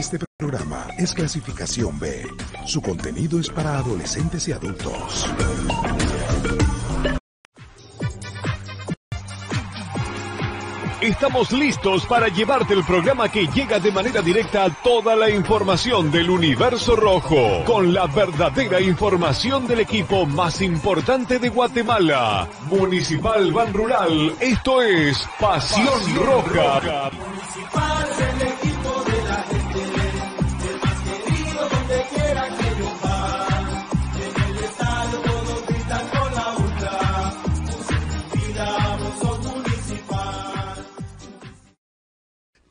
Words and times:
Este 0.00 0.18
programa 0.38 0.86
es 0.96 1.12
clasificación 1.12 1.98
B. 1.98 2.26
Su 2.64 2.80
contenido 2.80 3.38
es 3.38 3.50
para 3.50 3.76
adolescentes 3.76 4.48
y 4.48 4.52
adultos. 4.52 5.26
Estamos 11.02 11.52
listos 11.52 12.06
para 12.06 12.28
llevarte 12.28 12.72
el 12.72 12.82
programa 12.84 13.28
que 13.28 13.46
llega 13.48 13.78
de 13.78 13.92
manera 13.92 14.22
directa 14.22 14.64
a 14.64 14.70
toda 14.70 15.14
la 15.16 15.28
información 15.28 16.10
del 16.10 16.30
universo 16.30 16.96
rojo, 16.96 17.62
con 17.66 17.92
la 17.92 18.06
verdadera 18.06 18.80
información 18.80 19.66
del 19.66 19.80
equipo 19.80 20.24
más 20.24 20.62
importante 20.62 21.38
de 21.38 21.50
Guatemala, 21.50 22.48
Municipal 22.70 23.52
Ban 23.52 23.74
Rural. 23.74 24.34
Esto 24.40 24.80
es 24.80 25.28
Pasión, 25.38 26.16
Roja. 26.16 27.10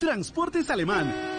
Transportes 0.09 0.71
Alemán 0.71 1.38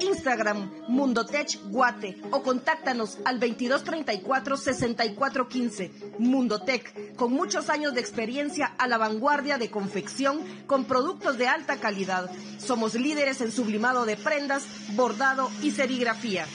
Instagram 0.00 0.70
Mundotech 0.88 1.60
Guate 1.70 2.16
o 2.30 2.42
contáctanos 2.42 3.18
al 3.24 3.40
2234-6415. 3.40 6.18
Mundotech, 6.18 7.16
con 7.16 7.32
muchos 7.32 7.70
años 7.70 7.94
de 7.94 8.00
experiencia 8.00 8.74
a 8.78 8.88
la 8.88 8.98
vanguardia 8.98 9.56
de 9.58 9.70
confección 9.70 10.40
con 10.66 10.84
productos 10.84 11.38
de 11.38 11.46
alta 11.48 11.76
calidad. 11.76 12.30
Somos 12.58 12.94
líderes 12.94 13.40
en 13.40 13.52
sublimado 13.52 14.04
de 14.06 14.16
prendas, 14.16 14.64
bordado 14.94 15.50
y 15.62 15.70
serigrafía. 15.70 16.46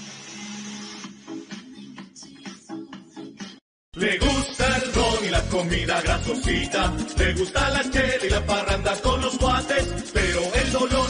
Le 3.94 4.18
gusta 4.19 4.78
el 4.78 4.94
ron 4.94 5.25
y 5.25 5.29
la 5.29 5.41
comida 5.50 6.02
grasosita, 6.02 6.94
le 7.18 7.34
gusta 7.34 7.69
la 7.72 7.84
chela 7.91 8.25
y 8.25 8.29
la 8.29 8.46
parranda 8.46 8.96
con 9.02 9.22
los 9.22 9.38
guates, 9.38 10.12
pero 10.13 10.41
el 10.56 10.72
dolor 10.72 11.09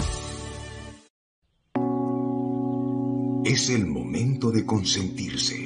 Es 3.43 3.71
el 3.71 3.87
momento 3.87 4.51
de 4.51 4.63
consentirse. 4.63 5.65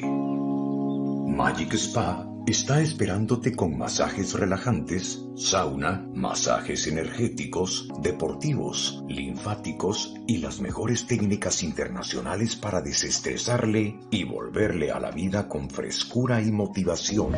Magic 1.28 1.74
Spa 1.74 2.35
está 2.48 2.80
esperándote 2.80 3.56
con 3.56 3.76
masajes 3.76 4.34
relajantes, 4.34 5.26
sauna, 5.36 6.08
masajes 6.14 6.86
energéticos, 6.86 7.88
deportivos, 8.02 9.04
linfáticos 9.10 10.14
y 10.28 10.38
las 10.38 10.62
mejores 10.62 11.08
técnicas 11.08 11.64
internacionales 11.64 12.56
para 12.56 12.82
desestresarle 12.82 14.00
y 14.12 14.24
volverle 14.26 14.92
a 14.92 15.00
la 15.00 15.10
vida 15.10 15.48
con 15.48 15.70
frescura 15.72 16.40
y 16.40 16.52
motivación. 16.52 17.32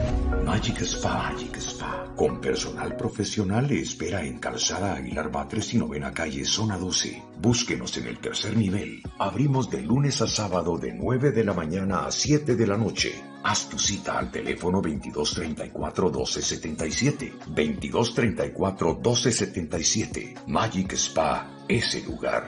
Magic 0.45 0.81
Spa, 0.81 1.31
Magic 1.31 1.55
Spa, 1.57 2.13
con 2.15 2.41
personal 2.41 2.97
profesional 2.97 3.67
le 3.67 3.79
espera 3.79 4.25
en 4.25 4.39
Calzada 4.39 4.95
Aguilar 4.95 5.31
Batres 5.31 5.73
y 5.73 5.77
Novena 5.77 6.11
Calle, 6.11 6.43
Zona 6.43 6.77
12. 6.77 7.23
Búsquenos 7.39 7.95
en 7.97 8.07
el 8.07 8.19
tercer 8.19 8.57
nivel. 8.57 9.01
Abrimos 9.19 9.69
de 9.69 9.81
lunes 9.81 10.21
a 10.21 10.27
sábado 10.27 10.77
de 10.77 10.93
9 10.93 11.31
de 11.31 11.43
la 11.45 11.53
mañana 11.53 12.05
a 12.05 12.11
7 12.11 12.57
de 12.57 12.67
la 12.67 12.77
noche. 12.77 13.13
Haz 13.47 13.69
tu 13.69 13.79
cita 13.79 14.17
al 14.17 14.29
teléfono 14.29 14.81
2234-1277. 14.81 17.31
2234-1277. 17.47 20.33
Magic 20.47 20.95
Spa 20.95 21.63
es 21.65 21.95
el 21.95 22.07
lugar. 22.07 22.43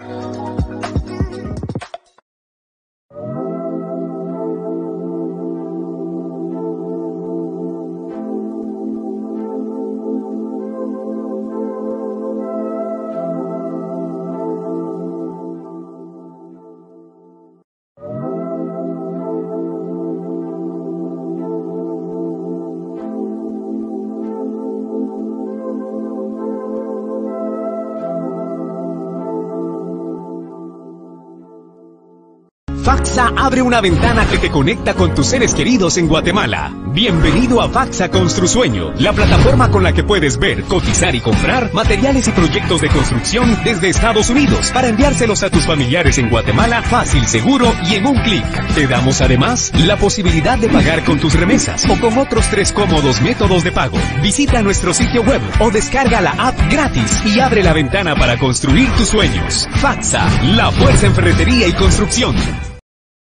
Abre 33.20 33.62
una 33.62 33.82
ventana 33.82 34.26
que 34.26 34.38
te 34.38 34.50
conecta 34.50 34.94
con 34.94 35.14
tus 35.14 35.28
seres 35.28 35.54
queridos 35.54 35.98
en 35.98 36.08
Guatemala. 36.08 36.74
Bienvenido 36.88 37.62
a 37.62 37.68
Faxa 37.68 38.10
Construsueño, 38.10 38.94
la 38.94 39.12
plataforma 39.12 39.70
con 39.70 39.84
la 39.84 39.92
que 39.92 40.06
puedes 40.06 40.40
ver, 40.40 40.64
cotizar 40.64 41.14
y 41.14 41.20
comprar 41.20 41.74
materiales 41.74 42.30
y 42.30 42.32
proyectos 42.32 42.80
de 42.80 42.88
construcción 42.88 43.58
desde 43.66 43.90
Estados 43.90 44.30
Unidos 44.30 44.72
para 44.74 44.88
enviárselos 44.88 45.44
a 45.44 45.50
tus 45.50 45.66
familiares 45.66 46.18
en 46.18 46.30
Guatemala 46.30 46.82
fácil, 46.82 47.26
seguro 47.28 47.74
y 47.90 47.96
en 47.96 48.08
un 48.08 48.16
clic. 48.22 48.46
Te 48.74 48.88
damos 48.88 49.20
además 49.20 49.74
la 49.86 49.98
posibilidad 49.98 50.58
de 50.58 50.70
pagar 50.70 51.04
con 51.04 51.20
tus 51.20 51.34
remesas 51.34 51.86
o 51.90 52.00
con 52.00 52.18
otros 52.18 52.48
tres 52.50 52.72
cómodos 52.72 53.22
métodos 53.22 53.66
de 53.66 53.74
pago. 53.74 53.98
Visita 54.22 54.62
nuestro 54.62 54.94
sitio 54.94 55.24
web 55.24 55.42
o 55.60 55.70
descarga 55.72 56.22
la 56.22 56.32
app 56.32 56.58
gratis 56.72 57.22
y 57.26 57.42
abre 57.42 57.64
la 57.64 57.74
ventana 57.74 58.16
para 58.16 58.38
construir 58.38 58.90
tus 58.92 59.10
sueños. 59.10 59.68
Faxa, 59.76 60.26
la 60.56 60.72
fuerza 60.72 61.08
en 61.08 61.16
ferretería 61.16 61.68
y 61.68 61.74
construcción. 61.74 62.69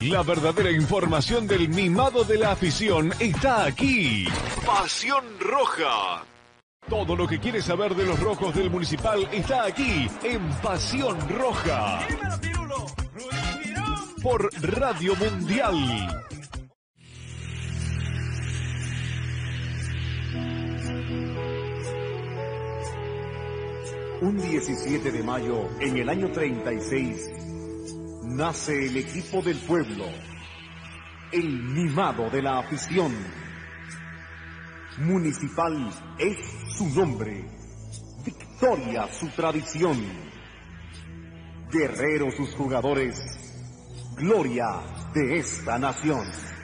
La 0.09 0.21
verdadera 0.21 0.69
información 0.69 1.47
del 1.47 1.67
mimado 1.69 2.23
de 2.23 2.37
la 2.37 2.51
afición 2.51 3.11
está 3.19 3.65
aquí. 3.65 4.27
Pasión 4.63 5.23
Roja. 5.39 6.23
Todo 6.87 7.15
lo 7.15 7.27
que 7.27 7.39
quieres 7.39 7.65
saber 7.65 7.95
de 7.95 8.05
los 8.05 8.19
rojos 8.19 8.53
del 8.53 8.69
municipal 8.69 9.27
está 9.31 9.65
aquí 9.65 10.07
en 10.23 10.47
Pasión 10.61 11.17
Roja. 11.29 11.99
Por 14.21 14.49
Radio 14.61 15.15
Mundial. 15.15 15.75
Un 24.21 24.37
17 24.37 25.11
de 25.11 25.23
mayo, 25.23 25.67
en 25.79 25.97
el 25.97 26.09
año 26.09 26.31
36, 26.31 27.44
nace 28.25 28.88
el 28.88 28.98
equipo 28.98 29.42
del 29.42 29.57
pueblo, 29.60 30.06
el 31.31 31.63
mimado 31.63 32.30
de 32.30 32.42
la 32.42 32.60
afición. 32.60 33.13
Municipal 34.98 35.92
es 36.18 36.38
su 36.77 36.89
nombre, 36.89 37.45
victoria 38.25 39.07
su 39.12 39.27
tradición, 39.30 39.98
guerrero 41.72 42.31
sus 42.31 42.50
jugadores, 42.56 43.22
gloria 44.18 44.81
de 45.13 45.38
esta 45.38 45.77
nación. 45.77 46.54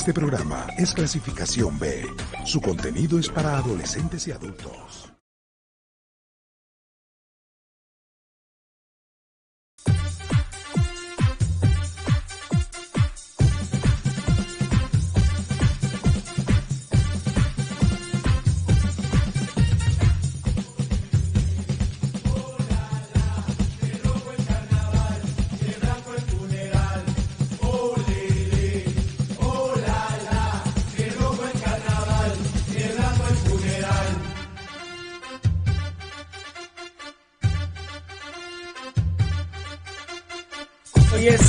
Este 0.00 0.14
programa 0.14 0.66
es 0.78 0.94
clasificación 0.94 1.78
B. 1.78 2.06
Su 2.46 2.62
contenido 2.62 3.18
es 3.18 3.28
para 3.28 3.58
adolescentes 3.58 4.26
y 4.28 4.32
adultos. 4.32 5.09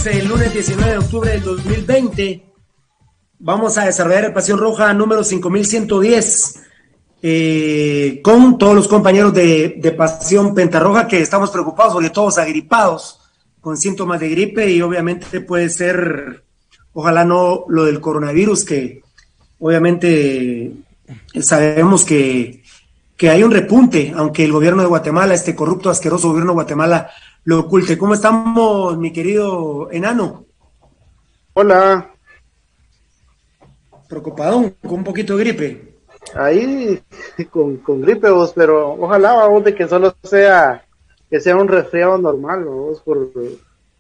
El 0.05 0.27
lunes 0.27 0.51
19 0.51 0.91
de 0.91 0.98
octubre 0.98 1.29
del 1.29 1.43
2020. 1.43 2.43
Vamos 3.38 3.77
a 3.77 3.86
desarrollar 3.86 4.25
el 4.25 4.34
Pasión 4.34 4.58
Roja 4.58 4.93
número 4.96 5.24
5110 5.24 6.60
eh, 7.22 8.20
con 8.24 8.58
todos 8.58 8.74
los 8.74 8.88
compañeros 8.88 9.31
de, 9.34 9.75
de 9.77 9.91
Pasión 9.91 10.55
Pentarroja 10.55 11.08
que 11.08 11.22
estamos 11.22 11.51
preocupados 11.51 11.93
porque 11.93 12.10
todos 12.10 12.39
agripados 12.39 13.20
con 13.60 13.77
síntomas 13.77 14.20
de 14.20 14.29
gripe 14.29 14.72
y 14.72 14.81
obviamente 14.81 15.39
puede 15.41 15.70
ser, 15.70 16.43
ojalá 16.93 17.24
no 17.24 17.65
lo 17.67 17.86
del 17.86 18.01
coronavirus 18.01 18.65
que 18.65 19.03
obviamente 19.60 20.72
sabemos 21.41 22.05
que, 22.05 22.63
que 23.15 23.29
hay 23.29 23.43
un 23.43 23.51
repunte, 23.51 24.13
aunque 24.15 24.46
el 24.46 24.51
gobierno 24.51 24.81
de 24.81 24.88
Guatemala, 24.88 25.36
este 25.36 25.55
corrupto, 25.55 25.91
asqueroso 25.91 26.29
gobierno 26.29 26.53
de 26.53 26.55
Guatemala, 26.55 27.12
lo 27.43 27.60
oculte. 27.60 27.98
¿Cómo 27.98 28.13
estamos, 28.13 28.98
mi 28.98 29.12
querido 29.12 29.89
enano? 29.91 30.45
Hola. 31.53 32.12
Preocupado, 34.07 34.74
con 34.81 34.93
un 35.00 35.03
poquito 35.03 35.38
de 35.38 35.43
gripe. 35.43 35.95
Ahí, 36.36 37.01
con, 37.50 37.77
con 37.77 38.01
gripe 38.01 38.29
vos, 38.29 38.53
pero 38.55 38.93
ojalá 38.93 39.48
vos 39.48 39.63
de 39.63 39.74
que 39.74 39.88
solo 39.88 40.13
sea, 40.24 40.86
que 41.29 41.39
sea 41.39 41.55
un 41.55 41.67
resfriado 41.67 42.17
normal, 42.17 42.65
vos, 42.65 43.01
por, 43.01 43.31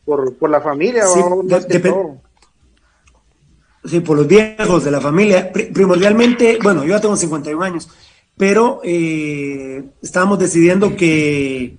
por, 0.05 0.35
por 0.37 0.49
la 0.49 0.61
familia, 0.61 1.07
Sí, 1.07 1.19
vos, 1.21 1.47
de- 1.47 1.53
más 1.55 1.65
que 1.65 1.81
depe- 1.81 1.89
todo. 1.89 2.17
Sí, 3.85 3.99
por 4.01 4.17
los 4.17 4.27
viejos 4.27 4.83
de 4.83 4.91
la 4.91 5.01
familia. 5.01 5.51
Pri- 5.51 5.71
primordialmente, 5.73 6.59
bueno, 6.61 6.83
yo 6.83 6.89
ya 6.89 7.01
tengo 7.01 7.15
51 7.15 7.63
años, 7.63 7.89
pero 8.37 8.81
eh, 8.83 9.83
estábamos 10.03 10.37
decidiendo 10.37 10.95
que 10.95 11.77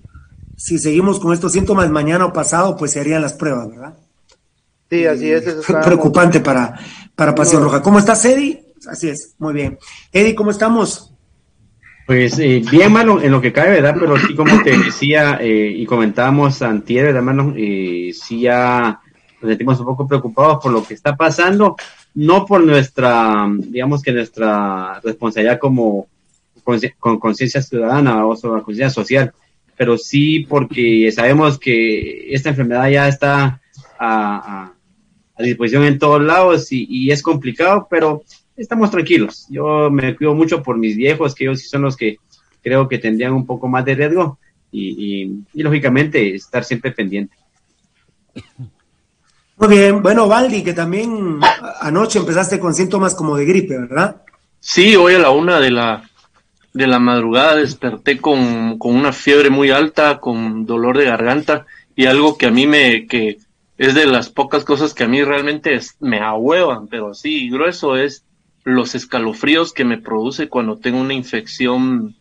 si 0.62 0.78
seguimos 0.78 1.19
con 1.19 1.33
estos 1.33 1.50
síntomas 1.50 1.90
mañana 1.90 2.26
o 2.26 2.33
pasado, 2.33 2.76
pues 2.76 2.92
se 2.92 3.00
harían 3.00 3.21
las 3.21 3.33
pruebas, 3.33 3.69
¿verdad? 3.69 3.95
Sí, 4.88 5.04
así 5.07 5.28
es. 5.28 5.45
eso 5.45 5.81
Preocupante 5.83 6.38
para, 6.38 6.78
para 7.16 7.35
Pasión 7.35 7.62
No. 7.62 7.66
Roja. 7.66 7.83
¿Cómo 7.83 7.99
estás, 7.99 8.25
Eddie? 8.25 8.62
Así 8.87 9.09
es, 9.09 9.35
muy 9.38 9.54
bien. 9.54 9.76
Eddie, 10.12 10.37
¿cómo 10.37 10.52
estamos? 10.52 11.12
Pues 12.07 12.38
eh, 12.38 12.62
bien 12.71 12.92
malo 12.92 13.21
en 13.21 13.33
lo 13.33 13.40
que 13.40 13.52
cabe, 13.52 13.71
¿verdad? 13.71 13.97
Pero 13.99 14.16
sí, 14.19 14.37
como 14.37 14.62
te 14.62 14.78
decía 14.78 15.38
eh, 15.40 15.73
y 15.75 15.85
comentábamos 15.85 16.62
antier, 16.62 17.07
¿verdad, 17.07 17.19
hermano? 17.19 17.54
Eh, 17.57 18.12
sí 18.14 18.42
ya 18.42 19.00
nos 19.40 19.49
sentimos 19.49 19.81
un 19.81 19.87
poco 19.87 20.07
preocupados 20.07 20.62
por 20.62 20.71
lo 20.71 20.85
que 20.85 20.95
está 20.95 21.16
pasando, 21.16 21.75
no 22.14 22.47
por 22.47 22.62
nuestra, 22.62 23.49
digamos 23.59 24.00
que 24.00 24.12
nuestra 24.12 25.00
responsabilidad 25.02 25.59
como 25.59 26.07
con 27.00 27.19
conciencia 27.19 27.61
ciudadana 27.61 28.25
o 28.25 28.37
sobre 28.37 28.59
la 28.59 28.64
conciencia 28.64 28.90
social, 28.90 29.35
pero 29.76 29.97
sí 29.99 30.41
porque 30.49 31.11
sabemos 31.12 31.59
que 31.59 32.33
esta 32.35 32.50
enfermedad 32.50 32.88
ya 32.91 33.09
está 33.09 33.61
a, 33.99 34.62
a- 34.64 34.73
a 35.35 35.43
disposición 35.43 35.85
en 35.85 35.99
todos 35.99 36.21
lados 36.23 36.71
y, 36.73 36.87
y 36.91 37.11
es 37.11 37.23
complicado, 37.23 37.87
pero 37.91 38.23
estamos 38.57 38.91
tranquilos. 38.91 39.47
Yo 39.49 39.91
me 39.91 40.14
cuido 40.14 40.35
mucho 40.35 40.62
por 40.62 40.76
mis 40.76 40.95
viejos, 40.97 41.35
que 41.35 41.45
ellos 41.45 41.61
sí 41.61 41.69
son 41.69 41.83
los 41.83 41.97
que 41.97 42.19
creo 42.62 42.87
que 42.87 42.99
tendrían 42.99 43.33
un 43.33 43.47
poco 43.47 43.67
más 43.67 43.85
de 43.85 43.95
riesgo 43.95 44.38
y, 44.71 45.23
y- 45.25 45.43
y, 45.55 45.62
lógicamente 45.62 46.35
estar 46.35 46.64
siempre 46.64 46.93
pendiente. 46.93 47.35
Muy 49.57 49.69
bien. 49.69 50.02
Bueno, 50.02 50.29
Valdi, 50.29 50.62
que 50.62 50.73
también 50.73 51.38
a- 51.43 51.87
anoche 51.87 52.19
empezaste 52.19 52.59
con 52.59 52.75
síntomas 52.75 53.14
como 53.14 53.37
de 53.37 53.45
gripe, 53.45 53.79
¿verdad? 53.79 54.23
Sí, 54.61 54.97
hoy 54.97 55.14
a 55.14 55.19
la 55.19 55.31
una 55.31 55.61
de 55.61 55.71
la, 55.71 56.09
de 56.73 56.87
la 56.87 56.99
madrugada 56.99 57.57
desperté 57.57 58.19
con, 58.19 58.79
con 58.79 58.95
una 58.95 59.12
fiebre 59.12 59.50
muy 59.50 59.71
alta, 59.71 60.19
con 60.19 60.64
dolor 60.64 60.97
de 60.99 61.05
garganta 61.05 61.67
y 61.95 62.07
algo 62.07 62.38
que 62.38 62.47
a 62.47 62.50
mí 62.50 62.67
me, 62.67 63.07
que 63.07 63.38
es 63.79 63.95
de 63.95 64.07
las 64.07 64.31
pocas 64.31 64.64
cosas 64.64 64.95
que 64.95 65.05
a 65.05 65.09
mí 65.09 65.23
realmente 65.23 65.79
me 66.00 66.21
ahuevan, 66.21 66.88
pero 66.88 67.14
sí, 67.14 67.50
grueso 67.50 67.97
es 67.97 68.25
los 68.64 68.95
escalofríos 68.95 69.73
que 69.73 69.85
me 69.85 69.99
produce 69.99 70.49
cuando 70.49 70.79
tengo 70.79 71.00
una 71.00 71.14
infección 71.14 72.14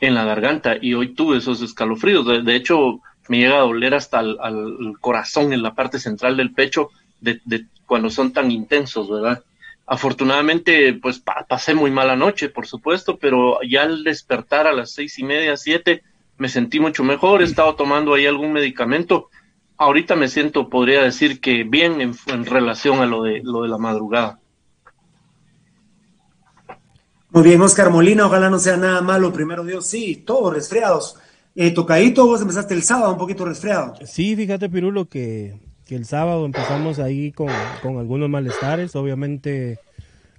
en 0.00 0.14
la 0.14 0.24
garganta 0.24 0.76
y 0.80 0.94
hoy 0.94 1.14
tuve 1.14 1.38
esos 1.38 1.60
escalofríos. 1.62 2.26
De, 2.26 2.42
de 2.42 2.56
hecho, 2.56 3.00
me 3.28 3.38
llega 3.38 3.56
a 3.56 3.62
doler 3.62 3.94
hasta 3.94 4.20
al, 4.20 4.38
al 4.40 4.94
corazón 5.00 5.52
en 5.52 5.62
la 5.62 5.74
parte 5.74 5.98
central 5.98 6.36
del 6.36 6.52
pecho 6.52 6.90
de, 7.20 7.40
de 7.44 7.66
cuando 7.86 8.08
son 8.08 8.32
tan 8.32 8.50
intensos, 8.50 9.10
¿verdad? 9.10 9.42
Afortunadamente, 9.92 10.94
pues 10.94 11.18
pa- 11.18 11.44
pasé 11.48 11.74
muy 11.74 11.90
mala 11.90 12.14
noche, 12.14 12.48
por 12.48 12.64
supuesto, 12.64 13.18
pero 13.18 13.58
ya 13.68 13.82
al 13.82 14.04
despertar 14.04 14.68
a 14.68 14.72
las 14.72 14.92
seis 14.92 15.18
y 15.18 15.24
media, 15.24 15.56
siete, 15.56 16.04
me 16.38 16.48
sentí 16.48 16.78
mucho 16.78 17.02
mejor, 17.02 17.42
he 17.42 17.44
estado 17.44 17.74
tomando 17.74 18.14
ahí 18.14 18.24
algún 18.24 18.52
medicamento. 18.52 19.30
Ahorita 19.76 20.14
me 20.14 20.28
siento, 20.28 20.68
podría 20.68 21.02
decir 21.02 21.40
que 21.40 21.64
bien 21.64 22.00
en, 22.00 22.14
en 22.28 22.46
relación 22.46 23.00
a 23.00 23.06
lo 23.06 23.24
de, 23.24 23.40
lo 23.42 23.62
de 23.62 23.68
la 23.68 23.78
madrugada. 23.78 24.38
Muy 27.30 27.42
bien, 27.42 27.60
Oscar 27.60 27.90
Molina, 27.90 28.26
ojalá 28.26 28.48
no 28.48 28.60
sea 28.60 28.76
nada 28.76 29.00
malo, 29.00 29.32
primero 29.32 29.64
Dios, 29.64 29.86
sí, 29.86 30.22
todos 30.24 30.54
resfriados. 30.54 31.16
Eh, 31.56 31.72
tocadito, 31.72 32.26
vos 32.26 32.40
empezaste 32.40 32.74
el 32.74 32.84
sábado 32.84 33.10
un 33.10 33.18
poquito 33.18 33.44
resfriado. 33.44 33.94
Sí, 34.06 34.36
fíjate, 34.36 34.68
Pirulo, 34.68 35.06
que, 35.06 35.58
que 35.90 35.96
el 35.96 36.04
sábado 36.04 36.46
empezamos 36.46 37.00
ahí 37.00 37.32
con, 37.32 37.48
con 37.80 37.98
algunos 37.98 38.30
malestares. 38.30 38.94
Obviamente, 38.94 39.80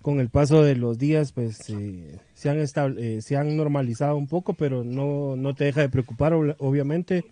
con 0.02 0.22
el 0.22 0.30
paso 0.30 0.64
de 0.64 0.78
los 0.78 0.98
días, 0.98 1.34
pues 1.34 1.70
eh, 1.70 2.20
se, 2.34 2.50
han 2.50 2.58
eh, 2.98 3.22
se 3.22 3.36
han 3.36 3.58
normalizado 3.58 4.16
un 4.16 4.28
poco, 4.28 4.54
pero 4.54 4.86
no, 4.86 5.36
no 5.36 5.54
te 5.54 5.66
deja 5.66 5.82
de 5.82 5.90
preocupar, 5.90 6.32
ob- 6.32 6.56
obviamente. 6.58 7.26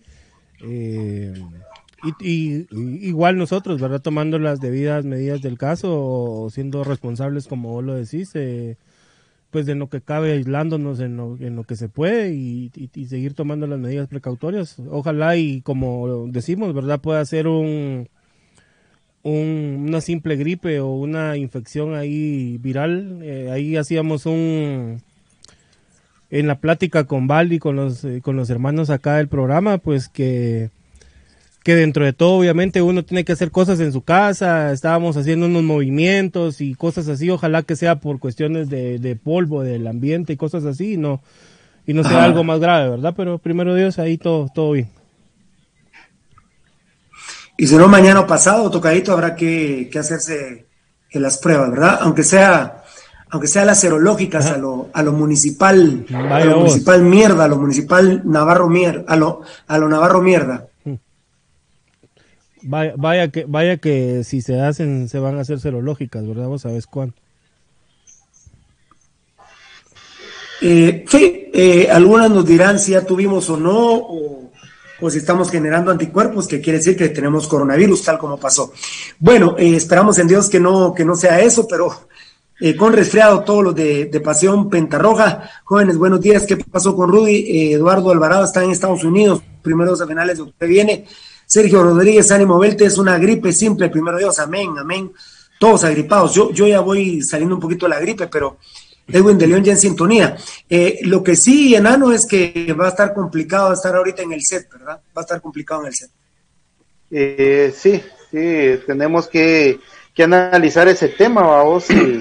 Eh, 0.60 1.32
y 2.02 2.66
igual 3.08 3.38
nosotros, 3.38 3.80
¿verdad? 3.80 4.02
Tomando 4.02 4.38
las 4.38 4.60
debidas 4.60 5.06
medidas 5.06 5.40
del 5.40 5.56
caso, 5.56 5.88
o 5.98 6.50
siendo 6.50 6.84
responsables, 6.84 7.46
como 7.46 7.70
vos 7.70 7.84
lo 7.84 7.94
decís, 7.94 8.32
eh, 8.34 8.76
pues 9.50 9.66
de 9.66 9.74
lo 9.74 9.88
que 9.88 10.00
cabe 10.00 10.32
aislándonos 10.32 11.00
en 11.00 11.16
lo, 11.16 11.36
en 11.38 11.56
lo 11.56 11.64
que 11.64 11.76
se 11.76 11.88
puede 11.88 12.32
y, 12.34 12.70
y- 12.76 12.90
y 12.94 13.04
seguir 13.06 13.34
tomando 13.34 13.66
las 13.66 13.78
medidas 13.78 14.08
precautorias. 14.08 14.78
Ojalá 14.90 15.36
y 15.36 15.60
como 15.62 16.26
decimos, 16.28 16.72
¿verdad? 16.74 17.00
Pueda 17.00 17.24
ser 17.24 17.48
un, 17.48 18.08
un- 19.22 19.84
una 19.88 20.00
simple 20.00 20.36
gripe 20.36 20.80
o 20.80 20.92
una 20.94 21.36
infección 21.36 21.94
ahí 21.94 22.58
viral. 22.58 23.20
Eh, 23.22 23.50
ahí 23.50 23.76
hacíamos 23.76 24.26
un 24.26 25.02
en 26.30 26.46
la 26.46 26.60
plática 26.60 27.04
con 27.04 27.26
Valdi, 27.26 27.58
con 27.58 27.74
los, 27.74 28.04
eh, 28.04 28.20
con 28.22 28.36
los 28.36 28.50
hermanos 28.50 28.88
acá 28.88 29.16
del 29.16 29.26
programa, 29.28 29.78
pues 29.78 30.08
que 30.08 30.70
que 31.70 31.76
dentro 31.76 32.04
de 32.04 32.12
todo 32.12 32.32
obviamente 32.32 32.82
uno 32.82 33.04
tiene 33.04 33.24
que 33.24 33.30
hacer 33.30 33.52
cosas 33.52 33.78
en 33.78 33.92
su 33.92 34.02
casa, 34.02 34.72
estábamos 34.72 35.16
haciendo 35.16 35.46
unos 35.46 35.62
movimientos 35.62 36.60
y 36.60 36.74
cosas 36.74 37.06
así, 37.06 37.30
ojalá 37.30 37.62
que 37.62 37.76
sea 37.76 38.00
por 38.00 38.18
cuestiones 38.18 38.68
de, 38.68 38.98
de 38.98 39.14
polvo 39.14 39.62
del 39.62 39.86
ambiente 39.86 40.32
y 40.32 40.36
cosas 40.36 40.64
así, 40.64 40.94
y 40.94 40.96
no, 40.96 41.22
y 41.86 41.94
no 41.94 42.02
sea 42.02 42.16
Ajá. 42.18 42.24
algo 42.24 42.42
más 42.42 42.58
grave, 42.58 42.90
¿verdad? 42.90 43.14
Pero 43.16 43.38
primero 43.38 43.72
Dios, 43.76 44.00
ahí 44.00 44.18
todo, 44.18 44.50
todo 44.52 44.72
bien. 44.72 44.88
Y 47.56 47.68
si 47.68 47.76
no, 47.76 47.86
mañana 47.86 48.18
o 48.18 48.26
pasado, 48.26 48.68
tocadito, 48.68 49.12
habrá 49.12 49.36
que, 49.36 49.88
que 49.92 49.98
hacerse 50.00 50.66
eh, 51.08 51.20
las 51.20 51.38
pruebas, 51.38 51.70
¿verdad? 51.70 51.98
Aunque 52.00 52.24
sea, 52.24 52.82
aunque 53.30 53.46
sea 53.46 53.64
las 53.64 53.78
serológicas 53.78 54.46
a 54.46 54.56
lo, 54.56 54.88
a 54.92 55.04
lo 55.04 55.12
municipal, 55.12 56.04
a 56.12 56.44
lo 56.44 56.54
vos. 56.56 56.64
municipal 56.64 57.02
mierda, 57.04 57.44
a 57.44 57.48
lo 57.48 57.58
municipal 57.58 58.22
Navarro 58.24 58.68
mierda, 58.68 59.04
a 59.06 59.14
lo, 59.14 59.42
a 59.68 59.78
lo 59.78 59.88
Navarro 59.88 60.20
mierda. 60.20 60.66
Vaya, 62.62 62.94
vaya 62.96 63.28
que, 63.30 63.44
vaya 63.46 63.76
que 63.78 64.24
si 64.24 64.42
se 64.42 64.60
hacen, 64.60 65.08
se 65.08 65.18
van 65.18 65.38
a 65.38 65.40
hacer 65.40 65.60
serológicas, 65.60 66.26
¿verdad? 66.26 66.48
Vos 66.48 66.62
sabés 66.62 66.86
cuándo. 66.86 67.14
Eh, 70.62 71.04
sí, 71.08 71.50
eh, 71.54 71.88
algunas 71.90 72.30
nos 72.30 72.44
dirán 72.44 72.78
si 72.78 72.92
ya 72.92 73.06
tuvimos 73.06 73.48
o 73.48 73.56
no, 73.56 73.94
o, 75.00 75.10
si 75.10 75.16
estamos 75.16 75.50
generando 75.50 75.90
anticuerpos, 75.90 76.46
que 76.46 76.60
quiere 76.60 76.78
decir 76.78 76.96
que 76.96 77.08
tenemos 77.08 77.48
coronavirus, 77.48 78.02
tal 78.02 78.18
como 78.18 78.38
pasó. 78.38 78.72
Bueno, 79.18 79.56
eh, 79.58 79.76
esperamos 79.76 80.18
en 80.18 80.28
Dios 80.28 80.50
que 80.50 80.60
no, 80.60 80.92
que 80.94 81.06
no 81.06 81.14
sea 81.14 81.40
eso, 81.40 81.66
pero 81.66 82.08
eh, 82.62 82.76
con 82.76 82.92
resfriado 82.92 83.42
todos 83.42 83.64
los 83.64 83.74
de, 83.74 84.06
de 84.06 84.20
Pasión 84.20 84.68
Pentarroja. 84.68 85.50
Jóvenes, 85.64 85.96
buenos 85.96 86.20
días. 86.20 86.44
¿Qué 86.44 86.58
pasó 86.58 86.94
con 86.94 87.10
Rudy? 87.10 87.36
Eh, 87.36 87.72
Eduardo 87.72 88.10
Alvarado 88.10 88.44
está 88.44 88.62
en 88.62 88.70
Estados 88.70 89.02
Unidos, 89.02 89.42
primeros 89.62 90.02
a 90.02 90.06
finales 90.06 90.36
de 90.36 90.42
octubre 90.42 90.68
viene. 90.68 91.06
Sergio 91.50 91.82
Rodríguez, 91.82 92.30
ánimo 92.30 92.60
Velte, 92.60 92.84
es 92.84 92.96
una 92.96 93.18
gripe 93.18 93.52
simple, 93.52 93.90
primero 93.90 94.16
Dios, 94.18 94.38
amén, 94.38 94.70
amén. 94.78 95.10
Todos 95.58 95.82
agripados. 95.82 96.32
Yo, 96.32 96.52
yo 96.52 96.68
ya 96.68 96.78
voy 96.78 97.22
saliendo 97.22 97.56
un 97.56 97.60
poquito 97.60 97.86
de 97.86 97.90
la 97.90 97.98
gripe, 97.98 98.28
pero 98.28 98.58
Edwin 99.08 99.36
de 99.36 99.48
León 99.48 99.64
ya 99.64 99.72
en 99.72 99.78
sintonía. 99.80 100.36
Eh, 100.68 101.00
lo 101.02 101.24
que 101.24 101.34
sí, 101.34 101.74
enano, 101.74 102.12
es 102.12 102.24
que 102.24 102.72
va 102.78 102.86
a 102.86 102.90
estar 102.90 103.12
complicado 103.12 103.72
estar 103.72 103.96
ahorita 103.96 104.22
en 104.22 104.32
el 104.32 104.42
set, 104.42 104.70
¿verdad? 104.70 105.00
Va 105.08 105.16
a 105.16 105.20
estar 105.22 105.40
complicado 105.40 105.80
en 105.80 105.86
el 105.88 105.94
set. 105.94 106.10
Eh, 107.10 107.74
sí, 107.76 108.00
sí, 108.30 108.84
tenemos 108.86 109.26
que, 109.26 109.80
que 110.14 110.22
analizar 110.22 110.86
ese 110.86 111.08
tema, 111.08 111.42
vamos. 111.42 111.82
Si, 111.82 112.20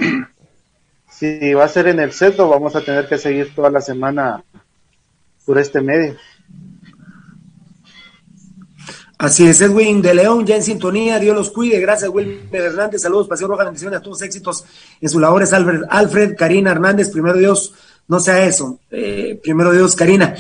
si 1.12 1.54
va 1.54 1.66
a 1.66 1.70
ser 1.70 1.90
en 1.90 2.00
el 2.00 2.14
set 2.14 2.40
o 2.40 2.50
vamos 2.50 2.76
a 2.76 2.82
tener 2.84 3.08
que 3.08 3.20
seguir 3.20 3.54
toda 3.54 3.70
la 3.70 3.82
semana 3.82 4.44
por 5.46 5.60
este 5.60 5.82
medio. 5.82 6.18
Así 9.20 9.46
es, 9.46 9.60
Edwin 9.60 10.02
de 10.02 10.14
León, 10.14 10.46
ya 10.46 10.56
en 10.56 10.64
sintonía, 10.64 11.20
Dios 11.20 11.36
los 11.36 11.50
cuide, 11.50 11.78
gracias 11.82 12.10
Wilmer 12.10 12.40
Hernández, 12.54 13.02
saludos, 13.02 13.28
Pasión 13.28 13.50
Roja, 13.50 13.66
bendiciones 13.66 14.00
a 14.00 14.02
todos, 14.02 14.22
éxitos 14.22 14.64
en 15.02 15.10
sus 15.10 15.20
labores, 15.20 15.52
Alfred, 15.52 15.82
Alfred 15.90 16.38
Karina 16.38 16.72
Hernández, 16.72 17.10
primero 17.10 17.38
Dios, 17.38 17.74
no 18.08 18.22
sea 18.22 18.46
eso, 18.46 18.80
eh, 18.90 19.38
primero 19.44 19.74
Dios, 19.74 19.94
Karina. 19.98 20.38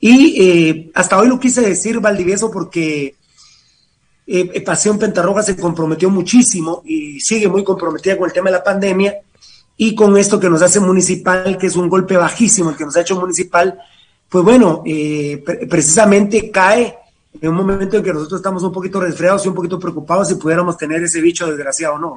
Y 0.00 0.42
eh, 0.42 0.90
hasta 0.94 1.18
hoy 1.18 1.28
lo 1.28 1.38
quise 1.38 1.60
decir, 1.60 2.00
Valdivieso, 2.00 2.50
porque 2.50 3.14
eh, 4.26 4.60
Pasión 4.62 4.98
Pentarroja 4.98 5.42
se 5.42 5.54
comprometió 5.54 6.08
muchísimo 6.08 6.82
y 6.86 7.20
sigue 7.20 7.48
muy 7.48 7.62
comprometida 7.62 8.16
con 8.16 8.24
el 8.24 8.32
tema 8.32 8.46
de 8.46 8.56
la 8.56 8.64
pandemia 8.64 9.16
y 9.76 9.94
con 9.94 10.16
esto 10.16 10.40
que 10.40 10.48
nos 10.48 10.62
hace 10.62 10.80
municipal, 10.80 11.58
que 11.58 11.66
es 11.66 11.76
un 11.76 11.90
golpe 11.90 12.16
bajísimo 12.16 12.70
el 12.70 12.76
que 12.76 12.86
nos 12.86 12.96
ha 12.96 13.02
hecho 13.02 13.20
municipal, 13.20 13.78
pues 14.30 14.42
bueno, 14.42 14.82
precisamente 15.68 16.50
cae 16.50 17.03
en 17.44 17.50
un 17.50 17.66
momento 17.66 17.96
en 17.96 18.02
que 18.02 18.12
nosotros 18.12 18.38
estamos 18.38 18.62
un 18.62 18.72
poquito 18.72 19.00
resfriados 19.00 19.44
y 19.44 19.48
un 19.48 19.54
poquito 19.54 19.78
preocupados 19.78 20.28
si 20.28 20.36
pudiéramos 20.36 20.76
tener 20.76 21.02
ese 21.02 21.20
bicho 21.20 21.46
desgraciado 21.46 21.94
o 21.94 21.98
no. 21.98 22.16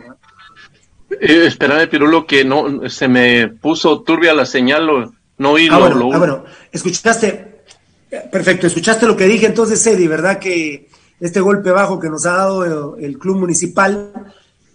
Eh, 1.10 1.46
espérame, 1.48 1.90
Pirulo, 1.90 2.26
que 2.26 2.46
no 2.46 2.90
se 2.90 3.08
me 3.08 3.48
puso 3.48 4.02
turbia 4.02 4.34
la 4.34 4.46
señal, 4.46 5.12
no 5.38 5.52
oí 5.52 5.68
ah, 5.72 5.80
bueno, 5.80 6.10
ah, 6.14 6.18
bueno, 6.18 6.44
escuchaste, 6.72 7.64
perfecto, 8.32 8.68
escuchaste 8.68 9.06
lo 9.06 9.18
que 9.18 9.26
dije 9.26 9.46
entonces, 9.46 9.86
Eddie, 9.86 10.08
¿verdad? 10.08 10.40
Que 10.40 10.88
este 11.20 11.40
golpe 11.40 11.72
bajo 11.72 12.00
que 12.00 12.10
nos 12.10 12.26
ha 12.26 12.34
dado 12.34 12.96
el, 12.98 13.18
club 13.18 13.38
municipal, 13.38 14.12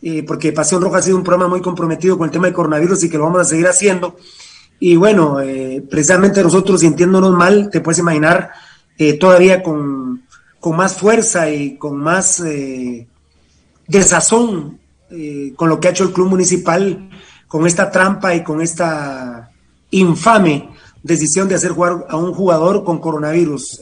eh, 0.03 0.23
porque 0.27 0.53
Pasión 0.53 0.83
Roja 0.83 0.99
ha 0.99 1.03
sido 1.03 1.17
un 1.17 1.25
programa 1.25 1.49
muy 1.49 1.63
comprometido 1.63 2.19
con 2.19 2.27
el 2.27 2.33
tema 2.33 2.47
de 2.47 2.53
coronavirus 2.53 3.05
y 3.05 3.11
que 3.11 3.19
lo 3.19 3.25
vamos 3.25 3.41
a 3.41 3.45
seguir 3.45 3.69
haciendo. 3.69 4.17
Y 4.81 4.97
bueno, 4.97 5.41
eh, 5.41 5.83
precisamente 5.89 6.43
nosotros 6.43 6.81
sintiéndonos 6.81 7.33
mal, 7.37 7.71
te 7.71 7.81
puedes 7.81 8.01
imaginar, 8.01 8.51
eh, 8.99 9.15
todavía 9.15 9.63
con 9.63 10.25
con 10.63 10.77
más 10.77 10.97
fuerza 10.97 11.51
y 11.51 11.77
con 11.77 11.97
más 11.99 12.39
eh, 12.39 13.09
desazón 13.89 14.79
eh, 15.11 15.55
con 15.57 15.69
lo 15.69 15.81
que 15.81 15.89
ha 15.89 15.91
hecho 15.91 16.05
el 16.05 16.13
club 16.13 16.29
municipal, 16.29 17.11
con 17.49 17.67
esta 17.67 17.91
trampa 17.91 18.33
y 18.33 18.45
con 18.45 18.63
esta 18.63 19.51
infame 19.91 20.69
decisión 21.03 21.49
de 21.49 21.57
hacer 21.57 21.73
jugar 21.73 22.07
a 22.09 22.17
un 22.17 22.33
jugador 22.33 22.85
con 22.85 23.01
coronavirus. 23.01 23.81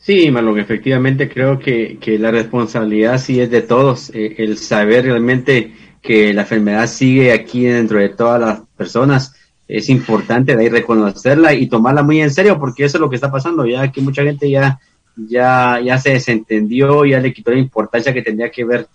Sí, 0.00 0.30
Marlon, 0.30 0.58
efectivamente 0.58 1.28
creo 1.28 1.58
que, 1.58 1.98
la 2.18 2.30
responsabilidad 2.30 3.18
sí 3.18 3.38
es 3.38 3.50
de 3.50 3.60
todos, 3.60 4.10
eh, 4.14 4.36
el 4.38 4.56
saber 4.56 5.04
realmente 5.04 5.74
que 6.00 6.32
la 6.32 6.42
enfermedad 6.42 6.86
sigue 6.86 7.32
aquí 7.32 7.64
dentro 7.64 7.98
de 7.98 8.08
todas 8.08 8.40
las 8.40 8.60
personas, 8.78 9.34
es 9.68 9.90
importante 9.90 10.56
de 10.56 10.62
ahí 10.62 10.68
reconocerla 10.70 11.52
y 11.52 11.66
tomarla 11.66 12.02
muy 12.02 12.22
en 12.22 12.30
serio 12.30 12.58
porque 12.58 12.86
eso 12.86 12.96
es 12.96 13.00
lo 13.02 13.10
que 13.10 13.16
está 13.16 13.30
pasando, 13.30 13.66
ya 13.66 13.92
que 13.92 14.00
mucha 14.00 14.22
gente 14.22 14.48
ya 14.48 14.80
ya, 15.16 15.80
ya 15.84 15.98
se 15.98 16.10
desentendió, 16.10 17.04
ya 17.04 17.20
le 17.20 17.32
quitó 17.32 17.50
la 17.50 17.58
importancia 17.58 18.12
que 18.12 18.22
tendría 18.22 18.50
que 18.50 18.62
haber, 18.62 18.86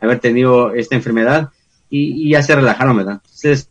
haber 0.00 0.18
tenido 0.18 0.74
esta 0.74 0.96
enfermedad 0.96 1.50
y, 1.90 2.30
ya 2.30 2.42
se 2.42 2.54
relajaron, 2.54 2.96
¿verdad? 2.96 3.20
Entonces, 3.24 3.70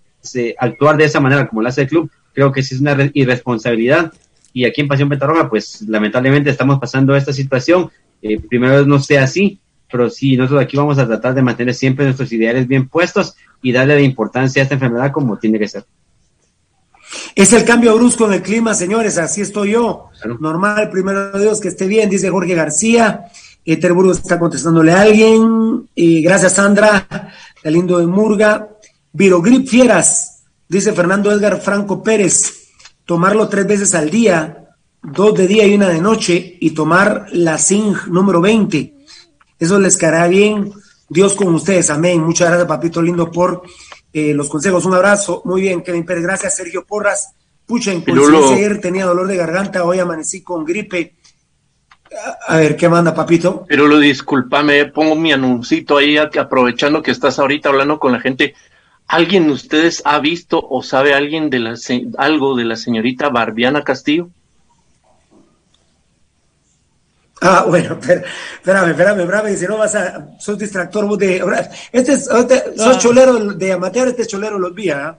actuar 0.58 0.98
de 0.98 1.06
esa 1.06 1.20
manera 1.20 1.48
como 1.48 1.62
lo 1.62 1.70
hace 1.70 1.82
el 1.82 1.88
club, 1.88 2.12
creo 2.34 2.52
que 2.52 2.64
sí 2.64 2.76
es 2.76 2.82
una 2.82 2.96
irresponsabilidad. 3.14 4.12
Y 4.54 4.66
aquí 4.66 4.82
en 4.82 4.88
Pasión 4.88 5.10
Petarroja, 5.10 5.50
pues 5.50 5.84
lamentablemente 5.88 6.50
estamos 6.50 6.80
pasando 6.80 7.16
esta 7.16 7.34
situación. 7.34 7.92
Eh, 8.22 8.40
primero 8.40 8.86
no 8.86 9.00
sea 9.00 9.24
así, 9.24 9.60
pero 9.92 10.10
sí, 10.10 10.36
nosotros 10.36 10.64
aquí 10.64 10.78
vamos 10.78 10.98
a 10.98 11.08
tratar 11.08 11.36
de 11.36 11.42
mantener 11.42 11.76
siempre 11.76 12.06
nuestros 12.06 12.32
ideales 12.32 12.68
bien 12.68 12.88
puestos 12.88 13.36
y 13.62 13.72
darle 13.72 13.96
la 13.96 14.02
importancia 14.02 14.62
a 14.62 14.64
esta 14.64 14.76
enfermedad 14.76 15.12
como 15.12 15.38
tiene 15.38 15.60
que 15.60 15.68
ser. 15.68 15.86
Es 17.36 17.54
el 17.54 17.64
cambio 17.64 17.96
brusco 17.96 18.26
en 18.26 18.34
el 18.34 18.42
clima, 18.42 18.74
señores, 18.74 19.18
así 19.18 19.42
estoy 19.42 19.72
yo. 19.72 20.10
Normal, 20.40 20.90
primero 20.90 21.38
Dios, 21.40 21.60
que 21.60 21.70
esté 21.70 21.88
bien, 21.88 22.10
dice 22.10 22.30
Jorge 22.30 22.56
García. 22.56 23.26
Eterburgo 23.64 24.14
está 24.14 24.40
contestándole 24.40 24.94
a 24.94 25.02
alguien. 25.02 25.90
Y 25.94 26.22
gracias, 26.22 26.54
Sandra. 26.54 27.06
Lindo 27.64 28.00
de 28.00 28.08
Murga. 28.08 28.70
Virogrip 29.18 29.68
Fieras, 29.68 30.44
dice 30.70 30.94
Fernando 30.94 31.32
Edgar 31.32 31.60
Franco 31.60 32.04
Pérez. 32.04 32.70
Tomarlo 33.04 33.48
tres 33.48 33.66
veces 33.66 33.96
al 33.96 34.12
día, 34.12 34.76
dos 35.02 35.34
de 35.34 35.48
día 35.48 35.66
y 35.66 35.74
una 35.74 35.90
de 35.90 36.00
noche, 36.00 36.58
y 36.60 36.72
tomar 36.72 37.26
la 37.32 37.58
zinc 37.58 38.06
número 38.08 38.42
20. 38.42 38.94
Eso 39.58 39.80
les 39.80 39.98
caerá 39.98 40.28
bien. 40.28 40.72
Dios 41.10 41.36
con 41.36 41.56
ustedes. 41.56 41.90
Amén. 41.90 42.22
Muchas 42.22 42.50
gracias, 42.50 42.68
papito 42.68 43.02
lindo, 43.02 43.32
por 43.32 43.64
eh, 44.18 44.34
los 44.34 44.50
consejos. 44.50 44.86
Un 44.86 44.94
abrazo. 44.94 45.42
Muy 45.46 45.62
bien, 45.62 45.82
Kevin 45.82 46.06
Pérez. 46.06 46.24
Gracias, 46.24 46.56
Sergio 46.56 46.86
Porras. 46.86 47.34
Pucha, 47.68 47.92
en 47.92 48.04
ayer 48.08 48.80
tenía 48.80 49.06
dolor 49.06 49.28
de 49.28 49.36
garganta, 49.36 49.84
hoy 49.84 50.00
amanecí 50.00 50.42
con 50.42 50.64
gripe. 50.64 51.16
A, 52.48 52.56
ver, 52.56 52.78
¿qué 52.78 52.88
manda, 52.88 53.14
papito? 53.14 53.66
Pero 53.68 53.88
lo 53.88 54.00
discúlpame, 54.00 54.86
pongo 54.86 55.16
mi 55.16 55.34
anuncito 55.34 55.98
ahí 55.98 56.16
aprovechando 56.18 57.02
que 57.02 57.12
estás 57.12 57.40
ahorita 57.40 57.68
hablando 57.68 58.00
con 58.00 58.14
la 58.14 58.22
gente. 58.22 58.56
¿Alguien 59.06 59.48
de 59.48 59.54
ustedes 59.54 60.02
ha 60.06 60.20
visto 60.20 60.66
o 60.66 60.82
sabe 60.82 61.14
alguien 61.14 61.50
de 61.50 61.60
la, 61.60 61.76
algo 62.18 62.56
de 62.56 62.64
la 62.64 62.78
señorita 62.78 63.28
Barbiana 63.28 63.84
Castillo? 63.84 64.30
Ah, 67.42 67.66
bueno, 67.68 68.00
espérame, 68.02 68.92
espérame, 68.92 69.20
espérame, 69.22 69.56
si 69.56 69.68
no 69.68 69.78
vas 69.78 69.94
a, 69.94 70.30
sos 70.40 70.58
distractor 70.58 71.06
vos 71.06 71.20
de, 71.20 71.44
este 71.92 72.14
es, 72.14 72.28
este, 72.28 72.76
sos 72.76 72.96
ah. 72.96 72.98
cholero 72.98 73.54
de 73.54 73.72
amateur, 73.74 74.08
este 74.08 74.24
es 74.24 74.28
cholero 74.28 74.58
los 74.58 74.76
días, 74.76 74.98
¿ah? 75.00 75.18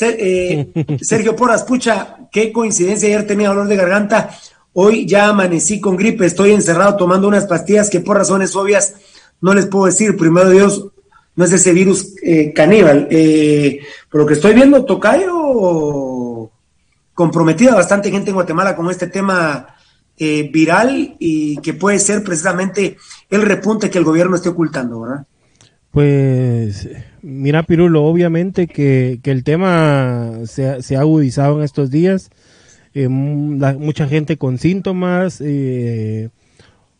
eh, 0.00 0.68
Sergio 1.00 1.34
Porras, 1.34 1.64
pucha, 1.64 2.18
qué 2.30 2.52
coincidencia, 2.52 3.08
ayer 3.08 3.26
tenía 3.26 3.48
dolor 3.48 3.66
de 3.66 3.76
garganta, 3.76 4.30
hoy 4.74 5.06
ya 5.08 5.28
amanecí 5.28 5.80
con 5.80 5.96
gripe, 5.96 6.24
estoy 6.24 6.52
encerrado 6.52 6.96
tomando 6.96 7.26
unas 7.26 7.46
pastillas 7.46 7.90
que 7.90 8.00
por 8.00 8.16
razones 8.16 8.54
obvias 8.54 8.94
no 9.40 9.52
les 9.52 9.66
puedo 9.66 9.86
decir, 9.86 10.16
primero 10.16 10.50
Dios, 10.50 10.86
no 11.34 11.44
es 11.44 11.52
ese 11.52 11.72
virus 11.72 12.14
eh, 12.22 12.52
caníbal, 12.54 13.08
eh, 13.10 13.80
por 14.08 14.20
lo 14.20 14.26
que 14.26 14.34
estoy 14.34 14.54
viendo, 14.54 14.84
Tocayo, 14.84 16.48
comprometida 17.12 17.74
bastante 17.74 18.10
gente 18.12 18.30
en 18.30 18.36
Guatemala 18.36 18.76
con 18.76 18.88
este 18.88 19.08
tema 19.08 19.75
eh, 20.18 20.48
viral 20.50 21.16
y 21.18 21.58
que 21.58 21.74
puede 21.74 21.98
ser 21.98 22.24
precisamente 22.24 22.96
el 23.28 23.42
repunte 23.42 23.90
que 23.90 23.98
el 23.98 24.04
gobierno 24.04 24.36
esté 24.36 24.48
ocultando, 24.48 25.00
¿verdad? 25.02 25.26
Pues 25.90 26.88
mira, 27.22 27.62
Pirulo, 27.62 28.04
obviamente 28.04 28.66
que, 28.66 29.20
el 29.22 29.44
tema 29.44 30.40
se, 30.44 30.96
ha 30.96 31.00
agudizado 31.00 31.58
en 31.58 31.64
estos 31.64 31.90
días. 31.90 32.30
Eh, 32.94 33.08
mucha 33.08 34.08
gente 34.08 34.38
con 34.38 34.58
síntomas. 34.58 35.42
Eh, 35.42 36.30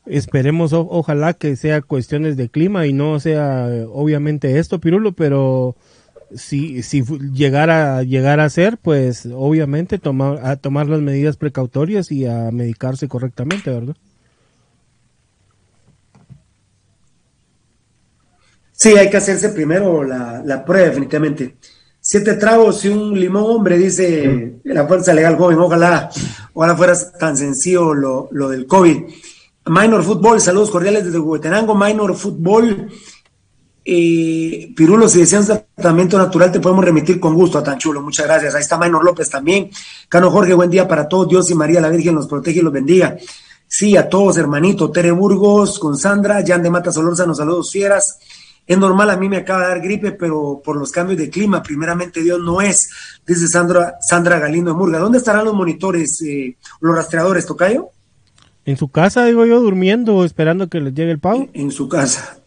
esperemos, 0.05 0.73
ojalá 0.73 1.33
que 1.35 1.57
sea 1.57 1.81
cuestiones 1.83 2.37
de 2.37 2.49
clima 2.49 2.87
y 2.87 2.93
no 2.93 3.19
sea 3.19 3.69
obviamente 3.93 4.59
esto, 4.59 4.79
Pirulo, 4.79 5.13
pero 5.13 5.75
si, 6.35 6.83
si 6.83 7.03
llegara, 7.33 8.03
llegar 8.03 8.41
a 8.41 8.51
ser, 8.51 8.79
pues 8.79 9.29
obviamente 9.33 9.99
tomar, 9.99 10.45
a 10.45 10.57
tomar 10.57 10.89
las 10.89 11.01
medidas 11.01 11.37
precautorias 11.37 12.11
y 12.11 12.27
a 12.27 12.51
medicarse 12.51 13.09
correctamente, 13.09 13.71
¿verdad? 13.71 13.97
Sí, 18.73 18.91
hay 18.97 19.09
que 19.09 19.17
hacerse 19.17 19.49
primero 19.51 20.05
la, 20.05 20.43
la 20.45 20.65
prueba, 20.65 20.89
definitivamente. 20.89 21.57
Siete 21.99 22.35
tragos 22.35 22.85
y 22.85 22.89
un 22.89 23.19
limón, 23.19 23.45
hombre, 23.47 23.79
dice 23.79 24.61
la 24.65 24.87
Fuerza 24.87 25.13
Legal 25.13 25.37
Joven. 25.37 25.59
Ojalá, 25.59 26.11
ojalá 26.53 26.77
fuera 26.77 26.95
tan 27.19 27.37
sencillo 27.37 27.95
lo, 27.95 28.29
lo 28.31 28.49
del 28.49 28.67
COVID. 28.67 28.97
Minor 29.67 30.05
Fútbol, 30.05 30.41
saludos 30.41 30.71
cordiales 30.71 31.05
desde 31.05 31.19
Huetenango. 31.19 31.75
Minor 31.75 32.15
Fútbol, 32.15 32.89
eh, 33.89 34.73
Pirulo, 34.75 35.09
si 35.09 35.21
deseas 35.21 35.47
tratamiento 35.47 36.19
natural, 36.19 36.51
te 36.51 36.59
podemos 36.59 36.85
remitir 36.85 37.21
con 37.21 37.35
gusto 37.35 37.59
a 37.59 37.63
tan 37.63 37.79
chulo. 37.79 38.03
Muchas 38.03 38.27
gracias. 38.27 38.53
Ahí 38.57 38.63
está 38.63 38.77
Maynor 38.77 39.05
López 39.05 39.31
también. 39.31 39.71
Cano 40.09 40.29
Jorge, 40.33 40.55
buen 40.55 40.71
día 40.71 40.89
para 40.89 41.07
todos. 41.07 41.29
Dios 41.29 41.49
y 41.53 41.55
María 41.55 41.81
la 41.81 41.89
Virgen 41.89 42.17
los 42.17 42.27
protege 42.27 42.59
y 42.59 42.63
los 42.63 42.73
bendiga. 42.73 43.17
Sí, 43.69 43.97
a 43.97 44.09
todos, 44.09 44.39
hermanito. 44.39 44.91
Tere 44.91 45.13
Burgos, 45.13 45.79
con 45.79 45.97
Sandra, 45.97 46.43
Jan 46.45 46.65
de 46.65 46.71
Mata 46.71 46.91
nos 46.91 47.37
saludos 47.37 47.71
fieras. 47.71 48.19
Es 48.67 48.77
normal, 48.77 49.09
a 49.11 49.17
mí 49.17 49.29
me 49.29 49.37
acaba 49.37 49.63
de 49.63 49.69
dar 49.69 49.81
gripe, 49.81 50.11
pero 50.11 50.61
por 50.65 50.77
los 50.77 50.91
cambios 50.91 51.21
de 51.21 51.31
clima, 51.31 51.63
primeramente 51.63 52.21
Dios 52.21 52.41
no 52.41 52.61
es, 52.61 52.91
dice 53.25 53.47
Sandra, 53.47 53.99
Sandra 54.01 54.41
Galindo 54.41 54.73
de 54.73 54.77
Murga. 54.77 54.99
¿Dónde 54.99 55.19
estarán 55.19 55.45
los 55.45 55.55
monitores, 55.55 56.21
eh, 56.23 56.57
los 56.81 56.97
rastreadores, 56.97 57.47
Tocayo? 57.47 57.91
En 58.65 58.77
su 58.77 58.89
casa, 58.89 59.25
digo 59.27 59.47
yo, 59.47 59.61
durmiendo, 59.61 60.25
esperando 60.25 60.69
que 60.69 60.81
les 60.81 60.93
llegue 60.93 61.13
el 61.13 61.21
pago. 61.21 61.49
En 61.53 61.71
su 61.71 61.89
casa 61.89 62.41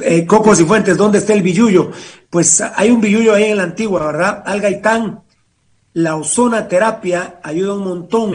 eh, 0.00 0.26
Cocos 0.26 0.60
y 0.60 0.64
Fuentes, 0.64 0.96
¿dónde 0.96 1.18
está 1.18 1.32
el 1.34 1.42
billuyo? 1.42 1.90
Pues 2.30 2.60
hay 2.60 2.90
un 2.90 3.00
billuyo 3.00 3.34
ahí 3.34 3.44
en 3.44 3.58
la 3.58 3.64
antigua, 3.64 4.06
¿verdad? 4.06 4.42
Algaitán, 4.46 5.22
la 5.94 6.16
ozonoterapia 6.16 7.40
ayuda 7.42 7.74
un 7.74 7.84
montón. 7.84 8.32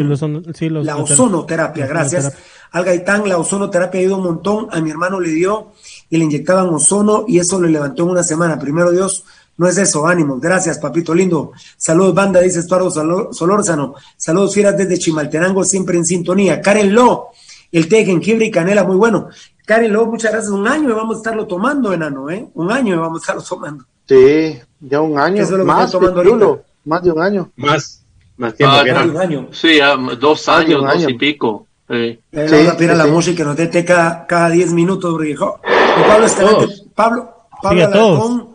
la 0.86 0.98
ozonoterapia, 0.98 1.88
gracias. 1.88 2.34
Algaitán, 2.72 3.28
la 3.28 3.38
ozonoterapia 3.38 4.00
ayuda 4.02 4.18
un 4.18 4.24
montón. 4.24 4.68
A 4.72 4.80
mi 4.82 4.92
hermano 4.92 5.20
le 5.20 5.30
dio 5.30 5.72
y 6.10 6.18
le 6.18 6.26
inyectaban 6.26 6.68
ozono 6.68 7.26
y 7.28 7.40
eso 7.40 7.60
le 7.60 7.70
levantó 7.70 8.04
en 8.04 8.10
una 8.10 8.24
semana. 8.24 8.60
Primero 8.60 8.92
Dios, 8.92 9.24
no 9.58 9.68
es 9.68 9.78
eso, 9.78 10.06
ánimo. 10.06 10.40
Gracias, 10.40 10.78
papito 10.78 11.16
lindo. 11.16 11.52
Saludos, 11.78 12.14
banda, 12.14 12.42
dice 12.42 12.60
Estuardo 12.60 12.92
Solórzano. 13.32 13.96
Saludos, 14.16 14.54
fieras 14.54 14.78
desde 14.78 15.00
Chimaltenango, 15.00 15.64
siempre 15.64 15.98
en 15.98 16.06
sintonía. 16.06 16.62
Karen 16.62 16.94
Lo, 16.94 17.30
El 17.72 17.88
té 17.90 17.98
de 17.98 18.06
jengibre 18.06 18.46
y 18.46 18.52
canela, 18.52 18.84
muy 18.84 18.98
bueno. 18.98 19.30
Karen, 19.68 19.92
luego 19.92 20.12
muchas 20.12 20.32
gracias. 20.32 20.52
Un 20.52 20.66
año 20.68 20.96
vamos 20.96 21.16
a 21.16 21.20
estarlo 21.20 21.46
tomando, 21.46 21.92
enano, 21.92 22.30
¿eh? 22.30 22.48
Un 22.54 22.72
año 22.72 23.02
vamos 23.02 23.20
a 23.20 23.22
estarlo 23.22 23.42
tomando. 23.44 23.84
Sí, 24.08 24.58
ya 24.80 25.02
un 25.02 25.20
año. 25.20 25.44
Eso 25.44 25.52
es 25.54 25.58
lo 25.60 25.66
que 25.66 25.68
más, 25.68 25.92
tomando 25.92 26.22
ahorita. 26.22 26.62
más 26.86 27.04
de 27.04 27.12
un 27.12 27.22
año. 27.22 27.52
Más, 27.58 28.02
más 28.38 28.56
tiempo 28.56 28.76
Ah, 28.78 28.84
que 28.86 28.94
Más 28.94 29.02
era. 29.04 29.12
de 29.12 29.16
un 29.18 29.22
año. 29.22 29.48
Sí, 29.52 29.78
ya, 29.78 29.98
dos 29.98 30.48
años, 30.48 30.80
un 30.82 30.88
dos 30.88 30.96
año. 30.96 31.10
y 31.10 31.18
pico. 31.18 31.68
Eh, 31.90 32.20
Le 32.32 32.48
Sí, 32.48 32.56
vamos 32.56 32.72
a 32.74 32.78
pedir 32.78 32.92
a 32.92 32.94
sí, 32.94 32.98
la 33.00 33.04
sí. 33.06 33.12
música 33.12 33.38
que 33.38 33.44
nos 33.44 33.56
dé 33.58 33.86
cada, 33.86 34.26
cada 34.26 34.50
10 34.50 34.72
minutos, 34.74 35.12
porque 35.12 35.36
Pablo 35.36 36.26
Escalante. 36.26 36.66
Pablo, 36.96 37.30
Pablo 37.62 37.80
Sí. 37.80 37.84
Alarcón, 37.86 38.47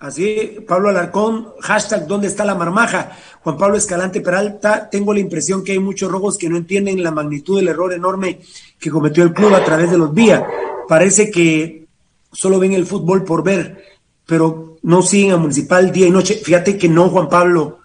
así, 0.00 0.56
Pablo 0.66 0.88
Alarcón, 0.88 1.48
hashtag 1.60 2.06
¿dónde 2.06 2.26
está 2.26 2.44
la 2.44 2.54
marmaja? 2.54 3.12
Juan 3.42 3.56
Pablo 3.56 3.76
Escalante 3.76 4.20
Peralta, 4.20 4.88
tengo 4.90 5.14
la 5.14 5.20
impresión 5.20 5.62
que 5.62 5.72
hay 5.72 5.78
muchos 5.78 6.10
rojos 6.10 6.36
que 6.36 6.48
no 6.48 6.56
entienden 6.56 7.02
la 7.02 7.10
magnitud 7.10 7.58
del 7.58 7.68
error 7.68 7.92
enorme 7.92 8.40
que 8.78 8.90
cometió 8.90 9.22
el 9.22 9.32
club 9.32 9.54
a 9.54 9.64
través 9.64 9.90
de 9.90 9.98
los 9.98 10.14
días. 10.14 10.42
Parece 10.88 11.30
que 11.30 11.86
solo 12.32 12.58
ven 12.58 12.72
el 12.72 12.86
fútbol 12.86 13.24
por 13.24 13.44
ver, 13.44 13.84
pero 14.26 14.78
no 14.82 15.02
siguen 15.02 15.32
a 15.32 15.36
Municipal 15.36 15.92
día 15.92 16.06
y 16.06 16.10
noche. 16.10 16.40
Fíjate 16.42 16.78
que 16.78 16.88
no, 16.88 17.10
Juan 17.10 17.28
Pablo, 17.28 17.80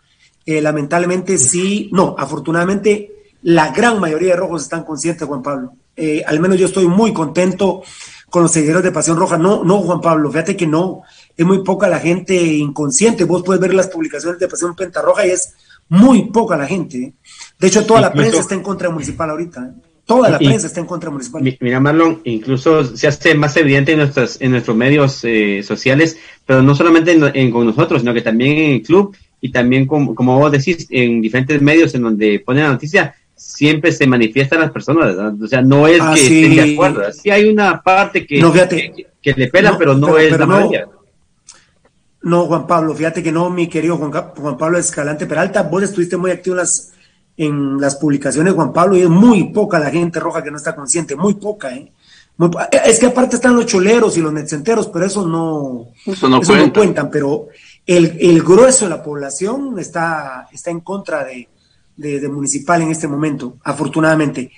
eh, 0.46 0.62
lamentablemente 0.62 1.38
sí, 1.38 1.90
no, 1.92 2.16
afortunadamente 2.18 3.12
la 3.44 3.72
gran 3.72 4.00
mayoría 4.00 4.32
de 4.32 4.40
rojos 4.40 4.64
están 4.64 4.84
conscientes, 4.84 5.28
Juan 5.28 5.44
Pablo. 5.44 5.74
Eh, 5.96 6.24
al 6.26 6.40
menos 6.40 6.58
yo 6.58 6.66
estoy 6.66 6.88
muy 6.88 7.14
contento 7.14 7.84
con 8.30 8.44
los 8.44 8.52
seguidores 8.52 8.84
de 8.84 8.92
Pasión 8.92 9.18
Roja. 9.18 9.38
No, 9.38 9.64
no, 9.64 9.80
Juan 9.80 10.02
Pablo, 10.02 10.32
fíjate 10.32 10.58
que 10.58 10.68
no, 10.68 11.04
es 11.38 11.46
muy 11.46 11.64
poca 11.64 11.88
la 11.88 12.00
gente 12.00 12.36
inconsciente. 12.36 13.24
Vos 13.24 13.44
puedes 13.44 13.62
ver 13.62 13.74
las 13.74 13.88
publicaciones 13.88 14.40
de 14.40 14.48
Pasión 14.48 14.76
Pentarroja 14.76 15.26
y 15.28 15.32
es 15.32 15.54
muy 15.90 16.30
poca 16.32 16.58
la 16.58 16.66
gente. 16.68 17.14
De 17.60 17.68
hecho, 17.68 17.86
toda 17.86 18.02
la 18.02 18.12
prensa 18.14 18.40
está 18.40 18.56
en 18.56 18.62
contra 18.62 18.90
Municipal 18.90 19.30
ahorita. 19.30 19.62
¿eh? 19.66 19.82
Toda 20.06 20.30
la 20.30 20.38
Y- 20.40 20.46
prensa 20.48 20.68
está 20.68 20.80
en 20.80 20.86
contra 20.86 21.10
Municipal. 21.10 21.42
Mi- 21.42 21.58
Mira, 21.62 21.80
Marlon, 21.80 22.22
incluso 22.26 22.84
se 22.96 23.08
hace 23.08 23.34
más 23.36 23.56
evidente 23.58 23.92
en, 23.94 24.00
nuestras, 24.00 24.40
en 24.40 24.52
nuestros 24.52 24.78
medios 24.78 25.20
eh, 25.24 25.62
sociales, 25.64 26.18
pero 26.46 26.62
no 26.62 26.76
solamente 26.76 27.12
en- 27.12 27.32
en- 27.36 27.52
con 27.52 27.66
nosotros, 27.66 28.02
sino 28.02 28.14
que 28.14 28.22
también 28.22 28.58
en 28.58 28.72
el 28.74 28.82
club 28.84 29.16
y 29.42 29.52
también, 29.52 29.86
como, 29.88 30.14
como 30.16 30.40
vos 30.40 30.52
decís, 30.52 30.88
en 30.90 31.22
diferentes 31.22 31.62
medios 31.62 31.94
en 31.96 32.04
donde 32.04 32.40
ponen 32.46 32.64
la 32.64 32.70
noticia, 32.72 33.14
siempre 33.36 33.92
se 33.92 34.08
manifiestan 34.08 34.62
las 34.62 34.72
personas, 34.72 35.08
¿verdad? 35.08 35.34
O 35.42 35.48
sea, 35.48 35.62
no 35.62 35.88
es 35.88 36.00
Ah, 36.02 36.14
que 36.16 36.22
sí. 36.22 36.44
estén 36.46 36.56
de 36.68 36.74
acuerdo. 36.74 37.12
Sí 37.12 37.30
hay 37.30 37.50
una 37.50 37.82
parte 37.82 38.26
que, 38.26 38.40
No, 38.40 38.52
que, 38.54 38.92
que 39.22 39.34
le 39.34 39.48
pela, 39.50 39.72
No, 39.72 39.78
pero 39.78 39.94
no 39.96 40.08
pero- 40.08 40.20
es 40.20 40.26
pero 40.32 40.38
la 40.40 40.46
no. 40.46 40.52
mayoría. 40.60 40.88
No, 42.26 42.46
Juan 42.48 42.66
Pablo, 42.68 42.94
fíjate 42.96 43.22
que 43.22 43.32
no, 43.32 43.50
mi 43.50 43.68
querido 43.68 43.98
Juan, 43.98 44.58
Pablo 44.58 44.78
Escalante 44.80 45.26
Peralta, 45.28 45.64
vos 45.64 45.84
estuviste 45.84 46.18
muy 46.18 46.32
activo 46.32 46.56
en 46.56 46.60
las, 46.60 46.92
en 47.38 47.80
las 47.80 47.96
publicaciones, 47.98 48.54
Juan 48.54 48.74
Pablo, 48.74 48.98
y 48.98 49.02
es 49.02 49.10
muy 49.10 49.46
poca 49.54 49.78
la 49.80 49.92
gente 49.92 50.20
roja 50.20 50.42
que 50.44 50.50
no 50.50 50.58
está 50.58 50.76
consciente, 50.76 51.16
muy 51.16 51.36
poca, 51.36 51.74
¿eh? 51.76 51.92
Muy 52.38 52.50
po- 52.50 52.60
es 52.84 53.00
que 53.00 53.06
aparte 53.06 53.36
están 53.38 53.56
los 53.56 53.66
choleros 53.68 54.18
y 54.18 54.22
los 54.22 54.34
netcenteros, 54.34 54.88
pero 54.90 55.06
eso 55.06 55.26
no, 55.26 55.90
Eso 56.06 56.28
no 56.28 56.42
cuenta. 56.42 56.80
cuentan, 56.80 57.10
pero 57.12 57.48
el, 57.86 58.18
el 58.20 58.42
grueso 58.42 58.86
de 58.86 58.90
la 58.90 59.04
población 59.04 59.78
está, 59.80 60.48
está 60.52 60.72
en 60.72 60.80
contra 60.82 61.24
de, 61.24 61.48
de, 61.96 62.20
de 62.20 62.28
Municipal 62.28 62.82
en 62.82 62.90
este 62.92 63.08
momento, 63.08 63.58
afortunadamente. 63.64 64.52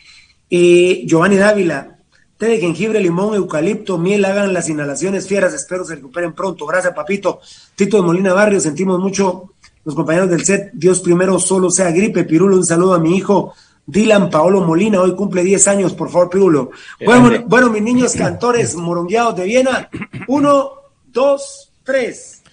Eh, 0.49 1.03
Giovanni 1.05 1.35
Dávila, 1.35 1.96
té 2.37 2.47
de 2.47 2.59
jengibre, 2.59 2.99
limón, 2.99 3.35
eucalipto, 3.35 3.97
miel, 3.97 4.25
hagan 4.25 4.53
las 4.53 4.69
inhalaciones 4.69 5.27
fieras, 5.27 5.53
espero 5.53 5.85
se 5.85 5.95
recuperen 5.95 6.33
pronto. 6.33 6.65
Gracias, 6.65 6.93
papito. 6.93 7.39
Tito 7.75 7.97
de 7.97 8.03
Molina 8.03 8.33
Barrio, 8.33 8.59
sentimos 8.59 8.99
mucho 8.99 9.53
los 9.83 9.95
compañeros 9.95 10.29
del 10.29 10.45
set. 10.45 10.71
Dios 10.73 11.01
primero 11.01 11.39
solo 11.39 11.71
sea 11.71 11.91
gripe. 11.91 12.23
Pirulo, 12.23 12.57
un 12.57 12.65
saludo 12.65 12.93
a 12.93 12.99
mi 12.99 13.15
hijo 13.15 13.53
Dylan 13.87 14.29
Paolo 14.29 14.61
Molina, 14.61 14.99
hoy 14.99 15.15
cumple 15.15 15.43
10 15.43 15.67
años, 15.69 15.93
por 15.93 16.11
favor, 16.11 16.29
Pirulo. 16.29 16.71
Bueno, 17.03 17.45
bueno, 17.47 17.69
mis 17.69 17.81
niños 17.81 18.13
cantores 18.13 18.75
morongueados 18.75 19.37
de 19.37 19.45
Viena. 19.45 19.89
Uno, 20.27 20.71
dos, 21.05 21.71
tres. 21.85 22.43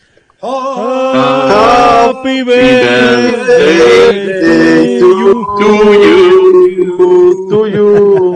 Happy 0.40 2.42
birthday 2.44 5.00
to 5.00 5.18
you. 5.18 5.46
Tuyo. 7.50 8.34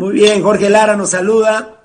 Muy 0.00 0.14
bien, 0.14 0.42
Jorge 0.42 0.70
Lara 0.70 0.96
nos 0.96 1.10
saluda. 1.10 1.78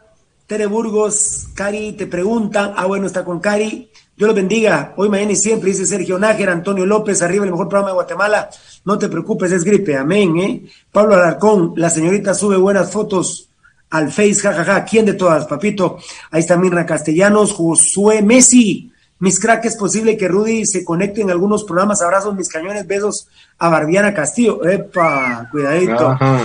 Tere 0.48 0.68
Burgos, 0.68 1.48
Cari 1.54 1.92
te 1.98 2.08
preguntan. 2.08 2.74
Ah, 2.78 2.86
bueno, 2.86 3.08
está 3.08 3.26
con 3.26 3.42
Cari. 3.42 3.92
Dios 4.16 4.28
los 4.30 4.34
bendiga. 4.34 4.94
Hoy, 4.96 5.10
mañana 5.10 5.34
y 5.34 5.36
siempre, 5.36 5.72
dice 5.72 5.86
Sergio 5.86 6.18
Nájera, 6.18 6.54
Antonio 6.54 6.86
López, 6.86 7.22
arriba 7.22 7.44
el 7.44 7.52
mejor 7.52 7.68
programa 7.68 7.90
de 7.90 7.96
Guatemala. 7.96 8.50
No 8.86 8.98
te 8.98 9.10
preocupes, 9.10 9.52
es 9.52 9.66
gripe. 9.66 9.98
Amén, 9.98 10.38
¿eh? 10.38 10.66
Pablo 10.94 11.16
Alarcón, 11.16 11.74
la 11.76 11.90
señorita 11.90 12.34
sube 12.34 12.56
buenas 12.56 12.90
fotos 12.90 13.50
al 13.90 14.10
Face, 14.14 14.36
jajaja. 14.36 14.86
¿Quién 14.86 15.06
de 15.06 15.16
todas, 15.16 15.46
papito? 15.46 15.98
Ahí 16.32 16.40
está 16.40 16.56
Mirna 16.56 16.86
Castellanos, 16.86 17.52
Josué 17.52 18.22
Messi. 18.22 18.94
Mis 19.26 19.40
crack, 19.40 19.66
es 19.66 19.76
posible 19.76 20.16
que 20.18 20.28
Rudy 20.28 20.68
se 20.68 20.86
conecte 20.86 21.22
en 21.22 21.32
algunos 21.32 21.64
programas. 21.64 22.00
Abrazos, 22.04 22.36
mis 22.36 22.48
cañones, 22.48 22.86
besos 22.86 23.28
a 23.58 23.70
Barbiana 23.70 24.14
Castillo. 24.14 24.64
Epa, 24.64 25.50
cuidadito. 25.52 26.10
Ajá. 26.10 26.40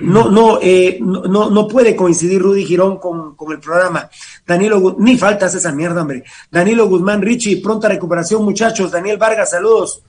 No, 0.00 0.30
no, 0.30 0.58
eh, 0.62 0.96
no, 0.98 1.24
no, 1.24 1.50
no 1.50 1.68
puede 1.68 1.94
coincidir 1.94 2.40
Rudy 2.40 2.64
Girón 2.64 2.96
con, 2.96 3.36
con 3.36 3.52
el 3.52 3.60
programa. 3.60 4.08
Danilo, 4.46 4.96
ni 4.98 5.18
faltas 5.18 5.54
esa 5.56 5.72
mierda, 5.72 6.00
hombre. 6.00 6.24
Danilo 6.50 6.88
Guzmán 6.88 7.20
Richie, 7.20 7.60
pronta 7.60 7.86
recuperación, 7.86 8.42
muchachos. 8.42 8.92
Daniel 8.92 9.18
Vargas, 9.18 9.50
saludos. 9.50 10.02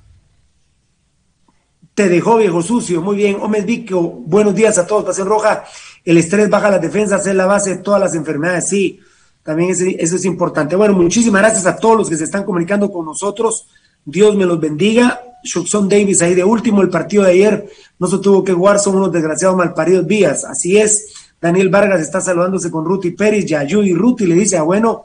Te 1.93 2.08
dejó 2.08 2.38
viejo 2.38 2.63
sucio, 2.63 3.02
muy 3.02 3.17
bien. 3.17 3.38
Gómez 3.38 3.65
Vico, 3.65 4.02
buenos 4.02 4.56
días 4.56 4.78
a 4.78 4.88
todos. 4.88 5.04
Pasión 5.04 5.28
Roja, 5.28 5.65
el 6.06 6.15
estrés 6.15 6.50
baja 6.50 6.70
las 6.70 6.80
defensas, 6.80 7.28
es 7.28 7.36
la 7.36 7.48
base 7.48 7.72
de 7.72 7.84
todas 7.84 8.00
las 8.00 8.15
enfermedades. 8.15 8.70
Sí, 8.70 9.02
también 9.47 9.69
ese- 9.69 9.95
eso 9.97 10.17
es 10.17 10.25
importante. 10.25 10.75
Bueno, 10.75 10.93
muchísimas 10.93 11.41
gracias 11.41 11.65
a 11.65 11.77
todos 11.77 11.95
los 11.97 12.10
que 12.10 12.17
se 12.17 12.25
están 12.25 12.43
comunicando 12.43 12.91
con 12.91 13.05
nosotros. 13.05 13.65
Dios 14.03 14.36
me 14.36 14.45
los 14.45 14.60
bendiga. 14.60 15.21
Shuxon 15.41 15.88
Davis 15.88 16.21
ahí 16.21 16.36
de 16.36 16.43
último, 16.43 16.81
el 16.81 16.89
partido 16.89 17.23
de 17.23 17.31
ayer 17.31 17.69
no 17.97 18.07
se 18.07 18.17
tuvo 18.17 18.43
que 18.43 18.51
jugar, 18.51 18.77
son 18.79 18.97
unos 18.97 19.10
desgraciados 19.13 19.55
malparidos 19.55 20.05
vías. 20.05 20.43
Así 20.43 20.77
es. 20.77 21.13
Daniel 21.39 21.69
Vargas 21.69 22.01
está 22.01 22.19
saludándose 22.19 22.69
con 22.69 22.83
Ruti 22.83 23.12
Pérez, 23.12 23.45
Yayu 23.45 23.83
y 23.83 23.93
Ruti 23.93 24.25
le 24.25 24.36
dice, 24.36 24.57
ah, 24.57 24.63
bueno, 24.63 25.03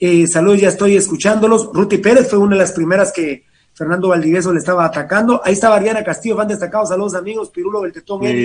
eh, 0.00 0.26
saludos, 0.26 0.62
ya 0.62 0.68
estoy 0.70 0.96
escuchándolos. 0.96 1.68
Ruti 1.74 1.98
Pérez 1.98 2.30
fue 2.30 2.38
una 2.38 2.56
de 2.56 2.62
las 2.62 2.72
primeras 2.72 3.12
que 3.12 3.44
Fernando 3.74 4.08
Valdivieso 4.08 4.54
le 4.54 4.58
estaba 4.60 4.86
atacando. 4.86 5.42
Ahí 5.44 5.52
está 5.52 5.74
Ariana 5.74 6.02
Castillo, 6.02 6.34
fan 6.36 6.48
destacado. 6.48 6.86
Saludos, 6.86 7.14
amigos. 7.14 7.50
Pirulo 7.50 7.82
Beltetón, 7.82 8.24
Eddie 8.24 8.44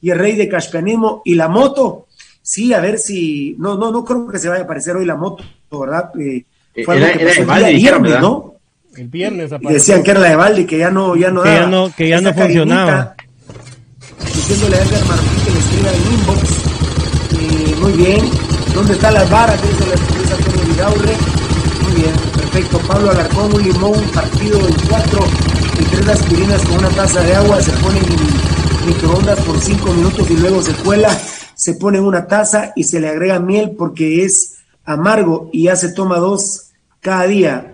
y 0.00 0.10
el 0.10 0.18
rey 0.20 0.36
de 0.36 0.48
Caspianismo. 0.48 1.20
Y 1.24 1.34
la 1.34 1.48
moto, 1.48 2.06
sí, 2.52 2.74
a 2.74 2.80
ver 2.80 2.98
si. 2.98 3.56
No, 3.58 3.76
no, 3.78 3.90
no 3.90 4.04
creo 4.04 4.26
que 4.28 4.38
se 4.38 4.48
vaya 4.48 4.60
a 4.62 4.64
aparecer 4.64 4.94
hoy 4.96 5.06
la 5.06 5.16
moto, 5.16 5.42
¿verdad? 5.70 6.10
Eh, 6.20 6.44
fue 6.84 6.96
Era- 6.98 7.12
que 7.12 7.22
era 7.22 7.32
el 7.32 7.46
Valdi, 7.46 7.74
viernes, 7.76 8.02
¿verdad? 8.02 8.20
¿no? 8.20 8.54
El 8.96 9.08
viernes 9.08 9.46
apareció. 9.52 9.74
decían 9.74 10.02
que 10.02 10.10
era 10.10 10.20
la 10.20 10.28
de 10.28 10.36
Valdi, 10.36 10.64
que 10.66 10.76
ya 10.78 10.90
no, 10.90 11.16
ya 11.16 11.30
no 11.30 11.42
Que 11.42 11.48
ya 11.48 11.54
daba. 11.60 11.70
no- 11.70 11.92
que 11.96 12.08
ya 12.08 12.16
Esa 12.18 12.28
no 12.30 12.34
funcionaba. 12.34 13.14
Diciéndole 14.34 14.76
a 14.76 14.82
Edgar 14.82 15.04
Martín 15.06 15.44
que 15.44 15.50
le 15.50 15.58
escriba 15.58 15.90
en 15.92 16.12
inbox. 16.12 16.42
Eh, 17.40 17.74
muy 17.80 17.92
bien. 17.92 18.30
¿Dónde 18.74 18.92
están 18.94 19.14
las 19.14 19.30
varas? 19.30 19.60
Dice 19.62 19.86
la 19.86 19.94
empresa 19.94 20.34
Antonio 20.36 20.62
Vidaurre. 20.74 21.16
Muy 21.82 21.92
bien, 22.02 22.12
perfecto. 22.36 22.78
Pablo 22.86 23.10
Alarcón, 23.10 23.54
un 23.54 23.62
limón, 23.62 23.98
un 23.98 24.10
partido 24.10 24.58
en 24.68 24.74
cuatro 24.88 25.20
y 25.80 25.84
tres 25.84 26.08
aspirinas 26.08 26.62
con 26.64 26.78
una 26.78 26.88
taza 26.90 27.20
de 27.22 27.34
agua. 27.34 27.60
Se 27.62 27.72
pone 27.72 27.98
en 27.98 28.86
microondas 28.86 29.38
por 29.40 29.58
cinco 29.60 29.92
minutos 29.92 30.30
y 30.30 30.36
luego 30.36 30.62
se 30.62 30.72
cuela. 30.74 31.10
Se 31.62 31.74
pone 31.74 31.98
en 31.98 32.04
una 32.04 32.26
taza 32.26 32.72
y 32.74 32.82
se 32.82 32.98
le 32.98 33.08
agrega 33.08 33.38
miel 33.38 33.76
porque 33.78 34.24
es 34.24 34.58
amargo 34.84 35.48
y 35.52 35.64
ya 35.66 35.76
se 35.76 35.92
toma 35.92 36.18
dos 36.18 36.72
cada 37.00 37.28
día 37.28 37.72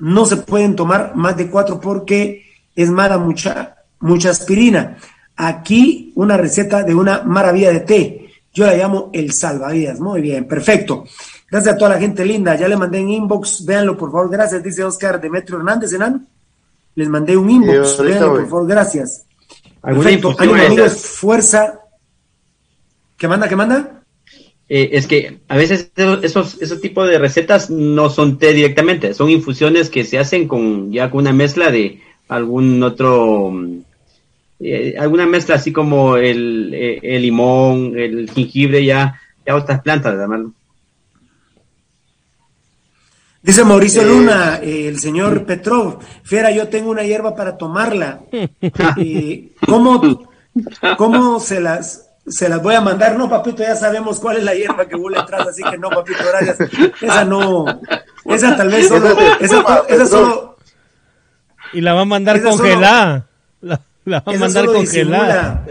no 0.00 0.26
se 0.26 0.38
pueden 0.38 0.74
tomar 0.74 1.14
más 1.14 1.36
de 1.36 1.48
cuatro 1.48 1.80
porque 1.80 2.42
es 2.74 2.90
mala 2.90 3.18
mucha, 3.18 3.76
mucha 4.00 4.30
aspirina. 4.30 4.96
Aquí 5.36 6.12
una 6.16 6.36
receta 6.36 6.82
de 6.82 6.92
una 6.92 7.22
maravilla 7.22 7.70
de 7.70 7.80
té. 7.80 8.30
Yo 8.52 8.66
la 8.66 8.74
llamo 8.74 9.10
el 9.12 9.32
salvavidas. 9.32 10.00
Muy 10.00 10.22
bien, 10.22 10.48
perfecto. 10.48 11.04
Gracias 11.48 11.74
a 11.74 11.78
toda 11.78 11.90
la 11.90 12.00
gente 12.00 12.24
linda. 12.24 12.56
Ya 12.56 12.66
le 12.66 12.76
mandé 12.76 12.98
en 12.98 13.10
inbox. 13.10 13.64
Véanlo, 13.64 13.96
por 13.96 14.10
favor. 14.10 14.28
Gracias, 14.28 14.60
dice 14.60 14.82
Oscar 14.82 15.20
Demetrio 15.20 15.58
Hernández, 15.58 15.92
enano. 15.92 16.20
Les 16.96 17.08
mandé 17.08 17.36
un 17.36 17.48
inbox. 17.48 17.96
Sí, 17.96 18.02
Véanlo, 18.02 18.32
por 18.32 18.48
favor. 18.48 18.66
Gracias. 18.66 19.26
¿Alguna 19.86 20.06
Perfecto. 20.06 20.30
infusión 20.30 20.48
Ánimo, 20.48 20.60
de 20.60 20.66
amigos. 20.66 20.92
esas? 20.92 21.06
Fuerza. 21.10 21.80
¿Qué 23.16 23.28
manda? 23.28 23.48
¿Qué 23.48 23.54
manda? 23.54 24.02
Eh, 24.68 24.90
es 24.94 25.06
que 25.06 25.38
a 25.46 25.56
veces 25.56 25.92
esos, 26.22 26.60
esos, 26.60 26.80
tipos 26.80 27.08
de 27.08 27.20
recetas 27.20 27.70
no 27.70 28.10
son 28.10 28.36
té 28.36 28.52
directamente, 28.52 29.14
son 29.14 29.30
infusiones 29.30 29.88
que 29.88 30.02
se 30.02 30.18
hacen 30.18 30.48
con 30.48 30.90
ya 30.90 31.08
con 31.08 31.20
una 31.20 31.32
mezcla 31.32 31.70
de 31.70 32.00
algún 32.26 32.82
otro, 32.82 33.52
mm, 33.52 33.78
eh, 34.58 34.96
alguna 34.98 35.24
mezcla 35.24 35.54
así 35.54 35.72
como 35.72 36.16
el, 36.16 36.74
eh, 36.74 36.98
el 37.00 37.22
limón, 37.22 37.96
el 37.96 38.28
jengibre, 38.28 38.84
ya, 38.84 39.20
ya 39.46 39.54
otras 39.54 39.82
plantas, 39.82 40.16
¿verdad? 40.16 40.46
Dice 43.46 43.64
Mauricio 43.64 44.02
Eh, 44.02 44.06
Luna, 44.06 44.58
eh, 44.60 44.88
el 44.88 44.98
señor 44.98 45.46
Petrov, 45.46 46.00
Fiera, 46.24 46.50
yo 46.50 46.66
tengo 46.66 46.90
una 46.90 47.04
hierba 47.04 47.36
para 47.36 47.56
tomarla. 47.56 48.22
Eh, 48.32 49.52
¿cómo, 49.64 50.02
¿Cómo 50.98 51.38
se 51.38 51.60
las 51.60 52.10
se 52.26 52.48
las 52.48 52.60
voy 52.60 52.74
a 52.74 52.80
mandar? 52.80 53.16
No, 53.16 53.30
papito, 53.30 53.62
ya 53.62 53.76
sabemos 53.76 54.18
cuál 54.18 54.38
es 54.38 54.42
la 54.42 54.52
hierba 54.52 54.88
que 54.88 54.96
vuelve 54.96 55.20
atrás, 55.20 55.46
así 55.46 55.62
que 55.62 55.78
no, 55.78 55.90
papito, 55.90 56.18
gracias. 56.28 56.58
Esa 57.00 57.24
no, 57.24 57.66
esa 58.24 58.56
tal 58.56 58.68
vez 58.68 58.88
solo, 58.88 59.16
esa, 59.38 59.84
esa 59.88 60.06
solo. 60.06 60.56
Y 61.72 61.82
la 61.82 61.94
va 61.94 62.00
a 62.00 62.04
mandar 62.04 62.42
congelada. 62.42 63.28
La, 63.60 63.80
la, 64.04 64.24
va 64.26 64.32
a 64.32 64.38
mandar 64.38 64.66
congelada. 64.66 65.64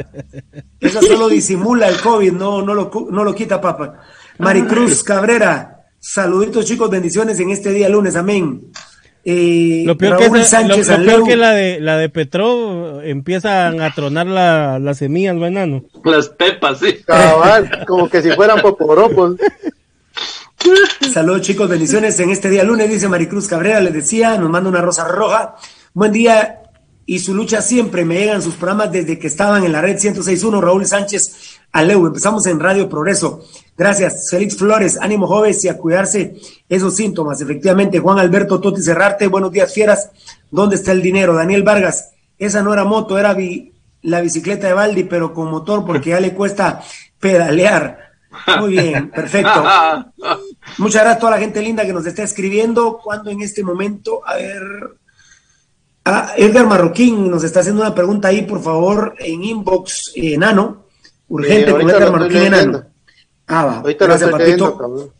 Esa 0.79 1.01
solo 1.01 1.27
disimula 1.27 1.89
el 1.89 1.99
COVID, 1.99 2.31
no, 2.31 2.61
no, 2.61 2.73
lo, 2.73 2.89
no 3.11 3.23
lo 3.25 3.35
quita, 3.35 3.59
papá. 3.59 3.99
Maricruz 4.37 5.03
Cabrera, 5.03 5.74
saluditos 6.05 6.65
chicos, 6.65 6.89
bendiciones 6.89 7.39
en 7.39 7.49
este 7.49 7.71
día 7.71 7.89
lunes, 7.89 8.15
amén. 8.15 8.71
Eh, 9.23 9.83
lo 9.87 9.97
peor, 9.97 10.17
que, 10.17 10.25
es, 10.25 10.31
lo, 10.67 11.03
peor 11.03 11.23
que, 11.23 11.35
la 11.35 11.51
de 11.51 11.79
la 11.79 11.97
de 11.97 12.09
Petro 12.09 13.01
empiezan 13.01 13.81
a 13.81 13.91
tronar 13.91 14.27
la, 14.27 14.77
las 14.77 14.99
semillas, 14.99 15.35
enano. 15.35 15.83
Las 16.03 16.29
pepas, 16.29 16.79
sí. 16.79 16.97
Cabal, 17.03 17.85
como 17.87 18.07
que 18.07 18.21
si 18.21 18.31
fueran 18.31 18.61
poporopos. 18.61 19.35
Saludos 21.11 21.41
chicos, 21.41 21.67
bendiciones 21.67 22.19
en 22.19 22.29
este 22.29 22.51
día 22.51 22.63
lunes, 22.63 22.87
dice 22.87 23.07
Maricruz 23.07 23.47
Cabrera, 23.47 23.79
les 23.79 23.93
decía, 23.93 24.37
nos 24.37 24.49
manda 24.51 24.69
una 24.69 24.81
rosa 24.81 25.07
roja. 25.07 25.55
Buen 25.93 26.11
día 26.11 26.61
y 27.07 27.19
su 27.19 27.33
lucha 27.33 27.61
siempre 27.61 28.05
me 28.05 28.15
llegan 28.15 28.43
sus 28.43 28.55
programas 28.55 28.91
desde 28.91 29.17
que 29.17 29.27
estaban 29.27 29.63
en 29.63 29.71
la 29.71 29.81
red 29.81 29.97
106.1, 29.97 30.61
Raúl 30.61 30.85
Sánchez 30.85 31.59
Aleu. 31.71 32.05
Empezamos 32.05 32.45
en 32.45 32.59
Radio 32.59 32.89
Progreso. 32.89 33.43
Gracias, 33.77 34.29
Félix 34.29 34.57
Flores. 34.57 34.97
Ánimo, 35.01 35.27
jóvenes, 35.27 35.63
y 35.65 35.67
a 35.67 35.77
cuidarse 35.77 36.35
esos 36.69 36.95
síntomas. 36.95 37.41
Efectivamente, 37.41 37.99
Juan 37.99 38.19
Alberto 38.19 38.61
Toti 38.61 38.81
Cerrarte. 38.81 39.27
Buenos 39.27 39.51
días, 39.51 39.73
fieras. 39.73 40.11
¿Dónde 40.49 40.77
está 40.77 40.93
el 40.93 41.01
dinero? 41.01 41.33
Daniel 41.33 41.63
Vargas. 41.63 42.11
Esa 42.37 42.61
no 42.61 42.73
era 42.73 42.85
moto, 42.85 43.17
era 43.17 43.35
la 44.01 44.21
bicicleta 44.21 44.67
de 44.67 44.73
Baldi, 44.73 45.03
pero 45.03 45.33
con 45.33 45.49
motor, 45.49 45.85
porque 45.85 46.11
ya 46.11 46.19
le 46.19 46.33
cuesta 46.33 46.81
pedalear. 47.19 47.99
Muy 48.59 48.71
bien, 48.71 49.09
perfecto. 49.11 49.63
Muchas 50.77 51.01
gracias 51.01 51.17
a 51.17 51.19
toda 51.19 51.31
la 51.33 51.39
gente 51.39 51.61
linda 51.61 51.85
que 51.85 51.93
nos 51.93 52.05
está 52.05 52.23
escribiendo. 52.23 52.99
Cuando 53.03 53.29
en 53.29 53.41
este 53.41 53.63
momento, 53.63 54.21
a 54.25 54.35
ver. 54.35 54.63
Ah, 56.07 56.33
Edgar 56.37 56.67
Marroquín 56.67 57.31
nos 57.31 57.43
está 57.43 57.61
haciendo 57.61 57.81
una 57.81 57.95
pregunta 57.95 58.27
ahí, 58.27 58.43
por 58.43 58.61
favor, 58.61 59.15
en 59.19 59.43
inbox, 59.43 60.13
enano. 60.15 60.85
Urgente, 61.27 61.71
con 61.71 61.89
Edgar 61.89 62.11
Marroquín 62.11 62.43
enano. 62.43 62.94
Ah, 63.47 63.65
va. 63.65 63.93
gracias, 63.99 64.29
Papito. 64.29 65.11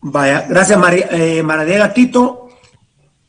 Vaya, 0.00 0.46
gracias, 0.48 0.78
María, 0.78 1.08
eh, 1.12 1.92
Tito. 1.94 2.48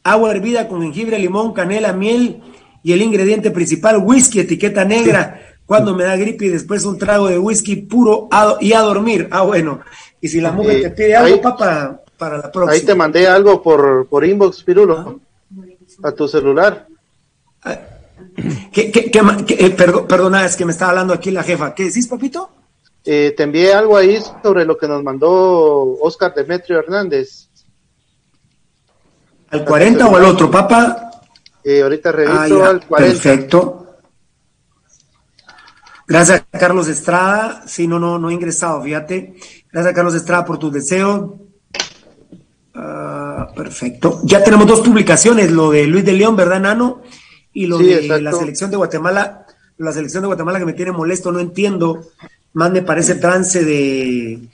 Agua 0.03 0.31
hervida 0.31 0.67
con 0.67 0.81
jengibre, 0.81 1.17
limón, 1.17 1.53
canela, 1.53 1.93
miel 1.93 2.41
y 2.83 2.91
el 2.91 3.01
ingrediente 3.01 3.51
principal, 3.51 3.97
whisky, 4.03 4.41
etiqueta 4.41 4.83
negra. 4.83 5.39
Cuando 5.65 5.95
me 5.95 6.03
da 6.03 6.17
gripe 6.17 6.45
y 6.45 6.49
después 6.49 6.83
un 6.83 6.97
trago 6.97 7.29
de 7.29 7.39
whisky 7.39 7.77
puro 7.77 8.27
y 8.59 8.73
a 8.73 8.81
dormir. 8.81 9.29
Ah, 9.31 9.41
bueno. 9.41 9.79
Y 10.19 10.27
si 10.27 10.41
la 10.41 10.51
mujer 10.51 10.81
te 10.81 10.89
pide 10.89 11.15
algo, 11.15 11.41
papá, 11.41 12.01
para 12.17 12.37
la 12.37 12.51
próxima. 12.51 12.73
Ahí 12.73 12.81
te 12.81 12.95
mandé 12.95 13.27
algo 13.27 13.61
por, 13.61 14.07
por 14.07 14.25
inbox, 14.25 14.63
Pirulo, 14.63 15.21
a 16.03 16.11
tu 16.11 16.27
celular. 16.27 16.87
¿Qué, 18.73 18.91
qué, 18.91 19.11
qué, 19.11 19.21
eh, 19.59 19.69
perdona, 19.69 20.45
es 20.45 20.55
que 20.57 20.65
me 20.65 20.71
estaba 20.71 20.89
hablando 20.89 21.13
aquí 21.13 21.31
la 21.31 21.43
jefa. 21.43 21.73
¿Qué 21.73 21.83
decís, 21.85 22.07
papito? 22.07 22.49
Eh, 23.05 23.33
te 23.35 23.43
envié 23.43 23.73
algo 23.73 23.97
ahí 23.97 24.17
sobre 24.41 24.63
lo 24.63 24.77
que 24.77 24.87
nos 24.87 25.03
mandó 25.03 25.97
Oscar 25.99 26.33
Demetrio 26.33 26.79
Hernández. 26.79 27.49
¿Al 29.49 29.65
40 29.65 30.07
o 30.07 30.15
al 30.15 30.25
otro, 30.25 30.49
papá? 30.49 31.11
Eh, 31.63 31.81
ahorita 31.81 32.11
reviso 32.11 32.63
ah, 32.63 32.69
al 32.69 32.85
40. 32.85 33.13
Perfecto. 33.13 33.79
Gracias, 36.07 36.43
Carlos 36.51 36.87
Estrada. 36.87 37.63
Sí, 37.67 37.87
no, 37.87 37.99
no, 37.99 38.17
no 38.19 38.29
he 38.29 38.33
ingresado, 38.33 38.81
fíjate. 38.81 39.35
Gracias, 39.71 39.93
Carlos 39.93 40.15
Estrada, 40.15 40.45
por 40.45 40.57
tu 40.57 40.71
deseo. 40.71 41.39
Ah, 42.73 43.49
perfecto. 43.55 44.21
Ya 44.23 44.43
tenemos 44.43 44.65
dos 44.65 44.81
publicaciones, 44.81 45.51
lo 45.51 45.71
de 45.71 45.87
Luis 45.87 46.05
de 46.05 46.13
León, 46.13 46.35
¿verdad, 46.35 46.59
Nano? 46.61 47.01
Y 47.51 47.67
lo 47.67 47.77
de 47.77 48.21
la 48.21 48.31
selección 48.31 48.71
de 48.71 48.77
Guatemala, 48.77 49.45
la 49.77 49.93
selección 49.93 50.21
de 50.23 50.27
Guatemala 50.27 50.57
que 50.57 50.65
me 50.65 50.73
tiene 50.73 50.91
molesto, 50.91 51.31
no 51.31 51.39
entiendo 51.39 52.01
más 52.53 52.71
me 52.71 52.81
parece 52.81 53.15
trance 53.15 53.63
de... 53.63 54.47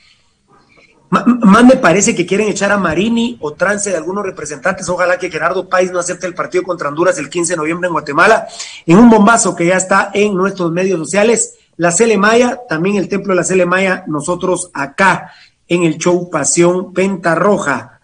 Más 1.12 1.65
me 1.65 1.77
parece 1.77 2.13
que 2.13 2.27
quieren 2.27 2.49
echar 2.49 2.71
a 2.71 2.77
Marini 2.77 3.35
o 3.41 3.53
trance 3.53 3.89
de 3.89 3.97
algunos 3.97 4.23
representantes. 4.23 4.88
Ojalá 4.89 5.17
que 5.17 5.31
Gerardo 5.31 5.67
País 5.67 5.91
no 5.91 5.97
acepte 5.97 6.27
el 6.27 6.35
partido 6.35 6.63
contra 6.63 6.89
Honduras 6.89 7.17
el 7.17 7.29
15 7.29 7.53
de 7.53 7.57
noviembre 7.57 7.88
en 7.88 7.93
Guatemala. 7.93 8.47
En 8.85 8.99
un 8.99 9.09
bombazo 9.09 9.55
que 9.55 9.65
ya 9.65 9.77
está 9.77 10.12
en 10.13 10.35
nuestros 10.35 10.71
medios 10.71 10.99
sociales. 10.99 11.55
La 11.77 11.91
Cele 11.91 12.17
Maya, 12.17 12.59
también 12.69 12.97
el 12.97 13.09
templo 13.09 13.33
de 13.33 13.38
la 13.38 13.43
Cele 13.43 13.65
Maya, 13.65 14.03
nosotros 14.05 14.69
acá 14.73 15.31
en 15.67 15.83
el 15.83 15.97
show 15.97 16.29
Pasión 16.29 16.93
Penta 16.93 17.33
Roja. 17.33 18.01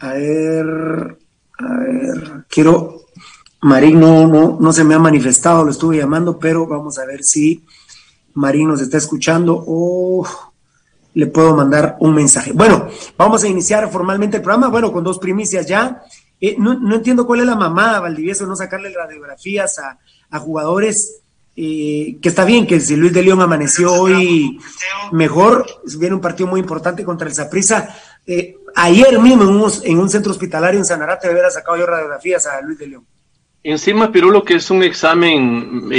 A 0.00 0.14
ver, 0.14 1.18
a 1.58 1.78
ver, 1.78 2.44
quiero. 2.48 3.02
Marín 3.62 4.00
no, 4.00 4.26
no, 4.26 4.56
no 4.58 4.72
se 4.72 4.84
me 4.84 4.94
ha 4.94 4.98
manifestado, 4.98 5.64
lo 5.64 5.70
estuve 5.70 5.98
llamando, 5.98 6.38
pero 6.38 6.66
vamos 6.66 6.98
a 6.98 7.04
ver 7.04 7.22
si 7.22 7.62
Marín 8.34 8.68
nos 8.68 8.80
está 8.80 8.98
escuchando 8.98 9.62
o 9.66 10.26
le 11.14 11.26
puedo 11.26 11.54
mandar 11.56 11.96
un 12.00 12.14
mensaje. 12.14 12.52
Bueno, 12.52 12.88
vamos 13.16 13.42
a 13.42 13.48
iniciar 13.48 13.90
formalmente 13.90 14.36
el 14.36 14.42
programa, 14.42 14.68
bueno, 14.68 14.92
con 14.92 15.04
dos 15.04 15.18
primicias 15.18 15.66
ya. 15.66 16.02
Eh, 16.40 16.56
no, 16.58 16.94
entiendo 16.94 17.26
cuál 17.26 17.40
es 17.40 17.46
la 17.46 17.56
mamá, 17.56 18.00
Valdivieso, 18.00 18.46
no 18.46 18.56
sacarle 18.56 18.90
radiografías 18.90 19.78
a, 19.78 20.38
jugadores, 20.38 21.22
eh, 21.56 22.16
que 22.22 22.28
está 22.28 22.44
bien 22.44 22.66
que 22.66 22.80
si 22.80 22.96
Luis 22.96 23.12
de 23.12 23.22
León 23.22 23.42
amaneció 23.42 23.92
hoy 23.92 24.58
mejor, 25.12 25.66
viene 25.98 26.14
un 26.14 26.20
partido 26.20 26.48
muy 26.48 26.60
importante 26.60 27.04
contra 27.04 27.28
el 27.28 27.34
Saprissa. 27.34 27.94
Eh, 28.26 28.56
ayer 28.74 29.18
mismo 29.18 29.42
en 29.42 29.48
un, 29.48 29.72
en 29.82 29.98
un, 29.98 30.08
centro 30.08 30.30
hospitalario 30.30 30.78
en 30.78 30.86
Sanarate 30.86 31.28
hubiera 31.28 31.50
sacado 31.50 31.76
yo 31.76 31.84
radiografías 31.84 32.46
a 32.46 32.60
Luis 32.62 32.78
de 32.78 32.86
León. 32.86 33.06
Encima, 33.62 34.10
Pirulo, 34.10 34.42
que 34.42 34.54
es 34.54 34.70
un 34.70 34.82
examen 34.82 35.90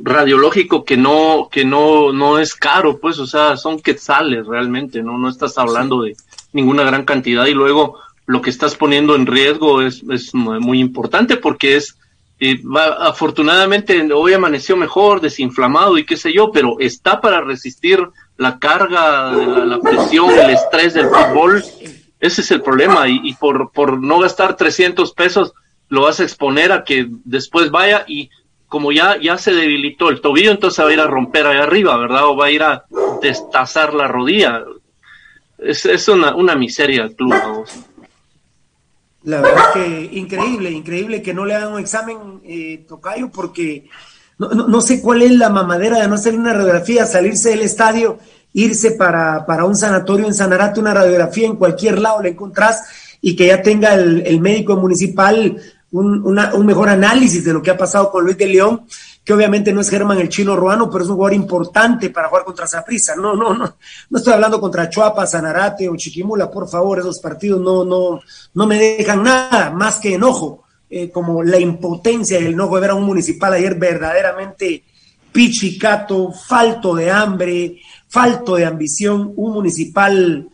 radiológico 0.00 0.84
que 0.84 0.96
no, 0.96 1.48
que 1.50 1.64
no, 1.64 2.12
no 2.12 2.38
es 2.38 2.54
caro, 2.54 2.98
pues, 2.98 3.18
o 3.18 3.26
sea, 3.26 3.56
son 3.56 3.80
quetzales 3.80 4.46
realmente, 4.46 5.02
¿no? 5.02 5.18
No 5.18 5.28
estás 5.28 5.56
hablando 5.58 6.02
de 6.02 6.16
ninguna 6.52 6.82
gran 6.84 7.04
cantidad 7.04 7.46
y 7.46 7.54
luego 7.54 7.98
lo 8.26 8.40
que 8.40 8.50
estás 8.50 8.74
poniendo 8.74 9.14
en 9.14 9.26
riesgo 9.26 9.82
es, 9.82 10.02
es 10.10 10.34
muy 10.34 10.80
importante 10.80 11.36
porque 11.36 11.76
es, 11.76 11.98
eh, 12.40 12.60
afortunadamente 13.00 14.06
hoy 14.12 14.32
amaneció 14.32 14.76
mejor, 14.76 15.20
desinflamado 15.20 15.98
y 15.98 16.06
qué 16.06 16.16
sé 16.16 16.32
yo, 16.32 16.50
pero 16.50 16.76
está 16.80 17.20
para 17.20 17.40
resistir 17.40 18.00
la 18.36 18.58
carga, 18.58 19.32
la, 19.32 19.64
la 19.64 19.80
presión, 19.80 20.30
el 20.30 20.50
estrés 20.50 20.94
del 20.94 21.06
fútbol. 21.06 21.62
Ese 22.20 22.40
es 22.40 22.50
el 22.50 22.62
problema 22.62 23.08
y, 23.08 23.20
y 23.22 23.34
por, 23.34 23.70
por 23.70 24.00
no 24.00 24.18
gastar 24.18 24.56
300 24.56 25.12
pesos 25.12 25.52
lo 25.88 26.02
vas 26.02 26.20
a 26.20 26.24
exponer 26.24 26.72
a 26.72 26.82
que 26.82 27.06
después 27.24 27.70
vaya 27.70 28.04
y 28.08 28.30
como 28.74 28.90
ya, 28.90 29.16
ya 29.22 29.38
se 29.38 29.52
debilitó 29.52 30.10
el 30.10 30.20
tobillo, 30.20 30.50
entonces 30.50 30.84
va 30.84 30.88
a 30.88 30.92
ir 30.92 30.98
a 30.98 31.06
romper 31.06 31.46
ahí 31.46 31.58
arriba, 31.58 31.96
¿verdad? 31.96 32.26
O 32.26 32.36
va 32.36 32.46
a 32.46 32.50
ir 32.50 32.64
a 32.64 32.82
destazar 33.22 33.94
la 33.94 34.08
rodilla. 34.08 34.64
Es, 35.58 35.86
es 35.86 36.08
una, 36.08 36.34
una 36.34 36.56
miseria 36.56 37.04
el 37.04 37.14
club. 37.14 37.32
La 39.22 39.40
verdad 39.40 39.72
que 39.74 40.10
increíble, 40.10 40.72
increíble 40.72 41.22
que 41.22 41.32
no 41.32 41.44
le 41.44 41.54
hagan 41.54 41.74
un 41.74 41.78
examen, 41.78 42.40
eh, 42.42 42.84
Tocayo, 42.88 43.30
porque 43.30 43.88
no, 44.38 44.48
no, 44.48 44.80
sé 44.80 45.00
cuál 45.00 45.22
es 45.22 45.30
la 45.30 45.50
mamadera 45.50 46.00
de 46.00 46.08
no 46.08 46.16
hacer 46.16 46.34
una 46.34 46.52
radiografía, 46.52 47.06
salirse 47.06 47.50
del 47.50 47.60
estadio, 47.60 48.18
irse 48.54 48.90
para, 48.90 49.46
para 49.46 49.66
un 49.66 49.76
sanatorio 49.76 50.26
en 50.26 50.34
Sanarate, 50.34 50.80
una 50.80 50.94
radiografía 50.94 51.46
en 51.46 51.54
cualquier 51.54 52.00
lado 52.00 52.20
la 52.20 52.30
encontrás 52.30 52.82
y 53.20 53.36
que 53.36 53.46
ya 53.46 53.62
tenga 53.62 53.94
el, 53.94 54.26
el 54.26 54.40
médico 54.40 54.76
municipal 54.76 55.62
un, 55.94 56.66
mejor 56.66 56.88
análisis 56.88 57.44
de 57.44 57.52
lo 57.52 57.62
que 57.62 57.70
ha 57.70 57.76
pasado 57.76 58.10
con 58.10 58.24
Luis 58.24 58.36
de 58.36 58.46
León, 58.46 58.84
que 59.24 59.32
obviamente 59.32 59.72
no 59.72 59.80
es 59.80 59.88
Germán 59.88 60.18
el 60.18 60.28
chino 60.28 60.56
ruano, 60.56 60.90
pero 60.90 61.04
es 61.04 61.10
un 61.10 61.16
jugador 61.16 61.34
importante 61.34 62.10
para 62.10 62.28
jugar 62.28 62.44
contra 62.44 62.66
Zaprisa. 62.66 63.14
No, 63.14 63.34
no, 63.36 63.54
no, 63.54 63.76
no 64.10 64.18
estoy 64.18 64.32
hablando 64.32 64.60
contra 64.60 64.88
Chuapa, 64.90 65.26
Sanarate 65.26 65.88
o 65.88 65.96
Chiquimula, 65.96 66.50
por 66.50 66.68
favor, 66.68 66.98
esos 66.98 67.20
partidos 67.20 67.60
no, 67.60 67.84
no, 67.84 68.20
no 68.54 68.66
me 68.66 68.78
dejan 68.78 69.22
nada 69.22 69.70
más 69.70 69.98
que 69.98 70.14
enojo, 70.14 70.64
eh, 70.90 71.10
como 71.10 71.42
la 71.42 71.60
impotencia 71.60 72.40
y 72.40 72.44
el 72.44 72.52
enojo 72.54 72.74
de 72.74 72.80
ver 72.80 72.90
a 72.90 72.94
un 72.94 73.04
municipal 73.04 73.52
ayer 73.52 73.76
verdaderamente 73.76 74.84
pichicato, 75.30 76.32
falto 76.32 76.94
de 76.94 77.10
hambre, 77.10 77.78
falto 78.08 78.56
de 78.56 78.64
ambición, 78.64 79.32
un 79.36 79.52
municipal, 79.52 80.48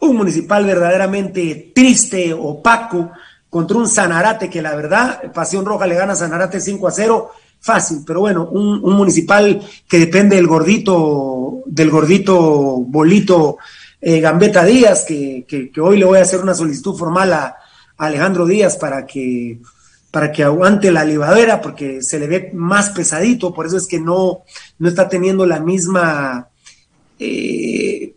un 0.00 0.16
municipal 0.16 0.64
verdaderamente 0.64 1.72
triste, 1.74 2.32
opaco, 2.32 3.10
contra 3.54 3.78
un 3.78 3.86
Sanarate 3.86 4.50
que 4.50 4.60
la 4.60 4.74
verdad, 4.74 5.32
Pasión 5.32 5.64
Roja 5.64 5.86
le 5.86 5.94
gana 5.94 6.14
a 6.14 6.16
Sanarate 6.16 6.58
5 6.58 6.88
a 6.88 6.90
0, 6.90 7.30
fácil, 7.60 7.98
pero 8.04 8.18
bueno, 8.18 8.48
un, 8.50 8.80
municipal 8.80 9.62
que 9.86 10.00
depende 10.00 10.34
del 10.34 10.48
gordito, 10.48 11.62
del 11.64 11.88
gordito 11.88 12.34
bolito 12.80 13.58
eh, 14.00 14.18
Gambetta 14.18 14.64
Díaz, 14.64 15.04
que, 15.04 15.70
hoy 15.80 15.98
le 16.00 16.04
voy 16.04 16.18
a 16.18 16.22
hacer 16.22 16.40
una 16.40 16.52
solicitud 16.52 16.98
formal 16.98 17.32
a, 17.32 17.56
Alejandro 17.96 18.44
Díaz 18.44 18.76
para 18.76 19.06
que 19.06 19.60
para 20.10 20.32
que 20.32 20.42
aguante 20.42 20.90
la 20.90 21.04
libadera, 21.04 21.60
porque 21.60 22.02
se 22.02 22.18
le 22.18 22.26
ve 22.26 22.50
más 22.54 22.90
pesadito, 22.90 23.54
por 23.54 23.66
eso 23.66 23.76
es 23.76 23.86
que 23.86 24.00
no, 24.00 24.42
no 24.80 24.88
está 24.88 25.08
teniendo 25.08 25.46
la 25.46 25.60
misma, 25.60 26.48
eh, 27.20 28.14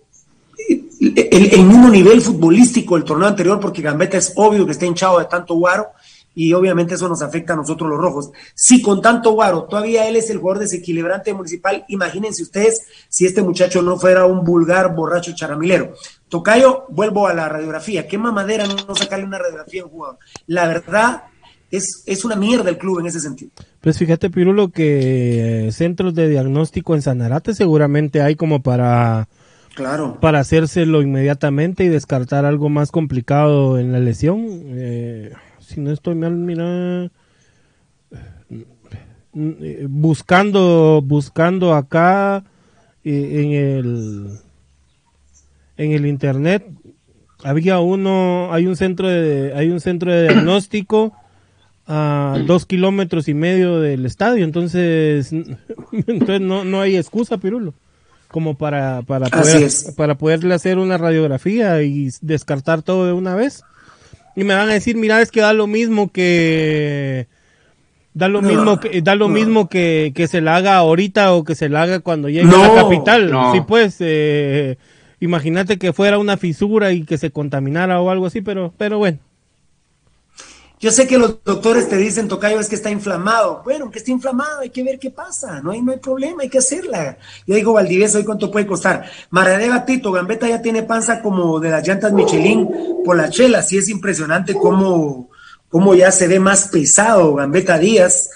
el, 1.15 1.63
mismo 1.63 1.89
nivel 1.89 2.21
futbolístico 2.21 2.95
del 2.95 3.03
torneo 3.03 3.27
anterior, 3.27 3.59
porque 3.59 3.81
Gambetta 3.81 4.17
es 4.17 4.33
obvio 4.35 4.65
que 4.65 4.71
está 4.71 4.85
hinchado 4.85 5.19
de 5.19 5.25
tanto 5.25 5.55
guaro, 5.55 5.87
y 6.33 6.53
obviamente 6.53 6.93
eso 6.93 7.09
nos 7.09 7.23
afecta 7.23 7.53
a 7.53 7.55
nosotros 7.55 7.89
los 7.89 7.99
rojos. 7.99 8.31
Si 8.53 8.81
con 8.81 9.01
tanto 9.01 9.31
guaro 9.31 9.63
todavía 9.63 10.07
él 10.07 10.15
es 10.15 10.29
el 10.29 10.37
jugador 10.37 10.59
desequilibrante 10.59 11.33
municipal, 11.33 11.83
imagínense 11.87 12.43
ustedes 12.43 12.83
si 13.09 13.25
este 13.25 13.41
muchacho 13.41 13.81
no 13.81 13.97
fuera 13.97 14.25
un 14.25 14.43
vulgar 14.43 14.93
borracho 14.93 15.33
charamilero. 15.33 15.95
Tocayo, 16.29 16.85
vuelvo 16.89 17.27
a 17.27 17.33
la 17.33 17.49
radiografía. 17.49 18.07
¿Qué 18.07 18.19
mamadera 18.19 18.67
no 18.67 18.95
sacarle 18.95 19.25
una 19.25 19.39
radiografía 19.39 19.81
a 19.81 19.85
un 19.85 19.91
jugador? 19.91 20.19
La 20.45 20.67
verdad, 20.67 21.23
es, 21.71 22.03
es 22.05 22.23
una 22.23 22.35
mierda 22.35 22.69
el 22.69 22.77
club 22.77 22.99
en 22.99 23.07
ese 23.07 23.19
sentido. 23.19 23.51
Pues 23.81 23.97
fíjate, 23.97 24.29
Pirulo, 24.29 24.69
que 24.69 25.67
eh, 25.67 25.71
centros 25.71 26.13
de 26.15 26.29
diagnóstico 26.29 26.95
en 26.95 27.01
Sanarate 27.01 27.53
seguramente 27.53 28.21
hay 28.21 28.35
como 28.35 28.61
para, 28.61 29.27
claro. 29.77 30.19
para 30.19 30.39
hacérselo 30.39 31.01
inmediatamente 31.01 31.85
y 31.85 31.87
descartar 31.87 32.43
algo 32.43 32.67
más 32.67 32.91
complicado 32.91 33.79
en 33.79 33.93
la 33.93 33.99
lesión. 33.99 34.45
Eh, 34.49 35.31
si 35.59 35.79
no 35.79 35.91
estoy 35.91 36.15
mal, 36.15 36.33
mira, 36.33 37.09
buscando, 39.87 41.01
buscando 41.03 41.73
acá 41.73 42.43
eh, 43.03 43.43
en 43.43 43.51
el, 43.51 44.39
en 45.77 45.91
el 45.91 46.05
internet, 46.05 46.65
había 47.43 47.79
uno, 47.79 48.49
hay 48.51 48.65
un 48.65 48.75
centro 48.75 49.07
de, 49.07 49.53
hay 49.55 49.69
un 49.69 49.79
centro 49.79 50.11
de 50.11 50.23
diagnóstico 50.23 51.13
a 51.85 52.39
dos 52.45 52.65
kilómetros 52.65 53.27
y 53.27 53.33
medio 53.33 53.79
del 53.79 54.05
estadio, 54.05 54.43
entonces, 54.43 55.31
entonces 55.91 56.41
no, 56.41 56.65
no 56.65 56.81
hay 56.81 56.97
excusa, 56.97 57.37
Pirulo, 57.37 57.73
como 58.27 58.57
para, 58.57 59.01
para, 59.03 59.27
poder, 59.27 59.69
para 59.95 60.17
poderle 60.17 60.53
hacer 60.53 60.77
una 60.77 60.97
radiografía 60.97 61.81
y 61.83 62.09
descartar 62.21 62.81
todo 62.81 63.05
de 63.05 63.13
una 63.13 63.35
vez. 63.35 63.63
Y 64.35 64.43
me 64.43 64.53
van 64.53 64.69
a 64.69 64.73
decir, 64.73 64.97
mira, 64.97 65.21
es 65.21 65.31
que 65.31 65.41
da 65.41 65.53
lo 65.53 65.67
mismo 65.67 66.11
que 66.11 67.27
da 68.13 68.27
lo 68.27 68.41
mismo 68.41 68.79
que 68.79 69.01
da 69.01 69.15
lo 69.15 69.29
mismo 69.29 69.69
que, 69.69 70.11
que 70.15 70.27
se 70.27 70.41
la 70.41 70.55
haga 70.55 70.75
ahorita 70.77 71.33
o 71.33 71.43
que 71.43 71.55
se 71.55 71.69
la 71.69 71.83
haga 71.83 71.99
cuando 71.99 72.29
llegue 72.29 72.53
a 72.53 72.57
la 72.57 72.83
capital. 72.83 73.31
Sí, 73.53 73.61
pues 73.67 73.97
eh, 73.99 74.77
imagínate 75.19 75.77
que 75.77 75.93
fuera 75.93 76.17
una 76.17 76.37
fisura 76.37 76.91
y 76.91 77.03
que 77.03 77.17
se 77.17 77.31
contaminara 77.31 78.01
o 78.01 78.09
algo 78.09 78.25
así, 78.25 78.41
pero 78.41 78.73
pero 78.77 78.97
bueno. 78.97 79.19
Yo 80.79 80.91
sé 80.91 81.07
que 81.07 81.17
los 81.17 81.43
doctores 81.43 81.89
te 81.89 81.97
dicen, 81.97 82.27
Tocayo, 82.27 82.59
es 82.59 82.69
que 82.69 82.75
está 82.75 82.91
inflamado. 82.91 83.61
Bueno, 83.63 83.89
que 83.89 83.97
esté 83.97 84.11
inflamado, 84.11 84.59
hay 84.59 84.69
que 84.69 84.83
ver 84.83 84.99
qué 84.99 85.09
pasa. 85.09 85.59
No 85.61 85.71
hay, 85.71 85.81
no 85.81 85.91
hay 85.91 85.97
problema, 85.97 86.43
hay 86.43 86.49
que 86.49 86.59
hacerla. 86.59 87.17
Yo 87.47 87.55
digo, 87.55 87.73
Valdivieso, 87.73 88.19
¿hoy 88.19 88.23
cuánto 88.23 88.51
puede 88.51 88.67
costar? 88.67 89.09
Maradeva 89.31 89.85
Tito, 89.85 90.11
Gambetta 90.11 90.47
ya 90.47 90.61
tiene 90.61 90.83
panza 90.83 91.19
como 91.23 91.59
de 91.59 91.71
las 91.71 91.87
llantas 91.87 92.13
Michelin 92.13 92.69
por 93.03 93.17
la 93.17 93.31
chela. 93.31 93.63
Sí 93.63 93.79
es 93.79 93.89
impresionante 93.89 94.53
cómo, 94.53 95.31
cómo 95.67 95.95
ya 95.95 96.11
se 96.11 96.27
ve 96.27 96.39
más 96.39 96.67
pesado 96.67 97.33
Gambetta 97.33 97.79
Díaz. 97.79 98.29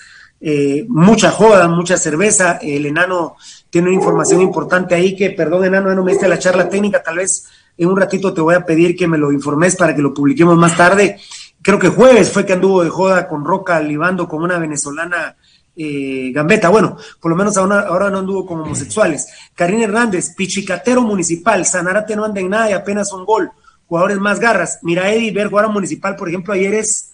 Eh, 0.43 0.88
mucha 0.89 1.30
joda, 1.30 1.67
mucha 1.67 1.95
cerveza. 1.97 2.58
El 2.60 2.88
enano 2.88 3.36
tiene 3.69 3.89
una 3.89 3.97
información 3.97 4.41
importante 4.41 4.95
ahí 4.95 5.15
que, 5.15 5.30
perdón, 5.30 5.65
enano, 5.65 5.93
no 5.93 6.04
me 6.04 6.13
diste 6.13 6.27
la 6.27 6.39
charla 6.39 6.67
técnica. 6.67 7.04
Tal 7.04 7.17
vez 7.17 7.45
en 7.77 7.88
un 7.88 7.97
ratito 7.97 8.34
te 8.34 8.41
voy 8.41 8.56
a 8.56 8.65
pedir 8.65 8.95
que 8.95 9.08
me 9.08 9.19
lo 9.19 9.32
informes 9.32 9.75
para 9.75 9.95
que 9.95 10.01
lo 10.01 10.12
publiquemos 10.12 10.58
más 10.58 10.75
tarde 10.75 11.19
creo 11.62 11.80
que 11.80 11.89
jueves 11.89 12.32
fue 12.32 12.45
que 12.45 12.54
anduvo 12.54 12.84
de 12.84 12.89
joda 12.89 13.28
con 13.28 13.45
Roca 13.45 13.80
libando 13.80 14.28
con 14.28 14.43
una 14.43 14.58
venezolana 14.58 15.36
eh, 15.76 16.32
gambeta. 16.34 16.69
Bueno, 16.69 16.97
por 17.19 17.32
lo 17.32 17.38
menos 17.38 17.58
ahora, 17.58 17.82
ahora, 17.82 18.10
no 18.10 18.19
anduvo 18.19 18.45
con 18.45 18.62
homosexuales. 18.62 19.28
Karina 19.56 19.86
Hernández, 19.86 20.34
pichicatero 20.36 21.02
municipal, 21.02 21.65
Sanarate 21.65 22.15
no 22.15 22.26
anda 22.26 22.41
en 22.41 22.50
nada 22.50 22.69
y 22.69 22.74
apenas 22.74 23.13
un 23.13 23.26
gol. 23.26 23.52
Jugadores 23.88 24.17
más 24.17 24.39
garras. 24.39 24.80
Mira, 24.82 25.12
Eddie, 25.12 25.32
ver 25.32 25.50
jugar 25.50 25.65
a 25.65 25.69
municipal, 25.69 26.15
por 26.15 26.30
ejemplo, 26.30 26.54
ayer 26.54 26.74
es, 26.74 27.13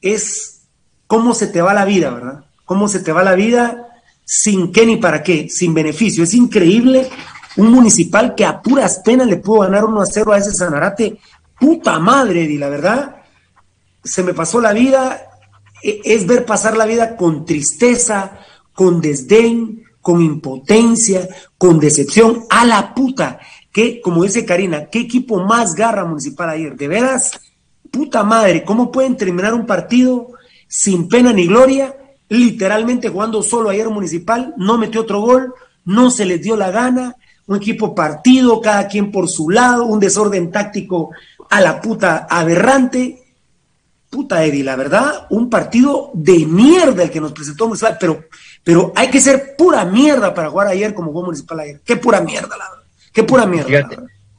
es 0.00 0.62
cómo 1.06 1.34
se 1.34 1.46
te 1.46 1.62
va 1.62 1.74
la 1.74 1.84
vida, 1.84 2.10
¿verdad? 2.10 2.44
Cómo 2.64 2.88
se 2.88 3.00
te 3.00 3.12
va 3.12 3.22
la 3.22 3.34
vida 3.34 3.84
sin 4.24 4.72
qué 4.72 4.84
ni 4.84 4.96
para 4.96 5.22
qué, 5.22 5.48
sin 5.48 5.72
beneficio. 5.72 6.24
Es 6.24 6.34
increíble 6.34 7.08
un 7.56 7.70
municipal 7.70 8.34
que 8.34 8.44
a 8.44 8.60
puras 8.60 9.00
penas 9.04 9.26
le 9.26 9.38
pudo 9.38 9.60
ganar 9.60 9.84
1 9.84 10.00
a 10.00 10.06
0 10.06 10.32
a 10.32 10.38
ese 10.38 10.52
Sanarate. 10.52 11.18
Puta 11.58 11.98
madre, 11.98 12.44
Eddie, 12.44 12.58
la 12.58 12.68
verdad 12.68 13.17
se 14.08 14.22
me 14.22 14.34
pasó 14.34 14.60
la 14.60 14.72
vida, 14.72 15.22
e, 15.82 16.00
es 16.04 16.26
ver 16.26 16.44
pasar 16.44 16.76
la 16.76 16.86
vida 16.86 17.16
con 17.16 17.44
tristeza, 17.44 18.40
con 18.72 19.00
desdén, 19.00 19.84
con 20.00 20.22
impotencia, 20.22 21.28
con 21.56 21.78
decepción, 21.78 22.44
a 22.50 22.64
la 22.64 22.94
puta. 22.94 23.38
Que, 23.72 24.00
como 24.00 24.24
dice 24.24 24.46
Karina, 24.46 24.86
qué 24.86 25.00
equipo 25.00 25.44
más 25.44 25.74
garra 25.74 26.04
municipal 26.04 26.48
ayer. 26.48 26.76
De 26.76 26.88
veras, 26.88 27.38
puta 27.90 28.24
madre, 28.24 28.64
¿cómo 28.64 28.90
pueden 28.90 29.16
terminar 29.16 29.54
un 29.54 29.66
partido 29.66 30.28
sin 30.66 31.08
pena 31.08 31.32
ni 31.32 31.46
gloria? 31.46 31.94
Literalmente 32.28 33.08
jugando 33.08 33.42
solo 33.42 33.70
ayer 33.70 33.88
municipal, 33.88 34.54
no 34.56 34.78
metió 34.78 35.02
otro 35.02 35.20
gol, 35.20 35.54
no 35.84 36.10
se 36.10 36.24
les 36.24 36.42
dio 36.42 36.56
la 36.56 36.70
gana, 36.70 37.16
un 37.46 37.56
equipo 37.56 37.94
partido, 37.94 38.60
cada 38.60 38.88
quien 38.88 39.10
por 39.10 39.28
su 39.28 39.50
lado, 39.50 39.86
un 39.86 40.00
desorden 40.00 40.50
táctico 40.50 41.10
a 41.50 41.60
la 41.60 41.80
puta 41.80 42.26
aberrante 42.28 43.27
puta 44.10 44.44
Eddie, 44.44 44.64
la 44.64 44.76
verdad, 44.76 45.26
un 45.30 45.50
partido 45.50 46.10
de 46.14 46.46
mierda 46.46 47.02
el 47.02 47.10
que 47.10 47.20
nos 47.20 47.32
presentó 47.32 47.66
Municipal, 47.66 47.96
pero, 48.00 48.24
pero 48.64 48.92
hay 48.96 49.08
que 49.08 49.20
ser 49.20 49.54
pura 49.56 49.84
mierda 49.84 50.34
para 50.34 50.50
jugar 50.50 50.68
ayer 50.68 50.94
como 50.94 51.08
jugó 51.12 51.26
Municipal 51.26 51.60
ayer. 51.60 51.80
Qué 51.84 51.96
pura 51.96 52.20
mierda, 52.20 52.56
la 52.56 52.70
verdad. 52.70 52.84
Qué 53.12 53.22
pura 53.24 53.46
mierda. 53.46 53.88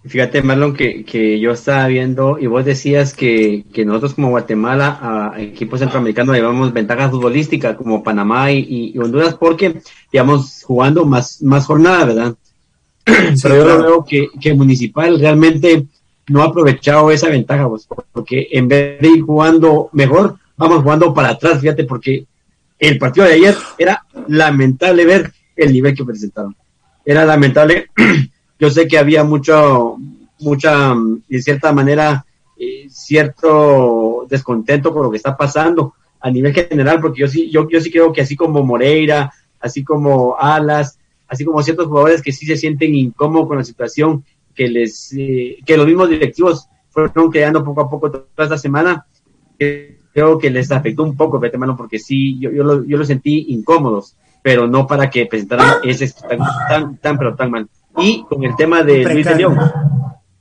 Fíjate, 0.06 0.42
Marlon, 0.42 0.74
que, 0.74 1.04
que 1.04 1.40
yo 1.42 1.52
estaba 1.52 1.86
viendo 1.88 2.40
y 2.40 2.48
vos 2.48 2.64
decías 2.64 3.14
que, 3.14 3.66
que 3.74 3.84
nosotros 3.84 4.14
como 4.14 4.30
Guatemala 4.30 4.98
a 5.02 5.42
equipos 5.42 5.82
centroamericanos 5.82 6.36
llevamos 6.36 6.72
ventaja 6.72 7.10
futbolística 7.10 7.76
como 7.76 8.02
Panamá 8.02 8.50
y, 8.52 8.98
Honduras 8.98 9.36
porque 9.36 9.82
íbamos 10.12 10.64
jugando 10.64 11.06
más, 11.06 11.42
más 11.42 11.66
jornada, 11.66 12.06
¿verdad? 12.06 12.36
Pero 13.44 13.56
yo 13.56 13.84
veo 13.84 14.06
que, 14.06 14.28
que 14.40 14.54
Municipal 14.54 15.20
realmente 15.20 15.86
no 16.30 16.42
ha 16.42 16.46
aprovechado 16.46 17.12
esa 17.12 17.30
ventaja, 17.30 17.68
pues, 17.68 17.88
porque 18.12 18.48
en 18.52 18.68
vez 18.68 19.02
de 19.02 19.08
ir 19.08 19.22
jugando 19.22 19.89
mejor, 19.92 20.38
vamos 20.58 20.84
jugando 20.84 21.13
para 21.13 21.30
atrás, 21.30 21.60
fíjate, 21.60 21.84
porque 21.84 22.26
el 22.78 22.98
partido 22.98 23.26
de 23.26 23.34
ayer 23.34 23.56
era 23.78 24.06
lamentable 24.28 25.06
ver 25.06 25.34
el 25.56 25.73
nivel 25.73 25.96
que 25.96 26.06
presentaron. 26.06 26.56
Era 27.06 27.25
lamentable. 27.25 27.88
Yo 28.60 28.69
sé 28.69 28.88
que 28.88 28.98
había 28.98 29.23
mucho, 29.23 29.98
mucha, 30.40 30.94
de 31.27 31.42
cierta 31.42 31.71
manera, 31.71 32.25
eh, 32.58 32.88
cierto 32.90 34.25
descontento 34.30 34.94
por 34.94 35.04
lo 35.04 35.12
que 35.12 35.17
está 35.17 35.36
pasando 35.36 35.94
a 36.19 36.30
nivel 36.30 36.54
general, 36.54 37.00
porque 37.00 37.21
yo 37.21 37.27
sí, 37.30 37.50
yo, 37.50 37.69
yo 37.69 37.80
sí 37.80 37.90
creo 37.90 38.12
que 38.12 38.19
así 38.19 38.36
como 38.36 38.62
Moreira, 38.62 39.32
así 39.62 39.86
como 39.86 40.36
Alas, 40.38 41.00
así 41.30 41.46
como 41.46 41.63
ciertos 41.63 41.88
jugadores 41.88 42.21
que 42.21 42.34
sí 42.34 42.46
se 42.46 42.58
sienten 42.58 42.94
incómodos 42.94 43.48
con 43.48 43.58
la 43.58 43.63
situación 43.63 44.25
que 44.60 44.68
les 44.68 45.14
eh, 45.18 45.58
que 45.66 45.78
los 45.78 45.86
mismos 45.86 46.10
directivos 46.10 46.68
fueron 46.90 47.32
creando 47.32 47.64
poco 47.64 47.80
a 47.80 47.90
poco 47.90 48.12
toda 48.12 48.26
esta 48.44 48.58
semana 48.58 49.06
creo 49.58 50.38
que 50.38 50.50
les 50.50 50.70
afectó 50.70 51.04
un 51.04 51.16
poco 51.16 51.40
mano 51.58 51.78
porque 51.78 51.98
sí 51.98 52.38
yo, 52.42 52.52
yo, 52.52 52.66
lo, 52.66 52.84
yo 52.84 52.98
lo 52.98 53.06
sentí 53.06 53.46
incómodos 53.54 54.18
pero 54.44 54.68
no 54.68 54.86
para 54.86 55.10
que 55.10 55.28
presentaran 55.28 55.78
ese 55.86 56.04
espectáculo 56.04 56.50
tan, 56.68 56.98
tan 56.98 57.18
pero 57.18 57.36
tan 57.36 57.52
mal. 57.52 57.70
Y 58.00 58.24
con 58.24 58.44
el 58.44 58.54
tema 58.58 58.84
de 58.84 59.06
Luis 59.06 59.26
de 59.26 59.36
León 59.36 59.58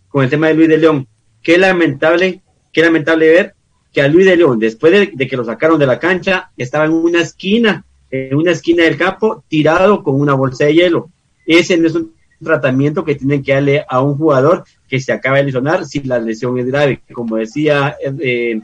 con 0.09 0.25
el 0.25 0.31
tema 0.31 0.49
de 0.49 0.55
Luis 0.55 0.69
de 0.69 0.79
León 0.79 1.07
qué 1.41 1.57
lamentable 1.57 2.43
qué 2.73 2.83
lamentable 2.83 3.29
ver 3.29 3.55
que 3.93 4.03
a 4.03 4.09
Luis 4.09 4.27
de 4.27 4.37
León 4.37 4.59
después 4.59 4.93
de, 4.93 5.12
de 5.14 5.29
que 5.29 5.37
lo 5.37 5.45
sacaron 5.45 5.79
de 5.79 5.87
la 5.87 6.01
cancha 6.01 6.51
estaba 6.57 6.87
en 6.87 6.93
una 6.93 7.21
esquina 7.21 7.85
en 8.11 8.37
una 8.37 8.51
esquina 8.51 8.83
del 8.83 8.97
campo 8.97 9.45
tirado 9.47 10.03
con 10.03 10.21
una 10.21 10.35
bolsa 10.35 10.64
de 10.64 10.75
hielo. 10.75 11.11
Ese 11.47 11.77
no 11.77 11.87
es 11.87 11.95
un 11.95 12.18
tratamiento 12.45 13.05
que 13.05 13.14
tienen 13.14 13.43
que 13.43 13.55
darle 13.55 13.84
a 13.89 14.01
un 14.01 14.16
jugador 14.16 14.64
que 14.89 15.01
se 15.01 15.12
acaba 15.12 15.39
de 15.39 15.45
lesionar 15.45 15.84
si 15.84 16.01
la 16.03 16.18
lesión 16.18 16.59
es 16.59 16.66
grave. 16.66 17.03
Como 17.12 17.36
decía 17.36 17.97
eh, 18.01 18.61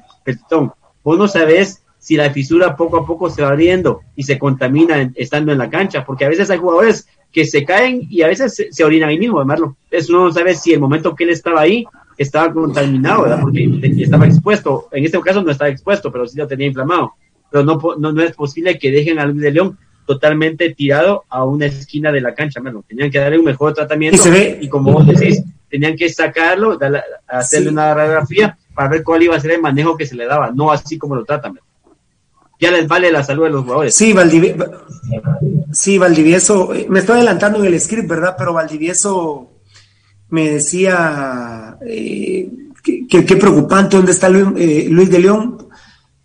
vos 1.02 1.18
no 1.18 1.28
sabes 1.28 1.82
si 1.98 2.16
la 2.16 2.30
fisura 2.30 2.76
poco 2.76 2.98
a 2.98 3.06
poco 3.06 3.30
se 3.30 3.42
va 3.42 3.48
abriendo 3.48 4.02
y 4.14 4.24
se 4.24 4.38
contamina 4.38 5.10
estando 5.14 5.52
en 5.52 5.58
la 5.58 5.70
cancha, 5.70 6.04
porque 6.04 6.26
a 6.26 6.28
veces 6.28 6.50
hay 6.50 6.58
jugadores 6.58 7.08
que 7.32 7.46
se 7.46 7.64
caen 7.64 8.06
y 8.10 8.22
a 8.22 8.28
veces 8.28 8.68
se, 8.70 8.84
orinan 8.84 9.08
ahí 9.08 9.18
mismo, 9.18 9.44
Marlo. 9.44 9.76
Eso 9.90 10.12
no 10.12 10.30
sabe 10.30 10.54
si 10.54 10.72
el 10.72 10.80
momento 10.80 11.14
que 11.14 11.24
él 11.24 11.30
estaba 11.30 11.62
ahí 11.62 11.84
estaba 12.16 12.52
contaminado. 12.52 13.40
Porque 13.40 13.68
estaba 13.98 14.26
expuesto. 14.26 14.88
En 14.92 15.04
este 15.04 15.20
caso 15.20 15.42
no 15.42 15.50
estaba 15.50 15.70
expuesto, 15.70 16.12
pero 16.12 16.26
sí 16.26 16.38
lo 16.38 16.46
tenía 16.46 16.66
inflamado. 16.66 17.14
Pero 17.50 17.64
no, 17.64 17.80
no, 17.98 18.12
no 18.12 18.22
es 18.22 18.36
posible 18.36 18.78
que 18.78 18.90
dejen 18.90 19.18
a 19.18 19.26
Luis 19.26 19.40
de 19.40 19.50
León 19.50 19.78
totalmente 20.06 20.74
tirado 20.74 21.24
a 21.28 21.44
una 21.44 21.66
esquina 21.66 22.12
de 22.12 22.20
la 22.20 22.34
cancha, 22.34 22.60
mano. 22.60 22.84
Tenían 22.86 23.10
que 23.10 23.18
darle 23.18 23.38
un 23.38 23.44
mejor 23.44 23.74
tratamiento 23.74 24.22
y, 24.60 24.68
como 24.68 24.92
vos 24.92 25.06
decís, 25.06 25.42
tenían 25.68 25.96
que 25.96 26.08
sacarlo, 26.08 26.78
hacerle 27.26 27.70
una 27.70 27.94
radiografía 27.94 28.56
para 28.74 28.88
ver 28.88 29.02
cuál 29.02 29.22
iba 29.22 29.36
a 29.36 29.40
ser 29.40 29.52
el 29.52 29.60
manejo 29.60 29.96
que 29.96 30.06
se 30.06 30.14
le 30.14 30.26
daba, 30.26 30.50
no 30.50 30.70
así 30.70 30.98
como 30.98 31.14
lo 31.14 31.24
tratan. 31.24 31.58
ya 32.60 32.70
les 32.70 32.86
vale 32.86 33.10
la 33.10 33.24
salud 33.24 33.44
de 33.44 33.50
los 33.50 33.62
jugadores. 33.62 33.94
Sí, 33.94 34.12
Valdivieso, 34.12 34.64
sí, 35.72 35.98
Valdivieso, 35.98 36.70
me 36.88 37.00
estoy 37.00 37.16
adelantando 37.16 37.58
en 37.60 37.72
el 37.72 37.80
script, 37.80 38.08
¿verdad? 38.08 38.34
Pero 38.36 38.52
Valdivieso 38.52 39.50
me 40.30 40.50
decía 40.50 41.76
eh, 41.86 42.48
que, 42.82 43.24
que, 43.24 43.36
preocupante 43.36 43.96
dónde 43.96 44.12
está 44.12 44.28
Luis, 44.28 44.46
eh, 44.56 44.88
Luis, 44.90 45.10
de 45.10 45.18
León. 45.18 45.63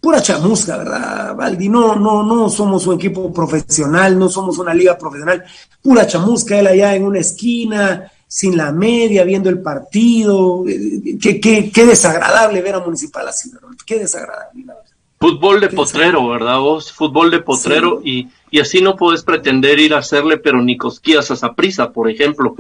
Pura 0.02 0.22
chamusca, 0.22 0.78
¿verdad, 0.78 1.36
Valdi? 1.36 1.68
No, 1.68 1.96
no, 1.96 2.24
no 2.24 2.50
somos 2.50 2.88
un 2.88 2.96
equipo 2.96 3.34
profesional, 3.34 4.18
no 4.18 4.30
somos 4.30 4.58
una 4.58 4.74
liga 4.74 4.98
profesional. 4.98 5.44
Pura 5.82 6.08
chamusca, 6.08 6.58
él 6.58 6.68
allá 6.68 6.96
en 6.96 7.04
una 7.04 7.20
esquina, 7.20 8.10
sin 8.26 8.56
la 8.56 8.72
media, 8.72 9.26
viendo 9.26 9.50
el 9.50 9.60
partido. 9.62 10.64
Eh, 10.70 11.18
qué, 11.22 11.42
qué, 11.42 11.70
qué 11.70 11.86
desagradable 11.86 12.62
ver 12.62 12.76
a 12.76 12.80
Municipal 12.80 13.28
así, 13.28 13.52
¿verdad? 13.52 13.70
Qué 13.86 14.00
desagradable, 14.00 14.64
la 14.66 14.76
verdad. 14.76 14.90
Fútbol 15.20 15.60
de 15.60 15.68
potrero, 15.68 16.30
¿verdad 16.30 16.60
vos? 16.60 16.94
Fútbol 16.94 17.30
de 17.30 17.42
potrero 17.42 18.02
y, 18.02 18.30
y 18.52 18.62
así 18.62 18.82
no 18.82 18.96
puedes 18.96 19.24
pretender 19.24 19.78
ir 19.78 19.94
a 19.94 19.98
hacerle 19.98 20.38
pero 20.38 20.62
ni 20.62 20.78
cosquillas 20.78 21.30
a 21.30 21.36
Saprisa, 21.36 21.92
por 21.92 22.10
ejemplo. 22.10 22.56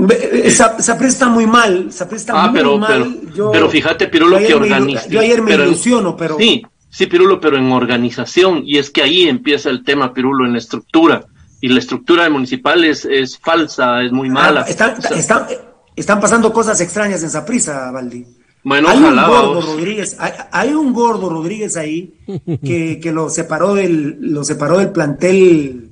Saprisa 0.50 0.98
está 1.08 1.30
muy 1.30 1.48
mal, 1.48 1.94
Saprisa 1.94 2.34
está 2.34 2.44
ah, 2.44 2.48
muy 2.50 2.60
pero, 2.60 2.78
mal. 2.78 3.18
Pero, 3.32 3.52
pero 3.52 3.70
fíjate, 3.70 4.10
Pirulo, 4.10 4.40
que 4.40 4.54
organiza. 4.54 5.08
Yo 5.08 5.22
ayer 5.22 5.42
me 5.42 5.54
ilusiono, 5.54 6.18
pero... 6.18 6.38
Sí, 6.38 6.66
sí, 6.90 7.06
Pirulo, 7.08 7.40
pero 7.40 7.58
en 7.58 7.72
organización, 7.72 8.64
y 8.66 8.78
es 8.78 8.90
que 8.90 9.02
ahí 9.04 9.24
empieza 9.28 9.70
el 9.70 9.84
tema, 9.84 10.14
Pirulo, 10.14 10.46
en 10.46 10.54
la 10.54 10.60
estructura. 10.60 11.26
Y 11.62 11.68
la 11.70 11.80
estructura 11.80 12.24
de 12.24 12.30
municipal 12.30 12.84
es, 12.86 13.04
es 13.06 13.38
falsa, 13.38 14.02
es 14.04 14.12
muy 14.12 14.30
Ah, 14.30 14.34
mala. 14.34 14.62
están, 14.62 14.96
están, 15.16 15.46
están 15.96 16.20
pasando 16.22 16.54
cosas 16.54 16.80
extrañas 16.82 17.22
en 17.24 17.30
Saprisa, 17.30 17.92
Valdi. 17.92 18.26
Bueno, 18.64 18.90
hay 18.90 18.98
ojalá, 18.98 19.24
un 19.30 19.30
gordo. 19.54 19.62
Rodríguez, 19.62 20.16
hay, 20.20 20.32
hay 20.52 20.74
un 20.74 20.94
gordo 20.94 21.30
Rodríguez 21.30 21.76
ahí 21.78 22.14
que, 22.64 23.00
que 23.02 23.12
lo 23.12 23.30
separó 23.30 23.74
del, 23.74 24.18
lo 24.20 24.44
separó 24.44 24.78
del 24.78 24.92
plantel. 24.92 25.90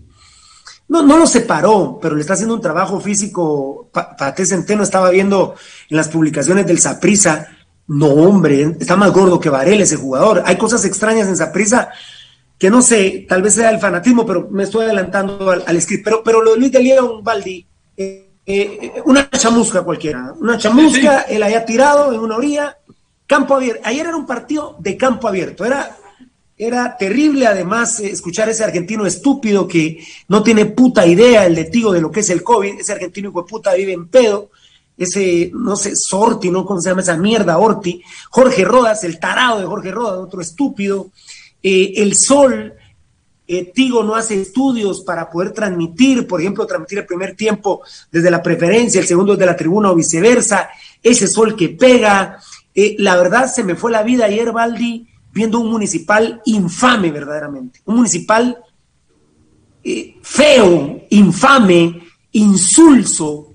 No, 0.90 1.02
no 1.02 1.18
lo 1.18 1.28
separó, 1.28 2.00
pero 2.02 2.16
le 2.16 2.22
está 2.22 2.34
haciendo 2.34 2.56
un 2.56 2.62
trabajo 2.62 3.00
físico. 3.02 3.90
Pa- 3.92 4.16
Pate 4.16 4.46
Centeno 4.46 4.84
estaba 4.84 5.10
viendo 5.10 5.56
en 5.90 5.98
las 5.98 6.08
publicaciones 6.08 6.66
del 6.66 6.80
Saprisa. 6.80 7.57
No, 7.88 8.08
hombre, 8.08 8.76
está 8.80 8.96
más 8.96 9.12
gordo 9.12 9.40
que 9.40 9.50
Varela 9.50 9.84
ese 9.84 9.96
jugador. 9.96 10.44
Hay 10.46 10.58
cosas 10.58 10.84
extrañas 10.86 11.28
en 11.28 11.38
Saprisa 11.38 11.90
que 12.58 12.70
no 12.70 12.82
sé, 12.82 13.26
tal 13.30 13.42
vez 13.42 13.54
sea 13.54 13.70
el 13.70 13.80
fanatismo, 13.80 14.26
pero 14.26 14.48
me 14.52 14.64
estoy 14.64 14.86
adelantando 14.86 15.52
al, 15.52 15.64
al 15.66 15.82
script. 15.82 16.04
Pero, 16.04 16.24
pero 16.24 16.42
lo 16.42 16.54
de 16.54 16.58
Luis 16.58 16.72
de 16.72 16.82
León, 16.82 17.24
Baldi, 17.24 17.66
eh, 17.96 18.28
eh, 18.46 18.94
una 19.06 19.30
chamusca 19.30 19.84
cualquiera, 19.84 20.34
una 20.40 20.58
chamusca, 20.58 21.22
él 21.24 21.44
haya 21.44 21.66
tirado 21.66 22.14
en 22.14 22.20
una 22.20 22.38
orilla, 22.38 22.78
campo 23.26 23.56
abierto. 23.56 23.82
Ayer 23.84 24.08
era 24.08 24.16
un 24.16 24.26
partido 24.26 24.76
de 24.80 24.98
campo 24.98 25.28
abierto, 25.28 25.66
era, 25.66 25.98
era 26.58 26.96
terrible 26.98 27.46
además 27.46 28.00
eh, 28.00 28.10
escuchar 28.10 28.50
ese 28.50 28.64
argentino 28.64 29.06
estúpido 29.06 29.68
que 29.68 30.02
no 30.30 30.44
tiene 30.44 30.66
puta 30.66 31.06
idea 31.06 31.46
el 31.46 31.56
de 31.56 31.66
de 31.66 32.02
lo 32.02 32.10
que 32.10 32.22
es 32.22 32.30
el 32.30 32.42
COVID, 32.42 32.80
ese 32.80 32.94
argentino 32.94 33.30
hijo 33.30 33.44
de 33.44 33.50
puta 33.50 33.74
vive 33.74 33.92
en 33.92 34.08
pedo, 34.08 34.50
ese, 34.98 35.52
no 35.54 35.76
sé, 35.76 35.96
Sorti, 35.96 36.50
¿no? 36.50 36.66
¿Cómo 36.66 36.82
se 36.82 36.90
llama 36.90 37.02
esa 37.02 37.16
mierda? 37.16 37.60
Orti, 37.60 38.02
Jorge 38.32 38.66
Rodas, 38.66 39.04
el 39.04 39.20
tarado 39.20 39.60
de 39.60 39.66
Jorge 39.66 39.92
Rodas, 39.92 40.20
otro 40.20 40.42
estúpido, 40.42 41.12
eh, 41.62 41.94
el 41.98 42.16
Sol, 42.16 42.74
eh, 43.48 43.72
Tigo 43.74 44.04
no 44.04 44.16
hace 44.16 44.42
estudios 44.42 45.02
para 45.02 45.30
poder 45.30 45.52
transmitir, 45.52 46.28
por 46.28 46.42
ejemplo, 46.42 46.66
transmitir 46.66 47.00
el 47.00 47.06
primer 47.06 47.36
tiempo 47.36 47.82
desde 48.12 48.32
la 48.32 48.42
preferencia, 48.42 49.00
el 49.00 49.08
segundo 49.08 49.34
desde 49.34 49.46
la 49.46 49.56
tribuna 49.56 49.92
o 49.92 49.96
viceversa, 49.96 50.70
ese 51.02 51.28
sol 51.28 51.56
que 51.56 51.70
pega. 51.70 52.40
Eh, 52.74 52.96
la 53.00 53.16
verdad, 53.16 53.52
se 53.52 53.64
me 53.64 53.76
fue 53.76 53.92
la 53.92 54.04
vida 54.04 54.26
ayer, 54.26 54.52
Baldi, 54.52 55.08
viendo 55.32 55.60
un 55.60 55.70
municipal 55.72 56.42
infame, 56.46 57.12
verdaderamente. 57.12 57.82
Un 57.86 57.98
municipal 57.98 58.58
feo, 60.22 61.06
infame, 61.12 62.04
insulso, 62.34 63.54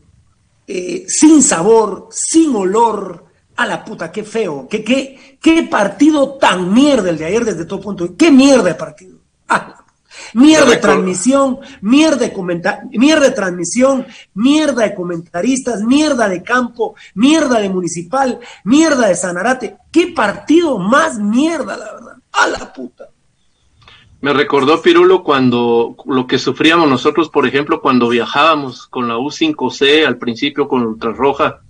eh, 0.75 1.05
sin 1.07 1.43
sabor, 1.43 2.09
sin 2.11 2.55
olor. 2.57 3.27
A 3.55 3.67
la 3.67 3.85
puta, 3.85 4.11
qué 4.11 4.25
feo, 4.25 4.67
qué, 4.69 4.83
qué, 4.83 5.39
qué 5.41 5.65
partido 5.65 6.39
tan 6.39 6.73
mierda 6.73 7.11
el 7.11 7.19
de 7.19 7.27
ayer 7.27 7.45
desde 7.45 7.67
todo 7.67 7.83
punto. 7.83 8.17
Qué 8.17 8.31
mierda 8.31 8.65
de 8.65 8.75
partido. 8.75 9.19
Ah, 9.47 9.83
Mierda 10.35 10.71
de 10.71 10.77
transmisión, 10.79 11.59
mierda 11.81 12.17
de 12.17 12.33
comenta 12.33 12.83
mierda 12.91 13.27
de 13.27 13.33
transmisión, 13.33 14.07
mierda 14.35 14.85
de 14.85 14.95
comentaristas, 14.95 15.83
mierda 15.83 16.29
de 16.29 16.43
campo, 16.43 16.95
mierda 17.15 17.61
de 17.61 17.69
municipal, 17.69 18.41
mierda 18.65 19.09
de 19.09 19.15
Sanarate. 19.15 19.77
¿Qué 19.91 20.09
partido 20.09 20.79
más 20.79 21.19
mierda, 21.19 21.77
la 21.77 21.93
verdad? 21.93 22.17
A 22.33 22.47
la 22.47 22.73
puta. 22.73 23.12
Me 24.23 24.33
recordó 24.33 24.81
Pirulo 24.81 25.25
cuando 25.25 25.97
lo 26.07 26.29
que 26.29 26.39
sufríamos 26.39 26.89
nosotros, 26.89 27.29
por 27.29 27.45
ejemplo, 27.45 27.81
cuando 27.81 28.09
viajábamos 28.09 28.87
con 28.87 29.09
la 29.09 29.17
U5C 29.17 30.07
al 30.07 30.17
principio 30.17 30.69
con 30.69 30.87
Ultrarroja 30.87 31.61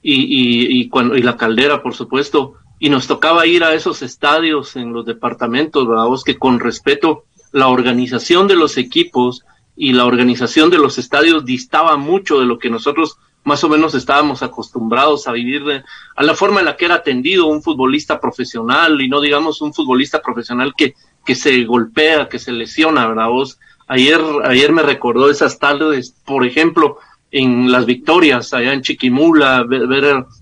y, 0.00 0.14
y, 0.14 0.80
y, 0.80 0.88
cuando, 0.88 1.14
y 1.14 1.20
la 1.20 1.36
Caldera, 1.36 1.82
por 1.82 1.94
supuesto, 1.94 2.54
y 2.78 2.88
nos 2.88 3.06
tocaba 3.06 3.46
ir 3.46 3.64
a 3.64 3.74
esos 3.74 4.00
estadios 4.00 4.76
en 4.76 4.94
los 4.94 5.04
departamentos. 5.04 5.86
Vos 5.86 6.24
que 6.24 6.38
con 6.38 6.58
respeto 6.58 7.24
la 7.52 7.68
organización 7.68 8.48
de 8.48 8.56
los 8.56 8.78
equipos 8.78 9.44
y 9.76 9.92
la 9.92 10.06
organización 10.06 10.70
de 10.70 10.78
los 10.78 10.96
estadios 10.96 11.44
distaba 11.44 11.98
mucho 11.98 12.40
de 12.40 12.46
lo 12.46 12.58
que 12.58 12.70
nosotros 12.70 13.18
más 13.44 13.62
o 13.62 13.68
menos 13.68 13.94
estábamos 13.94 14.42
acostumbrados 14.42 15.28
a 15.28 15.32
vivir, 15.32 15.64
de, 15.64 15.82
a 16.16 16.22
la 16.22 16.34
forma 16.34 16.60
en 16.60 16.66
la 16.66 16.76
que 16.76 16.86
era 16.86 16.96
atendido 16.96 17.46
un 17.46 17.62
futbolista 17.62 18.18
profesional 18.20 19.00
y 19.02 19.08
no 19.08 19.20
digamos 19.20 19.60
un 19.60 19.74
futbolista 19.74 20.22
profesional 20.22 20.72
que, 20.74 20.94
que 21.24 21.34
se 21.34 21.64
golpea, 21.64 22.28
que 22.28 22.38
se 22.38 22.52
lesiona, 22.52 23.06
¿verdad? 23.06 23.28
Vos, 23.28 23.58
ayer, 23.86 24.20
ayer 24.44 24.72
me 24.72 24.82
recordó 24.82 25.30
esas 25.30 25.58
tardes, 25.58 26.14
por 26.24 26.46
ejemplo, 26.46 26.98
en 27.32 27.70
las 27.70 27.86
victorias 27.86 28.52
allá 28.52 28.72
en 28.72 28.82
Chiquimula, 28.82 29.62
ver, 29.62 29.86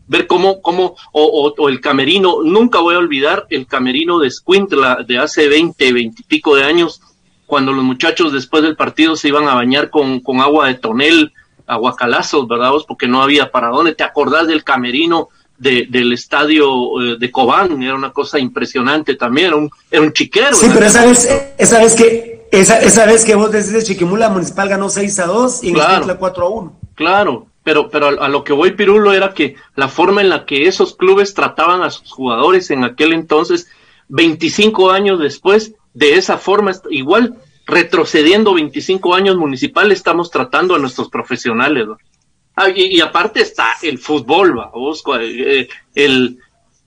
ver, 0.06 0.26
cómo, 0.26 0.62
cómo 0.62 0.96
o, 1.12 1.22
o, 1.22 1.54
o, 1.56 1.68
el 1.68 1.80
camerino, 1.80 2.42
nunca 2.42 2.80
voy 2.80 2.94
a 2.94 2.98
olvidar 2.98 3.46
el 3.50 3.66
camerino 3.66 4.18
de 4.18 4.30
Squintla 4.30 5.04
de 5.06 5.18
hace 5.18 5.48
20, 5.48 5.92
20 5.92 6.22
y 6.22 6.24
pico 6.24 6.56
de 6.56 6.64
años, 6.64 7.02
cuando 7.46 7.72
los 7.72 7.84
muchachos 7.84 8.32
después 8.32 8.62
del 8.62 8.76
partido 8.76 9.16
se 9.16 9.28
iban 9.28 9.48
a 9.48 9.54
bañar 9.54 9.90
con, 9.90 10.20
con 10.20 10.40
agua 10.40 10.68
de 10.68 10.74
tonel, 10.74 11.32
aguacalazos, 11.66 12.48
¿verdad? 12.48 12.72
Porque 12.86 13.06
no 13.06 13.22
había 13.22 13.50
para 13.50 13.68
dónde. 13.68 13.94
¿Te 13.94 14.04
acordás 14.04 14.46
del 14.46 14.64
camerino 14.64 15.28
de, 15.58 15.86
del 15.88 16.12
estadio 16.12 16.68
eh, 17.00 17.16
de 17.18 17.30
Cobán? 17.30 17.82
Era 17.82 17.94
una 17.94 18.12
cosa 18.12 18.38
impresionante 18.38 19.14
también, 19.14 19.48
era 19.48 19.56
un, 19.56 19.70
era 19.90 20.02
un 20.02 20.12
chiquero. 20.12 20.54
Sí, 20.54 20.68
pero 20.72 20.86
esa 20.86 21.04
vez, 21.04 21.28
esa 21.58 21.78
vez 21.80 21.94
que, 21.94 22.46
esa, 22.50 22.80
esa 22.80 23.06
vez 23.06 23.24
que 23.24 23.34
vos 23.34 23.52
decís 23.52 23.72
de 23.72 23.82
Chiquimula, 23.82 24.28
Municipal 24.28 24.68
ganó 24.68 24.88
6 24.88 25.18
a 25.18 25.26
2 25.26 25.64
y 25.64 25.68
en 25.68 25.74
claro, 25.74 25.90
Escuintla 25.90 26.18
4 26.18 26.46
a 26.46 26.48
1. 26.48 26.80
Claro, 26.94 27.46
pero, 27.62 27.90
pero 27.90 28.06
a, 28.06 28.26
a, 28.26 28.28
lo 28.28 28.44
que 28.44 28.52
voy, 28.52 28.72
Pirulo, 28.72 29.12
era 29.12 29.34
que 29.34 29.56
la 29.76 29.88
forma 29.88 30.20
en 30.20 30.30
la 30.30 30.46
que 30.46 30.66
esos 30.66 30.94
clubes 30.96 31.34
trataban 31.34 31.82
a 31.82 31.90
sus 31.90 32.10
jugadores 32.10 32.70
en 32.70 32.84
aquel 32.84 33.12
entonces, 33.12 33.68
25 34.08 34.90
años 34.90 35.20
después, 35.20 35.74
de 35.94 36.14
esa 36.14 36.38
forma, 36.38 36.72
igual 36.90 37.36
retrocediendo 37.68 38.54
25 38.54 39.14
años 39.14 39.36
municipal, 39.36 39.92
estamos 39.92 40.30
tratando 40.30 40.74
a 40.74 40.78
nuestros 40.78 41.10
profesionales. 41.10 41.86
¿no? 41.86 41.98
Ah, 42.60 42.70
y, 42.74 43.00
aparte 43.00 43.40
está 43.40 43.76
el 43.82 43.98
fútbol, 43.98 44.58
¿va? 44.58 44.70
¿Vos? 44.70 45.04
Eh, 45.20 45.68
el 45.94 46.40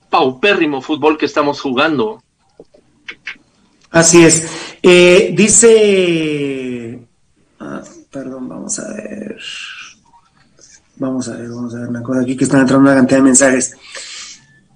paupérrimo 0.09 0.81
fútbol 0.81 1.17
que 1.17 1.27
estamos 1.27 1.61
jugando. 1.61 2.21
Así 3.89 4.21
es. 4.21 4.47
Eh, 4.83 5.31
dice. 5.33 6.99
Ah, 7.57 7.81
perdón, 8.11 8.49
vamos 8.49 8.79
a 8.79 8.93
ver. 8.93 9.37
Vamos 10.97 11.29
a 11.29 11.37
ver, 11.37 11.47
vamos 11.47 11.73
a 11.73 11.79
ver, 11.79 11.89
me 11.89 11.99
acuerdo 11.99 12.23
aquí 12.23 12.35
que 12.35 12.43
están 12.43 12.61
entrando 12.61 12.89
una 12.89 12.97
cantidad 12.97 13.19
de 13.19 13.23
mensajes. 13.23 13.77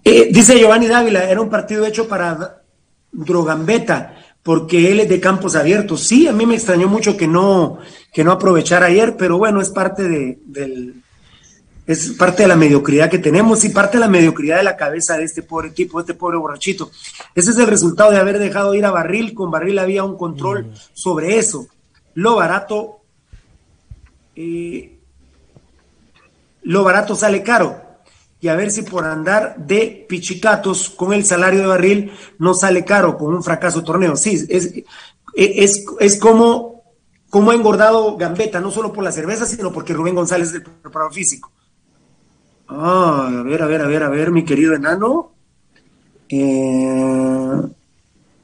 Eh, 0.01 0.29
dice 0.31 0.57
Giovanni 0.57 0.87
Dávila, 0.87 1.29
era 1.29 1.41
un 1.41 1.49
partido 1.49 1.85
hecho 1.85 2.07
para 2.07 2.63
Drogambeta, 3.11 4.24
porque 4.45 4.91
él 4.91 4.99
es 4.99 5.09
de 5.09 5.19
campos 5.19 5.55
abiertos. 5.55 6.03
Sí, 6.03 6.27
a 6.27 6.31
mí 6.31 6.45
me 6.45 6.53
extrañó 6.53 6.87
mucho 6.87 7.17
que 7.17 7.27
no, 7.27 7.79
que 8.13 8.23
no 8.23 8.31
aprovechara 8.31 8.85
ayer, 8.85 9.17
pero 9.17 9.39
bueno, 9.39 9.59
es 9.59 9.71
parte 9.71 10.03
de, 10.03 10.37
del, 10.45 11.01
es 11.87 12.09
parte 12.11 12.43
de 12.43 12.49
la 12.49 12.55
mediocridad 12.55 13.09
que 13.09 13.17
tenemos 13.17 13.65
y 13.65 13.69
parte 13.69 13.97
de 13.97 14.01
la 14.01 14.07
mediocridad 14.07 14.57
de 14.57 14.63
la 14.63 14.77
cabeza 14.77 15.17
de 15.17 15.23
este 15.23 15.41
pobre 15.41 15.69
equipo, 15.69 15.97
de 15.97 16.03
este 16.03 16.13
pobre 16.13 16.37
borrachito. 16.37 16.91
Ese 17.33 17.49
es 17.49 17.57
el 17.57 17.65
resultado 17.65 18.11
de 18.11 18.19
haber 18.19 18.37
dejado 18.37 18.75
ir 18.75 18.85
a 18.85 18.91
Barril. 18.91 19.33
Con 19.33 19.49
Barril 19.49 19.79
había 19.79 20.03
un 20.03 20.15
control 20.15 20.71
sobre 20.93 21.39
eso. 21.39 21.65
Lo 22.13 22.35
barato, 22.35 22.99
eh, 24.35 24.99
lo 26.61 26.83
barato 26.83 27.15
sale 27.15 27.41
caro. 27.41 27.81
Y 28.45 28.47
a 28.47 28.55
ver 28.55 28.69
si 28.69 28.83
por 28.83 29.05
andar 29.05 29.55
de 29.57 30.05
pichicatos 30.07 30.91
con 30.91 31.13
el 31.13 31.25
salario 31.25 31.61
de 31.61 31.65
Barril 31.65 32.11
no 32.37 32.53
sale 32.53 32.85
caro 32.85 33.17
con 33.17 33.33
un 33.33 33.41
fracaso 33.41 33.83
torneo. 33.83 34.15
Sí, 34.15 34.45
es, 34.47 34.71
es, 35.33 35.83
es 35.99 36.19
como, 36.19 36.83
como 37.31 37.49
ha 37.49 37.55
engordado 37.55 38.15
Gambetta, 38.17 38.61
no 38.61 38.69
solo 38.69 38.93
por 38.93 39.03
la 39.03 39.11
cerveza, 39.11 39.47
sino 39.47 39.73
porque 39.73 39.93
Rubén 39.95 40.13
González 40.13 40.49
es 40.49 40.53
el 40.53 40.61
preparador 40.61 41.11
físico. 41.11 41.51
Ah, 42.67 43.31
a 43.39 43.41
ver, 43.41 43.63
a 43.63 43.65
ver, 43.65 43.81
a 43.81 43.87
ver, 43.87 44.03
a 44.03 44.09
ver, 44.09 44.29
mi 44.29 44.45
querido 44.45 44.75
enano. 44.75 45.31
Eh... 46.29 47.61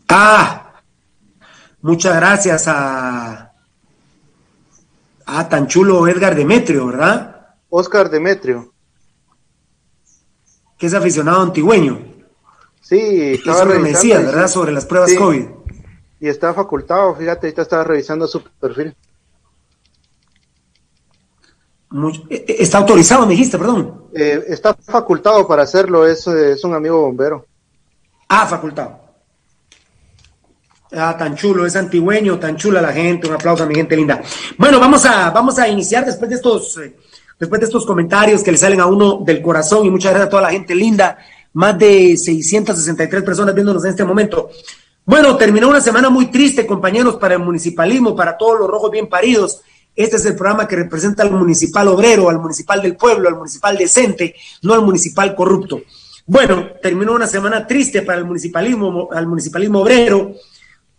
Ah, 0.10 0.74
Muchas 1.84 2.16
gracias 2.16 2.68
a, 2.68 3.54
a 5.28 5.48
tan 5.50 5.68
chulo 5.68 6.08
Edgar 6.08 6.34
Demetrio, 6.34 6.88
¿verdad? 6.88 7.50
Oscar 7.70 8.10
Demetrio. 8.10 8.72
Que 10.82 10.88
es 10.88 10.96
aficionado 10.96 11.44
antigüeño. 11.44 12.00
Sí, 12.82 13.34
estaba 13.36 13.66
me 13.66 13.90
decía, 13.90 14.18
¿verdad? 14.18 14.48
Sobre 14.48 14.72
las 14.72 14.84
pruebas 14.84 15.14
COVID. 15.14 15.46
Y 16.20 16.28
está 16.28 16.56
facultado, 16.56 17.14
fíjate, 17.14 17.46
ahorita 17.46 17.62
estaba 17.62 17.84
revisando 17.84 18.28
su 18.28 18.42
perfil. 18.42 18.96
Eh, 21.94 22.46
eh, 22.48 22.56
está 22.58 22.80
autorizado, 22.80 23.28
me 23.28 23.34
dijiste, 23.34 23.60
perdón. 23.60 24.08
Eh, 24.12 24.44
está 24.48 24.74
facultado 24.74 25.48
para 25.48 25.62
hacerlo, 25.62 26.08
es, 26.08 26.26
es 26.26 26.64
un 26.64 26.74
amigo 26.74 27.00
bombero. 27.00 27.46
Ah, 28.28 28.48
facultado. 28.48 29.00
Ah, 30.94 31.16
tan 31.16 31.36
chulo, 31.36 31.64
es 31.64 31.76
antigüeño, 31.76 32.40
tan 32.40 32.58
chula 32.58 32.82
la 32.82 32.92
gente, 32.92 33.28
un 33.28 33.36
aplauso 33.36 33.66
a 33.66 33.68
mi 33.68 33.76
gente 33.76 33.96
linda. 33.96 34.20
Bueno, 34.58 34.80
vamos 34.80 35.06
a, 35.06 35.30
vamos 35.30 35.60
a 35.60 35.68
iniciar 35.68 36.06
después 36.06 36.28
de 36.28 36.38
estos, 36.38 36.80
después 37.42 37.60
de 37.60 37.66
estos 37.66 37.88
comentarios 37.88 38.44
que 38.44 38.52
le 38.52 38.58
salen 38.60 38.82
a 38.82 38.86
uno 38.86 39.24
del 39.26 39.42
corazón 39.42 39.84
y 39.84 39.90
muchas 39.90 40.12
gracias 40.12 40.28
a 40.28 40.30
toda 40.30 40.44
la 40.44 40.52
gente 40.52 40.76
linda, 40.76 41.18
más 41.54 41.76
de 41.76 42.16
663 42.16 43.24
personas 43.24 43.56
viéndonos 43.56 43.84
en 43.84 43.90
este 43.90 44.04
momento. 44.04 44.52
Bueno, 45.04 45.36
terminó 45.38 45.68
una 45.68 45.82
semana 45.82 46.12
muy 46.12 46.28
triste, 46.28 46.68
compañeros, 46.68 47.16
para 47.16 47.34
el 47.34 47.40
municipalismo, 47.40 48.16
para 48.16 48.38
todos 48.38 48.60
los 48.60 48.70
rojos 48.70 48.92
bien 48.92 49.10
paridos. 49.10 49.62
Este 49.96 50.18
es 50.18 50.26
el 50.28 50.36
programa 50.36 50.68
que 50.68 50.76
representa 50.76 51.24
al 51.24 51.32
municipal 51.32 51.88
obrero, 51.88 52.30
al 52.30 52.38
municipal 52.38 52.80
del 52.80 52.96
pueblo, 52.96 53.28
al 53.28 53.36
municipal 53.36 53.76
decente, 53.76 54.36
no 54.62 54.76
al 54.76 54.84
municipal 54.84 55.34
corrupto. 55.34 55.82
Bueno, 56.28 56.68
terminó 56.80 57.14
una 57.14 57.26
semana 57.26 57.66
triste 57.66 58.04
para 58.04 58.20
el 58.20 58.26
municipalismo, 58.26 59.10
al 59.12 59.26
municipalismo 59.26 59.82
obrero. 59.82 60.36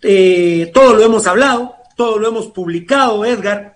Eh, 0.02 0.72
todo 0.74 0.94
lo 0.94 1.04
hemos 1.04 1.24
hablado, 1.28 1.76
todo 1.96 2.18
lo 2.18 2.26
hemos 2.26 2.48
publicado, 2.48 3.24
Edgar. 3.24 3.74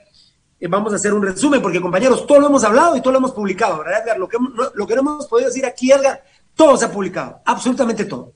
Eh, 0.59 0.69
vamos 0.69 0.93
a 0.93 0.97
hacer 0.97 1.13
un 1.13 1.23
resumen, 1.23 1.61
porque 1.61 1.81
compañeros, 1.81 2.27
todo 2.27 2.41
lo 2.41 2.47
hemos 2.47 2.65
hablado 2.65 2.97
y 2.97 3.01
todo 3.01 3.13
lo 3.13 3.19
hemos 3.19 3.33
publicado, 3.33 3.79
¿verdad, 3.79 4.03
Edgar? 4.03 4.19
Lo 4.19 4.29
que, 4.29 4.39
lo 4.75 4.87
que 4.87 4.95
no 4.95 5.01
hemos 5.01 5.27
podido 5.27 5.49
decir 5.49 5.67
aquí, 5.67 5.93
Edgar, 5.93 6.23
todo 6.55 6.77
se 6.77 6.87
ha 6.87 6.93
publicado, 6.93 7.41
absolutamente 7.45 8.05
todo. 8.05 8.33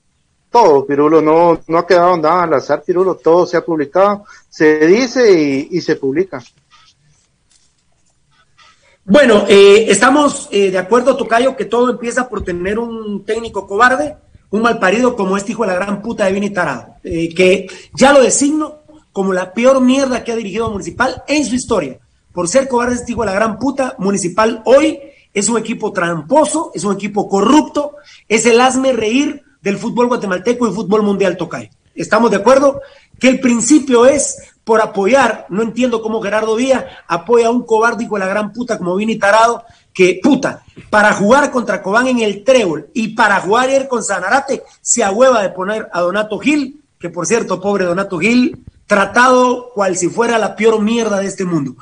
Todo, 0.51 0.85
Pirulo, 0.85 1.21
no, 1.21 1.61
no 1.67 1.77
ha 1.77 1.87
quedado 1.87 2.17
nada 2.17 2.43
al 2.43 2.53
azar, 2.55 2.83
Pirulo, 2.83 3.15
todo 3.15 3.45
se 3.47 3.57
ha 3.57 3.65
publicado, 3.65 4.25
se 4.49 4.85
dice 4.85 5.67
y 5.71 5.81
se 5.81 5.95
publica. 5.95 6.41
Bueno, 9.03 9.45
eh, 9.49 9.87
estamos 9.89 10.47
eh, 10.51 10.69
de 10.69 10.77
acuerdo, 10.77 11.17
Tocayo, 11.17 11.55
que 11.57 11.65
todo 11.65 11.89
empieza 11.89 12.29
por 12.29 12.43
tener 12.43 12.77
un 12.77 13.25
técnico 13.25 13.67
cobarde, 13.67 14.15
un 14.51 14.61
malparido 14.61 15.15
como 15.15 15.35
este 15.35 15.53
hijo 15.53 15.63
de 15.63 15.69
la 15.69 15.75
gran 15.75 16.01
puta 16.01 16.25
de 16.25 16.33
Vini 16.33 16.51
Tarado, 16.51 16.95
eh, 17.03 17.33
que 17.33 17.67
ya 17.95 18.13
lo 18.13 18.21
designo 18.21 18.81
como 19.11 19.33
la 19.33 19.53
peor 19.53 19.81
mierda 19.81 20.23
que 20.23 20.31
ha 20.31 20.35
dirigido 20.35 20.69
Municipal 20.69 21.23
en 21.27 21.43
su 21.45 21.55
historia. 21.55 21.99
Por 22.33 22.47
ser 22.47 22.67
cobarde 22.67 22.97
hijo 23.07 23.21
de 23.21 23.27
la 23.27 23.33
gran 23.33 23.59
puta, 23.59 23.95
Municipal 23.97 24.61
hoy 24.65 24.99
es 25.33 25.49
un 25.49 25.57
equipo 25.57 25.91
tramposo, 25.91 26.71
es 26.73 26.83
un 26.83 26.93
equipo 26.93 27.27
corrupto, 27.27 27.95
es 28.27 28.45
el 28.45 28.59
hazme 28.59 28.93
reír 28.93 29.43
del 29.61 29.77
fútbol 29.77 30.07
guatemalteco 30.07 30.67
y 30.67 30.73
fútbol 30.73 31.03
mundial 31.03 31.37
Tocayo. 31.37 31.69
¿Estamos 31.93 32.31
de 32.31 32.37
acuerdo? 32.37 32.81
Que 33.19 33.27
el 33.27 33.39
principio 33.39 34.05
es 34.05 34.37
por 34.63 34.81
apoyar, 34.81 35.45
no 35.49 35.61
entiendo 35.61 36.01
cómo 36.01 36.21
Gerardo 36.21 36.55
Díaz 36.55 36.85
apoya 37.07 37.47
a 37.47 37.51
un 37.51 37.65
cobarde 37.65 38.07
de 38.09 38.19
la 38.19 38.27
gran 38.27 38.53
puta 38.53 38.77
como 38.77 38.95
Vini 38.95 39.17
Tarado, 39.17 39.63
que 39.93 40.19
puta, 40.21 40.63
para 40.89 41.13
jugar 41.13 41.51
contra 41.51 41.81
Cobán 41.81 42.07
en 42.07 42.19
el 42.19 42.43
trébol 42.43 42.89
y 42.93 43.09
para 43.09 43.39
jugar 43.41 43.67
ayer 43.67 43.87
con 43.87 44.03
Sanarate, 44.03 44.63
se 44.81 45.03
ahueva 45.03 45.41
de 45.41 45.49
poner 45.49 45.89
a 45.91 46.01
Donato 46.01 46.39
Gil, 46.39 46.81
que 46.99 47.09
por 47.09 47.25
cierto, 47.25 47.59
pobre 47.59 47.85
Donato 47.85 48.19
Gil, 48.19 48.63
tratado 48.87 49.71
cual 49.73 49.97
si 49.97 50.09
fuera 50.09 50.37
la 50.37 50.55
peor 50.55 50.81
mierda 50.81 51.19
de 51.19 51.25
este 51.25 51.45
mundo. 51.45 51.75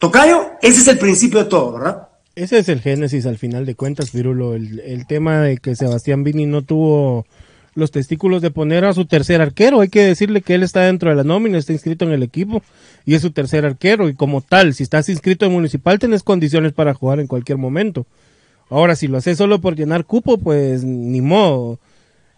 Tocayo, 0.00 0.52
ese 0.62 0.80
es 0.80 0.88
el 0.88 0.98
principio 0.98 1.40
de 1.40 1.44
todo, 1.44 1.72
¿verdad? 1.72 2.08
Ese 2.34 2.58
es 2.58 2.70
el 2.70 2.80
génesis 2.80 3.26
al 3.26 3.36
final 3.36 3.66
de 3.66 3.74
cuentas, 3.74 4.12
Virulo. 4.12 4.54
El, 4.54 5.06
tema 5.06 5.42
de 5.42 5.58
que 5.58 5.76
Sebastián 5.76 6.24
Vini 6.24 6.46
no 6.46 6.62
tuvo 6.62 7.26
los 7.74 7.90
testículos 7.90 8.40
de 8.40 8.50
poner 8.50 8.86
a 8.86 8.94
su 8.94 9.04
tercer 9.04 9.42
arquero. 9.42 9.82
Hay 9.82 9.90
que 9.90 10.02
decirle 10.02 10.40
que 10.40 10.54
él 10.54 10.62
está 10.62 10.80
dentro 10.80 11.10
de 11.10 11.16
la 11.16 11.22
nómina, 11.22 11.58
está 11.58 11.74
inscrito 11.74 12.06
en 12.06 12.12
el 12.12 12.22
equipo 12.22 12.62
y 13.04 13.14
es 13.14 13.20
su 13.20 13.30
tercer 13.30 13.66
arquero. 13.66 14.08
Y 14.08 14.14
como 14.14 14.40
tal, 14.40 14.72
si 14.72 14.84
estás 14.84 15.10
inscrito 15.10 15.44
en 15.44 15.52
Municipal, 15.52 15.98
tienes 15.98 16.22
condiciones 16.22 16.72
para 16.72 16.94
jugar 16.94 17.20
en 17.20 17.26
cualquier 17.26 17.58
momento. 17.58 18.06
Ahora, 18.70 18.96
si 18.96 19.06
lo 19.06 19.18
haces 19.18 19.36
solo 19.36 19.60
por 19.60 19.76
llenar 19.76 20.06
cupo, 20.06 20.38
pues 20.38 20.82
ni 20.82 21.20
modo. 21.20 21.78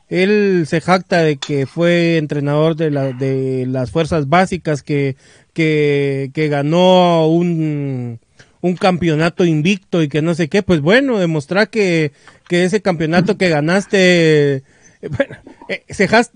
Él 0.08 0.64
se 0.66 0.80
jacta 0.80 1.22
de 1.22 1.36
que 1.36 1.64
fue 1.66 2.16
entrenador 2.16 2.74
de, 2.74 2.90
la, 2.90 3.12
de 3.12 3.66
las 3.66 3.90
fuerzas 3.90 4.28
básicas, 4.28 4.82
que, 4.82 5.16
que, 5.52 6.30
que 6.34 6.48
ganó 6.48 7.28
un, 7.28 8.20
un 8.60 8.76
campeonato 8.76 9.44
invicto 9.44 10.02
y 10.02 10.08
que 10.08 10.22
no 10.22 10.34
sé 10.34 10.48
qué. 10.48 10.62
Pues 10.62 10.80
bueno, 10.80 11.18
demostrar 11.18 11.70
que, 11.70 12.12
que 12.48 12.64
ese 12.64 12.82
campeonato 12.82 13.36
que 13.36 13.48
ganaste 13.48 14.62
bueno, 15.10 15.36
eh, 15.68 15.82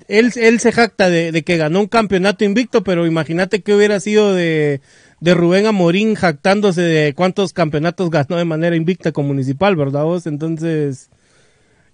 él, 0.09 0.33
él 0.35 0.61
se 0.61 0.73
jacta 0.73 1.09
de, 1.09 1.43
que 1.45 1.57
ganó 1.57 1.81
un 1.81 1.87
campeonato 1.87 2.45
invicto, 2.45 2.83
pero 2.83 3.07
imagínate 3.07 3.61
que 3.61 3.75
hubiera 3.75 4.01
sido 4.01 4.35
de, 4.35 4.81
de 5.21 5.35
Rubén 5.35 5.67
Amorín 5.67 6.17
jactándose 6.17 6.83
de 6.83 7.15
cuántos 7.15 7.53
campeonatos 7.53 8.11
ganó 8.11 8.37
de 8.37 8.45
manera 8.45 8.75
invicta 8.75 9.13
con 9.13 9.27
Municipal, 9.27 9.77
¿verdad 9.77 10.03
vos? 10.03 10.27
Entonces, 10.27 11.11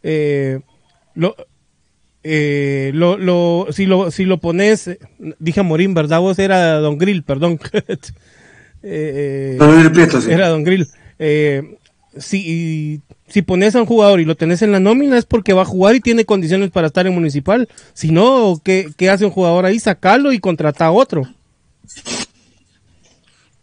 eh, 0.02 0.60
lo, 1.14 1.36
eh, 2.24 2.90
lo, 2.94 3.16
lo, 3.16 3.66
si 3.70 3.86
lo, 3.86 4.10
si 4.10 4.24
lo 4.24 4.38
pones, 4.38 4.90
dije 5.38 5.60
Amorín, 5.60 5.94
¿verdad 5.94 6.20
vos? 6.20 6.38
Era 6.38 6.78
Don 6.78 6.98
Grill, 6.98 7.22
perdón. 7.22 7.58
Era 10.28 10.48
Don 10.48 10.64
Grill. 10.64 10.88
si 12.18 13.02
si 13.32 13.40
pones 13.40 13.74
a 13.74 13.80
un 13.80 13.86
jugador 13.86 14.20
y 14.20 14.26
lo 14.26 14.36
tenés 14.36 14.60
en 14.60 14.72
la 14.72 14.80
nómina 14.80 15.16
es 15.16 15.24
porque 15.24 15.54
va 15.54 15.62
a 15.62 15.64
jugar 15.64 15.94
y 15.94 16.00
tiene 16.00 16.26
condiciones 16.26 16.70
para 16.70 16.88
estar 16.88 17.06
en 17.06 17.14
municipal. 17.14 17.66
Si 17.94 18.10
no, 18.10 18.60
¿qué, 18.62 18.92
hace 19.08 19.24
un 19.24 19.30
jugador 19.30 19.64
ahí? 19.64 19.78
Sacalo 19.78 20.34
y 20.34 20.38
contrata 20.38 20.84
a 20.84 20.92
otro. 20.92 21.22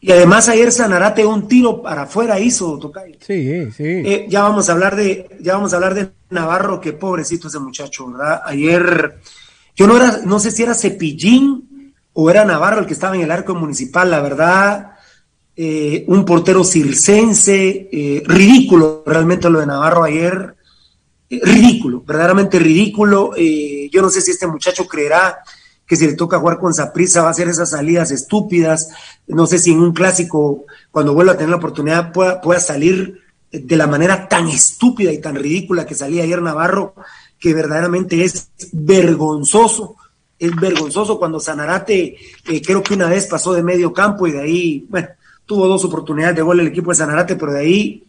Y 0.02 0.12
además 0.12 0.48
ayer 0.48 0.72
Sanarate 0.72 1.26
un 1.26 1.48
tiro 1.48 1.82
para 1.82 2.04
afuera 2.04 2.40
hizo 2.40 2.78
Tocayo. 2.80 3.18
Sí, 3.20 3.70
sí. 3.72 3.84
Eh, 3.84 4.28
ya 4.30 4.44
vamos 4.44 4.70
a 4.70 4.72
hablar 4.72 4.96
de, 4.96 5.28
ya 5.42 5.56
vamos 5.56 5.74
a 5.74 5.76
hablar 5.76 5.94
de 5.94 6.10
Navarro, 6.30 6.80
que 6.80 6.94
pobrecito 6.94 7.50
ese 7.50 7.60
muchacho, 7.60 8.10
¿verdad? 8.10 8.42
Ayer, 8.46 9.20
yo 9.76 9.88
no 9.88 9.98
era, 9.98 10.22
no 10.24 10.40
sé 10.40 10.52
si 10.52 10.64
era 10.64 10.74
Cepillín 10.74 11.94
o 12.14 12.30
era 12.30 12.46
Navarro 12.46 12.80
el 12.80 12.86
que 12.88 12.94
estaba 12.94 13.16
en 13.16 13.22
el 13.22 13.32
arco 13.32 13.56
municipal, 13.56 14.10
la 14.10 14.22
verdad 14.22 14.90
eh, 15.62 16.06
un 16.08 16.24
portero 16.24 16.64
circense, 16.64 17.90
eh, 17.92 18.24
ridículo 18.26 19.04
realmente 19.06 19.50
lo 19.50 19.60
de 19.60 19.66
Navarro 19.66 20.06
ayer, 20.06 20.56
eh, 21.30 21.42
ridículo, 21.44 22.02
verdaderamente 22.02 22.58
ridículo. 22.60 23.34
yo 23.36 24.02
no 24.02 24.10
sé 24.10 24.22
si 24.22 24.32
este 24.32 24.48
muchacho 24.48 24.88
creerá 24.88 25.40
que 25.90 25.96
si 25.96 26.06
le 26.06 26.14
toca 26.14 26.38
jugar 26.38 26.60
con 26.60 26.72
Saprisa 26.72 27.24
va 27.24 27.30
a 27.30 27.32
hacer 27.32 27.48
esas 27.48 27.72
salidas 27.72 28.12
estúpidas. 28.12 28.90
No 29.26 29.48
sé 29.48 29.58
si 29.58 29.72
en 29.72 29.80
un 29.80 29.92
clásico, 29.92 30.66
cuando 30.92 31.16
vuelva 31.16 31.34
a 31.34 31.36
tener 31.36 31.50
la 31.50 31.56
oportunidad, 31.56 32.12
pueda, 32.12 32.40
pueda 32.40 32.60
salir 32.60 33.24
de 33.52 33.76
la 33.76 33.88
manera 33.88 34.28
tan 34.28 34.48
estúpida 34.50 35.12
y 35.12 35.18
tan 35.20 35.34
ridícula 35.34 35.88
que 35.88 35.96
salía 35.96 36.22
ayer 36.22 36.44
Navarro, 36.44 36.94
que 37.40 37.56
verdaderamente 37.56 38.24
es 38.24 38.52
vergonzoso. 38.72 39.96
Es 40.38 40.56
vergonzoso 40.56 41.18
cuando 41.18 41.40
Sanarate, 41.40 42.16
creo 42.64 42.84
que 42.84 42.94
una 42.94 43.10
vez 43.10 43.26
pasó 43.26 43.54
de 43.54 43.64
medio 43.64 43.92
campo 43.92 44.28
y 44.28 44.32
de 44.32 44.42
ahí, 44.42 44.86
bueno, 44.90 45.08
tuvo 45.48 45.68
dos 45.68 45.84
oportunidades 45.86 46.36
de 46.36 46.44
gol 46.44 46.60
el 46.60 46.68
equipo 46.68 46.92
de 46.92 46.98
Sanarate, 46.98 47.36
pero 47.36 47.54
de 47.54 47.62
ahí 47.62 48.04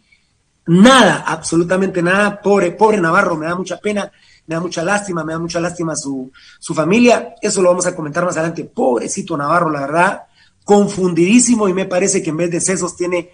nada, 0.67 1.25
absolutamente 1.27 2.03
nada. 2.03 2.43
Pobre, 2.43 2.73
pobre 2.73 3.01
Navarro, 3.01 3.39
me 3.39 3.47
da 3.47 3.55
mucha 3.55 3.79
pena, 3.79 4.13
me 4.51 4.57
da 4.57 4.61
mucha 4.61 4.83
lástima, 4.83 5.23
me 5.23 5.33
da 5.33 5.39
mucha 5.39 5.61
lástima 5.61 5.95
su, 5.95 6.33
su 6.59 6.75
familia. 6.75 7.37
Eso 7.41 7.63
lo 7.63 7.69
vamos 7.69 7.87
a 7.87 7.95
comentar 7.95 8.25
más 8.25 8.37
adelante. 8.37 8.65
Pobrecito 8.65 9.37
Navarro, 9.37 9.71
la 9.71 9.83
verdad, 9.83 10.23
confundidísimo 10.65 11.69
y 11.69 11.73
me 11.73 11.85
parece 11.85 12.21
que 12.21 12.31
en 12.31 12.37
vez 12.37 12.51
de 12.51 12.61
sesos 12.61 12.97
tiene 12.97 13.31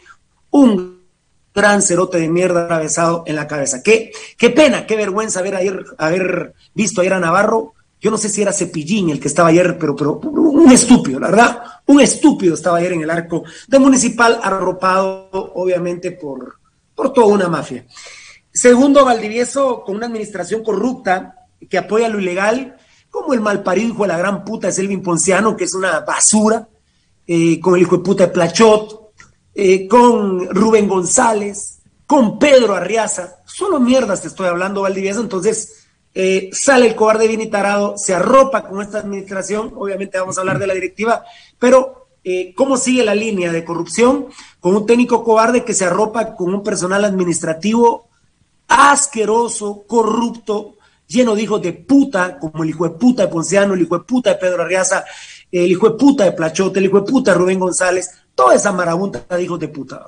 un 0.50 1.00
gran 1.54 1.80
cerote 1.80 2.18
de 2.18 2.28
mierda 2.28 2.64
atravesado 2.64 3.24
en 3.26 3.34
la 3.34 3.46
cabeza. 3.46 3.82
Qué, 3.82 4.12
qué 4.36 4.50
pena, 4.50 4.86
qué 4.86 4.94
vergüenza 4.94 5.40
haber, 5.40 5.86
haber 5.96 6.54
visto 6.74 7.00
ayer 7.00 7.14
a 7.14 7.20
Navarro 7.20 7.72
yo 7.98 8.10
no 8.10 8.18
sé 8.18 8.28
si 8.28 8.42
era 8.42 8.52
Cepillín 8.52 9.08
el 9.08 9.18
que 9.18 9.28
estaba 9.28 9.48
ayer, 9.48 9.78
pero, 9.78 9.96
pero 9.96 10.20
un 10.20 10.70
estúpido, 10.70 11.18
la 11.18 11.28
verdad, 11.28 11.62
un 11.86 12.02
estúpido 12.02 12.54
estaba 12.54 12.76
ayer 12.76 12.92
en 12.92 13.00
el 13.00 13.10
arco 13.10 13.42
de 13.66 13.78
Municipal, 13.78 14.38
arropado 14.42 15.30
obviamente 15.32 16.12
por, 16.12 16.56
por 16.94 17.14
toda 17.14 17.28
una 17.28 17.48
mafia. 17.48 17.86
Segundo, 18.56 19.04
Valdivieso 19.04 19.84
con 19.84 19.96
una 19.96 20.06
administración 20.06 20.64
corrupta 20.64 21.46
que 21.68 21.76
apoya 21.76 22.08
lo 22.08 22.18
ilegal, 22.18 22.78
como 23.10 23.34
el 23.34 23.42
malparido 23.42 23.88
hijo 23.88 24.02
de 24.04 24.08
la 24.08 24.16
gran 24.16 24.46
puta 24.46 24.68
de 24.68 24.72
Selvin 24.72 25.02
Ponciano, 25.02 25.54
que 25.58 25.64
es 25.64 25.74
una 25.74 26.00
basura, 26.00 26.66
eh, 27.26 27.60
con 27.60 27.74
el 27.74 27.82
hijo 27.82 27.98
de 27.98 28.02
puta 28.02 28.26
de 28.26 28.32
Plachot, 28.32 29.12
eh, 29.54 29.86
con 29.86 30.48
Rubén 30.54 30.88
González, 30.88 31.80
con 32.06 32.38
Pedro 32.38 32.74
Arriaza, 32.74 33.42
solo 33.44 33.78
mierdas 33.78 34.22
te 34.22 34.28
estoy 34.28 34.46
hablando, 34.46 34.80
Valdivieso, 34.80 35.20
entonces 35.20 35.86
eh, 36.14 36.48
sale 36.50 36.86
el 36.86 36.94
cobarde 36.96 37.28
bien 37.28 37.42
y 37.42 37.48
tarado, 37.48 37.98
se 37.98 38.14
arropa 38.14 38.66
con 38.66 38.80
esta 38.80 39.00
administración, 39.00 39.74
obviamente 39.76 40.18
vamos 40.18 40.38
a 40.38 40.40
hablar 40.40 40.58
de 40.58 40.66
la 40.66 40.72
directiva, 40.72 41.24
pero 41.58 42.08
eh, 42.24 42.54
¿cómo 42.56 42.78
sigue 42.78 43.04
la 43.04 43.14
línea 43.14 43.52
de 43.52 43.66
corrupción? 43.66 44.28
Con 44.60 44.74
un 44.74 44.86
técnico 44.86 45.22
cobarde 45.22 45.62
que 45.62 45.74
se 45.74 45.84
arropa 45.84 46.34
con 46.34 46.54
un 46.54 46.62
personal 46.62 47.04
administrativo 47.04 48.05
asqueroso, 48.68 49.84
corrupto, 49.86 50.76
lleno 51.06 51.34
de 51.34 51.42
hijos 51.42 51.62
de 51.62 51.72
puta, 51.72 52.38
como 52.38 52.64
el 52.64 52.70
hijo 52.70 52.88
de 52.88 52.98
puta 52.98 53.22
de 53.22 53.28
Ponciano, 53.28 53.74
el 53.74 53.82
hijo 53.82 53.98
de 53.98 54.04
puta 54.04 54.30
de 54.30 54.36
Pedro 54.36 54.62
Arriaza, 54.62 55.04
el 55.50 55.70
hijo 55.70 55.90
de 55.90 55.96
puta 55.96 56.24
de 56.24 56.32
Plachote, 56.32 56.78
el 56.78 56.86
hijo 56.86 57.00
de 57.00 57.10
puta 57.10 57.32
de 57.32 57.38
Rubén 57.38 57.60
González, 57.60 58.10
toda 58.34 58.54
esa 58.54 58.72
marabunta 58.72 59.24
de 59.28 59.42
hijos 59.42 59.60
de 59.60 59.68
puta. 59.68 60.06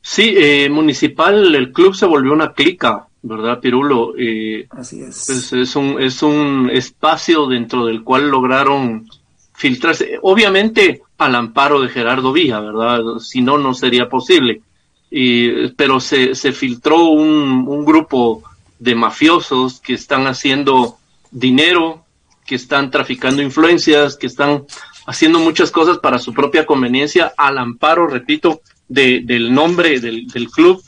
Sí, 0.00 0.34
eh, 0.36 0.68
Municipal, 0.70 1.54
el 1.54 1.72
club 1.72 1.94
se 1.94 2.06
volvió 2.06 2.32
una 2.32 2.52
clica, 2.52 3.08
¿verdad, 3.22 3.58
Pirulo? 3.58 4.14
Eh, 4.16 4.68
Así 4.70 5.02
es. 5.02 5.24
Pues 5.26 5.52
es, 5.52 5.74
un, 5.74 6.00
es 6.00 6.22
un 6.22 6.70
espacio 6.72 7.46
dentro 7.46 7.86
del 7.86 8.04
cual 8.04 8.28
lograron 8.28 9.08
filtrarse, 9.52 10.18
obviamente 10.22 11.02
al 11.18 11.34
amparo 11.34 11.80
de 11.80 11.88
Gerardo 11.88 12.32
Villa, 12.32 12.60
¿verdad? 12.60 13.18
Si 13.18 13.40
no, 13.40 13.58
no 13.58 13.74
sería 13.74 14.08
posible. 14.08 14.62
Y, 15.10 15.68
pero 15.70 16.00
se, 16.00 16.34
se 16.34 16.52
filtró 16.52 17.04
un, 17.04 17.64
un 17.66 17.84
grupo 17.84 18.42
de 18.78 18.94
mafiosos 18.94 19.80
que 19.80 19.94
están 19.94 20.26
haciendo 20.26 20.98
dinero, 21.30 22.04
que 22.46 22.54
están 22.54 22.90
traficando 22.90 23.42
influencias, 23.42 24.16
que 24.16 24.26
están 24.26 24.64
haciendo 25.06 25.38
muchas 25.38 25.70
cosas 25.70 25.98
para 25.98 26.18
su 26.18 26.32
propia 26.32 26.66
conveniencia, 26.66 27.32
al 27.36 27.58
amparo, 27.58 28.06
repito, 28.06 28.60
de, 28.88 29.20
del 29.24 29.52
nombre 29.52 30.00
del, 30.00 30.26
del 30.26 30.48
club, 30.50 30.82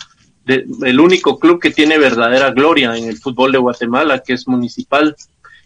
de, 0.45 0.65
el 0.83 1.01
único 1.01 1.39
club 1.39 1.61
que 1.61 1.71
tiene 1.71 1.99
verdadera 1.99 2.51
gloria 2.51 2.97
en 2.97 3.05
el 3.05 3.19
fútbol 3.19 3.53
de 3.53 3.59
Guatemala, 3.59 4.23
que 4.25 4.35
es 4.35 4.47
municipal. 4.49 5.17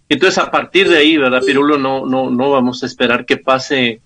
Entonces, 0.09 0.38
a 0.38 0.50
partir 0.50 0.88
de 0.88 0.98
ahí, 0.98 1.16
¿verdad, 1.16 1.42
Pirulo? 1.44 1.78
No, 1.78 2.05
no, 2.07 2.30
no 2.30 2.50
vamos 2.50 2.82
a 2.82 2.86
esperar 2.86 3.24
que 3.24 3.38
pase, 3.38 4.00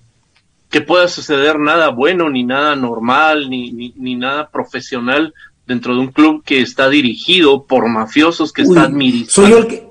que 0.71 0.81
pueda 0.81 1.09
suceder 1.09 1.59
nada 1.59 1.89
bueno, 1.91 2.29
ni 2.29 2.43
nada 2.45 2.75
normal, 2.77 3.49
ni, 3.49 3.73
ni, 3.73 3.95
ni 3.97 4.17
nada 4.17 4.51
profesional 4.51 5.33
dentro 5.67 5.95
de 5.95 6.01
un 6.01 6.09
club 6.09 6.43
que 6.45 6.61
está 6.61 6.89
dirigido 6.89 7.64
por 7.64 7.89
mafiosos, 7.89 8.53
que 8.53 8.62
Uy, 8.62 8.69
está 8.69 8.83
administrado. 8.83 9.49
Soy 9.49 9.51
yo 9.51 9.59
el 9.59 9.67
que. 9.67 9.87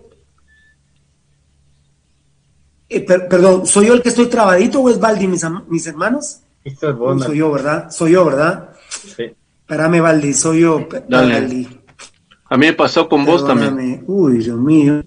Eh, 2.90 3.02
per- 3.02 3.28
perdón, 3.28 3.66
¿soy 3.66 3.88
yo 3.88 3.94
el 3.94 4.02
que 4.02 4.10
estoy 4.10 4.28
trabadito 4.28 4.80
o 4.80 4.90
es 4.90 5.00
Valdi, 5.00 5.28
mis, 5.28 5.44
mis 5.68 5.88
hermanos? 5.88 6.42
Esto 6.64 6.90
es 6.90 7.24
soy 7.24 7.38
yo, 7.38 7.52
¿verdad? 7.52 7.90
Soy 7.92 8.12
yo, 8.12 8.26
¿verdad? 8.26 8.70
Sí. 8.90 9.24
Espérame, 9.62 10.02
Valdi, 10.02 10.34
soy 10.34 10.62
yo. 10.62 10.88
Dale. 11.08 11.34
Valdi. 11.34 11.68
A 12.48 12.58
mí 12.58 12.68
me 12.68 12.74
pasó 12.74 13.10
con 13.10 13.26
vos 13.26 13.46
también. 13.46 14.04
Uy, 14.08 14.38
Dios 14.38 14.60
mío. 14.60 15.04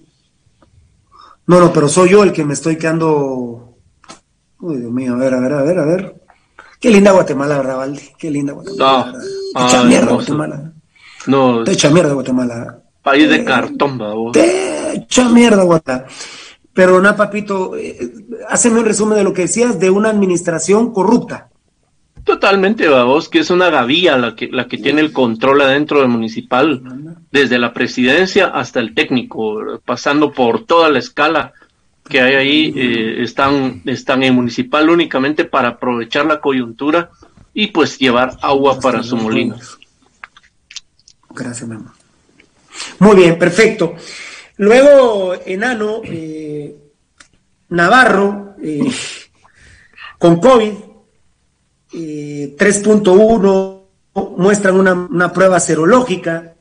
No, 1.46 1.60
no, 1.60 1.72
pero 1.72 1.88
soy 1.88 2.10
yo 2.10 2.24
el 2.24 2.32
que 2.32 2.44
me 2.44 2.54
estoy 2.54 2.76
quedando. 2.76 3.67
Uy, 4.60 4.78
Dios 4.78 4.90
mío, 4.90 5.14
a 5.14 5.18
ver, 5.18 5.34
a 5.34 5.40
ver, 5.40 5.52
a 5.52 5.62
ver, 5.62 5.78
a 5.78 5.84
ver. 5.84 6.14
Qué 6.80 6.90
linda 6.90 7.12
Guatemala, 7.12 7.56
¿verdad, 7.58 7.76
Valdi? 7.76 8.02
Qué 8.18 8.30
linda 8.30 8.52
Guatemala. 8.52 9.12
No. 9.12 9.12
Te 9.12 9.66
echa 9.66 9.80
ah, 9.80 9.84
mierda 9.84 10.06
hermoso. 10.06 10.14
Guatemala. 10.16 10.72
No, 11.26 11.64
Te 11.64 11.72
echa 11.72 11.90
mierda 11.90 12.12
Guatemala. 12.14 12.78
país 13.02 13.28
de 13.28 13.44
cartón, 13.44 13.98
babos. 13.98 14.32
Te 14.32 14.96
echa 14.96 15.28
mierda 15.28 15.62
Guatemala. 15.62 16.06
Perdona, 16.72 17.16
papito, 17.16 17.76
eh, 17.76 18.12
haceme 18.48 18.78
un 18.78 18.84
resumen 18.84 19.18
de 19.18 19.24
lo 19.24 19.32
que 19.32 19.42
decías 19.42 19.80
de 19.80 19.90
una 19.90 20.10
administración 20.10 20.92
corrupta. 20.92 21.48
Totalmente, 22.22 22.88
babos, 22.88 23.28
que 23.28 23.40
es 23.40 23.50
una 23.50 23.70
gavilla 23.70 24.16
la 24.16 24.36
que, 24.36 24.48
la 24.48 24.68
que 24.68 24.78
tiene 24.78 25.00
el 25.00 25.12
control 25.12 25.62
adentro 25.62 26.00
del 26.00 26.08
municipal, 26.08 26.82
desde 27.32 27.58
la 27.58 27.72
presidencia 27.72 28.48
hasta 28.48 28.80
el 28.80 28.94
técnico, 28.94 29.80
pasando 29.84 30.30
por 30.30 30.66
toda 30.66 30.88
la 30.90 30.98
escala 30.98 31.52
que 32.08 32.20
hay 32.20 32.34
ahí, 32.34 32.74
eh, 32.76 33.22
están, 33.22 33.82
están 33.84 34.22
en 34.22 34.34
municipal 34.34 34.88
únicamente 34.88 35.44
para 35.44 35.68
aprovechar 35.68 36.26
la 36.26 36.40
coyuntura 36.40 37.10
y 37.54 37.68
pues 37.68 37.98
llevar 37.98 38.36
agua 38.40 38.80
para 38.80 39.02
su 39.02 39.16
molino. 39.16 39.56
Gracias, 41.30 41.68
mi 41.68 41.76
amor. 41.76 41.92
Muy 42.98 43.16
bien, 43.16 43.38
perfecto. 43.38 43.94
Luego, 44.56 45.34
enano, 45.46 46.00
eh, 46.04 46.76
Navarro, 47.68 48.56
eh, 48.62 48.80
con 50.18 50.40
COVID, 50.40 50.72
eh, 51.92 52.56
3.1, 52.58 53.78
muestran 54.36 54.74
una, 54.74 54.94
una 54.94 55.32
prueba 55.32 55.60
serológica, 55.60 56.54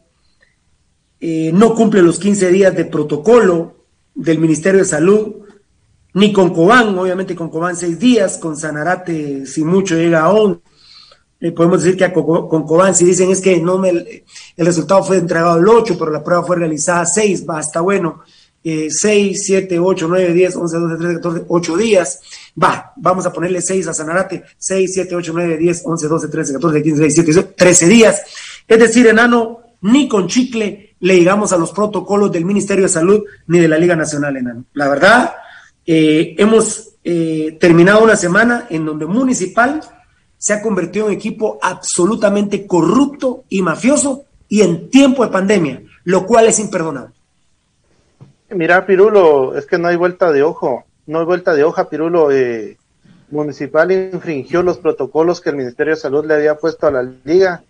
eh, 1.19 1.51
no 1.53 1.73
cumple 1.73 2.03
los 2.03 2.19
15 2.19 2.51
días 2.51 2.75
de 2.75 2.85
protocolo 2.85 3.76
del 4.17 4.39
Ministerio 4.39 4.79
de 4.79 4.85
Salud, 4.85 5.35
ni 6.13 6.33
con 6.33 6.53
Cobán, 6.53 6.97
obviamente 6.97 7.35
con 7.35 7.49
Cobán 7.49 7.75
6 7.75 7.99
días, 7.99 8.37
con 8.37 8.57
Sanarate 8.57 9.45
si 9.45 9.63
mucho 9.63 9.95
llega 9.95 10.21
a 10.21 10.31
11. 10.31 10.59
Eh, 11.39 11.51
podemos 11.51 11.83
decir 11.83 11.95
que 11.97 12.05
a 12.05 12.11
Coco- 12.11 12.49
con 12.49 12.65
Cobán, 12.65 12.95
si 12.95 13.05
dicen 13.05 13.29
es 13.29 13.39
que 13.41 13.61
no 13.61 13.77
me, 13.77 13.89
el 13.89 14.65
resultado 14.65 15.03
fue 15.03 15.17
entregado 15.17 15.57
el 15.59 15.67
8, 15.67 15.95
pero 15.99 16.09
la 16.11 16.23
prueba 16.23 16.43
fue 16.43 16.55
realizada 16.55 17.05
6, 17.05 17.45
va, 17.47 17.59
está 17.59 17.81
bueno. 17.81 18.21
Eh, 18.63 18.87
6, 18.89 19.43
7, 19.45 19.79
8, 19.79 20.07
9, 20.09 20.33
10, 20.33 20.55
11, 20.55 20.77
12, 20.77 20.97
13, 20.97 21.13
14, 21.17 21.45
8 21.47 21.77
días. 21.77 22.19
Va, 22.61 22.91
vamos 22.97 23.25
a 23.27 23.31
ponerle 23.31 23.61
6 23.61 23.87
a 23.87 23.93
Sanarate. 23.93 24.43
6, 24.57 24.91
7, 24.93 25.15
8, 25.15 25.31
9, 25.33 25.57
10, 25.57 25.81
11, 25.85 26.07
12, 26.07 26.27
13, 26.27 26.53
14, 26.53 26.81
15, 26.83 27.03
16, 27.03 27.25
17, 27.25 27.31
18, 27.31 27.53
13 27.55 27.87
días. 27.87 28.21
Es 28.67 28.79
decir, 28.79 29.05
enano, 29.07 29.59
ni 29.81 30.09
con 30.09 30.27
chicle 30.27 30.86
le 30.99 31.15
llegamos 31.15 31.53
a 31.53 31.57
los 31.57 31.71
protocolos 31.71 32.31
del 32.31 32.45
Ministerio 32.45 32.83
de 32.83 32.89
Salud 32.89 33.23
ni 33.47 33.59
de 33.59 33.67
la 33.67 33.77
Liga 33.77 33.95
Nacional, 33.95 34.37
enano. 34.37 34.65
La 34.73 34.87
verdad, 34.87 35.35
eh, 35.85 36.35
hemos 36.37 36.95
eh, 37.03 37.57
terminado 37.59 38.03
una 38.03 38.15
semana 38.15 38.67
en 38.69 38.85
donde 38.85 39.05
Municipal 39.05 39.81
se 40.37 40.53
ha 40.53 40.61
convertido 40.61 41.07
en 41.07 41.13
equipo 41.13 41.57
absolutamente 41.61 42.67
corrupto 42.67 43.43
y 43.49 43.61
mafioso 43.61 44.25
y 44.47 44.61
en 44.61 44.89
tiempo 44.89 45.25
de 45.25 45.31
pandemia, 45.31 45.81
lo 46.03 46.25
cual 46.25 46.47
es 46.47 46.59
imperdonable. 46.59 47.13
Mira, 48.49 48.85
Pirulo, 48.85 49.57
es 49.57 49.65
que 49.65 49.77
no 49.77 49.89
hay 49.89 49.97
vuelta 49.97 50.31
de 50.31 50.43
ojo, 50.43 50.85
no 51.05 51.19
hay 51.19 51.25
vuelta 51.25 51.53
de 51.53 51.63
hoja, 51.63 51.89
Pirulo. 51.89 52.31
Eh, 52.31 52.77
Municipal 53.29 53.91
infringió 53.91 54.63
los 54.63 54.77
protocolos 54.77 55.41
que 55.41 55.49
el 55.49 55.57
Ministerio 55.57 55.95
de 55.95 55.99
Salud 55.99 56.25
le 56.25 56.35
había 56.35 56.55
puesto 56.55 56.87
a 56.87 56.91
la 56.91 57.03
liga, 57.25 57.63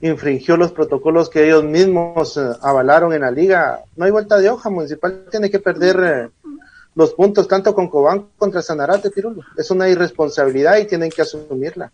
infringió 0.00 0.56
los 0.56 0.72
protocolos 0.72 1.30
que 1.30 1.44
ellos 1.46 1.64
mismos 1.64 2.36
eh, 2.36 2.40
avalaron 2.62 3.12
en 3.12 3.22
la 3.22 3.30
liga. 3.30 3.80
No 3.96 4.04
hay 4.04 4.10
vuelta 4.10 4.36
de 4.38 4.50
hoja, 4.50 4.68
Municipal 4.70 5.24
tiene 5.30 5.50
que 5.50 5.58
perder 5.60 5.96
eh, 6.04 6.30
los 6.94 7.12
puntos 7.14 7.48
tanto 7.48 7.74
con 7.74 7.88
Cobán 7.88 8.26
contra 8.36 8.60
Sanarate, 8.62 9.10
Pirulo. 9.10 9.42
Es 9.56 9.70
una 9.70 9.88
irresponsabilidad 9.88 10.76
y 10.78 10.86
tienen 10.86 11.10
que 11.10 11.22
asumirla. 11.22 11.90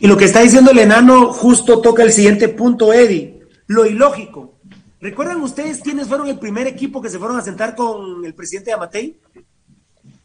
Y 0.00 0.06
lo 0.06 0.16
que 0.16 0.24
está 0.24 0.40
diciendo 0.40 0.70
el 0.70 0.78
enano 0.78 1.32
justo 1.32 1.80
toca 1.82 2.02
el 2.02 2.12
siguiente 2.12 2.48
punto, 2.48 2.92
Eddie, 2.92 3.40
lo 3.66 3.84
ilógico. 3.84 4.54
¿Recuerdan 5.00 5.40
ustedes 5.42 5.80
quiénes 5.82 6.08
fueron 6.08 6.28
el 6.28 6.38
primer 6.38 6.66
equipo 6.66 7.00
que 7.02 7.08
se 7.10 7.18
fueron 7.18 7.38
a 7.38 7.42
sentar 7.42 7.74
con 7.74 8.24
el 8.24 8.34
presidente 8.34 8.70
de 8.70 8.74
Amatei? 8.74 9.18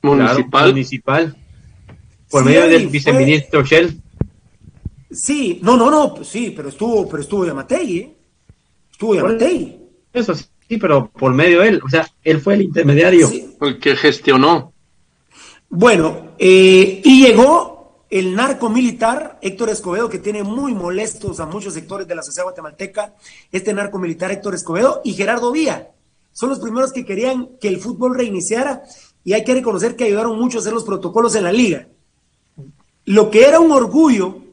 Municipal. 0.02 0.50
Claro, 0.50 0.68
municipal. 0.70 1.36
Por 2.30 2.44
Sí, 2.44 2.48
medio 2.50 2.62
Eddie, 2.64 2.72
del 2.74 2.82
fue- 2.84 2.92
viceministro 2.92 3.64
Shell. 3.64 4.02
Sí, 5.16 5.59
no, 5.61 5.78
no, 5.78 5.89
no, 5.89 6.13
pues 6.13 6.28
sí, 6.28 6.51
pero 6.55 6.70
estuvo, 6.70 7.07
pero 7.07 7.24
estuvo 7.24 7.45
Yamatei, 7.45 7.97
¿eh? 7.97 8.16
Estuvo 8.91 9.16
Yamatei. 9.16 9.80
Eso 10.11 10.36
sí, 10.36 10.78
pero 10.78 11.09
por 11.09 11.34
medio 11.34 11.61
de 11.61 11.70
él. 11.70 11.82
O 11.84 11.89
sea, 11.89 12.07
él 12.24 12.41
fue 12.41 12.55
el 12.55 12.63
intermediario. 12.63 13.30
El 13.61 13.80
que 13.80 13.95
gestionó. 13.95 14.74
Bueno, 15.70 16.34
eh, 16.38 17.01
y 17.03 17.26
llegó 17.26 18.05
el 18.09 18.36
narco 18.36 18.70
militar 18.70 19.39
Héctor 19.41 19.70
Escobedo, 19.70 20.09
que 20.09 20.20
tiene 20.20 20.43
muy 20.43 20.74
molestos 20.74 21.39
a 21.39 21.45
muchos 21.45 21.74
sectores 21.74 22.07
de 22.07 22.16
la 22.16 22.22
sociedad 22.22 22.45
guatemalteca, 22.45 23.16
este 23.51 23.74
narco 23.74 23.99
militar 23.99 24.32
Héctor 24.32 24.55
Escobedo 24.55 25.01
y 25.03 25.13
Gerardo 25.13 25.51
Vía. 25.51 25.91
Son 26.32 26.49
los 26.49 26.59
primeros 26.59 26.91
que 26.91 27.05
querían 27.05 27.49
que 27.59 27.68
el 27.68 27.80
fútbol 27.80 28.16
reiniciara 28.16 28.84
y 29.24 29.34
hay 29.34 29.43
que 29.43 29.53
reconocer 29.53 29.95
que 29.95 30.05
ayudaron 30.05 30.38
mucho 30.38 30.57
a 30.57 30.61
hacer 30.61 30.74
los 30.74 30.84
protocolos 30.84 31.36
en 31.36 31.43
la 31.45 31.51
liga. 31.51 31.88
Lo 33.05 33.30
que 33.30 33.45
era 33.45 33.59
un 33.59 33.72
orgullo 33.72 34.45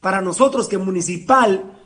para 0.00 0.20
nosotros 0.20 0.68
que 0.68 0.78
Municipal 0.78 1.78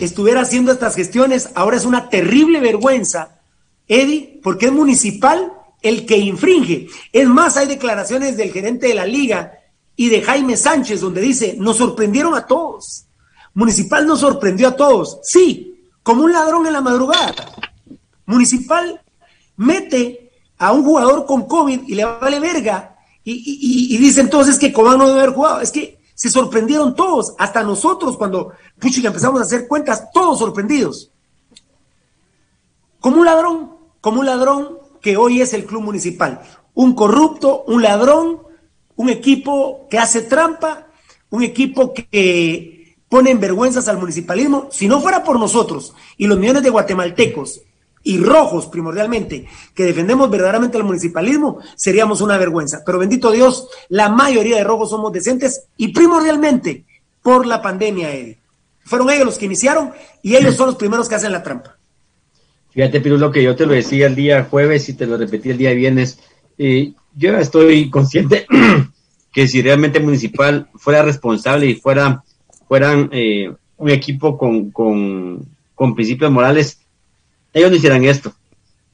estuviera 0.00 0.42
haciendo 0.42 0.72
estas 0.72 0.94
gestiones, 0.94 1.50
ahora 1.54 1.76
es 1.76 1.84
una 1.84 2.08
terrible 2.08 2.60
vergüenza, 2.60 3.40
Eddie, 3.88 4.40
porque 4.42 4.66
es 4.66 4.72
Municipal 4.72 5.52
el 5.82 6.06
que 6.06 6.18
infringe. 6.18 6.88
Es 7.12 7.28
más, 7.28 7.56
hay 7.56 7.66
declaraciones 7.66 8.36
del 8.36 8.52
gerente 8.52 8.88
de 8.88 8.94
la 8.94 9.06
liga 9.06 9.52
y 9.96 10.08
de 10.08 10.22
Jaime 10.22 10.56
Sánchez 10.56 11.00
donde 11.00 11.20
dice, 11.20 11.56
nos 11.58 11.76
sorprendieron 11.78 12.34
a 12.34 12.46
todos. 12.46 13.06
Municipal 13.54 14.06
nos 14.06 14.20
sorprendió 14.20 14.68
a 14.68 14.76
todos. 14.76 15.20
Sí, 15.22 15.80
como 16.02 16.24
un 16.24 16.32
ladrón 16.32 16.66
en 16.66 16.72
la 16.72 16.80
madrugada. 16.80 17.34
Municipal 18.26 19.00
mete 19.56 20.30
a 20.58 20.72
un 20.72 20.84
jugador 20.84 21.26
con 21.26 21.46
COVID 21.46 21.82
y 21.86 21.94
le 21.94 22.04
vale 22.04 22.40
verga 22.40 22.96
y, 23.28 23.96
dice 23.98 24.20
entonces 24.20 24.56
que 24.56 24.72
Cobán 24.72 24.98
no 24.98 25.08
debe 25.08 25.20
haber 25.20 25.34
jugado. 25.34 25.60
Es 25.60 25.72
que 25.72 25.95
se 26.16 26.30
sorprendieron 26.30 26.96
todos, 26.96 27.34
hasta 27.36 27.62
nosotros 27.62 28.16
cuando 28.16 28.54
puchica 28.80 29.08
empezamos 29.08 29.38
a 29.38 29.44
hacer 29.44 29.68
cuentas, 29.68 30.10
todos 30.12 30.38
sorprendidos. 30.38 31.10
como 33.00 33.18
un 33.18 33.26
ladrón, 33.26 33.70
como 34.00 34.20
un 34.20 34.26
ladrón 34.26 34.78
que 35.02 35.16
hoy 35.18 35.42
es 35.42 35.52
el 35.52 35.66
club 35.66 35.82
municipal. 35.82 36.40
Un 36.74 36.94
corrupto, 36.94 37.64
un 37.68 37.82
ladrón, 37.82 38.40
un 38.96 39.10
equipo 39.10 39.86
que 39.90 39.98
hace 39.98 40.22
trampa, 40.22 40.86
un 41.30 41.42
equipo 41.42 41.92
que 41.92 42.96
pone 43.08 43.30
en 43.30 43.38
vergüenzas 43.38 43.86
al 43.86 43.98
municipalismo. 43.98 44.68
Si 44.72 44.88
no 44.88 45.02
fuera 45.02 45.22
por 45.22 45.38
nosotros 45.38 45.94
y 46.16 46.26
los 46.26 46.38
millones 46.38 46.62
de 46.62 46.70
guatemaltecos 46.70 47.60
y 48.06 48.18
rojos 48.18 48.66
primordialmente, 48.66 49.46
que 49.74 49.84
defendemos 49.84 50.30
verdaderamente 50.30 50.78
el 50.78 50.84
municipalismo, 50.84 51.58
seríamos 51.74 52.20
una 52.20 52.38
vergüenza. 52.38 52.82
Pero 52.86 53.00
bendito 53.00 53.32
Dios, 53.32 53.68
la 53.88 54.08
mayoría 54.08 54.58
de 54.58 54.64
rojos 54.64 54.90
somos 54.90 55.12
decentes 55.12 55.64
y 55.76 55.88
primordialmente 55.88 56.84
por 57.20 57.46
la 57.46 57.60
pandemia, 57.60 58.14
Eddie. 58.14 58.38
Fueron 58.84 59.10
ellos 59.10 59.26
los 59.26 59.38
que 59.38 59.46
iniciaron 59.46 59.90
y 60.22 60.36
ellos 60.36 60.54
son 60.54 60.68
los 60.68 60.76
primeros 60.76 61.08
que 61.08 61.16
hacen 61.16 61.32
la 61.32 61.42
trampa. 61.42 61.76
Fíjate, 62.70 63.00
lo 63.00 63.32
que 63.32 63.42
yo 63.42 63.56
te 63.56 63.66
lo 63.66 63.72
decía 63.72 64.06
el 64.06 64.14
día 64.14 64.46
jueves 64.48 64.88
y 64.88 64.94
te 64.94 65.06
lo 65.06 65.16
repetí 65.16 65.50
el 65.50 65.58
día 65.58 65.72
viernes. 65.72 66.20
Eh, 66.58 66.92
yo 67.16 67.36
estoy 67.36 67.90
consciente 67.90 68.46
que 69.32 69.48
si 69.48 69.62
realmente 69.62 69.98
Municipal 69.98 70.68
fuera 70.76 71.02
responsable 71.02 71.66
y 71.66 71.74
fuera 71.74 72.22
fueran 72.68 73.08
eh, 73.12 73.52
un 73.78 73.90
equipo 73.90 74.38
con, 74.38 74.70
con, 74.70 75.44
con 75.74 75.94
principios 75.96 76.30
morales, 76.30 76.85
ellos 77.56 77.70
no 77.70 77.76
hicieran 77.76 78.04
esto. 78.04 78.34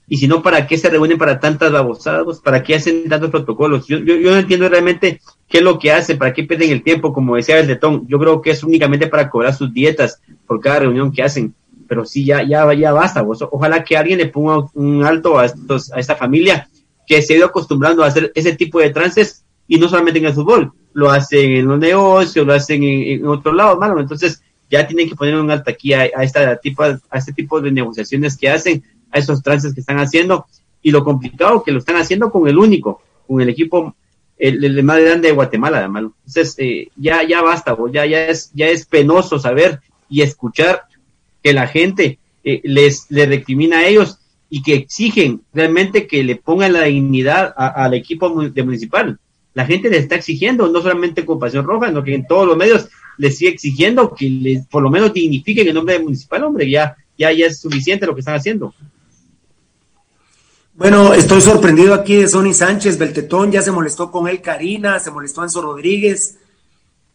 Y 0.06 0.18
si 0.18 0.28
no, 0.28 0.42
¿para 0.42 0.66
qué 0.66 0.78
se 0.78 0.88
reúnen 0.88 1.18
para 1.18 1.40
tantas 1.40 1.72
babosadas? 1.72 2.38
¿Para 2.40 2.62
qué 2.62 2.76
hacen 2.76 3.08
tantos 3.08 3.30
protocolos? 3.30 3.86
Yo, 3.88 3.98
yo, 3.98 4.30
no 4.30 4.36
entiendo 4.36 4.68
realmente 4.68 5.20
qué 5.48 5.58
es 5.58 5.64
lo 5.64 5.78
que 5.78 5.90
hacen, 5.90 6.16
para 6.18 6.32
qué 6.32 6.44
pierden 6.44 6.70
el 6.70 6.82
tiempo, 6.82 7.12
como 7.12 7.34
decía 7.34 7.58
el 7.58 7.66
Letón. 7.66 8.06
Yo 8.06 8.18
creo 8.18 8.40
que 8.40 8.50
es 8.50 8.62
únicamente 8.62 9.08
para 9.08 9.28
cobrar 9.28 9.54
sus 9.54 9.72
dietas 9.72 10.20
por 10.46 10.60
cada 10.60 10.80
reunión 10.80 11.10
que 11.10 11.22
hacen. 11.22 11.54
Pero 11.88 12.04
sí, 12.04 12.24
ya, 12.24 12.42
ya, 12.46 12.72
ya 12.72 12.92
basta. 12.92 13.24
Ojalá 13.26 13.82
que 13.82 13.96
alguien 13.96 14.18
le 14.18 14.26
ponga 14.26 14.68
un 14.74 15.04
alto 15.04 15.38
a, 15.38 15.46
estos, 15.46 15.90
a 15.92 15.98
esta 15.98 16.14
familia 16.14 16.68
que 17.06 17.20
se 17.20 17.34
ha 17.34 17.38
ido 17.38 17.46
acostumbrando 17.46 18.04
a 18.04 18.06
hacer 18.06 18.30
ese 18.36 18.54
tipo 18.54 18.78
de 18.78 18.90
trances 18.90 19.44
y 19.66 19.78
no 19.78 19.88
solamente 19.88 20.20
en 20.20 20.26
el 20.26 20.34
fútbol, 20.34 20.72
lo 20.92 21.10
hacen 21.10 21.50
en 21.50 21.66
los 21.66 21.78
negocios, 21.78 22.46
lo 22.46 22.52
hacen 22.52 22.84
en, 22.84 23.20
en 23.20 23.26
otro 23.26 23.52
lado, 23.52 23.72
hermano. 23.72 23.98
Entonces, 23.98 24.42
ya 24.72 24.86
tienen 24.86 25.06
que 25.06 25.14
poner 25.14 25.36
un 25.36 25.50
alto 25.50 25.70
aquí 25.70 25.92
a, 25.92 26.06
esta 26.06 26.56
tipo, 26.56 26.82
a 26.82 27.18
este 27.18 27.34
tipo 27.34 27.60
de 27.60 27.70
negociaciones 27.70 28.38
que 28.38 28.48
hacen, 28.48 28.82
a 29.10 29.18
esos 29.18 29.42
trances 29.42 29.74
que 29.74 29.80
están 29.80 29.98
haciendo, 29.98 30.46
y 30.80 30.90
lo 30.90 31.04
complicado 31.04 31.62
que 31.62 31.72
lo 31.72 31.78
están 31.78 31.96
haciendo 31.96 32.32
con 32.32 32.48
el 32.48 32.56
único, 32.56 33.02
con 33.28 33.42
el 33.42 33.50
equipo 33.50 33.94
el, 34.38 34.82
más 34.82 34.98
grande 34.98 35.28
de 35.28 35.34
Guatemala, 35.34 35.78
además. 35.78 36.04
Entonces, 36.26 36.54
eh, 36.56 36.88
ya, 36.96 37.22
ya 37.22 37.42
basta, 37.42 37.76
ya, 37.92 38.06
ya 38.06 38.26
es, 38.28 38.50
ya 38.54 38.68
es 38.68 38.86
penoso 38.86 39.38
saber 39.38 39.80
y 40.08 40.22
escuchar 40.22 40.84
que 41.42 41.52
la 41.52 41.66
gente 41.66 42.18
eh, 42.42 42.62
les, 42.64 43.10
les 43.10 43.28
recrimina 43.28 43.80
a 43.80 43.86
ellos 43.86 44.20
y 44.48 44.62
que 44.62 44.74
exigen 44.74 45.42
realmente 45.52 46.06
que 46.06 46.24
le 46.24 46.36
pongan 46.36 46.72
la 46.72 46.84
dignidad 46.84 47.52
al 47.56 47.92
equipo 47.92 48.42
de 48.42 48.62
municipal. 48.62 49.18
La 49.52 49.66
gente 49.66 49.90
le 49.90 49.98
está 49.98 50.14
exigiendo, 50.14 50.66
no 50.68 50.80
solamente 50.80 51.26
con 51.26 51.38
Pasión 51.38 51.66
Roja, 51.66 51.88
sino 51.88 52.02
que 52.02 52.14
en 52.14 52.26
todos 52.26 52.46
los 52.46 52.56
medios 52.56 52.88
les 53.18 53.36
sigue 53.36 53.50
exigiendo 53.50 54.14
que 54.14 54.28
les, 54.28 54.66
por 54.66 54.82
lo 54.82 54.90
menos 54.90 55.12
dignifiquen 55.12 55.68
el 55.68 55.74
nombre 55.74 55.98
de 55.98 56.04
municipal, 56.04 56.44
hombre, 56.44 56.70
ya, 56.70 56.96
ya, 57.18 57.32
ya 57.32 57.46
es 57.46 57.60
suficiente 57.60 58.06
lo 58.06 58.14
que 58.14 58.20
están 58.20 58.34
haciendo. 58.34 58.74
Bueno, 60.74 61.12
estoy 61.12 61.42
sorprendido 61.42 61.92
aquí 61.92 62.16
de 62.16 62.28
Sony 62.28 62.54
Sánchez, 62.54 62.96
Beltetón, 62.96 63.52
ya 63.52 63.60
se 63.60 63.70
molestó 63.70 64.10
con 64.10 64.26
él 64.26 64.40
Karina, 64.40 64.98
se 64.98 65.10
molestó 65.10 65.42
Enzo 65.42 65.60
Rodríguez. 65.60 66.38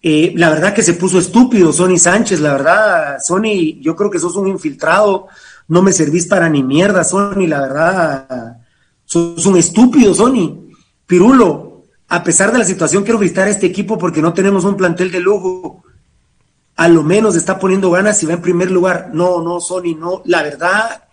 Eh, 0.01 0.31
la 0.35 0.51
verdad 0.51 0.75
que 0.75 0.83
se 0.83 0.93
puso 0.93 1.17
estúpido 1.17 1.73
Sony 1.73 1.97
Sánchez, 1.97 2.39
la 2.39 2.53
verdad, 2.53 3.17
Sony, 3.25 3.81
yo 3.81 3.95
creo 3.95 4.11
que 4.11 4.19
sos 4.19 4.35
un 4.35 4.47
infiltrado, 4.47 5.27
no 5.67 5.81
me 5.81 5.91
servís 5.91 6.27
para 6.27 6.49
ni 6.49 6.61
mierda, 6.61 7.03
Sony, 7.03 7.47
la 7.47 7.61
verdad, 7.61 8.57
sos 9.05 9.45
un 9.45 9.57
estúpido, 9.57 10.13
Sony. 10.13 10.67
Pirulo, 11.07 11.83
a 12.09 12.23
pesar 12.23 12.51
de 12.51 12.59
la 12.59 12.65
situación, 12.65 13.03
quiero 13.03 13.17
visitar 13.17 13.47
a 13.47 13.51
este 13.51 13.65
equipo 13.65 13.97
porque 13.97 14.21
no 14.21 14.33
tenemos 14.33 14.65
un 14.65 14.77
plantel 14.77 15.11
de 15.11 15.19
lujo 15.19 15.83
a 16.77 16.87
lo 16.87 17.03
menos 17.03 17.35
está 17.35 17.57
poniendo 17.57 17.89
ganas 17.89 18.21
y 18.21 18.27
va 18.27 18.33
en 18.33 18.41
primer 18.41 18.69
lugar. 18.69 19.09
No, 19.11 19.41
no, 19.41 19.59
Sony, 19.59 19.95
no. 19.97 20.21
La 20.25 20.43
verdad, 20.43 21.03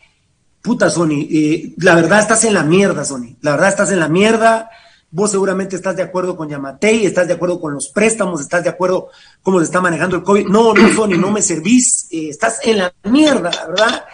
puta, 0.60 0.90
Sony, 0.90 1.26
eh, 1.30 1.74
la 1.78 1.94
verdad 1.94 2.20
estás 2.20 2.44
en 2.44 2.52
la 2.52 2.62
mierda, 2.62 3.04
Sony. 3.04 3.36
La 3.40 3.52
verdad 3.52 3.70
estás 3.70 3.90
en 3.90 3.98
la 3.98 4.08
mierda. 4.08 4.68
Vos 5.10 5.30
seguramente 5.30 5.74
estás 5.76 5.96
de 5.96 6.02
acuerdo 6.02 6.36
con 6.36 6.50
Yamatei, 6.50 7.06
estás 7.06 7.28
de 7.28 7.34
acuerdo 7.34 7.60
con 7.60 7.72
los 7.72 7.88
préstamos, 7.88 8.42
estás 8.42 8.62
de 8.62 8.68
acuerdo 8.68 9.08
cómo 9.42 9.58
se 9.58 9.64
está 9.64 9.80
manejando 9.80 10.16
el 10.16 10.22
COVID. 10.22 10.48
No, 10.48 10.74
no, 10.74 10.88
Sony, 10.92 11.16
no 11.18 11.30
me 11.30 11.40
servís. 11.40 12.08
Eh, 12.10 12.28
estás 12.28 12.58
en 12.62 12.78
la 12.78 12.92
mierda, 13.04 13.50
la 13.50 13.66
verdad. 13.66 14.04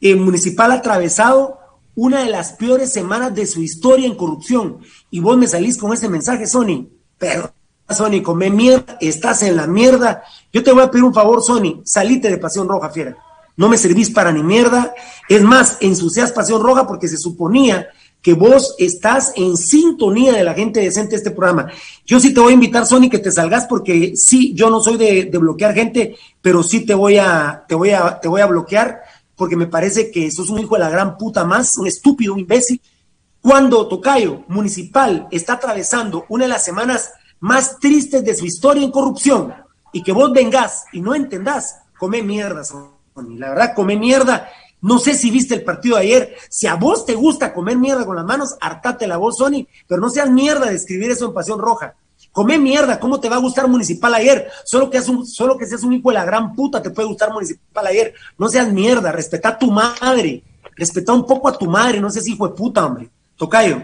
El 0.00 0.16
municipal 0.16 0.72
ha 0.72 0.76
atravesado 0.76 1.60
una 1.94 2.24
de 2.24 2.30
las 2.30 2.54
peores 2.54 2.92
semanas 2.92 3.34
de 3.36 3.46
su 3.46 3.62
historia 3.62 4.06
en 4.06 4.16
corrupción. 4.16 4.78
Y 5.10 5.20
vos 5.20 5.36
me 5.36 5.46
salís 5.46 5.78
con 5.78 5.92
ese 5.92 6.08
mensaje, 6.08 6.46
Sony. 6.48 6.88
Pero 7.18 7.52
Sony, 7.94 8.22
come 8.22 8.50
mierda, 8.50 8.98
estás 9.00 9.42
en 9.42 9.56
la 9.56 9.66
mierda. 9.66 10.22
Yo 10.52 10.62
te 10.62 10.72
voy 10.72 10.82
a 10.82 10.90
pedir 10.90 11.04
un 11.04 11.14
favor, 11.14 11.42
Sony, 11.42 11.82
salite 11.84 12.30
de 12.30 12.38
Pasión 12.38 12.68
Roja, 12.68 12.90
fiera. 12.90 13.16
No 13.56 13.68
me 13.68 13.76
servís 13.76 14.10
para 14.10 14.30
ni 14.30 14.42
mierda. 14.42 14.94
Es 15.28 15.42
más, 15.42 15.78
ensucias 15.80 16.32
Pasión 16.32 16.62
Roja 16.62 16.86
porque 16.86 17.08
se 17.08 17.16
suponía 17.16 17.88
que 18.22 18.34
vos 18.34 18.74
estás 18.78 19.32
en 19.36 19.56
sintonía 19.56 20.32
de 20.32 20.44
la 20.44 20.54
gente 20.54 20.80
decente 20.80 21.10
de 21.10 21.16
este 21.16 21.30
programa. 21.30 21.70
Yo 22.04 22.20
sí 22.20 22.34
te 22.34 22.40
voy 22.40 22.50
a 22.50 22.54
invitar, 22.54 22.86
Sony, 22.86 23.08
que 23.10 23.18
te 23.18 23.30
salgas 23.30 23.66
porque 23.66 24.12
sí, 24.16 24.54
yo 24.54 24.70
no 24.70 24.80
soy 24.80 24.96
de, 24.96 25.24
de, 25.26 25.38
bloquear 25.38 25.74
gente, 25.74 26.16
pero 26.42 26.62
sí 26.62 26.84
te 26.84 26.94
voy 26.94 27.18
a, 27.18 27.64
te 27.68 27.74
voy 27.74 27.90
a, 27.90 28.18
te 28.20 28.28
voy 28.28 28.40
a 28.40 28.46
bloquear 28.46 29.00
porque 29.36 29.56
me 29.56 29.68
parece 29.68 30.10
que 30.10 30.30
sos 30.30 30.50
un 30.50 30.58
hijo 30.58 30.74
de 30.74 30.80
la 30.80 30.90
gran 30.90 31.16
puta 31.16 31.44
más, 31.44 31.78
un 31.78 31.86
estúpido, 31.86 32.34
un 32.34 32.40
imbécil. 32.40 32.80
Cuando 33.40 33.86
Tocayo 33.86 34.42
Municipal 34.48 35.28
está 35.30 35.54
atravesando 35.54 36.26
una 36.28 36.44
de 36.44 36.48
las 36.48 36.64
semanas 36.64 37.12
más 37.40 37.78
tristes 37.78 38.24
de 38.24 38.34
su 38.34 38.44
historia 38.46 38.82
en 38.82 38.90
corrupción 38.90 39.54
y 39.92 40.02
que 40.02 40.12
vos 40.12 40.32
vengas 40.32 40.84
y 40.92 41.00
no 41.00 41.14
entendás, 41.14 41.80
come 41.98 42.22
mierda, 42.22 42.64
Sony. 42.64 42.98
La 43.36 43.50
verdad, 43.50 43.72
come 43.74 43.96
mierda. 43.96 44.48
No 44.80 44.98
sé 44.98 45.14
si 45.14 45.30
viste 45.30 45.54
el 45.54 45.64
partido 45.64 45.96
ayer. 45.96 46.36
Si 46.48 46.66
a 46.66 46.74
vos 46.74 47.04
te 47.04 47.14
gusta 47.14 47.52
comer 47.52 47.76
mierda 47.76 48.06
con 48.06 48.16
las 48.16 48.24
manos, 48.24 48.56
hartate 48.60 49.06
la 49.06 49.16
voz, 49.16 49.38
Sony, 49.38 49.66
pero 49.88 50.00
no 50.00 50.08
seas 50.08 50.30
mierda 50.30 50.66
de 50.66 50.76
escribir 50.76 51.10
eso 51.10 51.26
en 51.26 51.34
Pasión 51.34 51.58
Roja. 51.58 51.96
Come 52.30 52.58
mierda, 52.58 53.00
¿cómo 53.00 53.18
te 53.18 53.28
va 53.28 53.36
a 53.36 53.40
gustar 53.40 53.66
Municipal 53.66 54.14
ayer? 54.14 54.48
Solo 54.64 54.90
que, 54.90 55.00
un, 55.00 55.26
solo 55.26 55.56
que 55.56 55.66
seas 55.66 55.82
un 55.82 55.94
hijo 55.94 56.10
de 56.10 56.14
la 56.14 56.24
gran 56.24 56.54
puta 56.54 56.80
te 56.80 56.90
puede 56.90 57.08
gustar 57.08 57.32
Municipal 57.32 57.86
ayer. 57.86 58.14
No 58.36 58.48
seas 58.48 58.72
mierda, 58.72 59.10
respeta 59.10 59.50
a 59.50 59.58
tu 59.58 59.70
madre. 59.70 60.44
Respeta 60.76 61.12
un 61.12 61.26
poco 61.26 61.48
a 61.48 61.58
tu 61.58 61.66
madre, 61.66 62.00
no 62.00 62.10
seas 62.10 62.28
hijo 62.28 62.46
de 62.46 62.54
puta, 62.54 62.86
hombre. 62.86 63.10
Tocayo. 63.36 63.82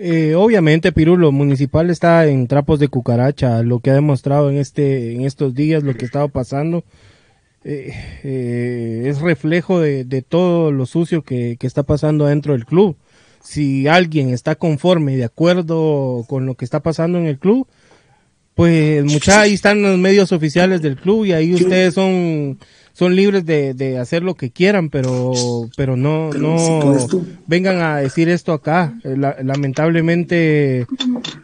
Eh, 0.00 0.36
obviamente, 0.36 0.92
Pirulo 0.92 1.32
Municipal 1.32 1.90
está 1.90 2.24
en 2.28 2.46
trapos 2.46 2.78
de 2.78 2.86
cucaracha, 2.86 3.64
lo 3.64 3.80
que 3.80 3.90
ha 3.90 3.94
demostrado 3.94 4.48
en 4.48 4.56
este, 4.56 5.12
en 5.12 5.22
estos 5.22 5.54
días, 5.54 5.82
lo 5.82 5.96
que 5.96 6.04
estaba 6.04 6.28
pasando, 6.28 6.84
eh, 7.64 7.92
eh, 8.22 9.02
es 9.06 9.20
reflejo 9.20 9.80
de, 9.80 10.04
todo 10.22 10.70
lo 10.70 10.86
sucio 10.86 11.22
que, 11.22 11.56
que, 11.58 11.66
está 11.66 11.82
pasando 11.82 12.26
dentro 12.26 12.52
del 12.52 12.64
club. 12.64 12.96
Si 13.42 13.88
alguien 13.88 14.28
está 14.30 14.54
conforme, 14.54 15.16
de 15.16 15.24
acuerdo 15.24 16.24
con 16.28 16.46
lo 16.46 16.54
que 16.54 16.64
está 16.64 16.80
pasando 16.80 17.18
en 17.18 17.26
el 17.26 17.40
club, 17.40 17.66
pues 18.54 19.04
mucha 19.04 19.40
ahí 19.40 19.54
están 19.54 19.82
los 19.82 19.98
medios 19.98 20.30
oficiales 20.30 20.80
del 20.80 20.96
club 20.96 21.24
y 21.24 21.32
ahí 21.32 21.54
ustedes 21.54 21.94
son 21.94 22.58
son 22.98 23.14
libres 23.14 23.46
de, 23.46 23.74
de 23.74 23.96
hacer 23.96 24.24
lo 24.24 24.34
que 24.34 24.50
quieran, 24.50 24.90
pero, 24.90 25.30
pero 25.76 25.96
no, 25.96 26.32
no 26.32 26.96
vengan 27.46 27.80
a 27.80 27.98
decir 27.98 28.28
esto 28.28 28.52
acá. 28.52 28.92
Eh, 29.04 29.14
lamentablemente, 29.16 30.84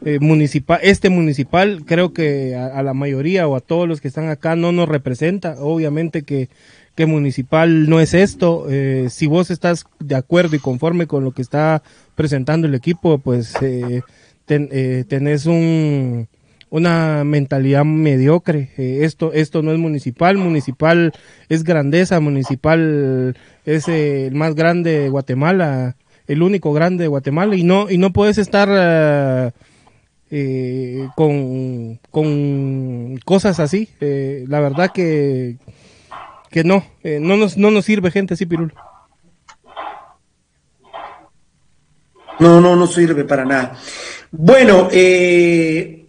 eh, 0.05 0.19
municipal, 0.21 0.81
este 0.83 1.11
municipal 1.11 1.85
creo 1.87 2.13
que 2.13 2.57
a, 2.57 2.83
la 2.83 2.93
mayoría 2.93 3.47
o 3.47 3.55
a 3.55 3.61
todos 3.61 3.87
los 3.87 4.01
que 4.01 4.09
están 4.09 4.31
acá 4.31 4.57
no 4.57 4.73
nos 4.73 4.89
representa. 4.89 5.55
Obviamente 5.61 6.23
que, 6.23 6.49
que 6.97 7.07
municipal 7.07 7.89
no 7.89 8.01
es 8.01 8.15
esto. 8.15 8.67
Eh, 8.69 9.07
si 9.09 9.29
vos 9.29 9.53
estás 9.53 9.85
de 10.01 10.17
acuerdo 10.17 10.57
y 10.57 10.59
conforme 10.59 11.07
con 11.07 11.23
lo 11.23 11.31
que 11.31 11.43
está 11.43 11.85
presentando 12.17 12.67
el 12.67 12.75
equipo, 12.75 13.19
pues 13.19 13.55
eh, 13.63 14.03
tenés 14.49 15.47
un 15.47 16.27
una 16.75 17.23
mentalidad 17.23 17.85
mediocre. 17.85 18.71
Eh, 18.77 18.99
esto, 19.03 19.33
esto 19.33 19.63
no 19.63 19.71
es 19.71 19.79
municipal, 19.79 20.37
municipal 20.39 21.13
es 21.49 21.63
grandeza, 21.63 22.19
municipal 22.19 23.37
es 23.65 23.87
eh, 23.87 24.27
el 24.27 24.35
más 24.35 24.57
grande 24.57 24.99
de 24.99 25.09
Guatemala, 25.09 25.95
el 26.27 26.43
único 26.43 26.73
grande 26.73 27.05
de 27.05 27.09
Guatemala 27.09 27.55
y 27.55 27.63
no, 27.63 27.89
y 27.89 27.97
no 27.97 28.13
puedes 28.13 28.39
estar 28.39 29.53
eh, 30.33 31.09
con, 31.15 32.01
con 32.11 33.21
cosas 33.25 33.61
así. 33.61 33.89
la 34.01 34.59
verdad 34.59 34.91
que, 34.93 35.59
que 36.51 36.65
no, 36.65 36.85
no, 37.05 37.37
nos, 37.37 37.57
no 37.57 37.71
nos 37.71 37.85
sirve 37.85 38.11
gente 38.11 38.35
así, 38.35 38.47
Pirulo. 38.47 38.75
No, 42.41 42.61
no, 42.61 42.75
no 42.75 42.89
sirve 42.89 43.23
para 43.23 43.45
nada. 43.45 43.77
Bueno, 44.33 44.89
eh, 44.91 46.04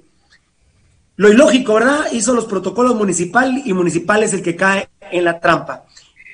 lo 1.17 1.31
ilógico, 1.31 1.75
¿verdad? 1.75 2.07
Hizo 2.11 2.33
los 2.33 2.45
protocolos 2.45 2.95
municipal 2.95 3.61
y 3.65 3.73
municipal 3.73 4.23
es 4.23 4.33
el 4.33 4.41
que 4.41 4.55
cae 4.55 4.89
en 5.11 5.23
la 5.23 5.39
trampa. 5.39 5.85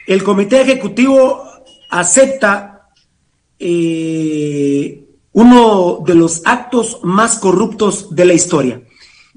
El 0.07 0.23
comité 0.23 0.61
ejecutivo 0.61 1.43
acepta 1.89 2.89
eh, 3.59 5.05
uno 5.33 5.99
de 6.05 6.15
los 6.15 6.41
actos 6.45 6.99
más 7.03 7.37
corruptos 7.37 8.13
de 8.15 8.25
la 8.25 8.33
historia. 8.33 8.81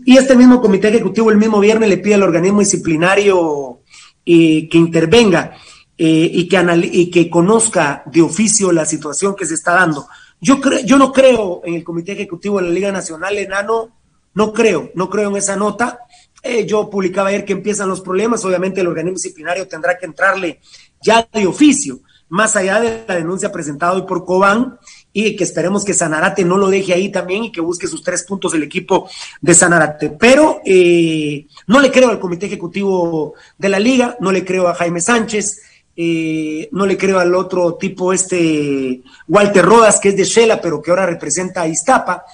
Y 0.05 0.17
este 0.17 0.35
mismo 0.35 0.61
comité 0.61 0.89
ejecutivo 0.89 1.31
el 1.31 1.37
mismo 1.37 1.61
viernes 1.61 1.89
le 1.89 1.99
pide 1.99 2.15
al 2.15 2.23
organismo 2.23 2.61
disciplinario 2.61 3.81
eh, 4.25 4.69
que 4.69 4.79
intervenga 4.79 5.57
eh, 5.97 6.31
y, 6.33 6.49
que 6.49 6.91
y 6.93 7.11
que 7.11 7.31
conozca 7.31 8.03
de 8.07 8.23
oficio 8.23 8.73
la 8.73 8.87
situación 8.87 9.37
que 9.37 9.47
se 9.47 9.55
está 9.55 9.75
dando. 9.75 10.09
Yo, 10.41 10.59
yo 10.85 10.99
no 10.99 11.13
creo 11.13 11.63
en 11.65 11.75
el 11.75 11.85
comité 11.85 12.13
ejecutivo 12.13 12.59
de 12.59 12.67
la 12.67 12.73
Liga 12.73 12.93
Nacional, 12.93 13.39
enano, 13.39 13.91
no 14.35 14.53
creo, 14.53 14.91
no 14.95 15.09
creo 15.09 15.31
en 15.31 15.37
esa 15.37 15.57
nota. 15.57 16.01
Eh, 16.43 16.67
yo 16.67 16.91
publicaba 16.91 17.31
ayer 17.31 17.45
que 17.45 17.55
empiezan 17.55 17.89
los 17.89 18.03
problemas, 18.03 18.45
obviamente 18.45 18.81
el 18.81 18.87
organismo 18.87 19.17
disciplinario 19.17 19.67
tendrá 19.67 19.97
que 19.97 20.05
entrarle 20.05 20.61
ya 21.01 21.27
de 21.33 21.47
oficio, 21.47 22.01
más 22.29 22.55
allá 22.57 22.81
de 22.81 23.05
la 23.09 23.15
denuncia 23.15 23.51
presentada 23.51 23.93
hoy 23.93 24.03
por 24.03 24.25
Cobán, 24.25 24.79
y 25.13 25.37
que 25.37 25.45
esperemos 25.45 25.85
que 25.85 25.95
Sanarate 25.95 26.45
no 26.45 26.59
lo 26.59 26.69
deje 26.69 26.93
ahí 26.93 27.11
también 27.11 27.45
y 27.45 27.53
que 27.53 27.61
busque 27.61 27.87
sus 27.87 28.03
tres 28.03 28.25
puntos 28.25 28.53
el 28.53 28.65
equipo 28.65 29.09
de 29.41 29.55
Sanarate. 29.55 30.11
Pero 30.11 30.61
eh, 30.67 31.47
no 31.67 31.81
le 31.81 31.91
creo 31.91 32.11
al 32.11 32.21
comité 32.21 32.47
ejecutivo 32.47 33.35
de 33.57 33.69
la 33.69 33.79
liga, 33.79 34.17
no 34.21 34.33
le 34.33 34.45
creo 34.45 34.69
a 34.69 34.75
Jaime 34.75 35.01
Sánchez, 35.01 35.63
eh, 35.97 36.69
no 36.73 36.87
le 36.87 36.99
creo 36.99 37.21
al 37.21 37.35
otro 37.35 37.77
tipo, 37.77 38.13
este 38.13 39.01
Walter 39.29 39.65
Rodas, 39.65 40.01
que 40.01 40.09
es 40.09 40.17
de 40.17 40.25
Shela, 40.25 40.61
pero 40.61 40.83
que 40.83 40.91
ahora 40.91 41.07
representa 41.07 41.63
a 41.63 41.69
Iztapa, 41.69 42.25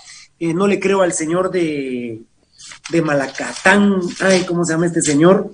eh, 0.41 0.53
no 0.53 0.67
le 0.67 0.81
creo 0.81 1.03
al 1.03 1.13
señor 1.13 1.53
de, 1.53 2.23
de 2.91 3.03
Malacatán, 3.03 4.01
ay, 4.21 4.45
¿cómo 4.45 4.65
se 4.65 4.73
llama 4.73 4.87
este 4.87 5.03
señor? 5.03 5.53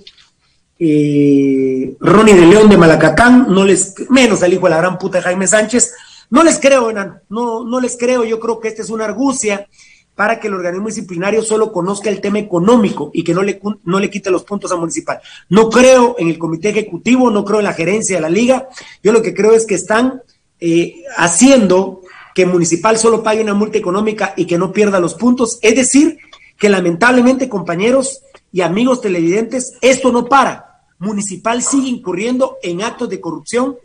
Ronnie 0.78 2.34
de 2.34 2.46
León 2.46 2.70
de 2.70 2.76
Malacatán, 2.78 3.46
no 3.48 3.64
les, 3.64 3.94
menos 4.10 4.42
al 4.42 4.52
hijo 4.52 4.64
de 4.64 4.70
la 4.70 4.78
gran 4.78 4.96
puta 4.96 5.20
Jaime 5.20 5.46
Sánchez, 5.46 5.92
no 6.30 6.42
les 6.42 6.58
creo, 6.58 6.90
enano, 6.90 7.20
no, 7.28 7.64
no 7.64 7.80
les 7.80 7.96
creo. 7.96 8.24
Yo 8.24 8.40
creo 8.40 8.60
que 8.60 8.68
esta 8.68 8.82
es 8.82 8.90
una 8.90 9.04
argucia 9.04 9.68
para 10.14 10.40
que 10.40 10.48
el 10.48 10.54
organismo 10.54 10.88
disciplinario 10.88 11.42
solo 11.42 11.70
conozca 11.70 12.08
el 12.08 12.20
tema 12.20 12.38
económico 12.38 13.10
y 13.12 13.22
que 13.22 13.34
no 13.34 13.42
le, 13.42 13.60
no 13.84 14.00
le 14.00 14.10
quite 14.10 14.30
los 14.30 14.44
puntos 14.44 14.72
a 14.72 14.76
Municipal. 14.76 15.20
No 15.50 15.68
creo 15.68 16.16
en 16.18 16.28
el 16.28 16.38
comité 16.38 16.70
ejecutivo, 16.70 17.30
no 17.30 17.44
creo 17.44 17.60
en 17.60 17.66
la 17.66 17.74
gerencia 17.74 18.16
de 18.16 18.22
la 18.22 18.30
liga. 18.30 18.68
Yo 19.02 19.12
lo 19.12 19.22
que 19.22 19.34
creo 19.34 19.52
es 19.52 19.66
que 19.66 19.74
están 19.74 20.22
eh, 20.58 21.04
haciendo 21.16 22.00
que 22.36 22.44
Municipal 22.44 22.98
solo 22.98 23.22
pague 23.22 23.40
una 23.40 23.54
multa 23.54 23.78
económica 23.78 24.34
y 24.36 24.44
que 24.44 24.58
no 24.58 24.70
pierda 24.70 25.00
los 25.00 25.14
puntos. 25.14 25.58
Es 25.62 25.74
decir, 25.74 26.18
que 26.58 26.68
lamentablemente, 26.68 27.48
compañeros 27.48 28.20
y 28.52 28.60
amigos 28.60 29.00
televidentes, 29.00 29.72
esto 29.80 30.12
no 30.12 30.26
para. 30.26 30.82
Municipal 30.98 31.62
sigue 31.62 31.88
incurriendo 31.88 32.58
en 32.62 32.82
actos 32.82 33.08
de 33.08 33.22
corrupción, 33.22 33.78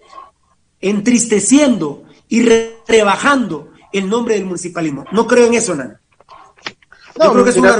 entristeciendo 0.82 2.04
y 2.28 2.45
rebajando 2.86 3.70
el 3.93 4.10
nombre 4.10 4.36
del 4.36 4.43
municipalismo. 4.43 5.06
No 5.14 5.28
creo 5.28 5.47
en 5.47 5.54
eso, 5.54 5.74
Nana. 5.74 6.02
No, 7.18 7.32
creo 7.32 7.45
que 7.45 7.52
es 7.52 7.56
una 7.56 7.78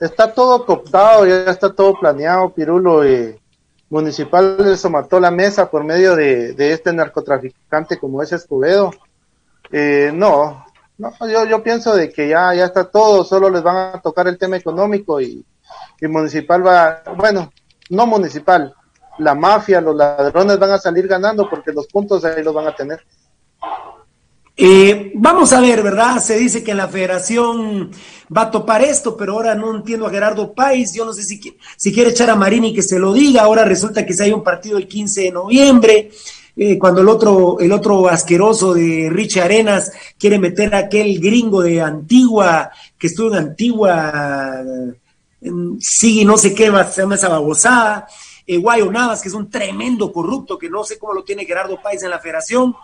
está 0.00 0.34
todo 0.34 0.66
cooptado, 0.66 1.24
ya 1.24 1.44
está 1.52 1.72
todo 1.72 1.94
planeado, 1.94 2.50
Pirulo. 2.50 3.04
Eh, 3.04 3.38
municipal 3.90 4.76
se 4.76 4.88
mató 4.88 5.20
la 5.20 5.30
mesa 5.30 5.70
por 5.70 5.84
medio 5.84 6.16
de, 6.16 6.54
este 6.58 6.92
narcotraficante 6.92 7.96
como 7.96 8.24
es 8.24 8.32
Escobedo. 8.32 8.90
Eh, 9.72 10.10
no, 10.12 10.64
no 10.98 11.12
yo, 11.28 11.44
yo 11.46 11.62
pienso 11.62 11.94
de 11.94 12.12
que 12.12 12.28
ya, 12.28 12.54
ya 12.54 12.64
está 12.64 12.84
todo, 12.84 13.24
solo 13.24 13.50
les 13.50 13.62
van 13.62 13.96
a 13.96 14.00
tocar 14.00 14.26
el 14.28 14.38
tema 14.38 14.56
económico 14.56 15.20
y, 15.20 15.44
y 16.00 16.06
municipal 16.06 16.66
va, 16.66 17.02
bueno, 17.16 17.52
no 17.90 18.06
municipal, 18.06 18.74
la 19.18 19.34
mafia, 19.34 19.80
los 19.80 19.94
ladrones 19.94 20.58
van 20.58 20.72
a 20.72 20.78
salir 20.78 21.06
ganando 21.06 21.48
porque 21.48 21.72
los 21.72 21.86
puntos 21.86 22.24
ahí 22.24 22.42
los 22.42 22.54
van 22.54 22.68
a 22.68 22.74
tener. 22.74 23.04
Eh, 24.62 25.12
vamos 25.14 25.54
a 25.54 25.60
ver, 25.60 25.82
¿verdad? 25.82 26.18
Se 26.18 26.38
dice 26.38 26.62
que 26.62 26.74
la 26.74 26.86
federación 26.86 27.90
va 28.36 28.42
a 28.42 28.50
topar 28.50 28.82
esto, 28.82 29.16
pero 29.16 29.32
ahora 29.32 29.54
no 29.54 29.74
entiendo 29.74 30.06
a 30.06 30.10
Gerardo 30.10 30.52
Páez. 30.52 30.92
Yo 30.92 31.06
no 31.06 31.14
sé 31.14 31.22
si, 31.22 31.40
si 31.78 31.94
quiere 31.94 32.10
echar 32.10 32.28
a 32.28 32.36
Marini 32.36 32.74
que 32.74 32.82
se 32.82 32.98
lo 32.98 33.14
diga. 33.14 33.42
Ahora 33.42 33.64
resulta 33.64 34.04
que 34.04 34.12
si 34.12 34.22
hay 34.22 34.32
un 34.32 34.42
partido 34.42 34.76
el 34.76 34.86
15 34.86 35.22
de 35.22 35.32
noviembre. 35.32 36.10
Eh, 36.62 36.78
cuando 36.78 37.00
el 37.00 37.08
otro, 37.08 37.58
el 37.58 37.72
otro 37.72 38.06
asqueroso 38.06 38.74
de 38.74 39.08
Richie 39.10 39.40
Arenas 39.40 39.92
quiere 40.18 40.38
meter 40.38 40.74
a 40.74 40.80
aquel 40.80 41.18
gringo 41.18 41.62
de 41.62 41.80
Antigua, 41.80 42.70
que 42.98 43.06
estuvo 43.06 43.28
en 43.28 43.44
Antigua, 43.46 44.62
sigue 45.80 46.22
no 46.22 46.36
sé 46.36 46.54
qué, 46.54 46.70
se 46.92 47.00
llama 47.00 47.14
esa 47.14 47.30
babosada 47.30 48.06
eh, 48.46 48.58
Guayo 48.58 48.92
Navas, 48.92 49.22
que 49.22 49.28
es 49.28 49.34
un 49.34 49.48
tremendo 49.48 50.12
corrupto, 50.12 50.58
que 50.58 50.68
no 50.68 50.84
sé 50.84 50.98
cómo 50.98 51.14
lo 51.14 51.24
tiene 51.24 51.46
Gerardo 51.46 51.80
Páez 51.80 52.02
en 52.02 52.10
la 52.10 52.18
federación. 52.18 52.76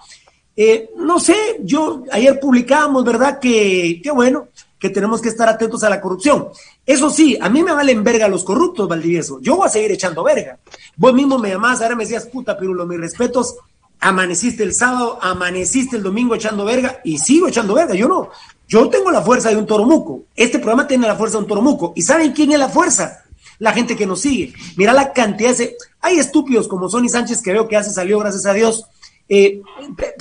Eh, 0.56 0.88
no 0.96 1.20
sé, 1.20 1.34
yo 1.60 2.02
ayer 2.10 2.40
publicábamos, 2.40 3.04
¿verdad? 3.04 3.38
Que, 3.38 4.00
qué 4.02 4.10
bueno, 4.10 4.48
que 4.78 4.90
tenemos 4.90 5.20
que 5.20 5.28
estar 5.28 5.48
atentos 5.48 5.82
a 5.84 5.90
la 5.90 6.00
corrupción. 6.00 6.48
Eso 6.84 7.10
sí, 7.10 7.38
a 7.40 7.48
mí 7.48 7.62
me 7.62 7.72
valen 7.72 8.04
verga 8.04 8.28
los 8.28 8.44
corruptos, 8.44 8.88
Valdivieso. 8.88 9.40
Yo 9.40 9.56
voy 9.56 9.66
a 9.66 9.70
seguir 9.70 9.92
echando 9.92 10.22
verga. 10.22 10.58
Vos 10.96 11.14
mismo 11.14 11.38
me 11.38 11.50
llamás, 11.50 11.80
ahora 11.80 11.96
me 11.96 12.04
decías, 12.04 12.26
puta, 12.26 12.58
Pirulo, 12.58 12.86
mis 12.86 13.00
respetos. 13.00 13.56
Amaneciste 13.98 14.62
el 14.62 14.74
sábado, 14.74 15.18
amaneciste 15.22 15.96
el 15.96 16.02
domingo 16.02 16.34
echando 16.34 16.64
verga 16.64 17.00
y 17.02 17.18
sigo 17.18 17.48
echando 17.48 17.74
verga. 17.74 17.94
Yo 17.94 18.08
no. 18.08 18.28
Yo 18.68 18.88
tengo 18.88 19.10
la 19.10 19.22
fuerza 19.22 19.48
de 19.48 19.56
un 19.56 19.66
toromuco. 19.66 20.24
Este 20.34 20.58
programa 20.58 20.86
tiene 20.86 21.06
la 21.06 21.16
fuerza 21.16 21.38
de 21.38 21.44
un 21.44 21.48
toromuco. 21.48 21.92
¿Y 21.96 22.02
saben 22.02 22.32
quién 22.32 22.52
es 22.52 22.58
la 22.58 22.68
fuerza? 22.68 23.22
la 23.58 23.72
gente 23.72 23.96
que 23.96 24.06
nos 24.06 24.20
sigue. 24.20 24.52
Mira 24.76 24.92
la 24.92 25.12
cantidad 25.12 25.56
de... 25.56 25.76
Hay 26.00 26.18
estúpidos 26.18 26.68
como 26.68 26.88
Sony 26.88 27.08
Sánchez 27.08 27.42
que 27.42 27.52
veo 27.52 27.68
que 27.68 27.76
hace 27.76 27.90
salió, 27.90 28.18
gracias 28.18 28.46
a 28.46 28.52
Dios. 28.52 28.84
Eh, 29.28 29.60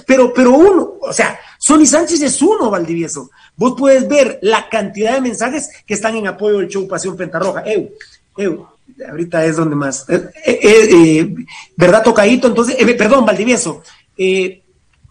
pero, 0.08 0.34
pero 0.34 0.52
uno, 0.52 0.96
o 1.02 1.14
sea, 1.14 1.40
Sony 1.60 1.86
Sánchez 1.86 2.22
es 2.22 2.42
uno, 2.42 2.70
Valdivieso. 2.70 3.30
Vos 3.58 3.76
puedes 3.78 4.08
ver 4.08 4.40
la 4.42 4.68
cantidad 4.70 5.14
de 5.14 5.22
mensajes 5.22 5.70
que 5.86 5.94
están 5.94 6.16
en 6.16 6.28
apoyo 6.28 6.60
del 6.60 6.68
show 6.68 6.88
Pasión 6.88 7.16
Pentarroja. 7.16 7.64
Eu, 7.66 7.92
eu, 8.38 8.68
ahorita 9.10 9.46
es 9.46 9.56
donde 9.56 9.76
más. 9.76 10.06
Eh, 10.10 10.30
eh, 10.46 11.36
¿Verdad, 11.76 12.04
Tocadito? 12.04 12.48
Entonces, 12.48 12.76
perdón, 12.96 13.26
Valdivieso. 13.26 13.82
Eh, 14.18 14.62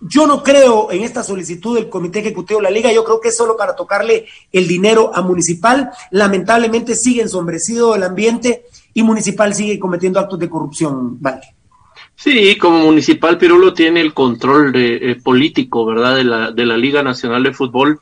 yo 0.06 0.26
no 0.26 0.42
creo 0.42 0.92
en 0.92 1.02
esta 1.02 1.22
solicitud 1.22 1.76
del 1.76 1.88
Comité 1.88 2.18
Ejecutivo 2.18 2.60
de 2.60 2.64
la 2.64 2.70
Liga, 2.70 2.92
yo 2.92 3.04
creo 3.04 3.20
que 3.20 3.28
es 3.28 3.36
solo 3.36 3.56
para 3.56 3.74
tocarle 3.74 4.26
el 4.52 4.68
dinero 4.68 5.10
a 5.14 5.22
Municipal. 5.22 5.90
Lamentablemente 6.10 6.94
sigue 6.94 7.22
ensombrecido 7.22 7.94
el 7.94 8.02
ambiente 8.02 8.64
y 8.92 9.02
Municipal 9.02 9.54
sigue 9.54 9.78
cometiendo 9.78 10.20
actos 10.20 10.38
de 10.38 10.50
corrupción, 10.50 11.20
¿vale? 11.22 11.54
Sí, 12.16 12.56
como 12.58 12.80
Municipal 12.80 13.38
Pirulo 13.38 13.72
tiene 13.72 14.00
el 14.00 14.14
control 14.14 14.72
de, 14.72 14.96
eh, 14.96 15.16
político, 15.16 15.84
¿verdad? 15.84 16.16
De 16.16 16.24
la, 16.24 16.50
de 16.52 16.66
la 16.66 16.76
Liga 16.76 17.02
Nacional 17.02 17.42
de 17.42 17.52
Fútbol, 17.52 17.98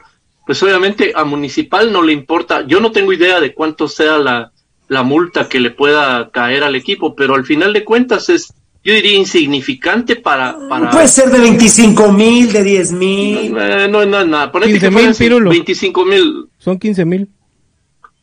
pues 0.46 0.62
obviamente 0.62 1.12
a 1.14 1.24
Municipal 1.24 1.92
no 1.92 2.02
le 2.02 2.12
importa, 2.12 2.66
yo 2.66 2.80
no 2.80 2.92
tengo 2.92 3.12
idea 3.12 3.40
de 3.40 3.54
cuánto 3.54 3.88
sea 3.88 4.18
la, 4.18 4.52
la 4.88 5.02
multa 5.02 5.48
que 5.48 5.60
le 5.60 5.70
pueda 5.70 6.30
caer 6.30 6.64
al 6.64 6.74
equipo, 6.74 7.14
pero 7.14 7.34
al 7.34 7.44
final 7.44 7.72
de 7.72 7.84
cuentas 7.84 8.28
es 8.28 8.54
yo 8.84 8.92
diría 8.92 9.16
insignificante 9.16 10.16
para... 10.16 10.56
para... 10.68 10.90
Puede 10.90 11.06
ser 11.06 11.30
de 11.30 11.38
25 11.38 12.12
mil, 12.12 12.52
de 12.52 12.64
10 12.64 12.92
mil. 12.92 13.52
No, 13.52 13.88
no, 13.88 14.06
no, 14.06 14.24
nada. 14.24 14.50
Ponete 14.50 14.80
que 14.80 14.90
fueran 14.90 15.14
25 15.18 16.04
mil. 16.04 16.48
Son 16.58 16.78
15 16.78 17.04
mil. 17.04 17.28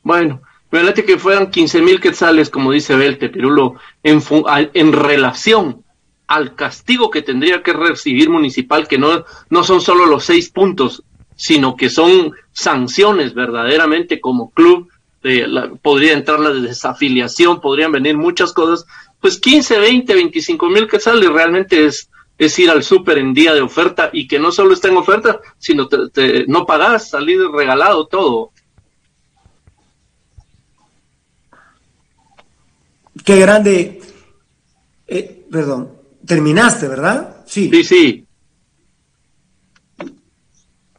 Bueno, 0.04 0.42
ponete 0.70 1.06
que 1.06 1.18
fueran 1.18 1.50
15 1.50 1.82
mil 1.82 2.02
quetzales, 2.02 2.50
como 2.50 2.74
dice 2.74 2.96
Belte, 2.96 3.30
Pirulo, 3.30 3.76
en, 4.04 4.22
en 4.74 4.92
relación 4.92 5.84
al 6.28 6.56
castigo 6.56 7.10
que 7.10 7.22
tendría 7.22 7.64
que 7.64 7.74
recibir 7.74 8.30
Municipal, 8.30 8.88
que 8.88 8.98
no, 8.98 9.24
no 9.50 9.64
son 9.64 9.80
solo 9.80 10.06
los 10.06 10.26
seis 10.26 10.50
puntos, 10.50 11.04
sino 11.40 11.78
que 11.78 11.90
son 11.90 12.34
sanciones 12.52 13.34
verdaderamente 13.34 14.20
como 14.20 14.50
club, 14.52 14.90
eh, 15.24 15.48
podría 15.82 16.12
entrar 16.12 16.38
la 16.38 16.50
desafiliación, 16.50 17.62
podrían 17.62 17.94
venir 17.94 18.18
muchas 18.18 18.52
cosas, 18.52 18.86
pues 19.22 19.40
15, 19.40 19.80
20, 19.80 20.14
25 20.16 20.70
mil 20.70 20.86
quetzales 20.86 21.30
realmente 21.30 21.86
es, 21.86 22.10
es 22.38 22.60
ir 22.60 22.70
al 22.70 22.84
súper 22.84 23.20
en 23.20 23.34
día 23.34 23.54
de 23.54 23.62
oferta 23.62 24.10
y 24.12 24.28
que 24.28 24.38
no 24.38 24.52
solo 24.52 24.74
está 24.74 24.90
en 24.90 24.98
oferta, 24.98 25.40
sino 25.58 25.88
te, 25.88 26.46
no 26.48 26.66
pagás, 26.66 27.10
salir 27.10 27.40
regalado 27.54 28.06
todo. 28.08 28.52
Qué 33.24 33.40
grande. 33.40 34.02
Eh, 35.08 35.46
perdón, 35.50 35.94
terminaste, 36.26 36.90
¿verdad? 36.90 37.44
Sí. 37.46 37.70
Sí, 37.72 37.84
sí. 37.86 38.29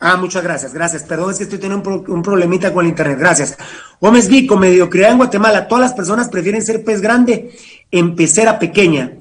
Ah, 0.03 0.17
muchas 0.17 0.43
gracias, 0.43 0.73
gracias. 0.73 1.03
Perdón, 1.03 1.31
es 1.31 1.37
que 1.37 1.45
estoy 1.45 1.59
teniendo 1.59 1.91
un, 2.09 2.23
problemita 2.23 2.73
con 2.73 2.87
el 2.87 2.91
internet. 2.91 3.19
Gracias. 3.19 3.57
Gómez 4.01 4.29
Vico, 4.29 4.57
mediocridad 4.57 5.13
en 5.13 5.19
Guatemala. 5.19 5.69
Todas 5.69 5.83
las 5.83 5.93
personas 5.93 6.31
prefieren 6.31 6.65
ser 6.65 6.83
pez 6.83 7.03
grande 7.03 7.55
en 7.91 8.17
pecera 8.17 8.59
pequeña. 8.59 9.13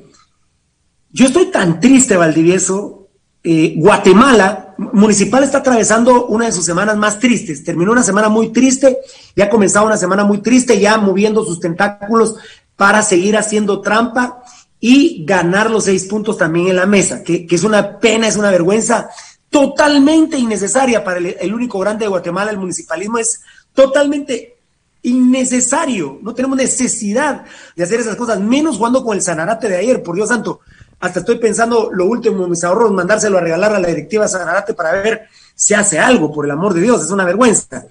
Yo 1.12 1.26
estoy 1.26 1.52
tan 1.52 1.82
triste, 1.82 2.16
Valdivieso. 2.16 3.10
Eh, 3.44 3.74
Guatemala, 3.76 4.76
Municipal 4.78 5.44
está 5.44 5.58
atravesando 5.58 6.28
una 6.28 6.46
de 6.46 6.54
sus 6.54 6.64
semanas 6.64 6.96
más 6.96 7.20
tristes. 7.20 7.64
Terminó 7.66 7.92
una 7.92 8.04
semana 8.04 8.30
muy 8.30 8.50
triste 8.50 9.00
ya 9.36 9.46
ha 9.46 9.50
comenzado 9.50 9.86
una 9.86 9.98
semana 9.98 10.24
muy 10.24 10.40
triste, 10.40 10.80
ya 10.80 10.98
moviendo 10.98 11.44
sus 11.46 11.60
tentáculos 11.60 12.36
para 12.76 13.02
seguir 13.02 13.38
haciendo 13.38 13.82
trampa 13.82 14.44
y 14.80 15.26
ganar 15.26 15.70
los 15.70 15.86
seis 15.86 16.06
puntos 16.06 16.38
también 16.38 16.70
en 16.70 16.76
la 16.78 16.86
mesa, 16.86 17.24
que, 17.24 17.46
que 17.46 17.56
es 17.56 17.64
una 17.64 18.00
pena, 18.00 18.28
es 18.28 18.38
una 18.38 18.52
vergüenza 18.52 19.10
totalmente 19.50 20.38
innecesaria 20.38 21.04
para 21.04 21.20
el, 21.20 21.54
único 21.54 21.80
grande 21.80 22.06
de 22.06 22.10
Guatemala, 22.10 22.52
el 22.52 22.58
municipalismo 22.58 23.18
es 23.18 23.42
totalmente 23.74 24.58
innecesario, 25.02 26.20
no 26.22 26.34
tenemos 26.34 26.58
necesidad 26.58 27.46
de 27.76 27.84
hacer 27.84 28.00
esas 28.00 28.16
cosas, 28.16 28.40
menos 28.40 28.78
jugando 28.78 29.04
con 29.04 29.16
el 29.16 29.24
Sanarate 29.24 29.70
de 29.70 29.78
ayer, 29.78 30.04
por 30.04 30.16
Dios 30.16 30.30
santo, 30.30 30.60
hasta 31.00 31.20
estoy 31.20 31.38
pensando 31.38 31.90
lo 31.92 32.06
último, 32.06 32.48
mis 32.48 32.64
ahorros, 32.64 32.92
mandárselo 32.92 33.38
a 33.38 33.42
regalar 33.42 33.74
a 33.74 33.80
la 33.80 33.88
directiva 33.88 34.28
Sanarate 34.28 34.74
para 34.74 34.94
ver 34.94 35.28
si 35.56 35.74
hace 35.74 35.98
algo, 35.98 36.32
por 36.32 36.46
el 36.46 36.52
amor 36.52 36.74
de 36.74 36.82
Dios, 36.82 37.04
es 37.04 37.12
una 37.12 37.26
vergüenza. 37.26 37.86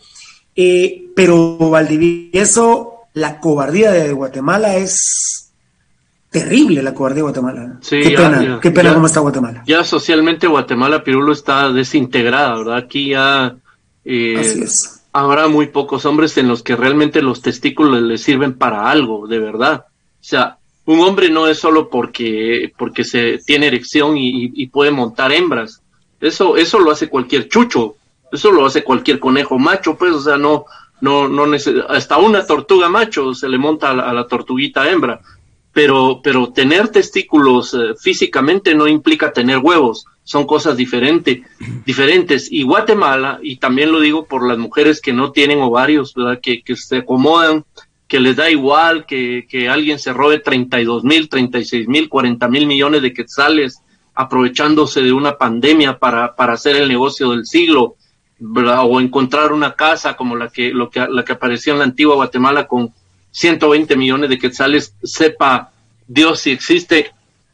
Eh, 0.54 1.10
pero 1.14 1.56
Valdivieso, 1.58 3.06
la 3.14 3.40
cobardía 3.40 3.90
de 3.92 4.12
Guatemala 4.12 4.76
es 4.76 5.47
terrible, 6.30 6.82
la 6.82 6.94
cobardía 6.94 7.16
de 7.16 7.22
Guatemala. 7.22 7.78
Sí, 7.80 8.02
qué 8.02 8.10
pena, 8.10 8.42
ya, 8.42 8.60
qué 8.60 8.70
pena 8.70 8.90
ya. 8.90 8.94
cómo 8.94 9.06
está 9.06 9.20
Guatemala. 9.20 9.62
Ya 9.66 9.84
socialmente 9.84 10.46
Guatemala, 10.46 11.02
Pirulo, 11.02 11.32
está 11.32 11.72
desintegrada, 11.72 12.56
¿verdad? 12.56 12.76
Aquí 12.76 13.10
ya 13.10 13.56
eh, 14.04 14.36
Así 14.38 14.62
es. 14.62 15.02
habrá 15.12 15.48
muy 15.48 15.66
pocos 15.68 16.04
hombres 16.04 16.36
en 16.38 16.48
los 16.48 16.62
que 16.62 16.76
realmente 16.76 17.22
los 17.22 17.42
testículos 17.42 18.02
les 18.02 18.22
sirven 18.22 18.54
para 18.54 18.90
algo, 18.90 19.26
de 19.26 19.38
verdad. 19.38 19.86
O 19.86 20.24
sea, 20.24 20.58
un 20.86 21.00
hombre 21.00 21.28
no 21.28 21.46
es 21.46 21.58
solo 21.58 21.90
porque, 21.90 22.72
porque 22.78 23.04
se 23.04 23.38
tiene 23.44 23.66
erección 23.66 24.14
y, 24.16 24.66
puede 24.68 24.90
montar 24.90 25.32
hembras. 25.32 25.82
Eso, 26.20 26.56
eso 26.56 26.78
lo 26.78 26.90
hace 26.90 27.08
cualquier 27.08 27.48
chucho. 27.48 27.96
Eso 28.32 28.50
lo 28.50 28.64
hace 28.64 28.82
cualquier 28.84 29.18
conejo 29.18 29.58
macho, 29.58 29.96
pues, 29.96 30.12
o 30.12 30.20
sea, 30.20 30.36
no, 30.36 30.66
no, 31.00 31.28
no 31.28 31.46
hasta 31.88 32.18
una 32.18 32.46
tortuga 32.46 32.88
macho 32.88 33.32
se 33.32 33.48
le 33.48 33.56
monta 33.56 33.90
a 33.90 33.94
la, 33.94 34.02
a 34.04 34.12
la 34.12 34.26
tortuguita 34.26 34.90
hembra. 34.90 35.20
Pero, 35.78 36.20
pero 36.24 36.52
tener 36.52 36.88
testículos 36.88 37.72
eh, 37.72 37.94
físicamente 37.96 38.74
no 38.74 38.88
implica 38.88 39.32
tener 39.32 39.58
huevos. 39.58 40.06
Son 40.24 40.44
cosas 40.44 40.76
diferentes, 40.76 41.42
diferentes. 41.86 42.50
Y 42.50 42.64
Guatemala, 42.64 43.38
y 43.44 43.58
también 43.58 43.92
lo 43.92 44.00
digo 44.00 44.26
por 44.26 44.44
las 44.44 44.58
mujeres 44.58 45.00
que 45.00 45.12
no 45.12 45.30
tienen 45.30 45.60
ovarios, 45.60 46.14
¿verdad? 46.14 46.40
Que, 46.42 46.62
que 46.62 46.74
se 46.74 46.96
acomodan, 46.96 47.64
que 48.08 48.18
les 48.18 48.34
da 48.34 48.50
igual 48.50 49.06
que, 49.06 49.46
que 49.48 49.68
alguien 49.68 50.00
se 50.00 50.12
robe 50.12 50.40
32 50.40 51.04
mil, 51.04 51.28
36 51.28 51.86
mil, 51.86 52.08
40 52.08 52.48
mil 52.48 52.66
millones 52.66 53.00
de 53.00 53.14
quetzales 53.14 53.80
aprovechándose 54.16 55.00
de 55.00 55.12
una 55.12 55.38
pandemia 55.38 56.00
para, 56.00 56.34
para 56.34 56.54
hacer 56.54 56.74
el 56.74 56.88
negocio 56.88 57.30
del 57.30 57.46
siglo, 57.46 57.94
o 58.40 59.00
encontrar 59.00 59.52
una 59.52 59.74
casa 59.74 60.16
como 60.16 60.34
la 60.34 60.48
que, 60.48 60.72
lo 60.72 60.90
que, 60.90 61.06
la 61.08 61.24
que 61.24 61.34
apareció 61.34 61.72
en 61.72 61.78
la 61.78 61.84
antigua 61.84 62.16
Guatemala 62.16 62.66
con 62.66 62.92
120 63.30 63.96
millones 63.96 64.30
de 64.30 64.38
quetzales, 64.38 64.94
sepa 65.02 65.72
Dios 66.06 66.40
si 66.40 66.50
existe, 66.50 67.12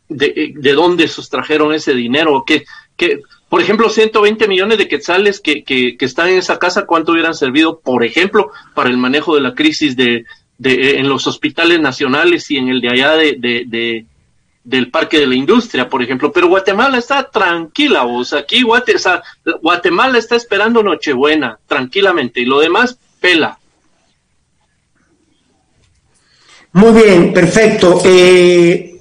de, 0.09 0.53
de 0.55 0.73
dónde 0.73 1.09
sustrajeron 1.09 1.75
ese 1.75 1.95
dinero, 1.95 2.45
que, 2.47 2.65
que, 2.97 3.21
por 3.49 3.61
ejemplo, 3.61 3.89
120 3.89 4.49
millones 4.49 4.79
de 4.79 4.89
quetzales 4.89 5.41
que, 5.41 5.65
que, 5.65 5.97
que 5.97 6.05
están 6.05 6.29
en 6.29 6.39
esa 6.39 6.59
casa, 6.59 6.87
¿cuánto 6.87 7.13
hubieran 7.13 7.35
servido, 7.35 7.81
por 7.81 8.05
ejemplo, 8.05 8.51
para 8.75 8.91
el 8.91 8.97
manejo 8.97 9.35
de 9.35 9.41
la 9.41 9.55
crisis 9.55 9.97
de, 9.97 10.25
de 10.59 10.99
en 10.99 11.09
los 11.09 11.27
hospitales 11.27 11.81
nacionales 11.81 12.51
y 12.51 12.59
en 12.59 12.69
el 12.69 12.81
de 12.81 12.89
allá 12.91 13.13
de, 13.17 13.37
de, 13.39 13.65
de 13.67 14.07
del 14.65 14.91
Parque 14.91 15.21
de 15.21 15.27
la 15.27 15.35
Industria, 15.35 15.91
por 15.91 16.03
ejemplo, 16.03 16.33
pero 16.33 16.49
Guatemala 16.49 16.97
está 16.97 17.31
tranquila, 17.31 18.07
sea, 18.25 18.41
aquí 18.41 18.63
Guate, 18.63 18.97
o 18.97 18.99
sea, 18.99 19.23
Guatemala 19.61 20.17
está 20.17 20.37
esperando 20.37 20.83
Nochebuena, 20.83 21.59
tranquilamente, 21.67 22.41
y 22.41 22.47
lo 22.47 22.61
demás, 22.61 22.99
pela. 23.21 23.59
Muy 26.75 26.91
bien, 27.03 27.33
perfecto. 27.33 28.01
Eh, 28.05 29.01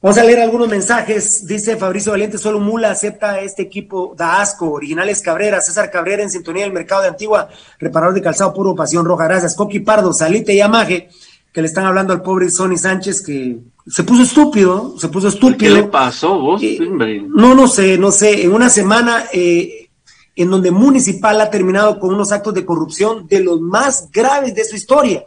vamos 0.00 0.16
a 0.16 0.24
leer 0.24 0.40
algunos 0.40 0.68
mensajes. 0.68 1.46
Dice 1.46 1.76
Fabricio 1.76 2.12
Valiente, 2.12 2.38
solo 2.38 2.60
Mula 2.60 2.90
acepta 2.90 3.40
este 3.40 3.62
equipo, 3.62 4.14
da 4.16 4.40
asco. 4.40 4.70
Originales 4.70 5.20
Cabrera, 5.20 5.60
César 5.60 5.90
Cabrera 5.90 6.22
en 6.22 6.30
sintonía 6.30 6.64
del 6.64 6.72
mercado 6.72 7.02
de 7.02 7.08
Antigua, 7.08 7.48
reparador 7.78 8.14
de 8.14 8.22
calzado 8.22 8.54
puro, 8.54 8.74
pasión 8.74 9.04
roja. 9.04 9.24
Gracias. 9.24 9.54
Coqui 9.54 9.80
Pardo, 9.80 10.14
Salite 10.14 10.54
y 10.54 10.62
Amaje, 10.62 11.10
que 11.52 11.60
le 11.60 11.66
están 11.66 11.84
hablando 11.84 12.14
al 12.14 12.22
pobre 12.22 12.50
Sonny 12.50 12.78
Sánchez, 12.78 13.20
que 13.20 13.58
se 13.86 14.02
puso 14.02 14.22
estúpido, 14.22 14.98
se 14.98 15.08
puso 15.08 15.28
¿Qué 15.28 15.34
estúpido. 15.34 15.74
le 15.74 15.82
pasó 15.84 16.40
vos, 16.40 16.62
hombre? 16.80 17.22
No, 17.28 17.54
no 17.54 17.68
sé, 17.68 17.98
no 17.98 18.10
sé. 18.12 18.44
En 18.44 18.52
una 18.54 18.70
semana 18.70 19.26
eh, 19.30 19.90
en 20.34 20.50
donde 20.50 20.70
Municipal 20.70 21.38
ha 21.38 21.50
terminado 21.50 22.00
con 22.00 22.14
unos 22.14 22.32
actos 22.32 22.54
de 22.54 22.64
corrupción 22.64 23.26
de 23.26 23.40
los 23.40 23.60
más 23.60 24.10
graves 24.10 24.54
de 24.54 24.64
su 24.64 24.74
historia, 24.74 25.26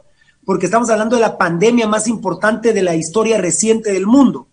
porque 0.50 0.66
estamos 0.66 0.90
hablando 0.90 1.16
de 1.16 1.22
la 1.22 1.38
pandemia 1.38 1.86
más 1.88 2.08
importante 2.08 2.74
de 2.74 2.82
la 2.82 2.96
historia 2.96 3.38
reciente 3.38 3.92
del 3.94 4.08
mundo. 4.08 4.48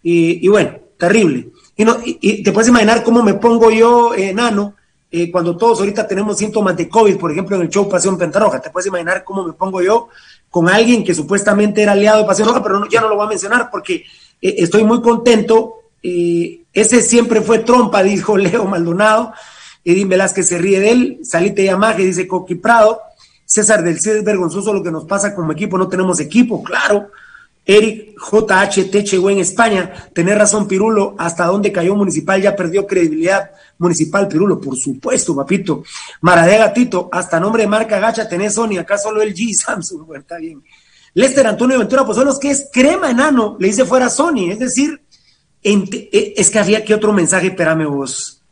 Y, 0.00 0.46
y 0.46 0.48
bueno, 0.48 0.78
terrible. 0.96 1.48
Y, 1.76 1.84
no, 1.84 1.96
y, 2.04 2.40
te 2.44 2.52
puedes 2.52 2.68
imaginar 2.68 3.02
cómo 3.02 3.20
me 3.20 3.34
pongo 3.34 3.68
yo, 3.72 4.14
eh, 4.14 4.28
enano, 4.28 4.76
eh, 5.10 5.32
cuando 5.32 5.56
todos 5.56 5.80
ahorita 5.80 6.06
tenemos 6.06 6.38
síntomas 6.38 6.76
de 6.76 6.88
COVID, 6.88 7.16
por 7.16 7.32
ejemplo, 7.32 7.56
en 7.56 7.62
el 7.62 7.68
show 7.68 7.88
Pasión 7.88 8.16
Pentarroja. 8.16 8.60
Te 8.60 8.70
puedes 8.70 8.86
imaginar 8.86 9.24
cómo 9.24 9.42
me 9.44 9.54
pongo 9.54 9.82
yo 9.82 10.06
con 10.48 10.68
alguien 10.68 11.02
que 11.02 11.12
supuestamente 11.16 11.82
era 11.82 11.92
aliado 11.92 12.20
de 12.20 12.26
Pasión 12.28 12.46
Roja, 12.46 12.62
pero 12.62 12.78
no- 12.78 12.88
ya 12.88 13.00
no 13.00 13.08
lo 13.08 13.16
voy 13.16 13.26
a 13.26 13.30
mencionar 13.30 13.70
porque 13.72 14.04
eh, 14.40 14.54
estoy 14.58 14.84
muy 14.84 15.02
contento. 15.02 15.80
eh, 16.00 16.60
ese 16.72 17.02
siempre 17.02 17.40
fue 17.40 17.58
trompa, 17.58 18.02
dijo 18.04 18.36
Leo 18.36 18.66
Maldonado. 18.66 19.32
Edín 19.84 20.08
Velázquez 20.08 20.46
se 20.46 20.58
ríe 20.58 20.78
de 20.78 20.90
él. 20.92 21.18
Salite 21.24 21.64
Yamaje, 21.64 22.04
dice 22.04 22.28
Coqui 22.28 22.54
Prado. 22.54 23.00
César 23.54 23.84
del 23.84 24.00
Cid 24.00 24.16
es 24.16 24.24
vergonzoso 24.24 24.72
lo 24.72 24.82
que 24.82 24.90
nos 24.90 25.04
pasa 25.04 25.32
como 25.32 25.52
equipo. 25.52 25.78
No 25.78 25.86
tenemos 25.86 26.18
equipo, 26.18 26.60
claro. 26.64 27.12
Eric 27.64 28.16
JH 28.18 28.90
Techehue 28.90 29.30
en 29.30 29.38
España. 29.38 30.08
Tener 30.12 30.36
razón, 30.36 30.66
Pirulo. 30.66 31.14
Hasta 31.18 31.46
dónde 31.46 31.70
cayó 31.70 31.94
Municipal 31.94 32.42
ya 32.42 32.56
perdió 32.56 32.84
credibilidad. 32.84 33.52
Municipal 33.78 34.26
Pirulo, 34.26 34.60
por 34.60 34.76
supuesto, 34.76 35.36
papito. 35.36 35.84
Maradega 36.20 36.72
Tito, 36.72 37.08
hasta 37.12 37.38
nombre 37.38 37.62
de 37.62 37.68
marca 37.68 38.00
gacha 38.00 38.28
tenés 38.28 38.54
Sony. 38.54 38.76
Acá 38.80 38.98
solo 38.98 39.22
el 39.22 39.32
G 39.32 39.54
Samsung. 39.64 40.04
Bueno, 40.04 40.22
está 40.22 40.38
bien. 40.38 40.60
Lester 41.12 41.46
Antonio 41.46 41.78
Ventura 41.78 42.04
Pozuelos, 42.04 42.40
que 42.40 42.50
es 42.50 42.68
crema 42.72 43.08
enano, 43.08 43.56
le 43.60 43.68
dice 43.68 43.84
fuera 43.84 44.10
Sony. 44.10 44.50
Es 44.50 44.58
decir, 44.58 45.00
eh, 45.62 46.34
es 46.36 46.50
que 46.50 46.58
había 46.58 46.78
aquí 46.78 46.92
otro 46.92 47.12
mensaje, 47.12 47.46
espérame 47.46 47.86
vos. 47.86 48.42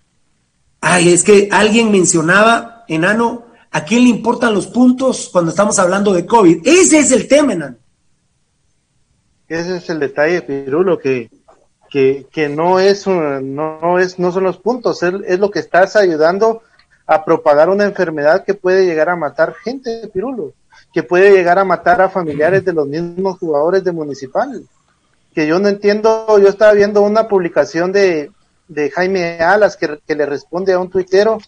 Ay, 0.81 1.13
es 1.13 1.25
que 1.25 1.49
alguien 1.51 1.91
mencionaba, 1.91 2.85
enano, 2.87 3.47
¿a 3.73 3.85
quién 3.85 4.05
le 4.05 4.11
importan 4.11 4.55
los 4.55 4.67
puntos 4.67 5.31
cuando 5.33 5.51
estamos 5.51 5.79
hablando 5.79 6.13
de 6.13 6.27
COVID? 6.27 6.61
Ese 6.67 6.99
es 6.99 7.11
el 7.11 7.27
tema, 7.27 7.55
enano. 7.55 7.77
Ese 9.49 9.77
es 9.77 9.91
el 9.91 9.99
detalle, 9.99 10.43
Pirulo, 10.43 10.99
que, 10.99 11.31
que, 11.91 12.49
no 12.49 12.79
es 12.81 13.07
un- 13.07 13.55
no 13.55 13.99
es 13.99 14.19
no 14.19 14.33
son 14.33 14.45
los 14.45 14.59
puntos, 14.59 15.03
es, 15.03 15.13
es 15.27 15.39
lo 15.39 15.51
que 15.51 15.59
estás 15.59 15.97
ayudando 15.97 16.63
a 17.07 17.25
propagar 17.25 17.69
una 17.69 17.85
enfermedad 17.85 18.45
que 18.45 18.55
puede 18.55 18.87
llegar 18.87 19.11
a 19.11 19.17
matar 19.17 19.55
gente, 19.63 20.09
Pirulo, 20.13 20.53
que 20.93 21.03
puede 21.03 21.33
llegar 21.33 21.59
a 21.59 21.65
matar 21.65 22.01
a 22.01 22.09
familiares 22.09 22.65
de 22.65 22.73
los 22.73 22.87
mismos 22.87 23.39
jugadores 23.39 23.85
de 23.85 23.93
Municipal. 23.93 24.63
Que 25.35 25.47
yo 25.47 25.59
no 25.59 25.69
entiendo, 25.69 26.39
yo 26.39 26.49
estaba 26.49 26.73
viendo 26.73 27.03
una 27.03 27.27
publicación 27.29 27.91
de, 27.93 28.31
de 28.69 28.91
Jaime 28.91 29.39
Alas 29.41 29.77
que 29.77 30.15
le 30.15 30.27
responde 30.27 30.73
a 30.75 30.79
un 30.79 30.91
tuitero 30.91 31.39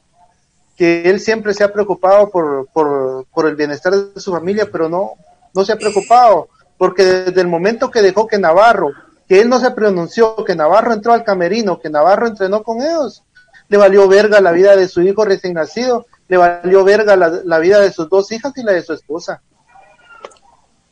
que 0.76 1.08
él 1.08 1.20
siempre 1.20 1.54
se 1.54 1.64
ha 1.64 1.72
preocupado 1.72 2.30
por, 2.30 2.66
por, 2.72 3.26
por 3.32 3.46
el 3.46 3.56
bienestar 3.56 3.94
de 3.94 4.20
su 4.20 4.32
familia, 4.32 4.68
pero 4.70 4.88
no, 4.88 5.12
no 5.54 5.64
se 5.64 5.72
ha 5.72 5.76
preocupado, 5.76 6.48
porque 6.76 7.04
desde 7.04 7.40
el 7.40 7.48
momento 7.48 7.90
que 7.90 8.02
dejó 8.02 8.26
que 8.26 8.38
Navarro, 8.38 8.90
que 9.28 9.40
él 9.40 9.48
no 9.48 9.60
se 9.60 9.70
pronunció, 9.70 10.44
que 10.44 10.56
Navarro 10.56 10.92
entró 10.92 11.12
al 11.12 11.24
camerino, 11.24 11.80
que 11.80 11.90
Navarro 11.90 12.26
entrenó 12.26 12.62
con 12.62 12.82
ellos, 12.82 13.22
le 13.68 13.76
valió 13.76 14.08
verga 14.08 14.40
la 14.40 14.52
vida 14.52 14.76
de 14.76 14.88
su 14.88 15.00
hijo 15.02 15.24
recién 15.24 15.54
nacido, 15.54 16.06
le 16.28 16.36
valió 16.36 16.84
verga 16.84 17.16
la, 17.16 17.28
la 17.44 17.58
vida 17.58 17.80
de 17.80 17.92
sus 17.92 18.08
dos 18.08 18.30
hijas 18.32 18.52
y 18.56 18.62
la 18.62 18.72
de 18.72 18.82
su 18.82 18.92
esposa. 18.92 19.40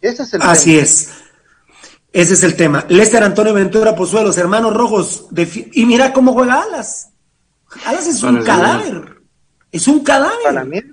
Ese 0.00 0.22
es 0.24 0.34
el 0.34 0.42
Así 0.42 0.72
tema. 0.72 0.82
es. 0.82 1.10
Ese 2.12 2.34
es 2.34 2.42
el 2.42 2.56
tema. 2.56 2.84
Lester 2.88 3.22
Antonio 3.22 3.54
Ventura 3.54 3.94
Pozuelos, 3.94 4.36
hermanos 4.36 4.74
rojos. 4.74 5.26
de 5.30 5.70
y 5.72 5.86
mira 5.86 6.12
cómo 6.12 6.32
juega 6.32 6.62
Alas. 6.62 7.08
Alas 7.86 8.06
es 8.06 8.22
un 8.22 8.42
cadáver. 8.42 9.11
Es 9.72 9.88
un 9.88 10.04
cadáver. 10.04 10.46
A 10.46 10.52
la 10.52 10.64
mierda. 10.64 10.92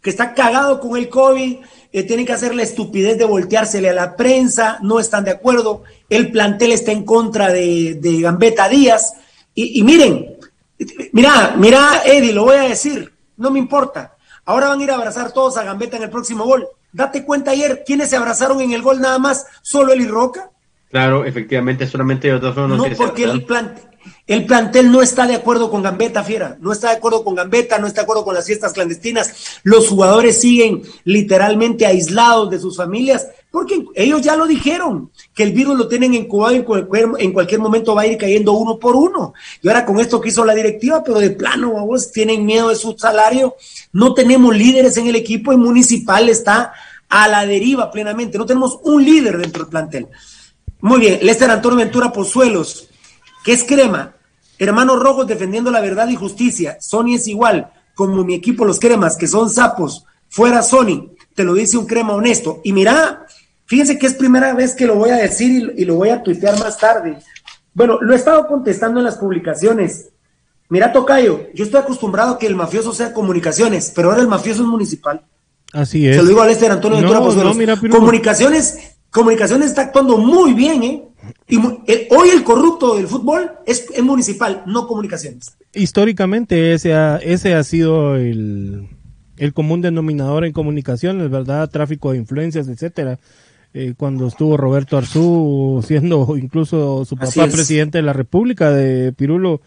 que 0.00 0.10
está 0.10 0.32
cagado 0.32 0.80
con 0.80 0.96
el 0.96 1.08
COVID, 1.08 1.58
eh, 1.92 2.02
tienen 2.04 2.24
que 2.24 2.32
hacer 2.32 2.54
la 2.54 2.62
estupidez 2.62 3.18
de 3.18 3.24
volteársele 3.24 3.90
a 3.90 3.92
la 3.92 4.16
prensa, 4.16 4.78
no 4.82 4.98
están 4.98 5.24
de 5.24 5.32
acuerdo, 5.32 5.84
el 6.08 6.32
plantel 6.32 6.72
está 6.72 6.90
en 6.90 7.04
contra 7.04 7.52
de, 7.52 7.98
de 8.00 8.20
Gambetta 8.20 8.68
Díaz, 8.68 9.12
y, 9.54 9.78
y 9.78 9.82
miren, 9.84 10.38
mira, 11.12 11.54
mira, 11.56 12.02
Eddie, 12.04 12.32
lo 12.32 12.44
voy 12.44 12.56
a 12.56 12.62
decir, 12.62 13.12
no 13.36 13.50
me 13.50 13.58
importa, 13.58 14.16
ahora 14.44 14.68
van 14.68 14.80
a 14.80 14.82
ir 14.82 14.90
a 14.90 14.94
abrazar 14.94 15.32
todos 15.32 15.56
a 15.56 15.64
Gambetta 15.64 15.98
en 15.98 16.04
el 16.04 16.10
próximo 16.10 16.44
gol, 16.44 16.66
date 16.92 17.24
cuenta 17.24 17.50
ayer, 17.50 17.84
¿quiénes 17.86 18.08
se 18.08 18.16
abrazaron 18.16 18.60
en 18.60 18.72
el 18.72 18.82
gol 18.82 19.00
nada 19.00 19.18
más? 19.18 19.46
Solo 19.62 19.92
él 19.92 20.00
y 20.00 20.06
Roca, 20.06 20.50
Claro, 20.92 21.24
efectivamente, 21.24 21.86
solamente 21.86 22.28
ellos 22.28 22.42
dos 22.42 22.52
fueron 22.52 22.72
los 22.72 22.78
no, 22.78 22.84
que 22.84 22.94
se 22.94 23.02
porque 23.02 23.24
el, 23.24 23.30
abrazaron. 23.30 23.80
El 24.26 24.46
plantel 24.46 24.90
no 24.90 25.02
está 25.02 25.26
de 25.26 25.34
acuerdo 25.34 25.70
con 25.70 25.82
Gambetta, 25.82 26.22
Fiera. 26.22 26.56
No 26.60 26.72
está 26.72 26.90
de 26.90 26.96
acuerdo 26.96 27.24
con 27.24 27.34
Gambetta, 27.34 27.78
no 27.78 27.86
está 27.86 28.00
de 28.00 28.04
acuerdo 28.04 28.24
con 28.24 28.34
las 28.34 28.46
fiestas 28.46 28.72
clandestinas. 28.72 29.60
Los 29.62 29.88
jugadores 29.88 30.40
siguen 30.40 30.82
literalmente 31.04 31.86
aislados 31.86 32.50
de 32.50 32.58
sus 32.58 32.76
familias 32.76 33.26
Porque 33.50 33.84
ellos 33.94 34.22
ya 34.22 34.36
lo 34.36 34.46
dijeron, 34.46 35.10
que 35.34 35.42
el 35.42 35.52
virus 35.52 35.76
lo 35.76 35.88
tienen 35.88 36.14
incubado 36.14 36.54
y 36.54 36.58
en 36.58 36.64
cualquier, 36.64 37.08
en 37.18 37.32
cualquier 37.32 37.60
momento 37.60 37.94
va 37.94 38.02
a 38.02 38.06
ir 38.06 38.16
cayendo 38.16 38.52
uno 38.52 38.78
por 38.78 38.96
uno. 38.96 39.34
Y 39.60 39.68
ahora 39.68 39.84
con 39.84 40.00
esto 40.00 40.20
que 40.20 40.30
hizo 40.30 40.44
la 40.44 40.54
directiva, 40.54 41.02
pero 41.04 41.18
de 41.18 41.30
plano, 41.30 41.74
vamos, 41.74 42.10
tienen 42.10 42.46
miedo 42.46 42.70
de 42.70 42.76
su 42.76 42.96
salario. 42.96 43.56
No 43.92 44.14
tenemos 44.14 44.56
líderes 44.56 44.96
en 44.96 45.06
el 45.06 45.16
equipo 45.16 45.52
y 45.52 45.56
Municipal 45.56 46.28
está 46.28 46.72
a 47.08 47.28
la 47.28 47.44
deriva 47.44 47.90
plenamente. 47.90 48.38
No 48.38 48.46
tenemos 48.46 48.78
un 48.84 49.04
líder 49.04 49.36
dentro 49.36 49.64
del 49.64 49.70
plantel. 49.70 50.08
Muy 50.80 50.98
bien, 50.98 51.20
Lester 51.22 51.48
Antonio 51.48 51.76
Ventura 51.76 52.12
Pozuelos, 52.12 52.88
que 53.44 53.52
es 53.52 53.64
crema. 53.64 54.14
Hermanos 54.58 55.02
rojos 55.02 55.26
defendiendo 55.26 55.70
la 55.70 55.80
verdad 55.80 56.08
y 56.08 56.16
justicia. 56.16 56.76
Sony 56.80 57.14
es 57.14 57.26
igual, 57.26 57.72
como 57.94 58.24
mi 58.24 58.34
equipo 58.34 58.64
los 58.64 58.78
cremas, 58.78 59.16
que 59.16 59.26
son 59.26 59.50
sapos. 59.50 60.04
Fuera 60.28 60.62
Sony, 60.62 61.10
te 61.34 61.44
lo 61.44 61.54
dice 61.54 61.76
un 61.76 61.86
crema 61.86 62.14
honesto. 62.14 62.60
Y 62.64 62.72
mira, 62.72 63.26
fíjense 63.66 63.98
que 63.98 64.06
es 64.06 64.14
primera 64.14 64.54
vez 64.54 64.74
que 64.74 64.86
lo 64.86 64.94
voy 64.94 65.10
a 65.10 65.16
decir 65.16 65.74
y, 65.76 65.84
lo 65.84 65.96
voy 65.96 66.10
a 66.10 66.22
tuitear 66.22 66.58
más 66.58 66.78
tarde. 66.78 67.18
Bueno, 67.74 67.98
lo 68.00 68.12
he 68.12 68.16
estado 68.16 68.46
contestando 68.46 69.00
en 69.00 69.04
las 69.04 69.16
publicaciones. 69.16 70.10
Mira, 70.68 70.92
Tocayo, 70.92 71.48
yo 71.54 71.64
estoy 71.64 71.80
acostumbrado 71.80 72.34
a 72.34 72.38
que 72.38 72.46
el 72.46 72.54
mafioso 72.54 72.94
sea 72.94 73.12
comunicaciones, 73.12 73.92
pero 73.94 74.10
ahora 74.10 74.22
el 74.22 74.28
mafioso 74.28 74.62
es 74.62 74.68
municipal. 74.68 75.22
Así 75.72 76.06
es. 76.06 76.16
Se 76.16 76.22
lo 76.22 76.28
digo 76.28 76.40
a 76.40 76.46
Lester 76.46 76.70
Antonio 76.70 76.98
Ventura 76.98 77.20
no, 77.20 77.90
Comunicaciones, 77.90 78.96
comunicaciones 79.10 79.68
está 79.68 79.82
actuando 79.82 80.18
muy 80.18 80.52
bien, 80.52 80.82
¿eh? 80.82 81.08
Y 81.52 81.58
eh, 81.86 82.08
hoy 82.10 82.30
el 82.30 82.44
corrupto 82.44 82.96
del 82.96 83.06
fútbol 83.06 83.50
es, 83.66 83.84
municipal, 84.02 84.62
no 84.66 84.86
comunicaciones. 84.86 85.54
Históricamente 85.74 86.72
ese 86.72 86.94
ha, 86.94 87.18
ese 87.18 87.52
ha 87.54 87.62
sido 87.62 88.16
el, 88.16 88.88
común 89.52 89.82
denominador 89.82 90.46
en 90.46 90.54
comunicaciones, 90.54 91.28
¿verdad? 91.28 91.68
Tráfico 91.68 92.12
de 92.12 92.16
influencias, 92.16 92.68
etcétera. 92.68 93.18
Eh, 93.74 93.92
cuando 93.98 94.28
estuvo 94.28 94.56
Roberto 94.56 94.96
Arzú 94.96 95.84
siendo 95.86 96.36
incluso 96.40 97.04
su 97.04 97.18
papá 97.18 97.46
presidente 97.48 97.98
de 97.98 98.02
la 98.02 98.14
República 98.14 98.70
de 98.70 99.12
Pirulo, 99.12 99.60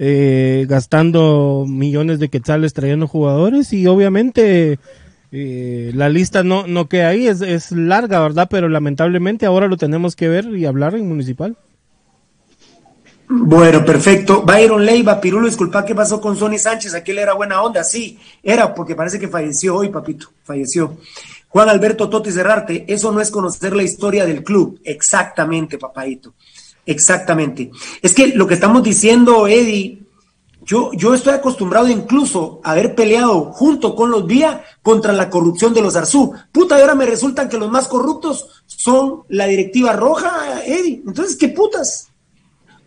eh, 0.00 0.66
gastando 0.68 1.64
millones 1.68 2.18
de 2.18 2.28
quetzales 2.28 2.72
trayendo 2.72 3.06
jugadores 3.06 3.72
y 3.72 3.86
obviamente 3.86 4.80
eh, 5.32 5.92
la 5.94 6.08
lista 6.08 6.42
no, 6.42 6.66
no 6.66 6.88
queda 6.88 7.08
ahí, 7.08 7.26
es, 7.26 7.40
es 7.40 7.72
larga, 7.72 8.20
¿verdad? 8.20 8.48
Pero 8.50 8.68
lamentablemente 8.68 9.46
ahora 9.46 9.68
lo 9.68 9.76
tenemos 9.76 10.16
que 10.16 10.28
ver 10.28 10.46
y 10.46 10.66
hablar 10.66 10.94
en 10.94 11.08
municipal. 11.08 11.56
Bueno, 13.32 13.84
perfecto. 13.84 14.42
Byron 14.42 14.84
Leiva, 14.84 15.20
Pirulo, 15.20 15.46
disculpa, 15.46 15.84
¿qué 15.84 15.94
pasó 15.94 16.20
con 16.20 16.36
Sonny 16.36 16.58
Sánchez? 16.58 16.94
Aquel 16.94 17.20
era 17.20 17.34
buena 17.34 17.62
onda, 17.62 17.84
sí, 17.84 18.18
era 18.42 18.74
porque 18.74 18.96
parece 18.96 19.20
que 19.20 19.28
falleció 19.28 19.76
hoy, 19.76 19.88
papito, 19.88 20.32
falleció. 20.42 20.96
Juan 21.48 21.68
Alberto 21.68 22.08
Totti 22.08 22.32
Cerrarte, 22.32 22.84
eso 22.88 23.12
no 23.12 23.20
es 23.20 23.30
conocer 23.30 23.74
la 23.76 23.84
historia 23.84 24.26
del 24.26 24.42
club. 24.42 24.80
Exactamente, 24.82 25.78
papadito. 25.78 26.34
Exactamente. 26.84 27.70
Es 28.02 28.14
que 28.14 28.28
lo 28.28 28.48
que 28.48 28.54
estamos 28.54 28.82
diciendo, 28.82 29.46
Eddie, 29.46 30.00
yo, 30.70 30.92
yo 30.92 31.14
estoy 31.14 31.32
acostumbrado 31.32 31.88
incluso 31.88 32.60
a 32.62 32.70
haber 32.70 32.94
peleado 32.94 33.46
junto 33.46 33.96
con 33.96 34.12
los 34.12 34.24
Vía 34.24 34.62
contra 34.82 35.12
la 35.12 35.28
corrupción 35.28 35.74
de 35.74 35.82
los 35.82 35.96
Arzú. 35.96 36.32
Puta, 36.52 36.78
y 36.78 36.80
ahora 36.80 36.94
me 36.94 37.06
resultan 37.06 37.48
que 37.48 37.58
los 37.58 37.68
más 37.68 37.88
corruptos 37.88 38.62
son 38.66 39.22
la 39.28 39.48
directiva 39.48 39.94
roja, 39.94 40.62
Eddie. 40.64 41.02
Entonces, 41.04 41.34
¿qué 41.34 41.48
putas? 41.48 42.12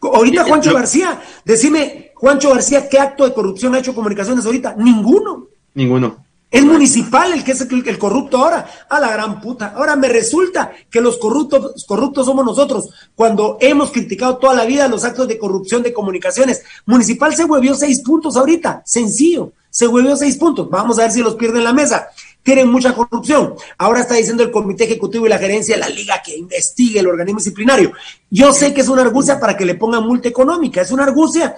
Ahorita 0.01 0.45
Juancho 0.45 0.73
García, 0.73 1.21
decime, 1.43 2.13
Juancho 2.15 2.51
García, 2.51 2.87
¿qué 2.87 2.99
acto 2.99 3.25
de 3.25 3.33
corrupción 3.33 3.75
ha 3.75 3.79
hecho 3.79 3.93
comunicaciones 3.93 4.45
ahorita? 4.45 4.75
Ninguno. 4.77 5.49
Ninguno. 5.73 6.23
Es 6.53 6.63
municipal 6.63 7.33
el 7.33 7.43
que 7.43 7.53
es 7.53 7.61
el, 7.61 7.97
corrupto 7.97 8.37
ahora. 8.37 8.69
A 8.87 8.99
la 8.99 9.11
gran 9.11 9.41
puta. 9.41 9.73
Ahora 9.75 9.95
me 9.95 10.07
resulta 10.07 10.71
que 10.87 11.01
los 11.01 11.17
corruptos, 11.17 11.83
corruptos 11.87 12.27
somos 12.27 12.45
nosotros. 12.45 12.89
Cuando 13.15 13.57
hemos 13.59 13.89
criticado 13.89 14.37
toda 14.37 14.53
la 14.53 14.63
vida 14.63 14.87
los 14.87 15.03
actos 15.03 15.27
de 15.27 15.39
corrupción 15.39 15.81
de 15.81 15.91
comunicaciones. 15.91 16.61
Municipal 16.85 17.35
se 17.35 17.45
huevió 17.45 17.73
seis 17.73 18.01
puntos 18.01 18.37
ahorita. 18.37 18.83
Sencillo. 18.85 19.51
Se 19.71 19.87
huevió 19.87 20.15
seis 20.15 20.37
puntos. 20.37 20.69
Vamos 20.69 20.99
a 20.99 21.01
ver 21.01 21.11
si 21.11 21.23
los 21.23 21.33
pierden 21.33 21.63
la 21.63 21.73
mesa. 21.73 22.09
Tienen 22.43 22.69
mucha 22.69 22.93
corrupción. 22.93 23.55
Ahora 23.79 24.01
está 24.01 24.13
diciendo 24.13 24.43
el 24.43 24.51
comité 24.51 24.83
ejecutivo 24.83 25.25
y 25.25 25.29
la 25.29 25.39
gerencia 25.39 25.73
de 25.73 25.81
la 25.81 25.89
liga 25.89 26.21
que 26.23 26.37
investigue 26.37 26.99
el 26.99 27.07
organismo 27.07 27.39
disciplinario. 27.39 27.93
Yo 28.29 28.53
sé 28.53 28.75
que 28.75 28.81
es 28.81 28.89
una 28.89 29.01
argucia 29.01 29.39
para 29.39 29.57
que 29.57 29.65
le 29.65 29.73
pongan 29.73 30.05
multa 30.05 30.29
económica. 30.29 30.81
Es 30.81 30.91
una 30.91 31.05
argucia 31.05 31.55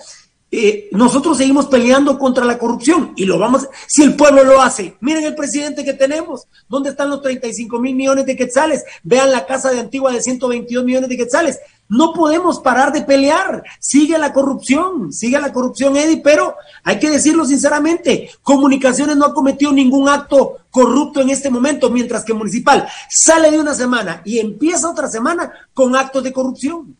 eh, 0.57 0.89
nosotros 0.91 1.37
seguimos 1.37 1.67
peleando 1.67 2.17
contra 2.17 2.45
la 2.45 2.57
corrupción 2.57 3.13
y 3.15 3.25
lo 3.25 3.37
vamos, 3.37 3.67
si 3.87 4.03
el 4.03 4.15
pueblo 4.15 4.43
lo 4.43 4.61
hace, 4.61 4.95
miren 5.01 5.23
el 5.23 5.35
presidente 5.35 5.83
que 5.83 5.93
tenemos, 5.93 6.47
¿dónde 6.67 6.89
están 6.89 7.09
los 7.09 7.21
35 7.21 7.79
mil 7.79 7.95
millones 7.95 8.25
de 8.25 8.35
quetzales? 8.35 8.83
Vean 9.03 9.31
la 9.31 9.45
casa 9.45 9.71
de 9.71 9.79
Antigua 9.79 10.11
de 10.11 10.21
122 10.21 10.83
millones 10.83 11.09
de 11.09 11.17
quetzales. 11.17 11.59
No 11.87 12.13
podemos 12.13 12.59
parar 12.59 12.91
de 12.91 13.03
pelear, 13.03 13.63
sigue 13.79 14.17
la 14.17 14.33
corrupción, 14.33 15.13
sigue 15.13 15.39
la 15.39 15.53
corrupción, 15.53 15.95
Eddie, 15.95 16.21
pero 16.23 16.55
hay 16.83 16.97
que 16.97 17.11
decirlo 17.11 17.45
sinceramente, 17.45 18.29
Comunicaciones 18.41 19.15
no 19.17 19.25
ha 19.25 19.33
cometido 19.33 19.71
ningún 19.71 20.09
acto 20.09 20.57
corrupto 20.71 21.21
en 21.21 21.29
este 21.29 21.49
momento, 21.49 21.91
mientras 21.91 22.25
que 22.25 22.33
Municipal 22.33 22.87
sale 23.09 23.51
de 23.51 23.59
una 23.59 23.75
semana 23.75 24.21
y 24.25 24.39
empieza 24.39 24.89
otra 24.89 25.07
semana 25.07 25.51
con 25.73 25.95
actos 25.95 26.23
de 26.23 26.33
corrupción. 26.33 26.95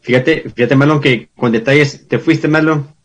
Fíjate, 0.00 0.50
fíjate, 0.54 0.76
Marlon, 0.76 1.00
que 1.00 1.30
con 1.36 1.50
detalles, 1.52 2.06
¿te 2.06 2.18
fuiste, 2.18 2.48
Marlon? 2.48 2.97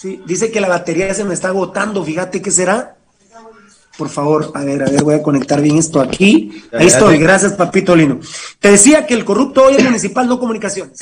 Sí, 0.00 0.20
dice 0.24 0.52
que 0.52 0.60
la 0.60 0.68
batería 0.68 1.12
se 1.12 1.24
me 1.24 1.34
está 1.34 1.48
agotando, 1.48 2.04
fíjate 2.04 2.40
qué 2.40 2.52
será. 2.52 2.96
Por 3.96 4.08
favor, 4.08 4.52
a 4.54 4.62
ver, 4.62 4.84
a 4.84 4.90
ver, 4.90 5.02
voy 5.02 5.16
a 5.16 5.22
conectar 5.24 5.60
bien 5.60 5.76
esto 5.76 6.00
aquí. 6.00 6.62
Ahí 6.72 6.86
estoy, 6.86 7.18
gracias, 7.18 7.54
papito 7.54 7.96
Lino. 7.96 8.20
Te 8.60 8.70
decía 8.70 9.08
que 9.08 9.14
el 9.14 9.24
corrupto 9.24 9.64
hoy 9.64 9.74
es 9.74 9.82
municipal, 9.82 10.28
no 10.28 10.38
comunicaciones. 10.38 11.00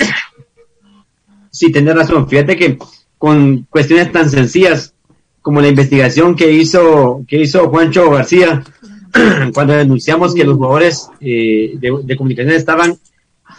Sí, 1.51 1.71
tenés 1.71 1.95
razón. 1.95 2.27
Fíjate 2.27 2.57
que 2.57 2.79
con 3.19 3.67
cuestiones 3.69 4.11
tan 4.13 4.31
sencillas 4.31 4.95
como 5.43 5.61
la 5.61 5.69
investigación 5.69 6.35
que 6.35 6.51
hizo, 6.51 7.23
que 7.29 7.43
hizo 7.43 7.69
Juancho 7.69 8.09
García, 8.09 8.65
cuando 9.53 9.75
denunciamos 9.75 10.35
que 10.35 10.45
los 10.45 10.57
jugadores 10.57 11.11
eh, 11.21 11.75
de, 11.79 11.99
de 12.03 12.17
comunicaciones 12.17 12.61
estaban 12.61 12.97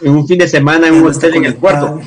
en 0.00 0.12
un 0.16 0.26
fin 0.26 0.38
de 0.38 0.48
semana 0.48 0.88
en 0.88 0.94
un 0.94 1.06
hotel 1.06 1.36
en 1.36 1.44
el 1.44 1.54
cuarto. 1.54 2.00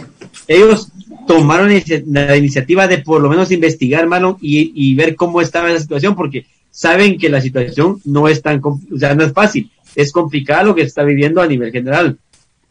Ellos 0.49 0.90
tomaron 1.31 1.71
la 2.07 2.35
iniciativa 2.35 2.87
de 2.87 2.97
por 2.97 3.21
lo 3.21 3.29
menos 3.29 3.51
investigar, 3.51 4.05
mano, 4.05 4.37
y, 4.41 4.93
ver 4.95 5.15
cómo 5.15 5.39
estaba 5.39 5.69
la 5.69 5.79
situación, 5.79 6.13
porque 6.13 6.45
saben 6.69 7.17
que 7.17 7.29
la 7.29 7.39
situación 7.39 8.01
no 8.03 8.27
es 8.27 8.41
tan, 8.41 8.61
o 8.61 8.79
sea, 8.97 9.15
no 9.15 9.23
es 9.23 9.31
fácil, 9.31 9.71
es 9.95 10.11
complicado 10.11 10.67
lo 10.67 10.75
que 10.75 10.81
se 10.81 10.87
está 10.87 11.03
viviendo 11.03 11.41
a 11.41 11.47
nivel 11.47 11.71
general. 11.71 12.17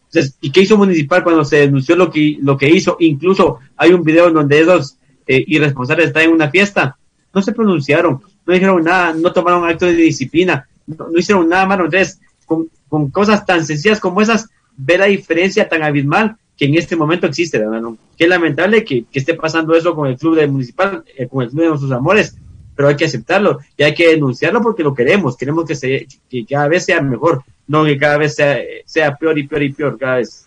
Entonces, 0.08 0.36
¿y 0.42 0.50
qué 0.50 0.60
hizo 0.60 0.76
Municipal 0.76 1.22
cuando 1.22 1.42
se 1.42 1.56
denunció 1.56 1.96
lo 1.96 2.10
que, 2.10 2.36
lo 2.42 2.58
que 2.58 2.68
hizo? 2.68 2.98
Incluso 3.00 3.60
hay 3.78 3.92
un 3.94 4.02
video 4.02 4.28
en 4.28 4.34
donde 4.34 4.60
esos 4.60 4.96
eh, 5.26 5.42
irresponsables 5.46 6.08
están 6.08 6.24
en 6.24 6.32
una 6.32 6.50
fiesta, 6.50 6.98
no 7.32 7.40
se 7.40 7.52
pronunciaron, 7.52 8.20
no 8.44 8.52
dijeron 8.52 8.84
nada, 8.84 9.14
no 9.14 9.32
tomaron 9.32 9.64
actos 9.64 9.88
de 9.88 9.96
disciplina, 9.96 10.68
no, 10.86 11.06
hicieron 11.16 11.48
nada, 11.48 11.64
mano. 11.64 11.86
Entonces, 11.86 12.20
con, 12.44 12.68
con 12.90 13.10
cosas 13.10 13.46
tan 13.46 13.64
sencillas 13.64 14.00
como 14.00 14.20
esas, 14.20 14.50
ve 14.82 14.98
la 14.98 15.06
diferencia 15.06 15.68
tan 15.68 15.82
abismal 15.82 16.36
que 16.56 16.66
en 16.66 16.74
este 16.74 16.96
momento 16.96 17.26
existe, 17.26 17.58
¿verdad? 17.58 17.80
Qué 18.16 18.28
lamentable 18.28 18.84
que, 18.84 19.04
esté 19.12 19.34
pasando 19.34 19.74
eso 19.74 19.94
con 19.94 20.08
el 20.08 20.16
club 20.16 20.36
de 20.36 20.46
municipal, 20.46 21.04
eh, 21.16 21.26
con 21.26 21.42
el 21.42 21.50
club 21.50 21.62
de 21.62 21.68
nuestros 21.68 21.92
amores, 21.92 22.36
pero 22.74 22.88
hay 22.88 22.96
que 22.96 23.06
aceptarlo 23.06 23.60
y 23.76 23.82
hay 23.82 23.94
que 23.94 24.08
denunciarlo 24.08 24.60
porque 24.60 24.82
lo 24.82 24.94
queremos, 24.94 25.36
queremos 25.36 25.64
que, 25.64 25.74
se, 25.74 26.06
que 26.28 26.44
cada 26.46 26.68
vez 26.68 26.84
sea 26.84 27.00
mejor, 27.00 27.42
no 27.66 27.84
que 27.84 27.98
cada 27.98 28.18
vez 28.18 28.34
sea, 28.34 28.58
sea 28.84 29.16
peor 29.16 29.38
y 29.38 29.46
peor 29.46 29.62
y 29.62 29.72
peor 29.72 29.98
cada 29.98 30.16
vez. 30.16 30.46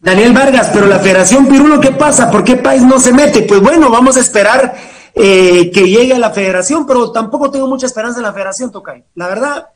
Daniel 0.00 0.32
Vargas, 0.32 0.70
pero 0.72 0.86
la 0.86 0.98
Federación 0.98 1.48
Pirulo, 1.48 1.80
¿qué 1.80 1.92
pasa? 1.92 2.30
¿Por 2.30 2.44
qué 2.44 2.56
país 2.56 2.82
no 2.82 2.98
se 2.98 3.12
mete? 3.12 3.42
Pues 3.42 3.60
bueno, 3.60 3.90
vamos 3.90 4.16
a 4.16 4.20
esperar 4.20 4.76
eh, 5.14 5.70
que 5.70 5.88
llegue 5.88 6.14
a 6.14 6.18
la 6.18 6.30
Federación, 6.30 6.86
pero 6.86 7.10
tampoco 7.10 7.50
tengo 7.50 7.66
mucha 7.66 7.86
esperanza 7.86 8.20
en 8.20 8.24
la 8.24 8.32
Federación, 8.32 8.70
Tocay. 8.70 9.02
La 9.14 9.26
verdad, 9.28 9.66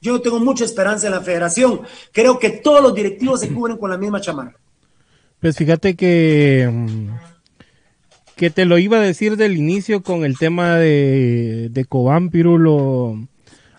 yo 0.00 0.20
tengo 0.20 0.40
mucha 0.40 0.64
esperanza 0.64 1.06
en 1.06 1.12
la 1.12 1.20
federación. 1.20 1.80
Creo 2.12 2.38
que 2.38 2.50
todos 2.50 2.82
los 2.82 2.94
directivos 2.94 3.40
se 3.40 3.52
cubren 3.52 3.76
con 3.76 3.90
la 3.90 3.98
misma 3.98 4.20
chamarra. 4.20 4.56
Pues 5.40 5.56
fíjate 5.56 5.94
que 5.94 6.68
mm, 6.70 7.10
que 8.40 8.48
te 8.48 8.64
lo 8.64 8.78
iba 8.78 8.96
a 8.96 9.02
decir 9.02 9.36
del 9.36 9.58
inicio 9.58 10.02
con 10.02 10.24
el 10.24 10.38
tema 10.38 10.76
de, 10.76 11.68
de 11.70 11.84
Cobán, 11.84 12.30
Pirulo. 12.30 13.28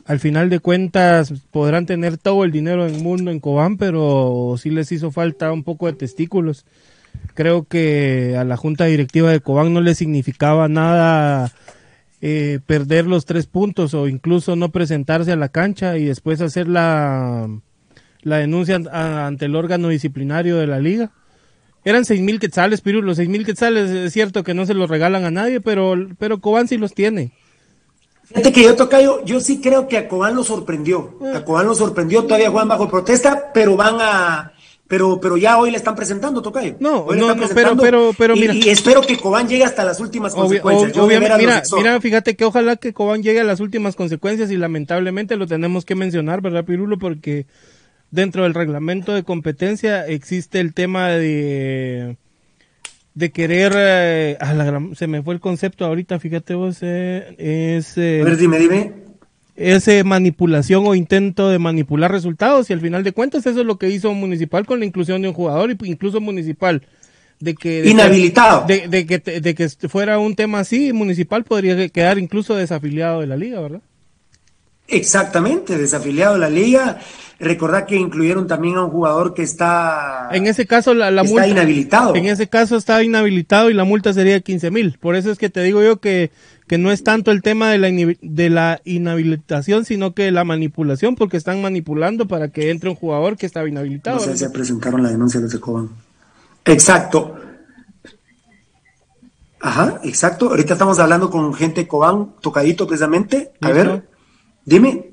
Al 0.06 0.20
final 0.20 0.52
de 0.52 0.60
cuentas 0.60 1.34
podrán 1.50 1.88
tener 1.88 2.20
todo 2.20 2.44
el 2.44 2.52
dinero 2.52 2.86
del 2.86 3.02
mundo 3.02 3.32
en 3.32 3.40
Cobán, 3.40 3.78
pero 3.78 4.56
sí 4.60 4.70
les 4.70 4.92
hizo 4.92 5.10
falta 5.10 5.52
un 5.52 5.64
poco 5.64 5.88
de 5.88 5.94
testículos. 5.94 6.66
Creo 7.34 7.64
que 7.64 8.36
a 8.38 8.44
la 8.44 8.56
junta 8.56 8.86
directiva 8.86 9.32
de 9.32 9.40
Cobán 9.40 9.74
no 9.74 9.82
le 9.82 9.96
significaba 9.96 10.68
nada 10.68 11.52
eh, 12.22 12.60
perder 12.66 13.08
los 13.08 13.26
tres 13.26 13.48
puntos 13.48 13.94
o 13.94 14.08
incluso 14.08 14.56
no 14.56 14.72
presentarse 14.72 15.32
a 15.32 15.36
la 15.36 15.50
cancha 15.50 15.98
y 15.98 16.06
después 16.06 16.40
hacer 16.42 16.68
la, 16.68 17.50
la 18.22 18.38
denuncia 18.38 18.80
ante 18.92 19.46
el 19.46 19.56
órgano 19.56 19.90
disciplinario 19.90 20.58
de 20.58 20.68
la 20.68 20.80
liga. 20.80 21.12
Eran 21.84 22.06
seis 22.06 22.22
mil 22.22 22.40
quetzales, 22.40 22.82
Piru, 22.82 23.02
los 23.02 23.18
seis 23.18 23.28
mil 23.28 23.44
quetzales 23.44 23.90
es 23.90 24.14
cierto 24.14 24.44
que 24.44 24.54
no 24.54 24.68
se 24.68 24.76
los 24.76 24.90
regalan 24.90 25.26
a 25.26 25.32
nadie, 25.32 25.62
pero, 25.62 25.96
pero 26.20 26.40
Cobán 26.40 26.68
sí 26.68 26.78
los 26.78 26.94
tiene. 26.94 27.32
Fíjate 28.26 28.54
que 28.54 28.64
yo 28.64 28.76
tocayo, 28.76 29.26
yo 29.26 29.42
sí 29.42 29.60
creo 29.60 29.88
que 29.88 29.98
a 29.98 30.08
Cobán 30.08 30.36
lo 30.36 30.44
sorprendió. 30.44 31.18
A 31.34 31.44
Cobán 31.44 31.66
lo 31.66 31.76
sorprendió, 31.76 32.24
todavía 32.24 32.52
juegan 32.52 32.70
bajo 32.70 32.88
protesta, 32.88 33.52
pero 33.52 33.76
van 33.76 33.96
a, 34.00 34.54
pero, 34.92 35.22
pero 35.22 35.38
ya 35.38 35.58
hoy 35.58 35.72
le 35.72 35.78
están 35.78 35.96
presentando, 35.96 36.42
Tocayo. 36.42 36.76
No, 36.82 37.06
Hoy 37.06 37.18
no, 37.18 37.34
no, 37.34 37.48
pero, 37.56 37.78
pero, 37.78 38.12
pero 38.18 38.36
mira. 38.36 38.54
Y, 38.54 38.68
espero 38.68 39.00
que 39.02 39.18
Cobán 39.18 39.48
llegue 39.48 39.64
hasta 39.64 39.86
las 39.86 40.02
últimas 40.02 40.34
Obvia- 40.34 40.62
consecuencias. 40.62 40.94
ob- 40.98 41.02
obviamente, 41.06 41.38
mira, 41.38 41.64
mira, 41.78 42.02
fíjate 42.02 42.36
que 42.36 42.44
ojalá 42.44 42.76
que 42.76 42.92
Cobán 42.92 43.24
llegue 43.24 43.40
a 43.40 43.46
las 43.46 43.62
últimas 43.62 43.96
consecuencias 43.96 44.52
y 44.52 44.58
lamentablemente 44.58 45.38
lo 45.38 45.48
tenemos 45.48 45.86
que 45.86 45.96
mencionar, 45.96 46.42
¿verdad, 46.42 46.66
Pirulo? 46.66 47.00
Porque 47.00 47.46
dentro 48.12 48.44
del 48.44 48.54
reglamento 48.54 49.14
de 49.14 49.24
competencia 49.24 50.06
existe 50.06 50.60
el 50.60 50.74
tema 50.74 51.08
de 51.12 52.18
de 53.14 53.32
querer 53.32 53.74
eh, 53.78 54.38
a 54.42 54.54
la 54.54 54.66
gran- 54.66 54.96
se 54.96 55.08
me 55.08 55.22
fue 55.24 55.34
el 55.34 55.40
concepto 55.40 55.86
ahorita, 55.86 56.20
fíjate 56.20 56.54
vos, 56.54 56.80
eh, 56.82 57.34
es 57.38 57.98
eh, 57.98 58.20
A 58.22 58.26
ver, 58.26 58.36
dime, 58.38 58.60
dime. 58.60 58.94
Es 59.62 59.88
eh, 59.88 60.04
manipulación 60.04 60.86
o 60.88 60.96
intento 60.96 61.50
de 61.50 61.60
manipular 61.60 62.12
resultados 62.12 62.70
y 62.70 62.74
al 62.74 62.82
final 62.82 63.04
de 63.04 63.12
cuentas 63.12 63.46
eso 63.46 63.60
es 63.62 63.66
lo 63.66 63.78
que 63.78 63.90
hizo 63.90 64.14
Municipal 64.14 64.66
con 64.66 64.80
la 64.80 64.86
inclusión 64.86 65.22
de 65.22 65.28
un 65.30 65.34
jugador 65.34 65.72
y 65.72 65.78
incluso 65.84 66.20
Municipal 66.22 66.82
de 67.40 67.56
que 67.56 67.82
de 67.82 67.90
Inhabilitado. 67.90 68.66
de, 68.68 68.88
de 68.88 69.06
que 69.06 69.20
de 69.20 69.56
que 69.56 69.70
fuera 69.70 70.20
un 70.20 70.36
tema 70.36 70.60
así 70.60 70.94
Municipal 70.94 71.44
podría 71.44 71.90
quedar 71.90 72.20
incluso 72.20 72.56
desafiliado 72.56 73.22
de 73.22 73.28
la 73.28 73.38
liga 73.38 73.60
verdad 73.60 73.82
Exactamente, 74.88 75.78
desafiliado 75.78 76.34
de 76.34 76.40
la 76.42 76.50
liga. 76.50 77.00
Recordad 77.40 77.86
que 77.86 77.96
incluyeron 77.96 78.46
también 78.46 78.76
a 78.76 78.84
un 78.84 78.92
jugador 78.92 79.34
que 79.34 79.42
está 79.42 80.28
en 80.32 80.46
ese 80.48 80.68
caso 80.68 80.94
la, 80.94 81.10
la 81.10 81.22
Está 81.22 81.32
multa 81.34 81.48
inhabilitado. 81.48 82.16
en 82.16 82.26
ese 82.26 82.48
caso 82.50 82.76
está 82.78 83.02
inhabilitado 83.02 83.70
y 83.70 83.74
la 83.74 83.84
multa 83.86 84.14
sería 84.14 84.34
de 84.34 84.42
15 84.44 84.70
mil 84.70 84.98
por 85.00 85.16
eso 85.16 85.32
es 85.32 85.40
que 85.40 85.50
te 85.50 85.64
digo 85.64 85.82
yo 85.82 86.00
que 86.00 86.30
que 86.72 86.78
no 86.78 86.90
es 86.90 87.04
tanto 87.04 87.32
el 87.32 87.42
tema 87.42 87.70
de 87.70 87.78
la 87.78 87.90
de 88.22 88.50
la 88.50 88.80
inhabilitación 88.86 89.84
sino 89.84 90.14
que 90.14 90.32
la 90.32 90.46
manipulación 90.46 91.16
porque 91.16 91.36
están 91.36 91.62
manipulando 91.62 92.30
para 92.30 92.48
que 92.48 92.72
entre 92.72 92.90
un 92.90 92.96
jugador 92.96 93.36
que 93.36 93.46
estaba 93.46 93.68
inhabilitado 93.68 94.16
No 94.16 94.24
sé 94.24 94.38
si 94.38 94.48
presentaron 94.48 95.04
la 95.04 95.10
denuncia 95.10 95.42
de 95.42 95.60
Cobán. 95.60 95.90
Exacto. 96.64 97.36
Ajá, 99.60 100.00
exacto. 100.06 100.48
Ahorita 100.48 100.72
estamos 100.72 100.98
hablando 101.00 101.30
con 101.30 101.54
gente 101.54 101.82
de 101.82 101.88
Cobán, 101.90 102.36
tocadito 102.40 102.88
precisamente. 102.88 103.52
A 103.60 103.68
Listo. 103.68 103.92
ver, 103.92 104.10
dime. 104.64 105.12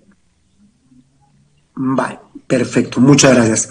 Vale, 1.74 2.20
perfecto, 2.48 3.00
muchas 3.00 3.34
gracias. 3.34 3.68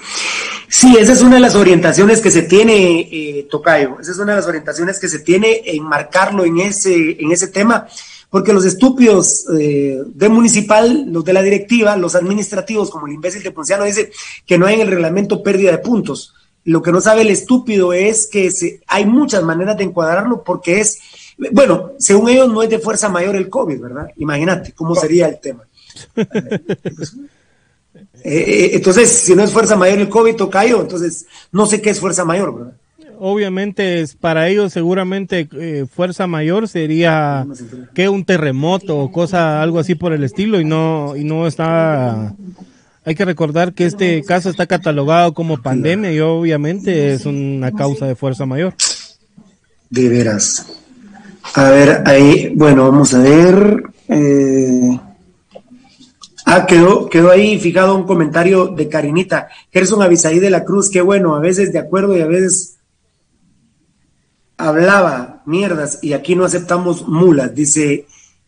Sí, 0.70 0.96
esa 0.98 1.14
es 1.14 1.22
una 1.22 1.36
de 1.36 1.42
las 1.42 1.56
orientaciones 1.56 2.22
que 2.22 2.32
se 2.32 2.44
tiene, 2.44 3.10
eh, 3.12 3.48
Tocayo. 3.50 3.98
Esa 4.00 4.12
es 4.12 4.20
una 4.20 4.34
de 4.34 4.38
las 4.38 4.48
orientaciones 4.48 5.00
que 5.00 5.10
se 5.10 5.20
tiene 5.20 5.62
en 5.66 5.84
marcarlo 5.84 6.46
en 6.46 6.60
ese, 6.60 7.18
en 7.20 7.32
ese 7.32 7.48
tema, 7.48 7.88
porque 8.30 8.54
los 8.54 8.66
estúpidos 8.66 9.46
eh, 9.58 10.00
de 10.06 10.30
municipal, 10.30 11.06
los 11.08 11.26
de 11.26 11.34
la 11.34 11.42
directiva, 11.42 11.98
los 11.98 12.16
administrativos, 12.16 12.90
como 12.90 13.08
el 13.08 13.14
imbécil 13.14 13.44
de 13.44 13.52
Ponciano, 13.52 13.86
dice 13.86 14.12
que 14.46 14.58
no 14.58 14.68
hay 14.68 14.76
en 14.76 14.82
el 14.82 14.90
reglamento 14.90 15.42
pérdida 15.42 15.72
de 15.72 15.80
puntos. 15.80 16.36
Lo 16.66 16.82
que 16.82 16.92
no 16.92 17.02
sabe 17.02 17.22
el 17.22 17.30
estúpido 17.30 17.94
es 17.94 18.28
que 18.28 18.52
se, 18.52 18.82
hay 18.88 19.06
muchas 19.06 19.42
maneras 19.44 19.78
de 19.78 19.86
encuadrarlo 19.86 20.44
porque 20.44 20.82
es, 20.82 21.00
bueno, 21.52 21.94
según 21.98 22.30
ellos 22.30 22.52
no 22.52 22.62
es 22.62 22.70
de 22.70 22.80
fuerza 22.80 23.08
mayor 23.08 23.38
el 23.38 23.50
COVID, 23.50 23.80
¿verdad? 23.80 24.08
Imagínate 24.18 24.74
cómo 24.74 24.94
sería 24.94 25.28
el 25.28 25.40
tema. 25.40 25.64
Eh, 28.24 28.46
eh, 28.48 28.70
entonces, 28.74 29.10
si 29.10 29.36
no 29.36 29.44
es 29.44 29.52
fuerza 29.52 29.76
mayor 29.76 30.00
el 30.00 30.10
COVID, 30.10 30.36
tocayo, 30.36 30.82
entonces 30.82 31.26
no 31.52 31.66
sé 31.66 31.82
qué 31.82 31.90
es 31.90 32.00
fuerza 32.00 32.26
mayor, 32.26 32.56
¿verdad? 32.56 32.74
obviamente 33.20 34.02
es 34.02 34.16
para 34.16 34.48
ellos 34.48 34.74
seguramente 34.74 35.48
eh, 35.54 35.86
fuerza 35.92 36.28
mayor 36.28 36.68
sería 36.68 37.48
que 37.96 38.10
un 38.10 38.24
terremoto 38.24 39.00
o 39.00 39.12
cosa 39.12 39.62
algo 39.62 39.80
así 39.80 39.96
por 39.96 40.14
el 40.14 40.24
estilo 40.24 40.60
y 40.60 40.66
no 40.66 41.16
y 41.16 41.24
no 41.24 41.48
está 41.48 42.36
hay 43.08 43.16
que 43.16 43.26
recordar 43.26 43.74
que 43.74 43.86
este 43.86 44.22
caso 44.22 44.50
está 44.50 44.68
catalogado 44.68 45.34
como 45.34 45.62
pandemia 45.62 46.12
y 46.12 46.20
obviamente 46.20 47.14
es 47.14 47.26
una 47.26 47.72
causa 47.72 48.06
de 48.06 48.16
fuerza 48.16 48.46
mayor. 48.46 48.74
De 49.90 50.10
veras. 50.10 50.66
A 51.54 51.70
ver, 51.70 52.04
ahí, 52.06 52.52
bueno, 52.54 52.84
vamos 52.92 53.14
a 53.14 53.20
ver. 53.20 53.82
eh, 54.10 55.00
Ah, 56.50 56.66
quedó, 56.66 57.10
quedó 57.10 57.30
ahí 57.30 57.60
fijado 57.60 57.94
un 57.94 58.06
comentario 58.06 58.68
de 58.68 58.88
Karinita. 58.88 59.50
Gerson 59.70 60.02
Avisaí 60.02 60.40
de 60.40 60.50
la 60.50 60.64
Cruz, 60.64 60.90
qué 60.90 61.02
bueno, 61.02 61.36
a 61.36 61.42
veces 61.42 61.74
de 61.74 61.80
acuerdo 61.80 62.18
y 62.18 62.22
a 62.22 62.26
veces 62.26 62.78
hablaba 64.56 65.44
mierdas 65.46 66.00
y 66.02 66.14
aquí 66.14 66.36
no 66.36 66.46
aceptamos 66.46 67.06
mulas, 67.06 67.54
dice 67.54 68.06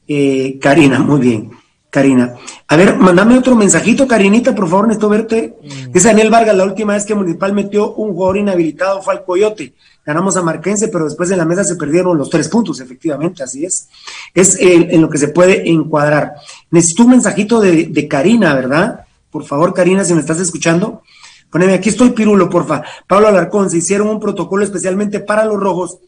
eh, 0.07 0.57
Karina, 0.61 0.99
muy 0.99 1.19
bien, 1.19 1.51
Karina. 1.89 2.35
A 2.67 2.75
ver, 2.75 2.97
mandame 2.97 3.37
otro 3.37 3.55
mensajito, 3.55 4.07
Karinita, 4.07 4.53
por 4.53 4.69
favor, 4.69 4.87
necesito 4.87 5.09
verte. 5.09 5.55
Dice 5.91 6.09
Daniel 6.09 6.29
Vargas, 6.29 6.55
la 6.55 6.63
última 6.63 6.93
vez 6.93 7.03
que 7.03 7.15
Municipal 7.15 7.53
metió 7.53 7.93
un 7.95 8.13
jugador 8.13 8.37
inhabilitado 8.37 9.01
fue 9.01 9.15
al 9.15 9.25
Coyote. 9.25 9.73
Ganamos 10.05 10.37
a 10.37 10.43
Marquense, 10.43 10.87
pero 10.89 11.05
después 11.05 11.31
en 11.31 11.39
la 11.39 11.45
mesa 11.45 11.63
se 11.63 11.75
perdieron 11.75 12.17
los 12.17 12.29
tres 12.29 12.47
puntos, 12.47 12.79
efectivamente, 12.79 13.41
así 13.41 13.65
es. 13.65 13.89
Es 14.33 14.55
eh, 14.59 14.89
en 14.91 15.01
lo 15.01 15.09
que 15.09 15.17
se 15.17 15.29
puede 15.29 15.69
encuadrar. 15.69 16.33
Necesito 16.69 17.03
un 17.03 17.11
mensajito 17.11 17.59
de, 17.59 17.87
de 17.87 18.07
Karina, 18.07 18.53
¿verdad? 18.53 19.05
Por 19.31 19.45
favor, 19.45 19.73
Karina, 19.73 20.03
si 20.03 20.13
me 20.13 20.19
estás 20.19 20.39
escuchando, 20.39 21.01
poneme 21.49 21.73
aquí 21.73 21.89
estoy 21.89 22.11
Pirulo, 22.11 22.49
porfa. 22.49 22.83
Pablo 23.07 23.27
Alarcón, 23.27 23.69
se 23.69 23.77
hicieron 23.77 24.09
un 24.09 24.19
protocolo 24.19 24.63
especialmente 24.63 25.19
para 25.19 25.45
los 25.45 25.59
rojos 25.59 25.99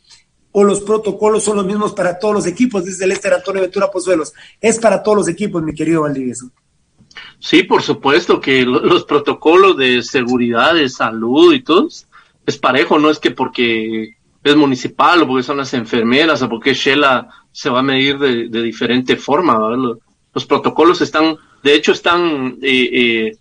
o 0.54 0.64
los 0.64 0.82
protocolos 0.82 1.44
son 1.44 1.58
los 1.58 1.66
mismos 1.66 1.94
para 1.94 2.20
todos 2.20 2.34
los 2.36 2.48
equipos, 2.48 2.86
dice 2.86 3.08
Lester 3.08 3.34
Antonio 3.34 3.62
Ventura 3.62 3.90
Pozuelos. 3.90 4.34
Es 4.60 4.80
para 4.80 5.02
todos 5.02 5.18
los 5.20 5.28
equipos, 5.28 5.64
mi 5.64 5.74
querido 5.74 6.02
Valdivieso. 6.02 6.50
Sí, 7.40 7.64
por 7.64 7.82
supuesto 7.82 8.40
que 8.40 8.64
lo- 8.66 8.80
los 8.82 9.04
protocolos 9.06 9.78
de 9.78 10.02
seguridad, 10.04 10.74
de 10.76 10.90
salud 10.90 11.54
y 11.54 11.62
todo 11.64 11.88
es- 11.88 12.08
parejo, 12.58 13.00
no 13.00 13.10
es 13.10 13.20
que 13.20 13.32
porque 13.32 14.16
es 14.44 14.56
municipal 14.56 15.22
o 15.22 15.28
porque 15.28 15.44
son 15.44 15.58
las 15.58 15.74
enfermeras 15.74 16.42
o 16.42 16.50
porque 16.50 16.74
Shela 16.74 17.30
se 17.52 17.70
va 17.70 17.80
a 17.80 17.84
medir 17.84 18.18
de, 18.18 18.48
diferente 18.62 19.16
forma. 19.16 19.58
Los, 19.76 20.46
protocolos 20.46 21.02
están, 21.02 21.38
de 21.64 21.76
hecho, 21.76 21.92
están, 21.92 22.58
eh, 22.62 22.90
eh, 23.30 23.38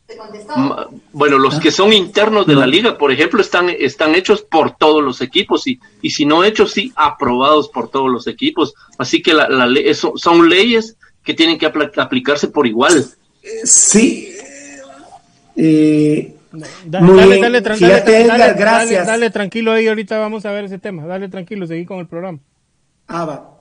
bueno, 1.13 1.39
los 1.39 1.59
que 1.59 1.71
son 1.71 1.93
internos 1.93 2.47
de 2.47 2.55
la 2.55 2.67
liga, 2.67 2.99
por 2.99 3.11
ejemplo, 3.13 3.41
están, 3.41 3.69
están 3.71 4.15
hechos 4.15 4.43
por 4.43 4.77
todos 4.77 5.03
los 5.03 5.21
equipos 5.21 5.67
y, 5.67 5.81
y 6.03 6.11
si 6.11 6.27
no 6.27 6.45
hechos, 6.45 6.73
sí, 6.73 6.93
aprobados 6.97 7.69
por 7.69 7.89
todos 7.91 8.11
los 8.11 8.27
equipos. 8.27 8.75
Así 8.99 9.23
que 9.23 9.33
la, 9.35 9.49
la 9.49 9.67
ley- 9.67 9.85
eso- 9.89 10.13
son 10.17 10.49
leyes 10.49 10.97
que 11.25 11.35
tienen 11.35 11.59
que 11.59 11.67
apl- 11.73 11.91
aplicarse 11.97 12.49
por 12.49 12.67
igual. 12.67 13.05
Sí. 13.65 14.35
Eh, 15.57 16.35
Da- 16.53 16.67
dale, 17.01 17.39
dale, 17.41 17.77
Fíjate, 17.77 18.23
Edgar, 18.23 18.55
gracias. 18.57 19.07
Dale, 19.07 19.21
dale, 19.21 19.31
tranquilo 19.31 19.71
ahí, 19.73 19.87
ahorita 19.87 20.19
vamos 20.19 20.45
a 20.47 20.51
ver 20.51 20.65
ese 20.65 20.79
tema. 20.79 21.07
Dale 21.07 21.29
tranquilo, 21.29 21.65
seguí 21.67 21.85
con 21.87 22.01
el 22.01 22.09
programa. 22.09 22.39
ah, 23.07 23.25
va. 23.25 23.57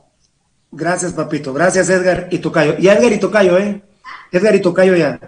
Gracias, 0.71 1.13
papito. 1.13 1.53
Gracias, 1.53 1.89
Edgar 1.89 2.27
y 2.31 2.39
Tocayo. 2.39 2.75
Y 2.79 2.87
Edgar 2.87 3.11
y 3.13 3.19
Tocayo, 3.19 3.57
¿eh? 3.59 3.81
Edgar 4.31 4.55
y 4.55 4.61
Tocayo 4.61 4.95
ya. 4.95 5.19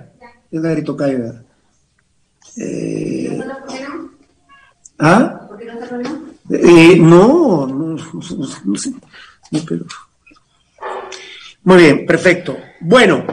Edgar 0.52 0.78
y 0.78 0.84
Tocayo 0.84 1.18
ya. 1.18 1.44
Eh, 2.58 3.40
¿Ah? 4.99 5.48
Eh, 6.49 6.95
no, 6.99 7.66
no, 7.68 7.95
no 8.66 8.76
sé. 8.78 8.91
No, 9.52 9.60
pero- 9.68 9.86
Muy 11.64 11.78
bien, 11.78 12.06
perfecto. 12.06 12.58
Bueno, 12.82 13.24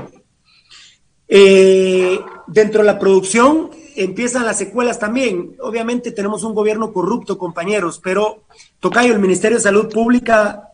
eh, 1.26 2.18
dentro 2.46 2.80
de 2.80 2.86
la 2.86 2.98
producción 2.98 3.70
empiezan 3.96 4.44
las 4.46 4.58
secuelas 4.58 4.98
también. 4.98 5.56
Obviamente 5.60 6.12
tenemos 6.12 6.44
un 6.44 6.54
gobierno 6.54 6.92
corrupto, 6.92 7.36
compañeros, 7.38 8.00
pero 8.02 8.44
Tocayo, 8.80 9.12
el 9.12 9.18
Ministerio 9.20 9.58
de 9.58 9.62
Salud 9.64 9.92
Pública, 9.92 10.70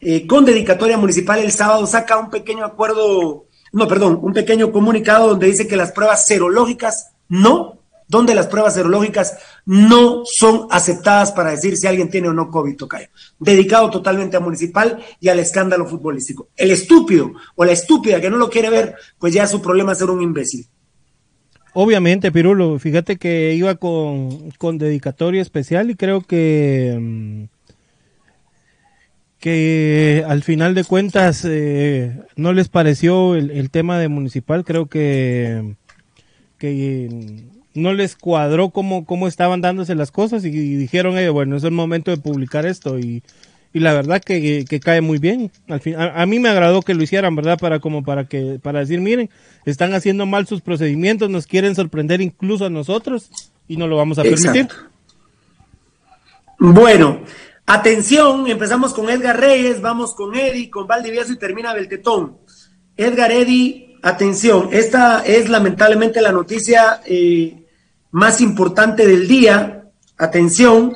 eh, 0.00 0.26
con 0.26 0.44
dedicatoria 0.44 0.96
municipal 0.96 1.38
el 1.40 1.52
sábado, 1.52 1.86
saca 1.86 2.18
un 2.18 2.30
pequeño 2.30 2.64
acuerdo, 2.64 3.46
no, 3.72 3.86
perdón, 3.86 4.18
un 4.22 4.32
pequeño 4.32 4.72
comunicado 4.72 5.28
donde 5.28 5.46
dice 5.46 5.68
que 5.68 5.76
las 5.76 5.92
pruebas 5.92 6.26
serológicas 6.26 7.12
no, 7.28 7.78
donde 8.08 8.34
las 8.34 8.48
pruebas 8.48 8.74
serológicas 8.74 9.38
no 9.64 10.22
son 10.24 10.66
aceptadas 10.70 11.30
para 11.30 11.52
decir 11.52 11.76
si 11.76 11.86
alguien 11.86 12.10
tiene 12.10 12.28
o 12.28 12.32
no 12.32 12.50
COVID, 12.50 12.76
Tocayo. 12.76 13.06
Dedicado 13.38 13.88
totalmente 13.88 14.36
a 14.36 14.40
municipal 14.40 14.98
y 15.20 15.28
al 15.28 15.38
escándalo 15.38 15.86
futbolístico. 15.86 16.48
El 16.56 16.72
estúpido 16.72 17.32
o 17.54 17.64
la 17.64 17.72
estúpida 17.72 18.20
que 18.20 18.28
no 18.28 18.36
lo 18.36 18.50
quiere 18.50 18.68
ver, 18.68 18.96
pues 19.18 19.32
ya 19.32 19.46
su 19.46 19.62
problema 19.62 19.92
es 19.92 19.98
ser 19.98 20.10
un 20.10 20.22
imbécil. 20.22 20.66
Obviamente, 21.72 22.32
Pirulo, 22.32 22.80
fíjate 22.80 23.16
que 23.16 23.54
iba 23.54 23.76
con, 23.76 24.50
con 24.58 24.78
dedicatoria 24.78 25.40
especial 25.40 25.90
y 25.90 25.94
creo 25.94 26.20
que 26.22 26.96
mm, 27.00 27.44
que 29.40 30.22
al 30.28 30.42
final 30.42 30.74
de 30.74 30.84
cuentas 30.84 31.44
eh, 31.48 32.14
no 32.36 32.52
les 32.52 32.68
pareció 32.68 33.34
el, 33.34 33.70
tema 33.70 33.98
de 33.98 34.08
municipal, 34.08 34.64
creo 34.64 34.86
que 34.86 35.76
que 36.58 37.08
no 37.74 37.94
les 37.94 38.16
cuadró 38.16 38.68
cómo, 38.68 39.06
cómo 39.06 39.26
estaban 39.26 39.62
dándose 39.62 39.94
las 39.94 40.10
cosas 40.10 40.44
y, 40.44 40.50
dijeron 40.50 41.16
ellos, 41.16 41.32
bueno, 41.32 41.56
es 41.56 41.64
el 41.64 41.70
momento 41.70 42.10
de 42.10 42.18
publicar 42.18 42.66
esto 42.66 42.98
y, 42.98 43.22
y 43.72 43.80
la 43.80 43.94
verdad 43.94 44.20
que, 44.22 44.66
que 44.68 44.80
cae 44.80 45.00
muy 45.00 45.18
bien. 45.18 45.50
Al 45.68 45.80
fin, 45.80 45.94
a, 45.96 46.26
mí 46.26 46.38
me 46.38 46.50
agradó 46.50 46.82
que 46.82 46.92
lo 46.92 47.02
hicieran, 47.02 47.34
¿verdad? 47.34 47.58
Para 47.58 47.78
como 47.78 48.04
para 48.04 48.26
que 48.26 48.58
para 48.60 48.80
decir, 48.80 49.00
miren, 49.00 49.30
están 49.64 49.94
haciendo 49.94 50.26
mal 50.26 50.46
sus 50.46 50.60
procedimientos, 50.60 51.30
nos 51.30 51.46
quieren 51.46 51.74
sorprender 51.74 52.20
incluso 52.20 52.66
a 52.66 52.70
nosotros 52.70 53.30
y 53.68 53.78
no 53.78 53.86
lo 53.86 53.96
vamos 53.96 54.18
a 54.18 54.22
permitir. 54.22 54.68
Bueno, 56.58 57.20
atención, 57.74 58.48
empezamos 58.48 58.92
con 58.92 59.08
Edgar 59.08 59.38
Reyes, 59.38 59.80
vamos 59.80 60.14
con 60.14 60.34
Eddie, 60.34 60.70
con 60.70 60.86
Valdivieso 60.86 61.32
y 61.32 61.38
termina 61.38 61.72
Beltetón. 61.72 62.38
Edgar 62.96 63.30
Eddie, 63.30 63.96
atención, 64.02 64.70
esta 64.72 65.24
es 65.24 65.48
lamentablemente 65.48 66.20
la 66.20 66.32
noticia 66.32 67.00
eh, 67.06 67.66
más 68.10 68.40
importante 68.40 69.06
del 69.06 69.28
día. 69.28 69.84
Atención, 70.18 70.94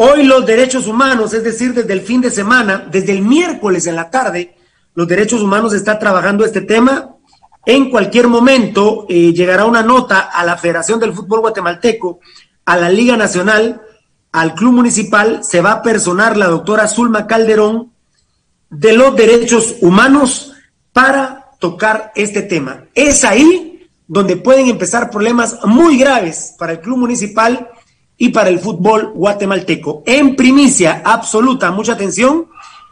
Hoy 0.00 0.22
los 0.22 0.46
derechos 0.46 0.86
humanos, 0.86 1.34
es 1.34 1.42
decir, 1.42 1.74
desde 1.74 1.92
el 1.92 2.02
fin 2.02 2.20
de 2.20 2.30
semana, 2.30 2.86
desde 2.88 3.10
el 3.10 3.20
miércoles 3.20 3.84
en 3.88 3.96
la 3.96 4.08
tarde, 4.10 4.54
los 4.94 5.08
derechos 5.08 5.42
humanos 5.42 5.74
está 5.74 5.98
trabajando 5.98 6.44
este 6.44 6.60
tema. 6.60 7.16
En 7.66 7.90
cualquier 7.90 8.28
momento 8.28 9.06
eh, 9.08 9.32
llegará 9.32 9.64
una 9.64 9.82
nota 9.82 10.20
a 10.20 10.44
la 10.44 10.56
Federación 10.56 11.00
del 11.00 11.14
Fútbol 11.14 11.40
Guatemalteco, 11.40 12.20
a 12.64 12.76
la 12.76 12.90
Liga 12.90 13.16
Nacional, 13.16 13.82
al 14.40 14.54
Club 14.54 14.72
Municipal. 14.72 15.40
Se 15.42 15.60
va 15.60 15.72
a 15.72 15.82
personar 15.82 16.36
la 16.36 16.46
doctora 16.46 16.86
Zulma 16.86 17.26
Calderón 17.26 17.92
de 18.70 18.92
los 18.92 19.16
derechos 19.16 19.76
humanos 19.80 20.52
para 20.92 21.50
tocar 21.58 22.12
este 22.14 22.42
tema. 22.42 22.84
Es 22.94 23.24
ahí 23.24 23.88
donde 24.06 24.36
pueden 24.36 24.68
empezar 24.68 25.10
problemas 25.10 25.58
muy 25.64 25.98
graves 25.98 26.54
para 26.58 26.72
el 26.72 26.80
Club 26.80 26.98
Municipal 26.98 27.68
y 28.16 28.30
para 28.30 28.48
el 28.48 28.58
fútbol 28.58 29.12
guatemalteco. 29.14 30.02
En 30.06 30.36
primicia 30.36 31.02
absoluta, 31.04 31.70
mucha 31.70 31.92
atención, 31.92 32.46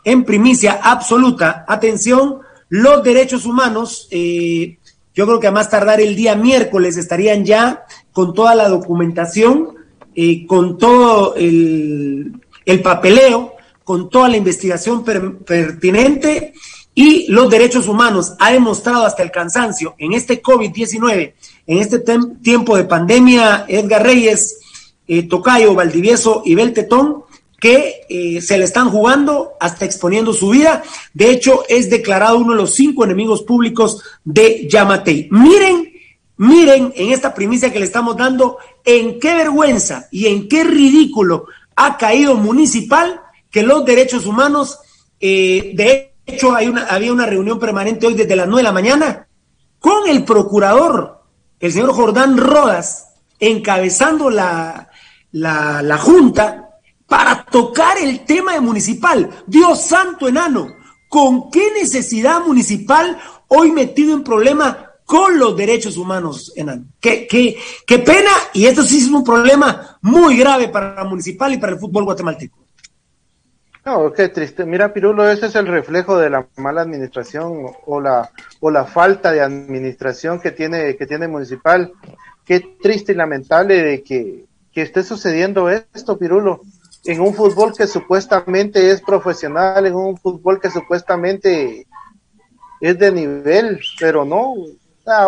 en 0.05 0.25
primicia 0.25 0.81
absoluta, 0.83 1.65
atención, 1.67 2.41
los 2.69 3.03
derechos 3.03 3.47
humanos, 3.47 4.09
eh, 4.11 4.79
yo 5.15 5.27
creo 5.27 5.41
que 5.41 5.47
a 5.47 5.53
más 5.53 5.71
tardar 5.71 6.01
el 6.01 6.15
día 6.15 6.35
miércoles 6.35 6.97
estarían 6.97 7.45
ya 7.45 7.85
con 8.13 8.35
toda 8.35 8.55
la 8.55 8.69
documentación, 8.69 9.76
eh, 10.19 10.47
con 10.47 10.79
todo 10.79 11.35
el, 11.37 12.41
papeleo, 12.83 13.53
con 13.85 14.09
toda 14.09 14.31
la 14.31 14.39
investigación 14.39 15.05
pertinente 15.05 16.55
y 16.95 17.31
los 17.31 17.51
derechos 17.51 17.87
humanos 17.87 18.33
ha 18.39 18.51
demostrado 18.51 19.05
hasta 19.05 19.23
el 19.23 19.31
cansancio 19.31 19.95
en 19.99 20.15
este 20.15 20.43
COVID-19, 20.43 21.35
en 21.67 21.79
este 21.79 22.03
tiempo 22.43 22.79
de 22.79 22.85
pandemia, 22.85 23.67
Edgar 23.69 24.05
Reyes, 24.05 24.59
eh, 25.07 25.25
Tocayo, 25.25 25.75
Valdivieso 25.75 26.41
y 26.47 26.55
Beltetón, 26.55 27.25
que 27.61 28.07
eh, 28.09 28.41
se 28.41 28.57
le 28.57 28.65
están 28.65 28.89
jugando 28.89 29.53
hasta 29.61 29.85
exponiendo 29.85 30.33
su 30.33 30.49
vida. 30.49 30.83
De 31.13 31.31
hecho, 31.31 31.65
es 31.69 31.91
declarado 31.91 32.39
uno 32.39 32.53
de 32.53 32.63
los 32.63 32.75
cinco 32.75 33.05
enemigos 33.05 33.43
públicos 33.43 34.03
de 34.25 34.67
Yamatei. 34.67 35.29
Miren, 35.31 35.93
miren 36.37 36.93
en 36.97 37.13
esta 37.13 37.35
primicia 37.35 37.73
que 37.73 37.79
le 37.79 37.87
estamos 37.87 38.17
dando, 38.17 38.59
en 38.85 39.19
qué 39.19 39.35
vergüenza 39.35 40.09
y 40.11 40.27
en 40.27 40.49
qué 40.49 40.65
ridículo 40.65 41.47
ha 41.75 41.97
caído 41.97 42.35
municipal 42.35 43.21
que 43.51 43.63
los 43.63 43.85
derechos 43.85 44.27
humanos, 44.27 44.79
eh, 45.21 45.73
de 45.75 46.15
hecho, 46.27 46.55
hay 46.55 46.69
una, 46.69 46.87
había 46.87 47.13
una 47.13 47.27
reunión 47.27 47.59
permanente 47.59 48.07
hoy 48.07 48.15
desde 48.15 48.37
las 48.37 48.47
nueve 48.47 48.61
de 48.61 48.69
la 48.69 48.73
mañana 48.73 49.29
con 49.79 50.09
el 50.09 50.25
procurador, 50.25 51.23
el 51.61 51.73
señor 51.73 51.93
Jordán 51.93 52.37
Rodas, 52.37 53.15
encabezando 53.39 54.31
la, 54.31 54.89
la, 55.33 55.99
Junta 55.99 56.71
para 57.07 57.45
tocar 57.45 57.99
el 57.99 58.25
tema 58.25 58.55
de 58.55 58.61
municipal. 58.61 59.31
Dios 59.47 59.83
santo 59.83 60.29
enano, 60.29 60.69
¿con 61.09 61.51
qué 61.51 61.71
necesidad 61.81 62.41
municipal 62.41 63.19
hoy 63.49 63.71
metido 63.71 64.15
en 64.15 64.25
problema 64.25 64.86
con 65.07 65.39
los 65.39 65.57
derechos 65.57 65.97
humanos, 65.97 66.53
enano? 66.55 66.85
Qué, 67.01 67.27
qué, 67.27 67.57
qué 67.87 67.99
pena, 68.01 68.31
y 68.53 68.67
esto 68.67 68.83
sí 68.83 68.99
es 68.99 69.09
un 69.09 69.25
problema 69.25 69.99
muy 70.03 70.37
grave 70.37 70.69
para 70.69 70.95
la 70.95 71.05
municipal 71.05 71.55
y 71.55 71.59
para 71.59 71.73
el 71.73 71.79
fútbol 71.79 72.05
guatemalteco. 72.05 72.59
No, 73.87 74.13
qué 74.13 74.29
triste. 74.29 74.67
Mira, 74.67 74.93
Pirulo, 74.93 75.27
ese 75.31 75.47
es 75.47 75.55
el 75.55 75.69
reflejo 75.69 76.19
de 76.19 76.29
la 76.29 76.47
mala 76.57 76.83
administración 76.83 77.69
o 77.87 78.01
la, 78.01 78.31
o 78.61 78.71
la 78.71 78.85
falta 78.85 79.33
de 79.33 79.41
administración 79.41 80.41
que 80.41 80.51
tiene, 80.51 80.97
que 80.97 81.07
tiene 81.07 81.29
municipal. 81.29 81.93
Qué 82.45 82.77
triste 82.83 83.13
y 83.13 83.15
lamentable 83.15 83.81
de 83.81 84.03
que 84.03 84.45
que 84.77 84.83
esté 84.83 85.03
sucediendo 85.03 85.71
esto, 85.71 86.19
Pirulo, 86.19 86.61
en 87.07 87.23
un 87.23 87.33
fútbol 87.33 87.73
que 87.75 87.87
supuestamente 87.87 88.91
es 88.91 89.01
profesional, 89.01 89.87
en 89.87 89.95
un 89.95 90.19
fútbol 90.19 90.61
que 90.61 90.71
supuestamente 90.71 91.87
es 92.83 92.99
de 92.99 93.11
nivel, 93.11 93.81
pero 93.99 94.27
no. 94.27 94.53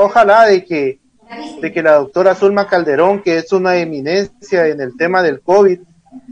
Ojalá 0.01 0.47
de 0.47 0.65
que, 0.65 1.01
de 1.61 1.73
que 1.73 1.83
la 1.83 1.95
doctora 1.95 2.35
Zulma 2.35 2.67
Calderón, 2.67 3.23
que 3.23 3.39
es 3.39 3.53
una 3.53 3.77
eminencia 3.77 4.67
en 4.67 4.81
el 4.81 4.97
tema 4.97 5.23
del 5.23 5.41
COVID, 5.41 5.81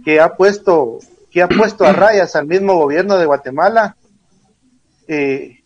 que 0.05 0.21
ha 0.21 0.35
puesto, 0.35 0.99
que 1.31 1.43
ha 1.43 1.49
puesto 1.49 1.85
a 1.85 1.93
rayas 1.93 2.37
al 2.37 2.47
mismo 2.47 2.77
gobierno 2.77 3.19
de 3.19 3.27
Guatemala, 3.27 3.97
eh, 5.09 5.57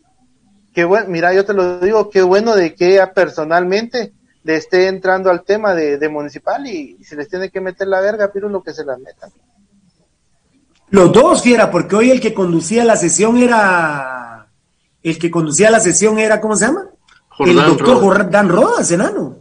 bueno, 0.85 1.07
mira, 1.09 1.33
yo 1.33 1.45
te 1.45 1.55
lo 1.55 1.81
digo, 1.81 2.11
qué 2.11 2.23
bueno 2.23 2.55
de 2.55 2.75
que 2.75 2.93
ella 2.93 3.13
personalmente 3.13 4.13
le 4.43 4.57
esté 4.57 4.89
entrando 4.89 5.31
al 5.31 5.45
tema 5.45 5.75
de, 5.75 6.09
municipal 6.09 6.67
y, 6.67 7.03
se 7.05 7.17
les 7.17 7.29
tiene 7.29 7.51
que 7.51 7.61
meter 7.61 7.89
la 7.89 8.01
verga, 8.01 8.31
pero 8.33 8.49
lo 8.49 8.63
que 8.63 8.73
se 8.73 8.85
las 8.85 8.99
metan. 8.99 9.31
Los 10.91 11.13
dos, 11.13 11.43
fiera, 11.43 11.71
porque 11.71 11.97
hoy 11.97 12.11
el 12.11 12.21
que 12.21 12.35
conducía 12.35 12.85
la 12.85 12.97
sesión 12.97 13.37
era. 13.39 14.49
El 15.03 15.19
que 15.19 15.31
conducía 15.31 15.71
la 15.71 15.81
sesión 15.81 16.19
era, 16.19 16.41
¿cómo 16.41 16.57
se 16.57 16.67
llama? 16.67 16.90
El 17.47 17.57
doctor 17.57 18.01
Jordán 18.01 18.49
Rodas, 18.49 18.91
enano. 18.91 19.37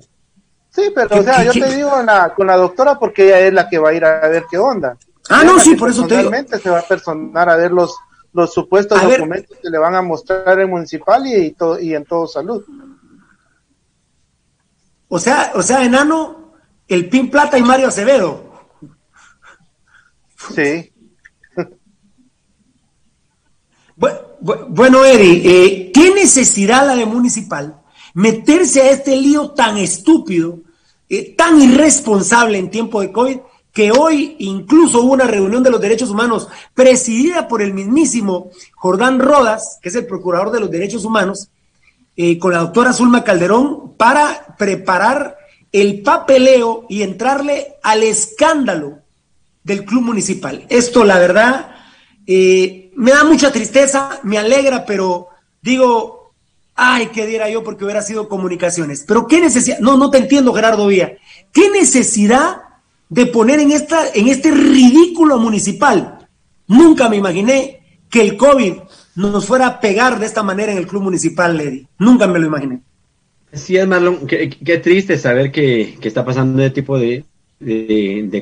Sí, 0.69 0.91
pero 0.93 1.19
o 1.19 1.23
sea, 1.23 1.43
yo 1.43 1.51
te 1.51 1.75
digo 1.75 1.91
con 2.35 2.47
la 2.47 2.55
doctora 2.55 2.97
porque 2.97 3.27
ella 3.27 3.39
es 3.39 3.53
la 3.53 3.67
que 3.67 3.79
va 3.79 3.89
a 3.89 3.93
ir 3.93 4.05
a 4.05 4.27
ver 4.27 4.45
qué 4.49 4.57
onda. 4.57 4.97
Ah, 5.29 5.43
no, 5.43 5.59
sí, 5.59 5.75
por 5.75 5.89
eso 5.89 6.07
te 6.07 6.17
digo. 6.17 6.31
se 6.61 6.69
va 6.69 6.79
a 6.79 6.83
personar 6.83 7.49
a 7.49 7.55
ver 7.55 7.71
los, 7.71 7.95
los 8.33 8.53
supuestos 8.53 9.01
documentos 9.01 9.57
que 9.61 9.69
le 9.69 9.77
van 9.77 9.95
a 9.95 10.01
mostrar 10.01 10.59
en 10.59 10.69
municipal 10.69 11.25
y, 11.25 11.55
y 11.81 11.93
en 11.93 12.05
todo 12.05 12.27
salud. 12.27 12.63
O 15.07 15.19
sea, 15.19 15.51
o 15.55 15.63
sea, 15.63 15.83
enano, 15.83 16.53
el 16.87 17.09
Pin 17.09 17.29
Plata 17.29 17.57
y 17.57 17.63
Mario 17.63 17.87
Acevedo. 17.87 18.49
Sí. 20.55 20.93
Bueno, 24.41 25.03
Eri, 25.03 25.41
eh, 25.43 25.91
¿qué 25.93 26.15
necesidad 26.15 26.87
la 26.87 26.95
de 26.95 27.05
municipal 27.05 27.78
meterse 28.13 28.81
a 28.81 28.91
este 28.91 29.15
lío 29.15 29.51
tan 29.51 29.77
estúpido, 29.77 30.59
eh, 31.09 31.35
tan 31.35 31.61
irresponsable 31.61 32.57
en 32.57 32.69
tiempo 32.69 33.01
de 33.01 33.11
COVID, 33.11 33.37
que 33.73 33.91
hoy 33.91 34.35
incluso 34.39 35.01
hubo 35.01 35.13
una 35.13 35.25
reunión 35.25 35.63
de 35.63 35.69
los 35.69 35.79
derechos 35.79 36.09
humanos 36.09 36.47
presidida 36.73 37.47
por 37.47 37.61
el 37.61 37.73
mismísimo 37.73 38.49
Jordán 38.75 39.19
Rodas, 39.19 39.79
que 39.81 39.89
es 39.89 39.95
el 39.95 40.07
procurador 40.07 40.51
de 40.51 40.59
los 40.59 40.71
derechos 40.71 41.05
humanos, 41.05 41.49
eh, 42.15 42.37
con 42.37 42.51
la 42.51 42.59
doctora 42.59 42.93
Zulma 42.93 43.23
Calderón 43.23 43.93
para 43.95 44.55
preparar 44.57 45.37
el 45.71 46.01
papeleo 46.01 46.85
y 46.89 47.03
entrarle 47.03 47.75
al 47.83 48.03
escándalo 48.03 48.99
del 49.63 49.85
club 49.85 50.03
municipal. 50.03 50.65
Esto, 50.69 51.05
la 51.05 51.19
verdad, 51.19 51.75
eh, 52.25 52.91
me 52.95 53.11
da 53.11 53.23
mucha 53.23 53.51
tristeza, 53.51 54.19
me 54.23 54.37
alegra, 54.37 54.85
pero 54.85 55.29
digo, 55.61 56.18
ay, 56.79 57.07
que 57.07 57.27
diera 57.27 57.49
yo 57.49 57.63
porque 57.63 57.83
hubiera 57.83 58.01
sido 58.01 58.29
comunicaciones. 58.29 59.03
Pero 59.07 59.27
qué 59.27 59.41
necesidad, 59.41 59.79
no, 59.79 59.97
no 59.97 60.09
te 60.09 60.17
entiendo, 60.17 60.53
Gerardo 60.53 60.87
Vía, 60.87 61.17
qué 61.51 61.69
necesidad 61.69 62.57
de 63.09 63.25
poner 63.25 63.59
en, 63.59 63.71
esta, 63.71 64.07
en 64.13 64.29
este 64.29 64.51
ridículo 64.51 65.37
municipal. 65.37 66.27
Nunca 66.67 67.09
me 67.09 67.17
imaginé 67.17 67.81
que 68.09 68.21
el 68.21 68.37
COVID 68.37 68.73
nos 69.15 69.45
fuera 69.45 69.67
a 69.67 69.79
pegar 69.79 70.19
de 70.19 70.25
esta 70.25 70.43
manera 70.43 70.71
en 70.71 70.77
el 70.77 70.87
club 70.87 71.03
municipal, 71.03 71.57
Lady. 71.57 71.85
Nunca 71.97 72.27
me 72.27 72.39
lo 72.39 72.47
imaginé. 72.47 72.79
Sí, 73.51 73.75
es 73.75 73.87
Marlon, 73.87 74.27
qué, 74.27 74.81
triste 74.81 75.17
saber 75.17 75.51
que, 75.51 75.97
está 76.01 76.23
pasando 76.23 76.61
ese 76.61 76.71
tipo 76.71 76.97
de, 76.97 77.25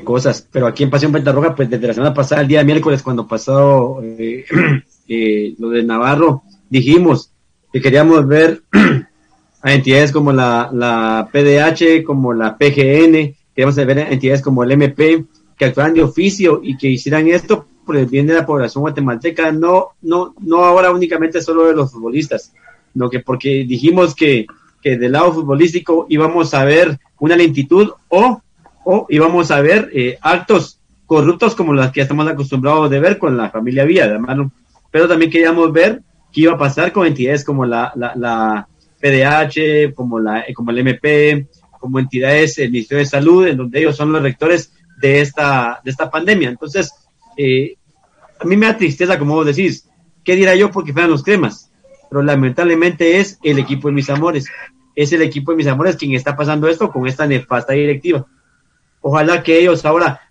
cosas. 0.04 0.48
Pero 0.52 0.68
aquí 0.68 0.84
en 0.84 0.90
Pasión 0.90 1.14
Roja, 1.14 1.56
pues 1.56 1.70
desde 1.70 1.88
la 1.88 1.94
semana 1.94 2.14
pasada, 2.14 2.42
el 2.42 2.48
día 2.48 2.60
de 2.60 2.66
miércoles, 2.66 3.02
cuando 3.02 3.28
pasó 3.28 4.02
eh, 4.04 4.46
eh, 5.08 5.56
lo 5.58 5.70
de 5.70 5.84
Navarro, 5.84 6.44
dijimos 6.70 7.32
que 7.72 7.82
queríamos 7.82 8.28
ver 8.28 8.62
a 9.62 9.74
entidades 9.74 10.12
como 10.12 10.32
la, 10.32 10.70
la 10.72 11.30
PDH, 11.32 12.04
como 12.06 12.34
la 12.34 12.58
PGN, 12.58 13.36
queríamos 13.54 13.76
ver 13.76 14.00
a 14.00 14.12
entidades 14.12 14.42
como 14.42 14.64
el 14.64 14.72
MP, 14.72 15.26
que 15.58 15.66
actuaran 15.66 15.94
de 15.94 16.04
oficio 16.04 16.62
y 16.64 16.78
que 16.78 16.88
hicieran 16.88 17.28
esto 17.28 17.66
por 17.86 17.98
el 17.98 18.06
bien 18.06 18.28
de 18.28 18.34
la 18.34 18.46
población 18.46 18.82
guatemalteca, 18.82 19.52
no, 19.52 19.90
no, 20.02 20.36
no 20.42 20.66
ahora 20.66 20.92
únicamente 20.92 21.42
solo 21.42 21.66
de 21.66 21.74
los 21.74 21.92
futbolistas, 21.92 22.54
sino 22.94 23.10
que 23.10 23.22
porque 23.22 23.66
dijimos 23.68 24.14
que, 24.14 24.46
que 24.82 24.98
del 24.98 25.14
lado 25.14 25.34
futbolístico 25.34 26.06
íbamos 26.10 26.54
a 26.54 26.66
ver 26.66 27.00
una 27.20 27.36
lentitud 27.36 27.92
o, 28.10 28.42
o 28.84 29.06
íbamos 29.10 29.52
a 29.52 29.62
ver 29.62 29.90
eh, 29.94 30.18
actos 30.22 30.80
corruptos 31.06 31.56
como 31.56 31.74
las 31.74 31.92
que 31.92 32.02
estamos 32.02 32.28
acostumbrados 32.28 32.90
de 32.90 33.00
ver 33.00 33.18
con 33.18 33.38
la 33.38 33.50
familia 33.50 33.86
Vía, 33.86 34.06
hermano. 34.06 34.52
Pero 34.92 35.08
también 35.08 35.32
queríamos 35.32 35.72
ver 35.72 36.02
iba 36.42 36.54
a 36.54 36.58
pasar 36.58 36.92
con 36.92 37.08
entidades 37.08 37.44
como 37.44 37.66
la, 37.66 37.92
la, 37.96 38.14
la 38.16 38.68
PDH, 39.02 39.94
como, 39.94 40.20
la, 40.20 40.46
como 40.54 40.72
el 40.72 40.80
MP, 40.80 41.48
como 41.80 42.00
entidades 42.00 42.56
del 42.56 42.72
Ministerio 42.72 43.00
de 43.00 43.10
Salud, 43.10 43.48
en 43.48 43.58
donde 43.58 43.80
ellos 43.80 43.96
son 43.96 44.12
los 44.12 44.22
rectores 44.22 44.74
de 45.02 45.22
esta, 45.22 45.82
de 45.84 45.92
esta 45.92 46.10
pandemia. 46.10 46.50
Entonces, 46.50 46.92
eh, 47.38 47.76
a 48.40 48.46
mí 48.46 48.56
me 48.56 48.68
da 48.68 48.78
tristeza, 48.78 49.18
como 49.18 49.36
vos 49.36 49.46
decís, 49.46 49.90
¿qué 50.24 50.36
dirá 50.36 50.56
yo 50.56 50.72
porque 50.72 50.94
fueran 50.94 51.12
los 51.12 51.24
cremas? 51.24 51.72
Pero 52.10 52.22
lamentablemente 52.22 53.20
es 53.20 53.40
el 53.44 53.60
equipo 53.60 53.88
de 53.88 53.94
mis 53.94 54.10
amores. 54.10 54.46
Es 54.96 55.14
el 55.14 55.22
equipo 55.22 55.52
de 55.52 55.58
mis 55.58 55.68
amores 55.68 55.96
quien 55.96 56.14
está 56.14 56.36
pasando 56.36 56.68
esto 56.68 56.92
con 56.92 57.08
esta 57.08 57.28
nefasta 57.28 57.74
directiva. 57.74 58.26
Ojalá 59.02 59.44
que 59.44 59.60
ellos 59.60 59.86
ahora, 59.86 60.22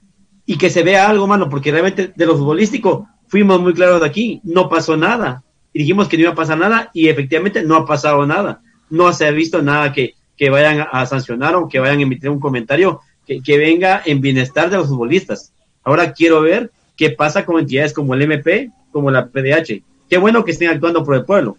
y 0.45 0.59
que 0.59 0.71
se 0.71 0.83
vea 0.83 1.09
algo, 1.09 1.27
mano, 1.27 1.49
porque 1.49 1.71
realmente 1.71 2.13
de 2.15 2.27
lo 2.27 2.37
futbolístico 2.37 3.09
fuimos 3.29 3.61
muy 3.61 3.75
claros 3.75 4.01
de 4.01 4.07
aquí, 4.07 4.41
no 4.45 4.69
pasó 4.69 4.97
nada. 4.97 5.45
Dijimos 5.79 6.09
que 6.09 6.17
no 6.17 6.23
iba 6.23 6.33
a 6.33 6.37
pasar 6.37 6.59
nada 6.59 6.91
y 6.93 7.09
efectivamente 7.09 7.63
no 7.63 7.77
ha 7.77 7.87
pasado 7.87 8.27
nada. 8.27 8.61
No 8.89 9.13
se 9.13 9.27
ha 9.27 9.31
visto 9.31 9.63
nada 9.63 9.93
que, 9.93 10.15
que 10.37 10.51
vayan 10.51 10.87
a 10.91 11.07
sancionar 11.07 11.55
o 11.57 11.69
que 11.69 11.81
vayan 11.81 11.99
a 11.99 12.03
emitir 12.03 12.31
un 12.31 12.41
comentario 12.41 13.01
que, 13.27 13.43
que 13.43 13.59
venga 13.59 14.03
en 14.05 14.21
bienestar 14.21 14.71
de 14.71 14.77
los 14.77 14.89
futbolistas. 14.89 15.53
Ahora 15.83 16.13
quiero 16.13 16.41
ver 16.41 16.71
qué 16.97 17.11
pasa 17.11 17.45
con 17.45 17.59
entidades 17.59 17.93
como 17.93 18.15
el 18.15 18.23
MP, 18.23 18.71
como 18.91 19.11
la 19.11 19.27
PDH. 19.27 19.83
Qué 20.09 20.19
bueno 20.19 20.45
que 20.45 20.53
estén 20.53 20.69
actuando 20.69 21.05
por 21.05 21.15
el 21.15 21.25
pueblo, 21.25 21.57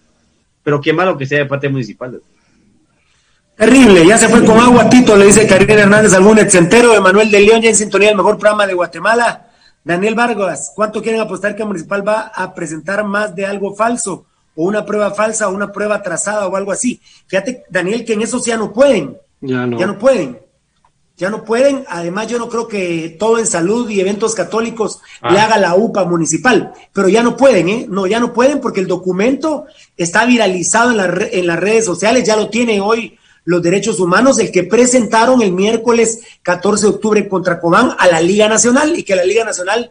pero 0.63 0.81
qué 0.81 0.93
malo 0.93 1.17
que 1.17 1.25
sea 1.25 1.39
de 1.39 1.45
parte 1.45 1.69
municipal. 1.69 2.21
Terrible, 3.55 4.05
ya 4.05 4.17
se 4.17 4.29
fue 4.29 4.45
con 4.45 4.59
agua 4.59 4.87
Tito, 4.87 5.15
le 5.15 5.25
dice 5.25 5.47
Karina 5.47 5.81
Hernández, 5.81 6.13
algún 6.13 6.37
exentero, 6.37 6.93
Emanuel 6.93 7.31
de 7.31 7.39
León, 7.39 7.61
ya 7.61 7.69
en 7.69 7.75
sintonía 7.75 8.09
del 8.09 8.17
mejor 8.17 8.37
programa 8.37 8.67
de 8.67 8.73
Guatemala. 8.73 9.46
Daniel 9.87 10.15
Vargas, 10.15 10.71
¿cuánto 10.75 11.01
quieren 11.01 11.21
apostar 11.21 11.55
que 11.55 11.61
el 11.63 11.67
municipal 11.69 12.07
va 12.07 12.31
a 12.35 12.53
presentar 12.53 13.03
más 13.05 13.33
de 13.35 13.45
algo 13.45 13.73
falso? 13.73 14.25
O 14.55 14.65
una 14.65 14.85
prueba 14.85 15.11
falsa, 15.11 15.47
o 15.47 15.53
una 15.55 15.71
prueba 15.71 16.01
trazada, 16.01 16.47
o 16.47 16.55
algo 16.55 16.71
así. 16.71 16.99
Fíjate, 17.27 17.63
Daniel, 17.69 18.03
que 18.03 18.13
en 18.13 18.21
eso 18.23 18.41
ya 18.43 18.57
no 18.57 18.73
pueden. 18.73 19.17
Ya 19.41 19.65
no. 19.65 19.79
Ya 19.79 19.87
no 19.87 19.97
pueden 19.97 20.39
ya 21.19 21.31
no 21.31 21.43
pueden. 21.43 21.83
Además, 21.89 22.27
yo 22.27 22.37
no 22.37 22.47
creo 22.47 22.67
que 22.67 23.15
todo 23.19 23.39
en 23.39 23.47
salud 23.47 23.89
y 23.89 23.99
eventos 23.99 24.35
católicos 24.35 24.99
Ah. 25.19 25.33
le 25.33 25.39
haga 25.39 25.57
la 25.57 25.73
UPA 25.73 26.05
municipal, 26.05 26.73
pero 26.93 27.09
ya 27.09 27.23
no 27.23 27.35
pueden, 27.35 27.69
¿eh? 27.69 27.85
No, 27.89 28.05
ya 28.05 28.19
no 28.19 28.33
pueden 28.33 28.61
porque 28.61 28.81
el 28.81 28.87
documento 28.87 29.65
está 29.97 30.27
viralizado 30.27 30.91
en, 30.91 30.97
la 30.97 31.07
re- 31.07 31.39
en 31.39 31.47
las 31.47 31.59
redes 31.59 31.85
sociales, 31.85 32.23
ya 32.23 32.35
lo 32.35 32.49
tienen 32.49 32.81
hoy 32.81 33.17
los 33.47 33.61
derechos 33.61 34.01
humanos, 34.01 34.39
el 34.39 34.51
que 34.51 34.65
presentaron 34.65 35.41
el 35.41 35.53
miércoles 35.53 36.19
14 36.41 36.85
de 36.85 36.91
octubre 36.91 37.29
contra 37.29 37.61
Cobán 37.61 37.95
a 37.97 38.07
la 38.07 38.19
Liga 38.19 38.49
Nacional 38.49 38.99
y 38.99 39.03
que 39.03 39.15
la 39.15 39.23
Liga 39.23 39.45
Nacional, 39.45 39.89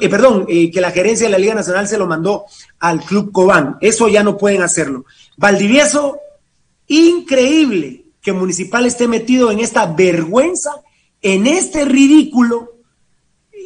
eh, 0.00 0.08
perdón, 0.08 0.46
eh, 0.48 0.70
que 0.70 0.80
la 0.80 0.92
gerencia 0.92 1.26
de 1.26 1.32
la 1.32 1.38
Liga 1.38 1.56
Nacional 1.56 1.88
se 1.88 1.98
lo 1.98 2.06
mandó 2.06 2.44
al 2.78 3.00
Club 3.00 3.32
Cobán. 3.32 3.78
Eso 3.80 4.06
ya 4.06 4.22
no 4.22 4.38
pueden 4.38 4.62
hacerlo. 4.62 5.06
Valdivieso, 5.36 6.20
increíble 6.86 8.04
que 8.22 8.32
Municipal 8.32 8.86
esté 8.86 9.08
metido 9.08 9.50
en 9.50 9.58
esta 9.58 9.86
vergüenza, 9.86 10.70
en 11.20 11.48
este 11.48 11.84
ridículo, 11.84 12.74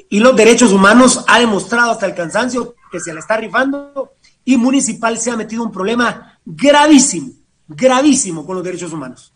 y 0.09 0.21
los 0.21 0.35
derechos 0.35 0.73
humanos 0.73 1.27
ha 1.29 1.39
demostrado 1.39 1.91
hasta 1.91 2.07
el 2.07 2.15
cansancio 2.15 2.77
que 2.91 2.99
se 2.99 3.13
le 3.13 3.21
está 3.21 3.37
rifando, 3.37 4.15
y 4.43 4.57
Municipal 4.57 5.19
se 5.19 5.31
ha 5.31 5.37
metido 5.37 5.65
un 5.65 5.71
problema 5.71 6.41
gravísimo, 6.47 7.33
gravísimo 7.69 8.45
con 8.45 8.57
los 8.57 8.65
derechos 8.65 8.93
humanos. 8.93 9.33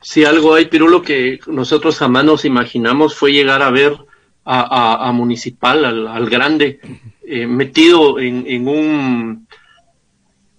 Si 0.00 0.24
algo 0.24 0.54
hay, 0.54 0.66
Pirulo, 0.66 1.02
que 1.02 1.38
nosotros 1.46 1.98
jamás 1.98 2.24
nos 2.24 2.44
imaginamos 2.44 3.14
fue 3.14 3.32
llegar 3.32 3.62
a 3.62 3.70
ver 3.70 3.96
a, 4.44 5.10
Municipal, 5.12 5.84
al, 6.06 6.28
grande, 6.28 6.80
eh, 7.22 7.46
metido 7.46 8.18
en, 8.18 8.68
un 8.68 9.46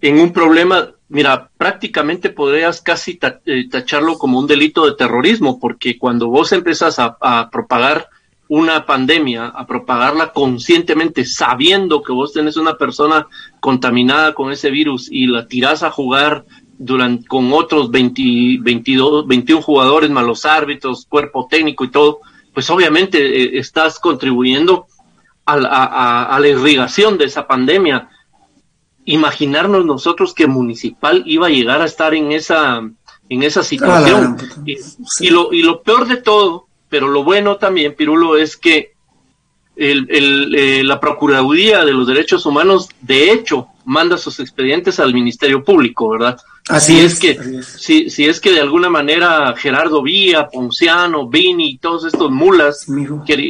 en 0.02 0.20
un 0.20 0.34
problema, 0.34 0.90
mira, 1.10 1.50
prácticamente 1.56 2.30
podrías 2.30 2.82
casi 2.82 3.20
eh, 3.46 3.70
tacharlo 3.70 4.18
como 4.18 4.40
un 4.40 4.48
delito 4.48 4.86
de 4.86 4.96
terrorismo, 4.96 5.60
porque 5.60 6.00
cuando 6.00 6.28
vos 6.28 6.52
empezás 6.52 6.98
a, 6.98 7.18
a 7.22 7.50
propagar 7.52 8.10
una 8.48 8.86
pandemia, 8.86 9.48
a 9.48 9.66
propagarla 9.66 10.32
conscientemente, 10.32 11.26
sabiendo 11.26 12.02
que 12.02 12.12
vos 12.12 12.34
tenés 12.34 12.58
una 12.58 12.76
persona 12.78 13.28
contaminada 13.60 14.34
con 14.34 14.52
ese 14.52 14.70
virus 14.70 15.08
y 15.12 15.28
la 15.28 15.48
tirás 15.48 15.84
a 15.84 15.92
jugar 15.92 16.46
durante, 16.78 17.28
con 17.28 17.52
otros 17.54 17.90
20, 17.92 18.22
22, 18.62 19.28
21 19.28 19.62
jugadores, 19.62 20.10
más 20.10 20.26
los 20.26 20.46
árbitros, 20.46 21.06
cuerpo 21.08 21.48
técnico 21.50 21.84
y 21.86 21.90
todo, 21.92 22.20
pues 22.54 22.70
obviamente 22.70 23.18
eh, 23.44 23.60
estás 23.60 24.00
contribuyendo 24.00 24.86
a, 25.46 25.58
la- 25.58 25.70
a- 25.70 26.24
a- 26.36 26.40
la 26.40 26.48
irrigación 26.48 27.18
de 27.18 27.26
esa 27.26 27.48
pandemia. 27.48 28.10
Imaginarnos 29.06 29.86
nosotros 29.86 30.34
que 30.34 30.48
Municipal 30.48 31.24
iba 31.28 31.48
a 31.48 31.52
llegar 31.52 31.82
a 31.82 31.86
estar 31.86 32.16
en 32.16 32.32
esa, 32.32 32.78
en 33.30 33.44
esa 33.44 33.62
situación. 33.64 34.36
Y, 34.66 34.78
y 35.20 35.30
lo, 35.30 35.54
y 35.54 35.62
lo 35.62 35.84
peor 35.84 36.08
de 36.08 36.18
todo, 36.18 36.66
pero 36.90 37.08
lo 37.08 37.24
bueno 37.24 37.58
también, 37.58 37.94
Pirulo, 37.96 38.36
es 38.36 38.58
que 38.58 38.94
el, 39.76 40.08
el, 40.10 40.56
eh, 40.56 40.84
la 40.84 41.00
Procuraduría 41.00 41.86
de 41.86 41.92
los 41.94 42.08
Derechos 42.08 42.46
Humanos, 42.46 42.90
de 43.02 43.32
hecho, 43.32 43.68
manda 43.84 44.18
sus 44.18 44.40
expedientes 44.40 45.00
al 45.00 45.14
Ministerio 45.14 45.64
Público, 45.64 46.10
¿verdad? 46.10 46.40
Así 46.68 46.94
si 46.94 47.06
es, 47.06 47.20
que, 47.20 47.32
así 47.32 47.58
es. 47.58 47.66
Si, 47.66 48.10
si 48.10 48.26
es 48.26 48.40
que 48.40 48.52
de 48.52 48.62
alguna 48.62 48.90
manera 48.90 49.54
Gerardo 49.56 50.02
Vía, 50.02 50.48
Ponciano, 50.48 51.28
Vini 51.28 51.72
y 51.72 51.78
todos 51.78 52.06
estos 52.06 52.32
mulas 52.32 52.88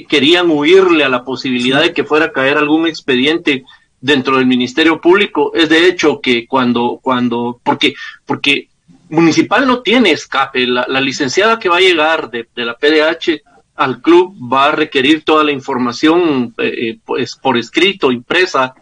querían 0.09 0.51
huirle 0.51 1.03
a 1.03 1.09
la 1.09 1.23
posibilidad 1.23 1.81
de 1.81 1.93
que 1.93 2.03
fuera 2.03 2.25
a 2.25 2.31
caer 2.31 2.57
algún 2.57 2.87
expediente 2.87 3.63
dentro 4.01 4.37
del 4.37 4.45
Ministerio 4.45 5.01
Público, 5.01 5.51
es 5.55 5.69
de 5.69 5.87
hecho 5.87 6.19
que 6.21 6.45
cuando, 6.45 6.99
cuando, 7.01 7.59
porque, 7.63 7.95
porque 8.25 8.67
Municipal 9.09 9.65
no 9.65 9.81
tiene 9.81 10.11
escape, 10.11 10.67
la, 10.67 10.85
la 10.87 11.01
licenciada 11.01 11.57
que 11.57 11.69
va 11.69 11.77
a 11.77 11.81
llegar 11.81 12.29
de, 12.29 12.47
de 12.55 12.65
la 12.65 12.75
PDH 12.75 13.41
al 13.75 14.01
club 14.01 14.35
va 14.51 14.65
a 14.67 14.71
requerir 14.71 15.23
toda 15.23 15.43
la 15.43 15.51
información 15.51 16.53
eh, 16.57 16.73
eh, 16.77 16.99
pues, 17.03 17.35
por 17.35 17.57
escrito, 17.57 18.11
impresa, 18.11 18.73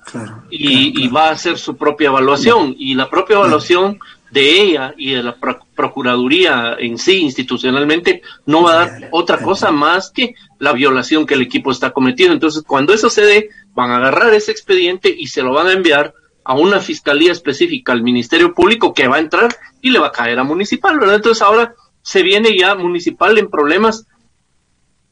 y, 0.51 1.03
y 1.03 1.07
va 1.07 1.29
a 1.29 1.31
hacer 1.31 1.57
su 1.57 1.75
propia 1.75 2.07
evaluación. 2.07 2.75
Y 2.77 2.93
la 2.93 3.09
propia 3.09 3.37
evaluación 3.37 3.99
de 4.33 4.61
ella 4.61 4.93
y 4.97 5.11
de 5.11 5.23
la 5.23 5.35
Pro- 5.35 5.65
Procuraduría 5.75 6.75
en 6.79 6.97
sí, 6.97 7.21
institucionalmente, 7.21 8.21
no 8.45 8.63
va 8.63 8.71
a 8.71 8.75
dar 8.85 9.09
otra 9.11 9.37
cosa 9.37 9.71
más 9.71 10.11
que 10.11 10.35
la 10.59 10.73
violación 10.73 11.25
que 11.25 11.35
el 11.35 11.41
equipo 11.41 11.71
está 11.71 11.91
cometiendo. 11.91 12.33
Entonces, 12.33 12.63
cuando 12.67 12.93
eso 12.93 13.09
se 13.09 13.21
dé, 13.21 13.49
van 13.73 13.91
a 13.91 13.97
agarrar 13.97 14.33
ese 14.33 14.51
expediente 14.51 15.13
y 15.15 15.27
se 15.27 15.41
lo 15.41 15.53
van 15.53 15.67
a 15.67 15.73
enviar 15.73 16.13
a 16.43 16.55
una 16.55 16.79
fiscalía 16.79 17.31
específica, 17.31 17.93
al 17.93 18.03
Ministerio 18.03 18.53
Público, 18.53 18.93
que 18.93 19.07
va 19.07 19.15
a 19.15 19.19
entrar 19.19 19.55
y 19.81 19.91
le 19.91 19.99
va 19.99 20.07
a 20.07 20.11
caer 20.11 20.39
a 20.39 20.43
Municipal, 20.43 20.99
¿verdad? 20.99 21.15
Entonces 21.15 21.41
ahora 21.41 21.73
se 22.01 22.21
viene 22.21 22.57
ya 22.57 22.75
Municipal 22.75 23.37
en 23.37 23.49
problemas 23.49 24.05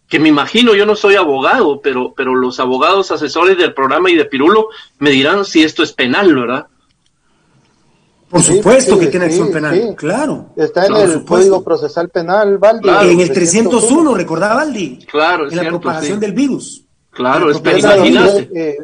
que 0.09 0.19
me 0.19 0.27
imagino, 0.27 0.75
yo 0.75 0.85
no 0.85 0.97
soy 0.97 1.15
abogado, 1.15 1.79
pero, 1.81 2.13
pero 2.13 2.35
los 2.35 2.59
abogados 2.59 3.11
asesores 3.11 3.57
del 3.57 3.73
programa 3.73 4.09
y 4.09 4.15
de 4.15 4.25
Pirulo 4.25 4.67
me 4.99 5.09
dirán 5.09 5.45
si 5.45 5.63
esto 5.63 5.83
es 5.83 5.93
penal, 5.93 6.35
¿verdad? 6.35 6.65
Por 8.31 8.41
supuesto 8.41 8.93
sí, 8.95 8.99
que 9.01 9.07
tiene 9.07 9.25
sí, 9.27 9.31
acción 9.33 9.51
penal, 9.51 9.75
sí. 9.89 9.95
claro. 9.95 10.45
Está 10.55 10.85
en 10.85 10.95
el 10.95 11.01
supuesto. 11.11 11.25
Código 11.35 11.63
Procesal 11.63 12.09
Penal, 12.09 12.57
Valdi. 12.57 12.89
en 13.11 13.19
el 13.19 13.31
301, 13.31 14.13
¿recordaba 14.15 14.55
Valdi? 14.55 15.05
Claro, 15.05 15.45
es 15.45 15.51
En 15.51 15.57
la 15.57 15.63
cierto, 15.63 15.79
propagación 15.81 16.13
sí. 16.19 16.21
del 16.25 16.31
virus. 16.33 16.83
Claro, 17.11 17.47
La 17.49 17.51
es 17.51 17.79
imagínate. 17.79 18.49
Eh, 18.55 18.77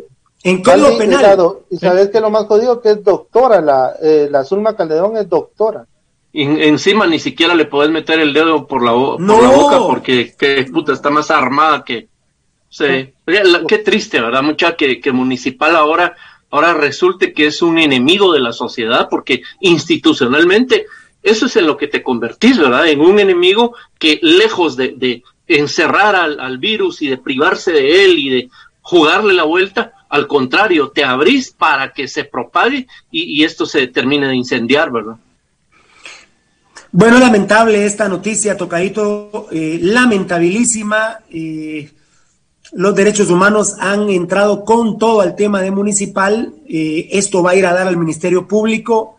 En 0.43 0.61
Código 0.61 0.97
Penal. 0.97 1.37
Y 1.69 1.77
sabes 1.77 2.09
que 2.09 2.19
lo 2.19 2.29
más 2.29 2.45
jodido 2.45 2.81
que 2.81 2.91
es 2.91 3.03
doctora, 3.03 3.61
la, 3.61 3.93
eh, 4.01 4.27
la 4.29 4.43
Zulma 4.43 4.75
Calderón 4.75 5.17
es 5.17 5.27
doctora. 5.29 5.85
Y 6.33 6.43
en- 6.43 6.61
encima 6.61 7.07
ni 7.07 7.17
siquiera 7.19 7.55
le 7.55 7.65
podés 7.65 7.89
meter 7.89 8.19
el 8.19 8.33
dedo 8.33 8.67
por 8.67 8.83
la, 8.83 8.91
bo- 8.91 9.13
por 9.17 9.21
No. 9.21 9.41
la 9.41 9.49
boca 9.49 9.77
porque 9.79 10.35
que 10.37 10.65
puta 10.71 10.91
está 10.93 11.09
más 11.09 11.31
armada 11.31 11.83
que 11.85 12.09
sí. 12.69 12.83
Oye, 13.25 13.43
la- 13.45 13.63
qué 13.65 13.77
triste 13.79 14.19
verdad 14.21 14.43
mucha 14.43 14.75
que, 14.75 14.99
que 14.99 15.11
municipal 15.11 15.75
ahora 15.75 16.15
ahora 16.49 16.73
resulte 16.73 17.33
que 17.33 17.47
es 17.47 17.61
un 17.61 17.77
enemigo 17.77 18.33
de 18.33 18.39
la 18.39 18.53
sociedad 18.53 19.07
porque 19.09 19.41
institucionalmente 19.59 20.85
eso 21.23 21.47
es 21.47 21.55
en 21.55 21.67
lo 21.67 21.77
que 21.77 21.87
te 21.87 22.03
convertís 22.03 22.57
verdad 22.57 22.87
en 22.87 23.01
un 23.01 23.19
enemigo 23.19 23.75
que 23.99 24.19
lejos 24.21 24.77
de, 24.77 25.23
encerrar 25.47 26.15
al, 26.15 26.57
virus 26.57 27.01
y 27.01 27.07
de 27.07 27.17
privarse 27.17 27.71
de 27.71 28.05
él 28.05 28.19
y 28.19 28.29
de 28.29 28.49
jugarle 28.81 29.33
la 29.33 29.43
vuelta 29.43 29.93
al 30.09 30.27
contrario 30.27 30.89
te 30.89 31.03
abrís 31.03 31.51
para 31.51 31.91
que 31.91 32.07
se 32.07 32.23
propague 32.23 32.87
y, 33.11 33.41
y 33.41 33.43
esto 33.43 33.65
se 33.65 33.87
termine 33.87 34.27
de 34.27 34.35
incendiar 34.35 34.91
verdad 34.91 35.15
Bueno, 36.91 37.19
lamentable 37.19 37.85
esta 37.85 38.07
noticia, 38.07 38.55
tocadito, 38.55 39.47
eh, 39.51 39.79
lamentabilísima. 39.81 41.19
eh, 41.29 41.91
los 42.77 42.93
derechos 42.93 43.31
humanos 43.31 43.73
han 43.79 44.07
entrado 44.11 44.63
con 44.63 44.99
todo 44.99 45.21
al 45.21 45.35
tema 45.35 45.63
de 45.63 45.71
municipal. 45.71 46.53
eh, 46.69 47.09
esto 47.11 47.41
va 47.41 47.51
a 47.51 47.55
ir 47.55 47.65
a 47.65 47.73
dar 47.73 47.87
al 47.87 47.97
Ministerio 47.97 48.47
Público. 48.47 49.17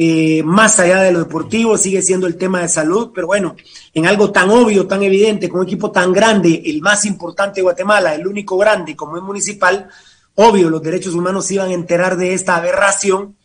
eh, 0.00 0.42
más 0.44 0.78
allá 0.78 1.02
de 1.02 1.12
lo 1.12 1.18
deportivo, 1.18 1.76
sigue 1.76 2.00
siendo 2.02 2.26
el 2.28 2.36
tema 2.36 2.62
de 2.62 2.68
salud, 2.68 3.10
pero 3.12 3.26
bueno, 3.26 3.56
en 3.92 4.06
algo 4.06 4.30
tan 4.30 4.48
obvio, 4.48 4.86
tan 4.86 5.02
evidente, 5.02 5.48
con 5.48 5.60
un 5.60 5.66
equipo 5.66 5.90
tan 5.90 6.12
grande, 6.12 6.62
el 6.66 6.80
más 6.80 7.04
importante 7.04 7.56
de 7.56 7.62
Guatemala, 7.62 8.14
el 8.14 8.26
único 8.26 8.56
grande 8.56 8.94
como 8.94 9.16
es 9.16 9.22
municipal, 9.24 9.88
obvio, 10.36 10.70
los 10.70 10.82
derechos 10.82 11.14
humanos 11.14 11.46
se 11.46 11.54
iban 11.54 11.70
a 11.70 11.74
enterar 11.74 12.16
de 12.16 12.32
esta 12.32 12.56
aberración 12.56 13.36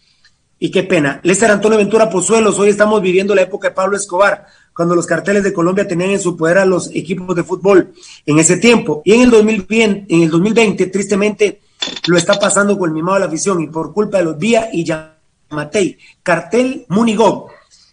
y 0.60 0.70
qué 0.70 0.84
pena. 0.84 1.20
Lester 1.24 1.50
Antonio 1.50 1.80
Ventura 1.80 2.10
Pozuelos, 2.10 2.60
hoy 2.60 2.70
estamos 2.70 3.02
viviendo 3.02 3.34
la 3.34 3.42
época 3.42 3.70
de 3.70 3.76
Pablo 3.76 3.98
Escobar, 3.98 4.46
cuando 4.76 4.96
los 4.96 5.06
carteles 5.06 5.44
de 5.44 5.54
Colombia 5.54 5.88
tenían 5.88 6.12
en 6.12 6.20
su 6.20 6.36
poder 6.36 6.58
a 6.58 6.66
los 6.66 6.90
equipos 6.94 7.36
de 7.36 7.44
fútbol 7.44 7.94
en 8.26 8.40
ese 8.40 8.58
tiempo. 8.58 9.02
Y 9.06 9.14
en 9.14 9.22
el 9.22 9.30
2020, 9.30 10.14
en 10.14 10.24
el 10.24 10.30
2020 10.30 10.88
tristemente, 10.88 11.62
lo 12.08 12.18
está 12.18 12.40
pasando 12.40 12.78
con 12.78 12.90
el 12.90 12.94
mimado 12.94 13.16
de 13.16 13.20
la 13.22 13.26
afición 13.28 13.62
y 13.62 13.68
por 13.68 13.94
culpa 13.94 14.18
de 14.18 14.26
los 14.26 14.40
días 14.40 14.68
y 14.72 14.84
ya 14.84 15.18
Matei, 15.50 15.98
cartel 16.22 16.86
Munigov. 16.90 17.48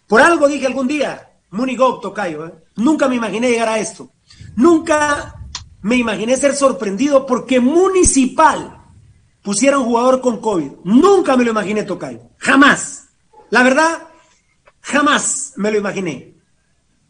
Por 0.07 0.21
algo 0.21 0.47
dije 0.47 0.65
algún 0.65 0.87
día, 0.87 1.29
Munigov, 1.51 2.01
Tocayo, 2.01 2.47
¿eh? 2.47 2.53
nunca 2.75 3.07
me 3.07 3.15
imaginé 3.15 3.49
llegar 3.49 3.69
a 3.69 3.79
esto. 3.79 4.11
Nunca 4.55 5.35
me 5.81 5.95
imaginé 5.95 6.35
ser 6.37 6.55
sorprendido 6.55 7.25
porque 7.25 7.59
Municipal 7.59 8.77
pusiera 9.41 9.79
un 9.79 9.85
jugador 9.85 10.21
con 10.21 10.39
COVID. 10.39 10.71
Nunca 10.83 11.37
me 11.37 11.43
lo 11.43 11.51
imaginé, 11.51 11.83
Tocayo. 11.83 12.21
Jamás. 12.37 13.09
La 13.49 13.63
verdad, 13.63 14.07
jamás 14.81 15.53
me 15.57 15.71
lo 15.71 15.77
imaginé. 15.77 16.30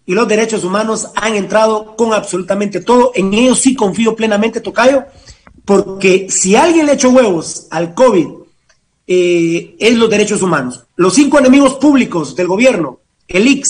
Y 0.05 0.13
los 0.13 0.27
derechos 0.27 0.63
humanos 0.63 1.09
han 1.15 1.35
entrado 1.35 1.95
con 1.95 2.13
absolutamente 2.13 2.81
todo. 2.81 3.11
En 3.15 3.33
ellos 3.33 3.59
sí 3.59 3.75
confío 3.75 4.15
plenamente, 4.15 4.61
Tocayo, 4.61 5.05
porque 5.65 6.27
si 6.29 6.55
alguien 6.55 6.85
le 6.85 6.93
echó 6.93 7.09
huevos 7.09 7.67
al 7.69 7.93
COVID 7.93 8.27
eh, 9.13 9.75
es 9.77 9.97
los 9.97 10.09
derechos 10.09 10.41
humanos. 10.41 10.85
Los 10.95 11.15
cinco 11.15 11.37
enemigos 11.37 11.73
públicos 11.75 12.33
del 12.33 12.47
gobierno, 12.47 12.99
el 13.27 13.45
IX, 13.45 13.69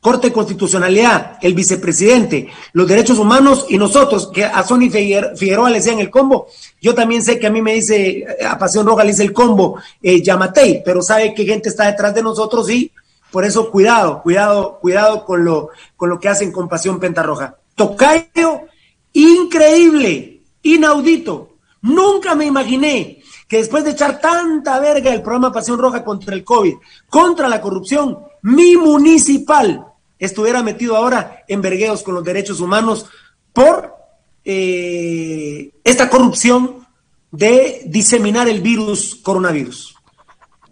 Corte 0.00 0.28
de 0.28 0.32
Constitucionalidad, 0.32 1.38
el 1.42 1.54
vicepresidente, 1.54 2.46
los 2.72 2.86
derechos 2.86 3.18
humanos 3.18 3.66
y 3.68 3.78
nosotros, 3.78 4.30
que 4.32 4.44
a 4.44 4.62
Sony 4.62 4.88
Figueroa 4.88 5.70
le 5.70 5.78
decían 5.78 5.98
el 5.98 6.10
combo, 6.10 6.46
yo 6.80 6.94
también 6.94 7.24
sé 7.24 7.40
que 7.40 7.48
a 7.48 7.50
mí 7.50 7.60
me 7.60 7.74
dice, 7.74 8.24
a 8.48 8.56
Pasión 8.56 8.86
Roja 8.86 9.02
le 9.02 9.10
dice 9.10 9.24
el 9.24 9.32
combo, 9.32 9.80
eh, 10.00 10.22
Yamatei, 10.22 10.82
pero 10.84 11.02
sabe 11.02 11.34
que 11.34 11.44
gente 11.44 11.68
está 11.68 11.86
detrás 11.86 12.14
de 12.14 12.22
nosotros 12.22 12.70
y 12.70 12.92
por 13.36 13.44
eso 13.44 13.70
cuidado, 13.70 14.22
cuidado, 14.22 14.78
cuidado 14.80 15.26
con 15.26 15.44
lo, 15.44 15.68
con 15.94 16.08
lo 16.08 16.18
que 16.18 16.30
hacen 16.30 16.50
con 16.50 16.70
Pasión 16.70 16.98
Pentarroja. 16.98 17.58
Tocayo, 17.74 18.62
increíble, 19.12 20.40
inaudito. 20.62 21.58
Nunca 21.82 22.34
me 22.34 22.46
imaginé 22.46 23.22
que 23.46 23.58
después 23.58 23.84
de 23.84 23.90
echar 23.90 24.22
tanta 24.22 24.80
verga 24.80 25.12
el 25.12 25.20
programa 25.20 25.52
Pasión 25.52 25.78
Roja 25.78 26.02
contra 26.02 26.34
el 26.34 26.44
COVID, 26.44 26.76
contra 27.10 27.46
la 27.46 27.60
corrupción, 27.60 28.20
mi 28.40 28.74
municipal 28.78 29.84
estuviera 30.18 30.62
metido 30.62 30.96
ahora 30.96 31.44
en 31.46 31.60
vergueos 31.60 32.02
con 32.02 32.14
los 32.14 32.24
derechos 32.24 32.60
humanos 32.60 33.04
por 33.52 33.96
eh, 34.46 35.72
esta 35.84 36.08
corrupción 36.08 36.86
de 37.30 37.82
diseminar 37.84 38.48
el 38.48 38.62
virus 38.62 39.14
coronavirus. 39.16 39.94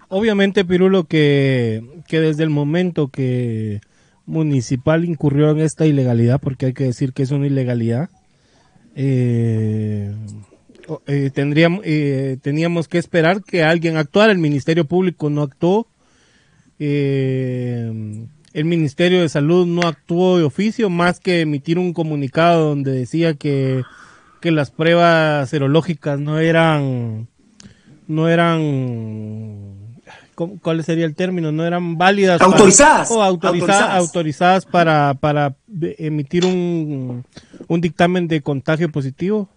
Obviamente, 0.08 0.64
Pirulo, 0.64 1.04
que, 1.04 1.93
que 2.06 2.20
desde 2.20 2.43
el 2.43 2.51
momento 2.51 3.09
que 3.09 3.81
Municipal 4.26 5.05
incurrió 5.05 5.51
en 5.51 5.60
esta 5.60 5.86
ilegalidad, 5.86 6.40
porque 6.40 6.66
hay 6.66 6.72
que 6.72 6.85
decir 6.85 7.12
que 7.12 7.22
es 7.22 7.31
una 7.31 7.47
ilegalidad, 7.47 8.09
eh, 8.94 10.14
eh, 11.06 11.31
tendríamos, 11.35 11.81
eh, 11.85 12.39
teníamos 12.43 12.89
que 12.89 12.98
esperar 12.98 13.43
que 13.43 13.62
alguien 13.62 13.97
actuara. 13.97 14.32
El 14.32 14.39
Ministerio 14.39 14.85
Público 14.85 15.31
no 15.31 15.43
actuó. 15.43 15.86
El 16.78 18.64
Ministerio 18.64 19.20
de 19.22 19.28
Salud 19.28 19.66
no 19.66 19.82
actuó 19.82 20.39
de 20.39 20.44
oficio, 20.44 20.90
más 20.90 21.18
que 21.18 21.40
emitir 21.40 21.78
un 21.78 21.93
comunicado 21.93 22.68
donde 22.68 22.93
decía 22.93 23.35
que, 23.35 23.82
que 24.40 24.51
las 24.51 24.70
pruebas 24.70 25.48
serológicas 25.48 26.20
no 26.20 26.39
eran, 26.39 27.28
no 28.06 28.28
eran, 28.28 28.60
¿cuál 30.35 30.85
sería 30.85 31.06
el 31.06 31.15
término? 31.15 31.52
No 31.52 31.65
eran 31.65 31.97
válidas. 31.97 32.40
Autorizadas. 32.40 33.11
o 33.11 33.23
autorizadas, 33.23 33.97
autorizadas 33.97 34.66
para, 34.66 35.15
para 35.15 35.55
emitir 35.98 36.44
un, 36.44 37.24
un 37.69 37.81
dictamen 37.81 38.28
de 38.28 38.40
contagio 38.40 38.90
positivo. 38.90 39.48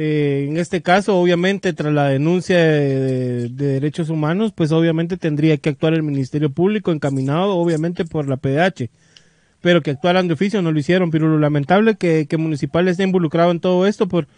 Eh, 0.00 0.46
en 0.48 0.56
este 0.58 0.80
caso, 0.80 1.18
obviamente, 1.18 1.72
tras 1.72 1.92
la 1.92 2.08
denuncia 2.08 2.56
de, 2.56 3.48
derechos 3.48 4.10
humanos, 4.10 4.52
pues 4.54 4.70
obviamente 4.70 5.16
tendría 5.16 5.56
que 5.56 5.70
actuar 5.70 5.92
el 5.92 6.04
Ministerio 6.04 6.50
Público 6.50 6.92
encaminado, 6.92 7.56
obviamente, 7.56 8.04
por 8.04 8.28
la 8.28 8.36
PDH. 8.36 8.90
Pero 9.60 9.82
que 9.82 9.90
actuaran 9.90 10.28
de 10.28 10.34
oficio 10.34 10.62
no 10.62 10.70
lo 10.70 10.78
hicieron, 10.78 11.10
pero 11.10 11.26
lo 11.26 11.40
lamentable 11.40 11.96
que, 11.96 12.26
que 12.28 12.36
Municipal 12.36 12.86
esté 12.86 13.02
involucrado 13.02 13.50
en 13.50 13.58
todo 13.58 13.88
esto 13.88 14.06
por, 14.06 14.28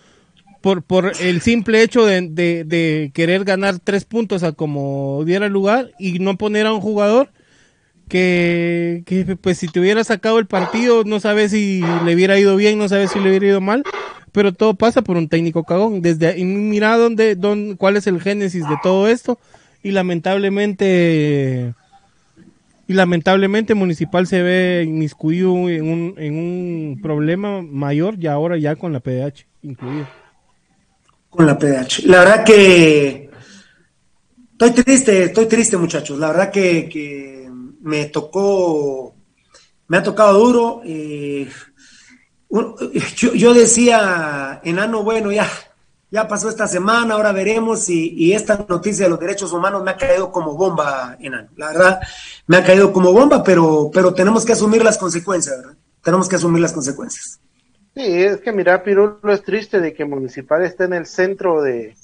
por, 0.60 0.82
por 0.82 1.12
el 1.20 1.40
simple 1.40 1.82
hecho 1.82 2.04
de, 2.04 2.28
de, 2.28 3.10
querer 3.14 3.44
ganar 3.44 3.78
tres 3.78 4.04
puntos 4.04 4.42
a 4.42 4.52
como 4.52 5.22
diera 5.24 5.48
lugar 5.48 5.90
y 5.98 6.18
no 6.18 6.36
poner 6.36 6.66
a 6.66 6.72
un 6.72 6.80
jugador 6.80 7.30
que, 8.08 9.02
que 9.06 9.36
pues 9.36 9.58
si 9.58 9.68
te 9.68 9.80
hubiera 9.80 10.04
sacado 10.04 10.38
el 10.38 10.46
partido 10.46 11.04
no 11.04 11.20
sabes 11.20 11.52
si 11.52 11.82
le 12.04 12.14
hubiera 12.14 12.38
ido 12.38 12.56
bien, 12.56 12.78
no 12.78 12.88
sabes 12.88 13.10
si 13.10 13.20
le 13.20 13.28
hubiera 13.28 13.46
ido 13.46 13.60
mal 13.60 13.84
pero 14.32 14.52
todo 14.52 14.74
pasa 14.74 15.02
por 15.02 15.16
un 15.16 15.28
técnico 15.28 15.64
cagón. 15.64 16.02
Desde 16.02 16.28
ahí, 16.28 16.44
mira 16.44 16.96
dónde, 16.96 17.34
dónde, 17.36 17.76
cuál 17.76 17.96
es 17.96 18.06
el 18.06 18.20
génesis 18.20 18.68
de 18.68 18.76
todo 18.82 19.08
esto 19.08 19.38
y 19.82 19.90
lamentablemente 19.92 21.74
y 22.86 22.92
lamentablemente 22.92 23.74
Municipal 23.74 24.26
se 24.26 24.42
ve 24.42 24.84
inmiscuido 24.86 25.68
en 25.68 25.88
un, 25.88 26.14
en 26.18 26.36
un 26.36 27.00
problema 27.00 27.62
mayor 27.62 28.16
y 28.18 28.26
ahora 28.26 28.58
ya 28.58 28.74
con 28.76 28.92
la 28.92 29.00
PDH 29.00 29.46
incluida. 29.62 30.08
Con 31.30 31.46
la 31.46 31.56
PDH. 31.56 32.06
La 32.06 32.18
verdad 32.18 32.44
que 32.44 33.30
estoy 34.50 34.70
triste, 34.72 35.22
estoy 35.24 35.46
triste 35.46 35.76
muchachos. 35.76 36.18
La 36.18 36.28
verdad 36.28 36.50
que, 36.50 37.48
me 37.82 38.06
tocó, 38.06 39.14
me 39.86 39.96
ha 39.96 40.02
tocado 40.02 40.38
duro. 40.38 40.82
Eh, 40.84 41.48
yo, 43.16 43.54
decía, 43.54 44.60
enano, 44.64 45.04
bueno, 45.04 45.30
ya, 45.30 45.48
ya 46.10 46.26
pasó 46.26 46.48
esta 46.48 46.66
semana, 46.66 47.14
ahora 47.14 47.30
veremos 47.30 47.88
y, 47.88 48.32
esta 48.32 48.66
noticia 48.68 49.04
de 49.04 49.10
los 49.10 49.20
derechos 49.20 49.52
humanos 49.52 49.84
me 49.84 49.92
ha 49.92 49.96
caído 49.96 50.32
como 50.32 50.56
bomba, 50.56 51.16
enano. 51.20 51.48
La 51.56 51.68
verdad, 51.68 52.00
me 52.48 52.56
ha 52.56 52.64
caído 52.64 52.92
como 52.92 53.12
bomba, 53.12 53.44
pero, 53.44 53.88
pero 53.94 54.12
tenemos 54.12 54.44
que 54.44 54.52
asumir 54.52 54.82
las 54.82 54.98
consecuencias, 54.98 55.56
¿verdad? 55.58 55.76
Tenemos 56.02 56.28
que 56.28 56.36
asumir 56.36 56.60
las 56.60 56.72
consecuencias. 56.72 57.38
Sí, 57.94 58.22
es 58.22 58.38
que 58.38 58.52
mira, 58.52 58.82
Pirulo, 58.82 59.18
es 59.32 59.42
triste 59.42 59.80
de 59.80 59.92
que 59.92 60.04
Municipal 60.04 60.64
esté 60.64 60.84
en 60.84 60.92
el 60.92 61.06
centro 61.06 61.60
de, 61.60 61.96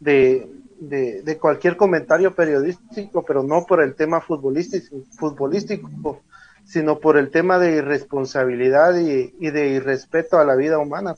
de, 0.00 0.48
de 0.78 1.38
cualquier 1.38 1.76
comentario 1.76 2.34
periodístico, 2.34 3.24
pero 3.24 3.42
no 3.42 3.64
por 3.66 3.82
el 3.82 3.94
tema 3.94 4.20
futbolístico, 4.20 4.96
futbolístico 5.18 6.22
sino 6.64 6.98
por 6.98 7.16
el 7.16 7.30
tema 7.30 7.58
de 7.58 7.76
irresponsabilidad 7.76 8.96
y, 8.96 9.50
de 9.50 9.68
irrespeto 9.68 10.38
a 10.38 10.44
la 10.44 10.56
vida 10.56 10.78
humana. 10.78 11.14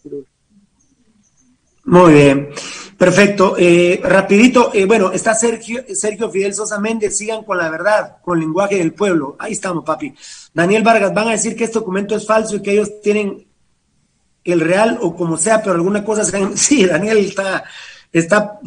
Muy 1.85 2.13
bien, 2.13 2.49
perfecto. 2.99 3.55
Eh, 3.57 4.01
rapidito, 4.03 4.73
eh, 4.75 4.87
bueno, 4.87 5.13
está 5.13 5.35
Sergio, 5.35 5.85
Sergio 5.95 6.31
Fidel 6.31 6.53
Sosa 6.53 6.81
Méndez, 6.81 7.17
sigan 7.17 7.45
con 7.45 7.59
la 7.59 7.71
verdad, 7.71 8.17
con 8.23 8.41
lenguaje 8.41 8.77
del 8.79 8.93
pueblo. 8.93 9.37
Ahí 9.39 9.53
estamos, 9.53 9.85
papi. 9.85 10.13
Daniel 10.53 10.83
Vargas, 10.83 11.15
van 11.15 11.29
a 11.29 11.33
decir 11.33 11.55
que 11.55 11.65
este 11.65 11.79
documento 11.79 12.17
es 12.17 12.27
falso 12.27 12.57
y 12.57 12.63
que 12.63 12.73
ellos 12.73 13.01
tienen 13.01 13.46
el 14.47 14.61
real 14.61 14.99
o 15.03 15.15
como 15.15 15.37
sea, 15.37 15.63
pero 15.63 15.75
alguna 15.75 16.05
cosa 16.05 16.25
se... 16.25 16.47
Sí, 16.57 16.87
Daniel 16.87 17.19
está, 17.19 17.65
está, 18.13 18.59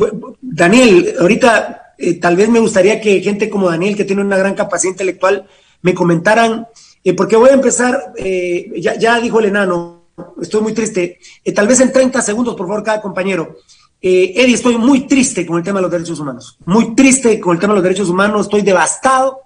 Daniel, 0.41 1.15
ahorita 1.19 1.93
eh, 1.97 2.15
tal 2.15 2.35
vez 2.35 2.49
me 2.49 2.59
gustaría 2.59 3.01
que 3.01 3.21
gente 3.21 3.49
como 3.49 3.69
Daniel, 3.69 3.95
que 3.95 4.05
tiene 4.05 4.21
una 4.21 4.37
gran 4.37 4.55
capacidad 4.55 4.91
intelectual, 4.91 5.47
me 5.81 5.93
comentaran, 5.93 6.67
eh, 7.03 7.13
porque 7.13 7.35
voy 7.35 7.49
a 7.49 7.53
empezar, 7.53 8.13
eh, 8.17 8.71
ya, 8.77 8.97
ya, 8.97 9.19
dijo 9.19 9.39
el 9.39 9.47
enano, 9.47 10.07
estoy 10.41 10.61
muy 10.61 10.73
triste, 10.73 11.19
eh, 11.43 11.51
tal 11.53 11.67
vez 11.67 11.79
en 11.79 11.91
30 11.91 12.21
segundos, 12.21 12.55
por 12.55 12.67
favor, 12.67 12.83
cada 12.83 13.01
compañero. 13.01 13.57
Eddie, 14.01 14.53
estoy 14.53 14.77
muy 14.77 15.07
triste 15.07 15.45
con 15.45 15.57
el 15.57 15.63
tema 15.63 15.79
de 15.79 15.83
los 15.83 15.91
derechos 15.91 16.21
humanos, 16.21 16.57
muy 16.65 16.95
triste 16.95 17.37
con 17.37 17.55
el 17.55 17.59
tema 17.59 17.73
de 17.73 17.79
los 17.79 17.83
derechos 17.83 18.07
humanos, 18.07 18.45
estoy 18.45 18.61
devastado 18.61 19.41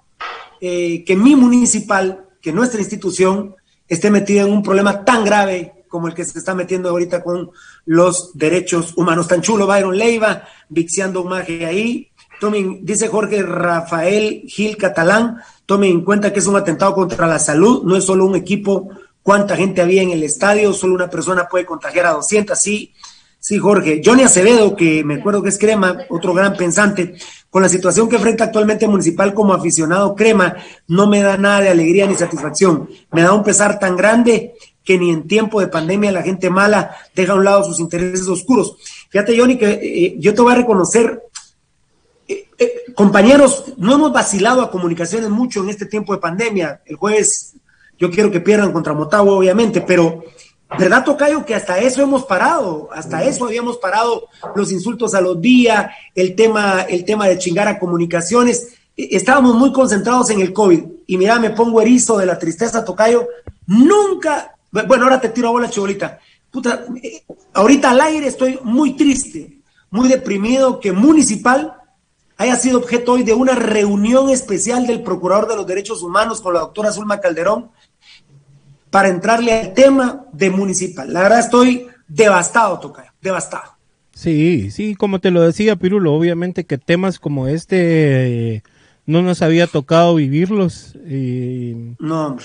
que 0.60 1.16
mi 1.18 1.34
municipal, 1.34 2.26
que 2.40 2.52
nuestra 2.52 2.80
institución 2.80 3.56
esté 3.88 4.12
metida 4.12 4.42
en 4.42 4.52
un 4.52 4.62
problema 4.62 5.04
tan 5.04 5.24
grave 5.24 5.83
como 5.94 6.08
el 6.08 6.14
que 6.14 6.24
se 6.24 6.36
está 6.40 6.56
metiendo 6.56 6.88
ahorita 6.88 7.22
con 7.22 7.52
los 7.86 8.36
derechos 8.36 8.94
humanos. 8.96 9.28
Tan 9.28 9.42
chulo 9.42 9.64
Byron 9.64 9.96
Leiva, 9.96 10.42
viciando 10.68 11.22
un 11.22 11.28
maje 11.28 11.64
ahí. 11.64 12.10
Tomen, 12.40 12.84
dice 12.84 13.06
Jorge 13.06 13.44
Rafael 13.44 14.42
Gil 14.48 14.76
Catalán, 14.76 15.40
Tome 15.66 15.86
en 15.86 16.04
cuenta 16.04 16.32
que 16.32 16.40
es 16.40 16.48
un 16.48 16.56
atentado 16.56 16.96
contra 16.96 17.28
la 17.28 17.38
salud, 17.38 17.84
no 17.84 17.96
es 17.96 18.02
solo 18.02 18.26
un 18.26 18.34
equipo, 18.34 18.88
cuánta 19.22 19.54
gente 19.54 19.82
había 19.82 20.02
en 20.02 20.10
el 20.10 20.24
estadio, 20.24 20.72
solo 20.72 20.96
una 20.96 21.08
persona 21.08 21.46
puede 21.48 21.64
contagiar 21.64 22.06
a 22.06 22.14
200, 22.14 22.58
sí, 22.58 22.92
Sí, 23.46 23.58
Jorge. 23.58 24.00
Johnny 24.02 24.22
Acevedo, 24.22 24.74
que 24.74 25.04
me 25.04 25.16
acuerdo 25.16 25.42
que 25.42 25.50
es 25.50 25.58
Crema, 25.58 25.98
otro 26.08 26.32
gran 26.32 26.56
pensante, 26.56 27.14
con 27.50 27.60
la 27.60 27.68
situación 27.68 28.08
que 28.08 28.16
enfrenta 28.16 28.44
actualmente 28.44 28.88
Municipal 28.88 29.34
como 29.34 29.52
aficionado 29.52 30.14
Crema, 30.14 30.56
no 30.88 31.06
me 31.06 31.20
da 31.20 31.36
nada 31.36 31.60
de 31.60 31.68
alegría 31.68 32.06
ni 32.06 32.14
satisfacción. 32.14 32.88
Me 33.12 33.20
da 33.20 33.34
un 33.34 33.44
pesar 33.44 33.78
tan 33.78 33.98
grande 33.98 34.54
que 34.84 34.98
ni 34.98 35.10
en 35.10 35.26
tiempo 35.26 35.60
de 35.60 35.68
pandemia 35.68 36.12
la 36.12 36.22
gente 36.22 36.50
mala 36.50 36.94
deja 37.14 37.32
a 37.32 37.36
un 37.36 37.44
lado 37.44 37.64
sus 37.64 37.80
intereses 37.80 38.28
oscuros. 38.28 38.76
Fíjate, 39.08 39.36
Johnny, 39.36 39.56
que 39.56 39.70
eh, 39.70 40.16
yo 40.18 40.34
te 40.34 40.42
voy 40.42 40.52
a 40.52 40.56
reconocer, 40.56 41.22
eh, 42.28 42.48
eh, 42.58 42.72
compañeros, 42.94 43.72
no 43.78 43.94
hemos 43.94 44.12
vacilado 44.12 44.60
a 44.60 44.70
comunicaciones 44.70 45.30
mucho 45.30 45.62
en 45.62 45.70
este 45.70 45.86
tiempo 45.86 46.12
de 46.12 46.20
pandemia. 46.20 46.82
El 46.84 46.96
jueves 46.96 47.54
yo 47.98 48.10
quiero 48.10 48.30
que 48.30 48.40
pierdan 48.40 48.72
contra 48.72 48.92
Motagua, 48.92 49.34
obviamente, 49.34 49.80
pero 49.80 50.22
¿verdad, 50.78 51.04
Tocayo? 51.04 51.46
Que 51.46 51.54
hasta 51.54 51.78
eso 51.78 52.02
hemos 52.02 52.24
parado, 52.24 52.90
hasta 52.92 53.24
eso 53.24 53.46
habíamos 53.46 53.78
parado 53.78 54.28
los 54.54 54.70
insultos 54.70 55.14
a 55.14 55.20
los 55.20 55.40
días, 55.40 55.90
el 56.14 56.34
tema, 56.34 56.82
el 56.82 57.04
tema 57.04 57.28
de 57.28 57.38
chingar 57.38 57.68
a 57.68 57.78
comunicaciones. 57.78 58.74
Estábamos 58.96 59.54
muy 59.54 59.72
concentrados 59.72 60.30
en 60.30 60.40
el 60.40 60.52
COVID. 60.52 60.84
Y 61.06 61.16
mira, 61.16 61.38
me 61.38 61.50
pongo 61.50 61.80
erizo 61.80 62.18
de 62.18 62.26
la 62.26 62.38
tristeza, 62.38 62.84
Tocayo. 62.84 63.26
Nunca 63.66 64.53
bueno, 64.82 65.04
ahora 65.04 65.20
te 65.20 65.28
tiro 65.28 65.48
a 65.48 65.52
bola, 65.52 65.70
chibolita. 65.70 66.18
Puta, 66.50 66.84
eh, 67.02 67.24
ahorita 67.52 67.90
al 67.90 68.00
aire 68.00 68.26
estoy 68.26 68.58
muy 68.62 68.96
triste, 68.96 69.58
muy 69.90 70.08
deprimido 70.08 70.80
que 70.80 70.92
Municipal 70.92 71.74
haya 72.36 72.56
sido 72.56 72.78
objeto 72.78 73.12
hoy 73.12 73.22
de 73.22 73.34
una 73.34 73.54
reunión 73.54 74.30
especial 74.30 74.86
del 74.86 75.02
Procurador 75.02 75.48
de 75.48 75.56
los 75.56 75.66
Derechos 75.66 76.02
Humanos 76.02 76.40
con 76.40 76.54
la 76.54 76.60
doctora 76.60 76.92
Zulma 76.92 77.20
Calderón 77.20 77.70
para 78.90 79.08
entrarle 79.08 79.52
al 79.52 79.74
tema 79.74 80.26
de 80.32 80.50
Municipal. 80.50 81.12
La 81.12 81.22
verdad 81.22 81.40
estoy 81.40 81.86
devastado, 82.08 82.78
Tocayo, 82.80 83.10
devastado. 83.20 83.72
Sí, 84.12 84.70
sí, 84.70 84.94
como 84.94 85.18
te 85.18 85.30
lo 85.30 85.42
decía 85.42 85.76
Pirulo, 85.76 86.14
obviamente 86.14 86.64
que 86.64 86.78
temas 86.78 87.18
como 87.18 87.48
este 87.48 88.54
eh, 88.56 88.62
no 89.06 89.22
nos 89.22 89.42
había 89.42 89.66
tocado 89.66 90.14
vivirlos. 90.14 90.94
Y... 91.08 91.96
No, 91.98 92.36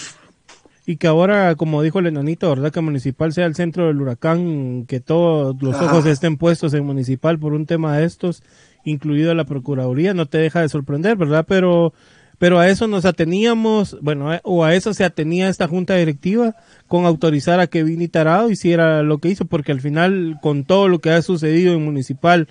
y 0.89 0.97
que 0.97 1.05
ahora, 1.05 1.53
como 1.53 1.83
dijo 1.83 1.99
el 1.99 2.07
enanito, 2.07 2.49
¿verdad? 2.49 2.71
Que 2.71 2.81
Municipal 2.81 3.31
sea 3.31 3.45
el 3.45 3.53
centro 3.53 3.85
del 3.85 4.01
huracán, 4.01 4.85
que 4.87 4.99
todos 4.99 5.55
los 5.61 5.75
ojos 5.75 6.07
estén 6.07 6.35
puestos 6.35 6.73
en 6.73 6.83
Municipal 6.83 7.37
por 7.37 7.53
un 7.53 7.67
tema 7.67 7.95
de 7.95 8.05
estos, 8.05 8.41
incluido 8.83 9.35
la 9.35 9.43
Procuraduría, 9.43 10.15
no 10.15 10.25
te 10.25 10.39
deja 10.39 10.61
de 10.61 10.69
sorprender, 10.69 11.15
¿verdad? 11.15 11.45
Pero, 11.47 11.93
pero 12.39 12.57
a 12.57 12.69
eso 12.69 12.87
nos 12.87 13.05
ateníamos, 13.05 13.99
bueno, 14.01 14.31
o 14.41 14.63
a 14.63 14.73
eso 14.73 14.95
se 14.95 15.03
atenía 15.03 15.47
esta 15.49 15.67
junta 15.67 15.95
directiva, 15.95 16.55
con 16.87 17.05
autorizar 17.05 17.59
a 17.59 17.67
que 17.67 17.83
Vini 17.83 18.07
Tarado 18.07 18.49
hiciera 18.49 19.03
lo 19.03 19.19
que 19.19 19.29
hizo, 19.29 19.45
porque 19.45 19.71
al 19.71 19.81
final, 19.81 20.39
con 20.41 20.63
todo 20.63 20.87
lo 20.87 20.97
que 21.01 21.11
ha 21.11 21.21
sucedido 21.21 21.75
en 21.75 21.85
Municipal, 21.85 22.47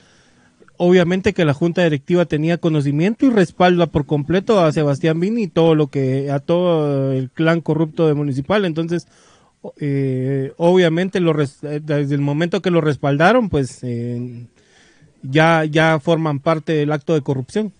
obviamente 0.78 1.34
que 1.34 1.44
la 1.44 1.52
junta 1.52 1.82
directiva 1.82 2.24
tenía 2.24 2.56
conocimiento 2.58 3.26
y 3.26 3.30
respalda 3.30 3.86
por 3.86 4.06
completo 4.06 4.60
a 4.60 4.72
Sebastián 4.72 5.20
Vini 5.20 5.42
y 5.42 5.48
todo 5.48 5.74
lo 5.74 5.88
que 5.88 6.30
a 6.30 6.38
todo 6.38 7.12
el 7.12 7.30
clan 7.30 7.60
corrupto 7.60 8.06
de 8.06 8.14
municipal. 8.14 8.64
Entonces 8.64 9.06
eh, 9.78 10.52
obviamente 10.56 11.20
lo 11.20 11.34
desde 11.34 12.14
el 12.14 12.20
momento 12.20 12.62
que 12.62 12.70
lo 12.70 12.80
respaldaron 12.80 13.48
pues 13.48 13.80
eh, 13.82 14.46
ya 15.22 15.64
ya 15.64 15.98
forman 16.00 16.38
parte 16.38 16.72
del 16.72 16.92
acto 16.92 17.14
de 17.14 17.22
corrupción. 17.22 17.72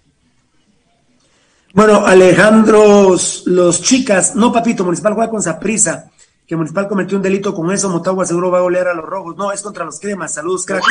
Bueno 1.73 2.05
Alejandro 2.05 3.16
los 3.47 3.83
chicas 3.83 4.35
no 4.35 4.53
papito 4.53 4.85
municipal 4.85 5.15
juega 5.15 5.31
con 5.31 5.43
prisa 5.61 6.11
que 6.49 6.57
municipal 6.57 6.89
cometió 6.89 7.16
un 7.16 7.23
delito 7.23 7.55
con 7.55 7.70
eso 7.70 7.89
Motagua 7.91 8.27
seguro 8.27 8.51
va 8.51 8.59
a 8.59 8.62
golear 8.62 8.89
a 8.89 8.95
los 8.95 9.05
rojos. 9.05 9.37
No 9.37 9.53
es 9.53 9.62
contra 9.62 9.85
los 9.85 10.01
cremas 10.01 10.35
saludos 10.35 10.66
cracks 10.66 10.85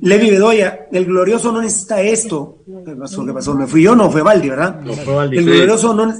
Levi 0.00 0.30
Bedoya, 0.30 0.86
el 0.90 1.04
glorioso 1.04 1.52
no 1.52 1.60
necesita 1.60 2.00
esto. 2.00 2.62
¿Qué 2.84 2.96
pasó? 2.96 3.24
¿Qué 3.26 3.32
pasó? 3.32 3.54
¿Me 3.54 3.66
fui 3.66 3.82
yo? 3.82 3.94
No, 3.94 4.10
fue 4.10 4.22
Valdi, 4.22 4.48
¿verdad? 4.48 4.80
No, 4.80 4.94
fue 4.94 5.14
Valdi, 5.14 5.36
el, 5.36 5.44
glorioso 5.44 5.92
no, 5.94 6.14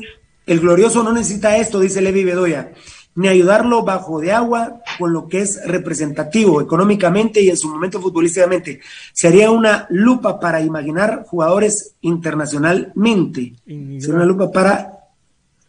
el 0.47 0.61
glorioso 0.61 1.03
no 1.03 1.12
necesita 1.12 1.57
esto, 1.57 1.81
dice 1.81 2.03
Levi 2.03 2.24
Bedoya, 2.24 2.73
ni 3.15 3.28
ayudarlo 3.28 3.82
bajo 3.82 4.20
de 4.20 4.32
agua 4.32 4.81
con 4.99 5.12
lo 5.12 5.27
que 5.27 5.40
es 5.40 5.61
representativo 5.66 6.61
económicamente 6.61 7.40
y 7.40 7.49
en 7.49 7.57
su 7.57 7.69
momento 7.69 8.01
futbolísticamente. 8.01 8.81
Sería 9.12 9.51
una 9.51 9.86
lupa 9.89 10.39
para 10.39 10.61
imaginar 10.61 11.24
jugadores 11.27 11.94
internacionalmente. 12.03 13.55
Sería 13.66 14.16
una 14.16 14.27
lupa 14.27 14.53
para 14.53 14.99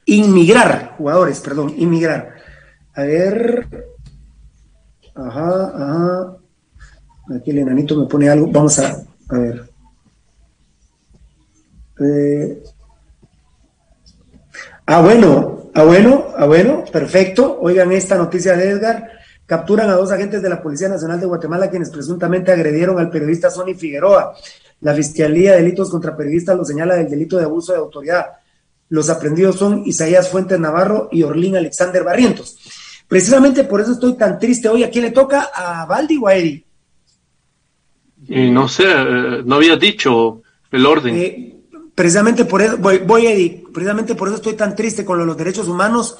inmigrar 0.06 0.96
jugadores, 0.98 1.40
perdón, 1.40 1.74
inmigrar. 1.78 2.36
A 2.96 3.04
ver. 3.04 3.68
Ajá, 5.16 5.72
ajá. 5.76 6.38
Aquí 7.30 7.52
el 7.52 7.60
enanito 7.60 7.96
me 7.96 8.06
pone 8.06 8.30
algo. 8.30 8.48
Vamos 8.48 8.80
a, 8.80 9.04
a 9.30 9.38
ver. 9.38 9.70
Eh, 12.00 12.64
ah, 14.86 15.02
bueno, 15.02 15.70
ah, 15.74 15.84
bueno, 15.84 16.26
ah, 16.36 16.46
bueno, 16.46 16.84
perfecto. 16.92 17.60
Oigan 17.62 17.92
esta 17.92 18.18
noticia 18.18 18.56
de 18.56 18.70
Edgar. 18.70 19.10
Capturan 19.46 19.90
a 19.90 19.94
dos 19.94 20.12
agentes 20.12 20.42
de 20.42 20.50
la 20.50 20.62
Policía 20.62 20.90
Nacional 20.90 21.20
de 21.20 21.26
Guatemala 21.26 21.70
quienes 21.70 21.90
presuntamente 21.90 22.52
agredieron 22.52 22.98
al 22.98 23.10
periodista 23.10 23.52
Sonny 23.52 23.74
Figueroa. 23.74 24.34
La 24.82 24.94
Fiscalía 24.94 25.52
de 25.52 25.62
Delitos 25.62 25.90
contra 25.90 26.16
Periodistas 26.16 26.58
lo 26.58 26.66
señala 26.66 26.96
del 26.96 27.10
delito 27.10 27.38
de 27.38 27.46
abuso 27.46 27.74
de 27.74 27.80
autoridad. 27.80 28.26
Los 28.90 29.10
aprendidos 29.10 29.56
son 29.56 29.84
Isaías 29.86 30.30
Fuentes 30.30 30.60
Navarro 30.60 31.10
y 31.12 31.24
Orlín 31.24 31.56
Alexander 31.56 32.04
Barrientos. 32.04 32.58
Precisamente 33.08 33.64
por 33.64 33.82
eso 33.82 33.94
estoy 33.94 34.16
tan 34.16 34.40
triste 34.40 34.70
hoy. 34.70 34.84
¿A 34.84 34.90
quién 34.90 35.06
le 35.06 35.12
toca? 35.12 35.50
¿A 35.54 35.86
Valdi 35.86 36.18
o? 36.18 36.73
Y 38.28 38.50
no 38.52 38.68
sé, 38.68 38.84
eh, 38.86 39.42
no 39.46 39.56
había 39.56 39.76
dicho 39.76 40.42
el 40.72 40.86
orden. 40.86 41.16
Eh, 41.16 41.56
precisamente 41.94 42.46
por 42.46 42.62
eso, 42.62 42.78
voy, 42.78 43.00
voy 43.00 43.28
Eddie, 43.28 43.64
precisamente 43.74 44.16
por 44.16 44.28
eso 44.28 44.38
estoy 44.38 44.54
tan 44.54 44.76
triste 44.76 45.06
con 45.06 45.26
los 45.26 45.38
derechos 45.38 45.68
humanos. 45.68 46.18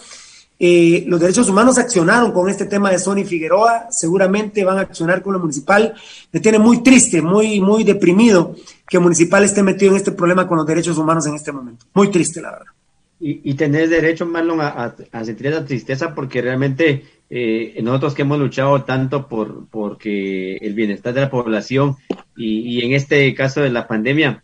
Eh, 0.60 1.04
los 1.08 1.20
derechos 1.20 1.50
humanos 1.50 1.78
accionaron 1.78 2.32
con 2.32 2.48
este 2.50 2.66
tema 2.66 2.92
de 2.92 3.00
Sony 3.00 3.26
Figueroa, 3.26 3.88
seguramente 3.90 4.64
van 4.64 4.78
a 4.78 4.82
accionar 4.82 5.22
con 5.22 5.34
lo 5.34 5.40
municipal. 5.40 5.94
Me 6.32 6.40
tiene 6.40 6.60
muy 6.60 6.84
triste, 6.84 7.22
muy, 7.22 7.60
muy 7.60 7.84
deprimido 7.84 8.56
que 8.88 9.00
municipal 9.00 9.44
esté 9.44 9.64
metido 9.64 9.92
en 9.92 9.98
este 9.98 10.12
problema 10.12 10.48
con 10.48 10.58
los 10.58 10.68
derechos 10.68 10.98
humanos 10.98 11.26
en 11.26 11.36
este 11.36 11.52
momento. 11.52 11.86
Muy 11.94 12.10
triste, 12.10 12.42
la 12.42 12.52
verdad. 12.52 12.72
Y, 13.20 13.52
y 13.52 13.54
tener 13.56 13.90
derecho, 13.90 14.26
Marlon, 14.26 14.62
a, 14.62 14.96
a, 15.12 15.26
sentir 15.26 15.48
esa 15.48 15.66
tristeza 15.66 16.14
porque 16.14 16.42
realmente 16.42 17.06
eh, 17.36 17.82
nosotros 17.82 18.14
que 18.14 18.22
hemos 18.22 18.38
luchado 18.38 18.84
tanto 18.84 19.28
por 19.28 19.66
porque 19.70 20.58
el 20.58 20.76
bienestar 20.76 21.16
de 21.16 21.22
la 21.22 21.32
población 21.32 21.96
y, 22.38 22.86
en 22.86 22.94
este 22.94 23.34
caso 23.34 23.62
de 23.62 23.72
la 23.72 23.88
pandemia, 23.88 24.44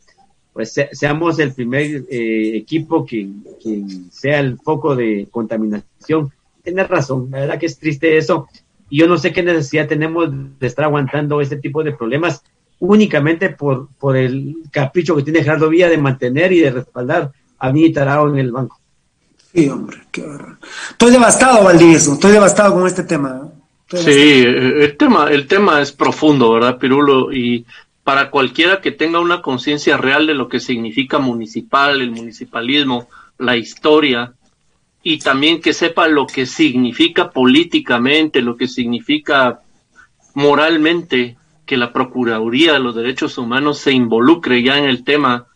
pues 0.54 0.74
seamos 0.92 1.38
el 1.38 1.54
primer 1.54 1.86
eh, 2.10 2.58
equipo 2.58 3.06
que, 3.06 3.30
sea 4.10 4.40
el 4.40 4.58
foco 4.58 4.96
de 4.96 5.28
contaminación. 5.30 6.32
Tienes 6.64 6.88
razón, 6.88 7.28
la 7.30 7.42
verdad 7.42 7.60
que 7.60 7.68
es 7.68 7.78
triste 7.78 8.18
eso. 8.18 8.48
Y 8.90 8.98
yo 9.02 9.08
no 9.08 9.20
sé 9.20 9.32
qué 9.34 9.44
necesidad 9.44 9.88
tenemos 9.88 10.32
de 10.60 10.66
estar 10.66 10.86
aguantando 10.86 11.42
este 11.42 11.58
tipo 11.58 11.84
de 11.84 11.92
problemas 11.92 12.44
únicamente 12.80 13.52
por, 13.52 13.90
por 14.00 14.18
el 14.18 14.56
capricho 14.72 15.16
que 15.16 15.22
tiene 15.22 15.44
Gerardo 15.44 15.70
Villa 15.70 15.90
de 15.90 16.00
mantener 16.00 16.52
y 16.54 16.62
de 16.62 16.72
respaldar 16.72 17.34
a 17.60 17.72
mí 17.72 17.92
Tarao 17.94 18.30
en 18.30 18.40
el 18.40 18.52
banco. 18.52 18.79
Sí, 19.60 19.68
hombre, 19.68 19.98
qué 20.10 20.24
Estoy 20.92 21.12
devastado, 21.12 21.66
Valdivieso, 21.66 22.14
estoy 22.14 22.32
devastado 22.32 22.76
con 22.76 22.88
este 22.88 23.04
tema. 23.04 23.42
¿eh? 23.44 23.98
Sí, 23.98 24.44
el 24.46 24.96
tema, 24.96 25.30
el 25.30 25.48
tema 25.48 25.82
es 25.82 25.92
profundo, 25.92 26.54
¿verdad, 26.54 26.78
Pirulo? 26.78 27.34
Y 27.34 27.66
para 28.06 28.30
cualquiera 28.30 28.80
que 28.80 28.92
tenga 28.92 29.20
una 29.20 29.42
conciencia 29.42 29.98
real 29.98 30.28
de 30.28 30.34
lo 30.34 30.48
que 30.48 30.62
significa 30.62 31.20
municipal, 31.20 32.00
el 32.00 32.12
municipalismo, 32.12 33.10
la 33.38 33.58
historia, 33.58 34.32
y 35.04 35.20
también 35.20 35.60
que 35.60 35.74
sepa 35.74 36.08
lo 36.08 36.26
que 36.26 36.46
significa 36.46 37.30
políticamente, 37.30 38.42
lo 38.42 38.56
que 38.56 38.70
significa 38.70 39.60
moralmente 40.36 41.36
que 41.66 41.76
la 41.76 41.92
Procuraduría 41.92 42.72
de 42.72 42.80
los 42.80 42.96
Derechos 42.96 43.38
Humanos 43.38 43.80
se 43.80 43.92
involucre 43.92 44.64
ya 44.64 44.78
en 44.78 44.86
el 44.86 45.04
tema 45.04 45.49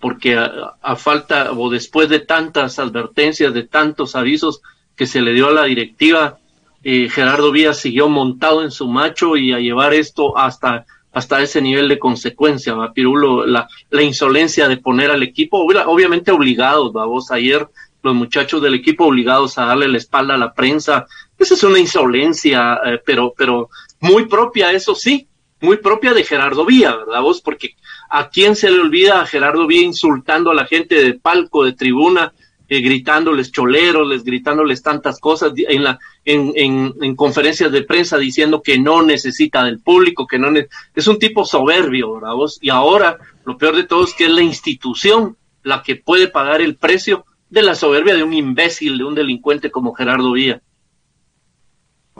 porque 0.00 0.36
a, 0.36 0.96
falta 0.96 1.52
o 1.52 1.70
después 1.70 2.08
de 2.08 2.20
tantas 2.20 2.78
advertencias, 2.78 3.54
de 3.54 3.64
tantos 3.64 4.16
avisos 4.16 4.62
que 4.96 5.06
se 5.06 5.20
le 5.20 5.32
dio 5.32 5.48
a 5.48 5.52
la 5.52 5.64
directiva, 5.64 6.38
eh, 6.82 7.08
Gerardo 7.08 7.52
Víaz 7.52 7.78
siguió 7.78 8.08
montado 8.08 8.62
en 8.62 8.70
su 8.70 8.88
macho 8.88 9.36
y 9.36 9.52
a 9.52 9.58
llevar 9.58 9.94
esto 9.94 10.36
hasta 10.36 10.86
hasta 11.12 11.42
ese 11.42 11.60
nivel 11.60 11.88
de 11.88 11.98
consecuencia, 11.98 12.74
¿va? 12.74 12.92
Pirulo, 12.92 13.44
la, 13.44 13.68
la 13.90 14.02
insolencia 14.02 14.68
de 14.68 14.76
poner 14.76 15.10
al 15.10 15.22
equipo, 15.22 15.58
obviamente 15.58 16.30
obligados, 16.30 16.92
¿va? 16.94 17.04
vos 17.04 17.32
ayer 17.32 17.66
los 18.02 18.14
muchachos 18.14 18.62
del 18.62 18.74
equipo 18.74 19.06
obligados 19.06 19.58
a 19.58 19.64
darle 19.64 19.88
la 19.88 19.98
espalda 19.98 20.34
a 20.34 20.38
la 20.38 20.54
prensa, 20.54 21.06
esa 21.38 21.54
es 21.54 21.62
una 21.64 21.78
insolencia, 21.78 22.80
eh, 22.84 23.00
pero, 23.04 23.34
pero 23.36 23.68
muy 24.00 24.26
propia, 24.26 24.72
eso 24.72 24.94
sí, 24.94 25.28
muy 25.60 25.76
propia 25.78 26.14
de 26.14 26.24
Gerardo 26.24 26.64
Vía, 26.64 26.96
¿verdad 26.96 27.20
vos? 27.20 27.40
Porque 27.40 27.74
¿A 28.10 28.28
quién 28.28 28.56
se 28.56 28.70
le 28.70 28.80
olvida 28.80 29.20
a 29.20 29.26
Gerardo 29.26 29.66
Vía 29.66 29.82
insultando 29.82 30.50
a 30.50 30.54
la 30.54 30.66
gente 30.66 30.96
de 30.96 31.14
palco, 31.14 31.64
de 31.64 31.72
tribuna, 31.72 32.32
eh, 32.68 32.80
gritándoles 32.80 33.50
choleros, 33.50 34.06
les 34.08 34.22
gritándoles 34.22 34.80
tantas 34.80 35.18
cosas 35.18 35.52
en, 35.56 35.82
la, 35.82 35.98
en, 36.24 36.52
en, 36.54 36.94
en, 37.00 37.16
conferencias 37.16 37.72
de 37.72 37.82
prensa 37.82 38.16
diciendo 38.16 38.62
que 38.62 38.78
no 38.78 39.02
necesita 39.02 39.64
del 39.64 39.80
público, 39.80 40.24
que 40.24 40.38
no 40.38 40.52
es 40.94 41.06
un 41.08 41.18
tipo 41.18 41.44
soberbio, 41.44 42.14
¿verdad? 42.14 42.34
Y 42.60 42.70
ahora 42.70 43.18
lo 43.44 43.58
peor 43.58 43.74
de 43.74 43.84
todo 43.84 44.04
es 44.04 44.14
que 44.14 44.26
es 44.26 44.30
la 44.30 44.42
institución 44.42 45.36
la 45.64 45.82
que 45.82 45.96
puede 45.96 46.28
pagar 46.28 46.60
el 46.60 46.76
precio 46.76 47.24
de 47.48 47.62
la 47.62 47.74
soberbia 47.74 48.14
de 48.14 48.22
un 48.22 48.32
imbécil, 48.32 48.98
de 48.98 49.04
un 49.04 49.16
delincuente 49.16 49.72
como 49.72 49.92
Gerardo. 49.92 50.32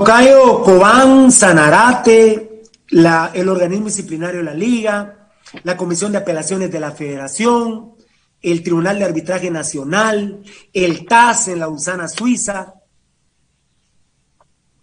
Cayo, 0.04 0.62
Cobán, 0.64 1.30
Sanarate, 1.30 2.62
el 2.90 3.48
organismo 3.48 3.86
disciplinario 3.86 4.38
de 4.38 4.44
la 4.44 4.54
Liga, 4.54 5.19
la 5.62 5.77
Comisión 5.77 6.12
de 6.12 6.18
Apelaciones 6.18 6.70
de 6.70 6.81
la 6.81 6.93
Federación, 6.93 7.94
el 8.43 8.62
Tribunal 8.62 8.98
de 8.98 9.05
Arbitraje 9.05 9.51
Nacional, 9.51 10.43
el 10.72 11.06
TAS 11.06 11.48
en 11.48 11.60
la 11.60 11.68
Usana 11.68 12.09
Suiza. 12.09 12.74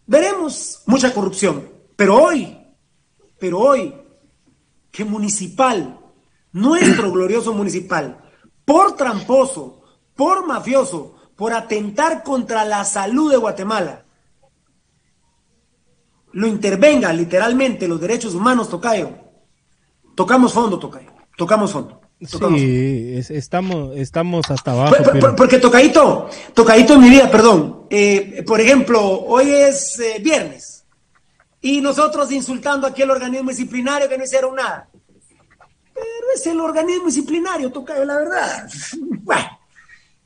Veremos 0.05 0.83
mucha 0.85 1.13
corrupción, 1.13 1.69
pero 1.95 2.21
hoy, 2.21 2.57
pero 3.39 3.59
hoy, 3.59 3.93
que 4.91 5.03
municipal, 5.03 5.99
nuestro 6.51 7.11
glorioso 7.11 7.53
municipal, 7.53 8.23
por 8.63 8.95
tramposo, 8.95 9.81
por 10.15 10.45
mafioso, 10.45 11.15
por 11.35 11.53
atentar 11.53 12.23
contra 12.23 12.65
la 12.65 12.83
salud 12.83 13.31
de 13.31 13.37
Guatemala, 13.37 14.05
lo 16.33 16.47
intervenga 16.47 17.11
literalmente 17.13 17.87
los 17.87 17.99
derechos 17.99 18.35
humanos, 18.35 18.69
Tocayo, 18.69 19.26
tocamos 20.17 20.51
fondo, 20.51 20.79
Tocayo, 20.79 21.11
tocamos 21.37 21.71
fondo. 21.71 22.01
sí, 22.19 23.21
estamos, 23.29 23.95
estamos 23.95 24.49
hasta 24.49 24.71
abajo. 24.71 24.95
porque 25.37 25.59
Tocadito, 25.59 26.27
Tocadito 26.55 26.95
en 26.95 27.01
mi 27.01 27.09
vida, 27.11 27.29
perdón. 27.29 27.85
Eh, 27.91 28.43
por 28.45 28.59
ejemplo, 28.59 28.99
hoy 29.01 29.51
es 29.51 29.99
eh, 29.99 30.19
viernes 30.19 30.83
y 31.61 31.81
nosotros 31.81 32.31
insultando 32.31 32.87
aquí 32.87 33.03
al 33.03 33.11
organismo 33.11 33.51
disciplinario 33.51 34.09
que 34.09 34.17
no 34.17 34.23
hicieron 34.23 34.55
nada. 34.55 34.89
Pero 35.93 36.27
es 36.33 36.47
el 36.47 36.59
organismo 36.59 37.05
disciplinario, 37.05 37.71
Tocayo, 37.71 38.03
la 38.03 38.17
verdad. 38.17 38.69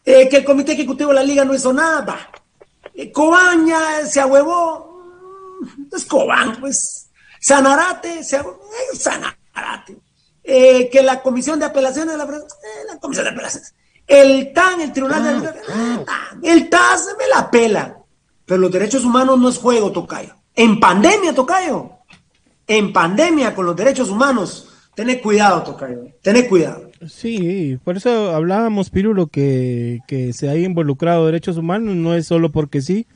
Eh, 0.04 0.28
que 0.28 0.38
el 0.38 0.44
comité 0.44 0.72
ejecutivo 0.72 1.10
de 1.10 1.16
la 1.16 1.24
liga 1.24 1.46
no 1.46 1.54
hizo 1.54 1.72
nada, 1.72 2.02
va. 2.02 2.32
Cobaña 3.14 4.04
se 4.08 4.20
ahuevó, 4.20 5.00
es 5.96 6.06
Cobán, 6.06 6.60
pues. 6.60 7.08
Sanarate, 7.40 8.24
se, 8.24 8.38
eh, 8.38 8.44
Sanarate. 8.98 9.41
Eh, 10.44 10.90
que 10.92 11.04
la 11.04 11.22
Comisión 11.22 11.60
de 11.60 11.66
Apelaciones 11.66 12.18
la, 12.18 12.24
eh, 12.24 12.28
la 12.88 13.00
Comisión 13.00 13.26
de 13.26 13.32
Apelaciones. 13.32 13.76
El 14.08 14.52
TAN, 14.54 14.82
el 14.82 14.92
Tribunal 14.92 15.42
de 15.42 15.50
ah, 15.70 16.32
El 16.44 16.70
TAS 16.70 17.16
me 17.18 17.28
la 17.28 17.50
pela. 17.50 17.98
Pero 18.46 18.60
los 18.60 18.72
derechos 18.72 19.06
humanos 19.06 19.40
no 19.40 19.50
es 19.50 19.58
juego, 19.58 19.92
Tocayo. 19.92 20.36
En 20.56 20.80
pandemia, 20.80 21.34
Tocayo. 21.34 21.92
En 22.68 22.92
pandemia 22.92 23.54
con 23.56 23.66
los 23.66 23.76
derechos 23.76 24.10
humanos. 24.10 24.68
Tened 24.96 25.22
cuidado, 25.22 25.64
Tocayo. 25.64 26.08
Tened 26.22 26.50
cuidado. 26.50 26.92
Sí, 27.08 27.80
por 27.84 27.98
eso 27.98 28.36
hablábamos, 28.36 28.90
Pirulo, 28.90 29.28
que, 29.28 30.00
que 30.08 30.34
se 30.34 30.50
haya 30.50 30.66
involucrado 30.66 31.26
derechos 31.26 31.58
humanos, 31.58 31.96
no 31.96 32.14
es 32.14 32.28
solo 32.28 32.52
porque 32.52 32.82
sí, 32.82 33.08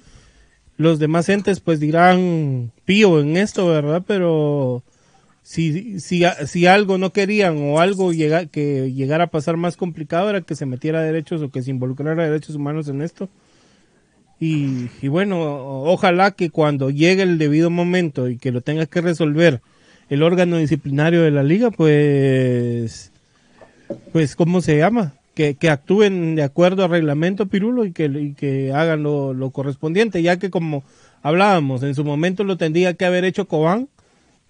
los 0.78 0.98
demás 1.00 1.30
entes 1.30 1.60
pues 1.60 1.80
dirán 1.80 2.72
pío 2.86 3.20
en 3.20 3.38
esto, 3.38 3.68
¿verdad? 3.68 4.04
Pero 4.08 4.84
si, 5.48 6.00
si, 6.00 6.24
si 6.48 6.66
algo 6.66 6.98
no 6.98 7.14
querían 7.14 7.58
o 7.62 7.80
algo 7.80 8.12
llega, 8.12 8.48
que 8.48 8.92
llegara 8.92 9.26
a 9.26 9.28
pasar 9.28 9.58
más 9.58 9.78
complicado 9.78 10.28
era 10.28 10.42
que 10.42 10.56
se 10.56 10.66
metiera 10.66 11.04
derechos 11.04 11.44
o 11.44 11.52
que 11.52 11.62
se 11.62 11.70
involucrara 11.70 12.24
derechos 12.24 12.56
humanos 12.56 12.88
en 12.88 13.04
esto. 13.04 13.30
Y, 14.40 14.90
y 15.04 15.08
bueno, 15.08 15.38
ojalá 15.84 16.32
que 16.32 16.50
cuando 16.50 16.90
llegue 16.90 17.22
el 17.22 17.38
debido 17.38 17.70
momento 17.70 18.28
y 18.28 18.38
que 18.38 18.52
lo 18.52 18.62
tenga 18.62 18.88
que 18.88 19.02
resolver 19.02 19.62
el 20.10 20.24
órgano 20.24 20.58
disciplinario 20.58 21.22
de 21.22 21.30
la 21.30 21.44
liga, 21.44 21.70
pues, 21.70 23.12
pues, 24.12 24.36
¿cómo 24.36 24.62
se 24.62 24.80
llama? 24.80 25.14
que, 25.36 25.70
actúen 25.70 26.36
de 26.36 26.44
acuerdo 26.44 26.84
al 26.84 26.90
reglamento 26.90 27.46
Pirulo 27.46 27.86
y 27.86 27.92
que, 27.92 28.34
que 28.36 28.74
hagan 28.74 29.04
lo, 29.04 29.52
correspondiente, 29.52 30.24
ya 30.24 30.38
que 30.38 30.50
como 30.50 30.84
hablábamos, 31.22 31.84
en 31.84 31.94
su 31.94 32.04
momento 32.04 32.44
lo 32.44 32.58
tendría 32.58 32.96
que 32.96 33.06
haber 33.06 33.26
hecho 33.26 33.48
Cobán, 33.48 33.90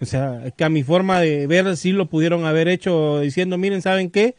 o 0.00 0.04
sea, 0.04 0.52
que 0.56 0.64
a 0.64 0.68
mi 0.68 0.82
forma 0.82 1.20
de 1.20 1.46
ver 1.46 1.76
sí 1.76 1.92
lo 1.92 2.06
pudieron 2.06 2.44
haber 2.44 2.68
hecho 2.68 3.20
diciendo, 3.20 3.58
miren, 3.58 3.82
¿saben 3.82 4.10
qué? 4.10 4.34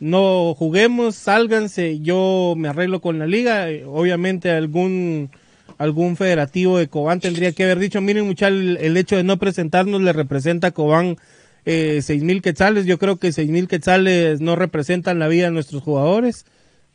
No 0.00 0.54
juguemos, 0.54 1.14
sálganse, 1.14 2.00
yo 2.00 2.54
me 2.56 2.68
arreglo 2.68 3.00
con 3.00 3.18
la 3.18 3.26
liga, 3.26 3.66
obviamente 3.86 4.50
algún 4.50 5.30
algún 5.78 6.16
federativo 6.16 6.78
de 6.78 6.88
Cobán 6.88 7.20
tendría 7.20 7.52
que 7.52 7.64
haber 7.64 7.78
dicho, 7.78 8.00
miren 8.00 8.26
muchachos, 8.26 8.58
el, 8.58 8.96
hecho 8.96 9.16
de 9.16 9.24
no 9.24 9.38
presentarnos 9.38 10.00
le 10.00 10.12
representa 10.12 10.68
a 10.68 10.70
Cobán 10.70 11.16
eh, 11.64 12.00
seis 12.02 12.22
mil 12.22 12.42
quetzales. 12.42 12.86
Yo 12.86 12.98
creo 12.98 13.16
que 13.16 13.32
seis 13.32 13.50
mil 13.50 13.68
quetzales 13.68 14.40
no 14.40 14.56
representan 14.56 15.18
la 15.18 15.28
vida 15.28 15.46
de 15.46 15.50
nuestros 15.50 15.82
jugadores. 15.82 16.44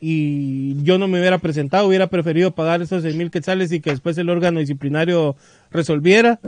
Y 0.00 0.82
yo 0.82 0.98
no 0.98 1.08
me 1.08 1.20
hubiera 1.20 1.38
presentado, 1.38 1.86
hubiera 1.86 2.06
preferido 2.06 2.52
pagar 2.52 2.80
esos 2.80 3.02
seis 3.02 3.14
mil 3.14 3.30
quetzales 3.30 3.70
y 3.70 3.80
que 3.80 3.90
después 3.90 4.16
el 4.16 4.30
órgano 4.30 4.60
disciplinario 4.60 5.36
resolviera. 5.70 6.40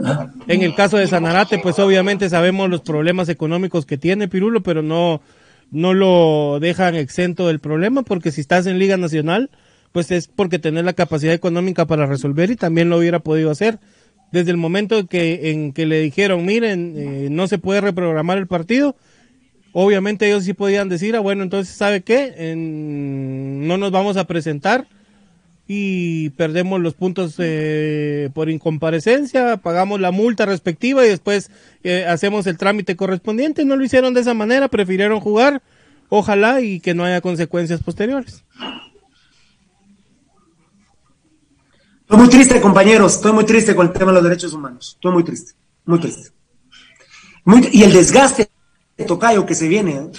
En 0.47 0.63
el 0.63 0.73
caso 0.73 0.97
de 0.97 1.05
Sanarate, 1.05 1.59
pues 1.59 1.77
obviamente 1.77 2.29
sabemos 2.29 2.69
los 2.69 2.81
problemas 2.81 3.29
económicos 3.29 3.85
que 3.85 3.97
tiene 3.97 4.27
Pirulo, 4.27 4.63
pero 4.63 4.81
no, 4.81 5.21
no 5.69 5.93
lo 5.93 6.59
dejan 6.59 6.95
exento 6.95 7.47
del 7.47 7.59
problema, 7.59 8.01
porque 8.01 8.31
si 8.31 8.41
estás 8.41 8.65
en 8.65 8.79
Liga 8.79 8.97
Nacional, 8.97 9.51
pues 9.91 10.09
es 10.09 10.27
porque 10.27 10.57
tenés 10.57 10.83
la 10.83 10.93
capacidad 10.93 11.33
económica 11.33 11.85
para 11.85 12.07
resolver 12.07 12.49
y 12.49 12.55
también 12.55 12.89
lo 12.89 12.97
hubiera 12.97 13.19
podido 13.19 13.51
hacer 13.51 13.79
desde 14.33 14.49
el 14.49 14.57
momento 14.57 15.05
que, 15.05 15.51
en 15.51 15.73
que 15.73 15.85
le 15.85 15.99
dijeron, 15.99 16.43
miren, 16.43 16.95
eh, 16.97 17.27
no 17.29 17.47
se 17.47 17.59
puede 17.59 17.81
reprogramar 17.81 18.39
el 18.39 18.47
partido, 18.47 18.95
obviamente 19.73 20.27
ellos 20.27 20.45
sí 20.45 20.53
podían 20.53 20.87
decir, 20.87 21.15
ah, 21.15 21.19
bueno, 21.19 21.43
entonces, 21.43 21.75
¿sabe 21.75 22.01
qué? 22.01 22.53
no 22.55 23.77
nos 23.77 23.91
vamos 23.91 24.15
a 24.17 24.25
presentar 24.25 24.87
y 25.67 26.29
perdemos 26.31 26.81
los 26.81 26.93
puntos 26.93 27.35
eh, 27.37 28.29
por 28.33 28.49
incomparecencia, 28.49 29.57
pagamos 29.57 29.99
la 29.99 30.11
multa 30.11 30.45
respectiva 30.45 31.05
y 31.05 31.09
después 31.09 31.49
eh, 31.83 32.05
hacemos 32.05 32.45
el 32.47 32.57
trámite 32.57 32.95
correspondiente. 32.95 33.65
No 33.65 33.75
lo 33.75 33.83
hicieron 33.83 34.13
de 34.13 34.21
esa 34.21 34.33
manera, 34.33 34.67
prefirieron 34.67 35.19
jugar, 35.19 35.61
ojalá 36.09 36.61
y 36.61 36.79
que 36.79 36.93
no 36.93 37.03
haya 37.05 37.21
consecuencias 37.21 37.81
posteriores. 37.81 38.43
Estoy 42.01 42.17
muy 42.17 42.29
triste, 42.29 42.61
compañeros. 42.61 43.15
Estoy 43.15 43.31
muy 43.31 43.45
triste 43.45 43.75
con 43.75 43.87
el 43.87 43.93
tema 43.93 44.11
de 44.11 44.15
los 44.15 44.23
derechos 44.23 44.53
humanos. 44.53 44.93
Estoy 44.95 45.13
muy 45.13 45.23
triste. 45.23 45.53
Muy 45.85 45.99
triste. 45.99 46.29
y 47.71 47.83
el 47.83 47.93
desgaste 47.93 48.43
de 48.43 48.52
tocayo 49.07 49.45
que 49.45 49.55
se 49.55 49.67
viene. 49.67 49.91
¿eh? 49.91 50.11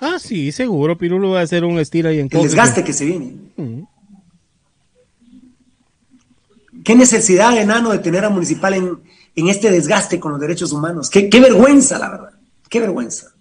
Ah, 0.00 0.18
sí, 0.18 0.52
seguro. 0.52 0.98
Pirulo 0.98 1.30
va 1.30 1.40
a 1.40 1.42
hacer 1.44 1.64
un 1.64 1.78
estilo 1.78 2.12
y 2.12 2.18
en 2.18 2.28
El 2.30 2.42
desgaste 2.42 2.84
que 2.84 2.92
se 2.92 3.04
viene. 3.04 3.36
Qué 6.84 6.94
necesidad, 6.94 7.56
enano, 7.56 7.92
de 7.92 7.98
tener 7.98 8.24
a 8.24 8.30
Municipal 8.30 8.74
en, 8.74 9.48
este 9.48 9.70
desgaste 9.70 10.20
con 10.20 10.32
los 10.32 10.40
derechos 10.40 10.72
humanos. 10.72 11.08
Qué, 11.08 11.28
vergüenza, 11.40 11.98
la 11.98 12.10
verdad. 12.10 12.30
Qué 12.68 12.80
vergüenza. 12.80 13.32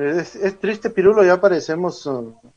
Es, 0.00 0.34
es, 0.34 0.58
triste, 0.58 0.90
Pirulo. 0.90 1.24
Ya 1.24 1.40
parecemos 1.40 2.08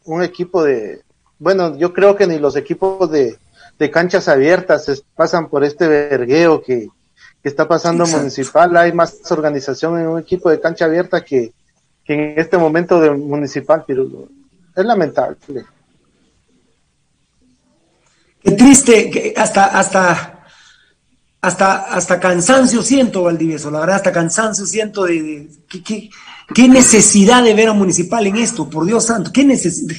un 0.06 0.24
equipo 0.24 0.64
de. 0.64 1.02
Bueno, 1.40 1.78
yo 1.78 1.94
creo 1.94 2.16
que 2.16 2.28
ni 2.28 2.40
los 2.40 2.56
equipos 2.56 3.10
de, 3.10 3.38
de 3.80 3.92
canchas 3.92 4.28
abiertas 4.28 5.04
pasan 5.16 5.50
por 5.50 5.64
este 5.64 5.88
vergueo 5.88 6.62
que, 6.62 6.90
está 7.50 7.68
pasando 7.68 8.06
municipal. 8.06 8.76
Hay 8.78 8.92
más 8.94 9.20
organización 9.32 10.00
en 10.00 10.08
un 10.08 10.20
equipo 10.20 10.50
de 10.50 10.60
cancha 10.60 10.86
abierta 10.86 11.24
que, 11.24 11.54
en 12.06 12.38
este 12.38 12.58
momento 12.58 13.00
de 13.00 13.12
municipal, 13.12 13.86
pero 13.88 14.28
es 14.76 14.86
lamentable. 14.86 15.38
Qué 18.44 18.52
triste, 18.52 19.10
que 19.10 19.34
hasta, 19.38 19.66
hasta, 19.66 20.46
hasta, 21.42 21.76
hasta 21.86 22.20
cansancio 22.20 22.82
siento, 22.82 23.24
Valdivieso, 23.24 23.72
la 23.72 23.80
verdad, 23.80 23.96
hasta 23.98 24.12
cansancio 24.12 24.66
siento 24.66 25.06
de, 25.06 25.48
que, 25.70 26.10
¿Qué 26.54 26.68
necesidad 26.68 27.44
de 27.44 27.54
ver 27.54 27.70
a 27.70 27.74
Municipal 27.74 28.26
en 28.28 28.38
esto? 28.38 28.70
Por 28.70 28.86
Dios 28.86 29.06
santo, 29.06 29.32
¿qué 29.34 29.44
necesidad? 29.44 29.96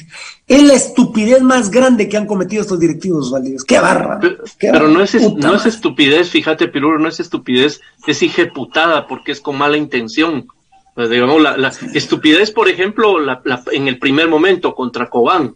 Es 0.47 0.63
la 0.63 0.73
estupidez 0.73 1.41
más 1.41 1.71
grande 1.71 2.09
que 2.09 2.17
han 2.17 2.27
cometido 2.27 2.61
estos 2.61 2.79
directivos, 2.79 3.31
Valdivieso. 3.31 3.65
¡Qué 3.65 3.79
barra! 3.79 4.19
Pero, 4.59 4.87
no, 4.87 5.01
es, 5.01 5.15
no 5.35 5.55
es 5.55 5.65
estupidez, 5.65 6.29
fíjate, 6.29 6.67
Piruro, 6.67 6.99
no 6.99 7.07
es 7.07 7.19
estupidez, 7.19 7.81
es 8.07 8.21
hijeputada 8.21 9.07
porque 9.07 9.31
es 9.31 9.41
con 9.41 9.57
mala 9.57 9.77
intención. 9.77 10.47
Pues, 10.95 11.09
digamos, 11.09 11.41
la, 11.41 11.71
estupidez, 11.93 12.51
por 12.51 12.69
ejemplo, 12.69 13.19
la, 13.19 13.41
en 13.71 13.87
el 13.87 13.97
primer 13.97 14.27
momento 14.27 14.75
contra 14.75 15.09
Cobán. 15.09 15.55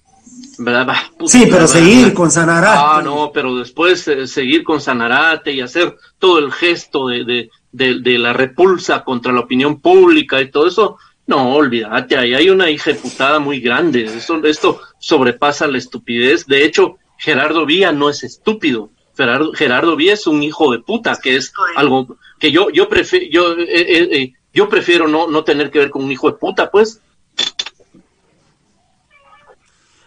¿verdad? 0.60 0.95
sí, 1.26 1.48
pero 1.49 1.68
seguir 1.68 2.14
con 2.14 2.32
Sanarate. 2.32 2.80
Ah, 2.80 3.02
no, 3.03 3.32
pero 3.34 3.56
después 3.56 4.07
eh, 4.07 4.28
seguir 4.28 4.64
con 4.64 4.82
Sanarate 4.82 5.52
y 5.52 5.61
hacer 5.61 5.95
todo 6.18 6.40
el 6.40 6.52
gesto 6.52 7.07
de, 7.07 7.24
de, 7.26 7.49
la 7.78 8.34
repulsa 8.34 9.04
contra 9.04 9.32
la 9.32 9.41
opinión 9.41 9.80
pública 9.80 10.41
y 10.41 10.52
todo 10.52 10.68
eso, 10.68 10.98
No, 11.26 11.56
olvídate, 11.56 12.18
ahí 12.18 12.34
hay 12.34 12.49
una 12.49 12.70
hija 12.70 12.94
putada 12.94 13.40
muy 13.40 13.60
grande. 13.60 14.06
Esto, 14.06 14.44
esto 14.45 14.80
sobrepasa 14.98 15.68
la 15.68 15.78
estupidez. 15.78 16.45
De 16.45 16.64
hecho, 16.64 16.98
Gerardo 17.18 17.66
Vía 17.66 17.91
no 17.91 18.10
es 18.10 18.24
estúpido. 18.24 18.91
Gerardo, 19.18 19.52
Gerardo 19.54 19.95
Vía 19.95 20.14
es 20.14 20.26
un 20.26 20.41
hijo 20.41 20.72
de 20.72 20.80
puta, 20.80 21.18
que 21.22 21.36
es 21.36 21.52
algo 21.76 22.18
que 22.40 22.52
yo, 22.52 22.70
yo 22.70 22.88
prefiero, 22.88 23.26
yo, 23.30 23.54
eh, 23.58 23.66
eh, 23.68 24.10
eh, 24.12 24.34
yo 24.54 24.70
prefiero 24.70 25.08
no, 25.08 25.28
no 25.28 25.44
tener 25.44 25.70
que 25.72 25.80
ver 25.80 25.90
con 25.90 26.04
un 26.04 26.12
hijo 26.12 26.30
de 26.32 26.38
puta, 26.38 26.70
pues. 26.72 27.02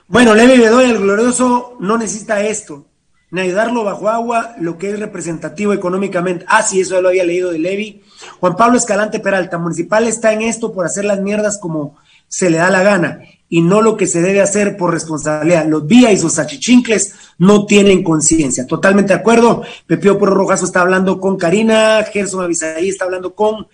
Bueno, 0.07 0.35
Levi 0.35 0.59
Bedoya, 0.59 0.91
el 0.91 0.99
glorioso, 0.99 1.77
no 1.81 1.99
necesita 1.99 2.41
esto, 2.45 2.87
ni 3.31 3.41
ayudarlo 3.41 3.85
bajo 3.85 4.09
agua, 4.09 4.55
lo 4.59 4.77
que 4.77 4.91
es 4.91 4.99
representativo 4.99 5.73
económicamente. 5.73 6.45
Ah, 6.49 6.63
sí, 6.63 6.81
eso 6.81 6.95
ya 6.95 7.01
lo 7.01 7.09
había 7.09 7.25
leído 7.25 7.51
de 7.51 7.59
Levi. 7.59 8.03
Juan 8.41 8.57
Pablo 8.57 8.77
Escalante 8.77 9.21
Peralta, 9.21 9.59
municipal 9.59 10.07
está 10.07 10.33
en 10.33 10.43
esto 10.43 10.73
por 10.73 10.87
hacer 10.87 11.05
las 11.05 11.21
mierdas 11.21 11.59
como 11.59 11.97
se 12.29 12.51
le 12.51 12.59
da 12.59 12.71
la 12.71 12.83
gana 12.83 13.21
y 13.49 13.63
no 13.63 13.83
lo 13.83 13.97
que 13.97 14.07
se 14.07 14.23
debe 14.23 14.41
hacer 14.41 14.77
por 14.77 14.93
responsabilidad. 14.93 15.67
Los 15.67 15.87
vía 15.87 16.13
y 16.13 16.19
sus 16.19 16.39
achichincles 16.39 17.15
no 17.39 17.67
tienen 17.67 18.05
conciencia. 18.05 18.67
Totalmente 18.67 19.13
de 19.13 19.19
acuerdo. 19.19 19.63
Pepio 19.87 20.19
Porro 20.19 20.37
Rojazo 20.37 20.65
está 20.65 20.81
hablando 20.83 21.21
con 21.21 21.37
Karina, 21.37 22.05
Gerson 22.05 22.45
Avisaí 22.45 22.89
está 22.89 23.07
hablando 23.07 23.35
con, 23.35 23.67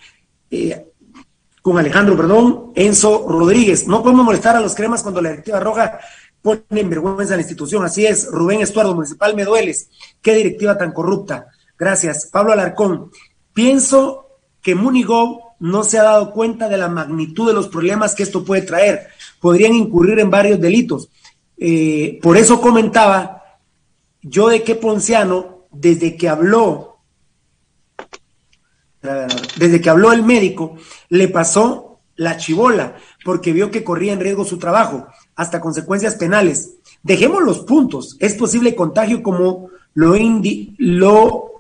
eh, 0.50 0.86
con 1.60 1.78
Alejandro, 1.78 2.16
perdón, 2.16 2.72
Enzo 2.74 3.26
Rodríguez. 3.28 3.86
No 3.86 4.02
podemos 4.02 4.24
molestar 4.24 4.56
a 4.56 4.60
los 4.60 4.74
cremas 4.74 5.02
cuando 5.02 5.20
la 5.20 5.30
directiva 5.30 5.60
roja 5.60 5.98
pone 6.46 6.80
en 6.80 6.88
vergüenza 6.88 7.34
a 7.34 7.36
la 7.36 7.42
institución. 7.42 7.84
Así 7.84 8.06
es, 8.06 8.28
Rubén 8.30 8.60
Estuardo, 8.60 8.94
municipal, 8.94 9.34
me 9.34 9.44
dueles. 9.44 9.90
Qué 10.22 10.32
directiva 10.32 10.78
tan 10.78 10.92
corrupta. 10.92 11.48
Gracias. 11.76 12.26
Pablo 12.26 12.52
Alarcón, 12.52 13.10
pienso 13.52 14.28
que 14.62 14.76
Munigo 14.76 15.56
no 15.58 15.82
se 15.82 15.98
ha 15.98 16.04
dado 16.04 16.32
cuenta 16.32 16.68
de 16.68 16.76
la 16.76 16.88
magnitud 16.88 17.48
de 17.48 17.54
los 17.54 17.66
problemas 17.66 18.14
que 18.14 18.22
esto 18.22 18.44
puede 18.44 18.62
traer. 18.62 19.08
Podrían 19.40 19.74
incurrir 19.74 20.20
en 20.20 20.30
varios 20.30 20.60
delitos. 20.60 21.08
Eh, 21.58 22.20
por 22.22 22.36
eso 22.36 22.60
comentaba 22.60 23.42
yo 24.22 24.48
de 24.48 24.62
que 24.62 24.76
Ponciano, 24.76 25.66
desde 25.72 26.16
que 26.16 26.28
habló, 26.28 26.98
desde 29.56 29.80
que 29.80 29.90
habló 29.90 30.12
el 30.12 30.22
médico, 30.22 30.76
le 31.08 31.28
pasó 31.28 32.00
la 32.14 32.36
chivola, 32.36 32.96
porque 33.24 33.52
vio 33.52 33.70
que 33.70 33.84
corría 33.84 34.12
en 34.12 34.20
riesgo 34.20 34.44
su 34.44 34.58
trabajo, 34.58 35.06
hasta 35.36 35.60
consecuencias 35.60 36.16
penales. 36.16 36.72
Dejemos 37.02 37.42
los 37.42 37.60
puntos. 37.60 38.16
Es 38.18 38.34
posible 38.34 38.74
contagio 38.74 39.22
como 39.22 39.68
lo, 39.94 40.16
indi 40.16 40.74
lo 40.78 41.52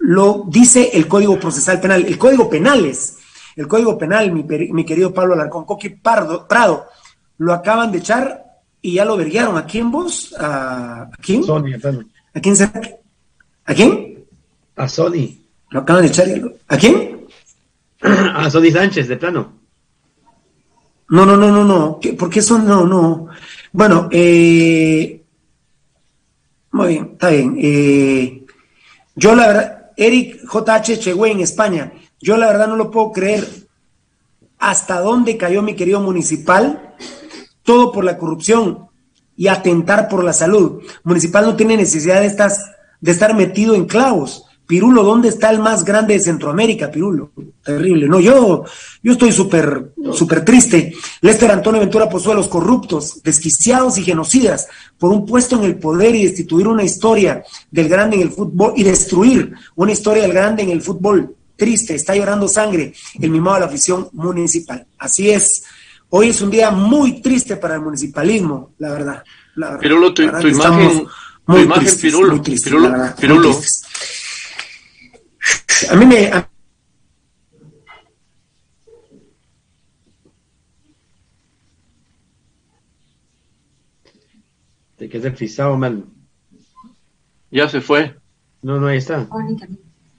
lo 0.00 0.44
dice 0.48 0.90
el 0.94 1.06
Código 1.06 1.38
Procesal 1.38 1.80
Penal. 1.80 2.04
El 2.06 2.18
Código 2.18 2.48
Penal 2.48 2.84
es, 2.86 3.18
el 3.56 3.68
Código 3.68 3.98
Penal, 3.98 4.32
mi, 4.32 4.84
querido 4.84 5.12
Pablo 5.12 5.34
Alarcón, 5.34 5.64
Coqui 5.64 5.90
Pardo, 5.90 6.48
Prado, 6.48 6.86
lo 7.38 7.52
acaban 7.52 7.92
de 7.92 7.98
echar 7.98 8.44
y 8.80 8.94
ya 8.94 9.04
lo 9.04 9.16
verguiaron. 9.16 9.56
¿A 9.56 9.66
quién 9.66 9.90
vos? 9.90 10.34
¿A, 10.38 11.10
quién? 11.22 11.44
Sony, 11.44 11.74
¿A 12.34 12.40
quién? 12.40 12.56
¿A 13.64 13.74
quién? 13.74 14.24
A 14.76 14.88
Sony. 14.88 15.38
Lo 15.70 15.80
acaban 15.80 16.02
de 16.02 16.08
echar. 16.08 16.28
¿A 16.66 16.76
quién? 16.76 17.26
A 18.00 18.50
Sony 18.50 18.70
Sánchez, 18.72 19.06
de 19.06 19.16
plano. 19.16 19.59
No, 21.10 21.26
no, 21.26 21.36
no, 21.36 21.50
no, 21.50 21.64
no. 21.64 22.00
¿Por 22.16 22.30
qué 22.30 22.40
son? 22.40 22.66
No, 22.66 22.86
no. 22.86 23.26
Bueno, 23.72 24.08
eh, 24.12 25.24
muy 26.70 26.88
bien, 26.88 27.10
está 27.12 27.30
bien. 27.30 27.56
Eh, 27.60 28.46
yo 29.16 29.34
la 29.34 29.46
verdad, 29.48 29.90
Eric 29.96 30.40
JH 30.48 31.00
Chegüe 31.00 31.32
en 31.32 31.40
España. 31.40 31.92
Yo 32.20 32.36
la 32.36 32.46
verdad 32.46 32.68
no 32.68 32.76
lo 32.76 32.92
puedo 32.92 33.10
creer 33.10 33.46
hasta 34.58 35.00
dónde 35.00 35.36
cayó 35.36 35.62
mi 35.62 35.74
querido 35.74 36.00
municipal. 36.00 36.94
Todo 37.64 37.90
por 37.90 38.04
la 38.04 38.16
corrupción 38.16 38.88
y 39.36 39.48
atentar 39.48 40.08
por 40.08 40.22
la 40.22 40.32
salud. 40.32 40.82
Municipal 41.02 41.44
no 41.44 41.56
tiene 41.56 41.76
necesidad 41.76 42.20
de, 42.20 42.26
estas, 42.26 42.70
de 43.00 43.10
estar 43.10 43.34
metido 43.34 43.74
en 43.74 43.86
clavos. 43.86 44.44
Pirulo, 44.70 45.02
¿dónde 45.02 45.30
está 45.30 45.50
el 45.50 45.58
más 45.58 45.84
grande 45.84 46.14
de 46.14 46.20
Centroamérica, 46.20 46.92
Pirulo? 46.92 47.32
Terrible. 47.60 48.06
No, 48.06 48.20
yo, 48.20 48.64
yo 49.02 49.12
estoy 49.12 49.32
súper, 49.32 49.94
súper 50.12 50.44
triste. 50.44 50.94
Lester 51.22 51.50
Antonio 51.50 51.80
Ventura 51.80 52.08
Pozuelos, 52.08 52.46
corruptos, 52.46 53.20
desquiciados 53.24 53.98
y 53.98 54.04
genocidas 54.04 54.68
por 54.96 55.10
un 55.10 55.26
puesto 55.26 55.56
en 55.56 55.64
el 55.64 55.74
poder 55.74 56.14
y 56.14 56.24
destituir 56.24 56.68
una 56.68 56.84
historia 56.84 57.42
del 57.68 57.88
grande 57.88 58.14
en 58.14 58.22
el 58.22 58.30
fútbol 58.30 58.74
y 58.76 58.84
destruir 58.84 59.52
una 59.74 59.90
historia 59.90 60.22
del 60.22 60.32
grande 60.32 60.62
en 60.62 60.70
el 60.70 60.82
fútbol. 60.82 61.34
Triste, 61.56 61.96
está 61.96 62.14
llorando 62.14 62.46
sangre 62.46 62.94
el 63.20 63.28
mimado 63.28 63.56
de 63.56 63.60
la 63.62 63.66
afición 63.66 64.08
municipal. 64.12 64.86
Así 64.98 65.30
es. 65.30 65.64
Hoy 66.10 66.28
es 66.28 66.40
un 66.42 66.50
día 66.50 66.70
muy 66.70 67.20
triste 67.20 67.56
para 67.56 67.74
el 67.74 67.80
municipalismo, 67.80 68.70
la 68.78 68.92
verdad. 68.92 69.24
Pirulo, 69.80 70.14
tu, 70.14 70.22
imagen, 70.22 71.06
tu 71.44 71.58
imagen, 71.58 71.98
Pirulo, 72.00 72.40
Pirulo, 72.40 73.52
a 75.88 75.96
mí 75.96 76.06
me... 76.06 76.30
Te 84.96 85.08
quedas 85.08 85.34
frisado, 85.34 85.78
mal. 85.78 86.04
Ya 87.50 87.68
se 87.68 87.80
fue. 87.80 88.16
No, 88.62 88.78
no, 88.78 88.88
ahí 88.88 88.98
está. 88.98 89.26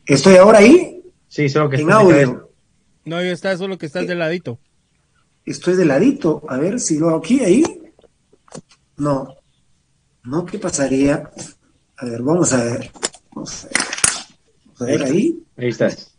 ¿Estoy 0.05 0.37
ahora 0.37 0.57
ahí? 0.57 1.03
Sí, 1.27 1.47
solo 1.49 1.69
que 1.69 1.77
en 1.77 1.91
audio. 1.91 2.49
No, 3.05 3.17
ahí 3.17 3.29
está, 3.29 3.55
solo 3.57 3.77
que 3.77 3.85
estás 3.85 4.07
de 4.07 4.15
ladito. 4.15 4.59
Estoy 5.45 5.75
de 5.75 5.85
ladito. 5.85 6.43
A 6.47 6.57
ver 6.57 6.79
si 6.79 6.97
lo 6.97 7.09
hago 7.09 7.19
aquí, 7.19 7.39
ahí. 7.41 7.63
No. 8.97 9.35
No, 10.23 10.45
¿qué 10.45 10.57
pasaría? 10.59 11.29
A 11.97 12.05
ver, 12.05 12.21
vamos 12.21 12.51
a 12.53 12.63
ver. 12.63 12.91
Vamos 13.33 13.65
a 13.65 13.67
ver. 13.67 13.77
A 14.79 14.83
ver 14.85 15.03
ahí. 15.03 15.43
Ahí 15.61 15.69
estás. 15.69 16.15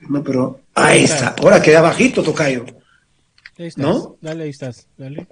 No, 0.00 0.20
pero 0.24 0.60
ahí 0.74 1.04
está. 1.04 1.36
Ahora 1.38 1.62
queda 1.62 1.80
bajito, 1.80 2.24
Tocayo. 2.24 2.64
Ahí 3.56 3.68
estás. 3.68 3.84
¿No? 3.84 4.16
Dale, 4.20 4.42
ahí 4.42 4.50
estás. 4.50 4.88
Dale. 4.98 5.28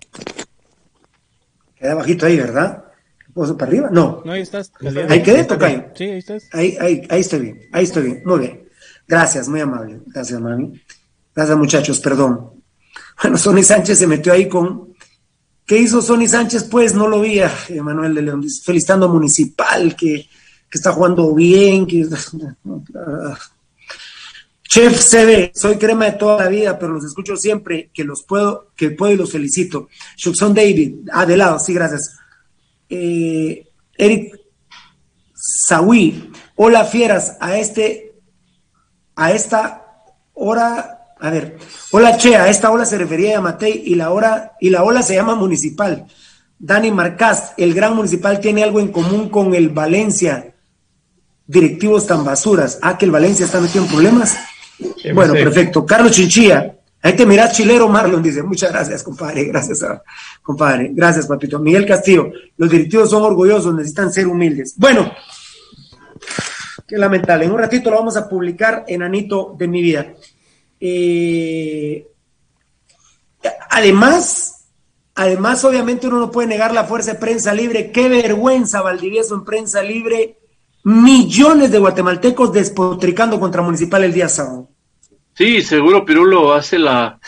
Queda 1.77 1.97
bajito 1.97 2.27
ahí, 2.27 2.37
¿verdad? 2.37 2.85
¿Puedo 3.35 3.57
para 3.57 3.69
arriba? 3.69 3.89
No. 3.91 4.23
No, 4.25 4.31
ahí 4.31 4.43
estás. 4.43 4.71
Ahí 5.09 5.25
quedé, 5.25 5.43
Tocayo. 5.43 5.87
Sí, 5.97 6.05
ahí 6.05 6.19
estás. 6.19 6.49
Ahí, 6.53 6.77
ahí, 6.81 7.03
ahí 7.11 7.21
estoy 7.21 7.41
bien. 7.41 7.61
Ahí 7.73 7.85
estoy 7.85 8.03
bien. 8.05 8.23
Muy 8.25 8.39
bien. 8.39 8.69
Gracias, 9.09 9.49
muy 9.49 9.61
amable. 9.61 10.03
Gracias, 10.07 10.41
mami. 10.41 10.81
Gracias, 11.35 11.59
muchachos. 11.59 11.99
Perdón. 11.99 12.63
Bueno, 13.21 13.39
Sonny 13.39 13.65
Sánchez 13.65 13.99
se 13.99 14.07
metió 14.07 14.33
ahí 14.33 14.49
con. 14.49 14.95
¿Qué 15.67 15.79
hizo 15.79 16.01
Sonny 16.01 16.29
Sánchez? 16.29 16.65
Pues 16.71 16.95
no 16.95 17.09
lo 17.09 17.21
vi, 17.21 17.41
Emanuel 17.71 18.15
de 18.15 18.23
León. 18.23 18.45
Felicitando 18.65 19.07
a 19.07 19.13
Municipal, 19.13 19.97
que 19.97 20.29
que 20.71 20.79
está 20.79 20.93
jugando 20.93 21.35
bien, 21.35 21.87
que... 21.87 22.07
Chef 24.71 25.01
CB, 25.01 25.51
soy 25.53 25.79
crema 25.79 26.05
de 26.05 26.13
toda 26.13 26.45
la 26.45 26.49
vida, 26.49 26.79
pero 26.79 26.93
los 26.93 27.05
escucho 27.05 27.37
siempre, 27.37 27.91
que 27.93 28.05
los 28.05 28.23
puedo, 28.23 28.69
que 28.77 28.93
puedo 28.93 29.13
y 29.13 29.17
los 29.17 29.33
felicito. 29.33 29.89
Shuxon 30.17 30.55
David, 30.55 31.09
ah, 31.13 31.27
de 31.27 31.37
lado, 31.37 31.59
sí, 31.59 31.75
gracias. 31.75 32.17
Eh, 32.89 33.67
Eric 33.97 34.39
Sawi, 35.35 36.31
hola 36.55 36.85
fieras, 36.85 37.37
a 37.41 37.59
este, 37.59 38.15
a 39.17 39.33
esta 39.33 40.05
hora, 40.35 41.15
a 41.19 41.31
ver, 41.31 41.59
hola 41.91 42.17
Che, 42.17 42.37
a 42.37 42.49
esta 42.49 42.71
hora 42.71 42.85
se 42.85 42.97
refería 42.97 43.39
a 43.39 43.41
Matei 43.41 43.83
y 43.85 43.97
la 43.97 44.11
hora, 44.11 44.53
y 44.61 44.71
la 44.71 44.85
ola 44.85 45.03
se 45.03 45.17
llama 45.17 45.35
municipal. 45.35 46.07
Dani 46.61 46.93
Marcás, 46.93 47.55
el 47.57 47.75
gran 47.75 47.97
municipal 47.97 48.39
tiene 48.39 48.63
algo 48.63 48.79
en 48.79 48.93
común 48.93 49.31
con 49.31 49.53
el 49.53 49.71
Valencia, 49.71 50.55
directivos 51.51 52.07
tan 52.07 52.25
basuras. 52.25 52.79
Ah, 52.81 52.97
que 52.97 53.05
el 53.05 53.11
Valencia 53.11 53.45
está 53.45 53.61
metido 53.61 53.85
en 53.85 53.91
problemas. 53.91 54.39
bueno, 55.13 55.33
perfecto. 55.33 55.85
Carlos 55.85 56.13
Chinchilla, 56.13 56.77
ahí 57.03 57.15
te 57.15 57.27
mirás 57.27 57.57
chilero, 57.57 57.89
Marlon, 57.89 58.23
dice. 58.23 58.43
Muchas 58.43 58.71
gracias, 58.71 59.03
compadre. 59.03 59.45
Gracias, 59.45 59.85
compadre. 60.43 60.91
Gracias, 60.93 61.27
papito. 61.27 61.59
Miguel 61.59 61.87
Castillo, 61.87 62.31
los 62.57 62.71
directivos 62.71 63.11
son 63.11 63.25
orgullosos, 63.25 63.75
necesitan 63.75 64.13
ser 64.13 64.29
humildes. 64.29 64.75
Bueno, 64.77 65.13
qué 66.87 66.97
lamentable. 66.97 67.47
En 67.47 67.53
un 67.53 67.59
ratito 67.59 67.91
lo 67.91 67.97
vamos 67.97 68.17
a 68.17 68.29
publicar 68.29 68.85
en 68.87 69.03
Anito 69.03 69.55
de 69.59 69.69
mi 69.69 69.83
vida. 69.83 70.15
Eh, 70.79 72.07
además, 73.71 74.67
además, 75.17 75.65
obviamente 75.65 76.07
uno 76.07 76.21
no 76.21 76.31
puede 76.31 76.47
negar 76.47 76.73
la 76.73 76.85
fuerza 76.85 77.15
de 77.15 77.19
prensa 77.19 77.53
libre. 77.53 77.91
Qué 77.91 78.09
vergüenza, 78.09 78.83
Valdivieso 78.83 79.35
en 79.35 79.45
prensa 79.45 79.83
libre 79.83 80.40
millones 80.85 81.71
de 81.71 81.79
guatemaltecos 81.79 82.53
despotricando 82.53 83.39
contra 83.39 83.63
Municipal 83.63 84.05
el 84.05 84.13
día 84.13 84.29
sábado. 84.29 84.69
Sí, 85.35 85.63
seguro 85.63 86.05
Pirulo 86.05 86.53
hace 86.53 86.79
la 86.79 87.19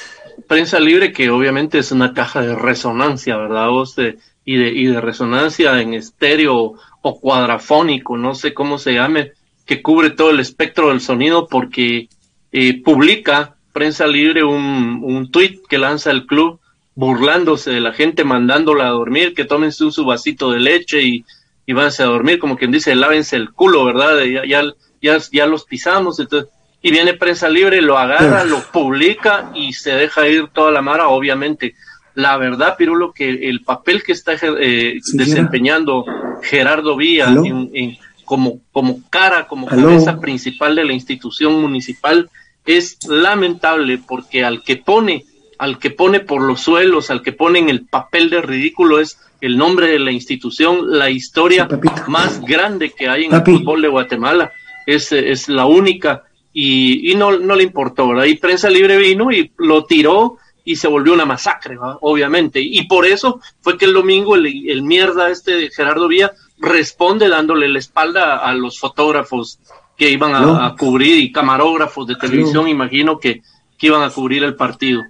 prensa 0.48 0.80
libre, 0.80 1.12
que 1.12 1.30
obviamente 1.30 1.78
es 1.78 1.92
una 1.92 2.12
caja 2.14 2.42
de 2.42 2.54
resonancia, 2.54 3.36
¿verdad? 3.36 3.68
Vos 3.68 3.96
y, 4.44 4.56
de, 4.56 4.68
y 4.68 4.86
de 4.86 5.00
resonancia 5.00 5.80
en 5.80 5.94
estéreo 5.94 6.74
o 7.00 7.20
cuadrafónico, 7.20 8.16
no 8.16 8.34
sé 8.34 8.54
cómo 8.54 8.78
se 8.78 8.94
llame, 8.94 9.32
que 9.66 9.82
cubre 9.82 10.10
todo 10.10 10.30
el 10.30 10.40
espectro 10.40 10.88
del 10.88 11.00
sonido 11.00 11.46
porque 11.48 12.08
eh, 12.52 12.82
publica 12.82 13.56
prensa 13.72 14.06
libre 14.06 14.44
un, 14.44 15.00
un 15.02 15.30
tweet 15.30 15.60
que 15.68 15.78
lanza 15.78 16.10
el 16.10 16.26
club 16.26 16.60
burlándose 16.94 17.70
de 17.70 17.80
la 17.80 17.92
gente, 17.92 18.24
mandándola 18.24 18.88
a 18.88 18.90
dormir, 18.90 19.34
que 19.34 19.44
tómense 19.44 19.84
un 19.84 19.92
su 19.92 20.04
vasito 20.04 20.50
de 20.50 20.60
leche 20.60 21.02
y, 21.02 21.24
y 21.66 21.72
váyanse 21.72 22.02
a 22.02 22.06
dormir, 22.06 22.39
como 22.39 22.56
quien 22.56 22.72
dice, 22.72 22.94
lávense 22.94 23.36
el 23.36 23.52
culo, 23.52 23.84
¿verdad? 23.84 24.22
Ya, 24.24 24.43
ya, 24.47 24.62
ya, 25.01 25.18
ya 25.30 25.47
los 25.47 25.64
pisamos, 25.64 26.18
entonces, 26.18 26.51
y 26.82 26.90
viene 26.90 27.14
prensa 27.14 27.48
libre, 27.48 27.80
lo 27.80 27.97
agarra, 27.97 28.44
lo 28.44 28.60
publica 28.72 29.52
y 29.55 29.72
se 29.72 29.93
deja 29.93 30.26
ir 30.26 30.48
toda 30.48 30.72
la 30.72 30.82
mara, 30.82 31.09
obviamente. 31.09 31.74
La 32.14 32.36
verdad, 32.36 32.76
Pirulo, 32.76 33.12
que 33.12 33.48
el 33.48 33.62
papel 33.62 34.02
que 34.02 34.12
está 34.12 34.34
eh, 34.34 34.98
desempeñando 35.12 36.05
Gerardo 36.43 36.97
Vía 36.97 37.28
en, 37.28 37.70
en, 37.72 37.97
como, 38.24 38.60
como 38.72 39.01
cara, 39.09 39.47
como 39.47 39.66
cabeza 39.66 40.18
principal 40.18 40.74
de 40.74 40.84
la 40.84 40.93
institución 40.93 41.60
municipal, 41.60 42.28
es 42.66 42.98
lamentable 43.06 43.98
porque 43.98 44.44
al 44.44 44.62
que 44.62 44.76
pone, 44.76 45.24
al 45.59 45.78
que 45.78 45.90
pone 45.90 46.20
por 46.20 46.43
los 46.43 46.60
suelos, 46.60 47.10
al 47.10 47.22
que 47.22 47.32
pone 47.32 47.60
en 47.60 47.68
el 47.68 47.86
papel 47.86 48.28
de 48.28 48.43
ridículo 48.43 48.98
es 48.98 49.18
el 49.43 49.59
nombre 49.59 49.89
de 49.89 49.98
la 49.98 50.10
institución, 50.12 50.97
la 50.98 51.10
historia 51.10 51.69
más 52.06 52.40
grande 52.40 52.90
que 52.90 53.09
hay 53.09 53.24
en 53.24 53.35
el 53.35 53.43
fútbol 53.44 53.82
de 53.82 53.89
Guatemala. 53.89 54.52
Es, 54.86 55.12
es 55.12 55.48
la 55.48 55.66
única 55.66 56.23
y, 56.52 57.10
y 57.10 57.14
no, 57.14 57.39
no 57.39 57.55
le 57.55 57.64
importó, 57.64 58.09
¿verdad? 58.09 58.24
Y 58.24 58.36
Prensa 58.36 58.70
Libre 58.70 58.97
vino 58.97 59.31
y 59.31 59.51
lo 59.59 59.85
tiró 59.85 60.39
y 60.64 60.77
se 60.77 60.86
volvió 60.89 61.12
una 61.12 61.24
masacre, 61.24 61.77
¿verdad? 61.77 61.97
obviamente. 62.01 62.60
Y 62.60 62.86
por 62.86 63.05
eso 63.05 63.40
fue 63.60 63.77
que 63.77 63.85
el 63.86 63.93
domingo 63.93 64.36
el, 64.36 64.47
el 64.70 64.82
mierda 64.82 65.28
este 65.31 65.52
de 65.56 65.70
Gerardo 65.70 66.09
Vía 66.09 66.32
responde 66.59 67.28
dándole 67.28 67.69
la 67.69 67.81
espalda 67.81 68.36
a 68.39 68.55
los 68.55 68.78
fotógrafos 68.78 69.59
que 69.97 70.10
iban 70.10 70.35
a, 70.35 70.40
No. 70.40 70.56
a 70.64 70.77
cubrir 70.77 71.19
y 71.19 71.32
camarógrafos 71.32 72.06
de 72.06 72.14
televisión, 72.16 72.69
imagino 72.69 73.19
que, 73.19 73.43
que 73.77 73.86
iban 73.89 74.02
a 74.02 74.10
cubrir 74.10 74.44
el 74.44 74.55
partido. 74.55 75.02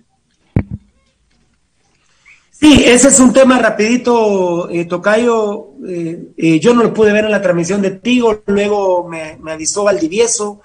Sí, 2.63 2.85
ese 2.87 3.09
es 3.09 3.19
un 3.19 3.33
tema 3.33 3.59
rapidito, 3.59 4.71
eh, 4.71 4.85
Tocayo. 4.85 5.71
eh, 5.85 6.29
eh, 6.37 6.61
yo 6.61 6.73
no 6.73 6.85
lo 6.85 6.95
pude 6.95 7.13
ver 7.13 7.25
en 7.25 7.33
la 7.33 7.43
transmisión 7.43 7.83
de 7.83 7.91
Tigo, 7.91 8.45
luego 8.47 9.09
me, 9.09 9.37
me 9.43 9.51
avisó 9.51 9.83
Valdivieso, 9.83 10.61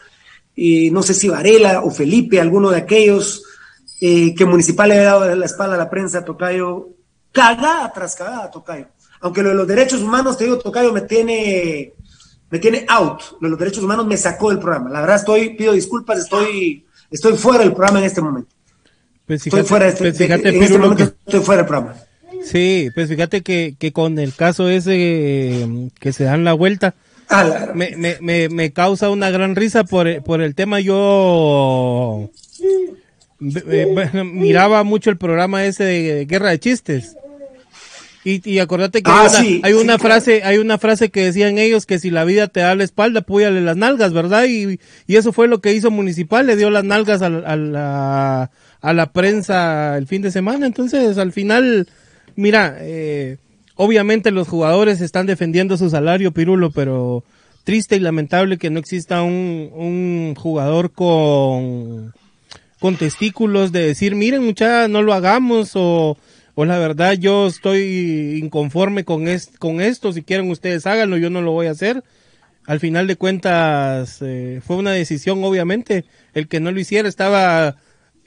y 0.55 0.91
no 0.91 1.01
sé 1.01 1.15
si 1.15 1.27
Varela 1.27 1.81
o 1.81 1.89
Felipe, 1.89 2.39
alguno 2.39 2.69
de 2.69 2.77
aquellos 2.77 3.43
que 3.99 4.45
Municipal 4.45 4.89
le 4.89 4.99
había 4.99 5.09
dado 5.09 5.35
la 5.35 5.45
espalda 5.47 5.73
a 5.73 5.79
la 5.79 5.89
prensa, 5.89 6.23
Tocayo, 6.23 6.89
cagada 7.31 7.91
tras 7.91 8.15
cagada, 8.15 8.51
Tocayo. 8.51 8.89
Aunque 9.21 9.41
lo 9.41 9.49
de 9.49 9.55
los 9.55 9.67
derechos 9.67 10.03
humanos, 10.03 10.37
te 10.37 10.43
digo, 10.43 10.59
Tocayo, 10.59 10.93
me 10.93 11.01
tiene, 11.01 11.93
me 12.51 12.59
tiene 12.59 12.85
out. 12.89 13.21
Lo 13.39 13.47
de 13.47 13.49
los 13.49 13.59
derechos 13.59 13.83
humanos 13.83 14.05
me 14.05 14.17
sacó 14.17 14.49
del 14.49 14.59
programa. 14.59 14.91
La 14.91 15.01
verdad, 15.01 15.15
estoy, 15.15 15.55
pido 15.55 15.73
disculpas, 15.73 16.19
estoy, 16.19 16.85
estoy 17.09 17.35
fuera 17.37 17.63
del 17.63 17.73
programa 17.73 17.97
en 17.97 18.05
este 18.05 18.21
momento. 18.21 18.56
Pues 19.27 19.45
Estoy 19.45 19.51
fíjate, 19.51 19.67
fuera 19.69 19.85
de 19.85 19.91
este, 19.91 20.03
pues 20.05 20.17
de- 20.17 20.25
fíjate, 20.25 20.49
en 20.49 20.63
este 20.63 20.77
momento 20.79 20.95
que- 21.05 21.13
estoy 21.27 21.39
fuera 21.41 21.61
del 21.61 21.67
programa. 21.67 21.95
Sí, 22.43 22.89
pues 22.95 23.09
fíjate 23.09 23.41
que, 23.41 23.75
que 23.77 23.91
con 23.91 24.17
el 24.19 24.33
caso 24.33 24.69
ese 24.69 24.93
eh, 24.95 25.89
que 25.99 26.13
se 26.13 26.23
dan 26.23 26.43
la 26.45 26.53
vuelta, 26.53 26.95
me, 27.75 27.95
me, 27.97 28.15
me, 28.21 28.47
me 28.47 28.71
causa 28.71 29.09
una 29.09 29.29
gran 29.29 29.55
risa 29.57 29.83
por, 29.83 30.07
el- 30.07 30.21
por 30.21 30.41
el 30.41 30.55
tema. 30.55 30.79
Yo 30.79 32.29
eh, 33.41 34.09
miraba 34.23 34.83
mucho 34.83 35.09
el 35.09 35.17
programa 35.17 35.65
ese 35.65 35.83
de 35.83 36.25
Guerra 36.25 36.51
de 36.51 36.59
Chistes. 36.59 37.15
Y, 38.23 38.41
y 38.49 38.59
acordate 38.59 39.01
que 39.01 39.09
Ah, 39.09 39.21
hay 39.21 39.27
una, 39.29 39.39
sí, 39.39 39.61
hay 39.63 39.71
sí, 39.73 39.77
una 39.79 39.97
claro. 39.97 39.99
frase, 39.99 40.41
hay 40.43 40.57
una 40.57 40.77
frase 40.77 41.09
que 41.09 41.23
decían 41.23 41.57
ellos 41.57 41.85
que 41.85 41.97
si 41.97 42.09
la 42.11 42.25
vida 42.25 42.47
te 42.47 42.59
da 42.59 42.75
la 42.75 42.83
espalda, 42.83 43.21
púyale 43.21 43.61
las 43.61 43.77
nalgas, 43.77 44.11
¿verdad? 44.11 44.45
Y, 44.49 44.79
y 45.07 45.15
eso 45.15 45.31
fue 45.31 45.47
lo 45.47 45.61
que 45.61 45.71
hizo 45.73 45.91
Municipal, 45.91 46.45
le 46.45 46.57
dio 46.57 46.69
las 46.69 46.83
nalgas 46.83 47.21
a, 47.21 47.27
a 47.27 47.55
la, 47.55 48.51
a 48.87 48.93
la 48.93 49.11
prensa 49.11 49.97
el 49.97 50.07
fin 50.07 50.21
de 50.21 50.31
semana. 50.31 50.65
Entonces, 50.65 51.17
al 51.17 51.33
final, 51.33 51.89
mira, 52.37 52.77
eh, 52.79 53.35
obviamente 53.75 54.31
los 54.31 54.47
jugadores 54.47 55.01
están 55.01 55.25
defendiendo 55.25 55.75
su 55.75 55.89
salario, 55.89 56.31
Pirulo, 56.31 56.71
pero 56.71 57.25
triste 57.65 57.97
y 57.97 57.99
lamentable 57.99 58.57
que 58.57 58.69
no 58.69 58.79
exista 58.79 59.23
un, 59.23 60.33
jugador 60.37 60.93
con, 60.93 62.13
con 62.79 62.95
testículos 62.95 63.73
de 63.73 63.87
decir, 63.87 64.15
miren 64.15 64.45
muchachos, 64.45 64.89
no 64.89 65.01
lo 65.01 65.11
hagamos 65.13 65.71
o, 65.75 66.17
o 66.55 66.63
la 66.63 66.77
verdad 66.79 67.11
yo 67.11 67.47
estoy 67.47 68.39
inconforme 68.41 69.03
con, 69.03 69.27
es- 69.27 69.51
con 69.59 69.81
esto, 69.81 70.13
si 70.13 70.23
quieren 70.23 70.49
ustedes 70.49 70.87
háganlo, 70.87 71.17
yo 71.17 71.29
no 71.29 71.41
lo 71.41 71.51
voy 71.51 71.67
a 71.67 71.71
hacer. 71.71 72.05
Al 72.65 72.79
final 72.79 73.05
de 73.05 73.17
cuentas 73.17 74.19
eh, 74.21 74.61
fue 74.65 74.77
una 74.77 74.91
decisión, 74.91 75.43
obviamente, 75.43 76.05
el 76.33 76.47
que 76.47 76.61
no 76.61 76.71
lo 76.71 76.79
hiciera 76.79 77.09
estaba 77.09 77.75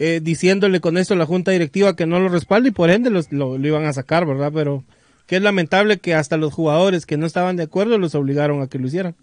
eh, 0.03 0.21
diciéndole 0.23 0.81
con 0.81 0.97
esto 0.97 1.13
a 1.13 1.17
la 1.19 1.27
junta 1.27 1.51
directiva 1.53 1.95
que 1.95 2.07
no 2.07 2.19
lo 2.19 2.31
respalda 2.31 2.69
y 2.69 2.73
por 2.73 2.89
ende 2.91 3.11
los- 3.11 3.31
lo, 3.31 3.57
iban 3.59 3.85
a 3.85 3.93
sacar, 3.93 4.25
¿verdad? 4.27 4.51
Pero 4.53 4.83
que 5.27 5.37
es 5.37 5.43
lamentable 5.43 5.99
que 5.99 6.15
hasta 6.15 6.39
los 6.39 6.55
jugadores 6.55 7.05
que 7.05 7.19
no 7.19 7.27
estaban 7.27 7.57
de 7.57 7.65
acuerdo 7.65 7.99
los 7.99 8.15
obligaron 8.15 8.63
a 8.63 8.67
que 8.67 8.79
lo 8.79 8.87
hicieran. 8.89 9.15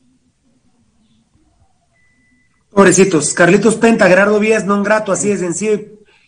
Pobrecitos. 2.71 3.33
Carlitos 3.33 3.75
Penta, 3.75 4.07
Gerardo 4.07 4.39
Vías, 4.39 4.65
non 4.65 4.83
grato, 4.85 5.11
así 5.11 5.29
de 5.33 5.37
sencillo 5.41 5.81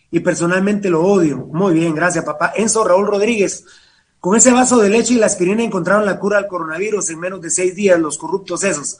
y 0.09 0.19
personalmente 0.21 0.89
lo 0.89 1.05
odio. 1.05 1.45
Muy 1.53 1.73
bien, 1.75 1.93
gracias, 1.93 2.25
papá. 2.25 2.51
Enzo 2.55 2.83
Raúl 2.83 3.05
Rodríguez. 3.05 3.63
Con 4.19 4.35
ese 4.35 4.51
vaso 4.51 4.79
de 4.79 4.89
leche 4.89 5.13
y 5.13 5.17
la 5.17 5.27
aspirina 5.27 5.63
encontraron 5.63 6.05
la 6.05 6.17
cura 6.19 6.39
al 6.39 6.47
coronavirus 6.47 7.09
en 7.11 7.19
menos 7.19 7.39
de 7.39 7.51
seis 7.51 7.75
días, 7.75 7.99
los 7.99 8.17
corruptos 8.17 8.63
esos. 8.63 8.97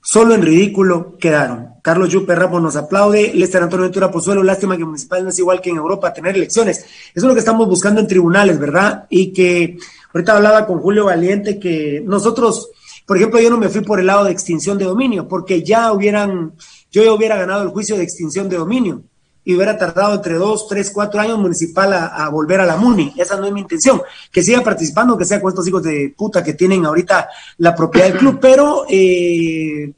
Solo 0.00 0.34
en 0.34 0.42
ridículo 0.42 1.16
quedaron. 1.18 1.74
Carlos 1.82 2.10
Yupe 2.10 2.34
Ramos 2.34 2.62
nos 2.62 2.76
aplaude. 2.76 3.32
Lester 3.34 3.62
Antonio 3.62 3.84
Ventura 3.84 4.10
Pozuelo, 4.10 4.42
lástima 4.42 4.76
que 4.76 4.84
Municipal 4.84 5.24
no 5.24 5.30
es 5.30 5.38
igual 5.38 5.60
que 5.60 5.70
en 5.70 5.76
Europa, 5.76 6.12
tener 6.12 6.36
elecciones. 6.36 6.78
Eso 6.78 6.86
es 7.14 7.22
lo 7.24 7.34
que 7.34 7.40
estamos 7.40 7.68
buscando 7.68 8.00
en 8.00 8.06
tribunales, 8.06 8.58
¿verdad? 8.58 9.06
Y 9.10 9.32
que 9.32 9.76
ahorita 10.12 10.36
hablaba 10.36 10.66
con 10.66 10.80
Julio 10.80 11.06
Valiente 11.06 11.58
que 11.58 12.02
nosotros, 12.04 12.70
por 13.06 13.16
ejemplo, 13.16 13.40
yo 13.40 13.50
no 13.50 13.58
me 13.58 13.68
fui 13.68 13.82
por 13.82 14.00
el 14.00 14.06
lado 14.06 14.24
de 14.24 14.32
extinción 14.32 14.78
de 14.78 14.84
dominio, 14.84 15.28
porque 15.28 15.62
ya 15.62 15.92
hubieran, 15.92 16.52
yo 16.90 17.02
ya 17.02 17.12
hubiera 17.12 17.36
ganado 17.36 17.62
el 17.62 17.70
juicio 17.70 17.96
de 17.96 18.04
extinción 18.04 18.48
de 18.48 18.56
dominio 18.56 19.02
y 19.48 19.54
hubiera 19.54 19.78
tardado 19.78 20.16
entre 20.16 20.34
dos, 20.34 20.68
tres, 20.68 20.90
cuatro 20.90 21.22
años 21.22 21.38
municipal 21.38 21.90
a, 21.94 22.28
volver 22.28 22.60
a 22.60 22.66
la 22.66 22.76
MUNI. 22.76 23.14
Esa 23.16 23.38
no 23.38 23.46
es 23.46 23.52
mi 23.52 23.62
intención. 23.62 24.02
Que 24.30 24.42
siga 24.42 24.60
participando, 24.62 25.16
que 25.16 25.24
sea 25.24 25.40
con 25.40 25.48
estos 25.48 25.66
hijos 25.66 25.82
de 25.82 26.12
puta 26.14 26.44
que 26.44 26.52
tienen 26.52 26.84
ahorita 26.84 27.30
la 27.56 27.74
propiedad 27.74 28.08
del 28.08 28.18
club, 28.18 28.38
pero 28.42 28.84
eh, 28.90 29.90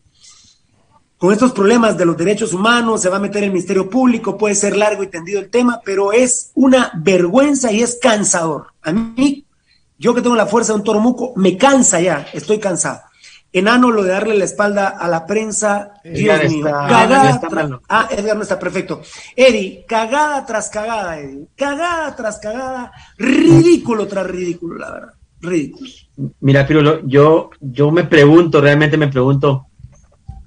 con 1.18 1.32
estos 1.32 1.51
problemas 1.51 1.98
de 1.98 2.05
los 2.05 2.16
derechos 2.16 2.52
humanos, 2.52 3.02
se 3.02 3.09
va 3.09 3.16
a 3.16 3.18
meter 3.18 3.43
el 3.43 3.51
Ministerio 3.51 3.90
Público, 3.90 4.39
puede 4.39 4.55
ser 4.55 4.77
largo 4.77 5.02
y 5.02 5.09
tendido 5.09 5.40
el 5.40 5.51
tema, 5.51 5.81
pero 5.85 6.12
es 6.12 6.52
una 6.55 6.93
vergüenza 6.94 7.72
y 7.72 7.82
es 7.82 7.98
cansador. 8.01 8.66
A 8.82 8.93
mí, 8.93 9.44
yo 9.98 10.14
que 10.14 10.22
tengo 10.22 10.36
la 10.36 10.47
fuerza 10.47 10.74
de 10.74 10.78
un 10.78 10.85
toromuco, 10.85 11.32
me 11.35 11.56
cansa 11.56 12.01
ya, 12.01 12.24
estoy 12.32 12.60
cansado. 12.60 13.01
Enano, 13.52 13.90
lo 13.90 14.05
de 14.05 14.10
darle 14.12 14.36
la 14.39 14.44
espalda 14.44 14.89
a 14.89 15.09
la 15.09 15.27
prensa, 15.27 15.94
Dios 16.05 16.16
Edgar 16.40 16.48
mío, 16.48 16.66
está- 16.66 16.86
cagada 16.86 17.31
está. 17.31 17.81
Ah, 17.89 18.09
Edgar 18.10 18.36
no 18.36 18.43
está 18.43 18.59
perfecto. 18.59 19.02
Eddie, 19.35 19.85
cagada 19.89 20.47
tras 20.47 20.70
cagada, 20.70 21.18
Eddie. 21.18 21.47
Cagada 21.56 22.14
tras 22.14 22.39
cagada, 22.39 22.93
ridículo 23.18 24.06
tras 24.06 24.27
ridículo, 24.27 24.78
la 24.78 24.90
verdad. 24.93 25.12
Ridículo. 25.40 25.89
Mira, 26.40 26.66
Pirulo, 26.66 27.01
yo, 27.06 27.51
yo 27.60 27.90
me 27.90 28.05
pregunto, 28.05 28.60
realmente 28.60 28.97
me 28.97 29.09
pregunto, 29.09 29.66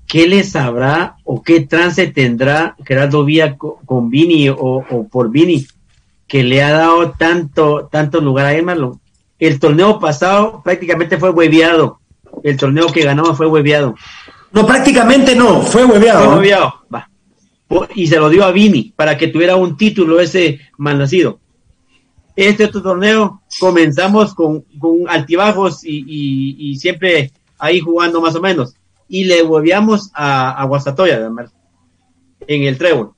¿qué 0.08 0.28
le 0.28 0.44
sabrá 0.44 1.16
o 1.26 1.42
qué 1.42 1.62
trance 1.62 2.08
tendrá 2.08 2.76
Gerardo 2.86 3.26
Vía 3.26 3.58
co- 3.58 3.80
con, 3.86 4.10
Vini 4.10 4.48
o, 4.50 4.56
o 4.58 5.08
por 5.10 5.30
Vini 5.32 5.66
que 6.28 6.44
le 6.44 6.64
ha 6.64 6.72
dado 6.72 7.12
tanto, 7.12 7.90
tanto 7.92 8.22
lugar 8.22 8.46
a 8.46 8.54
Emerlo? 8.54 9.00
El 9.40 9.60
torneo 9.60 10.00
pasado 10.00 10.62
prácticamente 10.64 11.18
fue 11.18 11.32
hueviado. 11.32 12.00
El 12.44 12.58
torneo 12.58 12.88
que 12.88 13.04
ganamos 13.04 13.38
fue 13.38 13.48
hueviado. 13.48 13.96
No, 14.52 14.66
prácticamente 14.66 15.36
no, 15.36 15.62
fue 15.62 15.86
hueveado. 15.86 16.26
Fue 16.26 16.36
hueviado, 16.36 16.74
va. 16.94 17.10
Y 17.96 18.08
se 18.08 18.18
lo 18.20 18.30
dio 18.30 18.44
a 18.46 18.52
Vini 18.52 18.94
para 18.96 19.18
que 19.18 19.28
tuviera 19.28 19.56
un 19.56 19.76
título 19.78 20.20
ese 20.20 20.60
malnacido. 20.78 21.40
Este 22.36 22.66
otro 22.66 22.82
torneo 22.82 23.42
comenzamos 23.60 24.34
con, 24.34 24.62
con 24.80 25.08
altibajos 25.08 25.84
y, 25.84 26.04
y- 26.08 26.56
y 26.72 26.76
siempre 26.78 27.32
ahí 27.60 27.80
jugando 27.80 28.22
más 28.22 28.36
o 28.36 28.42
menos. 28.42 28.76
Y 29.08 29.26
le 29.26 29.44
volvíamos 29.44 30.12
a, 30.14 30.52
a 30.52 30.66
Guastatoya, 30.66 31.16
además, 31.18 31.52
en 32.48 32.64
el 32.64 32.78
trébol. 32.78 33.08
O 33.08 33.16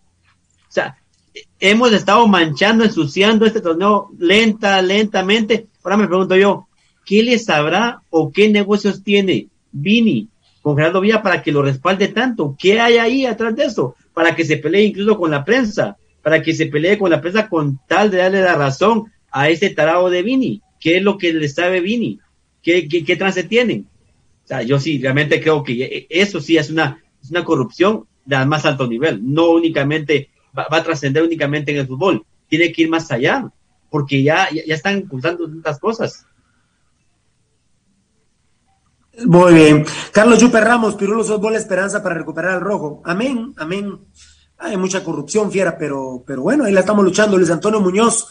sea, 0.70 0.98
hemos 1.60 1.94
estado 1.94 2.28
manchando, 2.28 2.84
ensuciando 2.84 3.46
este 3.46 3.62
torneo 3.62 4.10
lenta, 4.18 4.82
lentamente. 4.82 5.68
Ahora 5.84 5.98
me 5.98 6.08
pregunto 6.08 6.36
yo, 6.36 6.68
¿qué 7.06 7.24
le 7.24 7.40
sabrá 7.40 8.02
o 8.10 8.32
qué 8.32 8.50
negocios 8.50 9.04
tiene 9.04 9.48
Vini 9.72 10.28
con 10.62 10.76
Gerardo 10.76 11.02
Villa 11.02 11.22
para 11.22 11.44
que 11.44 11.52
lo 11.52 11.62
respalde 11.62 12.08
tanto? 12.10 12.56
¿Qué 12.60 12.80
hay 12.80 12.98
ahí 12.98 13.26
atrás 13.26 13.56
de 13.56 13.66
eso? 13.66 13.96
Para 14.14 14.36
que 14.36 14.46
se 14.46 14.58
pelee 14.58 14.86
incluso 14.86 15.18
con 15.18 15.32
la 15.32 15.46
prensa, 15.46 15.98
para 16.22 16.42
que 16.42 16.54
se 16.56 16.68
pelee 16.68 16.98
con 16.98 17.12
la 17.12 17.22
prensa 17.22 17.48
con 17.48 17.80
tal 17.88 18.12
de 18.12 18.18
darle 18.18 18.42
la 18.42 18.56
razón 18.56 19.12
a 19.32 19.50
ese 19.50 19.70
tarado 19.70 20.10
de 20.10 20.24
Vini. 20.24 20.62
¿Qué 20.80 20.98
es 20.98 21.04
lo 21.04 21.18
que 21.18 21.34
le 21.34 21.48
sabe 21.50 21.82
Vini? 21.82 22.20
¿Qué, 22.62 22.88
qué, 22.88 23.04
qué 23.04 23.16
trance 23.16 23.44
tienen? 23.44 23.88
O 24.44 24.48
sea, 24.48 24.62
yo 24.62 24.80
sí, 24.80 25.00
realmente 25.00 25.42
creo 25.42 25.64
que 25.64 26.06
eso 26.10 26.40
sí 26.40 26.58
es 26.58 26.70
una, 26.70 27.04
es 27.22 27.32
una 27.32 27.44
corrupción 27.44 28.06
de 28.26 28.46
más 28.46 28.66
alto 28.66 28.88
nivel, 28.88 29.22
no 29.24 29.52
únicamente 29.52 30.30
va, 30.58 30.68
a 30.70 30.84
trascender 30.84 31.24
únicamente 31.24 31.72
en 31.72 31.78
el 31.78 31.88
fútbol, 31.88 32.26
tiene 32.48 32.72
que 32.72 32.84
ir 32.84 32.90
más 32.90 33.12
allá, 33.12 33.52
porque 33.90 34.24
ya, 34.24 34.50
ya, 34.52 34.74
están 34.74 35.04
ocultando 35.06 35.48
tantas 35.48 35.80
cosas. 35.80 36.26
Muy 39.24 39.54
bien. 39.54 39.86
Carlos 40.12 40.40
Yupe 40.40 40.60
Ramos, 40.60 40.96
Pirulo, 40.96 41.24
sos 41.24 41.42
la 41.42 41.58
esperanza 41.58 42.04
para 42.04 42.16
recuperar 42.16 42.52
al 42.52 42.62
rojo. 42.62 43.02
Amén, 43.06 43.54
amén. 43.58 44.00
Hay 44.58 44.78
mucha 44.78 45.04
corrupción, 45.04 45.52
fiera, 45.52 45.78
pero, 45.78 46.24
pero 46.26 46.42
bueno, 46.42 46.66
ahí 46.66 46.74
la 46.74 46.82
estamos 46.82 47.04
luchando. 47.04 47.38
Luis 47.38 47.50
Antonio 47.50 47.80
Muñoz, 47.80 48.28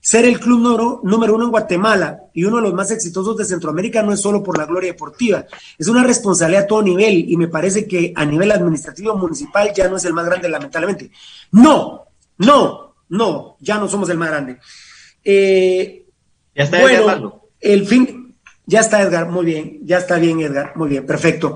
ser 0.00 0.24
el 0.24 0.38
club 0.38 0.60
número, 0.60 1.00
número, 1.02 1.34
uno 1.34 1.44
en 1.44 1.50
Guatemala 1.50 2.24
y 2.32 2.44
uno 2.44 2.56
de 2.56 2.62
los 2.62 2.74
más 2.74 2.90
exitosos 2.90 3.36
de 3.36 3.44
Centroamérica 3.44 4.02
no 4.02 4.12
es 4.12 4.20
solo 4.20 4.42
por 4.42 4.58
la 4.58 4.66
gloria 4.66 4.92
deportiva, 4.92 5.46
es 5.78 5.88
una 5.88 6.04
responsabilidad 6.04 6.64
a 6.64 6.66
todo 6.66 6.82
nivel 6.82 7.24
y 7.28 7.36
me 7.38 7.48
parece 7.48 7.88
que 7.88 8.12
a 8.14 8.24
nivel 8.26 8.52
administrativo 8.52 9.16
municipal 9.16 9.72
ya 9.74 9.88
no 9.88 9.96
es 9.96 10.04
el 10.04 10.12
más 10.12 10.26
grande, 10.26 10.48
lamentablemente. 10.48 11.10
No, 11.52 12.04
no, 12.38 12.96
no, 13.08 13.56
ya 13.60 13.78
no 13.78 13.88
somos 13.88 14.10
el 14.10 14.18
más 14.18 14.28
grande. 14.28 14.58
Eh, 15.24 16.04
ya 16.54 16.64
está 16.64 16.80
bueno, 16.82 17.44
el 17.58 17.86
fin, 17.86 18.23
ya 18.66 18.80
está 18.80 19.02
Edgar, 19.02 19.28
muy 19.28 19.44
bien, 19.44 19.80
ya 19.84 19.98
está 19.98 20.18
bien 20.18 20.40
Edgar, 20.40 20.72
muy 20.76 20.88
bien, 20.88 21.06
perfecto. 21.06 21.54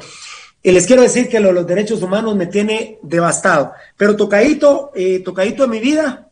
Y 0.63 0.73
les 0.73 0.87
quiero 0.87 1.03
decir 1.03 1.29
que 1.29 1.41
lo, 1.41 1.53
los 1.53 1.67
derechos 1.67 2.03
humanos 2.03 2.37
me 2.37 2.47
tiene 2.47 2.99
devastado, 3.03 3.73
pero 3.97 4.17
tocadito, 4.17 4.91
eh, 4.95 5.21
tocadito 5.21 5.63
de 5.63 5.69
mi 5.69 5.79
vida, 5.79 6.29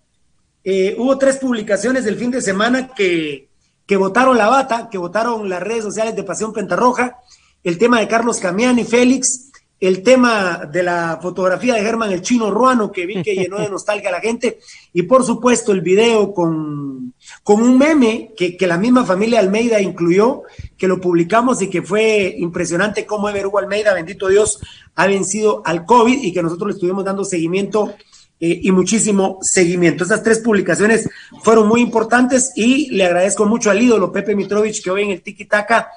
eh, 0.64 0.96
hubo 0.98 1.16
tres 1.16 1.36
publicaciones 1.36 2.04
del 2.04 2.16
fin 2.16 2.30
de 2.30 2.42
semana 2.42 2.92
que, 2.94 3.48
que 3.86 3.96
votaron 3.96 4.36
la 4.36 4.48
bata, 4.48 4.88
que 4.90 4.98
votaron 4.98 5.48
las 5.48 5.62
redes 5.62 5.84
sociales 5.84 6.16
de 6.16 6.24
Pasión 6.24 6.52
Pentarroja, 6.52 7.18
el 7.62 7.78
tema 7.78 8.00
de 8.00 8.08
Carlos 8.08 8.38
Camiani, 8.38 8.84
Félix, 8.84 9.45
el 9.78 10.02
tema 10.02 10.68
de 10.70 10.82
la 10.82 11.18
fotografía 11.20 11.74
de 11.74 11.82
Germán 11.82 12.10
el 12.10 12.22
chino 12.22 12.50
ruano 12.50 12.90
que 12.90 13.04
vi 13.04 13.22
que 13.22 13.34
llenó 13.34 13.58
de 13.58 13.68
nostalgia 13.70 14.08
a 14.08 14.12
la 14.12 14.20
gente 14.20 14.58
y 14.92 15.02
por 15.02 15.24
supuesto 15.24 15.72
el 15.72 15.82
video 15.82 16.32
con, 16.32 17.12
con 17.42 17.62
un 17.62 17.76
meme 17.76 18.32
que, 18.36 18.56
que, 18.56 18.66
la 18.66 18.78
misma 18.78 19.04
familia 19.04 19.40
Almeida 19.40 19.80
incluyó, 19.80 20.42
que 20.78 20.88
lo 20.88 21.00
publicamos 21.00 21.60
y 21.60 21.68
que 21.68 21.82
fue 21.82 22.34
impresionante 22.38 23.04
cómo 23.04 23.28
Ever 23.28 23.46
Hugo 23.46 23.58
Almeida, 23.58 23.92
bendito 23.92 24.28
Dios, 24.28 24.58
ha 24.94 25.06
vencido 25.06 25.62
al 25.64 25.84
COVID 25.84 26.22
y 26.22 26.32
que 26.32 26.42
nosotros 26.42 26.68
le 26.68 26.74
estuvimos 26.74 27.04
dando 27.04 27.24
seguimiento 27.24 27.94
eh, 28.38 28.60
y 28.62 28.70
muchísimo 28.70 29.38
seguimiento. 29.40 30.04
Estas 30.04 30.22
tres 30.22 30.40
publicaciones 30.40 31.08
fueron 31.42 31.68
muy 31.68 31.80
importantes 31.80 32.52
y 32.54 32.90
le 32.90 33.04
agradezco 33.04 33.46
mucho 33.46 33.70
al 33.70 33.80
ídolo 33.80 34.12
Pepe 34.12 34.36
Mitrovich 34.36 34.82
que 34.82 34.90
hoy 34.90 35.04
en 35.04 35.10
el 35.10 35.22
Tiki 35.22 35.46
Taka 35.46 35.88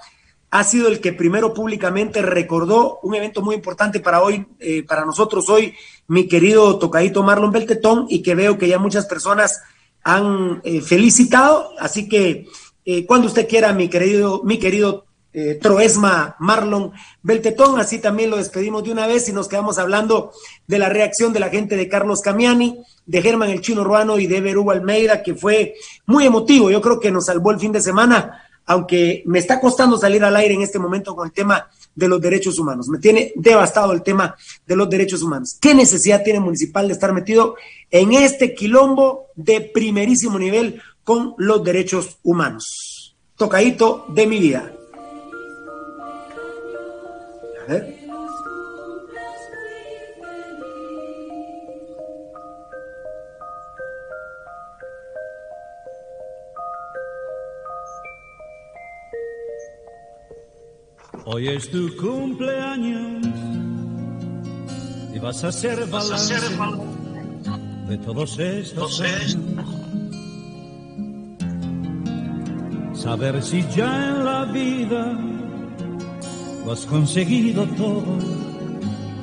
ha 0.51 0.63
sido 0.63 0.87
el 0.87 0.99
que 0.99 1.13
primero 1.13 1.53
públicamente 1.53 2.21
recordó 2.21 2.99
un 3.03 3.15
evento 3.15 3.41
muy 3.41 3.55
importante 3.55 3.99
para 3.99 4.21
hoy, 4.21 4.45
eh, 4.59 4.83
para 4.83 5.05
nosotros 5.05 5.47
hoy, 5.49 5.75
mi 6.07 6.27
querido 6.27 6.79
tocadito 6.79 7.23
Marlon 7.23 7.51
Beltetón, 7.51 8.07
y 8.09 8.21
que 8.21 8.35
veo 8.35 8.57
que 8.57 8.67
ya 8.67 8.79
muchas 8.79 9.05
personas 9.05 9.61
han 10.03 10.61
eh, 10.63 10.81
felicitado. 10.81 11.71
Así 11.79 12.09
que 12.09 12.47
cuando 13.05 13.27
usted 13.27 13.47
quiera, 13.47 13.71
mi 13.71 13.87
querido, 13.87 14.41
mi 14.43 14.57
querido 14.57 15.05
eh, 15.31 15.59
Troesma 15.61 16.35
Marlon 16.39 16.91
Beltetón. 17.21 17.79
Así 17.79 17.99
también 17.99 18.31
lo 18.31 18.37
despedimos 18.37 18.83
de 18.83 18.91
una 18.91 19.05
vez 19.05 19.29
y 19.29 19.31
nos 19.31 19.47
quedamos 19.47 19.77
hablando 19.77 20.31
de 20.65 20.79
la 20.79 20.89
reacción 20.89 21.33
de 21.33 21.39
la 21.39 21.49
gente 21.49 21.75
de 21.75 21.87
Carlos 21.87 22.21
Camiani, 22.21 22.83
de 23.05 23.21
Germán 23.21 23.51
el 23.51 23.61
Chino 23.61 23.83
Ruano 23.83 24.17
y 24.17 24.25
de 24.25 24.41
Berugo 24.41 24.71
Almeida, 24.71 25.21
que 25.21 25.35
fue 25.35 25.75
muy 26.07 26.25
emotivo. 26.25 26.71
Yo 26.71 26.81
creo 26.81 26.99
que 26.99 27.11
nos 27.11 27.27
salvó 27.27 27.51
el 27.51 27.59
fin 27.59 27.71
de 27.71 27.79
semana, 27.79 28.48
aunque 28.69 29.23
me 29.25 29.39
está 29.39 29.59
costando 29.59 29.97
salir 29.97 30.23
al 30.23 30.35
aire 30.35 30.53
en 30.53 30.61
este 30.61 30.77
momento 30.77 31.15
con 31.15 31.25
el 31.25 31.33
tema 31.33 31.67
de 31.95 32.07
los 32.07 32.21
derechos 32.21 32.59
humanos. 32.59 32.87
Me 32.87 32.99
tiene 32.99 33.33
devastado 33.35 33.91
el 33.93 34.03
tema 34.03 34.35
de 34.67 34.75
los 34.75 34.87
derechos 34.87 35.23
humanos. 35.23 35.57
¿Qué 35.59 35.73
necesidad 35.73 36.23
tiene 36.23 36.39
Municipal 36.39 36.87
de 36.87 36.93
estar 36.93 37.11
metido 37.11 37.55
en 37.89 38.13
este 38.13 38.53
quilombo 38.53 39.25
de 39.35 39.61
primerísimo 39.61 40.37
nivel 40.37 40.79
con 41.03 41.33
los 41.39 41.63
derechos 41.63 42.19
humanos? 42.21 43.15
Tocadito 43.35 44.05
de 44.09 44.27
mi 44.27 44.37
vida. 44.37 44.71
Hoy 61.31 61.47
es 61.47 61.69
tu 61.69 61.95
cumpleaños 61.95 63.23
y 65.13 65.19
vas 65.19 65.43
a 65.43 65.51
ser 65.51 65.85
balance 65.85 66.33
de 67.87 67.97
todos 67.99 68.39
estos 68.39 68.99
años. 68.99 69.37
Saber 72.95 73.43
si 73.43 73.61
ya 73.75 74.07
en 74.07 74.25
la 74.25 74.45
vida 74.45 75.19
has 76.71 76.87
conseguido 76.87 77.63
todo, 77.77 78.17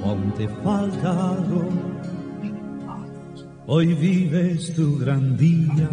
o 0.05 0.09
aún 0.09 0.33
te 0.39 0.49
falta 0.63 1.31
algo. 1.31 1.69
Hoy 3.67 3.95
vives 3.95 4.73
tu 4.77 4.97
gran 4.97 5.37
día 5.37 5.91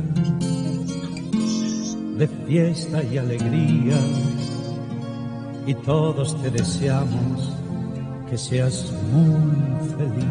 de 2.19 2.27
fiesta 2.45 3.01
y 3.01 3.17
alegría 3.17 3.97
y 5.65 5.73
todos 5.73 6.41
te 6.41 6.49
deseamos 6.49 7.53
que 8.29 8.37
seas 8.37 8.91
muy 9.11 9.89
feliz. 9.97 10.25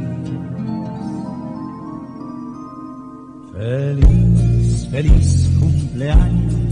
Feliz, 3.53 4.89
feliz 4.91 5.51
cumpleaños 5.61 6.63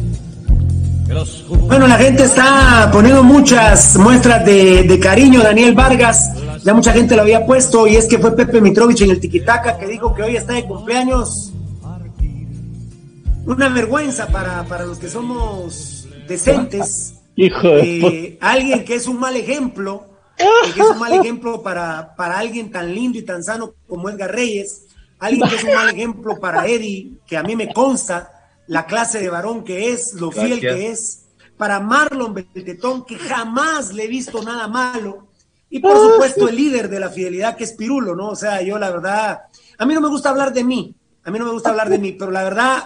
bueno, 1.48 1.88
la 1.88 1.96
gente 1.96 2.22
está 2.24 2.88
poniendo 2.92 3.24
muchas 3.24 3.96
muestras 3.96 4.44
de, 4.44 4.98
cariño. 5.02 5.42
Daniel 5.42 5.74
Vargas, 5.74 6.30
ya 6.62 6.72
mucha 6.72 6.92
gente 6.92 7.16
lo 7.16 7.22
había 7.22 7.44
puesto, 7.44 7.86
y 7.86 7.96
es 7.96 8.06
que 8.06 8.18
fue 8.18 8.36
Pepe 8.36 8.60
Mitrovich 8.60 9.02
en 9.02 9.10
el 9.10 9.20
Tiquitaca 9.20 9.76
que 9.76 9.86
dijo 9.86 10.14
que 10.14 10.22
hoy 10.22 10.36
está 10.36 10.54
de 10.54 10.64
cumpleaños. 10.66 11.52
Una 13.44 13.68
vergüenza 13.70 14.28
para, 14.28 14.84
los 14.84 14.98
que 14.98 15.08
somos 15.08 16.06
decentes. 16.28 17.14
Hijo 17.40 17.68
eh, 17.78 18.36
alguien 18.38 18.84
que 18.84 18.94
es 18.96 19.06
un 19.06 19.18
mal 19.18 19.34
ejemplo, 19.34 20.06
que 20.36 20.78
es 20.78 20.86
un 20.86 20.98
mal 20.98 21.14
ejemplo 21.14 21.62
para, 21.62 22.14
para 22.14 22.38
alguien 22.38 22.70
tan 22.70 22.94
lindo 22.94 23.18
y 23.18 23.22
tan 23.22 23.42
sano 23.42 23.72
como 23.88 24.10
Edgar 24.10 24.30
Reyes, 24.30 24.84
alguien 25.18 25.48
que 25.48 25.56
es 25.56 25.64
un 25.64 25.72
mal 25.72 25.88
ejemplo 25.88 26.38
para 26.38 26.66
Eddie, 26.66 27.12
que 27.26 27.38
a 27.38 27.42
mí 27.42 27.56
me 27.56 27.72
consta 27.72 28.30
la 28.66 28.84
clase 28.84 29.20
de 29.20 29.30
varón 29.30 29.64
que 29.64 29.90
es, 29.90 30.12
lo 30.14 30.30
fiel 30.30 30.60
que 30.60 30.88
es, 30.88 31.28
para 31.56 31.80
Marlon 31.80 32.34
Beltetón, 32.34 33.06
que 33.06 33.16
jamás 33.16 33.94
le 33.94 34.04
he 34.04 34.08
visto 34.08 34.42
nada 34.42 34.68
malo, 34.68 35.28
y 35.70 35.78
por 35.78 35.96
supuesto 35.96 36.46
el 36.46 36.56
líder 36.56 36.90
de 36.90 37.00
la 37.00 37.08
fidelidad 37.08 37.56
que 37.56 37.64
es 37.64 37.72
Pirulo, 37.72 38.14
¿no? 38.14 38.28
O 38.28 38.36
sea, 38.36 38.60
yo 38.60 38.78
la 38.78 38.90
verdad, 38.90 39.40
a 39.78 39.86
mí 39.86 39.94
no 39.94 40.02
me 40.02 40.08
gusta 40.08 40.28
hablar 40.28 40.52
de 40.52 40.62
mí, 40.62 40.94
a 41.24 41.30
mí 41.30 41.38
no 41.38 41.46
me 41.46 41.52
gusta 41.52 41.70
hablar 41.70 41.88
de 41.88 41.98
mí, 41.98 42.12
pero 42.12 42.30
la 42.30 42.44
verdad, 42.44 42.84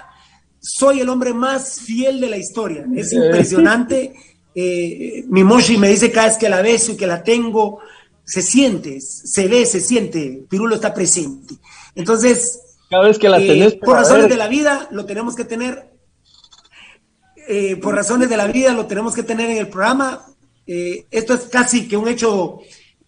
soy 0.60 1.00
el 1.00 1.08
hombre 1.08 1.34
más 1.34 1.80
fiel 1.80 2.20
de 2.20 2.28
la 2.28 2.36
historia, 2.36 2.86
es 2.94 3.12
impresionante. 3.12 4.14
Eh, 4.54 5.24
mi 5.28 5.42
Moshi 5.42 5.76
me 5.76 5.88
dice 5.88 6.12
cada 6.12 6.28
vez 6.28 6.38
que 6.38 6.48
la 6.48 6.62
beso 6.62 6.92
y 6.92 6.96
que 6.96 7.06
la 7.06 7.22
tengo, 7.22 7.80
se 8.24 8.40
siente, 8.40 9.00
se 9.00 9.48
ve, 9.48 9.66
se 9.66 9.80
siente, 9.80 10.44
Pirulo 10.48 10.76
está 10.76 10.94
presente. 10.94 11.54
Entonces, 11.94 12.60
cada 12.88 13.04
vez 13.04 13.18
que 13.18 13.28
la 13.28 13.38
tenés. 13.38 13.74
Por, 13.74 13.96
razones 13.96 14.28
de 14.28 14.36
la 14.36 14.48
vida 14.48 14.88
lo 14.90 15.04
tenemos 15.04 15.34
que 15.34 15.44
tener. 15.44 15.90
Eh, 17.48 17.76
por 17.76 17.94
razones 17.94 18.30
de 18.30 18.36
la 18.36 18.46
vida 18.46 18.72
lo 18.72 18.86
tenemos 18.86 19.14
que 19.14 19.22
tener 19.22 19.50
en 19.50 19.58
el 19.58 19.68
programa. 19.68 20.24
Eh, 20.66 21.06
esto 21.10 21.34
es 21.34 21.42
casi 21.42 21.88
que 21.88 21.96
un 21.96 22.08
hecho 22.08 22.60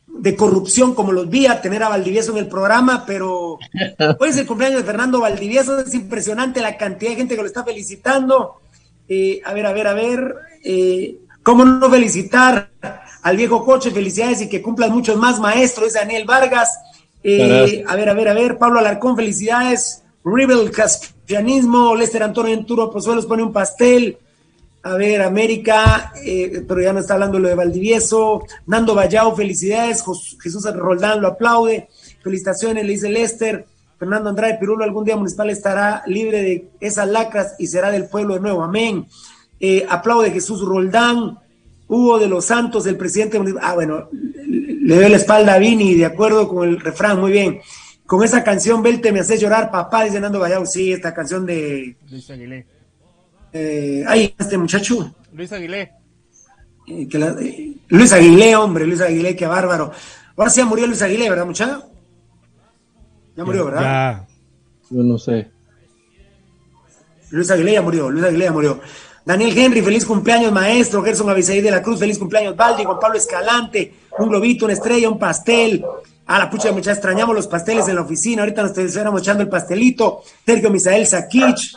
de 0.07 0.37
corrupción 0.37 0.95
como 0.95 1.13
los 1.13 1.29
vi 1.29 1.47
a 1.47 1.61
tener 1.61 1.83
a 1.83 1.89
Valdivieso 1.89 2.33
en 2.33 2.39
el 2.39 2.49
programa, 2.49 3.05
pero 3.07 3.59
hoy 4.19 4.29
es 4.29 4.37
el 4.37 4.47
cumpleaños 4.47 4.81
de 4.81 4.87
Fernando 4.87 5.21
Valdivieso, 5.21 5.79
es 5.79 5.95
impresionante 5.95 6.61
la 6.61 6.77
cantidad 6.77 7.11
de 7.13 7.17
gente 7.17 7.37
que 7.37 7.43
lo 7.43 7.49
está 7.49 7.65
felicitando. 7.65 8.57
Eh, 9.09 9.41
a 9.45 9.53
ver, 9.53 9.67
a 9.67 9.73
ver, 9.73 9.87
a 9.87 9.95
ver, 9.95 10.35
¿cómo 11.47 11.65
no 11.65 11.89
felicitar 11.89 12.71
al 13.23 13.37
viejo 13.37 13.65
coche? 13.65 13.93
Felicidades 13.93 14.43
y 14.43 14.49
que 14.49 14.61
cumplan 14.61 14.91
muchos 14.91 15.17
más 15.17 15.39
maestros, 15.39 15.87
es 15.87 15.95
Daniel 15.95 16.25
Vargas. 16.25 16.77
Eh, 17.23 17.85
a 17.87 17.95
ver, 17.95 18.09
a 18.09 18.15
ver, 18.15 18.29
a 18.29 18.35
ver, 18.35 18.59
Pablo 18.59 18.81
Alarcón, 18.81 19.15
felicidades. 19.15 20.03
Rebel 20.25 20.73
Caspianismo, 20.73 21.95
Lester 21.95 22.25
Antonio 22.25 22.53
Enturo 22.53 22.91
Pozuelos 22.91 23.27
pone 23.27 23.45
un 23.45 23.53
pastel. 23.53 24.19
A 24.83 24.95
ver, 24.95 25.23
América, 25.23 26.13
eh, 26.25 26.65
pero 26.67 26.81
ya 26.83 26.93
no 26.93 26.99
está 26.99 27.15
hablando 27.15 27.39
lo 27.39 27.49
de 27.49 27.55
Valdivieso. 27.55 28.45
Nando 28.67 28.97
Vallao, 28.97 29.37
felicidades. 29.37 30.03
Jesús 30.43 30.65
Roldán 30.75 31.21
lo 31.21 31.29
aplaude. 31.29 31.89
Felicitaciones, 32.25 32.85
le 32.85 32.93
dice 32.93 33.09
Lester. 33.09 33.67
Fernando 34.01 34.31
Andrade 34.31 34.59
Pirulo, 34.59 34.83
algún 34.83 35.05
día 35.05 35.17
municipal 35.17 35.49
estará 35.49 36.03
libre 36.07 36.43
de 36.43 36.69
esas 36.81 37.09
lacras 37.09 37.55
y 37.59 37.69
será 37.69 37.93
del 37.93 38.09
pueblo 38.09 38.35
de 38.35 38.41
nuevo. 38.41 38.65
Amén. 38.65 39.07
Eh, 39.61 39.87
aplaude 39.89 40.31
Jesús 40.31 40.61
Roldán. 40.63 41.39
Hugo 41.89 42.19
de 42.19 42.27
los 42.29 42.45
Santos, 42.45 42.87
el 42.87 42.97
presidente. 42.97 43.41
Ah, 43.63 43.75
bueno, 43.75 44.09
le 44.13 44.97
doy 44.97 45.09
la 45.09 45.17
espalda 45.17 45.55
a 45.55 45.59
Vini, 45.59 45.95
de 45.95 46.05
acuerdo 46.05 46.49
con 46.49 46.69
el 46.69 46.81
refrán, 46.81 47.21
muy 47.21 47.31
bien. 47.31 47.61
Con 48.05 48.25
esa 48.25 48.43
canción, 48.43 48.83
Belte, 48.83 49.13
me 49.13 49.21
hace 49.21 49.39
llorar, 49.39 49.71
papá, 49.71 50.05
dice 50.05 50.19
Nando. 50.21 50.45
Sí, 50.67 50.93
esta 50.93 51.15
canción 51.15 51.47
de. 51.47 51.97
Luis 52.11 52.29
Aguilé. 52.31 52.67
Eh, 53.53 54.05
ay, 54.07 54.35
este 54.37 54.59
muchacho. 54.59 55.15
Luis 55.33 55.53
Aguilé. 55.53 55.93
Eh, 56.89 57.09
que 57.09 57.19
la- 57.19 57.37
eh, 57.41 57.75
Luis 57.89 58.13
Aguilé, 58.13 58.55
hombre, 58.57 58.87
Luis 58.87 59.01
Aguilé, 59.01 59.35
qué 59.37 59.47
bárbaro. 59.47 59.93
Ahora 60.37 60.51
sí 60.51 60.59
ya 60.61 60.67
murió 60.67 60.87
Luis 60.87 61.03
Aguilé, 61.03 61.29
¿verdad, 61.31 61.47
muchacho? 61.47 61.85
Ya 63.37 63.45
murió, 63.45 63.65
¿verdad? 63.65 63.81
Ya. 63.81 64.27
Yo 64.91 65.03
no 65.03 65.19
sé. 65.19 65.51
Luis 67.31 67.51
Aguilé 67.51 67.73
ya 67.73 67.83
murió, 67.83 68.11
Luis 68.11 68.25
Aguilé 68.25 68.45
ya 68.47 68.53
murió. 68.53 68.81
Daniel 69.27 69.59
Henry, 69.59 69.83
feliz 69.83 70.07
cumpleaños, 70.07 70.53
maestro. 70.53 71.03
Gerson 71.03 71.29
Abisaí 71.29 71.61
de 71.61 71.73
la 71.73 71.83
Cruz, 71.83 71.99
feliz 71.99 72.17
cumpleaños. 72.17 72.55
Baldi, 72.55 72.85
Juan 72.85 73.01
Pablo 73.01 73.19
Escalante, 73.19 73.93
un 74.21 74.29
globito, 74.29 74.67
una 74.67 74.75
estrella, 74.75 75.11
un 75.11 75.19
pastel. 75.19 75.85
A 76.27 76.39
la 76.39 76.49
pucha, 76.49 76.71
muchachos, 76.71 76.99
extrañamos 76.99 77.35
los 77.35 77.49
pasteles 77.49 77.89
en 77.89 77.97
la 77.97 78.03
oficina. 78.03 78.43
Ahorita 78.43 78.63
nos 78.63 78.79
estuviéramos 78.79 79.21
echando 79.21 79.43
el 79.43 79.49
pastelito. 79.49 80.23
Sergio 80.47 80.71
Misael 80.71 81.09
Sakich. 81.09 81.75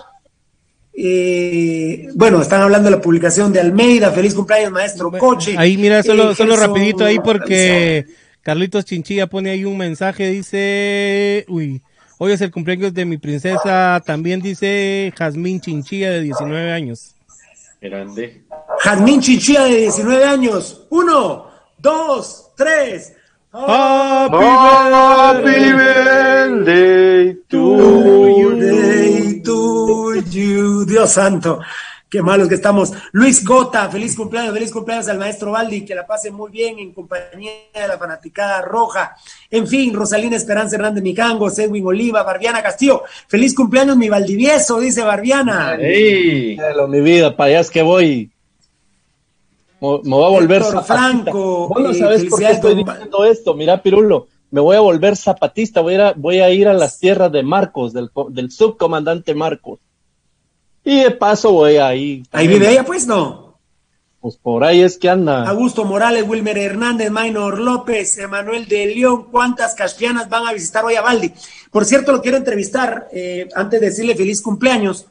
Eh, 0.93 2.07
bueno, 2.13 2.39
están 2.39 2.61
hablando 2.61 2.89
de 2.89 2.97
la 2.97 3.01
publicación 3.01 3.51
de 3.51 3.61
Almeida. 3.61 4.11
Feliz 4.11 4.35
cumpleaños, 4.35 4.71
maestro 4.71 5.11
Coche. 5.11 5.55
Ahí 5.57 5.76
mira, 5.76 6.03
solo, 6.03 6.31
Eh, 6.31 6.35
solo 6.35 6.53
Gerson 6.53 6.69
rapidito 6.69 7.03
ahí 7.03 7.17
porque 7.19 8.05
Carlitos 8.43 8.85
Chinchilla 8.85 9.26
pone 9.26 9.49
ahí 9.49 9.65
un 9.65 9.77
mensaje, 9.77 10.30
dice, 10.30 11.45
uy, 11.47 11.81
hoy 12.19 12.31
es 12.31 12.41
el 12.41 12.51
cumpleaños 12.51 12.93
de 12.93 13.05
mi 13.05 13.17
princesa, 13.17 14.03
también 14.05 14.39
dice 14.39 15.11
Jazmín 15.17 15.61
Chinchilla 15.61 16.11
de 16.11 16.21
19 16.21 16.71
años. 16.71 17.15
Grande. 17.81 18.43
Jazmín 18.84 19.22
Chinchilla 19.22 19.64
de 19.64 19.77
19 19.77 20.26
años. 20.26 20.85
Uno, 20.89 21.45
dos, 21.77 22.51
tres. 22.57 23.15
Happy 23.51 24.35
birthday 25.73 25.73
Birthday 25.73 27.34
to 27.47 28.60
you. 30.30 30.85
Dios 30.85 31.11
santo. 31.11 31.60
Qué 32.10 32.23
malos 32.23 32.48
que 32.48 32.56
estamos. 32.56 32.91
Luis 33.11 33.45
Gota, 33.45 33.88
feliz 33.88 34.15
cumpleaños, 34.15 34.52
feliz 34.52 34.72
cumpleaños 34.72 35.07
al 35.10 35.19
maestro 35.19 35.52
Baldi, 35.52 35.86
que 35.86 35.94
la 35.94 36.07
pase 36.07 36.31
muy 36.31 36.49
bien 36.49 36.80
en 36.80 36.91
compañía 36.91 37.52
de 37.72 37.88
la 37.88 37.99
fanaticada 37.99 38.64
roja. 38.64 39.15
En 39.52 39.68
fin, 39.68 39.94
Rosalina 39.94 40.36
Esperanza 40.36 40.76
Hernández 40.76 41.03
Micango, 41.03 41.52
Edwin 41.52 41.86
Oliva, 41.86 42.23
Barbiana 42.23 42.64
Castillo. 42.64 43.03
Feliz 43.27 43.53
cumpleaños, 43.53 43.95
mi 43.95 44.10
Valdivieso, 44.10 44.80
dice 44.80 45.03
Barbiana. 45.03 45.76
¡Ey! 45.80 46.57
mi 46.88 47.02
vida, 47.02 47.38
para 47.38 47.49
allá 47.49 47.60
es 47.60 47.69
que 47.69 47.84
voy. 47.84 48.31
Me, 49.80 49.88
me 50.03 50.10
voy 50.10 50.26
a 50.26 50.30
volver 50.30 50.61
Héctor 50.64 50.84
zapatista. 50.84 50.95
Franco, 50.95 51.68
Vos 51.68 51.81
no 51.84 51.91
eh, 51.91 51.95
sabes 51.95 52.26
por 52.26 52.40
qué 52.40 52.48
felicidades, 52.48 52.56
estoy 52.56 52.76
diciendo 52.76 53.26
esto. 53.26 53.53
Mira, 53.53 53.84
Pirulo, 53.84 54.27
me 54.49 54.61
voy 54.61 54.76
a 54.76 54.80
volver 54.80 55.15
zapatista. 55.15 55.81
Voy 55.81 55.94
a 55.94 55.95
ir 55.95 56.02
a, 56.02 56.14
voy 56.14 56.40
a, 56.40 56.49
ir 56.49 56.68
a 56.68 56.73
las 56.73 56.98
tierras 56.98 57.31
de 57.31 57.44
Marcos, 57.44 57.94
del, 57.94 58.10
del 58.30 58.49
subcomandante 58.49 59.36
Marcos. 59.36 59.80
Y 60.89 61.03
de 61.03 61.11
paso 61.11 61.51
voy 61.51 61.77
ahí. 61.77 62.23
Ahí 62.31 62.47
vive 62.47 62.71
ella, 62.71 62.83
pues 62.83 63.05
no. 63.05 63.59
Pues 64.19 64.37
por 64.37 64.63
ahí 64.63 64.81
es 64.81 64.97
que 64.97 65.07
anda. 65.07 65.47
Augusto 65.47 65.85
Morales, 65.85 66.25
Wilmer 66.27 66.57
Hernández, 66.57 67.11
Maynor 67.11 67.59
López, 67.59 68.17
Emanuel 68.17 68.67
de 68.67 68.87
León, 68.87 69.27
¿cuántas 69.29 69.75
caspianas 69.75 70.27
van 70.29 70.47
a 70.47 70.51
visitar 70.51 70.83
hoy 70.83 70.95
a 70.95 71.03
Valdi? 71.03 71.31
Por 71.69 71.85
cierto, 71.85 72.11
lo 72.11 72.23
quiero 72.23 72.37
entrevistar 72.37 73.07
eh, 73.13 73.47
antes 73.53 73.79
de 73.79 73.85
decirle 73.85 74.15
feliz 74.15 74.41
cumpleaños. 74.41 75.05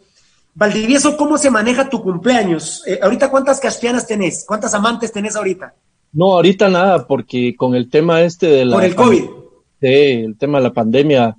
Valdivieso, 0.53 1.17
¿cómo 1.17 1.39
se 1.39 1.49
maneja 1.49 1.89
tu 1.89 2.03
cumpleaños? 2.03 2.83
Eh, 2.85 2.99
ahorita, 3.01 3.31
¿cuántas 3.31 3.61
caspianas 3.61 4.05
tenés? 4.05 4.45
¿Cuántas 4.49 4.75
amantes 4.75 5.13
tenés 5.13 5.37
ahorita? 5.37 5.75
No, 6.13 6.33
ahorita 6.33 6.69
nada, 6.69 7.07
porque 7.07 7.55
con 7.57 7.77
el 7.77 7.89
tema 7.89 8.23
este 8.23 8.49
de 8.49 8.65
la... 8.65 8.75
Por 8.75 8.85
el 8.85 8.97
COVID. 8.97 9.25
Sí, 9.81 9.87
el 9.87 10.37
tema 10.37 10.59
de 10.59 10.65
la 10.65 10.73
pandemia, 10.73 11.37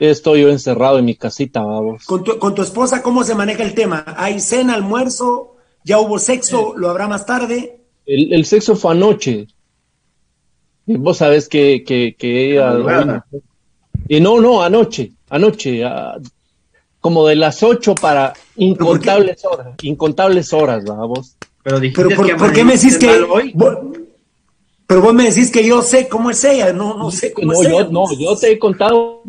estoy 0.00 0.40
yo 0.42 0.48
encerrado 0.48 0.98
en 0.98 1.04
mi 1.04 1.14
casita, 1.14 1.60
vamos. 1.62 2.04
Con 2.04 2.24
tu, 2.24 2.38
con 2.38 2.54
tu 2.54 2.62
esposa, 2.62 3.02
¿cómo 3.02 3.22
se 3.24 3.34
maneja 3.34 3.62
el 3.62 3.74
tema? 3.74 4.04
¿Hay 4.16 4.40
cena, 4.40 4.74
almuerzo? 4.74 5.56
¿Ya 5.84 5.98
hubo 5.98 6.18
sexo? 6.18 6.74
¿Lo 6.76 6.88
habrá 6.90 7.06
más 7.08 7.26
tarde? 7.26 7.80
El, 8.06 8.32
el 8.32 8.44
sexo 8.46 8.76
fue 8.76 8.92
anoche. 8.92 9.46
Y 10.86 10.96
vos 10.96 11.18
sabés 11.18 11.48
que, 11.48 11.84
que, 11.86 12.16
que 12.18 12.52
ella... 12.52 12.66
Madrugada. 12.70 13.26
Y 14.08 14.20
no, 14.20 14.40
no, 14.40 14.62
anoche, 14.62 15.12
anoche, 15.28 15.84
ah, 15.84 16.16
como 17.00 17.26
de 17.26 17.36
las 17.36 17.62
ocho 17.62 17.94
para 17.94 18.32
incontables 18.56 19.44
horas, 19.44 19.68
incontables 19.82 20.52
horas, 20.52 20.84
vamos. 20.84 21.36
Pero 21.62 21.78
Pero 21.94 22.10
por, 22.16 22.36
¿por 22.36 22.52
qué 22.52 22.64
me 22.64 22.72
decís 22.72 22.98
que... 22.98 23.20
vos- 23.54 23.78
pero 24.86 25.02
vos 25.02 25.14
me 25.14 25.24
decís 25.30 25.52
que 25.52 25.64
yo 25.64 25.82
sé 25.82 26.08
cómo 26.08 26.30
es 26.30 26.42
ella, 26.42 26.72
no, 26.72 26.96
no 26.98 27.12
sé 27.12 27.32
cómo 27.32 27.52
No, 27.52 27.62
es 27.62 27.68
yo, 27.68 27.80
ella. 27.80 27.88
no, 27.92 28.04
yo 28.18 28.36
te 28.36 28.50
he 28.50 28.58
contado. 28.58 29.22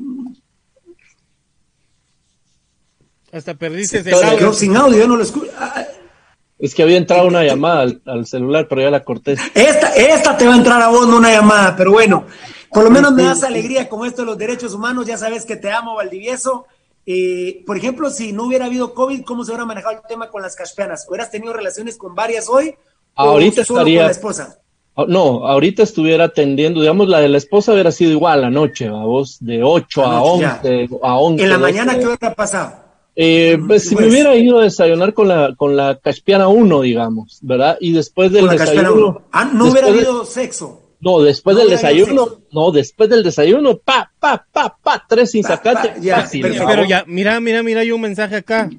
Hasta 3.31 3.53
perdiste 3.53 3.97
el 3.99 4.03
Se 4.03 4.09
quedó 4.11 4.23
audio. 4.25 4.53
sin 4.53 4.75
audio, 4.75 4.97
yo 4.99 5.07
no 5.07 5.15
lo 5.15 5.23
escucho. 5.23 5.51
Ah, 5.57 5.83
Es 6.59 6.75
que 6.75 6.83
había 6.83 6.97
entrado 6.97 7.27
una 7.27 7.43
llamada 7.43 7.81
al, 7.81 8.01
al 8.05 8.25
celular, 8.25 8.67
pero 8.69 8.81
ya 8.81 8.91
la 8.91 9.03
corté. 9.03 9.33
Esta, 9.55 9.95
esta 9.95 10.37
te 10.37 10.45
va 10.47 10.53
a 10.53 10.57
entrar 10.57 10.81
a 10.81 10.89
vos, 10.89 11.07
no 11.07 11.17
una 11.17 11.31
llamada, 11.31 11.75
pero 11.75 11.91
bueno, 11.91 12.25
por 12.71 12.83
lo 12.83 12.91
menos 12.91 13.13
me 13.13 13.23
das 13.23 13.43
alegría 13.43 13.89
con 13.89 14.05
esto 14.05 14.21
de 14.21 14.25
los 14.27 14.37
derechos 14.37 14.73
humanos, 14.73 15.05
ya 15.07 15.17
sabes 15.17 15.45
que 15.45 15.55
te 15.55 15.71
amo, 15.71 15.95
Valdivieso. 15.95 16.65
Eh, 17.05 17.63
por 17.65 17.77
ejemplo, 17.77 18.11
si 18.11 18.31
no 18.31 18.43
hubiera 18.45 18.65
habido 18.65 18.93
COVID, 18.93 19.23
¿cómo 19.23 19.43
se 19.43 19.51
hubiera 19.51 19.65
manejado 19.65 19.95
el 19.95 20.01
tema 20.07 20.29
con 20.29 20.43
las 20.43 20.55
caspianas? 20.55 21.07
¿Hubieras 21.09 21.31
tenido 21.31 21.51
relaciones 21.53 21.97
con 21.97 22.13
varias 22.13 22.47
hoy? 22.47 22.75
o 23.15 23.21
Ahorita 23.23 23.65
solo 23.65 23.79
estaría- 23.79 23.99
con 24.01 24.05
la 24.05 24.11
esposa? 24.11 24.57
Ah, 24.95 25.05
No, 25.07 25.47
ahorita 25.47 25.81
estuviera 25.83 26.25
atendiendo, 26.25 26.79
digamos, 26.81 27.07
la 27.07 27.19
de 27.21 27.29
la 27.29 27.37
esposa 27.39 27.71
hubiera 27.73 27.91
sido 27.91 28.11
igual 28.11 28.43
anoche, 28.43 28.87
vamos, 28.89 29.37
de 29.39 29.63
8 29.63 30.05
a 30.05 30.17
Anoche, 30.17 30.41
ya. 30.41 30.59
11, 30.63 30.89
a 31.01 31.15
11. 31.17 31.43
En 31.43 31.49
la 31.49 31.57
12. 31.57 31.71
mañana, 31.73 31.97
¿qué 31.99 32.05
hora 32.07 32.35
pasaba? 32.35 32.90
Eh, 33.15 33.57
pues, 33.67 33.83
si 33.83 33.95
me 33.95 34.01
Pues- 34.03 34.13
hubiera 34.13 34.35
ido 34.35 34.59
a 34.59 34.63
desayunar 34.63 35.13
con 35.13 35.27
la, 35.27 35.53
con 35.55 35.75
la 35.75 35.99
Caspiana 36.01 36.47
1, 36.47 36.81
digamos, 36.81 37.39
¿verdad? 37.41 37.77
Y 37.81 37.91
después 37.91 38.31
del 38.31 38.45
Con 38.45 38.51
la 38.55 38.57
caspiana 38.57 38.89
desayuno. 38.89 39.07
uno. 39.09 39.21
Ah, 39.31 39.45
no 39.53 39.65
hubiera 39.65 39.87
de- 39.87 39.93
habido 39.93 40.25
sexo. 40.25 40.77
No, 41.01 41.19
después 41.19 41.55
no 41.55 41.61
del 41.61 41.71
desayuno, 41.71 42.37
no, 42.51 42.71
después 42.71 43.09
del 43.09 43.23
desayuno, 43.23 43.77
pa, 43.77 44.11
pa, 44.19 44.45
pa, 44.51 44.77
pa, 44.81 45.03
tres 45.09 45.31
sin 45.31 45.43
sacate. 45.43 45.93
ya, 45.99 46.21
fácil, 46.21 46.41
Pero, 46.43 46.85
ya, 46.85 47.03
mira, 47.07 47.39
mira, 47.39 47.63
mira, 47.63 47.81
hay 47.81 47.91
un 47.91 48.01
mensaje 48.01 48.35
acá 48.35 48.69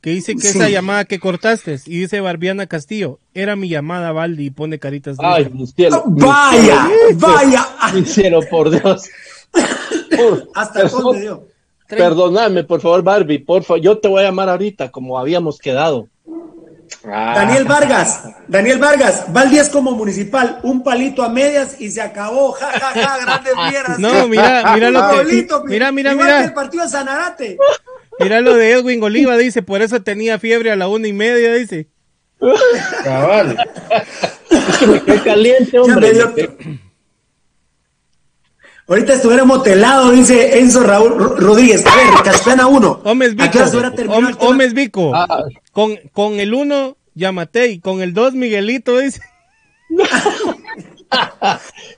que 0.00 0.10
dice 0.10 0.34
que 0.34 0.40
Sí. 0.40 0.58
esa 0.58 0.68
llamada 0.68 1.04
que 1.04 1.20
cortaste 1.20 1.78
y 1.86 2.00
dice 2.00 2.20
Barbiana 2.20 2.66
Castillo, 2.66 3.20
era 3.34 3.54
mi 3.56 3.68
llamada 3.68 4.10
Valdi 4.12 4.46
y 4.46 4.50
pone 4.50 4.78
caritas. 4.80 5.16
de- 5.16 5.24
Ay, 5.24 5.48
mi 5.52 5.64
cielo. 5.68 6.02
Vaya, 6.06 6.86
cielo, 6.88 7.18
vaya. 7.20 7.66
Mi 7.94 8.04
cielo, 8.04 8.40
por 8.50 8.70
Dios. 8.70 9.04
Por- 10.16 10.48
¿Hasta 10.54 10.88
dónde 10.88 11.20
dio? 11.22 11.46
Perdóname, 11.88 12.64
por 12.64 12.80
favor, 12.80 13.02
Barbie, 13.02 13.38
por 13.38 13.62
favor. 13.62 13.80
Yo 13.82 13.98
te 13.98 14.08
voy 14.08 14.22
a 14.22 14.26
llamar 14.26 14.48
ahorita, 14.48 14.90
como 14.90 15.18
habíamos 15.18 15.58
quedado. 15.58 16.08
Ah. 17.06 17.32
Daniel 17.36 17.64
Vargas, 17.64 18.22
Daniel 18.48 18.78
Vargas, 18.78 19.24
Valdi 19.32 19.58
es 19.58 19.68
como 19.68 19.92
municipal, 19.92 20.60
un 20.62 20.82
palito 20.82 21.22
a 21.22 21.28
medias 21.28 21.80
y 21.80 21.90
se 21.90 22.00
acabó, 22.00 22.52
ja, 22.52 22.66
ja, 22.72 22.92
ja, 22.92 23.18
grandes 23.18 23.52
fieras. 23.68 23.98
No, 23.98 24.28
mira, 24.28 24.72
mira 24.74 24.90
lo 24.90 25.00
que- 25.10 25.16
Pablito, 25.16 25.64
mira, 25.64 25.92
mira, 25.92 26.12
igual 26.12 26.26
mira. 26.26 26.38
que 26.40 26.44
el 26.46 26.54
partido 26.54 26.84
de 26.84 26.88
Sanarate. 26.90 27.58
Mira 28.18 28.40
lo 28.40 28.54
de 28.54 28.72
Edwin 28.72 29.02
Oliva, 29.02 29.36
dice, 29.36 29.62
por 29.62 29.82
eso 29.82 30.02
tenía 30.02 30.38
fiebre 30.38 30.70
a 30.70 30.76
la 30.76 30.88
una 30.88 31.08
y 31.08 31.12
media, 31.12 31.52
dice. 31.54 31.88
Cabal. 33.02 33.56
Es 34.50 34.78
que 34.78 34.86
me 34.86 35.02
quedé 35.02 35.20
caliente, 35.22 35.70
Ya 35.72 35.80
hombre. 35.82 36.08
me 36.08 36.12
dio- 36.12 36.34
Ahorita 38.86 39.14
estuviera 39.14 39.44
motelado, 39.44 40.10
dice 40.10 40.58
Enzo 40.58 40.82
Raúl 40.82 41.16
Ro- 41.18 41.36
Rodríguez. 41.36 41.84
A 41.86 41.96
ver, 41.96 42.22
Caspiana 42.22 42.66
1. 42.66 43.00
Homes 43.04 43.32
¿A 43.32 43.36
qué 43.36 43.42
Vico, 43.44 43.58
hora 43.58 43.68
se 43.68 43.76
hubiera 43.76 43.94
terminado 43.94 44.28
el 44.28 44.34
Hom- 44.34 44.38
tema? 44.38 44.50
Homes 44.50 44.74
Vico. 44.74 45.12
Ah. 45.14 45.44
Con, 45.72 45.96
con 46.12 46.34
el 46.38 46.52
uno, 46.52 46.96
Yamatei, 47.14 47.80
con 47.80 48.02
el 48.02 48.12
dos, 48.12 48.34
Miguelito, 48.34 48.98
dice. 48.98 49.20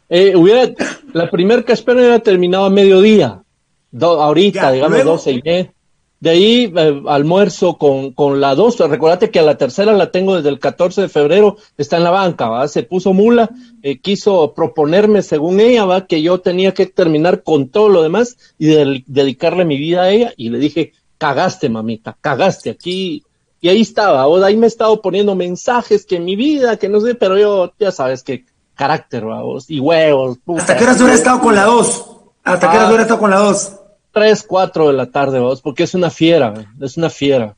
Eh, 0.08 0.36
hubiera, 0.36 0.70
la 1.14 1.30
primer 1.30 1.64
caspera 1.64 1.98
hubiera 1.98 2.18
terminado 2.20 2.66
a 2.66 2.70
mediodía. 2.70 3.42
Do- 3.90 4.20
ahorita, 4.22 4.60
Ya, 4.62 4.72
digamos, 4.72 4.92
luego- 4.96 5.10
doce 5.12 5.32
y 5.32 5.42
media. 5.42 5.72
De 6.18 6.30
ahí 6.30 6.72
eh, 6.74 7.02
almuerzo 7.08 7.76
con, 7.76 8.12
con 8.12 8.40
la 8.40 8.54
dos. 8.54 8.78
Recordate 8.78 9.30
que 9.30 9.38
a 9.38 9.42
la 9.42 9.58
tercera 9.58 9.92
la 9.92 10.10
tengo 10.10 10.36
desde 10.36 10.48
el 10.48 10.58
14 10.58 11.02
de 11.02 11.08
febrero, 11.10 11.56
está 11.76 11.98
en 11.98 12.04
la 12.04 12.10
banca, 12.10 12.48
¿va? 12.48 12.66
Se 12.68 12.82
puso 12.84 13.12
mula, 13.12 13.50
eh, 13.82 13.98
quiso 13.98 14.54
proponerme, 14.54 15.20
según 15.22 15.60
ella, 15.60 15.84
¿va? 15.84 16.06
Que 16.06 16.22
yo 16.22 16.40
tenía 16.40 16.72
que 16.72 16.86
terminar 16.86 17.42
con 17.42 17.68
todo 17.68 17.88
lo 17.90 18.02
demás 18.02 18.36
y 18.58 18.66
dedicarle 19.06 19.64
mi 19.66 19.76
vida 19.76 20.02
a 20.04 20.10
ella. 20.10 20.32
Y 20.38 20.48
le 20.48 20.58
dije, 20.58 20.92
cagaste, 21.18 21.68
mamita, 21.68 22.16
cagaste 22.20 22.70
aquí. 22.70 23.22
Y 23.60 23.68
ahí 23.68 23.80
estaba, 23.82 24.26
o 24.26 24.38
de 24.38 24.46
ahí 24.46 24.56
me 24.56 24.66
he 24.66 24.68
estado 24.68 25.00
poniendo 25.02 25.34
mensajes 25.34 26.06
que 26.06 26.18
mi 26.20 26.34
vida, 26.36 26.76
que 26.78 26.88
no 26.88 27.00
sé, 27.00 27.14
pero 27.14 27.38
yo, 27.38 27.72
ya 27.78 27.90
sabes 27.90 28.22
que 28.22 28.44
carácter, 28.74 29.24
vamos, 29.24 29.70
y 29.70 29.80
huevos. 29.80 30.38
puta. 30.44 30.60
¿Hasta 30.62 30.76
qué 30.76 30.84
hora 30.84 30.94
se 30.94 31.00
hubiera 31.02 31.16
estado 31.18 31.40
con 31.40 31.54
la 31.54 31.64
2? 31.64 32.04
¿Hasta 32.44 32.70
qué 32.70 32.76
hora 32.76 32.78
se 32.78 32.84
Ah. 32.84 32.88
hubiera 32.88 33.02
estado 33.02 33.20
con 33.20 33.30
la 33.30 33.38
2? 33.38 33.72
Tres, 34.16 34.42
cuatro 34.42 34.86
de 34.88 34.94
la 34.94 35.10
tarde, 35.10 35.38
vamos, 35.38 35.60
porque 35.60 35.82
es 35.82 35.92
una 35.92 36.08
fiera, 36.08 36.54
es 36.80 36.96
una 36.96 37.10
fiera. 37.10 37.54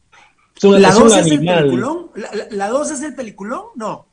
Es 0.57 0.65
un, 0.65 0.83
¿La 0.83 0.89
es 0.89 0.97
un 0.97 1.05
2 1.05 1.17
es 1.19 1.27
el 1.27 1.33
animal. 1.35 1.57
peliculón? 1.59 2.11
¿La- 2.17 2.31
¿La 2.51 2.69
2 2.69 2.91
es 2.91 3.03
el 3.03 3.15
peliculón? 3.15 3.63
No. 3.77 4.07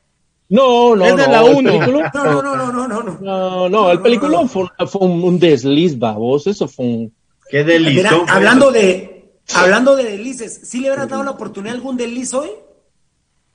No, 0.48 0.94
no, 0.94 1.04
Es 1.04 1.16
de 1.16 1.26
no, 1.26 1.32
la 1.32 1.40
el 1.44 1.54
uno. 1.56 1.70
peliculón- 1.72 2.10
No, 2.14 2.24
no, 2.24 2.42
no, 2.42 2.56
no, 2.56 2.72
no, 2.72 2.86
no, 2.88 3.02
no. 3.02 3.18
No, 3.20 3.68
no, 3.68 3.90
el 3.90 4.00
peliculón 4.00 4.48
fue, 4.48 4.68
fue 4.86 5.00
un, 5.08 5.24
un 5.24 5.40
desliz, 5.40 5.98
babos, 5.98 6.46
eso 6.46 6.68
fue 6.68 6.84
un... 6.84 7.14
Qué 7.50 7.64
Mira, 7.64 8.10
hablando 8.28 8.70
de, 8.70 9.32
hablando 9.52 9.96
de 9.96 10.04
deslices, 10.04 10.60
¿sí 10.68 10.78
le 10.80 10.88
hubieras 10.90 11.08
dado 11.08 11.24
la 11.24 11.32
oportunidad 11.32 11.74
a 11.74 11.78
algún 11.78 11.96
desliz 11.96 12.32
hoy? 12.32 12.50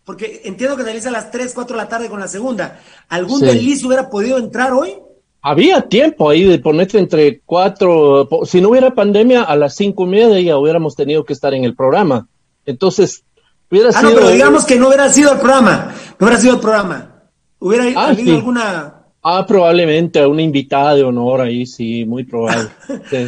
Porque 0.04 0.42
entiendo 0.44 0.76
que 0.76 0.84
desliza 0.84 1.08
a 1.08 1.14
las 1.14 1.32
3, 1.32 1.54
4 1.54 1.78
de 1.78 1.82
la 1.84 1.88
tarde 1.88 2.10
con 2.10 2.20
la 2.20 2.28
segunda. 2.28 2.78
¿Algún 3.08 3.40
Sí. 3.40 3.46
desliz 3.46 3.86
hubiera 3.86 4.10
podido 4.10 4.38
entrar 4.38 4.74
hoy? 4.74 4.96
Había 5.44 5.82
tiempo 5.82 6.30
ahí 6.30 6.44
de 6.44 6.60
ponerte 6.60 7.00
entre 7.00 7.42
cuatro, 7.46 8.28
si 8.46 8.62
no 8.62 8.70
hubiera 8.70 8.94
pandemia, 8.94 9.44
a 9.44 9.56
las 9.56 9.76
cinco 9.76 10.04
y 10.04 10.08
media 10.10 10.40
ya 10.40 10.58
hubiéramos 10.58 10.96
tenido 10.96 11.24
que 11.26 11.34
estar 11.34 11.54
en 11.54 11.64
el 11.64 11.76
programa. 11.76 12.28
Entonces, 12.66 13.24
hubiera 13.72 13.90
Ah, 13.90 14.02
no, 14.04 14.10
sido... 14.10 14.20
pero 14.20 14.32
digamos 14.32 14.66
que 14.66 14.76
no 14.78 14.88
hubiera 14.88 15.10
sido 15.10 15.34
el 15.34 15.40
programa. 15.40 15.94
No 16.20 16.28
hubiera 16.28 16.40
sido 16.42 16.54
el 16.56 16.60
programa. 16.60 17.24
Hubiera 17.60 17.86
Ah, 17.96 18.08
habido 18.10 18.24
sí. 18.26 18.36
alguna. 18.36 18.98
Ah, 19.24 19.46
probablemente 19.48 20.26
una 20.26 20.42
invitada 20.42 20.96
de 20.96 21.04
honor 21.04 21.42
ahí, 21.42 21.66
sí, 21.66 22.06
muy 22.06 22.24
probable. 22.24 22.70
Sí. 23.10 23.28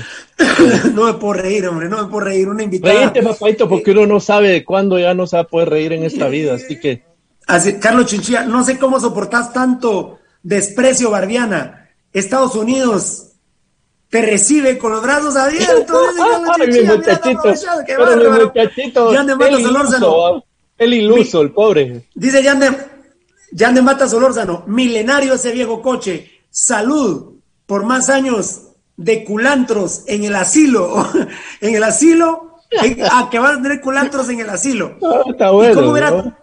no 0.94 1.06
me 1.06 1.14
puedo 1.14 1.34
reír, 1.34 1.68
hombre, 1.68 1.88
no 1.90 1.98
me 2.03 2.10
puedo 2.10 2.26
reír. 2.26 2.48
Una 2.49 2.64
invitada. 2.64 2.94
Reírte, 2.94 3.23
papaito, 3.23 3.68
porque 3.69 3.91
uno 3.91 4.06
no 4.06 4.19
sabe 4.19 4.64
cuándo 4.64 4.99
ya 4.99 5.14
no 5.14 5.26
se 5.27 5.38
va 5.38 5.44
a 5.44 5.48
poder 5.48 5.69
reír 5.69 5.94
en 5.94 6.03
esta 6.03 6.27
vida, 6.27 6.56
así 6.56 6.80
que... 6.80 7.03
Así, 7.48 7.73
Carlos 7.80 8.06
Chinchilla, 8.07 8.44
no 8.45 8.64
sé 8.64 8.77
cómo 8.80 8.99
soportás 8.99 9.52
tanto 9.53 10.19
desprecio, 10.41 11.11
Barbiana. 11.11 11.82
Estados 12.14 12.56
Unidos 12.56 13.30
te 14.10 14.22
recibe 14.22 14.77
con 14.77 14.91
los 14.91 15.02
brazos 15.02 15.35
abiertos. 15.35 16.02
Ay, 16.60 16.68
mi 16.68 16.81
muchachito, 16.81 17.41
pero 17.88 18.31
mi 18.31 18.40
muchachito, 18.45 19.11
Jan 19.11 19.27
de 19.27 19.35
Matos 19.35 19.60
el 19.60 19.65
Solórzano. 19.65 20.06
iluso, 20.07 20.45
el 20.77 20.94
iluso, 20.94 21.41
el 21.41 21.52
pobre. 21.52 22.07
Dice 22.14 22.44
Jan 22.44 22.60
de, 22.60 22.77
Jan 23.57 23.73
de 23.76 23.81
Mata 23.81 24.07
Solórzano, 24.07 24.64
milenario 24.68 25.34
ese 25.34 25.52
viejo 25.52 25.81
coche. 25.81 26.30
Salud 26.52 27.34
por 27.65 27.84
más 27.85 28.10
años 28.10 28.61
de 28.98 29.23
culantros 29.23 30.03
en 30.06 30.23
el 30.26 30.35
asilo. 30.35 31.07
en 31.61 31.73
el 31.76 31.84
asilo. 31.84 32.57
en- 32.69 32.99
ah, 33.11 33.27
que 33.31 33.40
van 33.40 33.60
a 33.60 33.61
tener 33.64 33.81
culantros 33.81 34.30
en 34.30 34.40
el 34.41 34.49
asilo. 34.49 34.98
Ah, 35.03 35.22
está 35.27 35.49
¿Y, 35.49 35.53
bueno, 35.53 35.76
cómo 35.76 35.91
hubiera- 35.91 36.11
¿no? 36.11 36.38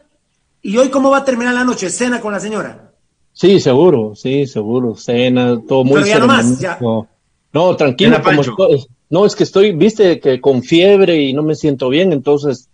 ¿Y 0.62 0.76
hoy 0.76 0.90
cómo 0.90 1.10
va 1.10 1.18
a 1.18 1.24
terminar 1.24 1.54
la 1.54 1.64
noche? 1.64 1.88
¿Cena 1.88 2.20
con 2.20 2.32
la 2.32 2.40
señora? 2.40 2.89
Sí, 3.40 3.58
seguro, 3.58 4.14
sí, 4.16 4.46
seguro. 4.46 4.96
Cena, 4.96 5.58
todo 5.66 5.82
muy 5.82 5.94
Pero 5.94 6.06
ya 6.06 6.18
no 6.18 6.26
más, 6.26 6.44
ceremonioso. 6.58 7.08
No, 7.54 7.74
tranquilo, 7.74 8.20
como 8.22 8.42
estoy- 8.42 8.86
no, 9.08 9.24
es 9.24 9.34
que 9.34 9.44
estoy, 9.44 9.72
viste, 9.72 10.20
que 10.20 10.42
con 10.42 10.62
fiebre 10.62 11.16
y 11.16 11.32
no 11.32 11.42
me 11.42 11.54
siento 11.54 11.88
bien, 11.88 12.12
entonces, 12.12 12.68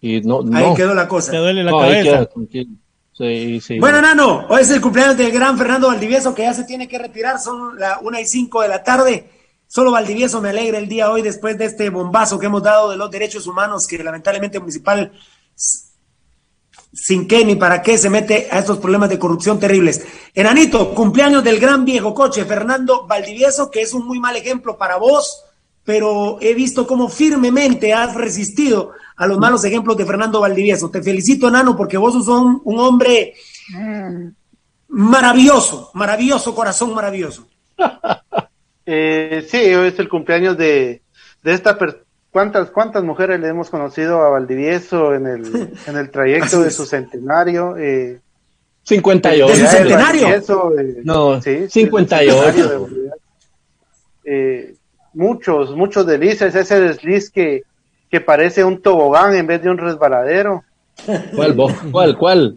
y 0.00 0.20
no, 0.22 0.40
Ahí 0.52 0.64
no. 0.70 0.74
quedó 0.74 0.92
la 0.92 1.06
cosa. 1.06 1.30
Te 1.30 1.36
duele 1.36 1.62
la 1.62 1.70
No, 1.70 1.78
ahí 1.80 1.90
cabeza. 1.92 2.10
queda, 2.10 2.26
tranquilo. 2.26 2.70
Sí, 3.12 3.60
sí. 3.60 3.78
Bueno, 3.78 4.02
Nano, 4.02 4.44
hoy 4.48 4.62
es 4.62 4.70
el 4.70 4.80
cumpleaños 4.80 5.16
del 5.16 5.30
gran 5.30 5.56
Fernando 5.56 5.86
Valdivieso, 5.86 6.34
que 6.34 6.42
ya 6.42 6.52
se 6.52 6.64
tiene 6.64 6.88
que 6.88 6.98
retirar, 6.98 7.38
son 7.38 7.78
las 7.78 7.98
una 8.02 8.20
y 8.20 8.26
cinco 8.26 8.62
de 8.62 8.68
la 8.68 8.82
tarde. 8.82 9.30
Solo 9.68 9.92
Valdivieso 9.92 10.40
me 10.40 10.48
alegra 10.48 10.78
el 10.78 10.88
día 10.88 11.12
hoy 11.12 11.22
después 11.22 11.56
de 11.58 11.66
este 11.66 11.90
bombazo 11.90 12.40
que 12.40 12.46
hemos 12.46 12.62
dado 12.64 12.90
de 12.90 12.96
los 12.96 13.08
derechos 13.10 13.46
humanos, 13.46 13.86
que 13.86 14.02
lamentablemente 14.02 14.58
Municipal, 14.58 15.12
sin 16.92 17.28
qué 17.28 17.44
ni 17.44 17.54
para 17.54 17.82
qué, 17.82 17.98
se 17.98 18.10
mete 18.10 18.48
a 18.50 18.58
estos 18.58 18.78
problemas 18.78 19.08
de 19.08 19.18
corrupción 19.18 19.58
terribles. 19.60 20.04
Enanito, 20.34 20.94
cumpleaños 20.94 21.44
del 21.44 21.60
gran 21.60 21.84
viejo 21.84 22.14
coche, 22.14 22.44
Fernando 22.44 23.06
Valdivieso, 23.06 23.70
que 23.70 23.82
es 23.82 23.92
un 23.94 24.06
muy 24.06 24.18
mal 24.18 24.36
ejemplo 24.36 24.76
para 24.76 24.96
vos, 24.96 25.44
pero 25.84 26.38
he 26.40 26.54
visto 26.54 26.86
cómo 26.86 27.08
firmemente 27.08 27.92
has 27.92 28.14
resistido 28.14 28.92
a 29.16 29.26
los 29.26 29.38
malos 29.38 29.64
ejemplos 29.64 29.96
de 29.96 30.06
Fernando 30.06 30.40
Valdivieso. 30.40 30.90
Te 30.90 31.02
felicito, 31.02 31.50
Nano, 31.50 31.76
porque 31.76 31.96
vos 31.96 32.12
sos 32.12 32.28
un, 32.28 32.60
hombre 32.78 33.34
maravilloso, 34.88 35.90
maravilloso, 35.94 36.54
corazón 36.54 36.94
maravilloso. 36.94 37.48
Eh, 38.90 39.46
sí, 39.46 39.58
hoy 39.74 39.88
es 39.88 39.98
el 39.98 40.08
cumpleaños 40.08 40.56
de, 40.56 41.02
de 41.42 41.52
esta 41.52 41.76
per- 41.76 42.06
¿Cuántas, 42.38 42.70
¿Cuántas 42.70 43.02
mujeres 43.02 43.40
le 43.40 43.48
hemos 43.48 43.68
conocido 43.68 44.22
a 44.22 44.30
Valdivieso 44.30 45.12
en 45.12 45.26
el, 45.26 45.72
en 45.88 45.96
el 45.96 46.08
trayecto 46.08 46.44
Así 46.46 46.62
de 46.62 46.70
su 46.70 46.86
centenario? 46.86 47.76
Eh, 47.76 48.20
58. 48.84 49.52
¿De 49.52 49.58
su 49.58 49.66
centenario? 49.66 50.28
Eh, 50.28 51.00
No, 51.02 51.42
sí, 51.42 51.62
sí, 51.62 51.80
58. 51.80 52.30
el 52.30 52.36
centenario 52.54 52.68
de 52.68 52.76
Bolívar. 52.76 53.18
Eh, 54.22 54.74
muchos, 55.14 55.74
muchos 55.74 56.06
delicias, 56.06 56.54
ese 56.54 56.80
desliz 56.80 57.28
que, 57.28 57.64
que 58.08 58.20
parece 58.20 58.62
un 58.62 58.80
tobogán 58.82 59.34
en 59.34 59.48
vez 59.48 59.60
de 59.60 59.70
un 59.70 59.78
resbaladero. 59.78 60.62
¿Cuál, 61.34 61.54
vos? 61.54 61.72
¿Cuál, 61.90 62.16
cuál? 62.16 62.56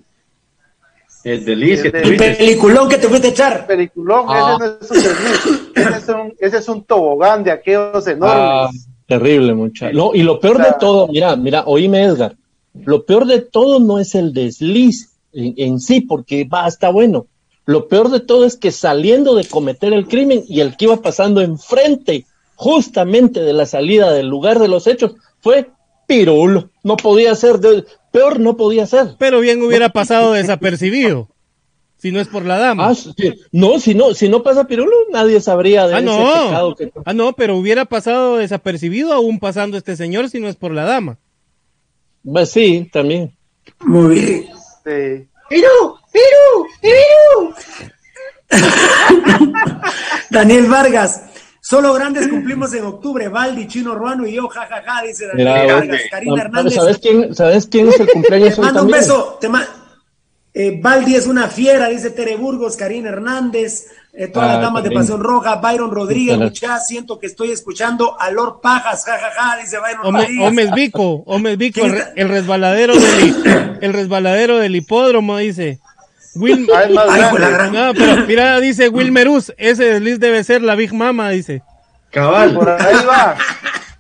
El 1.23 1.43
delice 1.43 1.87
El 1.87 1.91
que 1.91 1.99
El 2.01 2.17
peliculón 2.37 2.87
que 2.87 2.99
te 2.99 3.07
fuiste 3.07 3.29
a 3.29 3.31
echar. 3.31 3.65
Peliculón, 3.65 4.25
Ah. 4.27 4.57
ese 4.59 4.69
no 4.69 4.77
es 4.79 4.91
un 4.91 4.97
desliz, 4.97 5.71
ese 5.75 5.97
es 5.97 6.07
un, 6.09 6.33
ese 6.39 6.57
es 6.57 6.69
un 6.69 6.83
tobogán 6.83 7.43
de 7.43 7.49
aquellos 7.49 8.07
Ah, 8.07 8.11
enormes. 8.11 8.87
Terrible, 9.19 9.53
muchacho. 9.53 9.95
No, 9.95 10.11
y 10.13 10.23
lo 10.23 10.39
peor 10.39 10.57
de 10.57 10.63
O 10.63 10.65
sea- 10.67 10.77
todo, 10.77 11.07
mira, 11.07 11.35
mira, 11.35 11.63
oíme, 11.65 12.03
Edgar. 12.03 12.35
Lo 12.73 13.05
peor 13.05 13.25
de 13.25 13.41
todo 13.41 13.79
no 13.79 13.99
es 13.99 14.15
el 14.15 14.33
desliz 14.33 15.09
en, 15.33 15.53
en 15.57 15.79
sí, 15.79 16.01
porque 16.01 16.45
va, 16.45 16.67
está 16.67 16.89
bueno. 16.89 17.27
Lo 17.65 17.88
peor 17.88 18.09
de 18.09 18.19
todo 18.21 18.45
es 18.45 18.55
que 18.57 18.71
saliendo 18.71 19.35
de 19.35 19.45
cometer 19.45 19.93
el 19.93 20.07
crimen 20.07 20.43
y 20.47 20.61
el 20.61 20.75
que 20.77 20.85
iba 20.85 20.97
pasando 21.01 21.41
enfrente, 21.41 22.25
justamente 22.55 23.41
de 23.41 23.53
la 23.53 23.65
salida 23.65 24.11
del 24.11 24.27
lugar 24.27 24.59
de 24.59 24.67
los 24.67 24.88
hechos, 24.88 25.13
fue 25.41 25.69
Pirulo. 26.07 26.69
No 26.83 26.97
podía 26.97 27.35
ser, 27.35 27.59
de- 27.59 27.85
peor 28.11 28.39
no 28.39 28.55
podía 28.57 28.85
ser. 28.85 29.15
Pero 29.17 29.39
bien 29.41 29.61
hubiera 29.61 29.89
pasado 29.89 30.33
desapercibido. 30.33 31.27
Si 32.02 32.11
no 32.11 32.19
es 32.19 32.28
por 32.28 32.44
la 32.45 32.57
dama. 32.57 32.88
Ah, 32.90 32.95
sí. 32.95 33.11
No, 33.52 33.80
si 33.80 33.94
no, 33.94 34.15
si 34.15 34.28
no 34.28 34.41
pasa 34.41 34.65
Pirulo, 34.65 34.91
nadie 35.11 35.40
sabría 35.40 35.88
de 35.88 35.94
Ah, 35.94 35.98
ese 35.99 36.06
no. 36.06 36.18
pecado 36.48 36.76
que 36.76 36.91
Ah, 37.06 37.14
no, 37.14 37.34
pero 37.34 37.56
hubiera 37.57 37.86
pasado 37.86 38.38
desapercibido 38.38 39.14
aún 39.14 39.40
pasando 39.40 39.78
este 39.78 39.95
señor 39.95 40.28
si 40.30 40.40
no 40.40 40.48
es 40.48 40.56
por 40.56 40.72
la 40.72 40.84
dama. 40.86 41.18
Pues 42.23 42.49
sí, 42.49 42.90
también. 42.91 43.36
Muy 43.82 44.15
bien. 44.15 44.45
Sí. 44.84 45.28
¡Perú! 45.48 45.95
¡Perú! 46.11 46.68
¡Perú! 46.82 47.53
Daniel 50.32 50.65
Vargas. 50.68 51.23
Solo 51.61 51.94
grandes 51.94 52.28
cumplimos 52.28 52.73
en 52.73 52.86
octubre. 52.86 53.28
Valdi, 53.30 53.68
Chino 53.68 53.94
Ruano 53.95 54.26
y 54.26 54.34
yo, 54.34 54.48
jajaja, 54.48 55.03
dice 55.03 55.28
Daniel 55.28 55.48
Mira, 55.61 55.76
Vargas. 55.76 56.02
Karina 56.10 56.41
Hernández. 56.41 56.73
¿sabes 56.73 56.98
quién, 56.98 57.36
¿sabes 57.36 57.68
quién 57.68 57.88
es 57.90 57.99
el 57.99 58.07
cumpleaños 58.10 58.56
Te 58.56 58.61
hoy 58.61 58.65
mando 58.65 58.84
un 58.84 58.91
beso. 58.91 59.38
Te 59.40 59.48
ma- 59.49 59.68
eh, 60.53 60.80
Valdi 60.82 61.15
es 61.15 61.28
una 61.28 61.48
fiera, 61.48 61.88
dice 61.88 62.10
Tere 62.10 62.36
Burgos, 62.36 62.76
Karina 62.76 63.10
Hernández, 63.10 63.88
eh, 64.14 64.28
todas 64.28 64.49
Ah, 64.49 64.53
las 64.53 64.61
damas 64.64 64.84
de. 64.84 64.91
Pasión 64.91 65.22
Roja, 65.23 65.56
Byron 65.56 65.91
Rodríguez, 65.91 66.36
Ajá. 66.36 66.44
mucha, 66.44 66.80
siento 66.80 67.18
que 67.19 67.28
estoy 67.28 67.52
escuchando 67.52 68.19
a 68.19 68.30
Lord 68.32 68.60
Pajas, 68.61 69.06
jajaja, 69.06 69.57
dice 69.61 69.78
Byron 69.80 70.06
Ome- 70.06 70.22
Rodríguez. 70.23 70.48
Omes 70.49 70.72
Vico, 70.73 71.23
Omes 71.26 71.57
Vico, 71.57 71.82
el, 72.15 72.28
resbaladero 72.30 72.94
del, 72.95 73.78
el 73.82 73.94
resbaladero 73.94 74.57
del 74.57 74.76
hipódromo, 74.76 75.38
dice. 75.38 75.80
Will, 76.36 76.68
Ah, 76.73 76.84
Ay, 76.86 76.94
gran- 77.34 77.73
no, 77.73 77.94
pero 77.94 78.26
mira, 78.26 78.60
dice 78.60 78.88
Wilmerus, 78.90 79.53
ese 79.57 79.84
desliz 79.86 80.19
debe 80.19 80.44
ser 80.44 80.61
la 80.61 80.76
Big 80.76 80.94
Mama, 80.94 81.30
dice. 81.30 81.61
Cabal. 82.10 82.53
Por 82.53 82.69
ahí 82.69 83.06
va. 83.06 83.38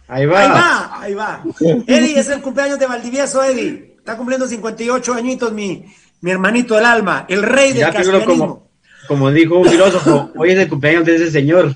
Ahí 0.07 0.25
va. 0.25 0.41
Ahí 0.41 0.49
va, 0.49 1.01
ahí 1.01 1.13
va. 1.13 1.43
Eddie, 1.87 2.19
es 2.19 2.27
el 2.29 2.41
cumpleaños 2.41 2.77
de 2.79 2.85
Valdivieso, 2.87 3.41
Eddie. 3.43 3.95
Está 3.97 4.17
cumpliendo 4.17 4.45
58 4.47 5.13
añitos, 5.13 5.53
mi, 5.53 5.85
mi 6.21 6.31
hermanito 6.31 6.75
del 6.75 6.85
alma, 6.85 7.25
el 7.27 7.43
rey 7.43 7.73
del 7.73 7.91
castellanismo. 7.91 8.27
como, 8.37 8.67
como 9.07 9.31
dijo 9.31 9.57
un 9.59 9.67
filósofo, 9.67 10.31
hoy 10.37 10.51
es 10.51 10.59
el 10.59 10.69
cumpleaños 10.69 11.05
de 11.05 11.15
ese 11.15 11.31
señor. 11.31 11.75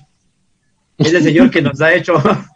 Ese 0.98 1.22
señor 1.22 1.50
que 1.52 1.62
nos 1.62 1.82
ha 1.82 1.94
hecho 1.94 2.14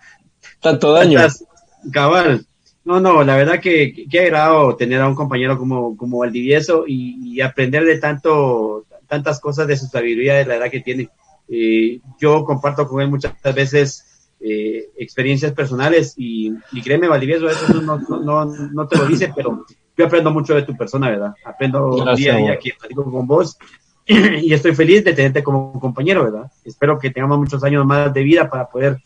Tanto 0.62 0.92
daño. 0.94 1.20
tantas- 1.20 1.44
cabal. 1.92 2.46
No, 2.86 3.00
no, 3.00 3.24
la 3.24 3.36
verdad 3.36 3.60
que 3.60 3.94
que- 3.94 4.08
qué 4.10 4.22
agrado 4.22 4.76
tener 4.76 5.02
a 5.02 5.08
un 5.08 5.16
compañero 5.16 5.58
como, 5.58 5.96
como 5.98 6.20
Valdivieso 6.20 6.86
y, 6.88 7.34
y 7.36 7.42
aprender 7.42 7.84
de 7.86 7.98
tanto, 8.00 8.86
tantas 9.08 9.40
cosas 9.40 9.68
de 9.68 9.78
su 9.78 9.86
sabiduría 9.88 10.36
de 10.36 10.46
la 10.46 10.56
edad 10.56 10.72
que 10.72 10.80
tiene. 10.80 11.10
Eh, 11.50 12.00
yo 12.20 12.44
comparto 12.46 12.88
con 12.88 13.02
él 13.02 13.10
muchas 13.10 13.34
veces 13.56 14.06
eh, 14.40 14.90
experiencias 14.98 15.52
personales 15.54 16.14
y, 16.18 16.52
y 16.72 16.82
créeme, 16.82 17.08
Valdivieso, 17.10 17.50
eso 17.50 17.74
no, 17.82 17.98
no, 18.00 18.20
no, 18.22 18.46
no 18.46 18.88
te 18.88 18.98
lo 18.98 19.06
dice, 19.06 19.32
pero 19.36 19.66
yo 20.00 20.06
aprendo 20.06 20.32
mucho 20.32 20.56
de 20.56 20.62
tu 20.62 20.78
persona, 20.78 21.10
¿verdad? 21.10 21.34
Aprendo 21.44 21.92
Gracias, 21.98 22.18
día 22.18 22.34
a 22.34 22.38
día 22.38 22.54
aquí 22.54 22.72
platico 22.72 23.12
con 23.12 23.28
vos 23.28 23.58
y 24.08 24.54
estoy 24.54 24.74
feliz 24.74 25.04
de 25.04 25.14
tenerte 25.14 25.44
como 25.44 25.78
compañero, 25.78 26.24
¿verdad? 26.24 26.50
Espero 26.64 26.98
que 26.98 27.10
tengamos 27.10 27.38
muchos 27.38 27.62
años 27.66 27.86
más 27.86 28.14
de 28.14 28.24
vida 28.24 28.50
para 28.50 28.70
poder 28.70 28.98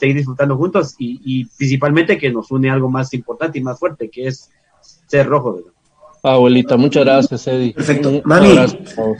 seguir 0.00 0.16
disfrutando 0.16 0.56
juntos 0.56 0.96
y, 0.98 1.20
y 1.24 1.44
principalmente 1.44 2.18
que 2.18 2.32
nos 2.32 2.50
une 2.50 2.68
algo 2.68 2.90
más 2.90 3.14
importante 3.14 3.60
y 3.60 3.62
más 3.62 3.78
fuerte, 3.78 4.10
que 4.10 4.26
es 4.26 4.50
ser 5.06 5.28
rojo, 5.28 5.54
¿verdad? 5.54 5.72
Abuelita, 6.24 6.76
muchas 6.76 7.04
gracias, 7.04 7.46
Eddie. 7.46 7.72
Perfecto. 7.72 8.20
Mami. 8.24 8.50
abrazo, 8.50 8.78
por 8.78 8.88
favor. 8.88 9.16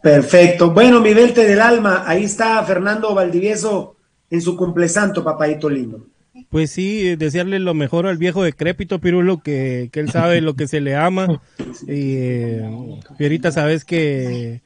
Perfecto. 0.00 0.70
Bueno, 0.70 1.00
mi 1.00 1.12
velte 1.14 1.44
del 1.44 1.60
alma, 1.60 2.04
ahí 2.06 2.24
está 2.24 2.62
Fernando 2.62 3.12
Valdivieso 3.12 3.96
en 4.30 4.40
su 4.40 4.56
cumplesanto, 4.56 5.24
papadito 5.24 5.68
lindo. 5.68 6.06
Pues 6.50 6.70
sí, 6.70 7.14
desearle 7.16 7.58
lo 7.58 7.74
mejor 7.74 8.06
al 8.06 8.16
viejo 8.16 8.42
decrépito 8.42 9.00
Pirulo, 9.00 9.42
que, 9.42 9.90
que 9.92 10.00
él 10.00 10.10
sabe 10.10 10.40
lo 10.40 10.54
que 10.54 10.66
se 10.66 10.80
le 10.80 10.94
ama. 10.96 11.42
Y 11.86 12.14
eh, 12.16 12.70
Fierita, 13.18 13.52
sabes 13.52 13.84
que, 13.84 14.62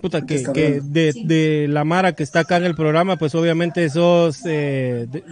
puta, 0.00 0.26
que, 0.26 0.42
que 0.52 0.80
de, 0.82 1.12
de 1.24 1.66
la 1.68 1.84
Mara 1.84 2.14
que 2.14 2.24
está 2.24 2.40
acá 2.40 2.56
en 2.56 2.64
el 2.64 2.74
programa, 2.74 3.16
pues 3.16 3.36
obviamente 3.36 3.88
sos 3.90 4.40
eh, 4.44 5.06
de, 5.08 5.20
de- 5.20 5.24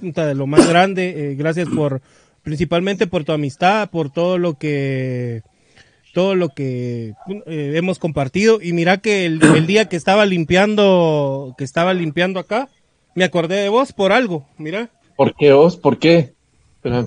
puta, 0.00 0.26
de 0.26 0.34
lo 0.34 0.46
más 0.46 0.66
grande. 0.66 1.32
Eh, 1.32 1.34
gracias 1.34 1.68
por, 1.68 2.00
principalmente 2.42 3.06
por 3.06 3.24
tu 3.24 3.32
amistad, 3.32 3.90
por 3.90 4.10
todo 4.10 4.38
lo 4.38 4.54
que 4.54 5.42
todo 6.14 6.36
lo 6.36 6.50
que 6.50 7.12
eh, 7.46 7.72
hemos 7.74 7.98
compartido 7.98 8.60
y 8.62 8.72
mira 8.72 8.98
que 8.98 9.26
el, 9.26 9.42
el 9.42 9.66
día 9.66 9.88
que 9.88 9.96
estaba 9.96 10.24
limpiando 10.26 11.54
que 11.58 11.64
estaba 11.64 11.92
limpiando 11.92 12.38
acá 12.38 12.68
me 13.16 13.24
acordé 13.24 13.56
de 13.56 13.68
vos 13.68 13.92
por 13.92 14.12
algo 14.12 14.46
mira 14.56 14.90
¿Por 15.16 15.34
qué 15.34 15.52
vos? 15.52 15.76
¿Por 15.76 15.98
qué? 15.98 16.34
Espera. 16.76 17.06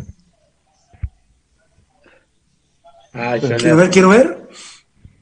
Ay, 3.13 3.39
Quiero 3.41 3.77
ver, 3.77 3.89
quiero 3.89 4.09
ver. 4.09 4.47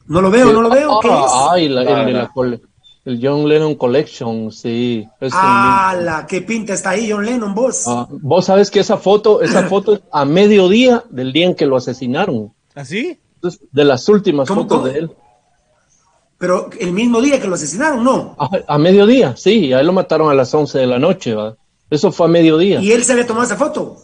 No 0.06 0.20
lo 0.20 0.30
veo, 0.30 0.52
no 0.52 0.62
lo 0.62 0.70
veo. 0.70 1.00
¿Qué 1.00 1.08
es? 1.08 1.14
Ah, 1.14 1.48
Ay, 1.52 1.68
la- 1.68 1.80
el, 1.82 1.86
de 1.86 1.92
Ah, 1.92 2.22
la 2.22 2.28
cole- 2.32 2.60
el 3.04 3.20
John 3.22 3.48
Lennon 3.48 3.74
Collection, 3.76 4.52
sí. 4.52 5.06
Es 5.20 5.32
un 5.32 5.38
¡Hala! 5.40 6.26
¡Qué 6.28 6.42
pinta 6.42 6.74
está 6.74 6.90
ahí, 6.90 7.10
John 7.10 7.24
Lennon, 7.24 7.54
vos! 7.54 7.84
Ah, 7.86 8.06
vos 8.10 8.44
sabes 8.44 8.70
que 8.70 8.80
esa 8.80 8.96
foto, 8.98 9.40
esa 9.42 9.64
foto 9.68 9.94
es 9.94 10.00
a 10.12 10.24
mediodía 10.24 11.04
del 11.10 11.32
día 11.32 11.46
en 11.46 11.54
que 11.54 11.66
lo 11.66 11.76
asesinaron. 11.76 12.52
¿Así? 12.74 13.18
Es 13.42 13.60
de 13.72 13.84
las 13.84 14.08
últimas 14.08 14.48
¿Cómo, 14.48 14.62
fotos 14.62 14.78
cómo? 14.78 14.88
de 14.92 14.98
él. 14.98 15.10
Pero 16.38 16.68
el 16.78 16.92
mismo 16.92 17.22
día 17.22 17.40
que 17.40 17.46
lo 17.48 17.54
asesinaron, 17.54 18.04
¿no? 18.04 18.36
A, 18.38 18.50
a 18.74 18.78
mediodía, 18.78 19.34
sí, 19.36 19.72
a 19.72 19.80
él 19.80 19.86
lo 19.86 19.92
mataron 19.94 20.28
a 20.30 20.34
las 20.34 20.52
11 20.52 20.78
de 20.78 20.86
la 20.86 20.98
noche, 20.98 21.34
¿va? 21.34 21.56
Eso 21.90 22.10
fue 22.12 22.26
a 22.26 22.28
mediodía. 22.28 22.80
Y 22.80 22.92
él 22.92 23.04
se 23.04 23.12
había 23.12 23.26
tomado 23.26 23.46
esa 23.46 23.56
foto. 23.56 23.96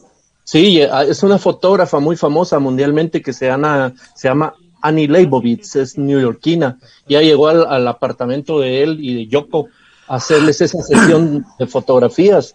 Sí, 0.45 0.81
eh, 0.81 0.89
es 1.09 1.23
una 1.23 1.39
fotógrafa 1.39 1.99
muy 2.01 2.17
famosa 2.17 2.59
mundialmente 2.59 3.23
que 3.23 3.33
se 3.33 3.47
llama, 3.47 3.93
se 4.15 4.29
llama 4.29 4.55
Annie 4.81 5.09
Leibovitz, 5.09 5.77
es 5.77 5.99
neoyorquina. 5.99 6.79
Ya 7.09 7.21
llegó 7.23 7.49
al, 7.49 7.67
al 7.67 7.87
apartamento 7.89 8.61
de 8.61 8.83
él 8.83 8.99
y 9.01 9.15
de 9.15 9.27
Yoko 9.27 9.69
a 10.09 10.17
hacerles 10.17 10.61
esa 10.61 10.83
sesión 10.83 11.45
de 11.59 11.67
fotografías. 11.67 12.55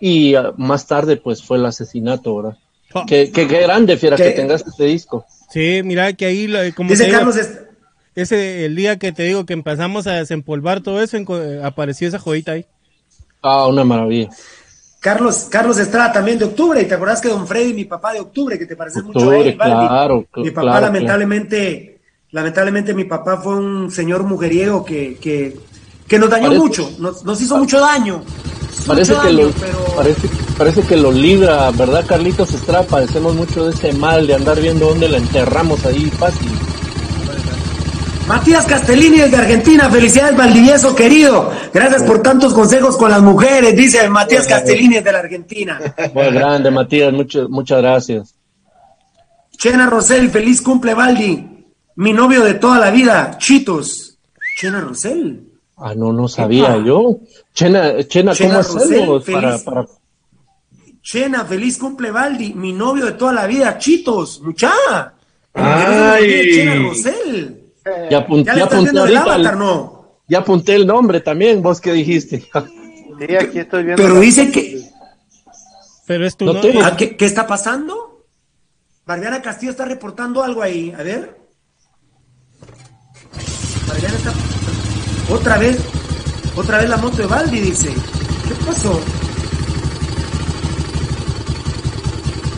Y 0.00 0.34
ah, 0.34 0.52
más 0.56 0.86
tarde, 0.86 1.16
pues 1.16 1.42
fue 1.42 1.56
el 1.58 1.66
asesinato, 1.66 2.36
¿verdad? 2.36 2.58
Qué, 3.06 3.30
qué- 3.32 3.46
qué 3.46 3.58
grande, 3.60 3.96
fiera, 3.96 4.16
¿Qué? 4.16 4.24
que 4.24 4.30
tengas 4.30 4.64
este 4.66 4.84
disco. 4.84 5.24
Sí, 5.50 5.80
mira 5.84 6.12
que 6.12 6.26
ahí, 6.26 6.46
lo- 6.46 6.58
como 6.74 6.90
Dice 6.90 7.10
Carlos, 7.10 7.36
es- 7.36 7.60
ese 8.14 8.64
el 8.64 8.74
día 8.76 8.98
que 8.98 9.12
te 9.12 9.22
digo 9.24 9.44
que 9.46 9.52
empezamos 9.52 10.06
a 10.06 10.12
desempolvar 10.14 10.80
todo 10.82 11.00
eso, 11.02 11.16
eh, 11.16 11.60
apareció 11.62 12.08
esa 12.08 12.18
joyita 12.18 12.52
ahí. 12.52 12.64
Ah, 13.42 13.66
una 13.68 13.84
maravilla. 13.84 14.28
Carlos, 15.00 15.46
Carlos 15.50 15.78
Estrada 15.78 16.12
también 16.12 16.38
de 16.38 16.44
octubre. 16.46 16.80
¿Y 16.82 16.86
te 16.86 16.94
acordás 16.94 17.20
que 17.20 17.28
Don 17.28 17.46
Freddy, 17.46 17.72
mi 17.74 17.84
papá 17.84 18.12
de 18.12 18.20
octubre, 18.20 18.58
que 18.58 18.66
te 18.66 18.74
parece 18.76 19.00
mucho 19.02 19.18
a 19.20 19.22
Octubre, 19.22 19.48
él, 19.50 19.56
claro, 19.56 20.24
cl- 20.32 20.44
Mi 20.44 20.50
papá, 20.50 20.62
claro, 20.62 20.86
lamentablemente, 20.86 21.98
lamentablemente, 22.32 22.94
mi 22.94 23.04
papá 23.04 23.36
fue 23.38 23.56
un 23.56 23.90
señor 23.90 24.24
mujeriego 24.24 24.84
que, 24.84 25.16
que, 25.20 25.56
que 26.06 26.18
nos 26.18 26.28
dañó 26.30 26.46
Parece- 26.48 26.60
mucho, 26.62 26.90
nos, 26.98 27.24
nos 27.24 27.40
hizo 27.40 27.56
mucho 27.58 27.80
daño. 27.80 28.22
Parece 28.86 29.12
Mucho 29.12 29.22
que, 29.22 29.28
daño, 29.34 29.42
lo, 29.46 29.50
pero- 29.52 29.84
parece, 29.96 30.28
parece 30.56 30.82
que 30.82 30.96
lo 30.96 31.12
libra, 31.12 31.70
¿verdad, 31.72 32.04
Carlitos 32.06 32.52
Estrada? 32.54 32.84
Padecemos 32.84 33.34
mucho 33.34 33.66
de 33.66 33.72
ese 33.72 33.92
mal 33.92 34.26
de 34.26 34.34
andar 34.34 34.60
viendo 34.60 34.86
dónde 34.88 35.08
la 35.08 35.18
enterramos 35.18 35.84
ahí 35.84 36.10
fácil. 36.10 36.50
Matías 38.28 38.66
Castellini 38.66 39.18
desde 39.18 39.36
Argentina, 39.36 39.88
felicidades 39.90 40.36
Valdivieso 40.36 40.94
querido, 40.94 41.50
gracias 41.72 42.02
por 42.02 42.22
tantos 42.22 42.52
consejos 42.52 42.96
con 42.98 43.10
las 43.10 43.22
mujeres, 43.22 43.74
dice 43.74 44.06
Matías 44.10 44.46
Castellini 44.46 44.96
desde 44.96 45.12
la 45.12 45.20
Argentina. 45.20 45.80
Muy 46.14 46.30
grande, 46.30 46.70
Matías, 46.70 47.12
mucho- 47.12 47.48
muchas 47.48 47.78
gracias. 47.80 48.34
Chena 49.56 49.86
Rosel, 49.88 50.30
feliz 50.30 50.60
cumple 50.60 50.92
Valdi, 50.94 51.48
mi 51.96 52.12
novio 52.12 52.44
de 52.44 52.54
toda 52.54 52.78
la 52.78 52.90
vida, 52.90 53.36
Chitos. 53.38 54.18
Chena 54.60 54.80
Rosel. 54.80 55.44
Ah, 55.78 55.94
no, 55.96 56.12
no 56.12 56.28
sabía 56.28 56.74
Epa. 56.74 56.84
yo. 56.84 57.20
Chena, 57.54 58.06
Chena, 58.06 58.34
Chena 58.34 58.62
¿cómo 58.62 58.74
Rosell, 58.78 58.94
hacemos 58.94 59.24
para, 59.24 59.48
feliz. 59.50 59.62
para... 59.64 59.86
Chena, 61.02 61.44
feliz 61.46 61.78
cumple 61.78 62.10
Valdi, 62.10 62.52
mi 62.52 62.72
novio 62.72 63.06
de 63.06 63.12
toda 63.12 63.32
la 63.32 63.46
vida, 63.46 63.78
Chitos, 63.78 64.42
mucha. 64.42 64.70
Ay. 65.54 66.50
Chena 66.52 66.74
Rosel. 66.76 67.57
Ya, 68.10 68.26
apun- 68.26 68.44
¿Ya 68.44 68.64
apunté 68.64 68.90
el 68.90 69.16
avatar, 69.16 69.56
no? 69.56 70.20
Ya 70.28 70.38
apunté 70.38 70.74
el 70.74 70.86
nombre 70.86 71.20
también, 71.20 71.62
vos 71.62 71.80
que 71.80 71.92
dijiste. 71.92 72.40
Sí, 72.40 73.36
aquí 73.36 73.58
estoy 73.58 73.82
viendo. 73.84 74.02
Pero 74.02 74.20
dice 74.20 74.50
que... 74.52 74.82
Pero 76.06 76.26
es 76.26 76.36
tu 76.36 76.44
No 76.44 76.54
novio. 76.54 76.70
tengo- 76.70 76.84
¿Ah, 76.84 76.96
¿Qué, 76.96 77.16
qué 77.16 77.24
está 77.24 77.46
pasando? 77.46 78.24
Barbiana 79.06 79.40
Castillo 79.42 79.72
está 79.72 79.84
reportando 79.86 80.42
algo 80.42 80.62
ahí. 80.62 80.92
A 80.98 81.02
ver. 81.02 81.38
Barbiana 83.86 84.16
está. 84.16 84.32
Otra 85.32 85.58
vez. 85.58 85.78
Otra 86.56 86.78
vez 86.78 86.88
la 86.88 86.96
moto 86.98 87.16
de 87.18 87.26
Baldi, 87.26 87.60
dice. 87.60 87.88
¿Qué 87.88 88.54
pasó? 88.66 89.00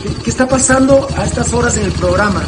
¿Qué, 0.03 0.23
qué 0.23 0.29
está 0.29 0.47
pasando 0.47 1.07
a 1.17 1.23
estas 1.25 1.53
horas 1.53 1.77
en 1.77 1.85
el 1.85 1.91
programa? 1.93 2.43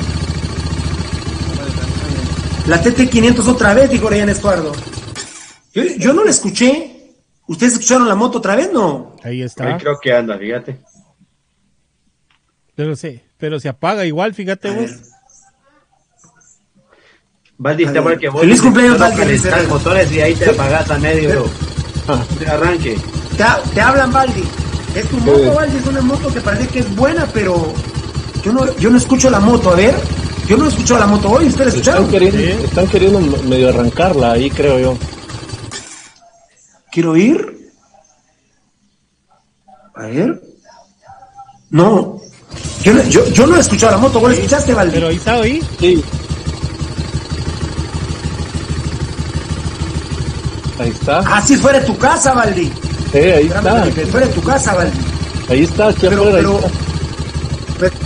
La 2.68 2.82
TT500 2.82 3.48
otra 3.48 3.74
vez, 3.74 3.90
dijo 3.90 4.10
Reyán 4.10 4.30
Estuardo. 4.30 4.72
Yo, 5.74 5.84
yo 5.84 6.14
no 6.14 6.24
la 6.24 6.32
escuché. 6.32 6.90
¿Ustedes 7.48 7.74
escucharon 7.74 8.08
la 8.08 8.16
moto 8.16 8.38
otra 8.38 8.56
vez? 8.56 8.72
No. 8.72 9.16
Ahí 9.24 9.42
está. 9.42 9.76
Ahí 9.76 9.78
creo 9.80 10.00
que 10.02 10.14
anda, 10.14 10.38
fíjate. 10.38 10.80
Pero 12.76 12.96
sí, 12.96 13.22
pero 13.38 13.60
se 13.60 13.70
apaga 13.70 14.06
igual, 14.06 14.34
fíjate 14.34 14.72
vos. 14.72 14.92
Valdi, 17.58 17.84
está 17.84 18.00
igual 18.00 18.18
que 18.18 18.30
vos. 18.30 18.42
Feliz 18.42 18.62
cumpleaños, 18.62 18.98
Valdi, 18.98 19.68
motores 19.68 20.12
y 20.12 20.22
ahí 20.22 20.36
te 20.36 20.50
apagas 20.50 20.90
a 20.90 20.98
medio 20.98 21.30
de 22.40 22.48
arranque. 22.48 22.98
Te, 23.38 23.44
te 23.74 23.82
hablan, 23.82 24.12
Baldi. 24.12 24.44
Es 24.96 25.08
tu 25.10 25.18
moto, 25.18 25.54
Baldi, 25.54 25.78
es 25.78 25.86
una 25.86 26.02
moto 26.02 26.34
que 26.34 26.42
parece 26.42 26.68
que 26.68 26.80
es 26.80 26.96
buena, 26.96 27.28
pero 27.34 27.74
yo 28.44 28.54
no, 28.54 28.78
yo 28.78 28.90
no 28.90 28.98
escucho 28.98 29.30
la 29.30 29.40
moto. 29.40 29.70
A 29.72 29.76
ver, 29.76 29.96
yo 30.54 30.60
no 30.60 30.68
escucho 30.68 31.00
la 31.00 31.08
moto 31.08 31.32
hoy. 31.32 31.48
¿Ustedes 31.48 31.70
escucharon? 31.74 32.06
Están 32.06 32.20
queriendo, 32.20 32.64
están 32.66 32.88
queriendo 32.88 33.20
medio 33.46 33.70
arrancarla 33.70 34.34
ahí, 34.34 34.52
creo 34.52 34.78
yo. 34.80 34.98
Quiero 36.92 37.18
ir. 37.18 37.72
A 39.96 40.04
ver. 40.04 40.40
No. 41.72 42.22
Yo, 42.84 42.94
no- 42.94 43.04
yo, 43.06 43.26
yo 43.30 43.48
no 43.48 43.56
he 43.58 43.62
escuchado 43.62 43.94
la 43.94 43.98
moto. 43.98 44.20
¿Vos 44.20 44.30
la 44.30 44.36
escuchaste, 44.36 44.76
Baldi? 44.76 44.94
Pero 44.94 45.08
ahí 45.08 45.16
está 45.16 45.34
ahí. 45.42 45.60
Sí. 45.80 46.04
Ahí 50.80 50.90
está. 50.90 51.20
Ah, 51.26 51.42
si 51.42 51.56
fuera 51.58 51.80
de 51.80 51.86
tu 51.88 51.98
casa, 51.98 52.34
Baldi. 52.34 52.72
Eh, 53.14 53.34
ahí 53.38 53.48
Espérame, 53.48 53.88
está. 53.88 53.92
que 54.02 54.06
fuera 54.08 54.28
de 54.28 54.34
tu 54.34 54.42
casa, 54.44 54.76
Baldi. 54.76 54.98
Ahí 55.50 55.64
está, 55.64 55.88
aquí 55.88 55.98
Pero, 56.02 56.22
afuera, 56.28 56.38
ahí 56.38 56.56
está. 56.56 56.93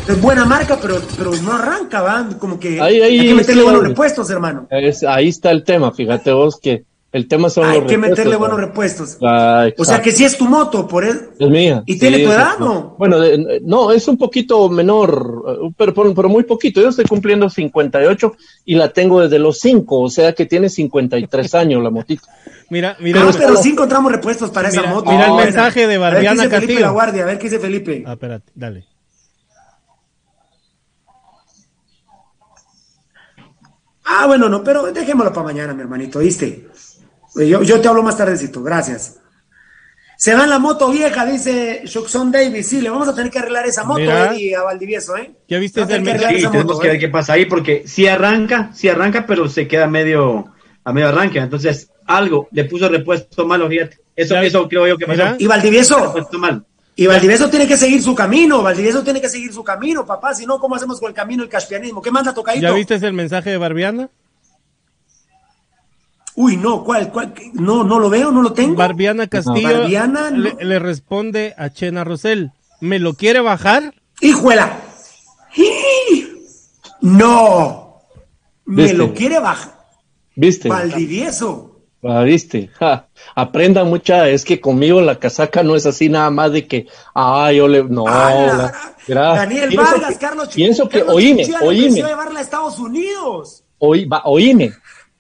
Pero 0.05 0.17
es 0.17 0.21
buena 0.21 0.45
marca, 0.45 0.77
pero, 0.81 1.01
pero 1.17 1.31
no 1.43 1.53
arranca, 1.53 2.01
¿va? 2.01 2.27
Como 2.39 2.59
que 2.59 2.81
Ahí, 2.81 3.01
ahí, 3.01 3.19
hay 3.19 3.27
que 3.27 3.33
meterle 3.35 3.61
sí, 3.61 3.65
buenos 3.65 3.83
repuestos, 3.87 4.29
hermano. 4.29 4.67
Es- 4.69 5.03
ahí 5.03 5.27
está 5.29 5.51
el 5.51 5.63
tema, 5.63 5.91
fíjate 5.91 6.31
vos 6.31 6.59
que 6.59 6.83
el 7.13 7.27
tema 7.29 7.49
son 7.49 7.65
Hay 7.65 7.79
los 7.79 7.89
que 7.89 7.97
meterle 7.97 8.35
buenos 8.35 8.59
¿no? 8.59 8.65
repuestos. 8.67 9.17
Ah, 9.23 9.67
O 9.77 9.85
sea 9.85 10.01
que 10.01 10.11
si 10.11 10.25
es 10.25 10.37
tu 10.37 10.45
moto, 10.45 10.87
por 10.87 11.05
él. 11.05 11.29
Es 11.39 11.49
mía. 11.49 11.81
¿Y 11.85 11.97
tiene 11.97 12.19
tu 12.19 12.31
edad, 12.31 12.59
no? 12.59 12.95
Bueno, 12.99 13.19
de- 13.19 13.61
no, 13.63 13.91
es 13.91 14.07
un 14.09 14.17
poquito 14.17 14.67
menor, 14.69 15.43
eh, 15.47 15.71
pero, 15.77 15.93
pero, 15.93 16.13
pero 16.13 16.29
muy 16.29 16.43
poquito. 16.43 16.81
Yo 16.81 16.89
estoy 16.89 17.05
cumpliendo 17.05 17.49
58 17.49 18.33
y 18.65 18.75
la 18.75 18.89
tengo 18.89 19.21
desde 19.21 19.39
los 19.39 19.59
5, 19.59 20.01
o 20.01 20.09
sea 20.09 20.33
que 20.33 20.45
tiene 20.45 20.69
53 20.69 21.55
años 21.55 21.81
la 21.81 21.89
motito. 21.89 22.23
Mira, 22.69 22.97
mira. 22.99 23.21
Ah, 23.23 23.31
pero 23.37 23.55
sí 23.55 23.69
encontramos 23.69 24.11
repuestos 24.11 24.51
para 24.51 24.67
esa 24.67 24.83
moto. 24.83 25.09
mira 25.09 25.27
el 25.27 25.33
mensaje 25.33 25.87
de 25.87 25.97
Barbiana 25.97 26.43
Felipe 26.43 26.55
Castillo. 26.59 26.79
La 26.81 26.89
Guardia, 26.91 27.23
a 27.23 27.25
ver 27.25 27.37
qué 27.37 27.45
dice 27.45 27.59
Felipe. 27.59 28.03
Ah, 28.05 28.13
espérate, 28.13 28.51
dale. 28.53 28.83
Ah, 34.09 34.25
bueno, 34.25 34.47
no, 34.47 34.63
pero 34.63 34.91
dejémoslo 34.91 35.33
para 35.33 35.45
mañana, 35.45 35.73
mi 35.73 35.81
hermanito, 35.81 36.19
¿viste? 36.19 36.67
Yo, 37.35 37.61
yo 37.61 37.81
te 37.81 37.87
hablo 37.87 38.01
más 38.03 38.17
tardecito, 38.17 38.63
gracias. 38.63 39.19
Se 40.17 40.33
va 40.33 40.45
en 40.45 40.49
la 40.49 40.57
moto 40.57 40.89
vieja, 40.89 41.25
dice 41.25 41.81
Shockson 41.85 42.31
Davis. 42.31 42.67
Sí, 42.67 42.81
le 42.81 42.89
vamos 42.89 43.07
a 43.07 43.13
tener 43.13 43.31
que 43.31 43.37
arreglar 43.37 43.67
esa 43.67 43.83
moto, 43.83 43.99
Mira. 43.99 44.33
Eddie, 44.33 44.55
a 44.55 44.63
Valdivieso, 44.63 45.15
¿eh? 45.15 45.31
¿Ya 45.47 45.59
viste 45.59 45.85
tener 45.85 46.19
que 46.19 46.29
Sí, 46.29 46.35
esa 46.37 46.51
tenemos 46.51 46.73
moto, 46.73 46.79
que 46.79 46.87
ver 46.87 46.95
¿eh? 46.95 46.99
qué 46.99 47.09
pasa 47.09 47.33
ahí 47.33 47.45
porque 47.45 47.83
si 47.85 48.07
arranca, 48.07 48.71
si 48.73 48.89
arranca, 48.89 49.27
pero 49.27 49.47
se 49.47 49.67
queda 49.67 49.87
medio 49.87 50.51
a 50.83 50.93
medio 50.93 51.09
arranque. 51.09 51.37
Entonces, 51.37 51.91
algo 52.07 52.47
le 52.51 52.63
puso 52.63 52.89
repuesto 52.89 53.45
malo, 53.45 53.69
fíjate. 53.69 53.99
Eso, 54.15 54.35
eso 54.37 54.67
creo 54.67 54.87
yo 54.87 54.97
que 54.97 55.05
pasó. 55.05 55.35
Y 55.37 55.45
Valdivieso, 55.45 55.99
Repuesto 55.99 56.39
mal. 56.39 56.65
Y 56.97 57.05
Valdivieso 57.07 57.49
tiene 57.49 57.67
que 57.67 57.77
seguir 57.77 58.01
su 58.01 58.13
camino, 58.15 58.63
Valdivieso 58.63 59.03
tiene 59.03 59.21
que 59.21 59.29
seguir 59.29 59.53
su 59.53 59.63
camino, 59.63 60.05
papá, 60.05 60.33
si 60.33 60.45
no, 60.45 60.59
¿cómo 60.59 60.75
hacemos 60.75 60.99
con 60.99 61.07
el 61.09 61.15
camino 61.15 61.43
del 61.43 61.49
caspianismo? 61.49 62.01
¿Qué 62.01 62.11
manda 62.11 62.33
tocadito? 62.33 62.63
¿Ya 62.63 62.73
viste 62.73 62.95
el 62.95 63.13
mensaje 63.13 63.51
de 63.51 63.57
Barbiana? 63.57 64.09
Uy, 66.35 66.57
no, 66.57 66.83
¿cuál, 66.83 67.11
cuál? 67.11 67.33
No, 67.53 67.83
no 67.83 67.99
lo 67.99 68.09
veo, 68.09 68.31
no 68.31 68.41
lo 68.41 68.53
tengo. 68.53 68.75
Barbiana 68.75 69.27
Castillo 69.27 69.79
Barbiana, 69.79 70.31
no. 70.31 70.37
le, 70.37 70.55
le 70.59 70.79
responde 70.79 71.53
a 71.57 71.69
Chena 71.69 72.03
Rosell. 72.03 72.51
¿Me 72.81 72.99
lo 72.99 73.13
quiere 73.13 73.41
bajar? 73.41 73.93
¡Hijuela! 74.21 74.77
¡No! 77.01 78.01
Me 78.65 78.83
¿Viste? 78.83 78.97
lo 78.97 79.13
quiere 79.13 79.39
bajar. 79.39 79.77
¿Viste? 80.35 80.69
Valdivieso. 80.69 81.66
Ah, 82.09 82.23
¿Viste? 82.23 82.69
Ja, 82.79 83.07
Aprendan 83.35 83.89
mucha, 83.89 84.29
es 84.29 84.45
que 84.45 84.61
conmigo 84.61 85.01
la 85.01 85.19
casaca 85.19 85.61
no 85.63 85.75
es 85.75 85.85
así 85.85 86.07
nada 86.09 86.29
más 86.29 86.51
de 86.53 86.65
que, 86.67 86.87
ah, 87.13 87.51
yo 87.51 87.67
le, 87.67 87.83
no, 87.83 88.05
la- 88.05 88.73
mira, 89.07 89.33
Daniel 89.35 89.69
pienso 89.69 89.91
Vargas, 89.91 90.13
que- 90.13 90.19
Carlos 90.25 90.49
pienso 90.53 90.87
que, 90.89 90.99
Carlos 90.99 91.15
oíme, 91.15 91.47
oíme, 91.61 91.91
llevarla 92.01 92.39
a 92.39 92.43
Estados 92.43 92.79
Unidos. 92.79 93.63
oí- 93.79 94.05
va, 94.05 94.21
oíme, 94.25 94.71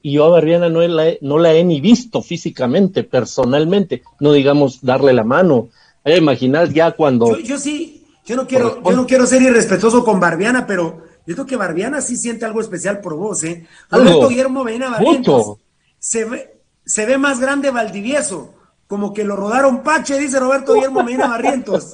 y 0.01 0.13
yo 0.13 0.25
a 0.25 0.29
Barbiana 0.29 0.69
no 0.69 0.81
la, 0.87 1.07
he, 1.09 1.17
no 1.21 1.37
la 1.39 1.53
he 1.53 1.63
ni 1.63 1.81
visto 1.81 2.21
físicamente, 2.21 3.03
personalmente, 3.03 4.03
no 4.19 4.31
digamos 4.31 4.79
darle 4.81 5.11
la 5.13 5.23
mano, 5.23 5.69
eh, 6.05 6.17
imaginar 6.17 6.69
ya 6.71 6.91
cuando, 6.91 7.35
Yo, 7.35 7.39
yo 7.39 7.57
sí, 7.59 8.05
yo 8.25 8.35
no 8.37 8.47
quiero, 8.47 8.81
yo 8.83 8.91
no 8.95 9.05
quiero 9.05 9.25
ser 9.25 9.41
irrespetuoso 9.41 10.05
con 10.05 10.19
Barbiana, 10.19 10.65
pero 10.65 11.03
yo 11.25 11.33
creo 11.35 11.45
que 11.45 11.55
Barbiana 11.57 11.99
sí 12.01 12.15
siente 12.15 12.45
algo 12.45 12.61
especial 12.61 13.01
por 13.01 13.15
vos, 13.15 13.43
¿eh? 13.43 13.65
Algo. 13.89 14.05
Roberto 14.05 14.29
Guillermo 14.29 14.63
Medina. 14.63 14.97
Mucho. 14.99 15.59
Se 15.99 16.23
ve, 16.25 16.56
se 16.87 17.05
ve 17.05 17.17
más 17.17 17.39
grande 17.39 17.69
Valdivieso. 17.71 18.53
Como 18.87 19.13
que 19.13 19.25
lo 19.25 19.35
rodaron 19.35 19.83
Pache, 19.83 20.17
dice 20.17 20.39
Roberto 20.39 20.73
Guillermo 20.73 21.03
Medina 21.03 21.27
Barrientos. 21.29 21.93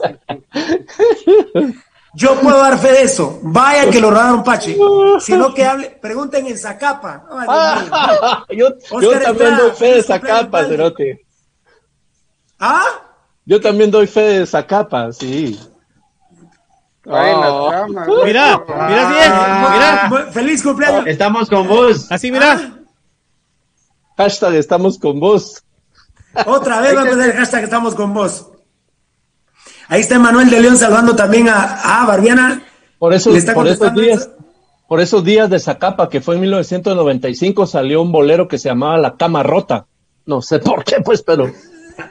Yo 2.13 2.39
puedo 2.39 2.59
dar 2.59 2.77
fe 2.77 2.91
de 2.91 3.01
eso. 3.01 3.39
Vaya 3.41 3.89
que 3.89 3.99
lo 3.99 4.11
rodaron 4.11 4.43
Pache. 4.43 4.77
Si 5.19 5.33
no 5.33 5.53
que 5.53 5.65
hable, 5.65 5.89
pregunten 6.01 6.45
en 6.45 6.57
Zacapa. 6.57 7.25
Ay, 8.47 8.57
yo, 8.57 8.69
también 9.19 9.57
doy 9.57 9.71
fe 9.71 9.85
de 9.85 9.91
feliz 9.91 10.05
esa 10.05 10.13
cumpleaños, 10.19 10.45
capa, 10.45 10.57
Valdi. 10.59 10.69
Cerote. 10.71 11.25
¿Ah? 12.59 12.83
Yo 13.45 13.59
también 13.59 13.89
doy 13.89 14.05
fe 14.05 14.21
de 14.21 14.43
esa 14.43 14.65
capa, 14.67 15.11
sí. 15.11 15.59
Ay, 17.09 17.31
en 17.33 17.41
la 17.41 17.51
Oh. 17.51 17.69
cama. 17.71 18.05
Mira, 18.23 18.63
mira 18.87 19.09
si 19.09 19.17
es, 19.17 20.09
mira. 20.11 20.31
Feliz 20.31 20.63
cumpleaños. 20.63 21.07
Estamos 21.07 21.49
con 21.49 21.67
vos. 21.67 22.11
Así, 22.11 22.31
mira. 22.31 22.82
Hashtag 24.18 24.56
estamos 24.56 24.98
con 24.99 25.19
vos. 25.19 25.64
Otra 26.45 26.81
vez 26.81 26.95
va 26.95 27.03
a 27.03 27.06
poner 27.06 27.30
el 27.31 27.35
hashtag 27.38 27.64
estamos 27.65 27.95
con 27.95 28.14
vos. 28.14 28.49
Ahí 29.88 30.02
está 30.02 30.18
Manuel 30.19 30.49
de 30.49 30.61
León 30.61 30.77
saludando 30.77 31.15
también 31.15 31.49
a, 31.49 32.02
a 32.02 32.06
Barbiana. 32.06 32.64
Por 32.99 33.14
eso, 33.14 33.31
Le 33.31 33.40
está 33.40 33.53
por 33.53 33.68
esos 33.68 33.94
días, 33.94 34.30
por 34.88 35.02
esos 35.02 35.23
días 35.23 35.49
de 35.49 35.60
Zacapa, 35.60 36.10
que 36.10 36.22
fue 36.22 36.35
en 36.35 36.41
1995, 36.41 37.68
salió 37.68 38.02
un 38.02 38.11
bolero 38.11 38.48
que 38.48 38.57
se 38.57 38.69
llamaba 38.69 38.98
La 38.98 39.15
Cama 39.18 39.44
Rota. 39.44 39.85
No 40.26 40.41
sé 40.41 40.60
por 40.60 40.84
qué, 40.84 41.02
pues, 41.02 41.22
pero. 41.22 41.52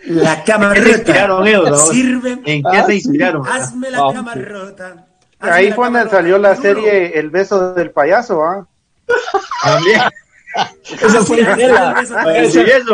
La 0.04 0.44
cama 0.44 0.68
¿En 0.68 0.74
qué 0.74 0.82
se 0.82 0.90
inspiraron 0.98 1.46
ellos, 1.46 1.70
no? 1.70 1.76
Sirve. 1.76 2.32
¿En 2.44 2.62
qué 2.62 2.76
Ah, 2.78 2.84
se 2.84 2.92
sí. 2.92 2.98
inspiraron? 2.98 3.46
Hazme 3.48 3.90
la 3.90 3.98
Ah, 3.98 4.12
cama 4.12 4.34
sí. 4.34 4.40
rota. 4.42 5.06
Hazme 5.40 5.54
Ahí 5.54 5.72
fue 5.72 5.86
donde 5.86 6.04
rota. 6.04 6.16
salió 6.16 6.38
la 6.38 6.54
serie 6.56 7.18
El 7.18 7.30
beso 7.30 7.72
del 7.74 7.90
payaso, 7.90 8.42
¿ah? 8.44 8.66
También. 9.64 10.00
Eso 10.84 11.24
fue 11.24 11.40
en 11.40 11.56
Shela. 11.56 12.02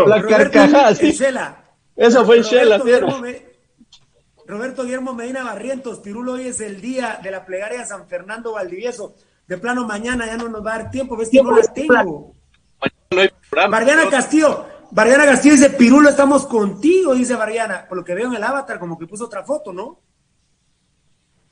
La 0.07 0.19
Roberto 0.19 0.29
carcajada, 0.29 0.91
en 0.91 0.97
sí. 0.97 1.13
Shela. 1.13 1.65
Eso 1.97 2.25
fue 2.25 2.37
en 2.39 2.43
Shela, 2.43 2.79
Roberto 2.79 2.85
¿cierto? 2.85 3.07
Guillermo 3.07 3.21
Me- 3.23 3.49
Roberto 4.47 4.83
Guillermo 4.85 5.15
Medina 5.15 5.45
Barrientos, 5.45 5.99
Pirulo, 6.01 6.33
hoy 6.33 6.47
es 6.49 6.61
el 6.61 6.81
día 6.81 7.19
de 7.23 7.31
la 7.31 7.45
plegaria 7.45 7.81
de 7.81 7.87
San 7.87 8.09
Fernando 8.09 8.53
Valdivieso. 8.53 9.15
De 9.47 9.59
plano, 9.59 9.87
mañana 9.87 10.25
ya 10.27 10.37
no 10.37 10.49
nos 10.49 10.65
va 10.65 10.75
a 10.75 10.79
dar 10.79 10.91
tiempo, 10.91 11.17
ves 11.17 11.29
que 11.29 11.43
no 11.43 11.57
la 11.57 11.63
tengo. 11.65 12.33
No 13.11 13.21
hay 13.21 13.29
programa. 13.51 13.79
Barriana 13.79 14.09
Castillo, 14.11 14.67
Barriana 14.91 15.27
Castillo 15.27 15.55
dice, 15.55 15.71
Pirulo, 15.71 16.09
estamos 16.09 16.47
contigo, 16.47 17.15
dice 17.15 17.35
Barriana. 17.35 17.87
Por 17.89 17.99
lo 17.99 18.05
que 18.05 18.15
veo 18.15 18.29
en 18.29 18.35
el 18.35 18.43
avatar, 18.45 18.79
como 18.79 18.99
que 18.99 19.07
puso 19.07 19.25
otra 19.27 19.45
foto, 19.45 19.73
¿no? 19.73 20.01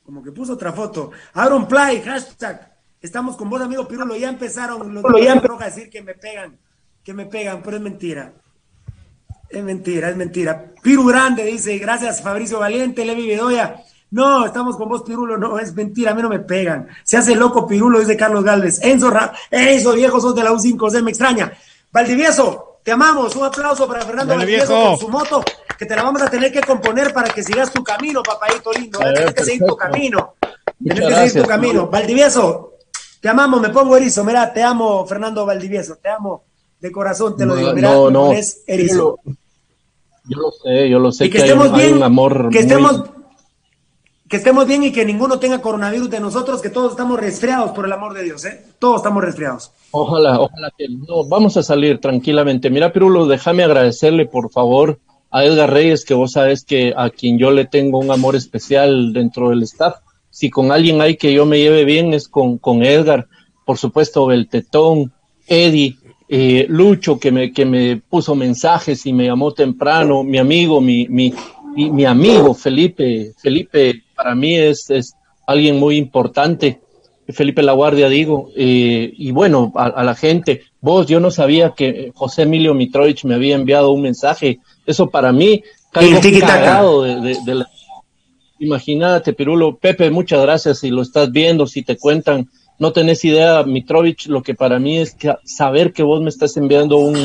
Como 0.03 0.23
que 0.23 0.31
puso 0.31 0.53
otra 0.53 0.71
foto. 0.71 1.11
Aaron 1.33 1.67
Play, 1.67 2.01
hashtag. 2.01 2.76
Estamos 3.01 3.37
con 3.37 3.49
vos, 3.49 3.61
amigo 3.61 3.87
Pirulo. 3.87 4.15
Ya 4.15 4.29
empezaron 4.29 4.93
los 4.93 5.03
de 5.03 5.09
Barrio 5.09 5.41
Roja 5.41 5.65
a 5.65 5.69
decir 5.69 5.89
que 5.89 6.01
me 6.01 6.15
pegan, 6.15 6.57
que 7.03 7.13
me 7.13 7.25
pegan, 7.25 7.61
pero 7.63 7.77
es 7.77 7.83
mentira. 7.83 8.33
Es 9.49 9.63
mentira, 9.63 10.09
es 10.09 10.15
mentira. 10.15 10.71
Piru 10.81 11.05
Grande 11.05 11.43
dice, 11.43 11.77
gracias 11.77 12.21
Fabricio 12.21 12.59
Valiente, 12.59 13.05
Levi 13.05 13.27
Bedoya. 13.27 13.77
No, 14.09 14.45
estamos 14.45 14.77
con 14.77 14.89
vos, 14.89 15.03
Pirulo. 15.03 15.37
No, 15.37 15.59
es 15.59 15.73
mentira, 15.73 16.11
a 16.11 16.15
mí 16.15 16.21
no 16.21 16.29
me 16.29 16.39
pegan. 16.39 16.87
Se 17.03 17.17
hace 17.17 17.35
loco 17.35 17.67
Pirulo, 17.67 17.99
dice 17.99 18.17
Carlos 18.17 18.43
Galvez. 18.43 18.79
Enzo, 18.81 19.09
Ra 19.09 19.33
Enzo, 19.51 19.93
viejo, 19.93 20.19
sos 20.19 20.35
de 20.35 20.43
la 20.43 20.51
U5, 20.51 21.01
me 21.01 21.11
extraña. 21.11 21.53
Valdivieso, 21.91 22.79
te 22.83 22.91
amamos. 22.91 23.35
Un 23.35 23.45
aplauso 23.45 23.87
para 23.87 24.01
Fernando 24.01 24.33
Dale, 24.33 24.45
Valdivieso 24.45 24.73
viejo. 24.73 24.89
con 24.89 24.99
su 24.99 25.09
moto, 25.09 25.43
que 25.77 25.85
te 25.85 25.95
la 25.95 26.03
vamos 26.03 26.21
a 26.21 26.29
tener 26.29 26.51
que 26.51 26.61
componer 26.61 27.13
para 27.13 27.29
que 27.29 27.43
sigas 27.43 27.71
tu 27.71 27.83
camino, 27.83 28.23
papadito 28.23 28.71
lindo. 28.73 28.99
Tienes 28.99 29.33
que 29.33 29.43
seguir 29.43 29.65
tu 29.65 29.75
camino. 29.75 30.35
Tienes 30.81 31.07
que 31.07 31.29
seguir 31.29 31.43
tu 31.43 31.47
camino. 31.49 31.87
Valdivieso, 31.87 32.76
te 33.21 33.29
amamos, 33.29 33.61
me 33.61 33.69
pongo 33.69 33.95
erizo. 33.97 34.23
Mira, 34.23 34.51
te 34.53 34.61
amo, 34.63 35.05
Fernando 35.05 35.45
Valdivieso. 35.45 35.95
Te 35.97 36.09
amo 36.09 36.43
de 36.79 36.91
corazón, 36.91 37.35
te 37.35 37.45
lo 37.45 37.53
No, 37.55 37.59
digo. 37.61 37.73
Mira, 37.73 37.91
no, 37.93 38.09
no. 38.11 38.25
pones 38.27 38.63
erizo. 38.67 39.19
Yo 40.29 40.37
lo 40.39 40.51
sé, 40.51 40.89
yo 40.89 40.99
lo 40.99 41.11
sé 41.11 41.25
Y 41.25 41.29
que 41.29 41.37
que, 41.37 41.43
hay, 41.43 41.49
estemos 41.49 41.71
hay 41.73 41.85
bien, 41.85 41.97
un 41.97 42.03
amor 42.03 42.49
que 42.49 42.57
muy- 42.57 42.57
estemos, 42.59 43.03
que 44.27 44.37
estemos 44.37 44.67
bien 44.67 44.83
y 44.83 44.91
que 44.91 45.05
ninguno 45.05 45.39
tenga 45.39 45.61
coronavirus 45.61 46.09
de 46.09 46.19
nosotros, 46.19 46.61
que 46.61 46.69
todos 46.69 46.91
estamos 46.91 47.17
resfriados, 47.19 47.71
por 47.71 47.85
el 47.85 47.93
amor 47.93 48.13
de 48.13 48.23
Dios, 48.23 48.43
¿eh? 48.43 48.61
Todos 48.77 48.97
estamos 48.97 49.23
resfriados. 49.23 49.71
Ojalá, 49.91 50.39
ojalá 50.41 50.69
que 50.77 50.87
no, 50.89 51.25
vamos 51.29 51.55
a 51.55 51.63
salir 51.63 52.01
tranquilamente. 52.01 52.69
Mira, 52.69 52.91
Pirulo, 52.91 53.25
déjame 53.25 53.63
agradecerle, 53.63 54.25
por 54.25 54.51
favor, 54.51 54.99
a 55.31 55.45
Edgar 55.45 55.71
Reyes, 55.71 56.03
que 56.03 56.13
vos 56.13 56.33
sabes 56.33 56.65
que 56.65 56.93
a 56.95 57.09
quien 57.09 57.37
yo 57.39 57.51
le 57.51 57.63
tengo 57.65 57.97
un 57.99 58.11
amor 58.11 58.35
especial 58.35 59.13
dentro 59.13 59.49
del 59.49 59.63
staff. 59.63 59.95
Si 60.39 60.51
con 60.51 60.71
alguien 60.71 61.01
hay 61.01 61.17
que 61.17 61.33
yo 61.33 61.47
me 61.47 61.57
lleve 61.57 61.83
bien 61.83 62.13
es 62.13 62.27
con, 62.27 62.59
con 62.59 62.83
Edgar, 62.83 63.25
por 63.65 63.79
supuesto, 63.79 64.27
Beltetón, 64.27 65.11
Eddie, 65.47 65.95
eh, 66.29 66.67
Lucho, 66.69 67.17
que 67.19 67.31
me, 67.31 67.51
que 67.51 67.65
me 67.65 67.97
puso 67.97 68.35
mensajes 68.35 69.03
y 69.07 69.13
me 69.13 69.25
llamó 69.25 69.51
temprano, 69.53 70.23
mi 70.23 70.37
amigo, 70.37 70.79
mi, 70.79 71.07
mi, 71.07 71.33
mi, 71.75 71.89
mi 71.89 72.05
amigo 72.05 72.53
Felipe, 72.53 73.31
Felipe 73.41 74.03
para 74.15 74.35
mí 74.35 74.53
es, 74.55 74.89
es 74.91 75.15
alguien 75.47 75.79
muy 75.79 75.97
importante. 75.97 76.81
Felipe 77.29 77.63
La 77.63 77.73
Guardia, 77.73 78.07
digo, 78.07 78.51
eh, 78.55 79.11
y 79.17 79.31
bueno, 79.31 79.73
a, 79.75 79.85
a 79.87 80.03
la 80.03 80.13
gente, 80.13 80.61
vos, 80.79 81.07
yo 81.07 81.19
no 81.19 81.31
sabía 81.31 81.73
que 81.75 82.11
José 82.13 82.43
Emilio 82.43 82.73
Mitrovich 82.75 83.25
me 83.25 83.33
había 83.35 83.55
enviado 83.55 83.89
un 83.91 84.01
mensaje, 84.03 84.59
eso 84.85 85.09
para 85.09 85.31
mí, 85.33 85.63
caigo 85.91 86.17
El 86.17 86.21
tiki-taka. 86.21 86.53
cagado 86.53 87.01
de, 87.03 87.15
de- 87.21 87.37
de 87.43 87.55
la- 87.55 87.69
Imagínate, 88.59 89.33
Pirulo, 89.33 89.77
Pepe, 89.77 90.09
muchas 90.09 90.41
gracias 90.41 90.79
si 90.79 90.89
lo 90.89 91.01
estás 91.01 91.31
viendo, 91.31 91.67
si 91.67 91.83
te 91.83 91.97
cuentan, 91.97 92.49
no 92.79 92.91
tenés 92.91 93.23
idea, 93.25 93.63
Mitrovich, 93.63 94.27
lo 94.27 94.41
que 94.41 94.55
para 94.55 94.79
mí 94.79 94.97
es 94.97 95.15
que 95.15 95.33
saber 95.43 95.93
que 95.93 96.03
vos 96.03 96.21
me 96.21 96.29
estás 96.29 96.57
enviando 96.57 96.97
un, 96.97 97.15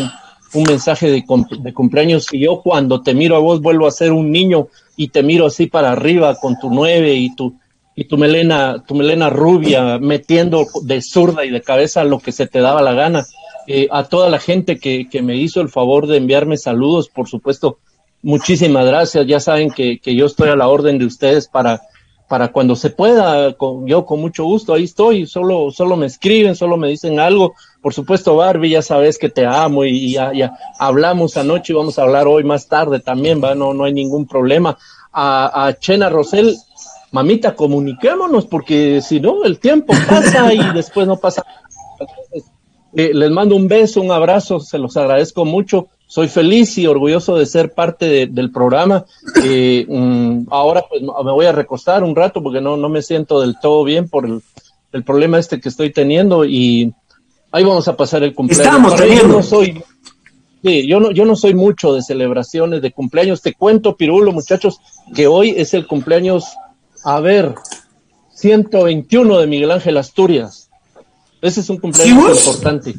un 0.55 0.63
mensaje 0.65 1.11
de, 1.11 1.25
de 1.61 1.75
cumpleaños 1.75 2.27
y 2.33 2.41
yo 2.45 2.61
cuando 2.63 3.03
te 3.03 3.15
miro 3.15 3.37
a 3.37 3.41
vos 3.41 3.61
vuelvo 3.61 3.87
a 3.87 3.91
ser 3.91 4.13
un 4.13 4.31
niño 4.31 4.69
y 4.97 5.09
te 5.09 5.23
miro 5.23 5.47
así 5.47 5.67
para 5.67 5.93
arriba 5.93 6.35
con 6.37 6.59
tu 6.59 6.71
nueve 6.71 7.15
y 7.15 7.35
tu 7.35 7.55
y 7.95 8.05
tu 8.05 8.17
melena, 8.17 8.83
tu 8.87 8.95
melena 8.95 9.29
rubia, 9.29 9.99
metiendo 9.99 10.67
de 10.83 11.03
zurda 11.03 11.45
y 11.45 11.51
de 11.51 11.61
cabeza 11.61 12.05
lo 12.05 12.21
que 12.21 12.33
se 12.33 12.47
te 12.47 12.61
daba 12.61 12.81
la 12.81 12.95
gana. 12.95 13.27
Eh, 13.67 13.87
a 13.91 14.05
toda 14.05 14.31
la 14.31 14.39
gente 14.39 14.79
que, 14.79 15.09
que 15.11 15.23
me 15.23 15.37
hizo 15.37 15.61
el 15.61 15.69
favor 15.69 16.07
de 16.07 16.17
enviarme 16.17 16.57
saludos, 16.57 17.09
por 17.09 17.29
supuesto, 17.29 17.79
muchísimas 18.23 18.87
gracias. 18.87 19.27
Ya 19.27 19.41
saben 19.41 19.71
que, 19.71 19.99
que 19.99 20.15
yo 20.15 20.27
estoy 20.27 20.49
a 20.49 20.57
la 20.57 20.69
orden 20.69 20.99
de 20.99 21.07
ustedes 21.07 21.49
para, 21.49 21.83
para 22.29 22.49
cuando 22.49 22.77
se 22.77 22.91
pueda, 22.91 23.53
con, 23.55 23.87
yo 23.87 24.07
con 24.07 24.21
mucho 24.21 24.45
gusto, 24.45 24.73
ahí 24.73 24.85
estoy, 24.85 25.27
solo, 25.27 25.71
solo 25.71 25.97
me 25.97 26.07
escriben, 26.07 26.57
solo 26.57 26.77
me 26.77 26.89
dicen 26.89 27.21
algo. 27.21 27.55
Por 27.83 27.93
supuesto, 27.93 28.37
Barbie, 28.37 28.71
ya 28.71 28.83
sabes 28.83 29.19
que 29.19 29.29
te 29.29 29.45
amo 29.45 29.85
y, 29.85 29.91
y 29.91 30.13
ya, 30.13 30.33
ya 30.33 30.53
hablamos 30.79 31.37
anoche 31.37 31.73
y 31.73 31.77
vamos 31.77 31.99
a 31.99 32.03
hablar 32.05 32.27
hoy 32.27 32.45
más 32.45 32.69
tarde 32.69 33.01
también, 33.01 33.43
va, 33.43 33.55
no, 33.55 33.75
no 33.75 33.85
hay 33.85 33.93
ningún 33.93 34.27
problema. 34.27 34.79
A, 35.13 35.67
a 35.67 35.79
Chena 35.79 36.09
Rosel, 36.09 36.57
mamita, 37.11 37.55
comuniquémonos, 37.55 38.47
porque 38.47 39.03
si 39.03 39.21
no, 39.21 39.45
el 39.45 39.59
tiempo 39.59 39.93
pasa 40.09 40.55
y 40.55 40.59
después 40.75 41.07
no 41.07 41.19
pasa. 41.19 41.45
Entonces, 42.01 42.51
eh, 42.95 43.11
les 43.13 43.31
mando 43.31 43.57
un 43.57 43.69
beso, 43.69 44.01
un 44.01 44.11
abrazo, 44.11 44.59
se 44.61 44.79
los 44.79 44.97
agradezco 44.97 45.45
mucho. 45.45 45.89
Soy 46.13 46.29
feliz 46.29 46.77
y 46.77 46.87
orgulloso 46.87 47.37
de 47.37 47.47
ser 47.47 47.73
parte 47.73 48.05
de- 48.07 48.27
del 48.27 48.51
programa. 48.53 49.07
Eh, 49.43 49.87
mm, 49.89 50.49
ahora 50.51 50.85
pues 50.87 51.01
me 51.01 51.33
voy 51.33 51.47
a 51.47 51.53
recostar 51.53 52.05
un 52.05 52.15
rato 52.15 52.43
porque 52.43 52.61
no, 52.61 52.77
no 52.77 52.91
me 52.91 53.01
siento 53.01 53.41
del 53.41 53.57
todo 53.59 53.83
bien 53.83 54.11
por 54.11 54.27
el, 54.27 54.43
el 54.93 55.05
problema 55.05 55.39
este 55.39 55.59
que 55.59 55.71
estoy 55.71 55.91
teniendo 55.91 56.45
y 56.45 56.93
ahí 57.51 57.65
vamos 57.65 57.89
a 57.89 57.97
pasar 57.97 58.23
el 58.25 58.35
cumpleaños. 58.35 58.67
Estamos 58.67 58.93
Para 58.93 59.05
mí, 59.07 59.11
yo 59.13 59.15
teniendo. 59.21 59.37
no 59.39 59.43
soy, 59.43 59.83
Sí, 60.63 60.87
yo 60.87 61.01
no, 61.01 61.13
yo 61.13 61.25
no 61.25 61.35
soy 61.35 61.55
mucho 61.55 61.95
de 61.95 62.03
celebraciones 62.03 62.83
de 62.83 62.93
cumpleaños. 62.93 63.41
Te 63.41 63.55
cuento, 63.55 63.97
Pirulo, 63.97 64.33
muchachos, 64.33 64.81
que 65.15 65.27
hoy 65.27 65.55
es 65.57 65.73
el 65.73 65.87
cumpleaños, 65.87 66.45
a 67.05 67.21
ver, 67.21 67.55
121 68.35 69.39
de 69.39 69.47
Miguel 69.47 69.71
Ángel 69.71 69.97
Asturias. 69.97 70.69
Ese 71.41 71.61
es 71.61 71.71
un 71.71 71.79
cumpleaños 71.79 72.39
¿Sí, 72.39 72.49
importante. 72.51 72.95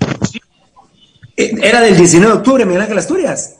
Eh, 1.37 1.51
Era 1.61 1.81
del 1.81 1.97
19 1.97 2.31
de 2.33 2.37
octubre, 2.37 2.65
Miguel 2.65 2.81
Ángel 2.83 2.97
Asturias. 2.97 3.59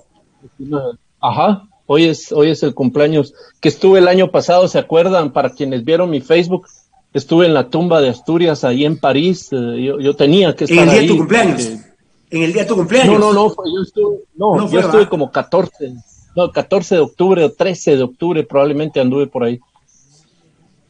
Ajá. 1.20 1.64
Hoy 1.86 2.06
es, 2.06 2.32
hoy 2.32 2.50
es 2.52 2.64
el 2.64 2.74
cumpleaños 2.74 3.34
que 3.60 3.70
estuve 3.70 4.00
el 4.00 4.08
año 4.08 4.32
pasado, 4.32 4.68
¿se 4.68 4.80
acuerdan? 4.80 5.32
Para 5.34 5.50
quienes 5.50 5.84
vieron 5.84 6.10
mi 6.10 6.22
Facebook, 6.22 6.68
estuve 7.14 7.46
en 7.46 7.54
la 7.54 7.70
tumba 7.70 8.02
de 8.02 8.10
Asturias, 8.10 8.64
ahí 8.64 8.86
en 8.86 8.98
París. 9.00 9.50
eh, 9.52 9.84
yo, 9.84 10.00
yo 10.00 10.16
tenía 10.16 10.56
que 10.56 10.66
estar 10.66 10.78
En 10.80 10.84
el 10.84 10.90
día 10.92 11.00
ahí. 11.02 11.08
de 11.08 11.12
tu 11.14 11.18
cumpleaños. 11.18 11.64
porque- 11.64 11.94
En 12.38 12.42
el 12.44 12.54
día 12.54 12.62
de 12.64 12.68
tu 12.68 12.76
cumpleaños. 12.76 13.14
No, 13.14 13.20
no, 13.20 13.34
no, 13.34 13.50
fue- 13.52 13.66
yo 13.76 13.82
estuve, 13.84 14.16
no, 14.36 14.56
No 14.56 14.64
yo 14.64 14.70
fue, 14.70 14.80
estuve 14.80 15.10
como 15.10 15.32
14, 15.32 15.94
no, 16.36 16.52
14 16.52 16.96
de 16.96 17.02
octubre 17.02 17.44
o 17.44 17.52
13 17.52 17.96
de 17.96 18.04
octubre, 18.04 18.44
probablemente 18.44 19.00
anduve 19.00 19.28
por 19.28 19.44
ahí. 19.44 19.60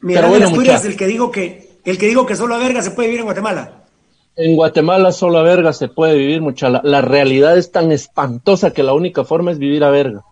Pero 0.00 0.28
bueno, 0.28 0.46
Asturias, 0.46 0.76
mucha- 0.82 0.88
el 0.92 0.96
que 0.96 1.06
dijo 1.06 1.30
que 1.30 1.74
el 1.84 1.98
que 1.98 2.06
dijo 2.06 2.24
que 2.24 2.34
solo 2.36 2.54
a 2.54 2.58
verga 2.58 2.82
se 2.82 2.92
puede 2.92 3.08
vivir 3.08 3.20
en 3.20 3.26
Guatemala. 3.26 3.83
En 4.36 4.56
Guatemala 4.56 5.12
solo 5.12 5.38
a 5.38 5.42
verga 5.42 5.72
se 5.72 5.88
puede 5.88 6.16
vivir 6.16 6.40
mucha. 6.40 6.68
La, 6.68 6.80
la 6.82 7.00
realidad 7.00 7.56
es 7.56 7.70
tan 7.70 7.92
espantosa 7.92 8.72
que 8.72 8.82
la 8.82 8.92
única 8.92 9.24
forma 9.24 9.52
es 9.52 9.58
vivir 9.58 9.84
a 9.84 9.90
verga. 9.90 10.22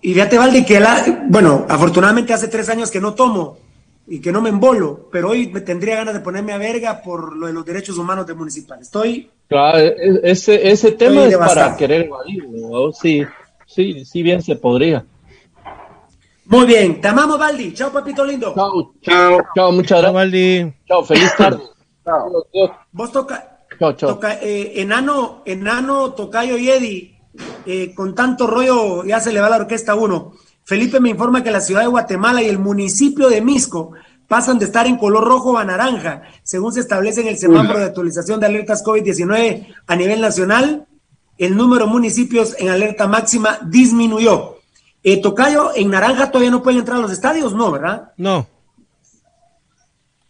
Y 0.00 0.14
fíjate, 0.14 0.38
Valdi, 0.38 0.64
que 0.64 0.80
la, 0.80 1.24
bueno, 1.28 1.66
afortunadamente 1.68 2.32
hace 2.32 2.48
tres 2.48 2.68
años 2.68 2.90
que 2.90 3.00
no 3.00 3.14
tomo 3.14 3.58
y 4.06 4.20
que 4.20 4.32
no 4.32 4.40
me 4.40 4.48
embolo, 4.48 5.08
pero 5.12 5.30
hoy 5.30 5.48
me 5.48 5.60
tendría 5.60 5.96
ganas 5.96 6.14
de 6.14 6.20
ponerme 6.20 6.52
a 6.52 6.58
verga 6.58 7.02
por 7.02 7.36
lo 7.36 7.46
de 7.46 7.52
los 7.52 7.64
derechos 7.66 7.98
humanos 7.98 8.26
de 8.26 8.34
municipal. 8.34 8.78
Estoy, 8.80 9.28
Claro, 9.48 9.78
e- 9.78 10.20
ese, 10.24 10.70
ese 10.70 10.92
tema 10.92 11.24
es 11.24 11.30
devastado. 11.30 11.66
para 11.66 11.76
querer 11.76 12.06
evadirlo, 12.06 12.86
¿no? 12.86 12.92
Sí, 12.92 13.22
sí, 13.66 14.04
sí 14.04 14.22
bien 14.22 14.40
se 14.40 14.56
podría. 14.56 15.04
muy 16.46 16.64
bien, 16.64 17.00
te 17.00 17.08
amamos, 17.08 17.38
Valdi. 17.38 17.74
Chao, 17.74 17.90
papito 17.92 18.24
lindo. 18.24 18.54
Chao, 18.54 18.92
chao, 19.02 19.38
chao, 19.54 19.72
muchas 19.72 19.98
gracias. 19.98 20.14
Valdi. 20.14 20.72
Chao, 20.86 21.04
feliz 21.04 21.34
tarde. 21.36 21.62
Vos 22.92 23.12
toca, 23.12 23.58
eh, 24.42 24.72
enano, 24.76 25.42
enano, 25.44 26.12
tocayo 26.12 26.56
y 26.56 26.70
Eddie, 26.70 27.20
eh, 27.66 27.94
con 27.94 28.14
tanto 28.14 28.46
rollo 28.46 29.04
ya 29.04 29.20
se 29.20 29.32
le 29.32 29.40
va 29.40 29.50
la 29.50 29.56
orquesta 29.56 29.92
a 29.92 29.96
uno. 29.96 30.32
Felipe 30.64 31.00
me 31.00 31.10
informa 31.10 31.42
que 31.42 31.50
la 31.50 31.60
ciudad 31.60 31.82
de 31.82 31.86
Guatemala 31.86 32.42
y 32.42 32.48
el 32.48 32.58
municipio 32.58 33.28
de 33.28 33.40
Misco 33.40 33.92
pasan 34.26 34.58
de 34.58 34.66
estar 34.66 34.86
en 34.86 34.98
color 34.98 35.24
rojo 35.24 35.56
a 35.56 35.64
naranja, 35.64 36.22
según 36.42 36.72
se 36.72 36.80
establece 36.80 37.22
en 37.22 37.28
el 37.28 37.38
semáforo 37.38 37.78
de 37.78 37.86
actualización 37.86 38.38
de 38.40 38.46
alertas 38.46 38.84
COVID-19 38.84 39.74
a 39.86 39.96
nivel 39.96 40.20
nacional. 40.20 40.86
El 41.38 41.56
número 41.56 41.86
de 41.86 41.92
municipios 41.92 42.54
en 42.58 42.68
alerta 42.68 43.06
máxima 43.06 43.58
disminuyó. 43.64 44.56
Eh, 45.02 45.22
Tocayo, 45.22 45.70
en 45.74 45.90
naranja 45.90 46.30
todavía 46.30 46.50
no 46.50 46.62
pueden 46.62 46.80
entrar 46.80 46.98
a 46.98 47.00
los 47.00 47.12
estadios, 47.12 47.54
no, 47.54 47.70
¿verdad? 47.70 48.12
No, 48.16 48.46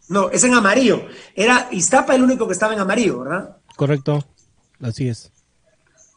No, 0.08 0.30
es 0.30 0.42
en 0.44 0.54
amarillo. 0.54 1.02
Era 1.34 1.68
Iztapa 1.70 2.14
el 2.14 2.22
único 2.22 2.46
que 2.46 2.54
estaba 2.54 2.72
en 2.72 2.80
amarillo, 2.80 3.20
¿verdad? 3.20 3.56
correcto. 3.76 4.24
Así 4.82 5.08
es. 5.08 5.30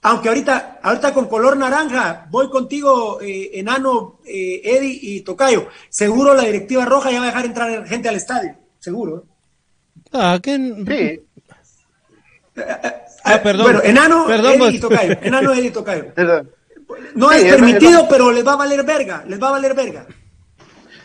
Aunque 0.03 0.29
ahorita, 0.29 0.79
ahorita 0.81 1.13
con 1.13 1.27
color 1.27 1.57
naranja, 1.57 2.25
voy 2.31 2.49
contigo, 2.49 3.19
eh, 3.21 3.51
enano, 3.59 4.19
eh, 4.25 4.61
Eddie 4.63 4.97
y 5.01 5.21
Tocayo. 5.21 5.67
Seguro 5.89 6.33
la 6.33 6.43
directiva 6.43 6.85
roja 6.85 7.11
ya 7.11 7.19
va 7.19 7.25
a 7.25 7.27
dejar 7.27 7.45
entrar 7.45 7.85
gente 7.87 8.09
al 8.09 8.15
estadio. 8.15 8.55
Seguro. 8.79 9.25
¿eh? 9.97 10.09
Ah, 10.13 10.39
que... 10.41 10.55
Sí. 10.55 11.21
Ah, 13.23 13.39
perdón. 13.43 13.63
Bueno, 13.63 13.81
enano, 13.83 14.25
Perdón, 14.25 14.51
Eddie 14.53 14.57
pues. 14.59 14.73
y 14.75 14.79
Tocayo. 14.79 15.17
Enano, 15.21 15.53
Eddie 15.53 15.67
y 15.67 15.71
Tocayo. 15.71 16.05
No 17.15 17.29
Sí, 17.29 17.35
es 17.37 17.43
es- 17.45 17.51
permitido, 17.55 17.99
es- 18.01 18.07
pero 18.09 18.31
les 18.31 18.45
va 18.45 18.53
a 18.53 18.57
valer 18.57 18.83
verga. 18.83 19.23
Les 19.27 19.41
va 19.41 19.49
a 19.49 19.51
valer 19.51 19.75
verga. 19.75 20.07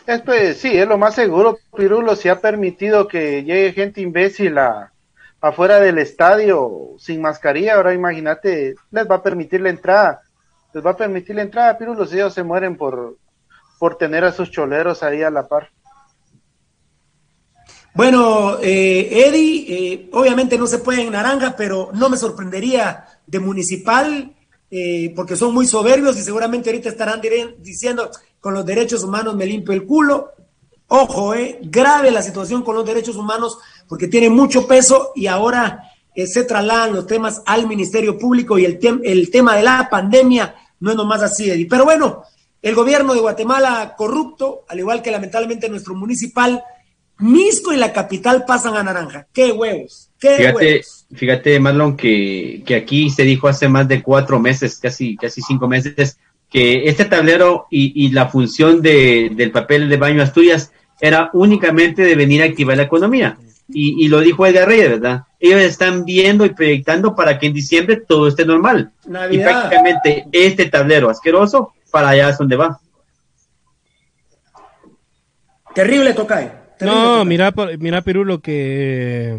Es, 0.07 0.21
pues, 0.21 0.61
sí, 0.61 0.69
es 0.69 0.87
lo 0.87 0.97
más 0.97 1.15
seguro, 1.15 1.59
Pirulo, 1.75 2.15
si 2.15 2.29
ha 2.29 2.39
permitido 2.39 3.09
que 3.09 3.43
llegue 3.43 3.73
gente 3.73 3.99
imbécil 3.99 4.57
a, 4.57 4.93
afuera 5.41 5.81
del 5.81 5.97
estadio 5.97 6.95
sin 6.97 7.21
mascarilla, 7.21 7.75
ahora 7.75 7.93
imagínate, 7.93 8.75
les 8.89 9.11
va 9.11 9.15
a 9.15 9.21
permitir 9.21 9.59
la 9.59 9.69
entrada, 9.69 10.21
les 10.73 10.85
va 10.85 10.91
a 10.91 10.95
permitir 10.95 11.35
la 11.35 11.41
entrada, 11.41 11.77
Pirulo, 11.77 12.05
si 12.05 12.15
ellos 12.15 12.33
se 12.33 12.41
mueren 12.41 12.77
por, 12.77 13.17
por 13.77 13.97
tener 13.97 14.23
a 14.23 14.31
sus 14.31 14.49
choleros 14.49 15.03
ahí 15.03 15.23
a 15.23 15.29
la 15.29 15.45
par. 15.45 15.71
Bueno, 17.93 18.59
eh, 18.61 19.27
Eddie, 19.27 19.65
eh, 19.67 20.09
obviamente 20.13 20.57
no 20.57 20.67
se 20.67 20.77
puede 20.77 21.01
en 21.01 21.11
naranja, 21.11 21.55
pero 21.57 21.89
no 21.93 22.07
me 22.07 22.15
sorprendería 22.15 23.05
de 23.25 23.39
municipal, 23.39 24.33
eh, 24.71 25.11
porque 25.17 25.35
son 25.35 25.53
muy 25.53 25.65
soberbios 25.65 26.17
y 26.17 26.23
seguramente 26.23 26.69
ahorita 26.69 26.89
estarán 26.89 27.21
diciendo 27.59 28.09
con 28.47 28.53
los 28.53 28.65
derechos 28.65 29.03
humanos 29.03 29.35
me 29.35 29.45
limpio 29.45 29.73
el 29.73 29.85
culo. 29.85 30.31
Ojo, 30.87 31.35
eh, 31.35 31.59
grave 31.63 32.11
la 32.11 32.21
situación 32.21 32.61
con 32.63 32.75
los 32.75 32.85
derechos 32.85 33.17
humanos 33.17 33.57
porque 33.89 34.07
tiene 34.07 34.29
mucho 34.29 34.65
peso 34.65 35.11
y 35.15 35.27
ahora 35.27 35.83
eh, 36.15 36.25
se 36.27 36.45
trasladan 36.45 36.93
los 36.93 37.05
temas 37.05 37.41
al 37.45 37.67
Ministerio 37.67 38.17
Público 38.17 38.57
y 38.57 38.63
el, 38.63 38.79
tem- 38.79 39.01
el 39.03 39.29
tema 39.31 39.57
de 39.57 39.63
la 39.63 39.89
pandemia 39.91 40.55
no 40.79 40.91
es 40.91 40.95
nomás 40.95 41.23
así, 41.23 41.51
Eddie. 41.51 41.67
Pero 41.69 41.83
bueno, 41.83 42.23
el 42.61 42.73
gobierno 42.73 43.13
de 43.13 43.19
Guatemala 43.19 43.95
corrupto, 43.97 44.63
al 44.69 44.79
igual 44.79 45.01
que 45.01 45.11
lamentablemente 45.11 45.67
nuestro 45.67 45.93
municipal, 45.93 46.63
Misco 47.19 47.73
y 47.73 47.77
la 47.77 47.91
capital 47.91 48.45
pasan 48.45 48.75
a 48.75 48.83
naranja. 48.83 49.27
¡Qué 49.33 49.51
huevos! 49.51 50.11
¡Qué 50.19 50.35
Fíjate, 50.37 50.55
huevos! 50.55 51.05
fíjate, 51.13 51.59
Marlon, 51.59 51.97
que, 51.97 52.61
que 52.65 52.75
aquí 52.75 53.09
se 53.09 53.23
dijo 53.23 53.47
hace 53.49 53.67
más 53.67 53.87
de 53.87 54.03
cuatro 54.03 54.39
meses, 54.39 54.79
casi, 54.79 55.17
casi 55.17 55.41
cinco 55.41 55.67
meses, 55.67 56.19
que 56.49 56.83
este 56.85 57.05
tablero 57.05 57.67
y, 57.69 58.05
y 58.05 58.09
la 58.09 58.27
función 58.27 58.81
de, 58.81 59.31
del 59.33 59.51
papel 59.51 59.89
de 59.89 59.97
baño 59.97 60.21
Asturias 60.23 60.71
era 60.99 61.29
únicamente 61.33 62.01
de 62.03 62.15
venir 62.15 62.41
a 62.41 62.45
activar 62.45 62.77
la 62.77 62.83
economía. 62.83 63.37
Y, 63.69 64.05
y 64.05 64.07
lo 64.07 64.21
dijo 64.21 64.45
Edgar 64.45 64.67
Reyes, 64.67 64.89
¿verdad? 64.91 65.23
Ellos 65.39 65.59
están 65.59 66.05
viendo 66.05 66.45
y 66.45 66.49
proyectando 66.53 67.13
para 67.15 67.37
que 67.37 67.47
en 67.47 67.53
diciembre 67.53 67.97
todo 68.07 68.29
esté 68.29 68.45
normal. 68.45 68.93
Y 69.29 69.39
prácticamente 69.39 70.25
este 70.31 70.67
tablero 70.67 71.09
asqueroso, 71.09 71.73
para 71.91 72.09
allá 72.09 72.29
es 72.29 72.37
donde 72.37 72.55
va. 72.55 72.79
Terrible, 75.75 76.13
Tocay. 76.13 76.51
No, 76.81 77.25
mira, 77.25 77.51
por- 77.51 77.77
mira, 77.77 78.01
Pirulo, 78.01 78.39
que, 78.39 79.37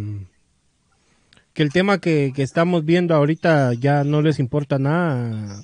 que 1.53 1.62
el 1.62 1.73
tema 1.73 1.99
que, 1.99 2.33
que 2.35 2.43
estamos 2.43 2.85
viendo 2.85 3.15
ahorita 3.15 3.73
ya 3.75 4.05
no 4.05 4.23
les 4.23 4.39
importa 4.39 4.78
nada. 4.78 5.62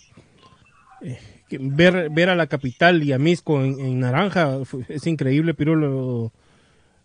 Eh, 1.03 1.19
Ver, 1.51 2.09
ver 2.11 2.31
a 2.31 2.35
la 2.35 2.47
capital 2.47 3.03
y 3.03 3.13
a 3.13 3.19
Misco 3.19 3.63
en, 3.63 3.79
en 3.79 4.01
naranja 4.01 4.59
es 4.89 5.07
increíble, 5.07 5.55
Pirulo. 5.55 6.33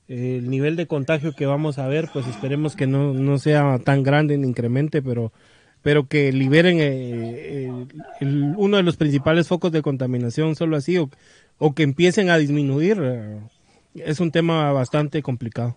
Eh, 0.08 0.38
El 0.40 0.50
nivel 0.50 0.76
de 0.76 0.88
contagio 0.88 1.34
que 1.36 1.46
vamos 1.46 1.78
a 1.78 1.88
ver, 1.88 2.10
pues 2.12 2.26
esperemos 2.28 2.76
que 2.76 2.88
no, 2.88 3.14
no 3.14 3.38
sea 3.38 3.78
tan 3.84 4.02
grande 4.02 4.38
ni 4.38 4.48
incremente, 4.48 5.02
pero, 5.04 5.32
pero 5.84 6.08
que 6.08 6.32
liberen 6.32 6.78
eh, 6.80 7.68
el- 7.68 7.88
el- 8.28 8.54
uno 8.58 8.78
de 8.78 8.84
los 8.84 8.98
principales 8.98 9.48
focos 9.48 9.72
de 9.72 9.82
contaminación 9.84 10.56
solo 10.56 10.78
así, 10.78 10.98
o, 10.98 11.10
o 11.60 11.76
que 11.76 11.84
empiecen 11.84 12.30
a 12.30 12.38
disminuir. 12.38 12.98
eh, 13.04 13.40
es 13.96 14.20
un 14.20 14.32
tema 14.32 14.72
bastante 14.72 15.22
complicado. 15.22 15.76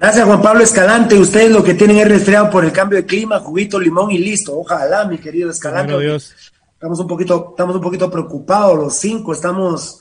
Gracias, 0.00 0.24
Juan 0.26 0.40
Pablo 0.40 0.64
Escalante. 0.64 1.18
Ustedes 1.18 1.50
lo 1.50 1.62
que 1.62 1.74
tienen 1.74 1.98
es 1.98 2.08
resfriado 2.08 2.48
por 2.48 2.64
el 2.64 2.72
cambio 2.72 2.96
de 2.96 3.04
clima, 3.04 3.38
juguito, 3.38 3.78
limón 3.78 4.10
y 4.10 4.16
listo. 4.16 4.58
Ojalá, 4.58 5.04
mi 5.04 5.18
querido 5.18 5.50
Escalante. 5.50 5.98
Dios. 5.98 6.34
Estamos 6.72 7.00
un 7.00 7.06
poquito, 7.06 7.48
estamos 7.50 7.76
un 7.76 7.82
poquito 7.82 8.10
preocupados 8.10 8.78
los 8.78 8.96
cinco, 8.96 9.34
estamos 9.34 10.00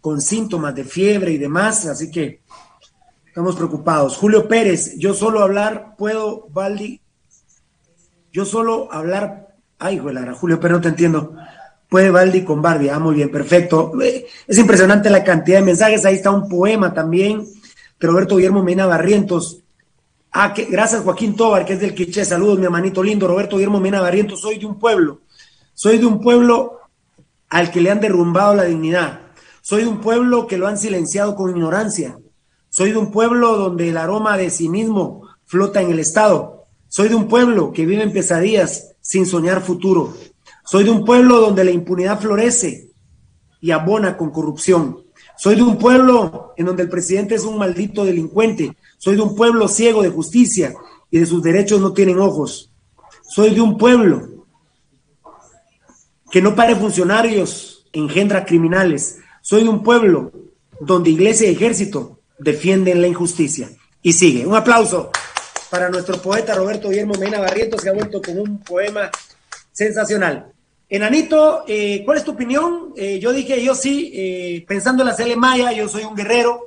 con 0.00 0.20
síntomas 0.20 0.74
de 0.74 0.82
fiebre 0.82 1.30
y 1.30 1.38
demás, 1.38 1.86
así 1.86 2.10
que 2.10 2.40
estamos 3.28 3.54
preocupados. 3.54 4.16
Julio 4.16 4.48
Pérez, 4.48 4.96
yo 4.98 5.14
solo 5.14 5.44
hablar 5.44 5.94
puedo, 5.96 6.48
Valdi, 6.50 7.00
yo 8.32 8.44
solo 8.44 8.92
hablar, 8.92 9.54
ay, 9.78 9.98
juelara, 9.98 10.34
Julio 10.34 10.58
Pérez, 10.58 10.78
no 10.78 10.80
te 10.80 10.88
entiendo. 10.88 11.36
Puede 11.88 12.10
Valdi 12.10 12.42
con 12.42 12.60
Barbie, 12.60 12.90
ah, 12.90 12.98
muy 12.98 13.14
bien, 13.14 13.30
perfecto. 13.30 13.92
Eh, 14.02 14.26
Es 14.48 14.58
impresionante 14.58 15.08
la 15.08 15.22
cantidad 15.22 15.60
de 15.60 15.66
mensajes, 15.66 16.04
ahí 16.04 16.16
está 16.16 16.32
un 16.32 16.48
poema 16.48 16.92
también 16.92 17.46
Roberto 17.98 18.36
Guillermo 18.36 18.62
Mena 18.62 18.86
Barrientos. 18.86 19.62
Ah, 20.32 20.52
que, 20.52 20.66
gracias 20.66 21.02
Joaquín 21.02 21.34
Tobar, 21.34 21.64
que 21.64 21.74
es 21.74 21.80
del 21.80 21.94
Quiché, 21.94 22.24
saludos 22.24 22.58
mi 22.58 22.66
hermanito 22.66 23.02
lindo, 23.02 23.26
Roberto 23.26 23.56
Guillermo 23.56 23.80
Mena 23.80 24.00
Barrientos, 24.00 24.40
soy 24.40 24.58
de 24.58 24.66
un 24.66 24.78
pueblo, 24.78 25.20
soy 25.72 25.96
de 25.96 26.04
un 26.04 26.20
pueblo 26.20 26.80
al 27.48 27.70
que 27.70 27.80
le 27.80 27.90
han 27.90 28.00
derrumbado 28.00 28.54
la 28.54 28.64
dignidad, 28.64 29.20
soy 29.62 29.84
de 29.84 29.88
un 29.88 30.00
pueblo 30.00 30.46
que 30.46 30.58
lo 30.58 30.66
han 30.66 30.76
silenciado 30.76 31.36
con 31.36 31.50
ignorancia, 31.50 32.18
soy 32.68 32.90
de 32.90 32.98
un 32.98 33.10
pueblo 33.10 33.56
donde 33.56 33.88
el 33.88 33.96
aroma 33.96 34.36
de 34.36 34.50
cinismo 34.50 35.22
flota 35.46 35.80
en 35.80 35.90
el 35.90 36.00
Estado, 36.00 36.66
soy 36.88 37.08
de 37.08 37.14
un 37.14 37.28
pueblo 37.28 37.72
que 37.72 37.86
vive 37.86 38.02
en 38.02 38.12
pesadillas 38.12 38.96
sin 39.00 39.24
soñar 39.24 39.62
futuro, 39.62 40.12
soy 40.66 40.84
de 40.84 40.90
un 40.90 41.06
pueblo 41.06 41.40
donde 41.40 41.64
la 41.64 41.70
impunidad 41.70 42.20
florece 42.20 42.90
y 43.60 43.70
abona 43.70 44.18
con 44.18 44.30
corrupción. 44.30 45.05
Soy 45.36 45.56
de 45.56 45.62
un 45.62 45.78
pueblo 45.78 46.54
en 46.56 46.66
donde 46.66 46.82
el 46.82 46.88
presidente 46.88 47.34
es 47.34 47.44
un 47.44 47.58
maldito 47.58 48.04
delincuente. 48.04 48.76
Soy 48.96 49.16
de 49.16 49.22
un 49.22 49.34
pueblo 49.34 49.68
ciego 49.68 50.02
de 50.02 50.10
justicia 50.10 50.74
y 51.10 51.18
de 51.18 51.26
sus 51.26 51.42
derechos 51.42 51.80
no 51.80 51.92
tienen 51.92 52.18
ojos. 52.18 52.70
Soy 53.22 53.54
de 53.54 53.60
un 53.60 53.76
pueblo 53.76 54.46
que 56.30 56.40
no 56.40 56.54
pare 56.54 56.74
funcionarios 56.74 57.86
engendra 57.92 58.44
criminales. 58.44 59.18
Soy 59.42 59.62
de 59.64 59.68
un 59.68 59.82
pueblo 59.82 60.32
donde 60.80 61.10
iglesia 61.10 61.48
y 61.48 61.54
ejército 61.54 62.18
defienden 62.38 63.00
la 63.00 63.08
injusticia. 63.08 63.68
Y 64.02 64.12
sigue. 64.12 64.46
Un 64.46 64.56
aplauso 64.56 65.10
para 65.70 65.90
nuestro 65.90 66.20
poeta 66.20 66.54
Roberto 66.54 66.88
Guillermo 66.88 67.14
Mena 67.18 67.40
Barrientos, 67.40 67.82
que 67.82 67.88
ha 67.88 67.92
vuelto 67.92 68.22
con 68.22 68.38
un 68.38 68.60
poema 68.60 69.10
sensacional. 69.72 70.52
Enanito, 70.88 71.64
eh, 71.66 72.02
¿cuál 72.04 72.18
es 72.18 72.24
tu 72.24 72.30
opinión? 72.32 72.92
Eh, 72.96 73.18
yo 73.18 73.32
dije, 73.32 73.62
yo 73.62 73.74
sí, 73.74 74.12
eh, 74.14 74.64
pensando 74.68 75.02
en 75.02 75.08
la 75.08 75.14
Cele 75.14 75.34
Maya, 75.34 75.72
yo 75.72 75.88
soy 75.88 76.04
un 76.04 76.14
guerrero. 76.14 76.60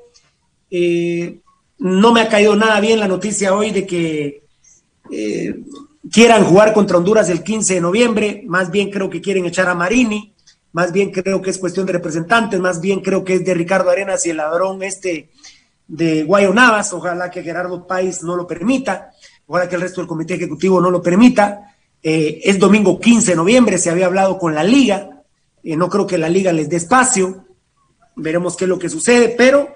Eh, 0.70 1.40
no 1.78 2.12
me 2.12 2.22
ha 2.22 2.30
caído 2.30 2.56
nada 2.56 2.82
bien 2.82 3.00
la 3.00 3.08
noticia 3.08 3.56
hoy 3.56 3.72
de 3.72 3.88
que 3.88 4.44
quieran 6.12 6.44
jugar 6.44 6.74
contra 6.74 6.98
Honduras 6.98 7.30
el 7.30 7.44
15 7.44 7.76
de 7.76 7.82
noviembre. 7.82 8.44
Más 8.46 8.70
bien 8.70 8.92
creo 8.92 9.10
que 9.10 9.22
quieren 9.22 9.46
echar 9.46 9.70
a 9.70 9.76
Marini. 9.76 10.34
Más 10.74 10.92
bien 10.92 11.12
creo 11.12 11.42
que 11.42 11.50
es 11.50 11.58
cuestión 11.58 11.86
de 11.86 11.94
representantes. 11.94 12.60
Más 12.60 12.82
bien 12.82 13.00
creo 13.00 13.24
que 13.24 13.36
es 13.36 13.46
de 13.46 13.54
Ricardo 13.54 13.90
Arenas 13.90 14.26
y 14.26 14.32
el 14.32 14.38
ladrón 14.38 14.84
este 14.84 15.30
de 15.88 16.24
Guayo 16.24 16.54
Navas. 16.54 16.92
Ojalá 16.92 17.32
que 17.32 17.42
Gerardo 17.42 17.88
País 17.88 18.22
no 18.22 18.36
lo 18.36 18.46
permita. 18.46 19.12
Ojalá 19.48 19.70
que 19.70 19.76
el 19.76 19.82
resto 19.82 20.02
del 20.02 20.08
comité 20.08 20.34
ejecutivo 20.34 20.82
no 20.82 20.92
lo 20.92 21.02
permita. 21.02 21.78
Eh, 22.02 22.42
es 22.44 22.60
domingo 22.60 23.00
15 23.00 23.32
de 23.32 23.36
noviembre, 23.36 23.78
se 23.78 23.90
había 23.90 24.06
hablado 24.06 24.38
con 24.38 24.56
la 24.56 24.64
liga, 24.64 25.20
eh, 25.64 25.76
no 25.76 25.90
creo 25.90 26.08
que 26.08 26.18
la 26.18 26.30
liga 26.30 26.54
les 26.54 26.70
dé 26.70 26.78
espacio, 26.78 27.46
veremos 28.16 28.56
qué 28.56 28.66
es 28.66 28.70
lo 28.70 28.80
que 28.80 28.90
sucede, 28.90 29.36
pero 29.38 29.74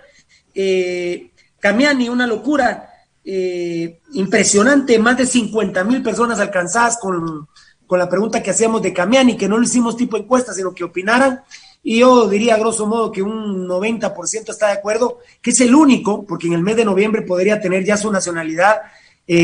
eh, 0.53 1.31
Camiani, 1.59 2.09
una 2.09 2.27
locura 2.27 2.89
eh, 3.23 3.99
impresionante, 4.13 4.97
más 4.99 5.17
de 5.17 5.25
50 5.25 5.83
mil 5.83 6.01
personas 6.01 6.39
alcanzadas 6.39 6.97
con, 6.97 7.47
con, 7.85 7.99
la 7.99 8.09
pregunta 8.09 8.41
que 8.41 8.51
hacíamos 8.51 8.81
de 8.81 8.93
Camiani, 8.93 9.35
que 9.35 9.49
no 9.49 9.57
lo 9.57 9.63
hicimos 9.63 9.97
tipo 9.97 10.17
encuesta, 10.17 10.53
sino 10.53 10.73
que 10.73 10.85
opinaran, 10.85 11.41
y 11.83 11.99
yo 11.99 12.29
diría 12.29 12.57
grosso 12.57 12.87
modo 12.87 13.11
que 13.11 13.21
un 13.21 13.67
90% 13.67 14.49
está 14.49 14.67
de 14.67 14.73
acuerdo, 14.73 15.19
que 15.41 15.49
es 15.49 15.59
el 15.59 15.75
único, 15.75 16.25
porque 16.25 16.47
en 16.47 16.53
el 16.53 16.61
mes 16.61 16.77
de 16.77 16.85
noviembre 16.85 17.23
podría 17.23 17.59
tener 17.59 17.83
ya 17.83 17.97
su 17.97 18.09
nacionalidad 18.09 18.81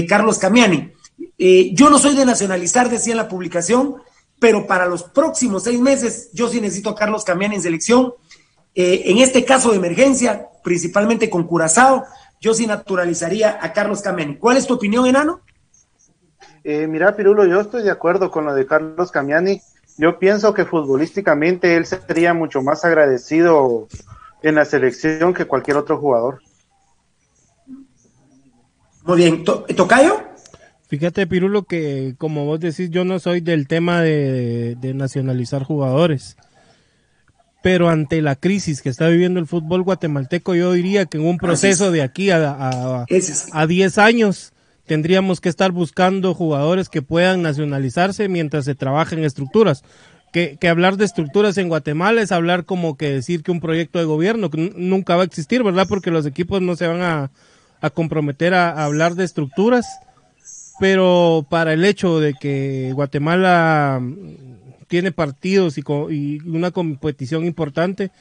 Carlos 0.08 0.38
Camiani 0.40 0.92
eh, 1.38 1.72
yo 1.74 1.90
no 1.90 2.00
soy 2.00 2.16
de 2.16 2.26
nacionalizar, 2.26 2.90
decía 2.90 3.14
en 3.14 3.18
la 3.18 3.28
publicación, 3.28 3.96
pero 4.40 4.68
para 4.68 4.86
los 4.86 5.04
próximos 5.04 5.64
seis 5.64 5.80
meses 5.80 6.30
yo 6.34 6.48
sí 6.50 6.62
necesito 6.62 6.90
a 6.90 6.96
Carlos 6.96 7.24
Camiani 7.24 7.56
en 7.56 7.62
selección. 7.62 8.14
Eh, 8.76 9.04
en 9.06 9.18
este 9.18 9.44
caso 9.44 9.72
de 9.72 9.78
emergencia, 9.78 10.48
principalmente 10.64 11.30
con 11.30 11.46
Curazao, 11.46 12.06
yo 12.40 12.54
sí 12.54 12.68
naturalizaría 12.68 13.60
a 13.62 13.74
Carlos 13.74 14.02
Camiani. 14.02 14.38
¿Cuál 14.38 14.58
es 14.58 14.68
tu 14.68 14.76
opinión, 14.76 15.06
enano? 15.06 15.42
Eh, 16.64 16.88
mira, 16.88 17.16
Pirulo, 17.16 17.46
yo 17.46 17.60
estoy 17.60 17.84
de 17.84 17.92
acuerdo 17.92 18.32
con 18.32 18.46
lo 18.46 18.54
de 18.54 18.66
Carlos 18.66 19.12
Camiani. 19.12 19.62
Yo 19.98 20.20
pienso 20.20 20.54
que 20.54 20.66
futbolísticamente 20.66 21.76
él 21.76 21.86
sería 21.86 22.34
mucho 22.34 22.62
más 22.62 22.86
agradecido 22.86 23.88
en 24.42 24.56
la 24.56 24.64
selección 24.64 25.34
que 25.34 25.46
cualquier 25.46 25.78
otro 25.78 25.98
jugador. 25.98 26.42
Muy 29.04 29.18
bien. 29.18 29.44
¿Tocayo? 29.44 30.29
Fíjate, 30.90 31.28
Pirulo, 31.28 31.64
que 31.64 32.16
como 32.18 32.46
vos 32.46 32.60
decís, 32.60 32.90
yo 32.90 33.06
no 33.06 33.20
soy 33.20 33.42
del 33.42 33.68
tema 33.68 34.02
de, 34.02 34.76
de, 34.82 34.96
nacionalizar 34.96 35.62
jugadores. 35.62 36.36
Pero 37.62 37.90
ante 37.90 38.24
la 38.24 38.36
crisis 38.36 38.82
que 38.82 38.90
está 38.90 39.08
viviendo 39.08 39.40
el 39.40 39.46
fútbol 39.46 39.84
guatemalteco, 39.84 40.56
yo 40.56 40.72
diría 40.74 41.06
que 41.06 41.18
en 41.20 41.28
un 41.28 41.38
proceso 41.38 41.92
de 41.92 42.02
aquí 42.02 42.32
a, 42.32 42.50
a, 42.50 43.06
a 43.52 43.68
10 43.68 43.98
años 44.00 44.52
tendríamos 44.88 45.42
que 45.42 45.50
estar 45.50 45.72
buscando 45.72 46.34
jugadores 46.34 46.90
que 46.90 47.04
puedan 47.04 47.44
nacionalizarse 47.44 48.28
mientras 48.28 48.66
se 48.66 48.74
trabaja 48.74 49.16
en 49.16 49.24
estructuras. 49.24 49.84
Que, 50.34 50.58
que, 50.60 50.70
hablar 50.70 50.98
de 50.98 51.06
estructuras 51.06 51.60
en 51.60 51.70
Guatemala 51.70 52.22
es 52.22 52.32
hablar 52.32 52.66
como 52.66 52.98
que 52.98 53.12
decir 53.12 53.44
que 53.44 53.52
un 53.52 53.60
proyecto 53.60 54.00
de 54.00 54.06
gobierno 54.06 54.50
que 54.50 54.74
nunca 54.76 55.16
va 55.16 55.22
a 55.22 55.26
existir, 55.26 55.62
¿verdad? 55.62 55.86
Porque 55.88 56.10
los 56.10 56.26
equipos 56.26 56.64
no 56.64 56.76
se 56.76 56.88
van 56.88 57.02
a, 57.02 57.32
a 57.80 57.90
comprometer 57.92 58.56
a, 58.56 58.70
a 58.72 58.86
hablar 58.86 59.14
de 59.14 59.26
estructuras 59.26 59.86
pero 60.80 61.46
para 61.50 61.74
el 61.74 61.84
hecho 61.86 62.20
de 62.20 62.34
que 62.34 62.92
Guatemala 62.94 64.02
tiene 64.88 65.12
partidos 65.12 65.78
y, 65.78 65.84
y, 66.10 66.40
una 66.48 66.72
competición 66.72 67.46
importante, 67.46 68.12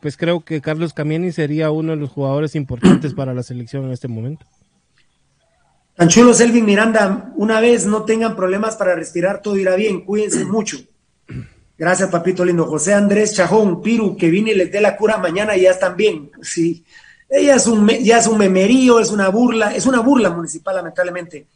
pues 0.00 0.16
creo 0.16 0.44
que 0.44 0.60
Carlos 0.60 0.92
Camiani 0.92 1.32
sería 1.32 1.70
uno 1.70 1.92
de 1.92 1.98
los 1.98 2.10
jugadores 2.10 2.54
importantes 2.54 3.14
para 3.14 3.34
la 3.34 3.42
selección 3.42 3.84
en 3.84 3.92
este 3.92 4.08
momento. 4.08 4.46
Tan 5.96 6.08
chulo, 6.08 6.34
Selvin 6.34 6.64
Miranda, 6.64 7.32
una 7.36 7.60
vez 7.60 7.86
no 7.86 8.04
tengan 8.04 8.34
problemas 8.34 8.74
para 8.74 8.96
respirar, 8.96 9.42
todo 9.42 9.56
irá 9.56 9.76
bien, 9.76 10.04
cuídense 10.04 10.44
mucho. 10.44 10.78
Gracias, 11.76 12.08
papito 12.08 12.44
lindo. 12.44 12.66
José 12.66 12.94
Andrés 12.94 13.34
Chajón, 13.34 13.82
Piru, 13.82 14.16
que 14.16 14.30
vine 14.30 14.52
y 14.52 14.54
les 14.54 14.70
dé 14.70 14.80
la 14.80 14.96
cura 14.96 15.18
mañana 15.18 15.56
y 15.56 15.62
ya 15.62 15.72
están 15.72 15.96
bien. 15.96 16.30
Sí, 16.40 16.84
ella 17.28 17.56
es 17.56 17.66
un, 17.66 17.88
ya 17.88 18.18
es 18.18 18.26
un 18.26 18.38
memerío, 18.38 19.00
es 19.00 19.10
una 19.10 19.28
burla, 19.28 19.74
es 19.74 19.86
una 19.86 20.00
burla 20.00 20.30
municipal, 20.30 20.76
lamentablemente. 20.76 21.48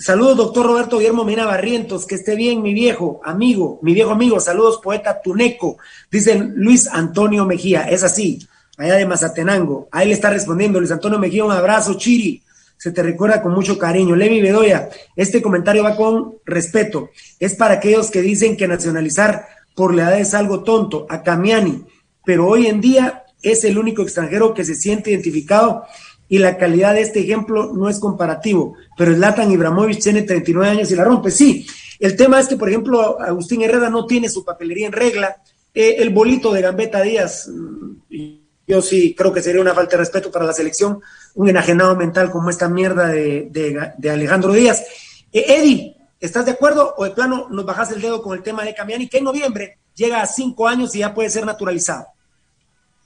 Saludos, 0.00 0.38
doctor 0.38 0.64
Roberto 0.64 0.96
Guillermo 0.96 1.26
Mina 1.26 1.44
Barrientos, 1.44 2.06
que 2.06 2.14
esté 2.14 2.34
bien, 2.34 2.62
mi 2.62 2.72
viejo 2.72 3.20
amigo, 3.22 3.78
mi 3.82 3.92
viejo 3.92 4.12
amigo. 4.12 4.40
Saludos, 4.40 4.80
poeta 4.82 5.20
Tuneco. 5.20 5.76
Dicen 6.10 6.54
Luis 6.56 6.88
Antonio 6.88 7.44
Mejía, 7.44 7.82
es 7.82 8.02
así, 8.02 8.38
allá 8.78 8.94
de 8.94 9.04
Mazatenango. 9.04 9.88
Ahí 9.92 10.08
le 10.08 10.14
está 10.14 10.30
respondiendo 10.30 10.80
Luis 10.80 10.90
Antonio 10.90 11.18
Mejía, 11.18 11.44
un 11.44 11.52
abrazo, 11.52 11.98
Chiri. 11.98 12.42
Se 12.78 12.92
te 12.92 13.02
recuerda 13.02 13.42
con 13.42 13.52
mucho 13.52 13.78
cariño. 13.78 14.16
Levi 14.16 14.40
Bedoya, 14.40 14.88
este 15.16 15.42
comentario 15.42 15.84
va 15.84 15.94
con 15.94 16.36
respeto. 16.46 17.10
Es 17.38 17.54
para 17.54 17.74
aquellos 17.74 18.10
que 18.10 18.22
dicen 18.22 18.56
que 18.56 18.66
nacionalizar 18.66 19.48
por 19.74 19.94
la 19.94 20.04
edad 20.04 20.18
es 20.18 20.32
algo 20.32 20.62
tonto, 20.62 21.06
a 21.10 21.22
Camiani, 21.22 21.84
pero 22.24 22.46
hoy 22.46 22.68
en 22.68 22.80
día 22.80 23.24
es 23.42 23.64
el 23.64 23.76
único 23.76 24.00
extranjero 24.00 24.54
que 24.54 24.64
se 24.64 24.74
siente 24.74 25.10
identificado 25.10 25.84
y 26.30 26.38
la 26.38 26.56
calidad 26.56 26.94
de 26.94 27.00
este 27.00 27.20
ejemplo 27.20 27.72
no 27.74 27.88
es 27.88 27.98
comparativo, 27.98 28.76
pero 28.96 29.12
Zlatan 29.12 29.50
Ibrahimovic 29.50 30.00
tiene 30.00 30.22
39 30.22 30.70
años 30.70 30.90
y 30.92 30.94
la 30.94 31.02
rompe. 31.02 31.32
Sí, 31.32 31.66
el 31.98 32.14
tema 32.14 32.38
es 32.38 32.46
que, 32.46 32.56
por 32.56 32.68
ejemplo, 32.68 33.20
Agustín 33.20 33.62
Herrera 33.62 33.90
no 33.90 34.06
tiene 34.06 34.28
su 34.28 34.44
papelería 34.44 34.86
en 34.86 34.92
regla. 34.92 35.42
Eh, 35.74 35.96
el 35.98 36.10
bolito 36.10 36.52
de 36.52 36.62
Gambetta 36.62 37.02
Díaz, 37.02 37.48
mm, 37.48 38.14
yo 38.64 38.80
sí 38.80 39.12
creo 39.18 39.32
que 39.32 39.42
sería 39.42 39.60
una 39.60 39.74
falta 39.74 39.96
de 39.96 40.02
respeto 40.02 40.30
para 40.30 40.44
la 40.44 40.52
selección, 40.52 41.00
un 41.34 41.48
enajenado 41.48 41.96
mental 41.96 42.30
como 42.30 42.48
esta 42.48 42.68
mierda 42.68 43.08
de, 43.08 43.48
de, 43.98 44.10
Alejandro 44.10 44.52
Díaz. 44.52 44.84
Eh, 45.32 45.46
Eddie, 45.48 45.96
¿estás 46.20 46.44
de 46.44 46.52
acuerdo 46.52 46.94
o 46.96 47.02
de 47.02 47.10
plano 47.10 47.48
nos 47.50 47.66
bajas 47.66 47.90
el 47.90 48.00
dedo 48.00 48.22
con 48.22 48.38
el 48.38 48.44
tema 48.44 48.62
de 48.62 48.72
Camiani, 48.72 49.08
que 49.08 49.18
en 49.18 49.24
noviembre 49.24 49.78
llega 49.96 50.22
a 50.22 50.26
cinco 50.26 50.68
años 50.68 50.94
y 50.94 51.00
ya 51.00 51.12
puede 51.12 51.28
ser 51.28 51.44
naturalizado? 51.44 52.06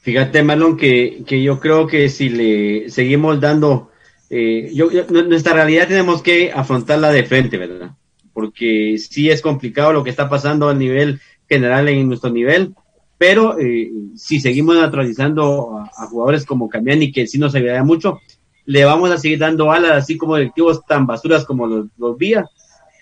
Fíjate, 0.04 0.42
Marlon, 0.42 0.76
que, 0.76 1.24
que 1.26 1.42
yo 1.42 1.58
creo 1.58 1.86
que 1.86 2.10
si 2.10 2.28
le 2.28 2.90
seguimos 2.90 3.40
dando, 3.40 3.90
eh, 4.28 4.70
yo, 4.74 4.90
nuestra 5.10 5.54
realidad 5.54 5.88
tenemos 5.88 6.20
que 6.20 6.52
afrontarla 6.52 7.10
de 7.10 7.24
frente, 7.24 7.56
¿verdad? 7.56 7.92
Porque 8.34 8.98
sí 8.98 9.30
es 9.30 9.40
complicado 9.40 9.94
lo 9.94 10.04
que 10.04 10.10
está 10.10 10.28
pasando 10.28 10.68
a 10.68 10.74
nivel 10.74 11.22
general 11.48 11.88
en 11.88 12.06
nuestro 12.06 12.28
nivel, 12.28 12.74
pero 13.16 13.58
eh, 13.58 13.90
si 14.14 14.40
seguimos 14.40 14.76
naturalizando 14.76 15.78
a, 15.78 15.90
a, 15.96 16.06
jugadores 16.08 16.44
como 16.44 16.68
Camiani, 16.68 17.10
que 17.10 17.26
sí 17.26 17.38
nos 17.38 17.54
ayudaría 17.54 17.82
mucho, 17.82 18.20
le 18.66 18.84
vamos 18.84 19.10
a 19.10 19.16
seguir 19.16 19.38
dando 19.38 19.72
alas, 19.72 19.92
así 19.92 20.18
como 20.18 20.36
directivos 20.36 20.84
tan 20.84 21.06
basuras 21.06 21.46
como 21.46 21.66
los, 21.66 21.86
los 21.96 22.18
Vía, 22.18 22.44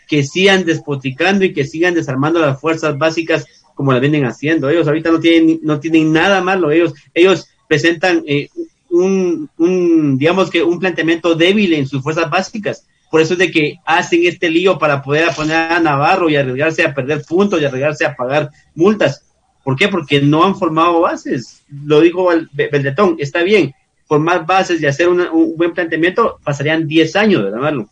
que 0.06 0.22
sigan 0.22 0.64
despoticando 0.64 1.44
y 1.44 1.52
que 1.52 1.64
sigan 1.64 1.94
desarmando 1.94 2.38
las 2.38 2.60
fuerzas 2.60 2.96
básicas 2.96 3.44
como 3.74 3.92
la 3.92 4.00
vienen 4.00 4.24
haciendo. 4.24 4.68
Ellos 4.68 4.86
ahorita 4.86 5.10
no 5.10 5.20
tienen, 5.20 5.60
no 5.62 5.80
tienen 5.80 6.12
nada 6.12 6.42
malo. 6.42 6.70
Ellos, 6.70 6.94
ellos 7.14 7.48
presentan 7.68 8.22
eh, 8.26 8.48
un, 8.90 9.48
un, 9.58 10.18
digamos 10.18 10.50
que 10.50 10.62
un 10.62 10.78
planteamiento 10.78 11.34
débil 11.34 11.72
en 11.74 11.86
sus 11.86 12.02
fuerzas 12.02 12.30
básicas. 12.30 12.86
Por 13.10 13.20
eso 13.20 13.34
es 13.34 13.38
de 13.38 13.50
que 13.50 13.74
hacen 13.84 14.20
este 14.24 14.48
lío 14.48 14.78
para 14.78 15.02
poder 15.02 15.28
poner 15.34 15.56
a 15.56 15.80
Navarro 15.80 16.30
y 16.30 16.36
arriesgarse 16.36 16.84
a 16.84 16.94
perder 16.94 17.22
puntos 17.28 17.60
y 17.60 17.64
arriesgarse 17.64 18.06
a 18.06 18.16
pagar 18.16 18.50
multas. 18.74 19.26
¿Por 19.62 19.76
qué? 19.76 19.88
Porque 19.88 20.20
no 20.20 20.44
han 20.44 20.56
formado 20.56 21.00
bases. 21.00 21.62
Lo 21.84 22.00
dijo 22.00 22.32
el 22.32 22.48
Beldetón, 22.52 23.16
está 23.18 23.42
bien, 23.42 23.74
formar 24.06 24.46
bases 24.46 24.80
y 24.80 24.86
hacer 24.86 25.08
una, 25.08 25.30
un 25.30 25.56
buen 25.56 25.72
planteamiento 25.72 26.38
pasarían 26.42 26.88
10 26.88 27.16
años, 27.16 27.44
¿verdad, 27.44 27.58
Marlon? 27.58 27.88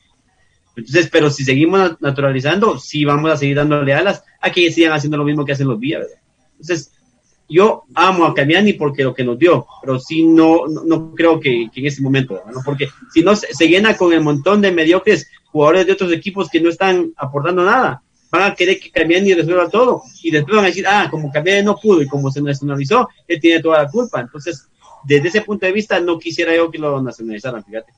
Entonces, 0.76 1.08
pero 1.10 1.30
si 1.30 1.44
seguimos 1.44 2.00
naturalizando, 2.00 2.78
sí 2.78 3.04
vamos 3.04 3.30
a 3.30 3.36
seguir 3.36 3.56
dándole 3.56 3.92
alas 3.92 4.24
a 4.40 4.50
que 4.50 4.70
sigan 4.72 4.92
haciendo 4.92 5.16
lo 5.16 5.24
mismo 5.24 5.44
que 5.44 5.52
hacen 5.52 5.68
los 5.68 5.78
vías, 5.78 6.00
¿verdad? 6.00 6.18
Entonces, 6.52 6.92
yo 7.48 7.84
amo 7.94 8.24
a 8.24 8.34
Camiani 8.34 8.74
porque 8.74 9.02
lo 9.02 9.14
que 9.14 9.24
nos 9.24 9.38
dio, 9.38 9.66
pero 9.82 9.98
sí 9.98 10.22
no, 10.24 10.66
no, 10.68 10.84
no 10.84 11.14
creo 11.14 11.40
que, 11.40 11.64
en 11.74 11.86
ese 11.86 12.00
momento, 12.00 12.40
porque 12.64 12.88
si 13.12 13.22
no 13.22 13.34
se, 13.34 13.52
se, 13.52 13.68
llena 13.68 13.96
con 13.96 14.12
el 14.12 14.20
montón 14.20 14.60
de 14.60 14.70
mediocres 14.70 15.28
jugadores 15.46 15.86
de 15.86 15.92
otros 15.92 16.12
equipos 16.12 16.48
que 16.48 16.60
no 16.60 16.68
están 16.68 17.12
aportando 17.16 17.64
nada, 17.64 18.02
van 18.30 18.42
a 18.42 18.54
querer 18.54 18.78
que 18.78 18.90
Camiani 18.90 19.34
resuelva 19.34 19.68
todo 19.68 20.02
y 20.22 20.30
después 20.30 20.56
van 20.56 20.64
a 20.64 20.68
decir, 20.68 20.86
ah, 20.86 21.08
como 21.10 21.32
Camiani 21.32 21.64
no 21.64 21.76
pudo 21.76 22.00
y 22.00 22.06
como 22.06 22.30
se 22.30 22.40
nacionalizó, 22.40 23.08
él 23.26 23.40
tiene 23.40 23.60
toda 23.60 23.82
la 23.82 23.90
culpa. 23.90 24.20
Entonces, 24.20 24.68
desde 25.04 25.28
ese 25.28 25.42
punto 25.42 25.66
de 25.66 25.72
vista, 25.72 25.98
no 26.00 26.18
quisiera 26.18 26.54
yo 26.54 26.70
que 26.70 26.78
lo 26.78 27.02
nacionalizaran, 27.02 27.64
fíjate. 27.64 27.92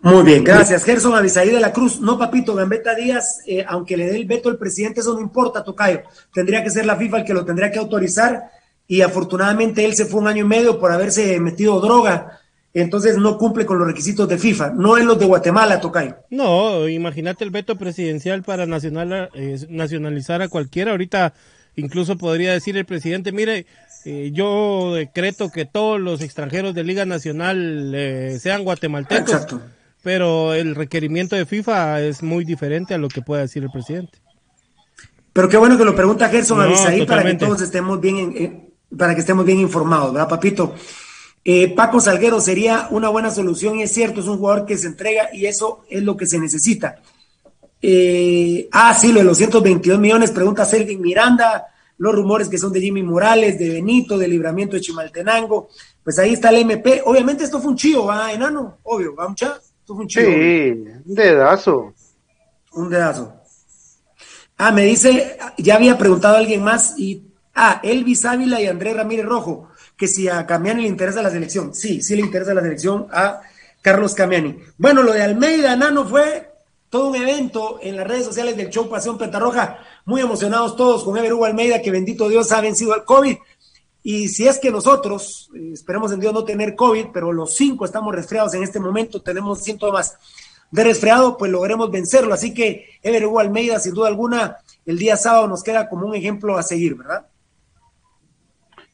Muy 0.00 0.24
bien, 0.24 0.44
gracias. 0.44 0.84
Gerson 0.84 1.14
Avisaí 1.14 1.50
de 1.50 1.60
la 1.60 1.72
Cruz. 1.72 2.00
No, 2.00 2.18
papito, 2.18 2.54
Gambetta 2.54 2.94
Díaz, 2.94 3.40
eh, 3.46 3.64
aunque 3.66 3.96
le 3.96 4.06
dé 4.06 4.16
el 4.16 4.26
veto 4.26 4.48
al 4.48 4.56
presidente, 4.56 5.00
eso 5.00 5.14
no 5.14 5.20
importa, 5.20 5.64
Tocayo. 5.64 6.02
Tendría 6.32 6.62
que 6.62 6.70
ser 6.70 6.86
la 6.86 6.96
FIFA 6.96 7.18
el 7.18 7.24
que 7.24 7.34
lo 7.34 7.44
tendría 7.44 7.70
que 7.70 7.78
autorizar. 7.78 8.50
Y 8.86 9.02
afortunadamente 9.02 9.84
él 9.84 9.94
se 9.94 10.06
fue 10.06 10.20
un 10.20 10.28
año 10.28 10.44
y 10.44 10.48
medio 10.48 10.78
por 10.78 10.92
haberse 10.92 11.38
metido 11.40 11.80
droga 11.80 12.40
entonces 12.74 13.16
no 13.16 13.38
cumple 13.38 13.66
con 13.66 13.78
los 13.78 13.86
requisitos 13.86 14.28
de 14.28 14.38
FIFA, 14.38 14.70
no 14.70 14.96
es 14.96 15.04
los 15.04 15.18
de 15.18 15.26
Guatemala, 15.26 15.80
Tocayo. 15.80 16.16
No, 16.30 16.88
imagínate 16.88 17.44
el 17.44 17.50
veto 17.50 17.76
presidencial 17.76 18.42
para 18.42 18.66
nacional, 18.66 19.30
eh, 19.34 19.58
nacionalizar 19.68 20.42
a 20.42 20.48
cualquiera. 20.48 20.92
Ahorita 20.92 21.32
incluso 21.76 22.16
podría 22.16 22.52
decir 22.52 22.76
el 22.76 22.84
presidente, 22.84 23.32
mire, 23.32 23.66
eh, 24.04 24.30
yo 24.32 24.94
decreto 24.94 25.50
que 25.50 25.64
todos 25.64 26.00
los 26.00 26.20
extranjeros 26.20 26.74
de 26.74 26.84
Liga 26.84 27.04
Nacional 27.06 27.92
eh, 27.94 28.38
sean 28.40 28.64
guatemaltecos. 28.64 29.32
Exacto. 29.32 29.60
Pero 30.08 30.54
el 30.54 30.74
requerimiento 30.74 31.36
de 31.36 31.44
FIFA 31.44 32.00
es 32.00 32.22
muy 32.22 32.42
diferente 32.46 32.94
a 32.94 32.98
lo 32.98 33.08
que 33.08 33.20
puede 33.20 33.42
decir 33.42 33.62
el 33.62 33.70
presidente. 33.70 34.18
Pero 35.34 35.50
qué 35.50 35.58
bueno 35.58 35.76
que 35.76 35.84
lo 35.84 35.94
pregunta 35.94 36.30
Gerson 36.30 36.56
No, 36.56 36.64
Avisaí 36.64 37.04
para 37.04 37.22
que 37.24 37.34
todos 37.34 37.60
estemos 37.60 38.00
bien, 38.00 38.16
en- 38.16 38.36
en- 38.38 38.70
para 38.96 39.14
que 39.14 39.20
estemos 39.20 39.44
bien 39.44 39.58
informados, 39.60 40.14
¿verdad, 40.14 40.26
papito? 40.26 40.74
Eh, 41.44 41.74
Paco 41.74 42.00
Salguero 42.00 42.40
sería 42.40 42.88
una 42.90 43.10
buena 43.10 43.30
solución 43.30 43.76
y 43.76 43.82
es 43.82 43.92
cierto, 43.92 44.20
es 44.22 44.26
un 44.28 44.38
jugador 44.38 44.64
que 44.64 44.78
se 44.78 44.86
entrega 44.86 45.28
y 45.30 45.44
eso 45.44 45.84
es 45.90 46.02
lo 46.02 46.16
que 46.16 46.24
se 46.26 46.38
necesita. 46.40 47.02
Eh, 47.82 48.66
ah, 48.72 48.94
sí, 48.98 49.12
lo 49.12 49.18
de 49.18 49.24
los 49.26 49.36
122 49.36 49.98
millones, 50.00 50.30
pregunta 50.30 50.64
Selvin 50.64 51.02
Miranda, 51.02 51.66
los 51.98 52.14
rumores 52.14 52.48
que 52.48 52.56
son 52.56 52.72
de 52.72 52.80
Jimmy 52.80 53.02
Morales, 53.02 53.58
de 53.58 53.68
Benito, 53.68 54.16
de 54.16 54.26
Libramiento 54.26 54.74
de 54.76 54.80
Chimaltenango, 54.80 55.68
pues 56.02 56.18
ahí 56.18 56.32
está 56.32 56.48
el 56.48 56.60
MP. 56.60 57.02
Obviamente 57.04 57.44
esto 57.44 57.60
fue 57.60 57.72
un 57.72 57.76
chío, 57.76 58.06
¿va, 58.06 58.32
enano? 58.32 58.78
Obvio, 58.84 59.14
¿va, 59.14 59.28
mucha? 59.28 59.60
Esto 59.88 59.94
fue 59.94 60.02
un 60.02 60.08
chío. 60.08 60.22
Sí, 60.22 60.84
un 61.06 61.14
dedazo. 61.14 61.94
Un 62.72 62.90
dedazo. 62.90 63.32
Ah, 64.58 64.70
me 64.70 64.82
dice, 64.82 65.38
ya 65.56 65.76
había 65.76 65.96
preguntado 65.96 66.34
a 66.34 66.40
alguien 66.40 66.62
más 66.62 66.98
y, 66.98 67.22
ah, 67.54 67.80
Elvis 67.82 68.26
Ávila 68.26 68.60
y 68.60 68.66
Andrés 68.66 68.94
Ramírez 68.94 69.24
Rojo, 69.24 69.70
que 69.96 70.06
si 70.06 70.28
a 70.28 70.44
Camiani 70.44 70.82
le 70.82 70.88
interesa 70.88 71.22
la 71.22 71.30
selección. 71.30 71.74
Sí, 71.74 72.02
sí 72.02 72.16
le 72.16 72.20
interesa 72.20 72.52
la 72.52 72.60
selección 72.60 73.06
a 73.10 73.40
Carlos 73.80 74.14
Camiani. 74.14 74.58
Bueno, 74.76 75.02
lo 75.02 75.14
de 75.14 75.22
Almeida, 75.22 75.74
Nano, 75.74 76.04
fue 76.06 76.50
todo 76.90 77.08
un 77.08 77.16
evento 77.16 77.78
en 77.80 77.96
las 77.96 78.06
redes 78.06 78.26
sociales 78.26 78.58
del 78.58 78.68
show 78.68 78.90
Pasión 78.90 79.16
Pentarroja, 79.16 79.78
muy 80.04 80.20
emocionados 80.20 80.76
todos 80.76 81.02
con 81.02 81.16
Ever 81.16 81.32
Hugo 81.32 81.46
Almeida, 81.46 81.80
que 81.80 81.90
bendito 81.90 82.28
Dios 82.28 82.52
ha 82.52 82.60
vencido 82.60 82.92
al 82.92 83.06
COVID. 83.06 83.38
Y 84.02 84.28
si 84.28 84.46
es 84.46 84.58
que 84.58 84.70
nosotros, 84.70 85.50
eh, 85.54 85.70
esperemos 85.72 86.12
en 86.12 86.20
Dios 86.20 86.32
no 86.32 86.44
tener 86.44 86.74
COVID, 86.74 87.06
pero 87.12 87.32
los 87.32 87.54
cinco 87.54 87.84
estamos 87.84 88.14
resfriados 88.14 88.54
en 88.54 88.62
este 88.62 88.80
momento, 88.80 89.20
tenemos 89.20 89.62
síntomas 89.62 90.16
de 90.70 90.84
resfriado, 90.84 91.36
pues 91.36 91.50
logremos 91.50 91.90
vencerlo. 91.90 92.34
Así 92.34 92.54
que 92.54 92.86
Ever 93.02 93.26
Hugo 93.26 93.40
Almeida, 93.40 93.78
sin 93.80 93.94
duda 93.94 94.08
alguna, 94.08 94.58
el 94.86 94.98
día 94.98 95.16
sábado 95.16 95.48
nos 95.48 95.62
queda 95.62 95.88
como 95.88 96.06
un 96.06 96.14
ejemplo 96.14 96.56
a 96.56 96.62
seguir, 96.62 96.94
¿verdad? 96.94 97.26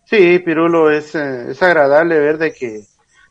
Sí, 0.05 0.39
Pirulo, 0.39 0.91
es, 0.91 1.15
eh, 1.15 1.50
es 1.50 1.62
agradable 1.62 2.18
ver 2.18 2.39
de 2.39 2.52
que, 2.52 2.84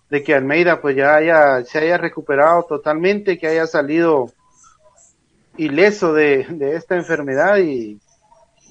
de 0.09 0.23
que 0.23 0.33
Almeida 0.33 0.81
pues 0.81 0.95
ya 0.95 1.15
haya, 1.15 1.63
se 1.63 1.79
haya 1.79 1.97
recuperado 1.97 2.63
totalmente, 2.63 3.37
que 3.37 3.47
haya 3.47 3.67
salido 3.67 4.31
ileso 5.57 6.13
de, 6.13 6.45
de 6.49 6.75
esta 6.75 6.95
enfermedad 6.95 7.57
y, 7.57 7.99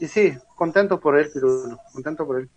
y 0.00 0.08
sí, 0.08 0.34
contento 0.56 0.98
por 0.98 1.18
él, 1.18 1.30
Pirulo, 1.32 1.78
contento 1.92 2.26
por 2.26 2.40
él. 2.40 2.50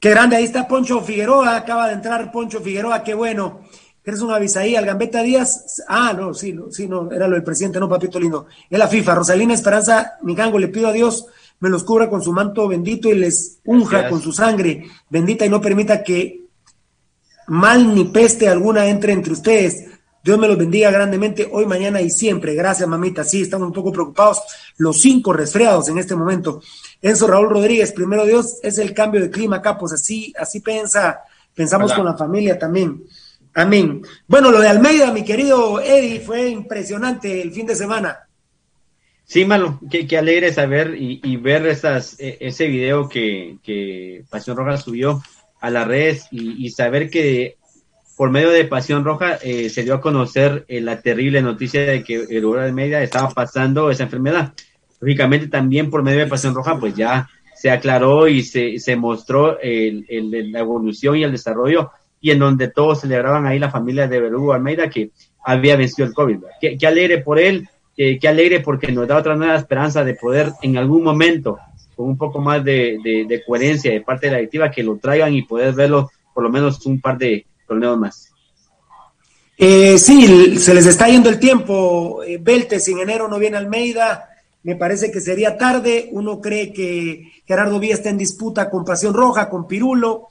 Qué 0.00 0.10
grande, 0.10 0.36
ahí 0.36 0.44
está 0.44 0.66
Poncho 0.66 1.00
Figueroa, 1.02 1.56
acaba 1.56 1.88
de 1.88 1.94
entrar 1.94 2.32
Poncho 2.32 2.60
Figueroa, 2.60 3.04
qué 3.04 3.14
bueno. 3.14 3.60
Eres 4.02 4.22
un 4.22 4.32
avisaí, 4.32 4.74
al 4.74 4.86
Gambetta 4.86 5.22
Díaz. 5.22 5.84
Ah, 5.86 6.14
no, 6.16 6.34
sí, 6.34 6.52
no, 6.52 6.72
sí, 6.72 6.88
no, 6.88 7.12
era 7.12 7.28
lo 7.28 7.34
del 7.34 7.44
presidente, 7.44 7.78
no, 7.78 7.88
papito 7.88 8.18
lindo. 8.18 8.46
Es 8.68 8.78
la 8.78 8.88
FIFA. 8.88 9.16
Rosalina 9.16 9.54
Esperanza 9.54 10.14
Micango, 10.22 10.58
le 10.58 10.68
pido 10.68 10.88
a 10.88 10.92
Dios 10.92 11.26
me 11.60 11.68
los 11.68 11.84
cubra 11.84 12.08
con 12.08 12.22
su 12.22 12.32
manto 12.32 12.66
bendito 12.66 13.08
y 13.08 13.14
les 13.14 13.60
unja 13.64 13.90
Gracias. 13.90 14.10
con 14.10 14.22
su 14.22 14.32
sangre 14.32 14.84
bendita 15.08 15.44
y 15.44 15.50
no 15.50 15.60
permita 15.60 16.02
que 16.02 16.46
mal 17.46 17.94
ni 17.94 18.06
peste 18.06 18.48
alguna 18.48 18.86
entre 18.86 19.12
entre 19.12 19.32
ustedes. 19.32 19.86
Dios 20.22 20.38
me 20.38 20.48
los 20.48 20.58
bendiga 20.58 20.90
grandemente 20.90 21.48
hoy, 21.50 21.66
mañana 21.66 22.00
y 22.00 22.10
siempre. 22.10 22.54
Gracias, 22.54 22.88
mamita. 22.88 23.24
Sí, 23.24 23.42
estamos 23.42 23.68
un 23.68 23.72
poco 23.72 23.90
preocupados. 23.92 24.40
Los 24.76 25.00
cinco 25.00 25.32
resfriados 25.32 25.88
en 25.88 25.98
este 25.98 26.14
momento. 26.14 26.60
Enzo 27.00 27.26
Raúl 27.26 27.48
Rodríguez, 27.48 27.92
primero 27.92 28.26
Dios, 28.26 28.58
es 28.62 28.78
el 28.78 28.92
cambio 28.92 29.20
de 29.20 29.30
clima 29.30 29.56
acá, 29.56 29.78
pues 29.78 29.94
así, 29.94 30.34
así 30.38 30.60
piensa, 30.60 31.20
pensamos 31.54 31.90
Hola. 31.92 31.96
con 31.96 32.04
la 32.06 32.16
familia 32.16 32.58
también. 32.58 33.02
Amén. 33.54 34.02
Bueno, 34.28 34.50
lo 34.50 34.60
de 34.60 34.68
Almeida, 34.68 35.10
mi 35.12 35.24
querido 35.24 35.80
Eddie, 35.80 36.20
fue 36.20 36.48
impresionante 36.48 37.40
el 37.40 37.52
fin 37.52 37.66
de 37.66 37.74
semana. 37.74 38.28
Sí, 39.24 39.44
Malo, 39.44 39.80
qué, 39.90 40.06
qué 40.06 40.18
alegre 40.18 40.52
saber 40.52 40.94
y, 40.96 41.20
y 41.22 41.36
ver 41.36 41.66
esas, 41.66 42.18
e- 42.18 42.36
ese 42.40 42.66
video 42.66 43.08
que, 43.08 43.58
que 43.62 44.24
Pasión 44.28 44.56
Roja 44.56 44.76
subió 44.76 45.22
a 45.60 45.70
las 45.70 45.86
redes 45.86 46.26
y, 46.30 46.66
y 46.66 46.70
saber 46.70 47.08
que 47.10 47.56
por 48.20 48.28
medio 48.28 48.50
de 48.50 48.66
Pasión 48.66 49.02
Roja 49.02 49.38
eh, 49.42 49.70
se 49.70 49.82
dio 49.82 49.94
a 49.94 50.00
conocer 50.02 50.66
eh, 50.68 50.82
la 50.82 51.00
terrible 51.00 51.40
noticia 51.40 51.80
de 51.86 52.04
que 52.04 52.16
el 52.28 52.44
Uruguay 52.44 52.66
de 52.66 52.72
Media 52.74 53.02
estaba 53.02 53.30
pasando 53.30 53.90
esa 53.90 54.02
enfermedad. 54.02 54.52
Lógicamente 55.00 55.48
también 55.48 55.88
por 55.88 56.02
medio 56.02 56.18
de 56.18 56.26
Pasión 56.26 56.54
Roja 56.54 56.78
pues 56.78 56.94
ya 56.94 57.30
se 57.54 57.70
aclaró 57.70 58.28
y 58.28 58.42
se, 58.42 58.78
se 58.78 58.94
mostró 58.94 59.56
la 59.62 60.58
evolución 60.58 61.16
y 61.16 61.24
el 61.24 61.32
desarrollo 61.32 61.92
y 62.20 62.30
en 62.30 62.40
donde 62.40 62.68
todos 62.68 63.00
celebraban 63.00 63.46
ahí 63.46 63.58
la 63.58 63.70
familia 63.70 64.06
de 64.06 64.20
Berugo 64.20 64.52
Almeida 64.52 64.90
que 64.90 65.12
había 65.42 65.76
vencido 65.76 66.06
el 66.06 66.12
COVID. 66.12 66.40
Qué, 66.60 66.86
alegre 66.86 67.22
por 67.22 67.38
él, 67.38 67.70
qué, 67.96 68.18
qué 68.18 68.28
alegre 68.28 68.60
porque 68.60 68.92
nos 68.92 69.08
da 69.08 69.16
otra 69.16 69.34
nueva 69.34 69.56
esperanza 69.56 70.04
de 70.04 70.12
poder 70.12 70.52
en 70.60 70.76
algún 70.76 71.02
momento, 71.02 71.56
con 71.96 72.06
un 72.06 72.18
poco 72.18 72.38
más 72.38 72.62
de 72.62 73.42
coherencia 73.46 73.90
de 73.90 74.02
parte 74.02 74.26
de 74.26 74.32
la 74.32 74.38
directiva, 74.40 74.70
que 74.70 74.82
lo 74.82 74.98
traigan 74.98 75.32
y 75.32 75.40
poder 75.40 75.72
verlo 75.72 76.10
por 76.34 76.42
lo 76.42 76.50
menos 76.50 76.84
un 76.84 77.00
par 77.00 77.16
de 77.16 77.46
torneos 77.70 77.96
más. 77.96 78.32
Eh, 79.56 79.96
sí, 79.98 80.58
se 80.58 80.74
les 80.74 80.86
está 80.86 81.06
yendo 81.08 81.28
el 81.28 81.38
tiempo. 81.38 82.22
Eh, 82.24 82.38
Beltes 82.40 82.88
en 82.88 82.98
enero 82.98 83.28
no 83.28 83.38
viene 83.38 83.56
Almeida. 83.58 84.28
Me 84.64 84.74
parece 84.74 85.10
que 85.12 85.20
sería 85.20 85.56
tarde. 85.56 86.08
Uno 86.12 86.40
cree 86.40 86.72
que 86.72 87.30
Gerardo 87.46 87.78
Villa 87.78 87.94
está 87.94 88.10
en 88.10 88.18
disputa 88.18 88.68
con 88.68 88.84
Pasión 88.84 89.14
Roja, 89.14 89.48
con 89.48 89.66
Pirulo. 89.68 90.26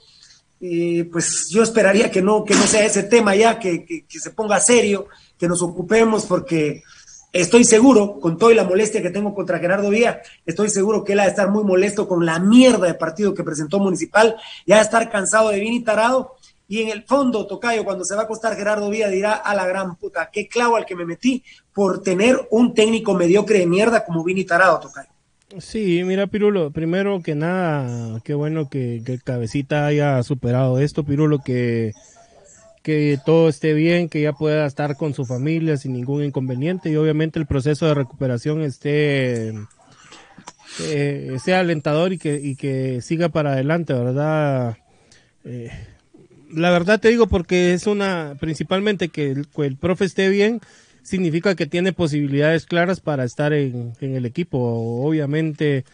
Eh, 0.59 1.07
pues 1.11 1.47
yo 1.49 1.63
esperaría 1.63 2.11
que 2.11 2.21
no, 2.21 2.43
que 2.43 2.53
no 2.55 2.63
sea 2.63 2.85
ese 2.85 3.03
tema 3.03 3.33
ya, 3.35 3.57
que, 3.57 3.85
que- 3.85 4.05
que 4.05 4.19
se 4.19 4.31
ponga 4.31 4.59
serio, 4.59 5.07
que 5.37 5.47
nos 5.47 5.61
ocupemos, 5.61 6.25
porque 6.25 6.83
estoy 7.31 7.63
seguro, 7.63 8.19
con 8.19 8.37
toda 8.37 8.53
la 8.55 8.65
molestia 8.65 9.01
que 9.01 9.09
tengo 9.11 9.33
contra 9.33 9.59
Gerardo 9.59 9.89
Villa, 9.89 10.19
estoy 10.45 10.69
seguro 10.69 11.05
que 11.05 11.13
él 11.13 11.19
ha 11.21 11.23
de 11.23 11.29
estar 11.29 11.49
muy 11.49 11.63
molesto 11.63 12.09
con 12.09 12.25
la 12.25 12.39
mierda 12.39 12.87
de 12.87 12.93
partido 12.95 13.33
que 13.33 13.43
presentó 13.45 13.79
Municipal, 13.79 14.35
ya 14.67 14.77
de 14.77 14.81
estar 14.81 15.09
cansado 15.09 15.47
de 15.49 15.61
Vini 15.61 15.81
Tarado, 15.81 16.35
y 16.69 16.83
en 16.83 16.89
el 16.89 17.01
fondo, 17.03 17.47
Tocayo, 17.47 17.83
cuando 17.83 18.05
se 18.05 18.13
va 18.13 18.21
a 18.21 18.23
acostar 18.25 18.55
Gerardo 18.55 18.91
Villa 18.91 19.09
dirá 19.09 19.33
a 19.33 19.55
la 19.55 19.65
gran 19.65 19.95
puta, 19.95 20.29
qué 20.31 20.47
clavo 20.47 20.75
al 20.75 20.85
que 20.85 20.95
me 20.95 21.03
metí 21.03 21.43
por 21.73 22.03
tener 22.03 22.47
un 22.51 22.75
técnico 22.75 23.15
mediocre 23.15 23.57
de 23.57 23.65
mierda 23.65 24.05
como 24.05 24.23
Vini 24.23 24.45
Tarado, 24.45 24.79
Tocayo. 24.79 25.09
Sí, 25.57 26.03
mira, 26.05 26.27
Pirulo, 26.27 26.69
primero 26.69 27.23
que 27.23 27.33
nada, 27.33 28.21
qué 28.23 28.35
bueno 28.35 28.69
que, 28.69 29.01
el 29.03 29.23
Cabecita 29.23 29.87
haya 29.87 30.21
superado 30.21 30.77
esto, 30.77 31.03
Pirulo, 31.03 31.39
que, 31.39 31.93
que 32.83 33.17
todo 33.25 33.49
esté 33.49 33.73
bien, 33.73 34.07
que 34.07 34.21
ya 34.21 34.33
pueda 34.33 34.67
estar 34.67 34.95
con 34.95 35.15
su 35.15 35.25
familia 35.25 35.75
sin 35.75 35.93
ningún 35.93 36.23
inconveniente 36.23 36.91
y 36.91 36.95
obviamente 36.97 37.39
el 37.39 37.47
proceso 37.47 37.87
de 37.87 37.95
recuperación 37.95 38.61
esté 38.61 39.55
eh, 40.81 41.37
sea 41.43 41.61
alentador 41.61 42.13
y 42.13 42.19
que, 42.19 42.35
y 42.35 42.55
que 42.55 43.01
siga 43.01 43.29
para 43.29 43.53
adelante, 43.53 43.93
¿verdad? 43.93 44.77
Eh, 45.45 45.71
la 46.51 46.71
verdad 46.71 46.99
te 46.99 47.09
digo 47.09 47.27
porque 47.27 47.73
es 47.73 47.87
una, 47.87 48.35
principalmente 48.39 49.09
que 49.09 49.31
el, 49.31 49.77
profe 49.77 50.05
esté 50.05 50.29
bien, 50.29 50.61
significa 51.03 51.55
que 51.55 51.65
tiene 51.65 51.93
posibilidades 51.93 52.65
claras 52.65 52.99
para 52.99 53.23
estar 53.23 53.53
en, 53.53 53.93
el 54.01 54.25
equipo. 54.25 54.57
Obviamente 54.59 55.85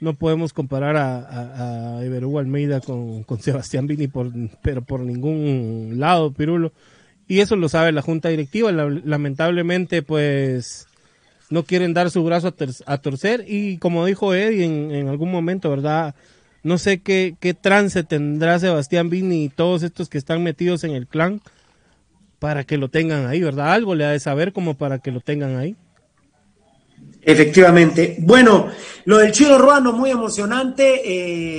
no 0.00 0.14
podemos 0.14 0.52
comparar 0.52 0.96
a, 0.96 1.98
a, 1.98 2.04
Everu 2.04 2.38
Almeida 2.38 2.80
con, 2.80 3.24
Sebastián 3.40 3.86
Vini, 3.86 4.08
por, 4.08 4.32
pero 4.62 4.82
por 4.82 5.00
ningún 5.00 5.94
lado, 5.96 6.32
Pirulo. 6.32 6.72
Y 7.28 7.40
eso 7.40 7.54
lo 7.54 7.68
sabe 7.68 7.92
la 7.92 8.02
junta 8.02 8.28
directiva. 8.28 8.72
La- 8.72 8.88
lamentablemente, 9.04 10.02
pues 10.02 10.88
no 11.48 11.64
quieren 11.64 11.94
dar 11.94 12.10
su 12.10 12.24
brazo 12.24 12.48
a, 12.48 12.52
ter- 12.52 12.70
a 12.86 12.98
torcer. 12.98 13.44
Y 13.46 13.78
como 13.78 14.04
dijo 14.06 14.34
Eddie 14.34 14.64
en, 14.64 14.90
en 14.90 15.08
algún 15.08 15.30
momento, 15.30 15.70
¿verdad? 15.70 16.14
No 16.62 16.78
sé 16.78 17.00
qué, 17.00 17.36
qué 17.40 17.54
trance 17.54 18.02
tendrá 18.02 18.58
Sebastián 18.58 19.08
Vini 19.08 19.44
y 19.44 19.48
todos 19.48 19.82
estos 19.82 20.08
que 20.08 20.18
están 20.18 20.42
metidos 20.42 20.84
en 20.84 20.92
el 20.92 21.06
clan 21.06 21.40
para 22.38 22.64
que 22.64 22.76
lo 22.78 22.88
tengan 22.88 23.26
ahí, 23.26 23.42
¿verdad? 23.42 23.72
Algo 23.72 23.94
le 23.94 24.04
ha 24.04 24.10
de 24.10 24.20
saber 24.20 24.52
como 24.52 24.74
para 24.74 24.98
que 24.98 25.10
lo 25.10 25.20
tengan 25.20 25.56
ahí. 25.56 25.76
Efectivamente. 27.22 28.16
Bueno, 28.20 28.68
lo 29.04 29.18
del 29.18 29.32
Chino 29.32 29.56
Urbano, 29.56 29.92
muy 29.92 30.10
emocionante. 30.10 31.02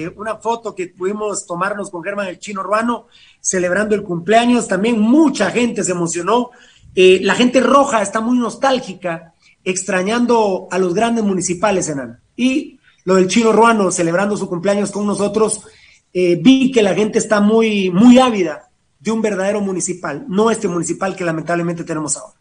eh, 0.04 0.12
una 0.18 0.38
foto 0.38 0.74
que 0.74 0.88
pudimos 0.88 1.46
tomarnos 1.46 1.92
con 1.92 2.04
Germán 2.04 2.28
el 2.28 2.40
Chino 2.40 2.62
Urbano, 2.62 3.08
celebrando 3.40 3.94
el 3.94 4.04
cumpleaños. 4.04 4.68
También 4.68 5.00
mucha 5.00 5.52
gente 5.52 5.84
se 5.84 5.92
emocionó. 5.92 6.50
Eh, 6.96 7.20
la 7.22 7.36
gente 7.36 7.62
roja 7.62 8.02
está 8.02 8.22
muy 8.22 8.38
nostálgica, 8.38 9.34
extrañando 9.64 10.68
a 10.72 10.80
los 10.80 10.94
grandes 10.94 11.24
municipales, 11.24 11.88
Enan. 11.90 12.20
Y 12.36 12.80
lo 13.06 13.16
del 13.16 13.28
Chino 13.28 13.50
Urbano, 13.50 13.92
celebrando 13.92 14.38
su 14.38 14.48
cumpleaños 14.48 14.92
con 14.92 15.06
nosotros, 15.06 15.66
eh, 16.14 16.38
vi 16.42 16.72
que 16.72 16.84
la 16.84 16.94
gente 16.94 17.20
está 17.20 17.40
muy, 17.40 17.90
muy 17.90 18.20
ávida 18.20 18.70
de 19.00 19.12
un 19.12 19.22
verdadero 19.22 19.62
municipal, 19.62 20.26
no 20.28 20.52
este 20.52 20.68
municipal 20.68 21.16
que 21.16 21.24
lamentablemente 21.24 21.84
tenemos 21.84 22.18
ahora. 22.18 22.40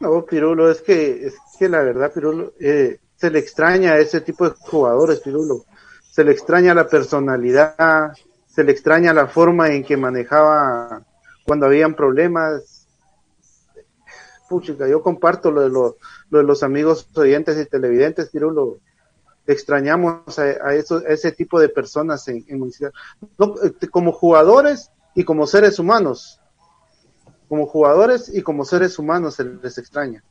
No, 0.00 0.24
Pirulo, 0.24 0.70
es 0.70 0.80
que, 0.80 1.26
es 1.26 1.34
que 1.58 1.68
la 1.68 1.82
verdad, 1.82 2.12
Pirulo, 2.12 2.54
eh, 2.58 2.98
se 3.16 3.30
le 3.30 3.38
extraña 3.38 3.92
a 3.92 3.98
ese 3.98 4.22
tipo 4.22 4.48
de 4.48 4.54
jugadores, 4.58 5.20
Pirulo. 5.20 5.64
Se 6.10 6.24
le 6.24 6.32
extraña 6.32 6.74
la 6.74 6.88
personalidad, 6.88 8.12
se 8.46 8.64
le 8.64 8.72
extraña 8.72 9.12
la 9.12 9.26
forma 9.26 9.68
en 9.68 9.84
que 9.84 9.96
manejaba 9.96 11.02
cuando 11.44 11.66
habían 11.66 11.94
problemas. 11.94 12.86
Puchica, 14.48 14.88
yo 14.88 15.02
comparto 15.02 15.50
lo 15.50 15.60
de, 15.60 15.68
lo, 15.68 15.96
de 16.30 16.42
los 16.42 16.62
amigos 16.62 17.06
oyentes 17.14 17.58
y 17.58 17.68
televidentes, 17.68 18.30
Pirulo. 18.30 18.78
Extrañamos 19.50 20.38
a, 20.38 20.74
ese 20.74 21.32
tipo 21.32 21.58
de 21.58 21.68
personas 21.68 22.26
en, 22.28 22.44
en 22.48 22.58
municipal. 22.58 22.92
Eh, 23.64 23.86
como 23.88 24.12
jugadores 24.12 24.90
y 25.14 25.24
como 25.24 25.46
seres 25.46 25.78
humanos. 25.78 26.40
Como 27.48 27.66
jugadores 27.66 28.30
y 28.32 28.42
como 28.42 28.64
seres 28.64 28.98
humanos 28.98 29.34
se 29.34 29.44
les 29.44 29.76
extraña. 29.78 30.22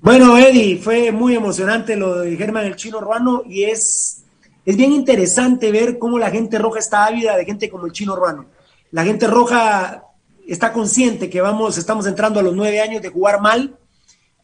Bueno, 0.00 0.36
Eddie, 0.36 0.78
fue 0.78 1.12
muy 1.12 1.34
emocionante 1.34 1.96
lo 1.96 2.20
de 2.20 2.36
Germán 2.36 2.66
el 2.66 2.76
Chino 2.76 3.00
Ruano 3.00 3.42
y 3.46 3.64
es, 3.64 4.24
es 4.66 4.76
bien 4.76 4.92
interesante 4.92 5.70
ver 5.70 5.98
cómo 5.98 6.18
la 6.18 6.30
gente 6.30 6.58
roja 6.58 6.80
está 6.80 7.06
ávida 7.06 7.36
de 7.36 7.44
gente 7.44 7.70
como 7.70 7.86
el 7.86 7.92
Chino 7.92 8.16
Ruano. 8.16 8.46
La 8.90 9.04
gente 9.04 9.26
roja 9.26 10.04
está 10.46 10.72
consciente 10.72 11.30
que 11.30 11.40
vamos, 11.40 11.78
estamos 11.78 12.06
entrando 12.06 12.40
a 12.40 12.42
los 12.42 12.54
nueve 12.54 12.80
años 12.80 13.02
de 13.02 13.08
jugar 13.08 13.40
mal. 13.40 13.78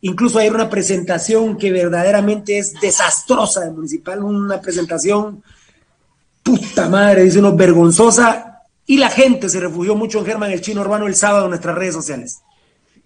Incluso 0.03 0.39
hay 0.39 0.49
una 0.49 0.71
presentación 0.71 1.59
que 1.59 1.71
verdaderamente 1.71 2.59
es 2.59 2.75
desastrosa 2.81 3.61
de 3.61 3.71
Municipal, 3.71 4.23
una 4.23 4.61
presentación 4.61 5.43
puta 6.43 6.89
madre, 6.89 7.25
dice 7.25 7.39
uno, 7.39 7.55
vergonzosa. 7.55 8.63
Y 8.87 8.97
la 8.97 9.11
gente 9.11 9.49
se 9.49 9.61
refugió 9.61 9.95
mucho 9.95 10.19
en 10.19 10.27
Germán 10.27 10.51
el 10.51 10.63
Chino 10.63 10.81
Urbano 10.81 11.07
el 11.07 11.15
sábado 11.15 11.45
en 11.45 11.51
nuestras 11.51 11.77
redes 11.77 11.95
sociales. 11.95 12.41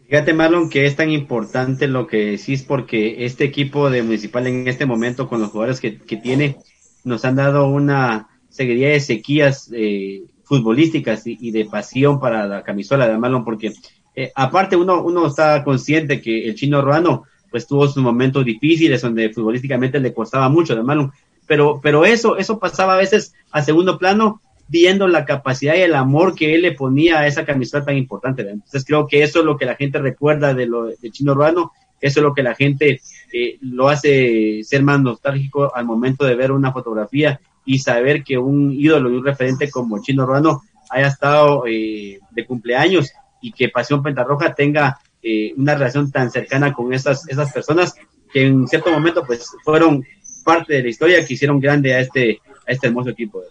Fíjate, 0.09 0.33
Marlon, 0.33 0.71
que 0.71 0.87
es 0.87 0.97
tan 0.97 1.11
importante 1.11 1.89
lo 1.89 2.07
que 2.07 2.37
decís 2.37 2.63
porque 2.63 3.25
este 3.25 3.45
equipo 3.45 3.91
de 3.91 4.03
Municipal 4.03 4.47
en 4.47 4.69
este 4.69 4.87
momento, 4.87 5.29
con 5.29 5.41
los 5.41 5.51
jugadores 5.51 5.81
que, 5.81 5.91
tiene, 5.91 6.59
nos 7.03 7.25
han 7.25 7.37
dado 7.37 7.67
una 7.67 8.29
seguidilla 8.49 8.91
de 8.91 9.01
sequías 9.01 9.71
eh, 9.75 10.23
futbolísticas 10.45 11.23
y, 11.27 11.51
de 11.51 11.65
pasión 11.65 12.21
para 12.21 12.47
la 12.47 12.63
camisola 12.63 13.09
de 13.09 13.19
Marlon, 13.19 13.45
porque 13.45 13.73
eh, 14.17 14.33
aparte 14.35 14.77
uno, 14.77 15.03
uno 15.03 15.27
está 15.27 15.63
consciente 15.65 16.21
que 16.21 16.49
el 16.49 16.55
chino 16.55 16.83
ruano 16.83 17.25
pues 17.51 17.67
tuvo 17.67 17.87
sus 17.87 18.03
momentos 18.03 18.45
difíciles 18.45 19.03
donde 19.03 19.33
futbolísticamente 19.33 20.01
le 20.01 20.13
costaba 20.13 20.49
mucho 20.49 20.75
de 20.75 20.83
Marlon, 20.83 21.13
pero, 21.47 21.81
pero 21.83 22.05
eso, 22.05 22.37
eso 22.37 22.59
pasaba 22.59 22.95
a 22.95 22.99
veces 22.99 23.33
a 23.53 23.63
segundo 23.63 23.99
plano 23.99 24.41
viendo 24.67 25.07
la 25.07 25.25
capacidad 25.25 25.75
y 25.75 25.83
el 25.83 25.95
amor 25.95 26.35
que 26.35 26.55
él 26.55 26.63
le 26.63 26.73
ponía 26.73 27.21
a 27.21 27.27
esa 27.27 27.45
camiseta 27.45 27.85
tan 27.85 27.97
importante. 27.97 28.43
Entonces 28.43 28.85
creo 28.85 29.07
que 29.07 29.23
eso 29.23 29.41
es 29.41 29.45
lo 29.45 29.57
que 29.57 29.67
la 29.67 29.77
gente 29.77 29.99
recuerda 29.99 30.55
de 30.55 30.67
lo 30.67 30.87
de 30.87 31.11
Chino 31.11 31.33
Urbano, 31.33 31.73
eso 32.01 32.21
es 32.21 32.25
lo 32.25 32.35
que 32.35 32.43
la 32.43 32.55
gente 32.55 33.01
eh, 33.33 33.59
lo 33.61 33.89
hace 33.89 34.63
ser 34.65 34.83
más 34.83 35.01
nostálgico 35.01 35.75
al 35.75 35.85
momento 35.85 36.25
de 36.25 36.35
ver 36.35 36.51
una 36.51 36.73
fotografía 36.73 37.41
y 37.65 37.79
saber 37.79 38.25
que 38.25 38.37
un 38.37 38.73
ídolo 38.73 39.11
y 39.11 39.17
un 39.17 39.25
referente 39.25 39.71
como 39.71 40.03
Chino 40.03 40.25
Urbano 40.25 40.63
haya 40.91 41.07
estado 41.07 41.65
eh, 41.67 42.19
de 42.31 42.47
cumpleaños 42.47 43.13
y 43.45 43.53
que 43.53 43.69
Pasión 43.69 44.03
Pentarroja 44.03 44.55
tenga 44.55 44.99
eh, 45.23 45.53
una 45.59 45.75
relación 45.75 46.11
tan 46.11 46.31
cercana 46.31 46.73
con 46.73 46.95
esas, 46.95 47.29
esas 47.29 47.53
personas 47.53 47.95
que 48.33 48.47
en 48.47 48.67
cierto 48.67 48.91
momento 48.91 49.23
pues 49.27 49.51
fueron 49.63 50.03
parte 50.45 50.73
de 50.73 50.83
la 50.83 50.89
historia 50.89 51.25
que 51.25 51.35
hicieron 51.35 51.61
grande 51.61 51.93
a 51.93 52.01
este, 52.01 52.41
a 52.67 52.73
este 52.73 52.87
hermoso 52.87 53.11
equipo. 53.11 53.43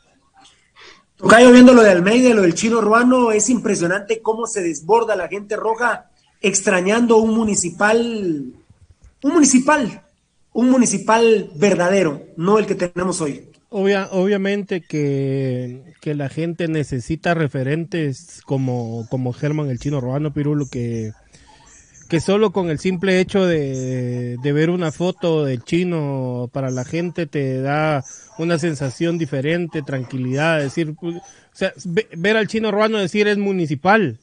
Tocayo, 1.16 1.52
viendo 1.52 1.74
lo 1.74 1.84
de 1.84 1.92
Almeida, 1.92 2.34
lo 2.34 2.42
del 2.42 2.56
chino 2.56 2.82
ruano, 2.82 3.32
es 3.32 3.52
impresionante 3.52 4.20
cómo 4.20 4.48
se 4.48 4.64
desborda 4.64 5.16
la 5.16 5.28
gente 5.28 5.56
roja 5.56 6.10
extrañando 6.42 7.18
un 7.18 7.36
municipal, 7.36 8.52
un 9.22 9.32
municipal, 9.32 10.02
un 10.54 10.70
municipal 10.72 11.52
verdadero, 11.56 12.24
no 12.36 12.58
el 12.58 12.66
que 12.66 12.76
tenemos 12.76 13.22
hoy. 13.22 13.53
Obvia, 13.76 14.08
obviamente 14.12 14.82
que, 14.82 15.96
que, 16.00 16.14
la 16.14 16.30
gente 16.30 16.68
necesita 16.68 17.34
referentes 17.34 18.44
como, 18.46 19.08
como 19.10 19.34
Germán 19.34 19.72
el 19.72 19.80
chino 19.80 20.00
Ruano 20.00 20.32
Pirulo 20.32 20.68
que, 20.72 21.12
que 22.08 22.20
solo 22.20 22.52
con 22.52 22.70
el 22.70 22.78
simple 22.78 23.20
hecho 23.20 23.48
de, 23.48 24.38
ver 24.44 24.70
una 24.70 24.92
foto 24.92 25.44
del 25.44 25.64
chino 25.64 26.52
para 26.54 26.70
la 26.70 26.86
gente 26.86 27.26
te 27.26 27.62
da 27.62 28.04
una 28.38 28.60
sensación 28.60 29.18
diferente, 29.18 29.82
tranquilidad, 29.82 30.60
decir, 30.60 30.94
pues, 30.94 31.16
o 31.16 31.22
sea, 31.52 31.74
ver 32.16 32.38
al 32.38 32.48
chino 32.48 32.70
ruano 32.70 33.00
decir 33.00 33.28
es 33.28 33.40
municipal, 33.40 34.20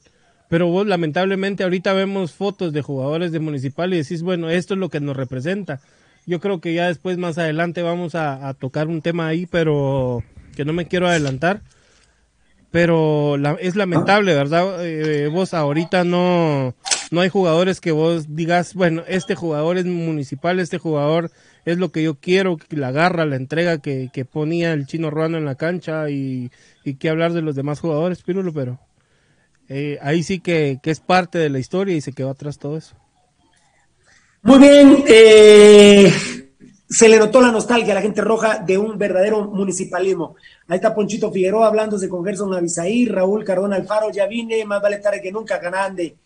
pero 0.49 0.69
vos 0.69 0.87
lamentablemente 0.87 1.65
ahorita 1.65 1.93
vemos 1.93 2.31
fotos 2.31 2.73
de 2.73 2.83
jugadores 2.83 3.33
de 3.33 3.41
municipal 3.41 3.93
y 3.93 3.97
decís, 3.97 4.23
bueno, 4.23 4.49
esto 4.49 4.75
es 4.75 4.79
lo 4.79 4.91
que 4.91 5.01
nos 5.01 5.17
representa. 5.17 5.81
Yo 6.27 6.41
creo 6.41 6.61
que 6.61 6.75
ya 6.75 6.87
después 6.87 7.19
más 7.19 7.39
adelante 7.39 7.83
vamos 7.83 8.15
a, 8.15 8.55
tocar 8.55 8.89
un 8.89 9.03
tema 9.03 9.27
ahí, 9.27 9.47
pero 9.47 10.23
que 10.55 10.65
no 10.65 10.73
me 10.73 10.87
quiero 10.87 11.09
adelantar. 11.09 11.63
Pero 12.71 13.37
es 13.59 13.75
lamentable, 13.75 14.35
¿verdad? 14.35 14.87
Eh, 14.87 15.27
vos 15.27 15.55
ahorita 15.55 16.05
no, 16.05 16.77
no 17.11 17.21
hay 17.21 17.29
jugadores 17.29 17.81
que 17.81 17.91
vos 17.91 18.37
digas, 18.37 18.75
bueno, 18.75 19.03
este 19.09 19.35
jugador 19.35 19.77
es 19.79 19.87
municipal, 19.87 20.61
este 20.61 20.79
jugador 20.79 21.31
es 21.65 21.79
lo 21.79 21.91
que 21.91 22.03
yo 22.03 22.15
quiero, 22.15 22.57
la 22.71 22.93
garra, 22.93 23.27
la 23.27 23.37
entrega 23.37 23.79
que, 23.79 24.27
ponía 24.31 24.73
el 24.73 24.87
chino 24.87 25.11
Ruano 25.11 25.37
en 25.37 25.45
la 25.45 25.57
cancha 25.57 26.09
y, 26.11 26.51
que 26.99 27.09
hablar 27.09 27.33
de 27.33 27.43
los 27.43 27.57
demás 27.57 27.81
jugadores, 27.81 28.23
Pirulo, 28.23 28.53
pero 28.53 28.79
eh, 29.69 29.99
ahí 30.03 30.23
sí 30.23 30.41
que, 30.41 30.79
es 30.83 31.01
parte 31.01 31.39
de 31.39 31.51
la 31.51 31.59
historia 31.59 31.97
y 31.97 32.01
se 32.01 32.13
quedó 32.13 32.31
atrás 32.31 32.59
todo 32.59 32.77
eso. 32.77 32.95
Muy 34.43 34.59
bien, 34.59 35.05
eh, 35.07 36.11
se 36.89 37.09
le 37.09 37.19
notó 37.19 37.43
la 37.43 37.53
nostalgia 37.53 37.93
a 37.93 37.97
la 37.97 38.03
gente 38.03 38.23
roja 38.23 38.59
de 38.59 38.79
un 38.79 38.97
verdadero 38.97 39.45
municipalismo. 39.45 40.35
Ahí 40.67 40.77
está 40.77 40.95
Ponchito 40.95 41.31
Figueroa 41.31 41.67
hablándose 41.67 42.09
con 42.09 42.25
Gerson 42.25 42.55
Avisaí, 42.55 43.07
Raúl 43.07 43.45
Cardona 43.45 43.77
Alfaro, 43.77 44.11
ya 44.11 44.27
vine, 44.27 44.65
más 44.65 44.81
vale 44.81 44.99
tarde 44.99 45.21
que 45.21 45.31
nunca, 45.31 45.61
de 45.95 46.17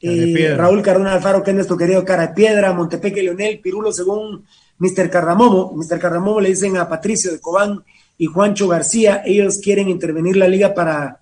eh, 0.00 0.54
Raúl 0.56 0.82
Cardona 0.82 1.12
Alfaro, 1.12 1.42
que 1.42 1.50
es 1.50 1.54
nuestro 1.54 1.76
querido 1.76 2.04
cara 2.04 2.28
de 2.28 2.34
piedra, 2.34 2.72
Montepeque 2.72 3.22
Leonel, 3.22 3.60
Pirulo, 3.60 3.92
según 3.92 4.44
Mr. 4.78 5.08
Cardamomo. 5.08 5.72
Mr. 5.74 5.98
Cardamomo 6.00 6.40
le 6.40 6.48
dicen 6.48 6.76
a 6.76 6.88
Patricio 6.88 7.30
de 7.30 7.40
Cobán 7.40 7.84
y 8.18 8.26
Juancho 8.26 8.66
García, 8.66 9.22
ellos 9.24 9.58
quieren 9.62 9.88
intervenir 9.88 10.36
la 10.36 10.48
liga 10.48 10.74
para 10.74 11.20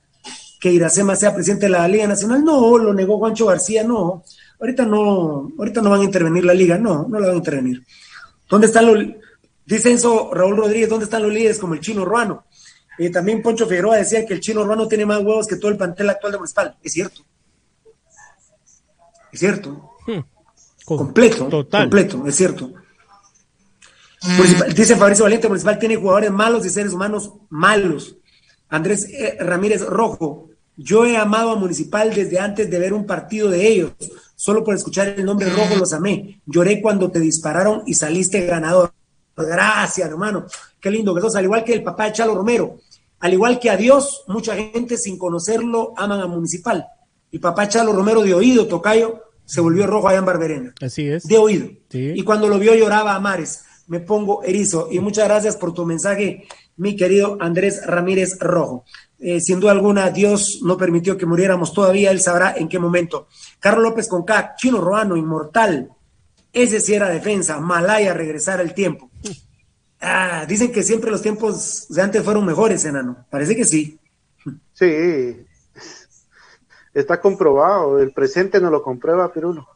que 0.60 0.72
Iracema 0.72 1.14
sea 1.14 1.34
presidente 1.34 1.66
de 1.66 1.72
la 1.72 1.86
Liga 1.86 2.06
Nacional. 2.06 2.44
No, 2.44 2.78
lo 2.78 2.94
negó 2.94 3.18
Juancho 3.18 3.46
García, 3.46 3.84
no. 3.84 4.24
Ahorita 4.60 4.84
no, 4.84 5.52
ahorita 5.56 5.80
no 5.80 5.90
van 5.90 6.00
a 6.00 6.04
intervenir 6.04 6.44
la 6.44 6.54
liga, 6.54 6.78
no, 6.78 7.06
no 7.08 7.20
la 7.20 7.28
van 7.28 7.36
a 7.36 7.38
intervenir. 7.38 7.84
¿Dónde 8.48 8.66
están 8.66 8.86
los, 8.86 9.04
dice 9.64 9.92
eso 9.92 10.30
Raúl 10.32 10.56
Rodríguez, 10.56 10.88
¿dónde 10.88 11.04
están 11.04 11.22
los 11.22 11.32
líderes 11.32 11.58
como 11.58 11.74
el 11.74 11.80
chino 11.80 12.04
ruano? 12.04 12.44
Eh, 12.98 13.10
también 13.10 13.42
Poncho 13.42 13.66
Figueroa 13.66 13.96
decía 13.96 14.26
que 14.26 14.34
el 14.34 14.40
chino 14.40 14.64
ruano 14.64 14.88
tiene 14.88 15.06
más 15.06 15.18
huevos 15.18 15.46
que 15.46 15.56
todo 15.56 15.70
el 15.70 15.76
plantel 15.76 16.10
actual 16.10 16.32
de 16.32 16.38
Municipal. 16.38 16.76
Es 16.82 16.92
cierto. 16.92 17.22
Es 19.32 19.40
cierto. 19.40 19.92
Hmm. 20.06 20.20
completo. 20.84 21.46
Total. 21.48 21.82
Completo, 21.82 22.26
es 22.26 22.34
cierto. 22.34 22.72
dice 24.74 24.96
Fabricio 24.96 25.24
Valiente, 25.24 25.46
Municipal 25.46 25.78
tiene 25.78 25.96
jugadores 25.96 26.32
malos 26.32 26.66
y 26.66 26.70
seres 26.70 26.92
humanos 26.92 27.34
malos. 27.48 28.16
Andrés 28.68 29.08
eh, 29.10 29.36
Ramírez 29.38 29.82
Rojo, 29.82 30.50
yo 30.76 31.06
he 31.06 31.16
amado 31.16 31.52
a 31.52 31.56
Municipal 31.56 32.12
desde 32.12 32.40
antes 32.40 32.68
de 32.68 32.78
ver 32.78 32.92
un 32.92 33.06
partido 33.06 33.48
de 33.48 33.66
ellos. 33.66 33.92
Solo 34.40 34.62
por 34.62 34.76
escuchar 34.76 35.08
el 35.08 35.24
nombre 35.24 35.50
Rojo 35.50 35.74
los 35.74 35.92
amé. 35.92 36.40
Lloré 36.46 36.80
cuando 36.80 37.10
te 37.10 37.18
dispararon 37.18 37.82
y 37.86 37.94
saliste 37.94 38.46
ganador. 38.46 38.92
Gracias, 39.36 40.08
hermano. 40.08 40.46
Qué 40.78 40.92
lindo. 40.92 41.12
Al 41.34 41.44
igual 41.44 41.64
que 41.64 41.72
el 41.72 41.82
papá 41.82 42.04
de 42.04 42.12
Chalo 42.12 42.36
Romero. 42.36 42.76
Al 43.18 43.32
igual 43.32 43.58
que 43.58 43.68
a 43.68 43.76
Dios, 43.76 44.22
mucha 44.28 44.54
gente 44.54 44.96
sin 44.96 45.18
conocerlo 45.18 45.92
aman 45.96 46.20
a 46.20 46.28
Municipal. 46.28 46.86
Y 47.32 47.40
papá 47.40 47.66
Chalo 47.66 47.92
Romero 47.92 48.22
de 48.22 48.32
oído, 48.32 48.68
Tocayo, 48.68 49.24
se 49.44 49.60
volvió 49.60 49.88
rojo 49.88 50.06
allá 50.06 50.20
en 50.20 50.26
Barberena. 50.26 50.74
Así 50.80 51.08
es. 51.08 51.26
De 51.26 51.36
oído. 51.36 51.70
Y 51.90 52.22
cuando 52.22 52.46
lo 52.46 52.60
vio 52.60 52.76
lloraba 52.76 53.16
a 53.16 53.20
mares. 53.20 53.64
Me 53.88 53.98
pongo 53.98 54.44
erizo. 54.44 54.86
Y 54.88 55.00
muchas 55.00 55.26
gracias 55.26 55.56
por 55.56 55.74
tu 55.74 55.84
mensaje, 55.84 56.46
mi 56.76 56.94
querido 56.94 57.38
Andrés 57.40 57.84
Ramírez 57.84 58.38
Rojo. 58.38 58.84
Eh, 59.20 59.40
sin 59.40 59.58
duda 59.58 59.72
alguna, 59.72 60.10
Dios 60.10 60.60
no 60.62 60.76
permitió 60.76 61.16
que 61.16 61.26
muriéramos 61.26 61.72
todavía, 61.72 62.10
Él 62.10 62.20
sabrá 62.20 62.54
en 62.56 62.68
qué 62.68 62.78
momento. 62.78 63.26
Carlos 63.58 63.82
López 63.82 64.08
Conca, 64.08 64.54
Chino 64.56 64.80
Roano, 64.80 65.16
inmortal. 65.16 65.90
Ese 66.52 66.80
sí 66.80 66.94
era 66.94 67.08
defensa. 67.08 67.60
Malaya, 67.60 68.14
regresar 68.14 68.60
el 68.60 68.74
tiempo. 68.74 69.10
Ah, 70.00 70.44
dicen 70.46 70.70
que 70.70 70.82
siempre 70.82 71.10
los 71.10 71.22
tiempos 71.22 71.86
de 71.88 72.02
antes 72.02 72.22
fueron 72.22 72.46
mejores, 72.46 72.84
enano. 72.84 73.26
Parece 73.30 73.56
que 73.56 73.64
sí. 73.64 73.98
Sí, 74.72 74.86
Está 76.94 77.20
comprobado, 77.20 78.00
el 78.00 78.12
presente 78.12 78.60
no 78.60 78.70
lo 78.70 78.82
comprueba 78.82 79.32
Pirulo. 79.32 79.68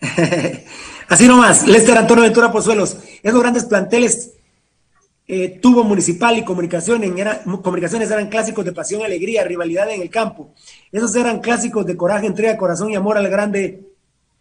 Así 1.08 1.26
nomás, 1.28 1.66
Lester 1.66 1.96
Antonio 1.96 2.24
Ventura 2.24 2.52
Pozuelos, 2.52 2.98
esos 3.22 3.40
grandes 3.40 3.64
planteles, 3.64 4.32
eh, 5.28 5.58
tuvo 5.60 5.82
Municipal 5.82 6.38
y 6.38 6.44
Comunicaciones, 6.44 7.10
era, 7.16 7.42
Comunicaciones 7.42 8.10
eran 8.10 8.28
clásicos 8.28 8.64
de 8.64 8.72
pasión, 8.72 9.02
alegría, 9.02 9.42
rivalidad 9.42 9.90
en 9.90 10.02
el 10.02 10.10
campo. 10.10 10.54
Esos 10.92 11.16
eran 11.16 11.40
clásicos 11.40 11.84
de 11.84 11.96
coraje, 11.96 12.26
entrega, 12.26 12.56
corazón 12.56 12.90
y 12.90 12.96
amor 12.96 13.18
al 13.18 13.28
grande 13.28 13.86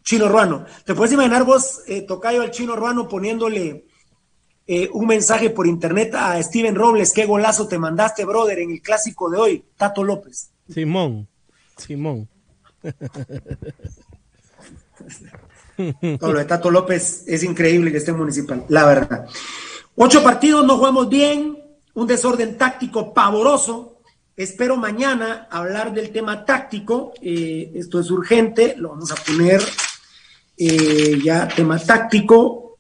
Chino 0.04 0.30
Ruano. 0.30 0.66
¿Te 0.86 0.94
puedes 0.94 1.12
imaginar 1.14 1.44
vos, 1.44 1.82
eh, 1.88 2.04
Tocayo, 2.04 2.44
al 2.44 2.52
Chino 2.52 2.76
Ruano 2.76 3.08
poniéndole 3.08 3.86
eh, 4.68 4.88
un 4.94 5.08
mensaje 5.08 5.50
por 5.50 5.66
internet 5.66 6.14
a 6.14 6.42
Steven 6.44 6.76
Robles? 6.76 7.12
¿Qué 7.12 7.26
golazo 7.26 7.68
te 7.68 7.80
mandaste, 7.80 8.24
brother, 8.24 8.60
en 8.60 8.70
el 8.70 8.82
clásico 8.82 9.32
de 9.32 9.38
hoy? 9.40 9.66
Tato 9.76 10.04
López. 10.04 10.52
Simón, 10.72 11.28
Simón. 11.78 12.30
lo 15.78 16.34
de 16.34 16.46
Tato 16.46 16.70
López 16.70 17.24
es 17.26 17.44
increíble 17.44 17.92
que 17.92 17.98
esté 17.98 18.12
en 18.12 18.18
municipal, 18.18 18.64
la 18.70 18.86
verdad. 18.86 19.28
Ocho 19.98 20.22
partidos, 20.22 20.66
no 20.66 20.76
jugamos 20.76 21.08
bien, 21.08 21.58
un 21.94 22.06
desorden 22.06 22.58
táctico 22.58 23.14
pavoroso. 23.14 24.02
Espero 24.36 24.76
mañana 24.76 25.48
hablar 25.50 25.94
del 25.94 26.10
tema 26.10 26.44
táctico. 26.44 27.14
Eh, 27.22 27.72
esto 27.76 28.02
es 28.02 28.12
urgente, 28.12 28.76
lo 28.78 28.90
vamos 28.90 29.14
a 29.14 29.16
poner 29.16 29.64
eh, 30.58 31.18
ya 31.24 31.48
tema 31.48 31.80
táctico. 31.80 32.78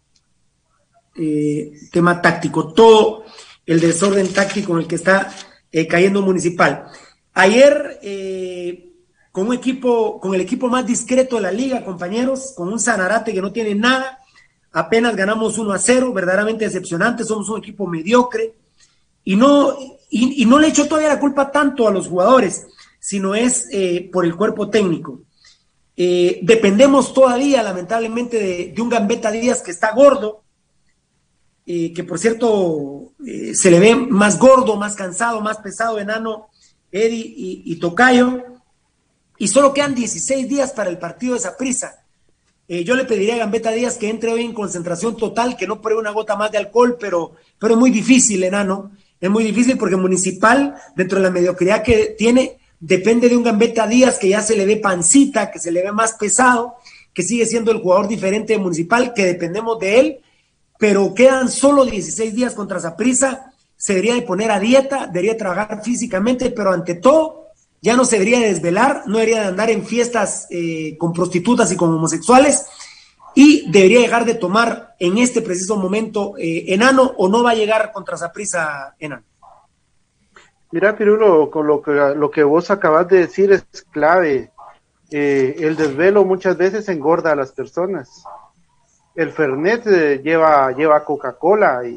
Eh, 1.16 1.72
tema 1.90 2.22
táctico, 2.22 2.74
todo 2.74 3.24
el 3.66 3.80
desorden 3.80 4.34
táctico 4.34 4.74
en 4.74 4.80
el 4.80 4.88
que 4.88 4.96
está 4.96 5.34
cayendo 5.90 6.22
Municipal. 6.22 6.88
Ayer, 7.34 7.98
con 9.32 9.48
un 9.48 9.54
equipo, 9.54 10.20
con 10.20 10.36
el 10.36 10.42
equipo 10.42 10.68
más 10.68 10.86
discreto 10.86 11.38
de 11.38 11.44
la 11.44 11.52
liga, 11.54 11.86
compañeros, 11.86 12.52
con 12.58 12.68
un 12.68 12.80
Sanarate 12.80 13.34
que 13.34 13.42
no 13.42 13.54
tiene 13.54 13.74
nada, 13.74 14.20
apenas 14.76 15.16
ganamos 15.16 15.58
1 15.58 15.72
a 15.72 15.80
0, 15.80 16.12
verdaderamente 16.12 16.66
decepcionante, 16.66 17.24
somos 17.24 17.50
un 17.50 17.60
equipo 17.60 17.88
mediocre. 17.88 18.54
Y 19.24 19.38
no, 19.38 19.74
y, 20.10 20.46
no 20.46 20.60
le 20.60 20.68
echo 20.68 20.88
todavía 20.88 21.14
la 21.14 21.20
culpa 21.20 21.50
tanto 21.50 21.88
a 21.88 21.92
los 21.92 22.10
jugadores, 22.10 22.68
sino 23.00 23.34
es 23.34 23.68
eh, 23.72 24.10
por 24.12 24.26
el 24.26 24.36
cuerpo 24.36 24.70
técnico. 24.70 25.22
Eh, 25.96 26.40
dependemos 26.44 27.14
todavía, 27.14 27.64
lamentablemente, 27.64 28.74
de, 28.76 28.82
un 28.82 28.90
Gambetta 28.90 29.32
Díaz 29.32 29.62
que 29.62 29.72
está 29.72 29.94
gordo, 29.94 30.44
eh, 31.66 31.94
que 31.94 32.04
por 32.04 32.20
cierto 32.20 33.14
se 33.54 33.72
le 33.72 33.80
ve 33.80 33.96
más 33.96 34.38
gordo, 34.38 34.76
más 34.76 34.94
cansado, 34.94 35.40
más 35.40 35.58
pesado, 35.60 36.00
enano, 36.00 36.50
Eddie 36.92 37.26
y, 37.26 37.64
y 37.66 37.78
Tocayo, 37.78 38.44
y 39.38 39.48
solo 39.48 39.74
quedan 39.74 39.96
16 39.96 40.50
días 40.50 40.74
para 40.74 40.90
el 40.90 41.00
partido 41.00 41.34
de 41.34 41.40
esa 41.40 41.56
prisa 41.56 42.05
eh, 42.68 42.84
yo 42.84 42.96
le 42.96 43.06
pediría 43.06 43.36
a 43.36 43.38
Gambetta 43.40 43.72
Díaz 43.72 43.98
que 43.98 44.10
entre 44.10 44.32
hoy 44.32 44.44
en 44.44 44.54
concentración 44.54 45.16
total, 45.18 45.56
que 45.56 45.68
no 45.68 45.82
pruebe 45.82 46.00
una 46.00 46.12
gota 46.12 46.36
más 46.36 46.52
de 46.52 46.58
alcohol, 46.58 46.98
pero, 47.00 47.34
pero 47.60 47.76
es 47.76 47.80
muy 47.80 47.92
difícil, 47.92 48.44
enano. 48.44 48.92
Es 49.22 49.30
muy 49.30 49.44
difícil 49.44 49.78
porque 49.78 49.96
Municipal, 49.96 50.76
dentro 50.96 51.20
de 51.20 51.24
la 51.24 51.32
mediocridad 51.32 51.84
que 51.84 52.16
tiene, 52.18 52.58
depende 52.80 53.30
de 53.30 53.38
un 53.38 53.44
Gambetta 53.44 53.88
Díaz 53.88 54.18
que 54.18 54.30
ya 54.30 54.42
se 54.42 54.56
le 54.56 54.66
ve 54.66 54.78
pancita, 54.78 55.52
que 55.52 55.60
se 55.60 55.72
le 55.72 55.84
ve 55.84 55.92
más 55.92 56.14
pesado, 56.14 56.76
que 57.14 57.24
sigue 57.24 57.46
siendo 57.46 57.72
el 57.72 57.80
jugador 57.80 58.08
diferente 58.08 58.54
de 58.54 58.60
Municipal, 58.60 59.14
que 59.14 59.26
dependemos 59.26 59.80
de 59.80 60.00
él, 60.00 60.20
pero 60.78 61.14
quedan 61.14 61.50
solo 61.50 61.86
16 61.86 62.34
días 62.34 62.54
contra 62.54 62.80
Zaprisa. 62.80 63.54
Se 63.78 63.94
debería 63.94 64.16
de 64.16 64.24
poner 64.24 64.52
a 64.52 64.60
dieta, 64.60 65.08
debería 65.08 65.38
trabajar 65.38 65.82
físicamente, 65.84 66.50
pero 66.50 66.72
ante 66.72 66.96
todo, 66.96 67.45
ya 67.82 67.96
no 67.96 68.06
se 68.06 68.18
debería 68.18 68.40
de 68.40 68.48
desvelar, 68.48 69.04
no 69.06 69.18
debería 69.20 69.42
de 69.42 69.48
andar 69.48 69.70
en 69.70 69.86
fiestas 69.86 70.48
eh, 70.50 70.98
con 70.98 71.14
prostitutas 71.14 71.72
y 71.72 71.78
con 71.78 71.94
homosexuales 71.94 72.66
y 73.36 73.70
debería 73.70 74.00
dejar 74.00 74.26
de 74.26 74.34
tomar 74.34 74.96
en 75.00 75.18
este 75.18 75.42
preciso 75.42 75.76
momento 75.76 76.34
eh, 76.38 76.74
enano 76.74 77.14
o 77.18 77.28
no 77.28 77.44
va 77.44 77.52
a 77.52 77.56
llegar 77.56 77.92
contra 77.92 78.32
prisa 78.32 78.96
enano. 78.98 79.24
Mira, 80.72 80.98
Pirulo, 80.98 81.52
con 81.52 81.68
lo 81.68 81.82
que, 81.82 81.92
lo 81.92 82.32
que 82.32 82.44
vos 82.44 82.72
acabas 82.72 83.08
de 83.08 83.20
decir 83.20 83.52
es 83.52 83.66
clave. 83.92 84.52
Eh, 85.12 85.56
el 85.60 85.76
desvelo 85.76 86.26
muchas 86.26 86.58
veces 86.58 86.90
engorda 86.90 87.34
a 87.34 87.36
las 87.36 87.52
personas. 87.52 88.24
El 89.14 89.32
Fernet 89.32 89.86
lleva, 90.24 90.72
lleva 90.72 91.06
Coca-Cola 91.06 91.88
y, 91.88 91.96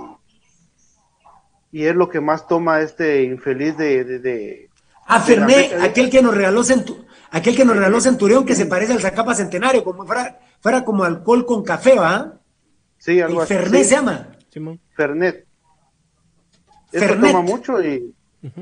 y 1.72 1.86
es 1.86 1.96
lo 1.96 2.08
que 2.08 2.20
más 2.20 2.46
toma 2.46 2.80
este 2.80 3.22
infeliz 3.22 3.76
de 3.76 4.67
a 5.08 5.20
Ferné, 5.20 5.70
aquel 5.80 6.10
que 6.10 6.22
nos 6.22 6.34
regaló 6.34 6.62
aquel 7.30 7.56
que 7.56 7.64
nos 7.64 7.74
regaló 7.74 8.00
Centurión 8.00 8.44
que 8.44 8.54
se 8.54 8.66
parece 8.66 8.92
al 8.92 9.00
Zacapa 9.00 9.34
Centenario, 9.34 9.82
como 9.82 10.06
fuera, 10.06 10.38
fuera 10.60 10.84
como 10.84 11.02
alcohol 11.04 11.46
con 11.46 11.64
café, 11.64 11.94
¿va? 11.94 12.34
Sí, 12.98 13.20
algo 13.20 13.40
así. 13.40 13.54
Fernet 13.54 13.84
se 13.84 13.94
llama. 13.94 14.28
Fernet. 14.94 15.46
Eso 16.92 17.14
toma 17.14 17.40
mucho 17.40 17.82
y, 17.82 18.14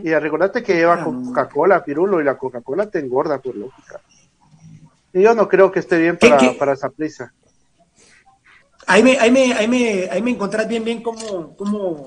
y 0.02 0.15
recordate 0.15 0.62
que 0.62 0.75
lleva 0.75 1.02
Coca-Cola, 1.02 1.84
pirulo, 1.84 2.20
y 2.20 2.25
la 2.25 2.39
Coca-Cola 2.39 2.89
te 2.89 3.00
engorda 3.00 3.39
por 3.39 3.57
lógica. 3.57 4.00
Y 5.12 5.23
yo 5.23 5.34
no 5.34 5.49
creo 5.49 5.73
que 5.73 5.81
esté 5.81 5.99
bien 5.99 6.16
para, 6.16 6.52
para 6.58 6.73
esa 6.75 6.91
prisa. 6.91 7.33
Ahí 8.86 9.02
me, 9.02 9.18
ahí 9.18 9.33
me, 9.33 9.52
ahí 9.52 9.66
me, 9.66 10.08
ahí 10.10 10.23
me 10.23 10.31
encontrás 10.31 10.68
bien, 10.68 10.84
bien 10.84 11.02
cómo, 11.02 11.57
cómo, 11.57 12.07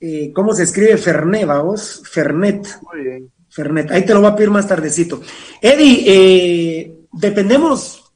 eh, 0.00 0.32
cómo 0.34 0.54
se 0.54 0.62
escribe 0.62 0.96
Fernet, 0.96 1.46
vamos, 1.46 2.02
Fernet. 2.10 2.66
Muy 2.82 3.02
bien. 3.02 3.32
Fernet, 3.50 3.90
ahí 3.90 4.04
te 4.04 4.14
lo 4.14 4.20
voy 4.20 4.30
a 4.30 4.36
pedir 4.36 4.50
más 4.50 4.66
tardecito. 4.66 5.20
Eddie, 5.60 6.04
eh, 6.06 6.94
dependemos, 7.12 8.12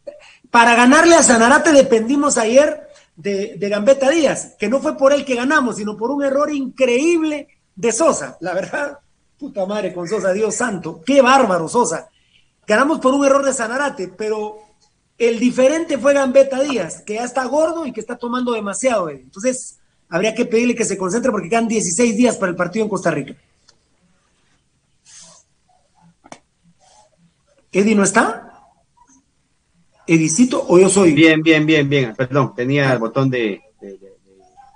para 0.51 0.75
ganarle 0.75 1.17
a 1.17 1.23
Sanarate 1.23 1.73
dependimos 1.73 2.39
ayer 2.39 2.89
de, 3.17 3.57
de 3.59 3.69
Gambetta 3.69 4.11
Díaz, 4.11 4.55
que 4.59 4.69
no 4.69 4.81
fue 4.81 4.97
por 4.97 5.13
él 5.13 5.25
que 5.25 5.35
ganamos, 5.35 5.77
sino 5.77 5.97
por 5.97 6.11
un 6.11 6.25
error 6.25 6.53
increíble 6.53 7.49
de 7.75 7.93
Sosa. 7.93 8.37
La 8.41 8.55
verdad, 8.55 8.99
puta 9.39 9.67
madre 9.67 9.93
con 9.93 10.09
Sosa, 10.09 10.33
Dios 10.33 10.55
santo, 10.55 11.03
qué 11.05 11.21
bárbaro 11.21 11.69
Sosa. 11.69 12.09
Ganamos 12.67 13.01
por 13.01 13.13
un 13.13 13.27
error 13.27 13.45
de 13.45 13.53
Sanarate, 13.53 14.09
pero 14.17 14.59
el 15.19 15.39
diferente 15.39 15.99
fue 15.99 16.15
Gambetta 16.15 16.63
Díaz, 16.63 17.03
que 17.03 17.15
ya 17.15 17.25
está 17.25 17.45
gordo 17.45 17.87
y 17.87 17.93
que 17.93 18.01
está 18.01 18.17
tomando 18.17 18.53
demasiado. 18.53 19.11
Entonces, 19.11 19.81
habría 20.09 20.35
que 20.35 20.45
pedirle 20.45 20.75
que 20.75 20.85
se 20.85 20.97
concentre 20.97 21.31
porque 21.31 21.49
quedan 21.49 21.69
16 21.69 22.17
días 22.17 22.37
para 22.37 22.51
el 22.51 22.57
partido 22.57 22.85
en 22.85 22.89
Costa 22.89 23.11
Rica. 23.11 23.35
¿Eddie 27.73 27.95
no 27.97 28.05
está? 28.05 28.45
¿Edicito 30.07 30.65
o 30.69 30.79
yo 30.79 30.89
soy? 30.89 31.13
Bien, 31.13 31.43
bien, 31.43 31.67
bien, 31.67 31.89
bien. 31.89 32.15
Perdón, 32.15 32.53
tenía 32.55 32.93
el 32.93 32.99
botón 32.99 33.31
de, 33.31 33.63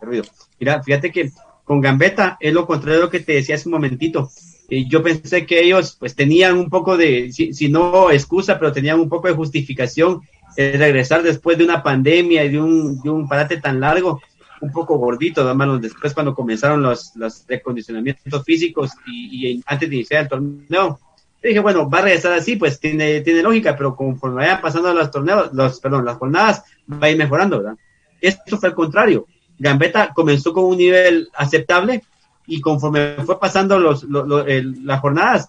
ruido. 0.00 0.24
Mira, 0.58 0.82
fíjate 0.82 1.12
que 1.12 1.30
con 1.64 1.80
Gambetta 1.80 2.36
es 2.40 2.52
lo 2.52 2.66
contrario 2.66 2.98
de 2.98 3.04
lo 3.04 3.10
que 3.10 3.20
te 3.20 3.34
decía 3.34 3.54
hace 3.54 3.68
un 3.68 3.74
momentito. 3.74 4.30
Eh, 4.68 4.86
yo 4.88 5.02
pensé 5.02 5.46
que 5.46 5.62
ellos 5.62 5.96
pues 5.98 6.14
tenían 6.14 6.58
un 6.58 6.68
poco 6.68 6.96
de, 6.96 7.30
si, 7.32 7.68
no 7.68 8.10
excusa, 8.10 8.58
pero 8.58 8.72
tenían 8.72 8.98
un 8.98 9.08
poco 9.08 9.28
de 9.28 9.34
justificación 9.34 10.22
de 10.56 10.72
regresar 10.72 11.22
después 11.22 11.56
de 11.56 11.64
una 11.64 11.84
pandemia 11.84 12.44
y 12.44 12.48
de 12.48 12.60
un, 12.60 13.00
de 13.00 13.10
un 13.10 13.28
parate 13.28 13.58
tan 13.58 13.78
largo 13.78 14.20
un 14.60 14.72
poco 14.72 14.98
gordito, 14.98 15.42
además 15.42 15.80
después 15.80 16.14
cuando 16.14 16.34
comenzaron 16.34 16.82
los, 16.82 17.14
los 17.16 17.44
recondicionamientos 17.46 18.44
físicos 18.44 18.90
y, 19.06 19.62
antes 19.66 19.88
de 19.88 19.96
iniciar 19.96 20.22
el 20.22 20.28
torneo. 20.28 21.00
Dije, 21.42 21.60
bueno, 21.60 21.88
va 21.88 21.98
a 21.98 22.02
regresar 22.02 22.32
así, 22.32 22.56
pues 22.56 22.80
tiene, 22.80 23.20
tiene 23.20 23.42
lógica, 23.42 23.76
pero 23.76 23.94
conforme 23.94 24.42
vayan 24.42 24.60
pasando 24.60 24.92
los 24.92 25.10
torneos, 25.10 25.52
los, 25.52 25.78
perdón, 25.78 26.04
las 26.04 26.16
jornadas, 26.16 26.64
va 26.90 27.06
a 27.06 27.10
ir 27.10 27.16
mejorando, 27.16 27.58
¿verdad? 27.58 27.76
Esto 28.20 28.58
fue 28.58 28.70
al 28.70 28.74
contrario. 28.74 29.26
Gambetta 29.58 30.12
comenzó 30.12 30.52
con 30.52 30.64
un 30.64 30.76
nivel 30.76 31.28
aceptable 31.34 32.02
y 32.46 32.60
conforme 32.60 33.14
fue 33.24 33.38
pasando 33.38 33.78
los, 33.78 34.04
las 34.04 35.00
jornadas, 35.00 35.48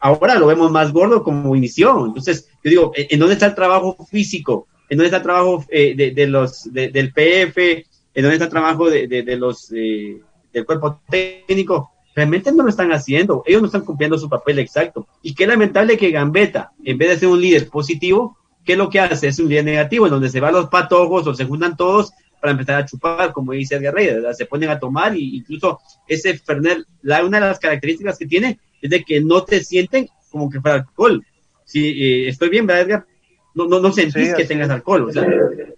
ahora 0.00 0.34
lo 0.34 0.46
vemos 0.46 0.70
más 0.70 0.92
gordo 0.92 1.22
como 1.22 1.54
inició. 1.56 2.06
Entonces, 2.06 2.48
yo 2.62 2.70
digo, 2.70 2.92
¿en 2.94 3.18
dónde 3.18 3.34
está 3.34 3.46
el 3.46 3.54
trabajo 3.54 3.96
físico? 4.10 4.66
¿En 4.88 4.98
dónde 4.98 5.06
está 5.06 5.18
el 5.18 5.22
trabajo 5.22 5.64
eh, 5.68 6.12
de, 6.14 6.26
los, 6.26 6.72
del 6.72 7.12
PF, 7.12 7.86
en 8.20 8.24
donde 8.24 8.34
está 8.34 8.44
el 8.44 8.50
trabajo 8.50 8.90
de, 8.90 9.06
de, 9.06 9.36
los 9.36 9.72
eh, 9.72 10.20
del 10.52 10.66
cuerpo 10.66 11.00
técnico, 11.08 11.90
realmente 12.14 12.52
no 12.52 12.64
lo 12.64 12.68
están 12.68 12.92
haciendo, 12.92 13.42
ellos 13.46 13.62
no 13.62 13.66
están 13.66 13.84
cumpliendo 13.84 14.18
su 14.18 14.28
papel 14.28 14.58
exacto. 14.58 15.08
Y 15.22 15.34
qué 15.34 15.46
lamentable 15.46 15.96
que 15.96 16.10
Gambetta, 16.10 16.72
en 16.84 16.98
vez 16.98 17.08
de 17.08 17.18
ser 17.18 17.28
un 17.28 17.40
líder 17.40 17.68
positivo, 17.68 18.36
¿qué 18.62 18.72
es 18.72 18.78
lo 18.78 18.90
que 18.90 19.00
hace? 19.00 19.28
Es 19.28 19.38
un 19.38 19.48
líder 19.48 19.64
negativo, 19.64 20.04
en 20.06 20.12
donde 20.12 20.28
se 20.28 20.38
van 20.38 20.52
los 20.52 20.68
patojos 20.68 21.26
o 21.26 21.34
se 21.34 21.46
juntan 21.46 21.78
todos 21.78 22.12
para 22.42 22.52
empezar 22.52 22.82
a 22.82 22.84
chupar, 22.84 23.32
como 23.32 23.52
dice 23.52 23.76
Edgar 23.76 23.94
Reyes, 23.94 24.36
se 24.36 24.44
ponen 24.44 24.68
a 24.68 24.78
tomar 24.78 25.16
y 25.16 25.36
incluso 25.36 25.80
ese 26.06 26.36
Fernet, 26.38 26.84
la, 27.02 27.24
una 27.24 27.40
de 27.40 27.46
las 27.46 27.58
características 27.58 28.18
que 28.18 28.26
tiene 28.26 28.58
es 28.82 28.90
de 28.90 29.02
que 29.02 29.22
no 29.22 29.44
te 29.44 29.64
sienten 29.64 30.08
como 30.30 30.50
que 30.50 30.60
fuera 30.60 30.76
alcohol. 30.76 31.24
Si 31.64 31.88
eh, 31.88 32.28
estoy 32.28 32.50
bien, 32.50 32.66
¿verdad, 32.66 32.82
Edgar? 32.82 33.06
No, 33.54 33.66
no, 33.66 33.80
no 33.80 33.92
sentís 33.92 34.34
que 34.34 34.44
tengas 34.44 34.70
alcohol. 34.70 35.08
O 35.08 35.12
sea, 35.12 35.26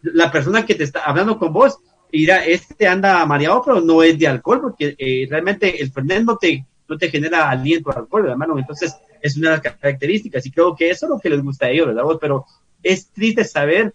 la 0.03 0.31
persona 0.31 0.67
que 0.67 0.75
te 0.75 0.85
está 0.85 1.01
hablando 1.01 1.39
con 1.39 1.53
vos 1.53 1.79
mira, 2.13 2.45
este 2.45 2.87
anda 2.87 3.25
mareado, 3.27 3.63
pero 3.65 3.81
no 3.81 4.03
es 4.03 4.19
de 4.19 4.29
alcohol, 4.29 4.61
porque 4.61 4.95
eh, 4.99 5.27
realmente 5.29 5.83
el 5.83 5.91
Fernet 5.91 6.23
no 6.23 6.37
te, 6.37 6.65
no 6.89 6.99
te 6.99 7.11
genera 7.11 7.49
aliento 7.49 7.91
al 7.91 7.99
alcohol, 7.99 8.29
hermano. 8.29 8.59
Entonces, 8.59 8.95
es 9.21 9.37
una 9.37 9.51
de 9.51 9.57
las 9.57 9.77
características, 9.77 10.45
y 10.47 10.51
creo 10.51 10.77
que 10.77 10.91
eso 10.91 11.07
es 11.07 11.11
lo 11.11 11.19
que 11.19 11.31
les 11.31 11.43
gusta 11.43 11.67
a 11.67 11.71
ellos, 11.71 11.89
¿verdad? 11.89 12.05
Pero 12.21 12.45
es 12.83 13.11
triste 13.11 13.45
saber 13.45 13.95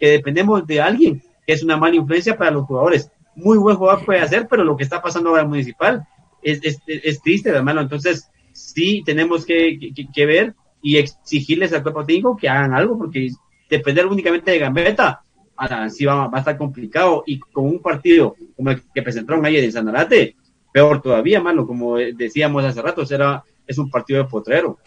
que 0.00 0.08
dependemos 0.08 0.66
de 0.66 0.80
alguien 0.80 1.22
que 1.46 1.52
es 1.52 1.62
una 1.62 1.76
mala 1.76 1.96
influencia 1.96 2.36
para 2.36 2.50
los 2.50 2.66
jugadores. 2.66 3.10
muy 3.34 3.58
buen 3.58 3.76
jugador 3.76 4.04
puede 4.04 4.20
hacer, 4.20 4.46
pero 4.48 4.64
lo 4.64 4.76
que 4.76 4.84
está 4.84 5.00
pasando 5.00 5.30
ahora 5.30 5.42
en 5.42 5.48
Municipal 5.48 6.06
es, 6.42 6.60
es, 6.86 7.22
triste, 7.22 7.50
hermano. 7.50 7.80
Entonces, 7.80 8.28
sí 8.52 9.02
tenemos 9.04 9.44
que, 9.44 9.78
que, 9.94 10.06
que 10.12 10.26
ver 10.26 10.54
y 10.82 10.96
exigirles 10.98 11.72
al 11.72 11.82
cuerpo 11.82 12.04
técnico 12.04 12.36
que 12.36 12.48
hagan 12.48 12.74
algo, 12.74 12.98
porque 12.98 13.30
depender 13.70 14.06
únicamente 14.06 14.50
de 14.50 14.58
Gambetta, 14.58 15.22
ahora 15.70 15.90
sí 15.90 16.04
va, 16.04 16.30
a 16.32 16.38
estar 16.38 16.56
complicado. 16.56 17.22
Y 17.26 17.38
con 17.38 17.64
un 17.66 17.80
partido 17.80 18.36
como 18.56 18.70
el 18.70 18.82
que 18.94 19.02
presentaron 19.02 19.44
ayer 19.44 19.64
en 19.64 19.72
Sanarate, 19.72 20.36
peor 20.72 21.00
todavía, 21.00 21.40
mano, 21.40 21.66
como 21.66 21.96
decíamos 21.96 22.64
hace 22.64 22.82
rato, 22.82 23.04
será, 23.04 23.44
es 23.66 23.78
un 23.78 23.90
partido 23.90 24.22
de 24.22 24.28
potrero. 24.28 24.78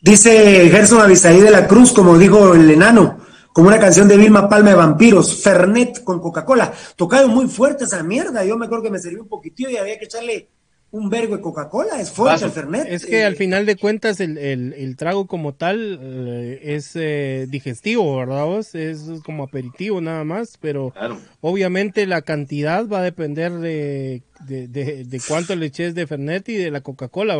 Dice 0.00 0.68
Gerson 0.70 1.00
Avisaí 1.00 1.40
de 1.40 1.50
la 1.50 1.68
Cruz, 1.68 1.92
como 1.92 2.18
dijo 2.18 2.54
el 2.54 2.68
enano, 2.70 3.18
como 3.52 3.68
una 3.68 3.78
canción 3.78 4.08
de 4.08 4.16
Vilma 4.16 4.48
Palma 4.48 4.70
de 4.70 4.76
Vampiros, 4.76 5.42
Fernet 5.42 6.02
con 6.02 6.20
Coca-Cola. 6.20 6.72
Tocado 6.96 7.28
muy 7.28 7.46
fuerte 7.46 7.84
esa 7.84 8.02
mierda. 8.02 8.44
Yo 8.44 8.56
me 8.56 8.66
acuerdo 8.66 8.84
que 8.84 8.90
me 8.90 8.98
serví 8.98 9.20
un 9.20 9.28
poquitillo 9.28 9.70
y 9.70 9.76
había 9.76 9.98
que 9.98 10.06
echarle 10.06 10.48
un 10.92 11.08
vergo 11.08 11.36
de 11.36 11.42
Coca-Cola, 11.42 11.98
es 12.00 12.10
fuerte 12.10 12.44
el 12.44 12.50
Fernet. 12.50 12.86
Es 12.86 13.06
que 13.06 13.24
al 13.24 13.34
final 13.34 13.64
de 13.64 13.76
cuentas 13.76 14.20
el, 14.20 14.36
el, 14.36 14.74
el 14.74 14.96
trago 14.96 15.26
como 15.26 15.54
tal 15.54 15.98
eh, 16.02 16.60
es 16.62 16.90
eh, 16.94 17.46
digestivo, 17.48 18.18
¿verdad 18.18 18.44
vos? 18.44 18.74
Es 18.74 19.04
como 19.24 19.44
aperitivo 19.44 20.02
nada 20.02 20.22
más, 20.24 20.58
pero 20.60 20.90
claro. 20.90 21.18
obviamente 21.40 22.06
la 22.06 22.20
cantidad 22.20 22.86
va 22.86 22.98
a 22.98 23.02
depender 23.02 23.52
de, 23.52 24.22
de, 24.46 24.68
de, 24.68 25.04
de 25.04 25.20
cuánto 25.26 25.56
le 25.56 25.64
eches 25.64 25.94
de 25.94 26.06
Fernet 26.06 26.46
y 26.50 26.56
de 26.56 26.70
la 26.70 26.82
Coca-Cola. 26.82 27.38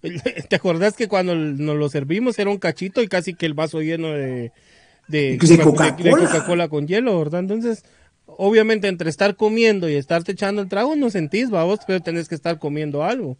¿Te 0.48 0.56
acordás 0.56 0.94
que 0.94 1.08
cuando 1.08 1.34
nos 1.34 1.76
lo 1.76 1.88
servimos 1.88 2.38
era 2.38 2.48
un 2.48 2.58
cachito 2.58 3.02
y 3.02 3.08
casi 3.08 3.34
que 3.34 3.46
el 3.46 3.54
vaso 3.54 3.80
lleno 3.80 4.12
de, 4.12 4.52
de, 5.08 5.36
de 5.36 5.58
Coca-Cola 5.58 6.44
Coca 6.44 6.68
con 6.68 6.86
hielo, 6.86 7.18
¿verdad? 7.18 7.40
Entonces 7.40 7.82
obviamente 8.36 8.88
entre 8.88 9.10
estar 9.10 9.36
comiendo 9.36 9.88
y 9.88 9.94
estarte 9.94 10.32
echando 10.32 10.62
el 10.62 10.68
trago 10.68 10.94
no 10.96 11.10
sentís, 11.10 11.50
vos, 11.50 11.80
pero 11.86 12.00
tenés 12.00 12.28
que 12.28 12.34
estar 12.34 12.58
comiendo 12.58 13.02
algo. 13.02 13.36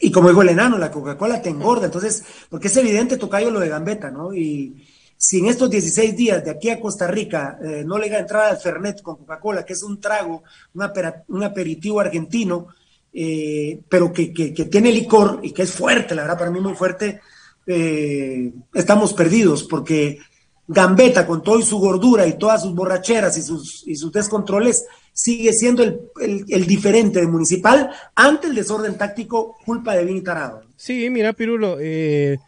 Y 0.00 0.12
como 0.12 0.28
dijo 0.28 0.42
el 0.42 0.50
enano, 0.50 0.78
la 0.78 0.90
Coca-Cola 0.90 1.42
te 1.42 1.48
engorda, 1.48 1.86
entonces, 1.86 2.22
porque 2.48 2.68
es 2.68 2.76
evidente, 2.76 3.16
Tocayo, 3.16 3.50
lo 3.50 3.60
de 3.60 3.68
Gambetta, 3.68 4.10
¿no? 4.10 4.32
Y 4.32 4.86
si 5.16 5.38
en 5.38 5.46
estos 5.46 5.68
16 5.68 6.16
días 6.16 6.44
de 6.44 6.52
aquí 6.52 6.70
a 6.70 6.78
Costa 6.78 7.08
Rica 7.08 7.58
eh, 7.64 7.82
no 7.84 7.98
le 7.98 8.08
da 8.08 8.20
entrada 8.20 8.50
al 8.50 8.58
Fernet 8.58 9.02
con 9.02 9.16
Coca-Cola, 9.16 9.64
que 9.64 9.72
es 9.72 9.82
un 9.82 10.00
trago, 10.00 10.44
un, 10.74 10.82
apera, 10.82 11.24
un 11.28 11.42
aperitivo 11.42 11.98
argentino, 11.98 12.68
eh, 13.12 13.80
pero 13.88 14.12
que, 14.12 14.32
que, 14.32 14.54
que, 14.54 14.66
tiene 14.66 14.92
licor 14.92 15.40
y 15.42 15.50
que 15.50 15.62
es 15.62 15.72
fuerte, 15.72 16.14
la 16.14 16.22
verdad, 16.22 16.38
para 16.38 16.50
mí 16.52 16.60
muy 16.60 16.74
fuerte, 16.74 17.20
eh, 17.66 18.52
estamos 18.74 19.12
perdidos, 19.12 19.64
porque 19.64 20.20
Gambetta, 20.68 21.26
con 21.26 21.42
toda 21.42 21.64
su 21.64 21.78
gordura 21.78 22.26
y 22.26 22.36
todas 22.36 22.62
sus 22.62 22.74
borracheras 22.74 23.38
y 23.38 23.42
sus, 23.42 23.84
y 23.86 23.96
sus 23.96 24.12
descontroles, 24.12 24.84
sigue 25.14 25.52
siendo 25.54 25.82
el, 25.82 26.66
diferente 26.66 27.20
de 27.20 27.26
Municipal 27.26 27.90
ante 28.14 28.48
el 28.48 28.54
desorden 28.54 28.98
táctico, 28.98 29.56
culpa 29.64 29.96
de 29.96 30.04
Vini 30.04 30.20
Tarado. 30.20 30.62
Sí, 30.76 31.08
mira, 31.08 31.32
Pirulo, 31.32 31.78
eh, 31.80 32.38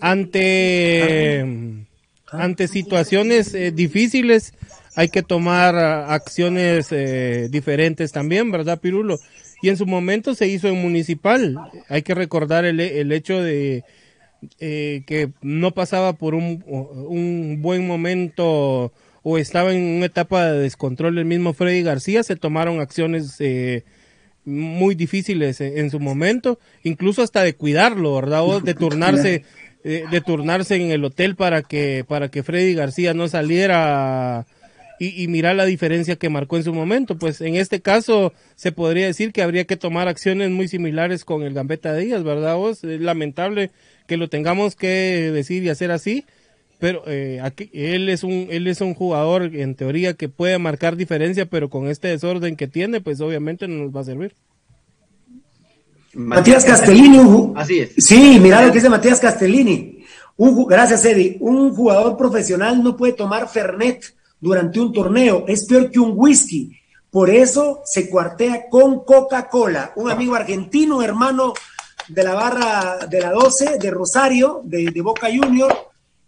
ante, 0.00 1.44
ante 2.28 2.68
situaciones 2.68 3.52
eh, 3.54 3.72
difíciles 3.72 4.54
hay 4.94 5.08
que 5.08 5.22
tomar 5.22 5.74
acciones 5.76 6.88
eh, 6.90 7.48
diferentes 7.50 8.12
también, 8.12 8.52
¿verdad, 8.52 8.80
Pirulo? 8.80 9.18
Y 9.62 9.68
en 9.68 9.76
su 9.76 9.86
momento 9.86 10.34
se 10.34 10.48
hizo 10.48 10.68
en 10.68 10.80
Municipal. 10.80 11.56
Hay 11.88 12.02
que 12.02 12.14
recordar 12.14 12.64
el, 12.64 12.78
el 12.78 13.10
hecho 13.10 13.40
de 13.40 13.84
eh, 14.58 15.02
que 15.06 15.30
no 15.40 15.72
pasaba 15.72 16.14
por 16.14 16.34
un, 16.34 16.64
un, 16.66 17.62
buen 17.62 17.86
momento 17.86 18.92
o 19.22 19.38
estaba 19.38 19.72
en 19.72 19.82
una 19.82 20.06
etapa 20.06 20.50
de 20.50 20.58
descontrol 20.58 21.18
el 21.18 21.24
mismo 21.24 21.52
Freddy 21.52 21.82
García, 21.82 22.22
se 22.22 22.36
tomaron 22.36 22.80
acciones 22.80 23.36
eh, 23.38 23.84
muy 24.44 24.94
difíciles 24.94 25.60
en, 25.60 25.78
en, 25.78 25.90
su 25.90 26.00
momento, 26.00 26.58
incluso 26.82 27.22
hasta 27.22 27.42
de 27.44 27.54
cuidarlo, 27.54 28.16
¿verdad? 28.16 28.42
O 28.42 28.60
de 28.60 28.74
turnarse, 28.74 29.44
eh, 29.84 30.04
de 30.10 30.20
turnarse 30.20 30.74
en 30.74 30.90
el 30.90 31.04
hotel 31.04 31.36
para 31.36 31.62
que, 31.62 32.04
para 32.06 32.28
que 32.28 32.42
Freddy 32.42 32.74
García 32.74 33.14
no 33.14 33.28
saliera 33.28 34.46
y, 35.02 35.20
y 35.20 35.26
mirar 35.26 35.56
la 35.56 35.64
diferencia 35.64 36.14
que 36.14 36.28
marcó 36.28 36.56
en 36.56 36.62
su 36.62 36.72
momento. 36.72 37.18
Pues 37.18 37.40
en 37.40 37.56
este 37.56 37.80
caso 37.80 38.32
se 38.54 38.70
podría 38.70 39.06
decir 39.06 39.32
que 39.32 39.42
habría 39.42 39.64
que 39.64 39.76
tomar 39.76 40.06
acciones 40.06 40.50
muy 40.50 40.68
similares 40.68 41.24
con 41.24 41.42
el 41.42 41.54
Gambetta 41.54 41.96
Díaz, 41.96 42.22
¿verdad? 42.22 42.54
Vos? 42.54 42.84
Es 42.84 43.00
lamentable 43.00 43.72
que 44.06 44.16
lo 44.16 44.28
tengamos 44.28 44.76
que 44.76 45.32
decir 45.32 45.64
y 45.64 45.70
hacer 45.70 45.90
así, 45.90 46.24
pero 46.78 47.02
eh, 47.08 47.40
aquí, 47.42 47.68
él 47.72 48.08
es 48.08 48.22
un 48.22 48.46
él 48.50 48.68
es 48.68 48.80
un 48.80 48.94
jugador 48.94 49.56
en 49.56 49.74
teoría 49.74 50.14
que 50.14 50.28
puede 50.28 50.58
marcar 50.58 50.96
diferencia, 50.96 51.46
pero 51.46 51.68
con 51.68 51.88
este 51.88 52.06
desorden 52.06 52.54
que 52.54 52.68
tiene, 52.68 53.00
pues 53.00 53.20
obviamente 53.20 53.66
no 53.66 53.82
nos 53.82 53.94
va 53.94 54.02
a 54.02 54.04
servir. 54.04 54.34
Matías 56.14 56.64
Castellini, 56.64 57.18
un, 57.18 57.54
así 57.56 57.80
es. 57.80 57.92
Sí, 57.96 58.38
mira 58.40 58.62
lo 58.62 58.68
que 58.68 58.78
dice 58.78 58.88
Matías 58.88 59.18
Castellini. 59.18 60.04
Un, 60.36 60.64
gracias, 60.66 61.04
Eddie. 61.04 61.38
Un 61.40 61.74
jugador 61.74 62.16
profesional 62.16 62.82
no 62.84 62.96
puede 62.96 63.14
tomar 63.14 63.48
Fernet 63.48 64.14
durante 64.42 64.80
un 64.80 64.92
torneo, 64.92 65.44
es 65.46 65.64
peor 65.66 65.88
que 65.88 66.00
un 66.00 66.14
whisky. 66.16 66.76
Por 67.08 67.30
eso 67.30 67.82
se 67.84 68.10
cuartea 68.10 68.68
con 68.68 69.04
Coca-Cola. 69.04 69.92
Un 69.94 70.10
amigo 70.10 70.34
argentino, 70.34 71.00
hermano 71.00 71.54
de 72.08 72.24
la 72.24 72.34
barra 72.34 73.06
de 73.08 73.20
la 73.20 73.30
12 73.30 73.78
de 73.78 73.90
Rosario, 73.90 74.60
de, 74.64 74.86
de, 74.86 75.00
Boca 75.00 75.28
Junior, 75.28 75.72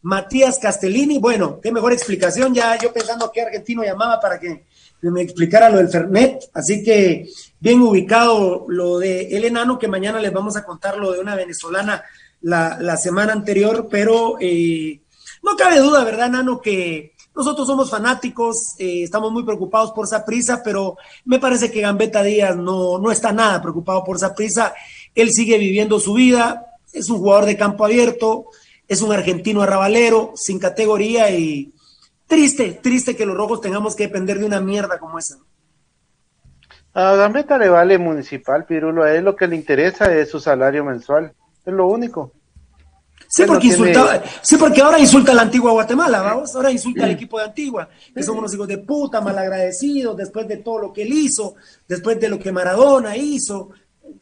Matías 0.03 0.61
Castellini. 0.61 1.19
Bueno, 1.19 1.59
qué 1.61 1.73
mejor 1.73 1.93
explicación. 1.93 2.55
Ya 2.55 2.79
yo 2.79 2.93
pensando 2.93 3.33
qué 3.35 3.43
argentino 3.43 3.83
llamaba 3.83 4.21
para 4.21 4.39
que 4.39 4.65
me 5.01 5.23
explicara 5.23 5.69
lo 5.69 5.79
del 5.79 5.89
Fernet. 5.89 6.51
Así 6.55 6.85
que 6.85 7.29
bien 7.59 7.83
ubicado 7.83 8.67
lo 8.69 9.01
de 9.01 9.37
el 9.37 9.45
enano, 9.45 9.77
que 9.77 9.89
mañana 9.89 10.21
les 10.21 10.33
vamos 10.33 10.57
a 10.57 10.65
contar 10.65 10.99
lo 10.99 11.11
de 11.11 11.19
una 11.19 11.35
venezolana 11.35 12.05
la, 12.43 12.79
la 12.81 12.97
semana 12.97 13.33
anterior, 13.33 13.89
pero 13.91 14.37
eh, 14.41 15.01
no 15.43 15.57
cabe 15.57 15.81
duda, 15.81 16.05
¿verdad, 16.05 16.31
Nano? 16.31 16.61
Que 16.61 17.14
nosotros 17.35 17.67
somos 17.67 17.91
fanáticos, 17.91 18.75
eh, 18.79 19.03
estamos 19.03 19.33
muy 19.33 19.43
preocupados 19.45 19.91
por 19.93 20.07
prisa, 20.25 20.63
pero 20.63 20.97
me 21.25 21.39
parece 21.39 21.71
que 21.71 21.81
Gambetta 21.81 22.23
Díaz 22.23 22.57
no, 22.57 22.99
no 22.99 23.11
está 23.11 23.33
nada 23.33 23.61
preocupado 23.61 24.05
por 24.05 24.19
prisa. 24.35 24.73
Él 25.15 25.31
sigue 25.33 25.59
viviendo 25.59 25.99
su 25.99 26.15
vida, 26.15 26.67
es 26.93 27.11
un 27.11 27.19
jugador 27.19 27.47
de 27.47 27.57
campo 27.57 27.85
abierto, 27.85 28.47
es 28.87 29.03
un 29.03 29.13
argentino 29.13 29.63
arrabalero, 29.63 30.33
sin 30.37 30.59
categoría 30.59 31.31
y 31.31 31.73
triste, 32.27 32.79
triste 32.83 33.17
que 33.17 33.27
los 33.27 33.37
rojos 33.37 33.61
tengamos 33.61 33.97
que 33.97 34.05
depender 34.05 34.39
de 34.39 34.47
una 34.47 34.61
mierda 34.61 34.99
como 34.99 35.19
esa. 35.19 35.39
A 36.93 37.17
Gambetta 37.17 37.59
le 37.59 37.69
vale 37.69 37.99
municipal, 37.99 38.65
Pirulo, 38.65 39.03
a 39.03 39.13
él 39.13 39.25
lo 39.25 39.35
que 39.35 39.49
le 39.49 39.57
interesa 39.57 40.15
es 40.15 40.31
su 40.31 40.39
salario 40.39 40.85
mensual, 40.85 41.35
es 41.67 41.75
lo 41.75 41.89
único. 41.89 42.33
Sí, 43.35 43.43
porque, 43.49 43.77
porque 44.61 44.81
ahora 44.81 44.97
insulta 44.97 45.33
a 45.33 45.35
la 45.35 45.43
antigua 45.43 45.73
Guatemala, 45.73 46.23
vamos, 46.23 46.55
ahora 46.55 46.71
insulta 46.71 47.03
al 47.03 47.11
equipo 47.11 47.37
de 47.37 47.47
Antigua, 47.47 47.89
que 48.15 48.23
son 48.23 48.39
unos 48.39 48.55
hijos 48.55 48.69
de 48.69 48.79
puta, 48.79 49.21
malagradecidos, 49.21 50.17
después 50.17 50.47
de 50.47 50.59
todo 50.59 50.79
lo 50.79 50.93
que 50.93 51.03
él 51.03 51.13
hizo, 51.13 51.57
después 51.89 52.21
de 52.21 52.29
lo 52.29 52.39
que 52.39 52.53
Maradona 52.53 53.17
hizo. 53.17 53.71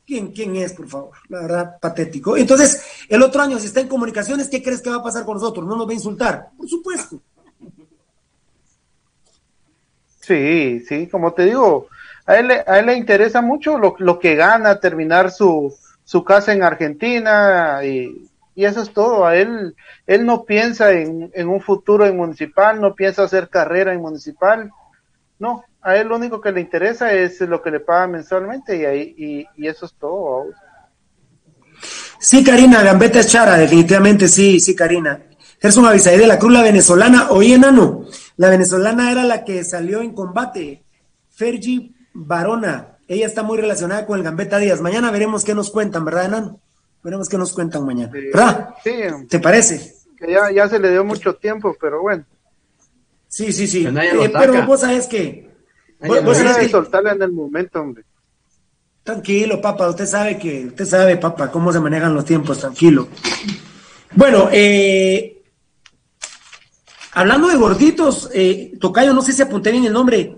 ¿Quién, 0.07 0.33
quién 0.33 0.57
es, 0.57 0.73
por 0.73 0.89
favor? 0.89 1.11
La 1.29 1.43
verdad, 1.43 1.77
patético. 1.79 2.39
Entonces, 2.39 2.83
el 3.07 3.23
otro 3.23 3.43
año, 3.43 3.59
si 3.59 3.67
está 3.67 3.81
en 3.81 3.89
comunicaciones, 3.89 4.49
¿qué 4.49 4.63
crees 4.63 4.81
que 4.81 4.89
va 4.89 4.97
a 4.97 5.03
pasar 5.03 5.27
con 5.27 5.35
nosotros? 5.35 5.67
¿No 5.67 5.77
nos 5.77 5.87
va 5.87 5.91
a 5.91 5.95
insultar? 5.95 6.49
Por 6.57 6.67
supuesto. 6.67 7.21
Sí, 10.21 10.81
sí, 10.89 11.07
como 11.09 11.35
te 11.35 11.45
digo, 11.45 11.89
a 12.25 12.37
él, 12.37 12.51
a 12.51 12.79
él 12.79 12.87
le 12.87 12.97
interesa 12.97 13.43
mucho 13.43 13.77
lo, 13.77 13.95
lo 13.99 14.19
que 14.19 14.37
gana, 14.37 14.81
terminar 14.81 15.31
su, 15.31 15.77
su 16.03 16.25
casa 16.25 16.55
en 16.55 16.63
Argentina 16.63 17.85
y 17.85 18.32
y 18.55 18.65
eso 18.65 18.83
es 18.83 18.93
todo. 18.93 19.27
A 19.27 19.37
él, 19.37 19.75
él 20.07 20.27
no 20.27 20.45
piensa 20.45 20.93
en, 20.93 21.31
en, 21.35 21.49
un 21.49 21.61
futuro 21.61 22.07
en 22.07 22.17
municipal, 22.17 22.81
no 22.81 22.95
piensa 22.95 23.25
hacer 23.25 23.49
carrera 23.49 23.93
en 23.93 24.01
municipal. 24.01 24.71
No, 25.39 25.65
a 25.81 25.97
él 25.97 26.09
lo 26.09 26.17
único 26.17 26.41
que 26.41 26.53
le 26.53 26.61
interesa 26.61 27.13
es 27.13 27.41
lo 27.41 27.63
que 27.63 27.71
le 27.71 27.81
paga 27.81 28.07
mensualmente 28.07 28.77
y 28.77 28.85
ahí, 28.85 29.15
y, 29.17 29.47
y 29.57 29.69
eso 29.69 29.87
es 29.87 29.95
todo. 29.95 30.47
Sí, 32.19 32.45
Karina, 32.45 32.83
Gambetta 32.83 33.21
es 33.21 33.27
Chara, 33.29 33.57
definitivamente 33.57 34.29
sí, 34.29 34.61
sí, 34.61 34.77
Karina. 34.77 35.21
Gerson 35.61 35.87
Avisaí 35.87 36.19
de 36.19 36.27
la 36.27 36.39
Cruz, 36.39 36.53
la 36.53 36.63
venezolana. 36.63 37.31
Oye, 37.31 37.55
enano, 37.55 38.05
la 38.37 38.49
venezolana 38.49 39.11
era 39.11 39.25
la 39.25 39.45
que 39.45 39.65
salió 39.65 40.01
en 40.01 40.13
combate. 40.13 40.85
Fergie 41.31 41.93
Barona. 42.13 42.99
Ella 43.09 43.27
está 43.27 43.43
muy 43.43 43.59
relacionada 43.59 44.07
con 44.07 44.19
el 44.19 44.25
Gambetta 44.25 44.59
Díaz. 44.59 44.81
Mañana 44.81 45.11
veremos 45.11 45.45
qué 45.45 45.55
nos 45.55 45.71
cuentan, 45.71 46.05
¿verdad, 46.05 46.27
enano? 46.27 46.61
Veremos 47.03 47.29
qué 47.29 47.37
nos 47.37 47.53
cuentan 47.53 47.85
mañana. 47.85 48.13
Sí, 48.13 48.27
¿Verdad? 48.33 48.75
Sí, 48.83 48.93
¿Te 49.29 49.39
parece? 49.41 49.95
Que 50.17 50.33
ya, 50.33 50.51
ya 50.53 50.69
se 50.69 50.79
le 50.79 50.91
dio 50.91 51.05
mucho 51.05 51.35
tiempo, 51.35 51.77
pero 51.81 52.03
bueno. 52.03 52.25
Sí, 53.29 53.53
sí, 53.53 53.67
sí. 53.67 53.87
Eh, 53.87 54.33
pero 54.33 54.65
vos 54.67 54.81
sabés 54.81 55.07
que. 55.07 55.51
Vos, 56.01 56.23
vos 56.25 56.37
sabés 56.37 56.59
que 56.59 56.69
soltarla 56.69 57.13
en 57.13 57.23
el 57.23 57.33
momento, 57.33 57.81
hombre. 57.81 58.05
Tranquilo, 59.03 59.61
papá. 59.61 59.89
Usted 59.89 60.07
sabe 60.07 60.39
que. 60.39 60.67
Usted 60.67 60.85
sabe, 60.85 61.17
papá, 61.17 61.51
cómo 61.51 61.73
se 61.73 61.81
manejan 61.81 62.15
los 62.15 62.25
tiempos. 62.25 62.59
Tranquilo. 62.59 63.09
Bueno, 64.15 64.49
eh. 64.53 65.43
Hablando 67.15 67.49
de 67.49 67.57
gorditos, 67.57 68.31
eh, 68.33 68.73
Tocayo, 68.81 69.13
no 69.13 69.23
sé 69.23 69.33
si 69.33 69.43
apunté 69.43 69.71
bien 69.71 69.85
el 69.85 69.93
nombre. 69.93 70.37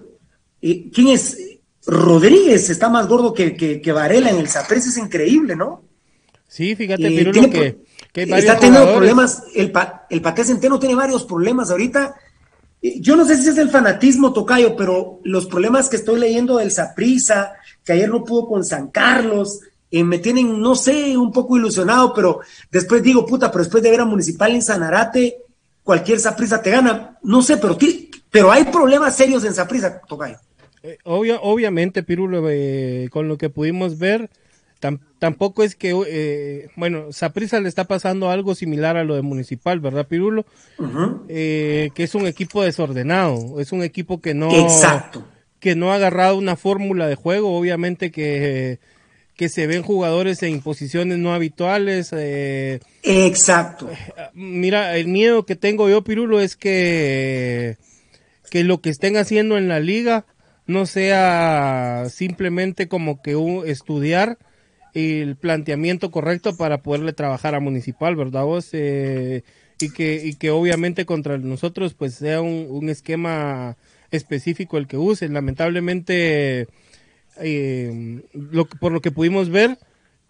Eh, 0.60 0.91
¿Quién 0.93 1.09
es? 1.09 1.39
Rodríguez 1.86 2.70
está 2.70 2.89
más 2.89 3.07
gordo 3.07 3.34
que, 3.34 3.55
que, 3.55 3.93
Varela 3.93 4.31
en 4.31 4.39
el 4.39 4.49
Saprissa, 4.49 4.89
es 4.89 4.97
increíble, 4.97 5.55
¿no? 5.55 5.84
Sí, 6.49 6.77
fíjate, 6.77 7.07
eh, 7.07 7.11
Pirulo, 7.11 7.51
que, 7.51 7.79
que 8.13 8.23
está 8.23 8.59
teniendo 8.59 8.93
problemas, 8.93 9.45
el, 9.55 9.73
pa, 9.73 10.07
el 10.11 10.21
Paté 10.21 10.45
Centeno 10.45 10.79
tiene 10.79 10.95
varios 10.95 11.25
problemas 11.25 11.71
ahorita. 11.71 12.15
Yo 13.01 13.17
no 13.17 13.25
sé 13.25 13.37
si 13.39 13.49
es 13.49 13.59
el 13.59 13.71
fanatismo, 13.71 14.33
Tocayo, 14.33 14.77
pero 14.77 15.21
los 15.25 15.47
problemas 15.47 15.89
que 15.89 15.97
estoy 15.97 16.21
leyendo 16.21 16.59
del 16.59 16.71
Saprissa, 16.71 17.55
que 17.85 17.95
ayer 17.95 18.09
no 18.09 18.25
pudo 18.25 18.47
con 18.47 18.65
San 18.65 18.89
Carlos, 18.89 19.61
eh, 19.91 20.05
me 20.05 20.19
tienen, 20.19 20.61
no 20.61 20.75
sé, 20.75 21.17
un 21.17 21.33
poco 21.33 21.57
ilusionado, 21.57 22.13
pero 22.13 22.41
después 22.71 23.03
digo, 23.03 23.25
puta, 23.25 23.51
pero 23.51 23.65
después 23.65 23.83
de 23.83 23.91
ver 23.91 24.01
a 24.01 24.05
Municipal 24.05 24.53
en 24.53 24.61
Sanarate, 24.61 25.39
cualquier 25.83 26.21
Saprissa 26.21 26.61
te 26.61 26.71
gana. 26.71 27.17
No 27.23 27.43
sé, 27.43 27.57
pero, 27.57 27.79
pero 28.31 28.53
hay 28.53 28.65
problemas 28.65 29.17
serios 29.17 29.45
en 29.45 29.55
Saprissa, 29.55 30.01
Tocayo. 30.01 30.37
Eh, 30.83 30.99
obviamente, 31.05 32.03
Pirulo, 32.03 32.45
eh, 32.51 33.09
con 33.11 33.29
lo 33.29 33.39
que 33.39 33.49
pudimos 33.49 33.99
ver, 33.99 34.31
tampoco 35.19 35.63
es 35.63 35.77
que, 35.77 35.95
eh, 36.07 36.69
bueno, 36.77 37.13
Saprisa 37.13 37.61
le 37.61 37.69
está 37.69 37.85
pasando 37.85 38.31
algo 38.31 38.55
similar 38.55 38.97
a 38.97 39.05
lo 39.05 39.15
de 39.15 39.23
Municipal, 39.23 39.81
¿verdad, 39.81 40.07
Pirulo? 40.07 40.45
que 41.29 41.93
es 41.97 42.15
un 42.15 42.27
equipo 42.27 42.63
desordenado, 42.63 43.61
es 43.61 43.73
un 43.73 43.83
equipo 43.83 44.21
que 44.21 44.35
no, 44.35 44.51
que 45.61 45.77
no 45.77 45.93
ha 45.93 45.97
agarrado 45.97 46.37
una 46.37 46.57
fórmula 46.57 47.07
de 47.07 47.15
juego, 47.15 47.57
obviamente 47.57 48.11
que, 48.11 48.79
que 49.37 49.49
se 49.49 49.67
ven 49.67 49.83
jugadores 49.83 50.43
en 50.43 50.61
posiciones 50.61 51.19
no 51.19 51.35
habituales. 51.35 52.13
Exacto. 53.03 53.91
Mira, 54.35 54.97
el 54.97 55.09
miedo 55.09 55.47
que 55.47 55.57
tengo 55.57 55.89
yo, 55.89 56.05
Pirulo, 56.05 56.41
es 56.41 56.57
que, 56.57 57.77
que 58.51 58.65
lo 58.65 58.81
que 58.81 58.91
estén 58.91 59.17
haciendo 59.17 59.57
en 59.59 59.69
la 59.69 59.81
liga 59.81 60.27
no 60.67 60.87
sea 60.87 62.07
simplemente 62.09 62.89
como 62.89 63.21
que 63.21 63.37
un, 63.37 63.67
estudiar 63.67 64.39
el 64.95 65.37
planteamiento 65.37 66.11
correcto 66.11 66.57
para 66.57 66.83
poderle 66.83 67.13
trabajar 67.13 67.55
a 67.55 67.61
Municipal, 67.61 68.15
¿verdad 68.15 68.45
vos? 68.45 68.69
Eh, 68.73 69.43
y, 69.81 69.91
que, 69.91 70.25
y 70.25 70.35
que 70.35 70.51
obviamente 70.51 71.05
contra 71.05 71.37
nosotros 71.37 71.95
pues 71.95 72.15
sea 72.15 72.41
un, 72.41 72.89
esquema 72.89 73.77
específico 74.13 74.79
el 74.79 74.87
que 74.87 74.97
usen. 74.97 75.35
Lamentablemente, 75.35 76.69
eh, 77.41 78.23
por 78.81 78.93
lo 78.93 79.01
que 79.01 79.11
pudimos 79.11 79.51
ver, 79.51 79.79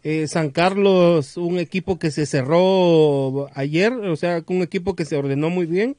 eh, 0.02 0.26
San 0.28 0.50
Carlos, 0.50 1.36
un 1.36 1.58
equipo 1.58 1.98
que 1.98 2.10
se 2.10 2.24
cerró 2.24 3.50
ayer, 3.54 3.92
o 3.92 4.16
sea, 4.16 4.42
un 4.48 4.62
equipo 4.62 4.96
que 4.96 5.04
se 5.04 5.16
ordenó 5.16 5.50
muy 5.50 5.66
bien, 5.66 5.96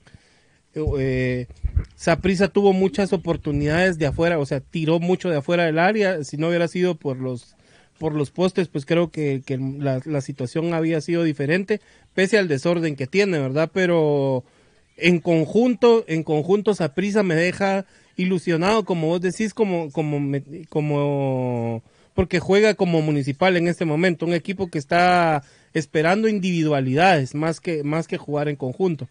Saprisa 1.96 2.50
tuvo 2.50 2.74
muchas 2.74 3.14
oportunidades 3.14 3.98
de 3.98 4.08
afuera, 4.08 4.40
o 4.40 4.46
sea, 4.46 4.60
tiró 4.60 5.00
mucho 5.00 5.30
de 5.30 5.38
afuera 5.38 5.66
del 5.66 5.80
área. 5.80 6.24
Si 6.24 6.36
no 6.36 6.50
hubiera 6.50 6.68
sido 6.68 6.96
por 6.96 7.18
los 7.18 7.55
por 7.98 8.14
los 8.14 8.32
postes, 8.32 8.68
pues 8.68 8.86
creo 8.86 9.10
que, 9.10 9.42
la, 9.80 10.22
situación 10.22 10.74
había 10.74 11.02
sido 11.02 11.24
diferente, 11.24 11.82
pese 12.14 12.38
al 12.38 12.48
desorden 12.48 12.96
que 12.96 13.08
tiene, 13.08 13.40
¿verdad? 13.40 13.70
Pero 13.74 14.44
en 14.98 15.20
conjunto, 15.20 16.04
en 16.08 16.24
conjunto 16.24 16.76
Saprisa 16.76 17.24
me 17.24 17.36
deja 17.36 17.86
ilusionado, 18.18 18.86
como 18.86 19.08
vos 19.08 19.22
decís, 19.22 19.54
como, 19.54 19.92
como, 19.92 20.40
como, 20.70 21.84
porque 22.14 22.40
juega 22.40 22.74
como 22.74 23.02
municipal 23.02 23.58
en 23.58 23.68
este 23.68 23.86
momento, 23.86 24.26
un 24.26 24.34
equipo 24.34 24.70
que 24.70 24.78
está 24.78 25.44
esperando 25.74 26.28
individualidades 26.28 27.36
más 27.36 27.60
que, 27.60 27.84
más 27.84 28.08
que 28.08 28.18
jugar 28.18 28.50
en 28.50 28.56
conjunto. 28.56 29.08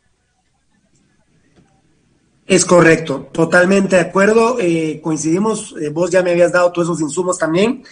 Es 2.46 2.66
correcto, 2.66 3.30
totalmente 3.32 3.96
de 3.96 4.02
acuerdo. 4.02 4.58
Eh, 4.60 5.00
coincidimos, 5.02 5.74
eh, 5.80 5.88
vos 5.88 6.10
ya 6.10 6.22
me 6.22 6.32
habías 6.32 6.52
dado 6.52 6.72
todos 6.72 6.88
esos 6.88 7.00
insumos 7.00 7.38
también. 7.38 7.84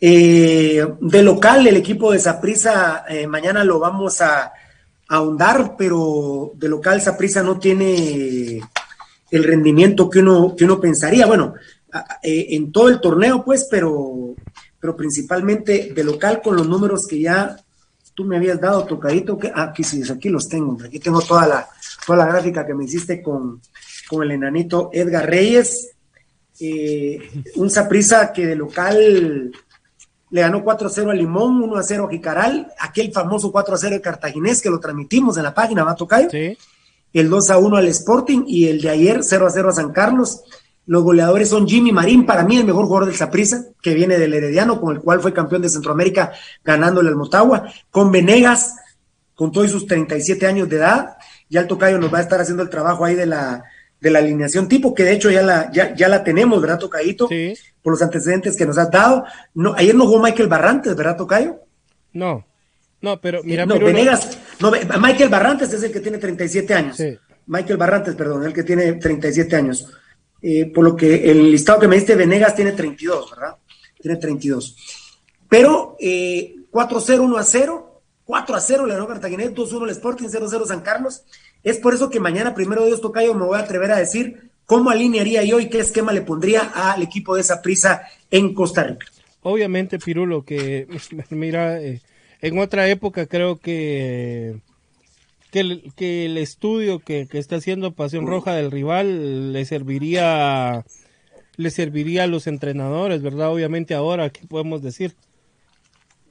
Eh, 0.00 0.86
de 1.00 1.22
local, 1.22 1.66
el 1.66 1.76
equipo 1.76 2.12
de 2.12 2.18
Saprisa, 2.18 3.04
mañana 3.28 3.64
lo 3.64 3.78
vamos 3.78 4.20
a, 4.20 4.52
ahondar, 5.08 5.74
pero 5.76 6.52
de 6.54 6.68
local 6.68 7.02
Saprisa 7.02 7.42
no 7.42 7.58
tiene 7.58 8.60
el 9.30 9.44
rendimiento 9.44 10.08
que 10.08 10.20
uno, 10.20 10.54
que 10.56 10.64
uno 10.64 10.80
pensaría. 10.80 11.26
Bueno, 11.26 11.54
en 12.22 12.70
todo 12.70 12.88
el 12.88 13.00
torneo, 13.00 13.44
pues, 13.44 13.66
pero, 13.68 14.36
pero 14.80 14.96
principalmente 14.96 15.92
de 15.92 16.04
local 16.04 16.40
con 16.40 16.56
los 16.56 16.68
números 16.68 17.06
que 17.08 17.20
ya 17.20 17.56
tú 18.14 18.24
me 18.24 18.36
habías 18.36 18.60
dado 18.60 18.84
tocadito. 18.84 19.38
Ah, 19.54 19.64
aquí 19.64 19.82
sí, 19.82 20.02
aquí 20.10 20.28
los 20.28 20.48
tengo. 20.48 20.78
Aquí 20.84 20.98
tengo 20.98 21.20
toda 21.20 21.46
la, 21.46 21.68
toda 22.06 22.18
la 22.18 22.26
gráfica 22.26 22.66
que 22.66 22.74
me 22.74 22.84
hiciste 22.84 23.22
con, 23.22 23.60
con 24.08 24.22
el 24.22 24.32
enanito 24.32 24.90
Edgar 24.92 25.28
Reyes. 25.28 25.90
Eh, 26.60 27.18
un 27.56 27.70
Saprisa 27.70 28.32
que 28.32 28.46
de 28.46 28.54
local 28.54 29.50
le 30.30 30.40
ganó 30.40 30.64
4-0 30.64 31.10
a 31.10 31.14
Limón, 31.14 31.60
1-0 31.62 32.06
a 32.06 32.10
Jicaral, 32.10 32.72
aquel 32.78 33.12
famoso 33.12 33.52
4-0 33.52 33.90
de 33.90 34.00
Cartaginés 34.00 34.62
que 34.62 34.70
lo 34.70 34.78
transmitimos 34.78 35.36
en 35.36 35.42
la 35.42 35.54
página, 35.54 35.84
¿va 35.84 35.92
a 35.92 35.96
tocar? 35.96 36.28
Sí. 36.30 36.56
El 37.12 37.30
2-1 37.30 37.78
al 37.78 37.88
Sporting 37.88 38.44
y 38.46 38.68
el 38.68 38.80
de 38.80 38.90
ayer 38.90 39.18
0-0 39.18 39.68
a 39.68 39.72
San 39.72 39.92
Carlos. 39.92 40.42
Los 40.86 41.02
goleadores 41.02 41.48
son 41.48 41.66
Jimmy 41.66 41.92
Marín, 41.92 42.24
para 42.24 42.44
mí 42.44 42.56
el 42.56 42.64
mejor 42.64 42.86
jugador 42.86 43.08
del 43.08 43.16
Saprisa, 43.16 43.64
que 43.82 43.94
viene 43.94 44.18
del 44.18 44.32
Herediano, 44.32 44.80
con 44.80 44.94
el 44.94 45.02
cual 45.02 45.20
fue 45.20 45.32
campeón 45.32 45.62
de 45.62 45.68
Centroamérica 45.68 46.32
ganándole 46.64 47.08
al 47.08 47.16
Motagua. 47.16 47.64
Con 47.90 48.12
Venegas, 48.12 48.76
con 49.34 49.50
todos 49.50 49.70
sus 49.70 49.86
37 49.86 50.46
años 50.46 50.68
de 50.68 50.76
edad. 50.76 51.16
Ya 51.48 51.60
el 51.60 51.66
Tocayo 51.66 51.98
nos 51.98 52.12
va 52.12 52.18
a 52.18 52.22
estar 52.22 52.40
haciendo 52.40 52.62
el 52.62 52.70
trabajo 52.70 53.04
ahí 53.04 53.14
de 53.14 53.26
la, 53.26 53.64
de 54.00 54.10
la 54.10 54.20
alineación 54.20 54.68
tipo, 54.68 54.94
que 54.94 55.04
de 55.04 55.12
hecho 55.12 55.30
ya 55.30 55.42
la, 55.42 55.70
ya, 55.72 55.94
ya 55.94 56.08
la 56.08 56.24
tenemos, 56.24 56.60
¿verdad, 56.60 56.78
Tocayito? 56.78 57.28
Sí. 57.28 57.54
Por 57.82 57.92
los 57.92 58.02
antecedentes 58.02 58.56
que 58.56 58.66
nos 58.66 58.78
has 58.78 58.90
dado. 58.90 59.24
No, 59.54 59.74
ayer 59.74 59.94
no 59.94 60.06
jugó 60.06 60.20
Michael 60.22 60.48
Barrantes, 60.48 60.96
¿verdad, 60.96 61.16
Tocayo? 61.16 61.60
No, 62.12 62.46
no, 63.00 63.20
pero 63.20 63.42
mira, 63.42 63.64
no, 63.64 63.78
Venegas, 63.78 64.38
no, 64.60 64.70
Michael 64.70 65.28
Barrantes 65.30 65.72
es 65.72 65.82
el 65.82 65.92
que 65.92 66.00
tiene 66.00 66.18
37 66.18 66.74
años. 66.74 66.96
Sí. 66.96 67.16
Michael 67.46 67.78
Barrantes, 67.78 68.14
perdón, 68.14 68.44
el 68.44 68.52
que 68.52 68.62
tiene 68.62 68.92
37 68.92 69.56
años. 69.56 69.86
Eh, 70.42 70.66
por 70.66 70.84
lo 70.84 70.96
que 70.96 71.30
el 71.30 71.50
listado 71.50 71.80
que 71.80 71.88
me 71.88 71.96
diste, 71.96 72.14
Venegas 72.14 72.54
tiene 72.54 72.72
32, 72.72 73.30
¿verdad? 73.30 73.56
Tiene 74.00 74.16
32. 74.18 74.76
Pero 75.48 75.96
eh, 75.98 76.54
4-0, 76.70 77.18
1-0, 77.18 77.84
4-0 78.26 78.86
le 78.86 78.94
ganó 78.94 79.08
Cartaginés, 79.08 79.52
2-1 79.52 79.84
el 79.84 79.90
Sporting, 79.90 80.28
0-0 80.28 80.66
San 80.66 80.80
Carlos. 80.80 81.24
Es 81.62 81.78
por 81.78 81.94
eso 81.94 82.10
que 82.10 82.20
mañana, 82.20 82.54
primero 82.54 82.86
Dios 82.86 83.00
Tocayo, 83.00 83.34
me 83.34 83.44
voy 83.44 83.58
a 83.58 83.62
atrever 83.62 83.92
a 83.92 83.98
decir 83.98 84.50
cómo 84.66 84.90
alinearía 84.90 85.44
yo 85.44 85.60
y 85.60 85.68
qué 85.68 85.80
esquema 85.80 86.12
le 86.12 86.22
pondría 86.22 86.60
al 86.60 87.02
equipo 87.02 87.34
de 87.34 87.42
esa 87.42 87.60
prisa 87.60 88.02
en 88.30 88.54
Costa 88.54 88.84
Rica. 88.84 89.06
Obviamente, 89.42 89.98
Pirulo, 89.98 90.44
que 90.44 90.86
mira, 91.30 91.80
eh, 91.80 92.00
en 92.40 92.58
otra 92.58 92.88
época 92.88 93.26
creo 93.26 93.56
que 93.56 94.56
que 95.50 95.60
el, 95.60 95.92
que 95.96 96.26
el 96.26 96.38
estudio 96.38 97.00
que, 97.00 97.26
está 97.32 97.56
haciendo 97.56 97.92
Pasión 97.92 98.26
Roja 98.26 98.54
del 98.54 98.70
rival 98.70 99.52
le 99.52 99.64
serviría 99.64 100.84
le 101.56 101.70
serviría 101.70 102.24
a 102.24 102.28
los 102.28 102.46
entrenadores, 102.46 103.20
¿verdad? 103.20 103.52
Obviamente 103.52 103.94
ahora, 103.94 104.30
¿qué 104.30 104.46
podemos 104.46 104.82
decir? 104.82 105.14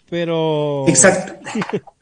Pero... 0.10 0.86
Exacto. 0.88 1.34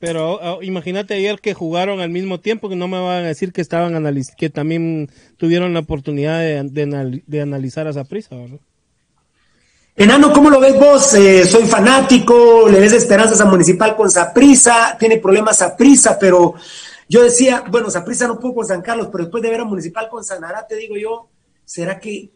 Pero 0.00 0.40
ah, 0.42 0.58
imagínate 0.62 1.14
ayer 1.14 1.40
que 1.40 1.52
jugaron 1.52 2.00
al 2.00 2.08
mismo 2.08 2.40
tiempo, 2.40 2.70
que 2.70 2.74
no 2.74 2.88
me 2.88 2.98
van 2.98 3.22
a 3.24 3.28
decir 3.28 3.52
que 3.52 3.60
estaban 3.60 3.94
que 4.36 4.48
también 4.48 5.10
tuvieron 5.36 5.74
la 5.74 5.80
oportunidad 5.80 6.40
de, 6.40 7.22
de, 7.26 7.40
analizar 7.40 7.86
a 7.86 7.90
esa 7.90 8.04
¿verdad? 8.04 8.58
Enano, 9.94 10.32
¿cómo 10.32 10.48
lo 10.48 10.58
ves 10.58 10.80
vos? 10.80 11.12
Eh, 11.14 11.44
soy 11.46 11.64
fanático, 11.64 12.66
le 12.66 12.80
ves 12.80 12.94
esperanzas 12.94 13.42
a 13.42 13.44
Municipal 13.44 13.94
con 13.94 14.10
Saprisa, 14.10 14.96
tiene 14.98 15.18
problemas 15.18 15.58
Saprisa, 15.58 16.18
pero 16.18 16.54
yo 17.06 17.22
decía, 17.22 17.64
bueno, 17.70 17.90
Saprisa 17.90 18.26
no 18.26 18.40
pudo 18.40 18.54
con 18.54 18.66
San 18.66 18.80
Carlos, 18.80 19.08
pero 19.12 19.24
después 19.24 19.42
de 19.42 19.50
ver 19.50 19.60
a 19.60 19.64
Municipal 19.64 20.08
con 20.08 20.24
Sanarate, 20.24 20.76
digo 20.76 20.96
yo, 20.96 21.28
¿será 21.66 22.00
que, 22.00 22.30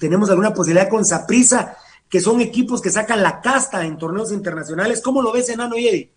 tenemos 0.00 0.30
alguna 0.30 0.52
posibilidad 0.52 0.88
con 0.88 1.04
Saprisa, 1.04 1.76
que 2.08 2.20
son 2.20 2.40
equipos 2.40 2.82
que 2.82 2.90
sacan 2.90 3.22
la 3.22 3.40
casta 3.40 3.84
en 3.84 3.96
torneos 3.96 4.32
internacionales? 4.32 5.00
¿Cómo 5.00 5.22
lo 5.22 5.30
ves, 5.30 5.48
Enano 5.50 5.78
y? 5.78 6.10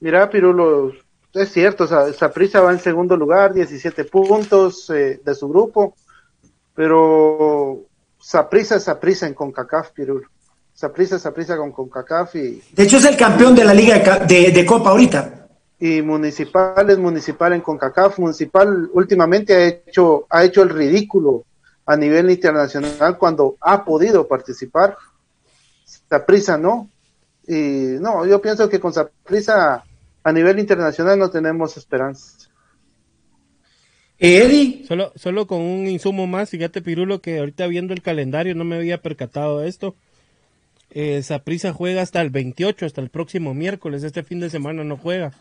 Mira, 0.00 0.28
Pirulo, 0.28 0.92
es 1.32 1.52
cierto, 1.52 1.86
Saprisa 2.12 2.60
va 2.60 2.72
en 2.72 2.80
segundo 2.80 3.16
lugar, 3.16 3.52
17 3.52 4.04
puntos 4.04 4.90
eh, 4.90 5.20
de 5.24 5.34
su 5.34 5.48
grupo, 5.48 5.96
pero 6.74 7.84
Saprisa, 8.20 8.78
Saprisa 8.80 9.26
en 9.26 9.34
CONCACAF, 9.34 9.92
Pirulo. 9.92 10.28
Saprisa, 10.74 11.18
Saprisa 11.18 11.56
con 11.56 11.70
CONCACAF 11.70 12.34
y... 12.34 12.62
De 12.72 12.82
hecho 12.82 12.96
es 12.96 13.04
el 13.04 13.16
campeón 13.16 13.54
de 13.54 13.64
la 13.64 13.72
Liga 13.72 14.18
de, 14.26 14.66
Copa 14.66 14.90
ahorita. 14.90 15.48
Y 15.78 16.02
Municipal 16.02 16.90
es 16.90 16.98
Municipal 16.98 17.52
en 17.52 17.60
CONCACAF. 17.60 18.18
Municipal 18.18 18.90
últimamente 18.92 19.54
ha 19.54 19.66
hecho, 19.66 20.26
ha 20.28 20.42
hecho 20.42 20.62
el 20.62 20.70
ridículo 20.70 21.44
a 21.86 21.96
nivel 21.96 22.30
internacional 22.30 23.16
cuando 23.18 23.56
ha 23.60 23.84
podido 23.84 24.26
participar. 24.26 24.96
Saprisa 25.84 26.58
no. 26.58 26.88
Y 27.46 27.98
no, 28.00 28.26
yo 28.26 28.40
pienso 28.40 28.68
que 28.68 28.80
con 28.80 28.92
Saprisa 28.92 29.84
a 30.22 30.32
nivel 30.32 30.58
internacional 30.58 31.18
no 31.18 31.30
tenemos 31.30 31.76
esperanza. 31.76 32.48
Eddie. 34.18 34.84
Solo, 34.86 35.12
solo 35.16 35.46
con 35.46 35.60
un 35.60 35.86
insumo 35.86 36.26
más, 36.26 36.50
fíjate 36.50 36.80
Pirulo 36.82 37.20
que 37.20 37.38
ahorita 37.38 37.66
viendo 37.66 37.92
el 37.92 38.02
calendario 38.02 38.54
no 38.54 38.64
me 38.64 38.76
había 38.76 39.02
percatado 39.02 39.60
de 39.60 39.68
esto. 39.68 39.94
Eh, 40.90 41.22
Saprisa 41.22 41.72
juega 41.72 42.02
hasta 42.02 42.20
el 42.22 42.30
28, 42.30 42.86
hasta 42.86 43.00
el 43.00 43.10
próximo 43.10 43.52
miércoles. 43.52 44.04
Este 44.04 44.22
fin 44.22 44.40
de 44.40 44.50
semana 44.50 44.84
no 44.84 44.96
juega. 44.96 45.32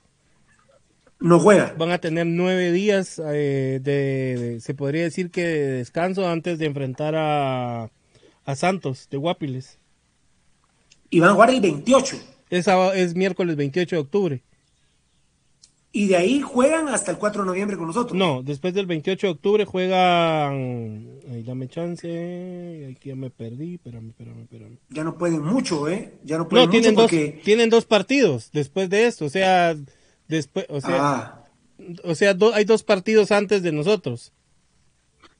No 1.19 1.39
juega. 1.39 1.73
Van 1.77 1.91
a 1.91 1.99
tener 1.99 2.25
nueve 2.25 2.71
días 2.71 3.21
eh, 3.23 3.79
de, 3.81 4.35
de- 4.37 4.59
se 4.59 4.73
podría 4.73 5.03
decir 5.03 5.29
que 5.29 5.43
de 5.45 5.71
descanso 5.77 6.27
antes 6.27 6.57
de 6.59 6.65
enfrentar 6.65 7.13
a, 7.15 7.91
a 8.45 8.55
Santos 8.55 9.07
de 9.09 9.17
Guapiles. 9.17 9.77
Y 11.13 11.19
van 11.19 11.29
a 11.29 11.33
jugar 11.33 11.51
el 11.51 11.61
28. 11.61 12.17
Es, 12.49 12.67
es 12.67 13.15
miércoles 13.15 13.55
28 13.55 13.95
de 13.95 14.01
octubre. 14.01 14.43
Y 15.91 16.07
de 16.07 16.15
ahí 16.17 16.41
juegan 16.41 16.87
hasta 16.87 17.11
el 17.11 17.19
4 17.19 17.43
de 17.43 17.47
noviembre 17.47 17.77
con 17.77 17.85
nosotros. 17.85 18.17
No, 18.17 18.41
después 18.41 18.73
del 18.73 18.87
28 18.87 19.27
de 19.27 19.31
octubre 19.33 19.65
juegan. 19.65 21.07
Ahí 21.31 21.43
dame 21.45 21.67
chance. 21.67 22.89
Aquí 22.97 23.09
ya 23.09 23.15
me 23.15 23.29
perdí. 23.29 23.75
Espérame, 23.75 24.09
espérame, 24.09 24.41
espérame. 24.41 24.77
Ya 24.89 25.03
no 25.03 25.15
pueden 25.19 25.43
mucho, 25.43 25.87
¿eh? 25.87 26.13
Ya 26.23 26.39
no 26.39 26.47
pueden 26.49 26.65
No, 26.65 26.71
tienen 26.71 26.93
mucho 26.95 27.01
dos, 27.03 27.11
porque... 27.11 27.41
tienen 27.43 27.69
dos 27.69 27.85
partidos 27.85 28.49
después 28.53 28.89
de 28.89 29.05
esto. 29.05 29.25
O 29.25 29.29
sea, 29.29 29.75
después, 30.27 30.65
o 30.69 30.81
sea, 30.81 30.97
Ah. 30.99 31.45
o 32.03 32.15
sea 32.15 32.33
do- 32.33 32.55
hay 32.55 32.65
dos 32.65 32.81
partidos 32.81 33.31
antes 33.31 33.61
de 33.61 33.71
nosotros. 33.71 34.31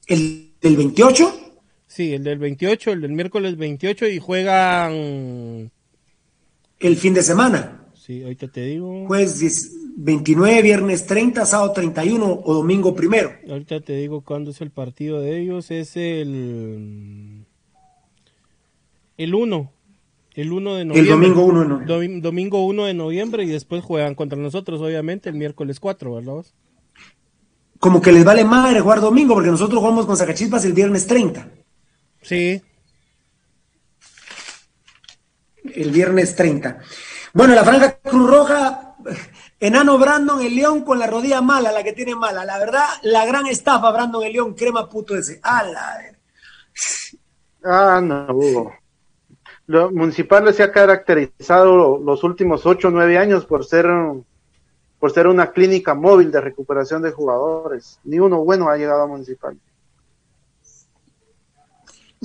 ¿El 0.06 0.52
del 0.60 0.76
28? 0.76 1.43
Sí, 1.94 2.12
el 2.12 2.24
del 2.24 2.38
28, 2.40 2.90
el 2.90 3.00
del 3.02 3.12
miércoles 3.12 3.56
28 3.56 4.08
y 4.08 4.18
juegan. 4.18 5.70
El 6.80 6.96
fin 6.96 7.14
de 7.14 7.22
semana. 7.22 7.84
Sí, 7.94 8.22
ahorita 8.24 8.48
te 8.48 8.62
digo. 8.62 9.06
Jueves 9.06 9.38
10 9.38 9.70
29, 9.96 10.62
viernes 10.62 11.06
30, 11.06 11.46
sábado 11.46 11.70
31 11.72 12.42
o 12.44 12.52
domingo 12.54 12.96
primero. 12.96 13.30
Ahorita 13.48 13.78
te 13.80 13.92
digo 13.92 14.22
cuándo 14.22 14.50
es 14.50 14.60
el 14.60 14.70
partido 14.72 15.20
de 15.20 15.40
ellos. 15.40 15.70
Es 15.70 15.96
el. 15.96 17.44
El 19.16 19.34
1. 19.36 19.70
El 20.34 20.52
1 20.52 20.74
de 20.74 20.84
noviembre. 20.84 21.10
domingo 21.12 21.44
1 21.44 21.60
de 21.60 21.68
noviembre. 21.68 21.94
Domi- 21.94 22.20
domingo 22.20 22.66
1 22.66 22.84
de 22.86 22.94
noviembre 22.94 23.44
y 23.44 23.48
después 23.48 23.84
juegan 23.84 24.16
contra 24.16 24.36
nosotros, 24.36 24.80
obviamente, 24.80 25.28
el 25.28 25.36
miércoles 25.36 25.78
4, 25.78 26.12
¿verdad? 26.12 26.44
Como 27.78 28.02
que 28.02 28.10
les 28.10 28.24
vale 28.24 28.44
madre 28.44 28.80
jugar 28.80 29.00
domingo 29.00 29.34
porque 29.34 29.50
nosotros 29.50 29.78
jugamos 29.78 30.06
con 30.06 30.16
Zacachispas 30.16 30.64
el 30.64 30.72
viernes 30.72 31.06
30. 31.06 31.48
Sí. 32.24 32.62
El 35.62 35.90
viernes 35.90 36.34
30. 36.34 36.78
Bueno, 37.32 37.54
la 37.54 37.64
franja 37.64 37.98
Cruz 37.98 38.30
Roja, 38.30 38.96
enano 39.60 39.98
Brandon 39.98 40.40
el 40.40 40.54
León 40.54 40.84
con 40.84 40.98
la 40.98 41.06
rodilla 41.06 41.40
mala, 41.40 41.70
la 41.70 41.82
que 41.82 41.92
tiene 41.92 42.14
mala. 42.14 42.44
La 42.44 42.58
verdad, 42.58 42.84
la 43.02 43.26
gran 43.26 43.46
estafa 43.46 43.90
Brandon 43.90 44.22
el 44.22 44.32
León, 44.32 44.54
crema 44.54 44.88
puto 44.88 45.16
ese. 45.16 45.40
A 45.42 45.62
la 45.64 46.14
Ah, 47.64 48.00
no, 48.02 48.26
Hugo. 48.34 48.74
Lo 49.66 49.90
municipal 49.90 50.52
se 50.52 50.62
ha 50.62 50.72
caracterizado 50.72 51.98
los 51.98 52.22
últimos 52.24 52.66
ocho 52.66 52.88
o 52.88 52.90
nueve 52.90 53.16
años 53.16 53.46
por 53.46 53.64
ser 53.64 53.86
por 54.98 55.12
ser 55.12 55.26
una 55.26 55.52
clínica 55.52 55.94
móvil 55.94 56.30
de 56.30 56.40
recuperación 56.40 57.02
de 57.02 57.12
jugadores. 57.12 58.00
Ni 58.04 58.18
uno 58.18 58.44
bueno 58.44 58.68
ha 58.68 58.76
llegado 58.76 59.02
a 59.02 59.06
municipal. 59.06 59.58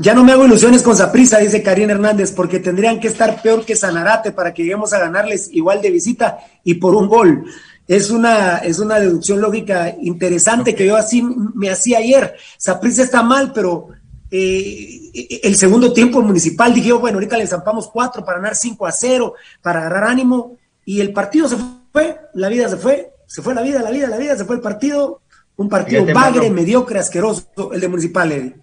Ya 0.01 0.13
no 0.13 0.23
me 0.23 0.31
hago 0.31 0.45
ilusiones 0.45 0.81
con 0.81 0.95
Saprisa, 0.95 1.39
dice 1.39 1.61
Karim 1.61 1.89
Hernández, 1.89 2.31
porque 2.31 2.61
tendrían 2.61 3.01
que 3.01 3.09
estar 3.09 3.41
peor 3.41 3.65
que 3.65 3.75
Sanarate 3.75 4.31
para 4.31 4.53
que 4.53 4.63
lleguemos 4.63 4.93
a 4.93 4.99
ganarles 4.99 5.49
igual 5.51 5.81
de 5.81 5.91
visita 5.91 6.37
y 6.63 6.75
por 6.75 6.95
un 6.95 7.09
gol. 7.09 7.43
Es 7.85 8.09
una, 8.09 8.59
es 8.59 8.79
una 8.79 8.97
deducción 8.97 9.41
lógica 9.41 9.93
interesante 10.01 10.73
que 10.73 10.85
yo 10.85 10.95
así 10.95 11.21
me 11.21 11.69
hacía 11.69 11.97
ayer. 11.97 12.33
Saprisa 12.57 13.03
está 13.03 13.23
mal, 13.23 13.51
pero 13.51 13.89
eh, 14.31 15.41
el 15.43 15.57
segundo 15.57 15.91
tiempo 15.91 16.21
municipal 16.21 16.73
dije, 16.73 16.93
bueno, 16.93 17.17
ahorita 17.17 17.37
le 17.37 17.45
zampamos 17.45 17.89
cuatro 17.89 18.23
para 18.23 18.37
ganar 18.37 18.55
5 18.55 18.87
a 18.87 18.93
0, 18.93 19.33
para 19.61 19.81
agarrar 19.81 20.05
ánimo, 20.05 20.55
y 20.85 21.01
el 21.01 21.11
partido 21.11 21.49
se 21.49 21.57
fue, 21.91 22.17
la 22.35 22.47
vida 22.47 22.69
se 22.69 22.77
fue, 22.77 23.11
se 23.27 23.41
fue 23.41 23.53
la 23.53 23.63
vida, 23.63 23.81
la 23.81 23.91
vida, 23.91 24.07
la 24.07 24.17
vida, 24.17 24.37
se 24.37 24.45
fue 24.45 24.55
el 24.55 24.61
partido, 24.61 25.19
un 25.57 25.67
partido 25.67 26.05
bagre, 26.13 26.49
mediocre, 26.49 26.99
asqueroso, 26.99 27.73
el 27.73 27.81
de 27.81 27.87
municipal, 27.89 28.31
Eddie. 28.31 28.55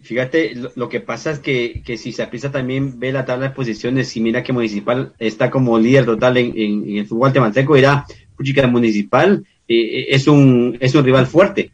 Fíjate, 0.00 0.54
lo, 0.74 0.88
que 0.88 1.00
pasa 1.00 1.30
es 1.32 1.38
que, 1.38 1.82
que 1.84 1.96
si 1.96 2.12
Saprissa 2.12 2.50
también 2.50 3.00
ve 3.00 3.12
la 3.12 3.24
tabla 3.24 3.48
de 3.48 3.54
posiciones 3.54 4.16
y 4.16 4.20
mira 4.20 4.42
que 4.42 4.52
Municipal 4.52 5.12
está 5.18 5.50
como 5.50 5.78
líder 5.78 6.04
total 6.04 6.36
en, 6.36 6.52
en, 6.56 6.88
en 6.88 6.96
el 6.98 7.06
fútbol 7.06 7.20
guatemalteco, 7.20 7.74
dirá, 7.74 8.04
puchica, 8.36 8.66
Municipal 8.66 9.44
eh, 9.68 10.06
es, 10.08 10.26
un, 10.26 10.76
es 10.80 10.94
un 10.94 11.04
rival 11.04 11.26
fuerte. 11.26 11.72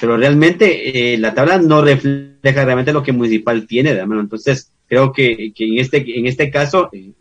Pero 0.00 0.16
realmente 0.16 1.14
eh, 1.14 1.18
la 1.18 1.34
tabla 1.34 1.58
no 1.58 1.82
refleja 1.82 2.64
realmente 2.64 2.92
lo 2.92 3.02
que 3.02 3.12
Municipal 3.12 3.66
tiene, 3.66 3.90
hermano. 3.90 4.20
Entonces, 4.20 4.72
creo 4.88 5.12
que, 5.12 5.52
que 5.54 5.64
en, 5.64 5.78
este, 5.78 6.18
en 6.18 6.26
este 6.26 6.50
caso, 6.50 6.90
eh, 6.92 7.12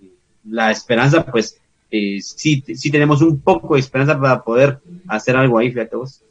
la 0.49 0.71
esperanza, 0.71 1.25
pues, 1.25 1.59
eh, 1.91 2.19
sí, 2.21 2.63
sí 2.75 2.89
tenemos 2.89 3.21
un 3.21 3.41
poco 3.41 3.75
de 3.75 3.81
esperanza 3.81 4.19
para 4.19 4.43
poder 4.43 4.79
hacer 5.07 5.35
algo 5.35 5.57
ahí, 5.57 5.71
fíjate 5.71 5.95
vos. 5.95 6.23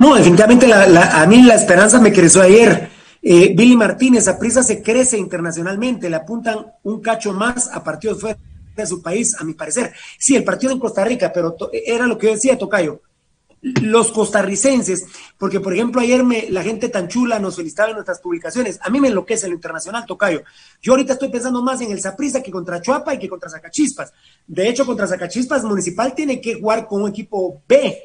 No, 0.00 0.14
definitivamente 0.14 0.66
la- 0.66 0.86
la- 0.86 1.20
a 1.20 1.26
mí 1.26 1.42
la 1.42 1.54
esperanza 1.54 2.00
me 2.00 2.10
creció 2.10 2.40
ayer. 2.40 2.88
Eh, 3.22 3.52
Billy 3.54 3.76
Martínez, 3.76 4.28
a 4.28 4.38
se 4.62 4.82
crece 4.82 5.18
internacionalmente, 5.18 6.08
le 6.08 6.16
apuntan 6.16 6.72
un 6.84 7.02
cacho 7.02 7.34
más 7.34 7.68
a 7.70 7.84
partidos 7.84 8.18
fuera 8.18 8.38
de 8.74 8.86
su 8.86 9.02
país, 9.02 9.36
a 9.38 9.44
mi 9.44 9.52
parecer. 9.52 9.92
Sí, 10.18 10.34
el 10.34 10.42
partido 10.42 10.72
en 10.72 10.78
Costa 10.78 11.04
Rica, 11.04 11.30
pero 11.34 11.54
era 11.84 12.06
lo 12.06 12.16
que 12.16 12.28
yo 12.28 12.32
decía, 12.32 12.56
Tocayo. 12.56 13.02
Los 13.60 14.10
costarricenses, 14.10 15.04
porque 15.36 15.60
por 15.60 15.74
ejemplo 15.74 16.00
ayer 16.00 16.24
me, 16.24 16.48
la 16.48 16.62
gente 16.62 16.88
tan 16.88 17.08
chula 17.08 17.38
nos 17.38 17.56
felicitaba 17.56 17.90
en 17.90 17.96
nuestras 17.96 18.20
publicaciones, 18.20 18.78
a 18.82 18.88
mí 18.88 19.02
me 19.02 19.08
enloquece 19.08 19.48
lo 19.48 19.54
internacional, 19.54 20.06
Tocayo. 20.06 20.42
Yo 20.80 20.94
ahorita 20.94 21.12
estoy 21.12 21.28
pensando 21.28 21.60
más 21.60 21.82
en 21.82 21.92
el 21.92 22.00
Saprissa 22.00 22.42
que 22.42 22.50
contra 22.50 22.80
Chuapa 22.80 23.12
y 23.12 23.18
que 23.18 23.28
contra 23.28 23.50
Zacachispas. 23.50 24.14
De 24.46 24.66
hecho, 24.66 24.86
contra 24.86 25.06
Zacachispas 25.06 25.62
Municipal 25.62 26.14
tiene 26.14 26.40
que 26.40 26.54
jugar 26.58 26.86
con 26.86 27.02
un 27.02 27.10
equipo 27.10 27.60
B, 27.68 27.98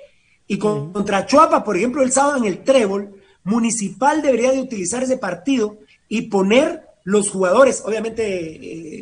y 0.47 0.57
con- 0.57 0.91
contra 0.93 1.25
Chuapa, 1.25 1.63
por 1.63 1.75
ejemplo, 1.77 2.03
el 2.03 2.11
sábado 2.11 2.37
en 2.37 2.45
el 2.45 2.63
Trébol, 2.63 3.21
Municipal 3.43 4.21
debería 4.21 4.51
de 4.51 4.59
utilizar 4.61 5.03
ese 5.03 5.17
partido 5.17 5.77
y 6.09 6.23
poner 6.23 6.83
los 7.03 7.29
jugadores. 7.29 7.83
Obviamente, 7.85 8.23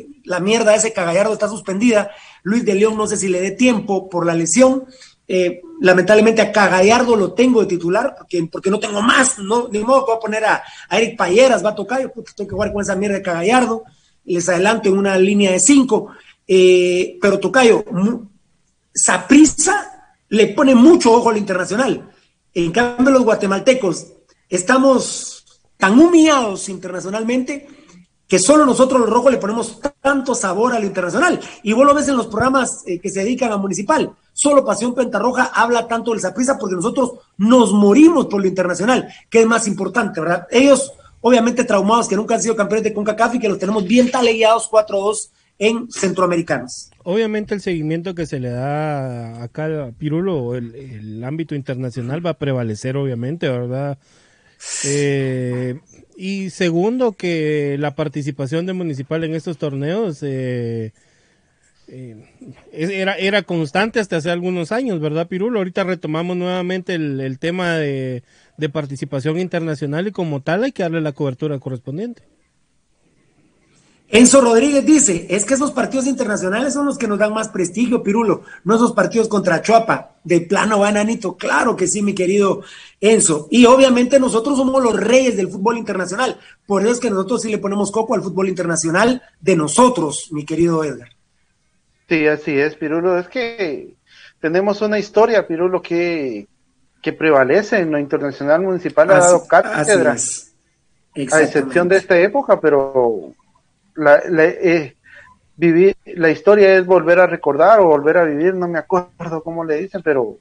eh, 0.00 0.06
la 0.24 0.38
mierda 0.40 0.74
ese 0.74 0.92
Cagallardo 0.92 1.32
está 1.32 1.48
suspendida. 1.48 2.10
Luis 2.42 2.62
de 2.64 2.74
León 2.74 2.96
no 2.96 3.06
sé 3.06 3.16
si 3.16 3.28
le 3.28 3.40
dé 3.40 3.52
tiempo 3.52 4.10
por 4.10 4.26
la 4.26 4.34
lesión. 4.34 4.84
Eh, 5.26 5.62
lamentablemente 5.80 6.42
a 6.42 6.52
Cagallardo 6.52 7.16
lo 7.16 7.32
tengo 7.32 7.62
de 7.62 7.66
titular 7.66 8.14
porque, 8.18 8.46
porque 8.52 8.70
no 8.70 8.78
tengo 8.78 9.00
más. 9.00 9.38
No, 9.38 9.68
ni 9.68 9.78
modo 9.78 10.04
que 10.04 10.10
voy 10.12 10.16
a 10.18 10.20
poner 10.20 10.44
a, 10.44 10.62
a 10.90 10.98
Eric 10.98 11.16
Payeras, 11.16 11.64
va 11.64 11.70
a 11.70 11.74
tocar. 11.74 12.02
Yo 12.02 12.10
tengo 12.10 12.48
que 12.48 12.54
jugar 12.54 12.70
con 12.74 12.82
esa 12.82 12.94
mierda 12.96 13.16
de 13.16 13.22
Cagallardo. 13.22 13.84
Les 14.26 14.46
adelanto 14.50 14.90
en 14.90 14.98
una 14.98 15.16
línea 15.16 15.52
de 15.52 15.60
cinco. 15.60 16.08
Eh, 16.46 17.16
pero 17.22 17.40
Tocayo, 17.40 17.82
Saprissa 18.92 19.93
le 20.34 20.48
pone 20.48 20.74
mucho 20.74 21.12
ojo 21.12 21.30
al 21.30 21.38
internacional. 21.38 22.10
En 22.52 22.72
cambio, 22.72 23.12
los 23.12 23.24
guatemaltecos 23.24 24.06
estamos 24.48 25.44
tan 25.76 25.98
humillados 25.98 26.68
internacionalmente 26.68 27.68
que 28.26 28.38
solo 28.38 28.64
nosotros 28.66 29.00
los 29.00 29.10
rojos 29.10 29.30
le 29.30 29.38
ponemos 29.38 29.80
tanto 30.00 30.34
sabor 30.34 30.72
a 30.72 30.80
lo 30.80 30.86
internacional. 30.86 31.38
Y 31.62 31.72
vos 31.72 31.86
lo 31.86 31.94
ves 31.94 32.08
en 32.08 32.16
los 32.16 32.26
programas 32.26 32.82
eh, 32.86 32.98
que 32.98 33.10
se 33.10 33.20
dedican 33.20 33.52
a 33.52 33.58
municipal. 33.58 34.10
Solo 34.32 34.64
Pasión 34.64 34.94
Pentarroja 34.94 35.52
habla 35.54 35.86
tanto 35.86 36.10
del 36.10 36.20
Saprissa 36.20 36.58
porque 36.58 36.74
nosotros 36.74 37.12
nos 37.36 37.72
morimos 37.72 38.26
por 38.26 38.40
lo 38.40 38.48
internacional, 38.48 39.08
que 39.30 39.42
es 39.42 39.46
más 39.46 39.68
importante, 39.68 40.20
¿verdad? 40.20 40.48
Ellos, 40.50 40.92
obviamente 41.20 41.62
traumados, 41.62 42.08
que 42.08 42.16
nunca 42.16 42.34
han 42.34 42.42
sido 42.42 42.56
campeones 42.56 42.82
de 42.82 42.94
CONCACAF 42.94 43.36
y 43.36 43.38
que 43.38 43.48
los 43.48 43.58
tenemos 43.58 43.84
bien 43.84 44.10
taleados 44.10 44.68
4-2 44.68 45.30
en 45.58 45.90
centroamericanos. 45.90 46.90
Obviamente 47.04 47.54
el 47.54 47.60
seguimiento 47.60 48.14
que 48.14 48.26
se 48.26 48.40
le 48.40 48.50
da 48.50 49.42
acá 49.42 49.86
a 49.86 49.92
Pirulo, 49.92 50.54
el, 50.54 50.74
el 50.74 51.24
ámbito 51.24 51.54
internacional 51.54 52.24
va 52.24 52.30
a 52.30 52.38
prevalecer, 52.38 52.96
obviamente, 52.96 53.48
¿verdad? 53.48 53.98
Eh, 54.84 55.78
y 56.16 56.50
segundo, 56.50 57.12
que 57.12 57.76
la 57.78 57.94
participación 57.94 58.66
de 58.66 58.72
Municipal 58.72 59.24
en 59.24 59.34
estos 59.34 59.58
torneos 59.58 60.22
eh, 60.22 60.92
eh, 61.88 62.24
era, 62.72 63.16
era 63.16 63.42
constante 63.42 64.00
hasta 64.00 64.16
hace 64.16 64.30
algunos 64.30 64.72
años, 64.72 65.00
¿verdad, 65.00 65.28
Pirulo? 65.28 65.58
Ahorita 65.58 65.84
retomamos 65.84 66.36
nuevamente 66.36 66.94
el, 66.94 67.20
el 67.20 67.38
tema 67.38 67.76
de, 67.76 68.22
de 68.56 68.68
participación 68.70 69.38
internacional 69.38 70.06
y 70.06 70.12
como 70.12 70.40
tal 70.40 70.64
hay 70.64 70.72
que 70.72 70.82
darle 70.82 71.00
la 71.00 71.12
cobertura 71.12 71.58
correspondiente. 71.58 72.22
Enzo 74.14 74.40
Rodríguez 74.40 74.86
dice, 74.86 75.26
es 75.28 75.44
que 75.44 75.54
esos 75.54 75.72
partidos 75.72 76.06
internacionales 76.06 76.72
son 76.72 76.86
los 76.86 76.98
que 76.98 77.08
nos 77.08 77.18
dan 77.18 77.32
más 77.32 77.48
prestigio, 77.48 78.04
Pirulo, 78.04 78.42
no 78.62 78.76
esos 78.76 78.92
partidos 78.92 79.26
contra 79.26 79.60
Chuapa. 79.60 80.12
De 80.22 80.40
plano 80.40 80.78
va 80.78 80.92
Nanito, 80.92 81.36
claro 81.36 81.74
que 81.74 81.88
sí, 81.88 82.00
mi 82.00 82.14
querido 82.14 82.62
Enzo. 83.00 83.48
Y 83.50 83.66
obviamente 83.66 84.20
nosotros 84.20 84.56
somos 84.56 84.80
los 84.80 84.94
reyes 84.94 85.36
del 85.36 85.48
fútbol 85.48 85.78
internacional. 85.78 86.38
Por 86.64 86.82
eso 86.82 86.92
es 86.92 87.00
que 87.00 87.10
nosotros 87.10 87.42
sí 87.42 87.50
le 87.50 87.58
ponemos 87.58 87.90
coco 87.90 88.14
al 88.14 88.22
fútbol 88.22 88.48
internacional 88.48 89.20
de 89.40 89.56
nosotros, 89.56 90.28
mi 90.30 90.46
querido 90.46 90.84
Edgar. 90.84 91.08
Sí, 92.08 92.28
así 92.28 92.56
es, 92.56 92.76
Pirulo. 92.76 93.18
Es 93.18 93.26
que 93.26 93.96
tenemos 94.38 94.80
una 94.80 95.00
historia, 95.00 95.48
Pirulo, 95.48 95.82
que, 95.82 96.46
que 97.02 97.12
prevalece 97.12 97.78
en 97.78 97.90
lo 97.90 97.98
internacional 97.98 98.62
municipal. 98.62 99.10
Ha 99.10 99.18
dado 99.18 99.44
cátedra. 99.48 100.12
A 100.12 101.42
excepción 101.42 101.88
de 101.88 101.96
esta 101.96 102.16
época, 102.16 102.60
pero 102.60 103.34
la, 103.94 104.16
eh, 104.18 104.96
vivir, 105.56 105.96
la 106.04 106.30
historia 106.30 106.76
es 106.76 106.86
volver 106.86 107.20
a 107.20 107.26
recordar 107.26 107.80
o 107.80 107.86
volver 107.86 108.18
a 108.18 108.24
vivir, 108.24 108.54
no 108.54 108.68
me 108.68 108.78
acuerdo 108.78 109.42
cómo 109.42 109.64
le 109.64 109.76
dicen, 109.76 110.02
pero 110.02 110.38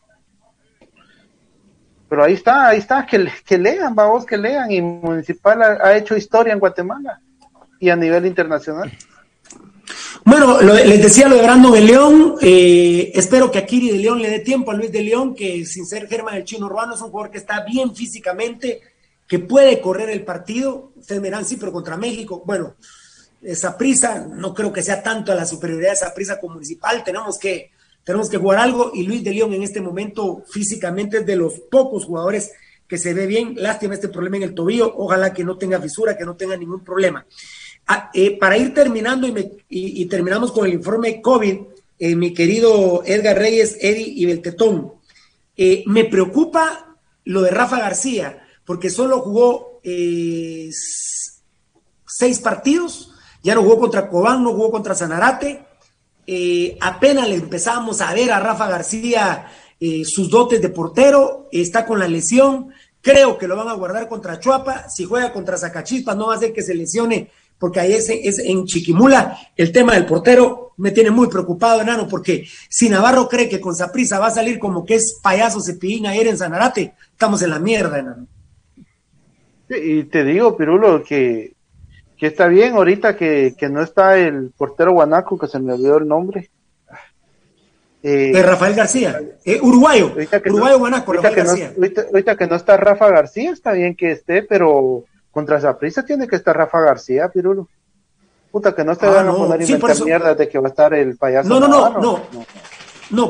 pero 2.14 2.26
ahí 2.26 2.34
está, 2.34 2.68
ahí 2.68 2.78
está, 2.78 3.08
que, 3.08 3.58
lean, 3.58 3.96
vamos, 3.96 4.24
que 4.24 4.38
lean, 4.38 4.72
y 4.72 4.80
Municipal 4.80 5.64
ha, 5.64 5.98
hecho 5.98 6.16
historia 6.16 6.54
en 6.54 6.60
Guatemala 6.60 7.20
y 7.80 7.90
a 7.90 7.96
nivel 7.96 8.28
internacional. 8.28 8.96
Bueno, 10.24 10.62
les 10.62 11.02
decía 11.02 11.28
lo 11.28 11.38
de 11.38 11.42
Brando 11.42 11.72
de 11.72 11.82
León, 11.82 12.36
eh, 12.40 13.12
espero 13.16 13.50
que 13.50 13.58
a 13.58 13.66
Kiri 13.66 13.90
de 13.90 13.98
León 13.98 14.22
le 14.22 14.30
dé 14.30 14.42
tiempo 14.42 14.70
a 14.70 14.76
Luis 14.76 14.92
de 14.92 15.02
León, 15.02 15.34
que 15.34 15.66
sin 15.66 15.88
ser 15.88 16.08
Germán 16.08 16.36
del 16.36 16.44
Chino 16.44 16.68
Urbano 16.68 16.94
es 16.94 17.02
un 17.02 17.10
jugador 17.10 17.32
que 17.32 17.40
está 17.40 17.66
bien 17.66 17.96
físicamente, 17.96 18.82
que 19.28 19.40
puede 19.40 19.82
correr 19.82 20.12
el 20.12 20.24
partido, 20.24 20.92
ustedes 20.96 21.20
me 21.20 21.30
dirán, 21.30 21.46
sí, 21.46 21.58
pero 21.58 21.72
contra 21.72 21.98
México, 21.98 22.44
bueno, 22.46 22.76
esa 23.44 23.78
prisa, 23.78 24.28
no 24.28 24.54
creo 24.54 24.72
que 24.72 24.84
sea 24.84 25.04
tanto 25.04 25.32
a 25.32 25.36
la 25.36 25.46
superioridad 25.46 25.90
de 25.90 25.96
esa 25.96 26.14
prisa 26.14 26.40
como 26.40 26.56
municipal, 26.56 27.04
tenemos 27.04 27.38
que 27.38 27.72
tenemos 28.04 28.30
que 28.30 28.38
jugar 28.38 28.60
algo 28.60 28.92
y 28.94 29.04
Luis 29.04 29.24
de 29.24 29.32
León 29.32 29.54
en 29.54 29.64
este 29.64 29.80
momento 29.80 30.44
físicamente 30.50 31.20
es 31.20 31.26
de 31.26 31.38
los 31.38 31.60
pocos 31.72 32.06
jugadores 32.06 32.52
que 32.88 32.98
se 32.98 33.14
ve 33.14 33.28
bien. 33.28 33.56
Lástima 33.58 33.94
este 33.94 34.10
problema 34.10 34.38
en 34.38 34.44
el 34.44 34.54
tobillo. 34.54 34.94
Ojalá 34.98 35.34
que 35.34 35.44
no 35.44 35.58
tenga 35.58 35.80
fisura, 35.82 36.18
que 36.18 36.26
no 36.26 36.36
tenga 36.36 36.58
ningún 36.58 36.84
problema. 36.84 37.26
Ah, 37.88 38.12
eh, 38.14 38.38
para 38.38 38.58
ir 38.58 38.74
terminando 38.74 39.28
y, 39.70 40.06
terminamos 40.06 40.52
con 40.52 40.66
el 40.66 40.74
informe 40.74 41.22
COVID, 41.22 41.56
eh, 42.00 42.16
mi 42.16 42.34
querido 42.34 43.04
Edgar 43.06 43.38
Reyes, 43.38 43.78
Eddie 43.80 44.14
y 44.16 44.26
Beltetón, 44.26 44.94
eh, 45.56 45.84
me 45.88 46.06
preocupa 46.06 46.98
lo 47.26 47.42
de 47.42 47.52
Rafa 47.52 47.80
García, 47.80 48.46
porque 48.66 48.90
solo 48.90 49.22
jugó 49.22 49.80
seis 52.06 52.40
partidos, 52.42 53.13
ya 53.44 53.54
no 53.54 53.62
jugó 53.62 53.80
contra 53.80 54.10
Cobán, 54.10 54.44
no 54.44 54.54
jugó 54.54 54.72
contra 54.72 54.96
Sanarate 54.96 55.64
eh, 56.26 56.78
apenas 56.80 57.28
le 57.28 57.36
empezamos 57.36 58.00
a 58.02 58.14
ver 58.14 58.32
a 58.32 58.40
Rafa 58.40 58.70
García 58.70 59.48
eh, 59.80 60.04
sus 60.06 60.30
dotes 60.30 60.62
de 60.62 60.70
portero, 60.70 61.50
está 61.52 61.86
con 61.86 62.00
la 62.00 62.08
lesión, 62.08 62.70
creo 63.02 63.38
que 63.38 63.48
lo 63.48 63.58
van 63.58 63.68
a 63.68 63.74
guardar 63.74 64.08
contra 64.08 64.40
Chuapa, 64.40 64.88
si 64.90 65.04
juega 65.04 65.34
contra 65.34 65.58
Zacachispas 65.58 66.16
no 66.16 66.28
va 66.28 66.36
a 66.36 66.40
ser 66.40 66.54
que 66.54 66.62
se 66.62 66.74
lesione, 66.74 67.30
porque 67.60 67.82
ahí 67.82 67.92
es, 67.92 68.10
es 68.10 68.40
en 68.40 68.66
Chiquimula 68.66 69.38
el 69.56 69.72
tema 69.72 69.94
del 69.94 70.06
portero. 70.06 70.62
Me 70.76 70.92
tiene 70.92 71.12
muy 71.12 71.28
preocupado, 71.28 71.82
enano, 71.82 72.08
porque 72.08 72.48
si 72.68 72.90
Navarro 72.90 73.30
cree 73.30 73.48
que 73.48 73.62
con 73.62 73.76
Saprisa 73.76 74.18
va 74.18 74.28
a 74.28 74.32
salir 74.32 74.58
como 74.58 74.84
que 74.84 74.96
es 74.96 75.20
payaso 75.22 75.62
Cepillín 75.62 76.08
ayer 76.08 76.28
en 76.28 76.38
Sanarate, 76.38 76.96
estamos 77.12 77.42
en 77.44 77.52
la 77.52 77.60
mierda, 77.60 78.00
enano. 78.00 78.28
Y 79.70 80.06
te 80.06 80.24
digo, 80.24 80.58
Pirulo, 80.58 81.04
que 81.04 81.53
que 82.24 82.28
está 82.28 82.48
bien 82.48 82.76
ahorita 82.76 83.18
que, 83.18 83.54
que 83.58 83.68
no 83.68 83.82
está 83.82 84.18
el 84.18 84.52
portero 84.58 84.94
guanaco, 84.94 85.38
que 85.38 85.50
se 85.50 85.60
me 85.60 85.74
olvidó 85.74 85.98
el 85.98 86.08
nombre. 86.08 86.50
Eh, 88.02 88.32
Rafael 88.42 88.74
García, 88.76 89.20
eh, 89.44 89.60
uruguayo, 89.62 90.14
uruguayo 90.46 90.80
guanaco, 90.80 91.12
ahorita 91.12 91.28
Rafael 91.28 91.48
García. 91.48 91.74
No, 91.76 92.02
ahorita, 92.14 92.38
que 92.38 92.48
no 92.48 92.56
está 92.56 92.78
Rafa 92.78 93.10
García, 93.10 93.52
está 93.52 93.74
bien 93.74 93.94
que 93.94 94.14
esté, 94.14 94.42
pero 94.42 95.04
contra 95.32 95.58
esa 95.58 95.78
prisa 95.78 96.06
tiene 96.06 96.26
que 96.26 96.38
estar 96.38 96.56
Rafa 96.56 96.80
García, 96.80 97.28
Pirulo. 97.28 97.68
Puta, 98.52 98.74
que 98.74 98.86
no 98.86 98.96
te 98.96 99.06
ah, 99.06 99.10
van 99.10 99.28
a 99.28 99.34
poner 99.34 99.62
inventar 99.62 100.06
mierda 100.06 100.34
de 100.34 100.48
que 100.48 100.60
va 100.60 100.68
a 100.68 100.70
estar 100.70 100.94
el 100.94 101.18
payaso. 101.18 101.50
no, 101.50 101.60
no, 101.60 101.68
no, 101.68 101.90
no. 101.90 102.00
No, 102.00 102.46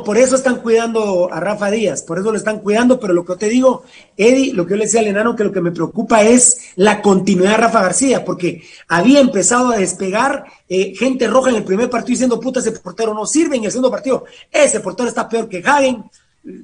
por 0.03 0.17
eso 0.17 0.37
están 0.37 0.61
cuidando 0.61 1.27
a 1.29 1.41
Rafa 1.41 1.69
Díaz, 1.69 2.03
por 2.03 2.17
eso 2.17 2.31
lo 2.31 2.37
están 2.37 2.59
cuidando, 2.59 3.01
pero 3.01 3.13
lo 3.13 3.25
que 3.25 3.33
yo 3.33 3.37
te 3.37 3.49
digo, 3.49 3.83
Eddie, 4.15 4.53
lo 4.53 4.65
que 4.65 4.71
yo 4.71 4.77
le 4.77 4.85
decía 4.85 5.01
al 5.01 5.07
enano, 5.07 5.35
que 5.35 5.43
lo 5.43 5.51
que 5.51 5.59
me 5.59 5.73
preocupa 5.73 6.23
es 6.23 6.71
la 6.77 7.01
continuidad 7.01 7.51
de 7.51 7.57
Rafa 7.57 7.81
García, 7.81 8.23
porque 8.23 8.63
había 8.87 9.19
empezado 9.19 9.71
a 9.71 9.77
despegar 9.77 10.45
eh, 10.69 10.93
gente 10.95 11.27
roja 11.27 11.49
en 11.49 11.57
el 11.57 11.65
primer 11.65 11.89
partido 11.89 12.13
diciendo, 12.13 12.39
puta, 12.39 12.61
ese 12.61 12.71
portero 12.71 13.13
no 13.13 13.25
sirve, 13.25 13.57
en 13.57 13.65
el 13.65 13.71
segundo 13.71 13.91
partido, 13.91 14.23
ese 14.49 14.79
portero 14.79 15.09
está 15.09 15.27
peor 15.27 15.49
que 15.49 15.61
Hagen, 15.65 16.05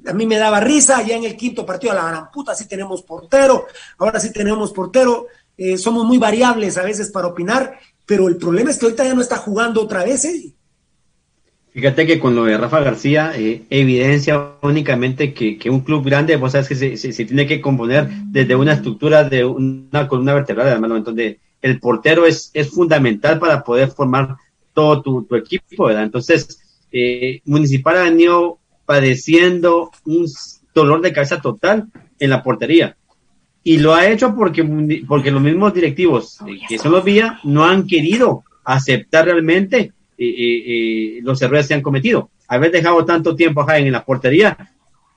a 0.08 0.14
mí 0.14 0.26
me 0.26 0.38
daba 0.38 0.62
risa, 0.62 1.02
ya 1.04 1.18
en 1.18 1.26
el 1.26 1.36
quinto 1.36 1.66
partido, 1.66 1.94
la 1.94 2.08
gran 2.08 2.32
puta, 2.32 2.56
sí 2.56 2.70
tenemos 2.70 3.04
portero, 3.04 3.66
ahora 3.98 4.22
sí 4.22 4.32
tenemos 4.32 4.72
portero, 4.72 5.28
eh, 5.58 5.78
somos 5.78 6.06
muy 6.06 6.18
variables 6.18 6.78
a 6.78 6.84
veces 6.84 7.12
para 7.12 7.28
opinar, 7.28 7.78
pero 8.06 8.30
el 8.30 8.38
problema 8.38 8.72
es 8.72 8.78
que 8.78 8.86
ahorita 8.86 9.04
ya 9.04 9.14
no 9.14 9.22
está 9.22 9.36
jugando 9.36 9.82
otra 9.82 10.06
vez, 10.06 10.24
Eddie. 10.24 10.56
Fíjate 11.80 12.06
que 12.06 12.20
con 12.20 12.36
lo 12.36 12.44
de 12.44 12.58
Rafa 12.58 12.82
García 12.82 13.32
eh, 13.38 13.64
evidencia 13.70 14.56
únicamente 14.62 15.34
que, 15.34 15.70
un 15.70 15.80
club 15.80 16.04
grande, 16.04 16.36
vos 16.36 16.52
sabes 16.52 16.68
que 16.68 16.98
se, 16.98 17.26
tiene 17.26 17.48
que 17.48 17.62
componer 17.62 18.10
desde 18.26 18.54
una 18.54 18.74
estructura 18.74 19.24
de 19.24 19.46
una 19.46 20.10
columna 20.10 20.34
vertebral, 20.34 20.68
además, 20.68 20.92
entonces 20.98 21.38
el 21.62 21.80
portero 21.80 22.26
es, 22.26 22.52
es 22.54 22.70
fundamental 22.70 23.40
para 23.40 23.64
poder 23.64 23.92
formar 23.92 24.36
todo 24.74 25.02
tu, 25.02 25.36
equipo, 25.38 25.86
¿verdad? 25.86 26.04
Entonces, 26.04 26.60
eh, 26.92 27.40
Municipal 27.46 27.96
ha 27.96 28.04
venido 28.04 28.60
padeciendo 28.86 29.90
un 30.04 30.28
dolor 30.76 31.00
de 31.00 31.14
cabeza 31.14 31.40
total 31.40 31.88
en 32.20 32.30
la 32.30 32.44
portería. 32.44 32.98
Y 33.64 33.78
lo 33.78 33.96
ha 33.96 34.06
hecho 34.10 34.36
porque, 34.36 34.66
porque 35.08 35.32
los 35.32 35.42
mismos 35.42 35.74
directivos, 35.74 36.40
eh, 36.46 36.60
que 36.68 36.78
son 36.78 36.92
los 36.92 37.06
Vía, 37.06 37.40
no 37.46 37.64
han 37.64 37.88
querido 37.88 38.44
aceptar 38.66 39.24
realmente 39.24 39.94
los 41.22 41.42
errores 41.42 41.68
se 41.68 41.74
han 41.74 41.82
cometido. 41.82 42.30
Haber 42.48 42.72
dejado 42.72 43.06
tanto 43.06 43.36
tiempo 43.36 43.62
a 43.62 43.66
Jaén 43.66 43.88
en 43.88 43.94
la 43.94 44.04
portería 44.04 44.58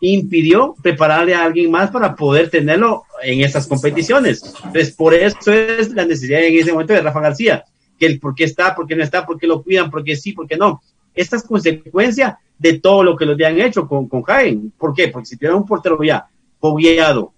impidió 0.01 0.75
prepararle 0.83 1.35
a 1.35 1.45
alguien 1.45 1.71
más 1.71 1.91
para 1.91 2.15
poder 2.17 2.51
tenerlo 2.51 3.05
en 3.23 3.41
esas 3.41 3.67
competiciones. 3.69 4.43
Entonces, 4.65 4.93
por 4.95 5.15
eso 5.15 5.53
es 5.53 5.91
la 5.91 6.05
necesidad 6.05 6.43
en 6.43 6.59
ese 6.59 6.73
momento 6.73 6.93
de 6.93 7.03
Rafa 7.03 7.21
García, 7.21 7.65
que 7.99 8.07
el 8.07 8.19
por 8.19 8.35
qué 8.35 8.45
está, 8.45 8.75
por 8.75 8.87
qué 8.87 8.97
no 8.97 9.05
está, 9.05 9.25
por 9.25 9.39
qué 9.39 9.47
lo 9.47 9.63
cuidan, 9.63 9.91
por 9.91 10.03
qué 10.03 10.17
sí, 10.17 10.33
por 10.33 10.49
qué 10.49 10.57
no. 10.57 10.83
Esta 11.15 11.37
es 11.37 11.45
consecuencia 11.45 12.39
de 12.59 12.81
todo 12.81 13.05
lo 13.05 13.17
que 13.17 13.27
los 13.27 13.41
han 13.43 13.61
hecho 13.61 13.87
con, 13.87 14.09
con 14.09 14.23
Jaén. 14.23 14.73
¿Por 14.77 14.93
qué? 14.93 15.09
Porque 15.09 15.27
si 15.27 15.37
tiene 15.37 15.55
un 15.55 15.67
portero 15.67 16.03
ya 16.03 16.27
fogueado 16.59 17.33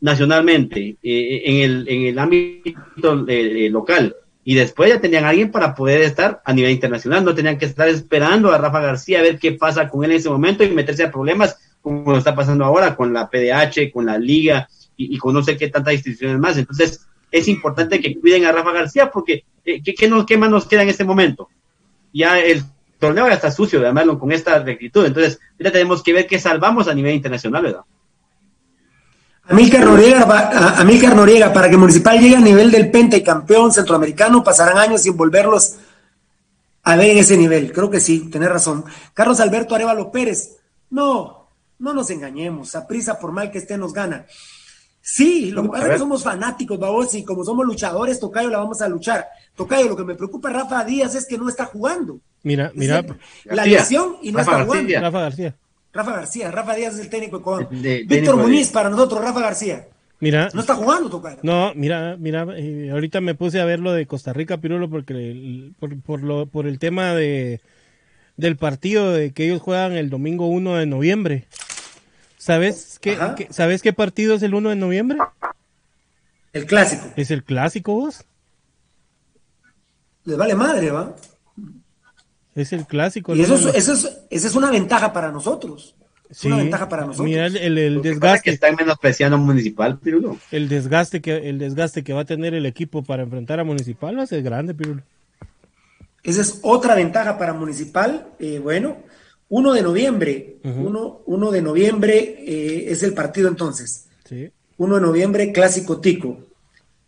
nacionalmente 0.00 0.96
eh, 1.02 1.42
en, 1.44 1.56
el, 1.56 1.88
en 1.88 2.02
el 2.06 2.18
ámbito 2.18 3.26
eh, 3.28 3.68
local 3.70 4.14
y 4.44 4.54
después 4.54 4.90
ya 4.90 5.00
tenían 5.00 5.24
alguien 5.24 5.50
para 5.50 5.74
poder 5.74 6.00
estar 6.00 6.40
a 6.44 6.52
nivel 6.52 6.72
internacional, 6.72 7.24
no 7.24 7.34
tenían 7.34 7.58
que 7.58 7.66
estar 7.66 7.88
esperando 7.88 8.52
a 8.52 8.58
Rafa 8.58 8.80
García 8.80 9.20
a 9.20 9.22
ver 9.22 9.38
qué 9.38 9.52
pasa 9.52 9.88
con 9.88 10.04
él 10.04 10.12
en 10.12 10.16
ese 10.16 10.30
momento 10.30 10.64
y 10.64 10.70
meterse 10.70 11.04
a 11.04 11.10
problemas 11.10 11.58
como 11.82 12.16
está 12.16 12.34
pasando 12.34 12.64
ahora 12.64 12.96
con 12.96 13.12
la 13.12 13.28
PDH, 13.28 13.92
con 13.92 14.06
la 14.06 14.18
liga 14.18 14.68
y, 14.96 15.16
con 15.18 15.34
no 15.34 15.42
sé 15.42 15.56
qué 15.56 15.68
tantas 15.68 15.94
instituciones 15.94 16.38
más. 16.38 16.56
Entonces 16.56 17.06
es 17.30 17.48
importante 17.48 18.00
que 18.00 18.18
cuiden 18.18 18.44
a 18.44 18.52
Rafa 18.52 18.72
García 18.72 19.10
porque 19.10 19.44
eh, 19.64 19.82
¿qué, 19.82 20.08
nos, 20.08 20.26
¿qué 20.26 20.36
más 20.36 20.50
nos 20.50 20.66
queda 20.66 20.82
en 20.82 20.88
este 20.88 21.04
momento? 21.04 21.48
Ya 22.12 22.38
el 22.38 22.62
torneo 22.98 23.28
ya 23.28 23.34
está 23.34 23.50
sucio, 23.50 23.80
además 23.80 24.06
con 24.18 24.30
esta 24.32 24.58
rectitud. 24.58 25.06
Entonces, 25.06 25.40
ya 25.58 25.72
tenemos 25.72 26.02
que 26.02 26.12
ver 26.12 26.26
qué 26.26 26.38
salvamos 26.38 26.88
a 26.88 26.94
nivel 26.94 27.14
internacional, 27.14 27.62
¿verdad? 27.62 27.82
Amílcar 29.50 29.84
Noriega, 29.84 31.14
Noriega, 31.14 31.52
para 31.52 31.68
que 31.68 31.76
Municipal 31.76 32.20
llegue 32.20 32.36
a 32.36 32.40
nivel 32.40 32.70
del 32.70 32.88
Penta 32.88 33.16
y 33.16 33.22
campeón 33.24 33.72
centroamericano, 33.72 34.44
pasarán 34.44 34.78
años 34.78 35.02
sin 35.02 35.16
volverlos 35.16 35.74
a 36.84 36.94
ver 36.94 37.10
en 37.10 37.18
ese 37.18 37.36
nivel. 37.36 37.72
Creo 37.72 37.90
que 37.90 37.98
sí, 37.98 38.30
tenés 38.30 38.48
razón. 38.48 38.84
Carlos 39.12 39.40
Alberto 39.40 39.74
Arevalo 39.74 40.12
Pérez, 40.12 40.58
no, 40.90 41.48
no 41.80 41.92
nos 41.92 42.10
engañemos. 42.10 42.76
A 42.76 42.86
prisa, 42.86 43.18
por 43.18 43.32
mal 43.32 43.50
que 43.50 43.58
esté, 43.58 43.76
nos 43.76 43.92
gana. 43.92 44.24
Sí, 45.00 45.50
lo 45.50 45.64
que 45.64 45.68
pasa 45.70 45.86
es 45.86 45.92
que 45.94 45.98
somos 45.98 46.22
fanáticos, 46.22 46.78
babos, 46.78 47.12
y 47.14 47.24
como 47.24 47.44
somos 47.44 47.66
luchadores, 47.66 48.20
Tocayo 48.20 48.50
la 48.50 48.58
vamos 48.58 48.80
a 48.82 48.88
luchar. 48.88 49.26
Tocayo, 49.56 49.88
lo 49.88 49.96
que 49.96 50.04
me 50.04 50.14
preocupa 50.14 50.50
Rafa 50.50 50.84
Díaz 50.84 51.16
es 51.16 51.26
que 51.26 51.36
no 51.36 51.48
está 51.48 51.64
jugando. 51.64 52.20
Mira, 52.44 52.70
mira. 52.76 53.04
La 53.46 53.64
lesión 53.64 54.18
y 54.22 54.30
no 54.30 54.38
está 54.38 54.64
jugando. 54.64 55.00
Rafa 55.00 55.20
García. 55.22 55.56
Rafa 55.92 56.12
García, 56.12 56.50
Rafa 56.50 56.74
Díaz 56.74 56.94
es 56.94 57.00
el 57.00 57.10
técnico 57.10 57.58
de 57.70 58.04
Víctor 58.04 58.36
Muñiz 58.36 58.70
para 58.70 58.90
nosotros, 58.90 59.20
Rafa 59.22 59.40
García. 59.40 59.88
Mira. 60.20 60.50
No 60.52 60.60
está 60.60 60.74
jugando, 60.74 61.08
tocar. 61.08 61.38
No, 61.42 61.72
mira, 61.74 62.16
mira, 62.18 62.46
eh, 62.56 62.90
ahorita 62.92 63.20
me 63.20 63.34
puse 63.34 63.60
a 63.60 63.64
ver 63.64 63.80
lo 63.80 63.92
de 63.92 64.06
Costa 64.06 64.32
Rica, 64.32 64.58
Pirulo, 64.58 64.90
porque 64.90 65.72
por, 65.80 65.98
por, 66.02 66.22
lo, 66.22 66.46
por 66.46 66.66
el 66.66 66.78
tema 66.78 67.14
de 67.14 67.60
del 68.36 68.56
partido 68.56 69.12
de 69.12 69.32
que 69.32 69.44
ellos 69.44 69.60
juegan 69.60 69.92
el 69.92 70.10
domingo 70.10 70.46
1 70.48 70.76
de 70.76 70.86
noviembre. 70.86 71.46
¿Sabes 72.38 72.98
qué, 73.00 73.18
¿Sabes 73.50 73.82
qué 73.82 73.92
partido 73.92 74.34
es 74.34 74.42
el 74.42 74.54
1 74.54 74.70
de 74.70 74.76
noviembre? 74.76 75.18
El 76.52 76.66
clásico. 76.66 77.06
¿Es 77.16 77.30
el 77.30 77.44
clásico 77.44 77.92
vos? 77.92 78.24
Les 80.24 80.36
vale 80.36 80.54
madre, 80.54 80.90
¿va? 80.90 81.14
Es 82.54 82.72
el 82.72 82.86
clásico. 82.86 83.34
Y 83.34 83.42
eso, 83.42 83.54
es, 83.54 83.66
eso 83.76 83.92
es, 83.92 84.18
esa 84.30 84.48
es 84.48 84.54
una 84.54 84.70
ventaja 84.70 85.12
para 85.12 85.30
nosotros. 85.30 85.94
Es 86.30 86.44
una 86.44 86.58
ventaja 86.58 86.88
para 86.88 87.02
nosotros. 87.02 87.28
Mira 87.28 87.46
el, 87.46 88.02
desgaste. 88.02 88.44
Que 88.44 88.50
están 88.50 88.76
menospreciando 88.76 89.36
a 89.36 89.40
Municipal, 89.40 89.98
Pirulo. 89.98 90.38
El 90.52 90.68
desgaste, 90.68 91.20
que, 91.20 91.48
el 91.48 91.58
desgaste 91.58 92.04
que 92.04 92.12
va 92.12 92.20
a 92.20 92.24
tener 92.24 92.54
el 92.54 92.66
equipo 92.66 93.02
para 93.02 93.24
enfrentar 93.24 93.58
a 93.58 93.64
Municipal 93.64 94.16
va 94.16 94.22
a 94.22 94.26
ser 94.26 94.42
grande, 94.42 94.74
Pirulo. 94.74 95.02
Esa 96.22 96.42
es 96.42 96.60
otra 96.62 96.94
ventaja 96.94 97.36
para 97.36 97.52
Municipal. 97.52 98.28
Eh, 98.38 98.60
bueno, 98.60 98.98
1 99.48 99.72
de 99.72 99.82
noviembre. 99.82 100.56
1 100.62 101.50
de 101.50 101.62
noviembre 101.62 102.18
eh, 102.46 102.92
es 102.92 103.02
el 103.02 103.12
partido 103.12 103.48
entonces. 103.48 104.06
Sí. 104.24 104.50
1 104.76 104.94
de 104.94 105.00
noviembre, 105.00 105.52
clásico 105.52 106.00
tico. 106.00 106.38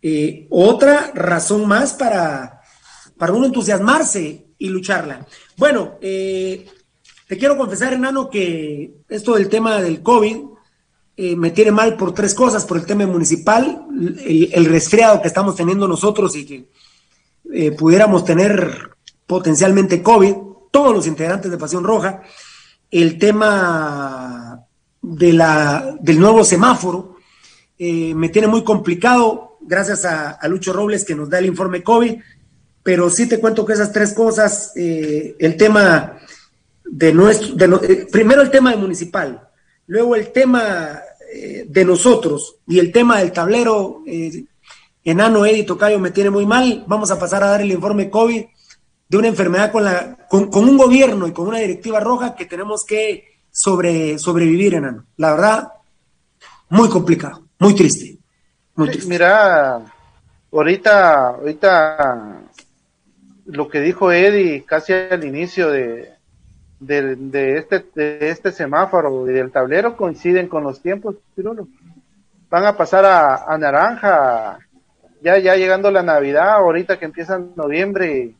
Eh, 0.01 0.47
otra 0.49 1.11
razón 1.15 1.65
más 1.65 1.93
para, 1.93 2.61
para 3.17 3.31
uno 3.31 3.45
entusiasmarse 3.45 4.47
y 4.63 4.69
lucharla. 4.69 5.25
Bueno, 5.57 5.97
te 5.99 7.37
quiero 7.37 7.57
confesar, 7.57 7.93
enano, 7.93 8.29
que 8.29 8.93
esto 9.09 9.35
del 9.35 9.49
tema 9.49 9.81
del 9.81 10.01
COVID 10.01 10.37
me 11.17 11.51
tiene 11.51 11.71
mal 11.71 11.97
por 11.97 12.13
tres 12.13 12.33
cosas, 12.33 12.65
por 12.65 12.77
el 12.77 12.85
tema 12.85 13.05
municipal, 13.05 13.85
el, 14.25 14.65
resfriado 14.65 15.21
que 15.21 15.27
estamos 15.27 15.55
teniendo 15.55 15.87
nosotros 15.87 16.35
y 16.35 16.45
que 16.45 17.71
pudiéramos 17.77 18.23
tener 18.23 18.91
potencialmente 19.27 20.01
COVID, 20.01 20.33
todos 20.71 20.95
los 20.95 21.07
integrantes 21.07 21.51
de 21.51 21.57
Pasión 21.57 21.83
Roja, 21.83 22.21
el 22.89 23.17
tema 23.17 24.65
de 25.01 25.33
la, 25.33 25.97
del 25.99 26.19
nuevo 26.19 26.43
semáforo, 26.43 27.17
eh, 27.77 28.13
me 28.15 28.29
tiene 28.29 28.47
muy 28.47 28.63
complicado, 28.63 29.57
gracias 29.61 30.05
a, 30.05 30.39
Lucho 30.47 30.71
Robles 30.71 31.03
que 31.03 31.15
nos 31.15 31.29
da 31.29 31.39
el 31.39 31.47
informe 31.47 31.83
COVID, 31.83 32.15
pero 32.83 33.09
sí 33.09 33.27
te 33.27 33.39
cuento 33.39 33.65
que 33.65 33.73
esas 33.73 33.91
tres 33.91 34.13
cosas, 34.13 34.73
eh, 34.75 35.35
el 35.39 35.57
tema 35.57 36.19
de 36.85 37.13
nuestro, 37.13 37.81
eh, 37.83 38.07
primero 38.11 38.41
el 38.41 38.51
tema 38.51 38.71
de 38.71 38.77
municipal, 38.77 39.49
luego 39.87 40.15
el 40.15 40.31
tema 40.31 41.01
de 41.65 41.83
nosotros 41.83 42.57
y 42.67 42.77
el 42.77 42.91
tema 42.91 43.17
del 43.17 43.31
tablero, 43.31 44.03
enano 45.03 45.47
Eddie 45.47 45.63
Tocayo 45.63 45.97
me 45.97 46.11
tiene 46.11 46.29
muy 46.29 46.45
mal, 46.45 46.83
vamos 46.85 47.09
a 47.09 47.17
pasar 47.17 47.43
a 47.43 47.47
dar 47.47 47.61
el 47.61 47.71
informe 47.71 48.07
COVID 48.07 48.45
de 49.13 49.17
una 49.19 49.27
enfermedad 49.27 49.71
con, 49.71 49.83
la, 49.83 50.17
con, 50.27 50.49
un 50.51 50.77
gobierno 50.77 51.27
y 51.27 51.31
con 51.31 51.47
una 51.47 51.59
directiva 51.59 51.99
roja 51.99 52.33
que 52.33 52.45
tenemos 52.45 52.83
que 52.83 53.25
sobre, 53.51 54.17
sobrevivir, 54.17 54.73
enano. 54.73 55.05
La 55.17 55.35
verdad, 55.35 55.71
muy 56.69 56.89
complicado, 56.89 57.43
muy 57.59 57.75
triste. 57.75 58.17
Mira, 59.05 59.81
ahorita, 60.51 61.27
ahorita 61.27 62.42
lo 63.45 63.67
que 63.67 63.81
dijo 63.81 64.11
Eddie 64.11 64.63
casi 64.65 64.93
al 64.93 65.23
inicio 65.23 65.69
de, 65.69 66.13
de, 66.79 67.57
este, 67.57 67.85
de 67.95 68.29
este 68.29 68.51
semáforo 68.51 69.29
y 69.29 69.33
del 69.33 69.51
tablero 69.51 69.95
coinciden 69.95 70.47
con 70.47 70.63
los 70.63 70.81
tiempos, 70.81 71.15
Van 72.49 72.65
a 72.65 72.77
pasar 72.77 73.03
a, 73.03 73.51
a 73.51 73.57
naranja, 73.57 74.59
ya, 75.21 75.39
ya 75.39 75.55
llegando 75.55 75.89
la 75.89 76.03
Navidad, 76.03 76.49
ahorita 76.51 76.99
que 76.99 77.05
empieza 77.05 77.37
en 77.37 77.53
noviembre, 77.55 78.35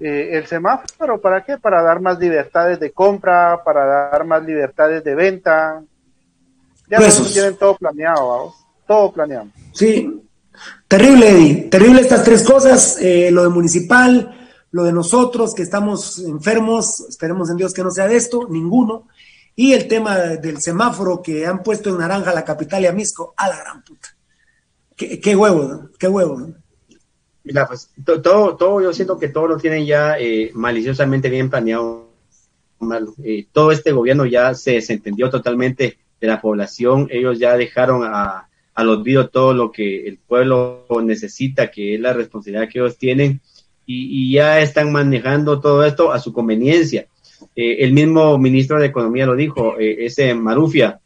eh, 0.00 0.30
el 0.32 0.46
semáforo, 0.46 1.20
¿para 1.20 1.44
qué? 1.44 1.56
Para 1.56 1.82
dar 1.82 2.00
más 2.00 2.18
libertades 2.18 2.80
de 2.80 2.90
compra, 2.90 3.62
para 3.64 3.84
dar 4.10 4.24
más 4.24 4.44
libertades 4.44 5.04
de 5.04 5.14
venta. 5.14 5.82
Ya 6.88 6.98
no 6.98 7.06
tienen 7.32 7.56
todo 7.56 7.76
planeado, 7.76 8.28
vamos. 8.28 8.66
Todo 8.86 9.12
planeado. 9.12 9.46
Sí, 9.72 10.22
terrible, 10.88 11.30
Eddie. 11.30 11.54
Terrible 11.70 12.00
estas 12.00 12.24
tres 12.24 12.42
cosas, 12.42 12.98
eh, 13.00 13.30
lo 13.30 13.42
de 13.42 13.48
municipal, 13.48 14.48
lo 14.70 14.84
de 14.84 14.92
nosotros 14.92 15.54
que 15.54 15.62
estamos 15.62 16.18
enfermos, 16.18 17.06
esperemos 17.08 17.50
en 17.50 17.56
Dios 17.56 17.72
que 17.72 17.82
no 17.82 17.90
sea 17.90 18.08
de 18.08 18.16
esto, 18.16 18.46
ninguno. 18.48 19.08
Y 19.56 19.72
el 19.72 19.86
tema 19.86 20.18
del 20.18 20.60
semáforo 20.60 21.22
que 21.22 21.46
han 21.46 21.62
puesto 21.62 21.90
en 21.90 21.98
naranja 21.98 22.34
la 22.34 22.44
capital 22.44 22.82
y 22.82 22.86
a 22.86 22.92
Misco, 22.92 23.34
a 23.36 23.48
la 23.48 23.56
gran 23.56 23.84
puta. 23.84 24.08
Qué, 24.96 25.36
huevo, 25.36 25.90
qué 25.98 26.08
huevo. 26.08 26.54
Mira, 27.44 27.66
pues 27.66 27.90
todo, 28.04 28.56
todo, 28.56 28.80
yo 28.80 28.92
siento 28.92 29.18
que 29.18 29.28
todo 29.28 29.46
lo 29.46 29.58
tienen 29.58 29.86
ya 29.86 30.18
eh, 30.18 30.50
maliciosamente 30.54 31.28
bien 31.28 31.50
planeado. 31.50 32.10
Eh, 33.22 33.46
todo 33.52 33.70
este 33.70 33.92
gobierno 33.92 34.26
ya 34.26 34.54
se 34.54 34.72
desentendió 34.72 35.30
totalmente 35.30 35.98
de 36.20 36.26
la 36.26 36.40
población. 36.40 37.08
Ellos 37.10 37.38
ya 37.38 37.56
dejaron 37.56 38.02
a, 38.04 38.48
al 38.74 38.88
olvido 38.88 39.28
todo 39.28 39.54
lo 39.54 39.70
que 39.70 40.06
el 40.06 40.18
pueblo 40.18 40.86
necesita, 41.02 41.70
que 41.70 41.94
es 41.94 42.00
la 42.00 42.12
responsabilidad 42.12 42.68
que 42.68 42.78
ellos 42.78 42.98
tienen, 42.98 43.40
y, 43.86 44.32
ya 44.32 44.60
están 44.60 44.90
manejando 44.92 45.60
todo 45.60 45.84
esto 45.84 46.10
a 46.10 46.18
su 46.18 46.32
conveniencia. 46.32 47.06
Eh, 47.54 47.76
el 47.80 47.92
mismo 47.92 48.38
ministro 48.38 48.78
de 48.78 48.86
Economía 48.86 49.26
lo 49.26 49.36
dijo, 49.36 49.76
ese 49.78 50.34
Marufia, 50.34 51.00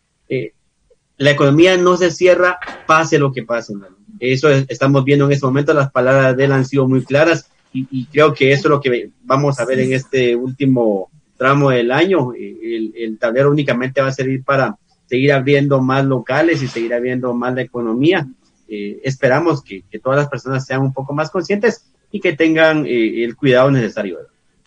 la 1.19 1.33
economía 1.33 1.77
no 1.77 1.97
se 1.97 2.11
cierra, 2.11 2.59
pase 2.87 3.19
lo 3.19 3.33
que 3.33 3.43
pase. 3.43 3.75
Eso 4.21 4.49
estamos 4.51 5.05
viendo 5.05 5.27
en 5.27 5.33
este 5.33 5.47
momento, 5.47 5.75
las 5.75 5.91
palabras 5.91 6.37
de 6.37 6.45
él 6.45 6.53
han 6.53 6.65
sido 6.65 6.89
muy 6.89 7.05
claras 7.05 7.51
y, 7.73 8.07
creo 8.07 8.33
que 8.33 8.53
eso 8.53 8.69
es 8.69 8.71
lo 8.71 8.81
que 8.81 9.11
vamos 9.25 9.61
a 9.61 9.65
ver 9.67 9.81
en 9.81 9.93
este 9.93 10.35
último 10.35 11.11
tramo 11.37 11.71
del 11.71 11.91
año. 11.91 12.33
El, 12.35 13.19
tablero 13.19 13.51
únicamente 13.51 14.01
va 14.01 14.09
a 14.09 14.13
servir 14.13 14.43
para 14.45 14.77
seguir 15.09 15.33
abriendo 15.33 15.81
más 15.81 16.05
locales 16.05 16.63
y 16.63 16.69
seguir 16.69 16.95
abriendo 16.95 17.33
más 17.35 17.55
la 17.55 17.63
economía. 17.63 18.27
Eh, 18.69 19.01
esperamos 19.03 19.63
que, 19.63 19.85
todas 20.03 20.19
las 20.19 20.29
personas 20.29 20.67
sean 20.67 20.83
un 20.83 20.93
poco 20.93 21.15
más 21.15 21.31
conscientes 21.31 21.87
y 22.13 22.21
que 22.21 22.35
tengan 22.35 22.85
eh, 22.87 23.25
el 23.25 23.37
cuidado 23.37 23.71
necesario. 23.71 24.19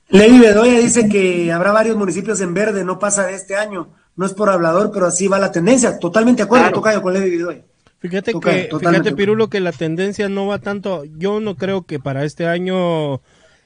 Levi 0.09 0.39
Bedoya 0.39 0.79
dice 0.79 1.07
que 1.07 1.51
habrá 1.51 1.71
varios 1.71 1.95
municipios 1.95 2.41
en 2.41 2.53
verde, 2.53 2.83
no 2.83 2.99
pasa 2.99 3.27
de 3.27 3.35
este 3.35 3.55
año. 3.55 3.89
No 4.15 4.25
es 4.25 4.33
por 4.33 4.49
hablador, 4.49 4.91
pero 4.91 5.05
así 5.05 5.27
va 5.27 5.39
la 5.39 5.51
tendencia. 5.51 5.97
Totalmente 5.97 6.41
de 6.41 6.45
acuerdo, 6.45 6.71
Tocayo, 6.71 7.01
con 7.01 7.13
Levi 7.13 7.37
Bedoya. 7.37 7.61
Fíjate 7.99 8.33
que, 8.33 8.69
fíjate 8.77 9.11
Pirulo, 9.13 9.47
que 9.47 9.59
la 9.59 9.71
tendencia 9.71 10.27
no 10.27 10.47
va 10.47 10.57
tanto, 10.57 11.03
yo 11.19 11.39
no 11.39 11.55
creo 11.55 11.83
que 11.83 11.99
para 11.99 12.25
este 12.25 12.47
año 12.47 13.21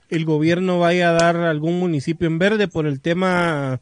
el 0.09 0.25
gobierno 0.25 0.77
vaya 0.77 1.09
a 1.09 1.13
dar 1.13 1.37
algún 1.37 1.79
municipio 1.79 2.27
en 2.27 2.37
verde 2.37 2.67
por 2.67 2.85
el 2.85 2.99
tema 2.99 3.79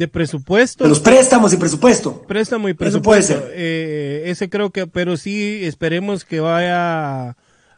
de 0.00 0.08
presupuesto. 0.08 0.88
los 0.88 0.98
préstamos 0.98 1.52
y 1.52 1.58
presupuesto. 1.58 2.22
Préstamo 2.22 2.70
y 2.70 2.74
presupuesto. 2.74 3.34
Eh, 3.52 4.22
ese 4.26 4.48
creo 4.48 4.70
que, 4.70 4.86
pero 4.86 5.18
sí 5.18 5.60
esperemos 5.62 6.24
que 6.24 6.40
vaya, 6.40 7.36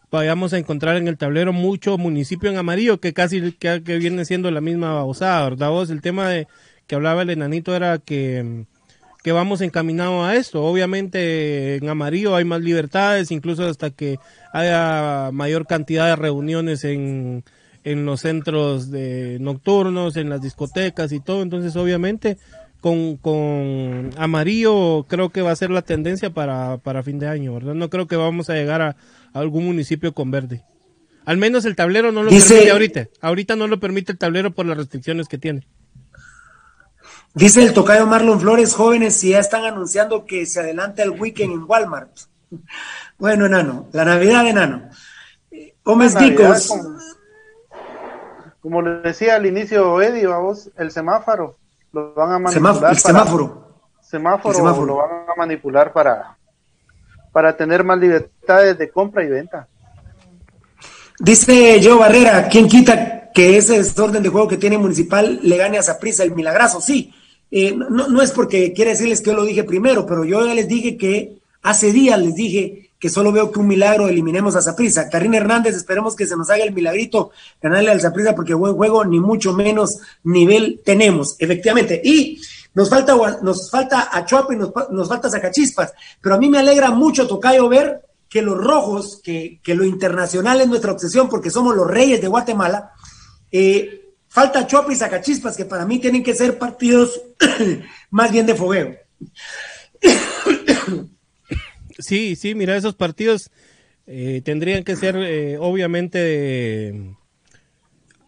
vayamos 0.08 0.52
a 0.52 0.58
encontrar 0.58 0.96
en 0.96 1.08
el 1.08 1.18
tablero 1.18 1.52
mucho 1.52 1.98
municipio 1.98 2.48
en 2.48 2.58
amarillo, 2.58 3.00
que 3.00 3.12
casi 3.12 3.50
que, 3.54 3.80
viene 3.80 4.24
siendo 4.24 4.52
la 4.52 4.60
misma 4.60 4.94
babosada, 4.94 5.50
¿verdad 5.50 5.70
vos? 5.70 5.90
El 5.90 6.00
tema 6.00 6.28
de 6.28 6.46
que 6.86 6.94
hablaba 6.94 7.22
el 7.22 7.30
enanito 7.30 7.74
era 7.74 7.98
que 7.98 8.66
que 9.24 9.32
vamos 9.32 9.60
encaminados 9.60 10.24
a 10.24 10.34
esto. 10.36 10.64
Obviamente 10.64 11.76
en 11.76 11.88
amarillo 11.88 12.34
hay 12.36 12.44
más 12.44 12.60
libertades, 12.60 13.30
incluso 13.32 13.66
hasta 13.66 13.90
que 13.90 14.18
haya 14.52 15.30
mayor 15.32 15.66
cantidad 15.66 16.06
de 16.06 16.16
reuniones 16.16 16.84
en, 16.84 17.44
en 17.84 18.06
los 18.06 18.20
centros 18.20 18.90
de 18.90 19.38
nocturnos, 19.40 20.16
en 20.16 20.30
las 20.30 20.42
discotecas 20.42 21.12
y 21.12 21.20
todo. 21.20 21.42
Entonces 21.42 21.76
obviamente 21.76 22.38
con, 22.82 23.16
con 23.16 24.10
amarillo 24.16 25.04
creo 25.08 25.30
que 25.30 25.40
va 25.40 25.52
a 25.52 25.56
ser 25.56 25.70
la 25.70 25.82
tendencia 25.82 26.30
para, 26.30 26.78
para 26.78 27.04
fin 27.04 27.18
de 27.20 27.28
año, 27.28 27.54
¿verdad? 27.54 27.74
No 27.74 27.88
creo 27.88 28.08
que 28.08 28.16
vamos 28.16 28.50
a 28.50 28.54
llegar 28.54 28.82
a, 28.82 28.96
algún 29.32 29.64
municipio 29.64 30.12
con 30.12 30.30
verde. 30.30 30.64
Al 31.24 31.36
menos 31.36 31.64
el 31.64 31.76
tablero 31.76 32.10
no 32.10 32.24
lo 32.24 32.30
permite 32.30 32.70
ahorita. 32.70 33.08
Ahorita 33.20 33.54
no 33.54 33.68
lo 33.68 33.78
permite 33.78 34.12
el 34.12 34.18
tablero 34.18 34.50
por 34.50 34.66
las 34.66 34.76
restricciones 34.76 35.28
que 35.28 35.38
tiene. 35.38 35.66
Dice 37.34 37.62
el 37.62 37.72
tocayo 37.72 38.06
Marlon 38.06 38.40
Flores, 38.40 38.74
jóvenes, 38.74 39.16
si 39.16 39.30
ya 39.30 39.38
están 39.38 39.64
anunciando 39.64 40.26
que 40.26 40.44
se 40.44 40.60
adelanta 40.60 41.02
el 41.02 41.10
weekend 41.10 41.52
en 41.52 41.64
Walmart. 41.66 42.10
Bueno, 43.18 43.46
enano, 43.46 43.88
la 43.92 44.04
Navidad, 44.04 44.48
enano. 44.48 44.90
Gómez 45.84 46.18
Dicos. 46.18 46.72
Como, 48.62 48.80
le 48.80 49.00
decía 49.00 49.34
al 49.34 49.44
inicio, 49.44 50.00
Eddie, 50.00 50.26
vamos, 50.26 50.70
el 50.78 50.90
semáforo 50.90 51.56
lo 51.92 52.14
van 52.14 52.32
a 52.32 52.38
manipular. 52.38 52.92
el 52.92 52.98
semáforo. 52.98 53.76
semáforo. 54.00 54.86
lo 54.86 54.96
van 54.96 55.10
a 55.28 55.34
manipular 55.36 55.92
para, 55.92 56.36
para 57.32 57.56
tener 57.56 57.84
más 57.84 57.98
libertades 57.98 58.78
de 58.78 58.90
compra 58.90 59.24
y 59.24 59.28
venta. 59.28 59.68
Dice 61.18 61.80
Joe 61.82 61.98
Barrera, 61.98 62.48
¿quién 62.48 62.68
quita 62.68 63.30
que 63.32 63.56
ese 63.56 63.78
desorden 63.78 64.22
de 64.22 64.28
juego 64.28 64.48
que 64.48 64.56
tiene 64.56 64.78
Municipal 64.78 65.40
le 65.42 65.56
gane 65.56 65.78
a 65.78 65.82
Saprisa 65.82 66.24
el 66.24 66.34
milagrazo? 66.34 66.80
Sí, 66.80 67.14
eh, 67.50 67.74
no, 67.76 68.08
no, 68.08 68.22
es 68.22 68.32
porque 68.32 68.72
quiere 68.72 68.92
decirles 68.92 69.20
que 69.20 69.30
yo 69.30 69.36
lo 69.36 69.44
dije 69.44 69.64
primero, 69.64 70.06
pero 70.06 70.24
yo 70.24 70.44
ya 70.46 70.54
les 70.54 70.68
dije 70.68 70.96
que 70.96 71.38
hace 71.62 71.92
días 71.92 72.18
les 72.18 72.34
dije 72.34 72.90
que 73.02 73.08
solo 73.08 73.32
veo 73.32 73.50
que 73.50 73.58
un 73.58 73.66
milagro 73.66 74.08
eliminemos 74.08 74.54
a 74.54 74.62
Zaprisa. 74.62 75.10
Karina 75.10 75.38
Hernández, 75.38 75.74
esperemos 75.74 76.14
que 76.14 76.24
se 76.24 76.36
nos 76.36 76.48
haga 76.50 76.62
el 76.62 76.72
milagrito 76.72 77.32
ganarle 77.60 77.90
al 77.90 78.00
Zaprisa 78.00 78.32
porque 78.32 78.54
buen 78.54 78.74
juego 78.74 79.04
ni 79.04 79.18
mucho 79.18 79.52
menos 79.52 79.98
nivel 80.22 80.80
tenemos, 80.84 81.34
efectivamente. 81.40 82.00
Y 82.04 82.40
nos 82.74 82.88
falta, 82.88 83.16
nos 83.42 83.68
falta 83.72 84.08
y 84.50 84.54
nos, 84.54 84.70
nos 84.92 85.08
falta 85.08 85.28
Zacachispas, 85.28 85.92
pero 86.20 86.36
a 86.36 86.38
mí 86.38 86.48
me 86.48 86.60
alegra 86.60 86.92
mucho, 86.92 87.26
Tocayo, 87.26 87.68
ver 87.68 88.02
que 88.28 88.40
los 88.40 88.56
rojos, 88.56 89.20
que, 89.20 89.58
que 89.64 89.74
lo 89.74 89.84
internacional 89.84 90.60
es 90.60 90.68
nuestra 90.68 90.92
obsesión 90.92 91.28
porque 91.28 91.50
somos 91.50 91.74
los 91.74 91.88
reyes 91.88 92.20
de 92.20 92.28
Guatemala, 92.28 92.92
eh, 93.50 94.12
Falta 94.28 94.64
Chopa 94.64 94.92
y 94.92 94.96
Sacachispas, 94.96 95.56
que 95.56 95.64
para 95.64 95.84
mí 95.84 95.98
tienen 95.98 96.22
que 96.22 96.36
ser 96.36 96.56
partidos 96.56 97.20
más 98.10 98.30
bien 98.30 98.46
de 98.46 98.54
fogueo. 98.54 98.94
Sí, 102.02 102.36
sí, 102.36 102.54
mira, 102.54 102.76
esos 102.76 102.94
partidos 102.94 103.50
eh, 104.06 104.42
tendrían 104.44 104.82
que 104.82 104.96
ser 104.96 105.16
eh, 105.16 105.56
obviamente 105.58 107.14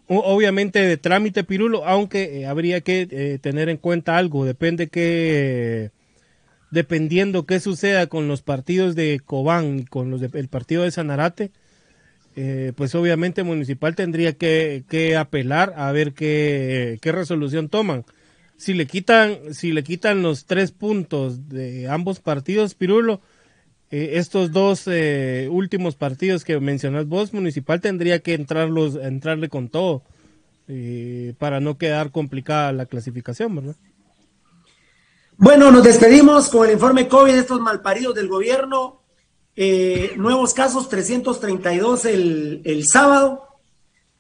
obviamente 0.07 0.81
de 0.81 0.97
trámite 0.99 1.45
Pirulo, 1.45 1.85
aunque 1.87 2.41
eh, 2.41 2.47
habría 2.47 2.83
que 2.83 3.39
tener 3.41 3.69
en 3.69 3.79
cuenta 3.79 4.17
algo, 4.17 4.45
depende 4.45 4.89
que 4.89 5.91
dependiendo 6.71 7.47
qué 7.47 7.59
suceda 7.59 8.07
con 8.07 8.29
los 8.29 8.43
partidos 8.43 8.95
de 8.95 9.21
Cobán 9.25 9.81
y 9.81 9.85
con 9.87 10.11
los 10.11 10.23
el 10.23 10.49
partido 10.49 10.83
de 10.83 10.91
Sanarate, 10.91 11.51
pues 12.77 12.95
obviamente 12.95 13.45
Municipal 13.45 13.97
tendría 13.97 14.35
que, 14.35 15.17
apelar 15.19 15.73
a 15.77 15.91
ver 15.91 16.13
qué, 16.13 16.99
qué, 17.01 17.13
resolución 17.13 17.69
toman. 17.69 18.05
Si 18.57 18.75
le 18.75 18.87
quitan, 18.87 19.55
si 19.55 19.73
le 19.73 19.83
quitan 19.83 20.23
los 20.23 20.45
tres 20.45 20.71
puntos 20.71 21.49
de 21.49 21.89
ambos 21.89 22.21
partidos, 22.21 22.75
Pirulo, 22.75 23.23
eh, 23.97 24.19
estos 24.19 24.51
dos 24.51 24.83
eh, 24.87 25.49
últimos 25.51 25.95
partidos 25.95 26.45
que 26.45 26.59
mencionas 26.59 27.07
vos, 27.07 27.33
Municipal 27.33 27.81
tendría 27.81 28.19
que 28.19 28.35
entrarlos, 28.35 28.97
entrarle 28.97 29.49
con 29.49 29.69
todo 29.69 30.03
para 31.39 31.61
no 31.61 31.77
quedar 31.77 32.11
complicada 32.11 32.73
la 32.73 32.87
clasificación, 32.87 33.55
¿verdad? 33.55 33.77
Bueno, 35.37 35.71
nos 35.71 35.83
despedimos 35.83 36.49
con 36.49 36.67
el 36.67 36.75
informe 36.75 37.09
COVID 37.09 37.33
de 37.33 37.41
estos 37.41 37.61
malparidos 37.61 38.15
del 38.15 38.29
gobierno. 38.29 39.01
Eh, 39.57 40.15
nuevos 40.17 40.55
casos, 40.55 40.89
332 40.89 42.05
el, 42.07 42.63
el 42.65 42.87
sábado, 42.87 43.49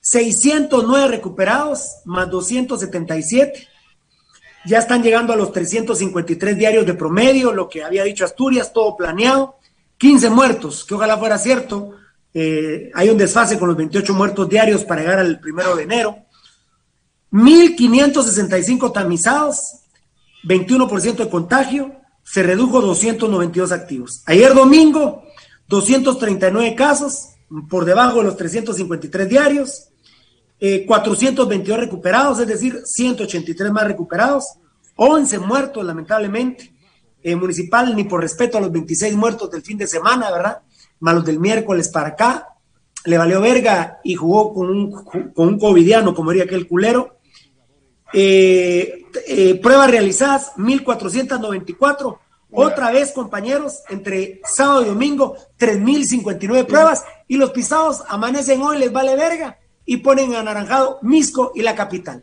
609 0.01 1.09
recuperados, 1.09 1.87
más 2.05 2.29
277. 2.31 3.69
Ya 4.67 4.79
están 4.79 5.03
llegando 5.03 5.33
a 5.33 5.37
los 5.37 5.53
353 5.53 6.57
diarios 6.57 6.87
de 6.87 6.95
promedio, 6.95 7.53
lo 7.53 7.69
que 7.69 7.85
había 7.85 8.05
dicho 8.05 8.25
Asturias, 8.25 8.73
todo 8.73 8.97
planeado. 8.97 9.57
15 10.05 10.29
muertos, 10.29 10.85
que 10.85 10.93
ojalá 10.93 11.17
fuera 11.17 11.39
cierto. 11.39 11.93
Eh, 12.35 12.91
hay 12.93 13.09
un 13.09 13.17
desfase 13.17 13.59
con 13.59 13.69
los 13.69 13.77
28 13.79 14.13
muertos 14.13 14.47
diarios 14.51 14.85
para 14.85 15.01
llegar 15.01 15.19
al 15.19 15.41
primero 15.41 15.75
de 15.75 15.85
enero. 15.85 16.19
1.565 17.33 18.93
tamizados, 18.93 19.61
21% 20.47 21.17
de 21.17 21.31
contagio, 21.31 21.93
se 22.23 22.43
redujo 22.43 22.83
292 22.83 23.73
activos. 23.73 24.23
Ayer 24.27 24.53
domingo, 24.53 25.23
239 25.69 26.75
casos, 26.75 27.31
por 27.71 27.87
debajo 27.87 28.19
de 28.19 28.25
los 28.25 28.37
353 28.37 29.27
diarios, 29.27 29.89
422 30.87 31.79
eh, 31.79 31.81
recuperados, 31.81 32.41
es 32.41 32.47
decir, 32.47 32.83
183 32.85 33.73
más 33.73 33.85
recuperados, 33.85 34.45
11 34.97 35.39
muertos 35.39 35.83
lamentablemente. 35.83 36.74
Eh, 37.27 37.35
municipal, 37.37 37.97
ni 37.97 38.05
por 38.05 38.21
respeto 38.21 38.59
a 38.59 38.61
los 38.61 38.71
26 38.71 39.17
muertos 39.17 39.51
del 39.51 39.63
fin 39.63 39.79
de 39.79 39.87
semana, 39.87 40.31
¿verdad? 40.31 40.59
Malos 41.01 41.25
del 41.25 41.41
miércoles 41.41 41.89
para 41.89 42.09
acá, 42.09 42.49
le 43.07 43.17
valió 43.17 43.41
verga 43.41 43.99
y 44.05 44.15
jugó 44.15 44.53
con 44.53 44.69
un, 44.69 44.93
con 45.33 45.49
un 45.49 45.59
covidiano, 45.59 46.15
como 46.15 46.33
diría 46.33 46.45
aquel 46.45 46.69
culero. 46.69 47.17
Eh, 48.13 49.07
pruebas 49.63 49.91
realizadas, 49.91 50.53
1494 50.59 52.21
otra 52.53 52.91
vez, 52.91 53.13
compañeros, 53.13 53.81
entre 53.89 54.43
sábado 54.45 54.83
y 54.83 54.89
domingo, 54.89 55.35
3.059 55.59 56.67
pruebas 56.67 57.05
y 57.27 57.39
los 57.39 57.53
pisados 57.53 58.03
amanecen 58.07 58.61
hoy, 58.61 58.77
les 58.77 58.93
vale 58.93 59.17
verga 59.17 59.59
y 59.87 59.97
ponen 59.97 60.35
anaranjado 60.35 60.99
Misco 61.01 61.53
y 61.55 61.63
la 61.63 61.75
capital. 61.75 62.23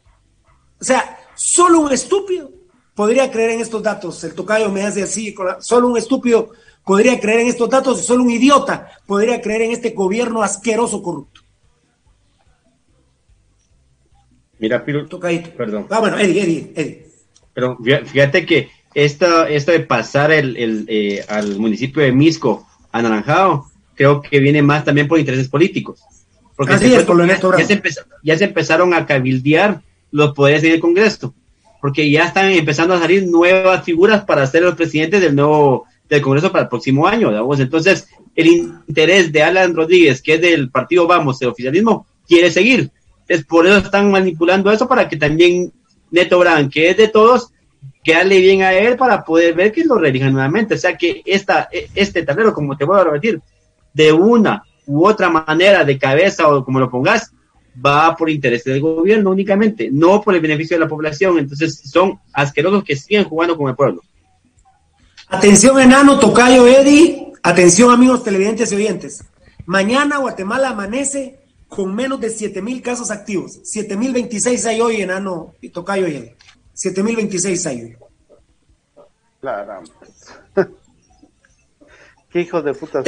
O 0.80 0.84
sea, 0.84 1.18
solo 1.34 1.80
un 1.80 1.92
estúpido 1.92 2.61
podría 3.02 3.32
creer 3.32 3.50
en 3.50 3.62
estos 3.62 3.82
datos. 3.82 4.24
El 4.24 4.36
tocayo 4.36 4.70
me 4.70 4.84
hace 4.84 5.02
así, 5.02 5.36
solo 5.60 5.88
un 5.88 5.98
estúpido 5.98 6.52
podría 6.86 7.20
creer 7.20 7.40
en 7.40 7.48
estos 7.48 7.68
datos 7.68 8.00
y 8.00 8.04
solo 8.04 8.22
un 8.22 8.30
idiota 8.30 8.92
podría 9.08 9.42
creer 9.42 9.64
en 9.64 9.72
este 9.72 9.90
gobierno 9.90 10.44
asqueroso 10.44 11.02
corrupto. 11.02 11.42
Mira, 14.60 14.86
Piro, 14.86 15.10
perdón. 15.58 15.88
Ah, 15.90 16.00
bueno, 16.00 16.20
Eddie, 16.20 16.44
Eddie, 16.44 16.74
Eddie. 16.76 17.08
Pero 17.56 17.76
fíjate 18.06 18.46
que 18.46 18.70
esta, 18.94 19.50
esto 19.50 19.72
de 19.72 19.80
pasar 19.80 20.32
el, 20.32 20.56
el 20.56 20.86
eh, 20.88 21.26
al 21.28 21.58
municipio 21.58 22.04
de 22.04 22.12
Misco 22.12 22.68
anaranjado, 22.92 23.66
creo 23.96 24.22
que 24.22 24.40
viene 24.40 24.62
más 24.62 24.86
también 24.86 25.08
por 25.08 25.18
intereses 25.18 25.50
políticos. 25.50 26.04
Porque 26.56 26.76
Así 26.76 26.94
es, 26.94 27.02
por 27.02 27.16
lo 27.16 27.26
ya, 27.26 27.66
se 27.66 27.82
ya, 28.22 28.38
se 28.38 28.44
empezaron 28.44 28.94
a 28.94 29.08
cabildear 29.08 29.82
los 30.12 30.36
poderes 30.36 30.64
en 30.64 30.74
el 30.74 30.80
Congreso, 30.80 31.34
porque 31.82 32.10
ya 32.10 32.26
están 32.26 32.52
empezando 32.52 32.94
a 32.94 33.00
salir 33.00 33.28
nuevas 33.28 33.84
figuras 33.84 34.24
para 34.24 34.46
ser 34.46 34.64
los 34.64 34.76
presidentes 34.76 35.20
del 35.20 35.36
nuevo 35.36 35.86
del 36.08 36.22
Congreso 36.22 36.52
para 36.52 36.64
el 36.64 36.70
próximo 36.70 37.08
año. 37.08 37.30
Digamos. 37.30 37.60
Entonces, 37.60 38.08
el 38.36 38.48
interés 38.48 39.32
de 39.32 39.44
Alan 39.44 39.76
Rodríguez, 39.76 40.22
que 40.22 40.36
es 40.36 40.42
del 40.42 40.70
partido 40.70 41.08
Vamos, 41.08 41.42
el 41.42 41.50
oficialismo, 41.50 42.06
quiere 42.28 42.52
seguir. 42.52 42.92
Es 43.28 43.44
por 43.46 43.66
eso 43.66 43.78
están 43.78 44.12
manipulando 44.12 44.72
eso 44.72 44.88
para 44.88 45.08
que 45.08 45.18
también 45.18 45.72
Neto 46.12 46.40
Brand, 46.40 46.72
que 46.72 46.90
es 46.90 46.98
de 46.98 47.08
todos, 47.08 47.52
quedarle 48.04 48.40
bien 48.40 48.62
a 48.62 48.74
él 48.74 48.98
para 48.98 49.24
poder 49.24 49.54
ver 49.54 49.72
que 49.72 49.86
lo 49.86 49.96
reelijan 49.96 50.34
nuevamente. 50.34 50.76
O 50.76 50.78
sea 50.78 50.98
que 50.98 51.22
esta, 51.26 51.70
este 51.96 52.24
tablero, 52.24 52.54
como 52.54 52.78
te 52.78 52.86
voy 52.86 53.00
a 53.00 53.06
repetir, 53.06 53.42
de 53.94 54.12
una 54.12 54.64
u 54.86 55.08
otra 55.08 55.30
manera, 55.30 55.84
de 55.84 55.98
cabeza 55.98 56.48
o 56.50 56.64
como 56.64 56.80
lo 56.80 56.90
pongas, 56.90 57.32
va 57.84 58.16
por 58.16 58.30
interés 58.30 58.64
del 58.64 58.82
gobierno 58.82 59.30
únicamente, 59.30 59.90
no 59.92 60.22
por 60.22 60.36
el 60.36 60.42
beneficio 60.42 60.76
de 60.76 60.82
la 60.82 60.90
población. 60.90 61.40
Entonces 61.40 61.82
son 61.86 62.20
asquerosos 62.34 62.84
que 62.84 62.96
siguen 62.96 63.26
jugando 63.26 63.58
con 63.58 63.70
el 63.70 63.76
pueblo. 63.76 64.02
Atención, 65.28 65.80
enano, 65.80 66.20
tocayo, 66.20 66.68
Eddie. 66.68 67.32
Atención, 67.44 67.92
amigos 67.92 68.24
televidentes 68.24 68.72
y 68.72 68.76
oyentes. 68.76 69.24
Mañana 69.66 70.18
Guatemala 70.18 70.70
amanece 70.70 71.40
con 71.68 71.96
menos 71.96 72.20
de 72.20 72.30
7 72.30 72.62
mil 72.62 72.82
casos 72.82 73.12
activos. 73.12 73.60
7 73.64 73.96
mil 73.96 74.12
26 74.12 74.66
hay 74.66 74.82
hoy, 74.82 75.02
enano 75.02 75.54
y 75.62 75.70
tocayo, 75.70 76.06
Eddie. 76.06 76.36
7026 76.74 77.66
ahí. 77.68 77.96
Claro. 79.40 79.82
Qué 82.30 82.42
hijos 82.42 82.64
de 82.64 82.74
puta 82.74 83.02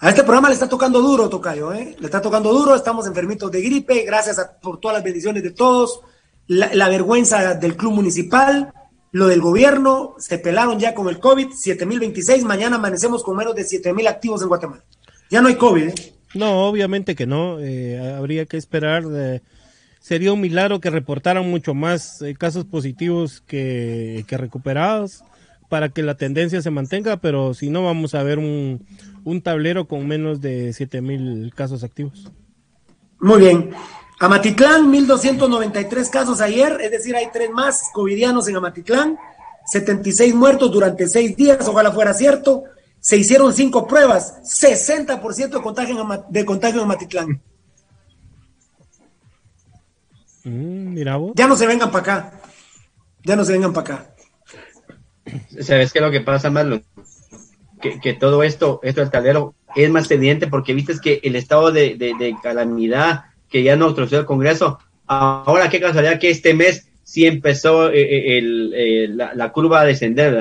A 0.00 0.10
este 0.10 0.22
programa 0.22 0.48
le 0.48 0.54
está 0.54 0.68
tocando 0.68 1.00
duro, 1.00 1.28
Tocayo, 1.28 1.72
¿eh? 1.72 1.96
Le 1.98 2.06
está 2.06 2.20
tocando 2.20 2.52
duro, 2.52 2.74
estamos 2.74 3.06
enfermitos 3.06 3.50
de 3.50 3.62
gripe, 3.62 4.02
gracias 4.04 4.38
por 4.60 4.78
todas 4.78 4.96
las 4.96 5.04
bendiciones 5.04 5.42
de 5.42 5.50
todos, 5.50 6.00
la, 6.46 6.88
vergüenza 6.88 7.54
del 7.54 7.76
club 7.76 7.94
municipal, 7.94 8.72
lo 9.12 9.26
del 9.26 9.40
gobierno, 9.40 10.14
se 10.18 10.38
pelaron 10.38 10.78
ya 10.78 10.94
con 10.94 11.08
el 11.08 11.18
COVID, 11.18 11.50
7026, 11.52 12.44
mañana 12.44 12.76
amanecemos 12.76 13.24
con 13.24 13.36
menos 13.36 13.54
de 13.54 13.64
7000 13.64 14.06
activos 14.06 14.42
en 14.42 14.48
Guatemala. 14.48 14.84
Ya 15.30 15.40
no 15.40 15.48
hay 15.48 15.56
COVID, 15.56 15.88
¿eh? 15.88 15.94
No, 16.34 16.66
obviamente 16.68 17.14
que 17.14 17.26
no, 17.26 17.58
eh, 17.60 18.14
habría 18.16 18.46
que 18.46 18.56
esperar... 18.56 19.04
De 19.06 19.42
sería 20.06 20.32
un 20.32 20.40
milagro 20.40 20.80
que 20.80 20.88
reportaran 20.88 21.50
mucho 21.50 21.74
más 21.74 22.22
eh, 22.22 22.36
casos 22.36 22.64
positivos 22.64 23.40
que, 23.40 24.24
recuperados 24.28 25.24
para 25.68 25.88
que 25.88 26.04
la 26.04 26.14
tendencia 26.14 26.62
se 26.62 26.70
mantenga, 26.70 27.16
pero 27.16 27.54
si 27.54 27.70
no 27.70 27.82
vamos 27.82 28.14
a 28.14 28.22
ver 28.22 28.38
un, 28.38 28.86
tablero 29.42 29.88
con 29.88 30.06
menos 30.06 30.40
de 30.40 30.72
7 30.72 31.02
mil 31.02 31.52
casos 31.54 31.82
activos. 31.82 32.30
Muy 33.18 33.40
bien. 33.40 33.70
Amatitlán, 34.20 34.90
1.293 34.92 36.10
casos 36.10 36.40
ayer, 36.40 36.78
es 36.80 36.90
decir, 36.90 37.14
hay 37.16 37.26
tres 37.32 37.50
más 37.50 37.90
covidianos 37.92 38.48
en 38.48 38.56
Amatitlán, 38.56 39.18
76 39.66 40.34
muertos 40.34 40.72
durante 40.72 41.06
seis 41.08 41.36
días, 41.36 41.66
ojalá 41.68 41.92
fuera 41.92 42.14
cierto. 42.14 42.64
Se 43.00 43.16
hicieron 43.16 43.52
cinco 43.52 43.86
pruebas, 43.86 44.40
60% 44.42 45.48
de 45.50 45.60
contagio, 45.60 46.24
de 46.28 46.44
contagio 46.44 46.78
en 46.78 46.84
Amatitlán. 46.84 47.42
Mm, 50.44 50.96
ya 51.34 51.48
no 51.48 51.56
se 51.56 51.66
vengan 51.66 51.90
para 51.90 52.02
acá. 52.02 52.40
Ya 53.24 53.34
no 53.34 53.44
se 53.44 53.52
vengan 53.52 53.72
para 53.72 53.94
acá. 53.94 54.14
¿Sabes 55.60 55.92
qué 55.92 55.98
es 55.98 56.04
lo 56.04 56.10
que 56.10 56.20
pasa, 56.20 56.48
Marlon? 56.48 56.84
Que, 57.80 58.14
todo 58.14 58.42
esto, 58.42 58.80
esto 58.82 59.00
del 59.00 59.10
tablero, 59.10 59.54
es 59.74 59.90
más 59.90 60.10
evidente 60.10 60.46
porque 60.46 60.72
viste 60.72 60.94
que 61.02 61.20
el 61.22 61.36
estado 61.36 61.70
de, 61.70 62.36
calamidad 62.42 63.24
que 63.48 63.62
ya 63.62 63.76
no 63.76 63.84
autorizó 63.84 64.18
el 64.18 64.24
Congreso, 64.24 64.78
ahora 65.06 65.68
qué 65.68 65.78
casualidad 65.78 66.18
que 66.18 66.30
este 66.30 66.54
mes 66.54 66.88
sí 67.04 67.26
empezó 67.26 67.90
eh, 67.90 68.00
eh, 68.00 68.38
eh, 68.74 69.08
la, 69.08 69.52
curva 69.52 69.80
a 69.80 69.84
descender, 69.84 70.38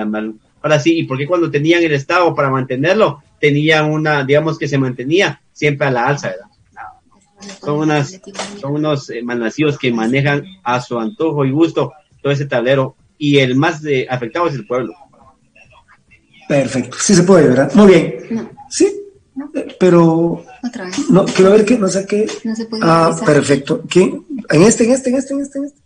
Ahora 0.61 0.79
sí, 0.79 0.97
¿y 0.97 1.03
por 1.03 1.17
qué 1.17 1.27
cuando 1.27 1.51
tenían 1.51 1.83
el 1.83 1.93
estado 1.93 2.33
para 2.33 2.49
mantenerlo, 2.49 3.21
tenían 3.39 3.91
una, 3.91 4.23
digamos 4.23 4.57
que 4.57 4.67
se 4.67 4.79
mantenía 4.79 5.41
siempre 5.51 5.85
a 5.85 5.91
la 5.91 6.07
alza, 6.07 6.29
¿verdad? 6.29 6.47
son, 7.61 7.79
unas, 7.79 8.19
son 8.59 8.73
unos 8.73 9.11
malnacidos 9.23 9.77
que 9.77 9.91
manejan 9.91 10.43
a 10.63 10.81
su 10.81 10.97
antojo 10.97 11.45
y 11.45 11.51
gusto 11.51 11.93
todo 12.21 12.33
ese 12.33 12.47
tablero 12.47 12.95
y 13.17 13.37
el 13.37 13.55
más 13.55 13.81
de, 13.81 14.07
afectado 14.09 14.47
es 14.47 14.55
el 14.55 14.65
pueblo. 14.65 14.93
Perfecto, 16.47 16.97
sí 16.99 17.15
se 17.15 17.23
puede, 17.23 17.47
¿verdad? 17.47 17.73
Muy 17.73 17.87
bien. 17.87 18.49
Sí, 18.69 19.01
pero 19.79 20.43
Otra 20.63 20.85
vez. 20.85 21.09
no 21.09 21.25
quiero 21.25 21.51
ver 21.51 21.65
que 21.65 21.77
no 21.77 21.87
sé 21.87 22.05
qué. 22.05 22.27
No 22.43 22.55
se 22.55 22.65
puede 22.65 22.83
ah, 22.85 23.15
perfecto. 23.25 23.83
¿Quién? 23.89 24.25
En 24.49 24.61
este, 24.63 24.85
en 24.85 24.91
este, 24.91 25.09
en 25.09 25.17
este, 25.17 25.33
en 25.33 25.41
este, 25.41 25.59
en 25.59 25.65
este. 25.65 25.79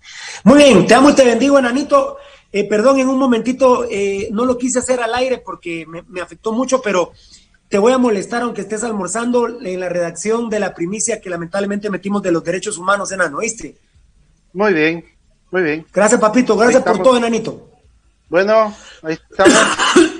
Muy 0.43 0.57
bien, 0.57 0.87
te 0.87 0.93
amo 0.93 1.09
y 1.09 1.13
te 1.13 1.25
bendigo, 1.25 1.57
enanito. 1.57 2.17
Eh, 2.51 2.67
perdón, 2.67 2.99
en 2.99 3.07
un 3.07 3.17
momentito 3.17 3.85
eh, 3.89 4.29
no 4.31 4.43
lo 4.45 4.57
quise 4.57 4.79
hacer 4.79 5.01
al 5.01 5.13
aire 5.13 5.37
porque 5.37 5.85
me, 5.87 6.03
me 6.07 6.19
afectó 6.19 6.51
mucho, 6.51 6.81
pero 6.81 7.11
te 7.69 7.77
voy 7.77 7.93
a 7.93 7.99
molestar 7.99 8.41
aunque 8.41 8.61
estés 8.61 8.83
almorzando 8.83 9.47
en 9.61 9.79
la 9.79 9.87
redacción 9.87 10.49
de 10.49 10.59
la 10.59 10.73
primicia 10.73 11.21
que 11.21 11.29
lamentablemente 11.29 11.89
metimos 11.91 12.23
de 12.23 12.31
los 12.31 12.43
derechos 12.43 12.77
humanos, 12.79 13.11
enano, 13.11 13.37
¿oíste? 13.37 13.77
Muy 14.53 14.73
bien, 14.73 15.05
muy 15.51 15.61
bien. 15.61 15.85
Gracias, 15.93 16.19
papito, 16.19 16.57
gracias 16.57 16.81
por 16.81 17.03
todo, 17.03 17.17
enanito. 17.17 17.69
Bueno, 18.27 18.75
ahí 19.03 19.17
estamos. 19.29 20.19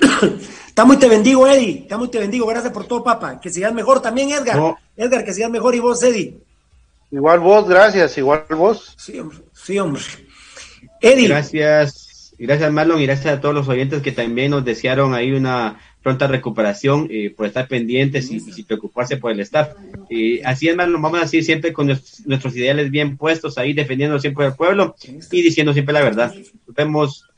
Estamos 0.66 0.96
y 0.96 0.98
te 0.98 1.08
bendigo, 1.08 1.46
Eddie. 1.46 1.80
Estamos 1.80 2.08
y 2.08 2.10
te 2.10 2.18
bendigo. 2.18 2.46
Gracias 2.46 2.72
por 2.72 2.86
todo, 2.86 3.02
papá. 3.02 3.40
Que 3.40 3.50
sigas 3.50 3.72
mejor 3.72 4.00
también, 4.00 4.30
Edgar. 4.30 4.76
Edgar, 4.96 5.24
que 5.24 5.32
sigas 5.32 5.50
mejor 5.50 5.74
y 5.74 5.80
vos, 5.80 6.02
Eddie. 6.02 6.38
Igual 7.10 7.40
vos, 7.40 7.68
gracias. 7.68 8.16
Igual 8.18 8.44
vos. 8.50 8.94
Sí, 8.96 9.18
hombre. 9.18 9.38
Sí, 9.52 9.78
hombre. 9.78 10.02
Eddie. 11.00 11.28
Gracias. 11.28 12.34
Gracias, 12.38 12.72
Marlon, 12.72 12.98
y 12.98 13.04
gracias 13.04 13.34
a 13.34 13.40
todos 13.42 13.54
los 13.54 13.68
oyentes 13.68 14.00
que 14.00 14.12
también 14.12 14.52
nos 14.52 14.64
desearon 14.64 15.12
ahí 15.12 15.30
una 15.30 15.78
pronta 16.02 16.26
recuperación 16.26 17.06
eh, 17.10 17.34
por 17.36 17.46
estar 17.46 17.68
pendientes 17.68 18.30
y, 18.30 18.40
sin 18.40 18.64
preocuparse 18.64 19.18
por 19.18 19.30
el 19.30 19.40
staff. 19.40 19.74
Eh, 20.08 20.40
así 20.42 20.66
es, 20.66 20.74
Marlon, 20.74 21.02
vamos 21.02 21.20
a 21.20 21.28
seguir 21.28 21.44
siempre 21.44 21.74
con 21.74 21.86
nuestros, 21.86 22.56
ideales 22.56 22.90
bien 22.90 23.18
puestos 23.18 23.58
ahí, 23.58 23.74
defendiendo 23.74 24.18
siempre 24.18 24.46
al 24.46 24.56
pueblo 24.56 24.96
y 25.30 25.42
diciendo 25.42 25.74
siempre 25.74 25.92
la 25.92 26.00
verdad. 26.00 26.34
Nos 26.66 26.74
vemos 26.74 27.29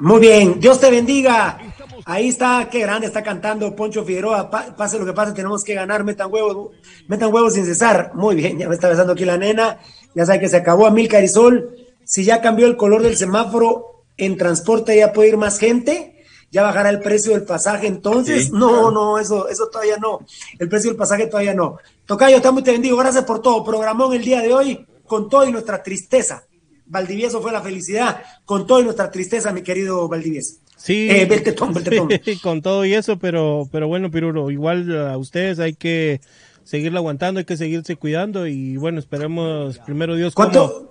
muy 0.00 0.20
bien, 0.20 0.60
Dios 0.60 0.80
te 0.80 0.90
bendiga. 0.90 1.58
Ahí 2.04 2.28
está, 2.28 2.68
qué 2.70 2.80
grande 2.80 3.06
está 3.06 3.22
cantando 3.22 3.74
Poncho 3.74 4.04
Figueroa. 4.04 4.50
pase 4.50 4.98
lo 4.98 5.04
que 5.04 5.12
pase, 5.12 5.32
tenemos 5.32 5.64
que 5.64 5.74
ganar. 5.74 6.04
Metan 6.04 6.32
huevos, 6.32 6.70
metan 7.06 7.32
huevos 7.32 7.54
sin 7.54 7.66
cesar. 7.66 8.12
Muy 8.14 8.34
bien, 8.34 8.58
ya 8.58 8.68
me 8.68 8.74
está 8.74 8.88
besando 8.88 9.12
aquí 9.12 9.24
la 9.24 9.36
nena. 9.36 9.78
Ya 10.14 10.24
sabe 10.24 10.40
que 10.40 10.48
se 10.48 10.56
acabó 10.56 10.86
a 10.86 10.90
Mil 10.90 11.08
Carisol. 11.08 11.74
Si 12.04 12.24
ya 12.24 12.40
cambió 12.40 12.66
el 12.66 12.76
color 12.76 13.02
del 13.02 13.16
semáforo 13.16 14.04
en 14.16 14.36
transporte, 14.36 14.96
ya 14.96 15.12
puede 15.12 15.30
ir 15.30 15.36
más 15.36 15.58
gente. 15.58 16.24
Ya 16.50 16.62
bajará 16.62 16.88
el 16.88 17.00
precio 17.00 17.32
del 17.32 17.42
pasaje. 17.42 17.86
Entonces, 17.86 18.50
no, 18.52 18.90
no, 18.90 19.18
eso, 19.18 19.48
eso 19.48 19.68
todavía 19.68 19.98
no. 19.98 20.20
El 20.58 20.68
precio 20.68 20.90
del 20.90 20.96
pasaje 20.96 21.26
todavía 21.26 21.52
no. 21.52 21.76
Tocayo, 22.06 22.38
y 22.38 22.62
te 22.62 22.72
bendigo. 22.72 22.96
Gracias 22.96 23.24
por 23.24 23.42
todo. 23.42 23.62
Programón 23.62 24.14
el 24.14 24.24
día 24.24 24.40
de 24.40 24.54
hoy 24.54 24.86
con 25.06 25.28
todo 25.28 25.44
y 25.44 25.52
nuestra 25.52 25.82
tristeza. 25.82 26.44
Valdivieso 26.88 27.40
fue 27.40 27.52
la 27.52 27.62
felicidad, 27.62 28.22
con 28.44 28.66
todo 28.66 28.80
y 28.80 28.84
nuestra 28.84 29.10
tristeza, 29.10 29.52
mi 29.52 29.62
querido 29.62 30.08
Valdivieso. 30.08 30.56
Sí, 30.76 31.08
eh, 31.10 31.28
con 32.42 32.62
todo 32.62 32.84
y 32.84 32.94
eso, 32.94 33.18
pero, 33.18 33.68
pero 33.72 33.88
bueno, 33.88 34.10
Pirulo, 34.10 34.50
igual 34.50 35.08
a 35.08 35.16
ustedes 35.18 35.58
hay 35.58 35.74
que 35.74 36.20
seguirlo 36.62 36.98
aguantando, 36.98 37.40
hay 37.40 37.44
que 37.44 37.56
seguirse 37.56 37.96
cuidando 37.96 38.46
y 38.46 38.76
bueno, 38.76 39.00
esperemos 39.00 39.78
primero 39.80 40.14
Dios. 40.14 40.34
¿Cuánto, 40.34 40.90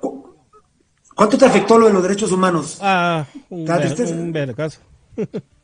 ¿cuánto 1.16 1.38
te 1.38 1.46
afectó 1.46 1.78
lo 1.78 1.88
de 1.88 1.94
los 1.94 2.04
derechos 2.04 2.32
humanos? 2.32 2.80
Ah, 2.82 3.26
un, 3.50 3.64
ver, 3.66 3.96
un 4.14 4.32
vergazo. 4.34 4.82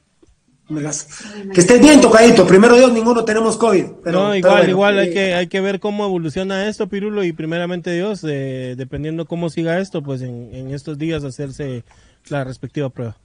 Que 0.68 1.60
estés 1.60 1.82
bien, 1.82 2.00
tocadito. 2.00 2.48
Primero 2.48 2.76
Dios, 2.76 2.92
ninguno 2.94 3.26
tenemos 3.26 3.58
COVID. 3.58 3.86
no, 4.06 4.36
igual, 4.36 4.70
igual 4.70 5.00
hay, 5.00 5.14
que, 5.14 5.34
hay 5.34 5.48
que 5.48 5.60
ver 5.60 5.80
cómo 5.80 6.06
evoluciona 6.06 6.68
esto, 6.68 6.88
Pirulo, 6.88 7.24
y 7.24 7.34
primeramente 7.34 7.92
Dios, 7.92 8.24
eh, 8.24 8.76
dependiendo 8.78 9.26
cómo 9.26 9.50
siga 9.50 9.80
esto, 9.80 10.02
pues 10.02 10.22
en, 10.22 10.74
estos 10.74 10.98
días 10.98 11.24
hacerse 11.24 11.84
la 12.30 12.44
respectiva 12.44 12.90
prueba. 12.90 13.18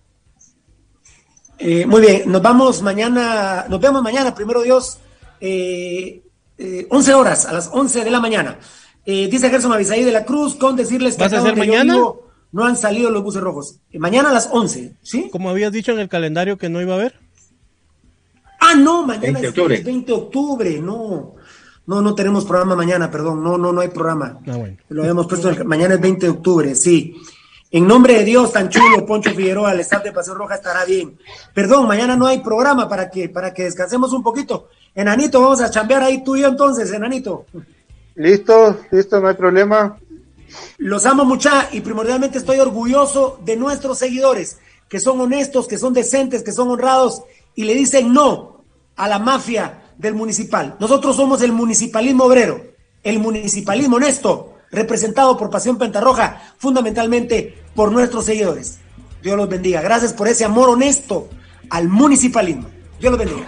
Eh, 1.60 1.86
muy 1.86 2.00
bien, 2.00 2.23
nos 2.26 2.42
vamos 2.42 2.83
mañana, 2.83 3.67
nos 3.68 3.81
vemos 3.81 4.02
mañana, 4.02 4.34
primero 4.34 4.62
Dios, 4.62 4.99
eh, 5.41 6.23
11 6.91 7.15
horas, 7.15 7.47
a 7.47 7.52
las 7.52 7.70
11 7.73 8.05
de 8.05 8.10
la 8.10 8.20
mañana. 8.20 8.58
Eh, 9.07 9.28
dice 9.31 9.49
Gerson 9.49 9.73
Avisaí 9.73 10.05
de 10.05 10.12
la 10.12 10.25
Cruz, 10.25 10.55
con 10.57 10.76
decirles 10.76 11.17
que 11.17 11.23
¿Vas 11.23 11.33
a 11.33 11.39
hacer 11.39 11.57
mañana? 11.57 11.97
no 12.50 12.65
han 12.65 12.76
salido 12.76 13.10
los 13.10 13.23
buses 13.23 13.42
rojos. 13.42 13.81
mañana 13.94 14.31
a 14.31 14.33
las 14.33 14.49
11, 14.52 14.97
¿sí? 15.02 15.28
Como 15.31 15.50
habías 15.50 15.73
dicho 15.73 15.92
en 15.92 16.00
el 16.00 16.08
calendario 16.08 16.58
que 16.58 16.68
no 16.68 16.81
iba 16.81 16.94
a 16.94 16.97
haber. 16.97 17.27
Ah, 18.71 18.75
no, 18.75 19.07
mañana 19.07 19.41
es 19.41 19.55
20 19.55 20.05
de 20.05 20.13
octubre, 20.13 20.79
no. 20.79 21.37
No, 21.87 22.03
no 22.03 22.15
tenemos 22.15 22.45
programa 22.45 22.77
mañana, 22.77 23.11
perdón, 23.11 23.43
no, 23.43 23.57
no, 23.57 23.73
no 23.73 23.81
hay 23.81 23.89
programa. 23.89 24.41
Ah, 24.47 24.57
bueno. 24.57 24.77
Lo 24.91 25.03
habíamos 25.03 25.27
puesto, 25.27 25.65
mañana 25.65 25.95
es 25.95 26.01
20 26.03 26.27
de 26.27 26.33
octubre, 26.33 26.75
sí. 26.75 27.17
En 27.71 27.87
nombre 27.87 28.19
de 28.19 28.25
Dios, 28.25 28.53
tan 28.53 28.69
chulo, 28.69 29.07
Poncho 29.07 29.31
Figueroa, 29.31 29.73
el 29.73 29.81
staff 29.81 30.05
de 30.05 30.13
Paseo 30.13 30.35
Roja 30.35 30.57
estará 30.57 30.85
bien. 30.85 31.19
Perdón, 31.55 31.89
mañana 31.89 32.15
no 32.15 32.27
hay 32.27 32.41
programa 32.41 32.91
para 32.91 33.09
que, 33.09 33.31
para 33.31 33.55
que 33.55 33.65
descansemos 33.65 34.13
un 34.13 34.23
poquito. 34.23 34.69
Enanito, 34.95 35.41
vamos 35.41 35.63
a 35.63 35.71
chambear 35.71 36.03
ahí 36.03 36.23
tú 36.23 36.37
y 36.37 36.43
yo 36.43 36.49
entonces, 36.49 36.93
Enanito. 36.93 37.47
Listo, 38.17 38.81
listo, 38.91 39.19
no 39.19 39.29
hay 39.29 39.35
problema. 39.35 39.99
Los 40.77 41.07
amo 41.07 41.25
mucha 41.25 41.71
y 41.73 41.81
primordialmente 41.81 42.37
estoy 42.37 42.59
orgulloso 42.59 43.41
de 43.47 43.57
nuestros 43.57 43.99
seguidores, 43.99 44.59
que 44.91 45.01
son 45.01 45.19
honestos, 45.23 45.67
que 45.67 45.79
son 45.79 45.95
decentes, 45.95 46.43
que 46.43 46.53
son 46.53 46.69
honrados 46.69 47.23
y 47.55 47.65
le 47.65 47.75
dicen 47.75 48.13
no 48.13 48.58
a 48.99 49.09
la 49.09 49.18
mafia 49.18 49.81
del 49.97 50.15
municipal. 50.15 50.77
Nosotros 50.78 51.17
somos 51.17 51.41
el 51.41 51.52
municipalismo 51.52 52.25
obrero, 52.25 52.60
el 53.02 53.18
municipalismo 53.20 53.97
honesto, 53.97 54.57
representado 54.70 55.39
por 55.39 55.49
Pasión 55.49 55.78
Pentarroja, 55.78 56.43
fundamentalmente 56.59 57.57
por 57.75 57.91
nuestros 57.91 58.27
seguidores. 58.27 58.78
Dios 59.23 59.36
los 59.36 59.49
bendiga. 59.49 59.81
Gracias 59.81 60.12
por 60.12 60.28
ese 60.28 60.44
amor 60.44 60.68
honesto 60.68 61.28
al 61.70 61.89
municipalismo. 61.89 62.68
Dios 63.01 63.12
los 63.12 63.18
bendiga. 63.18 63.47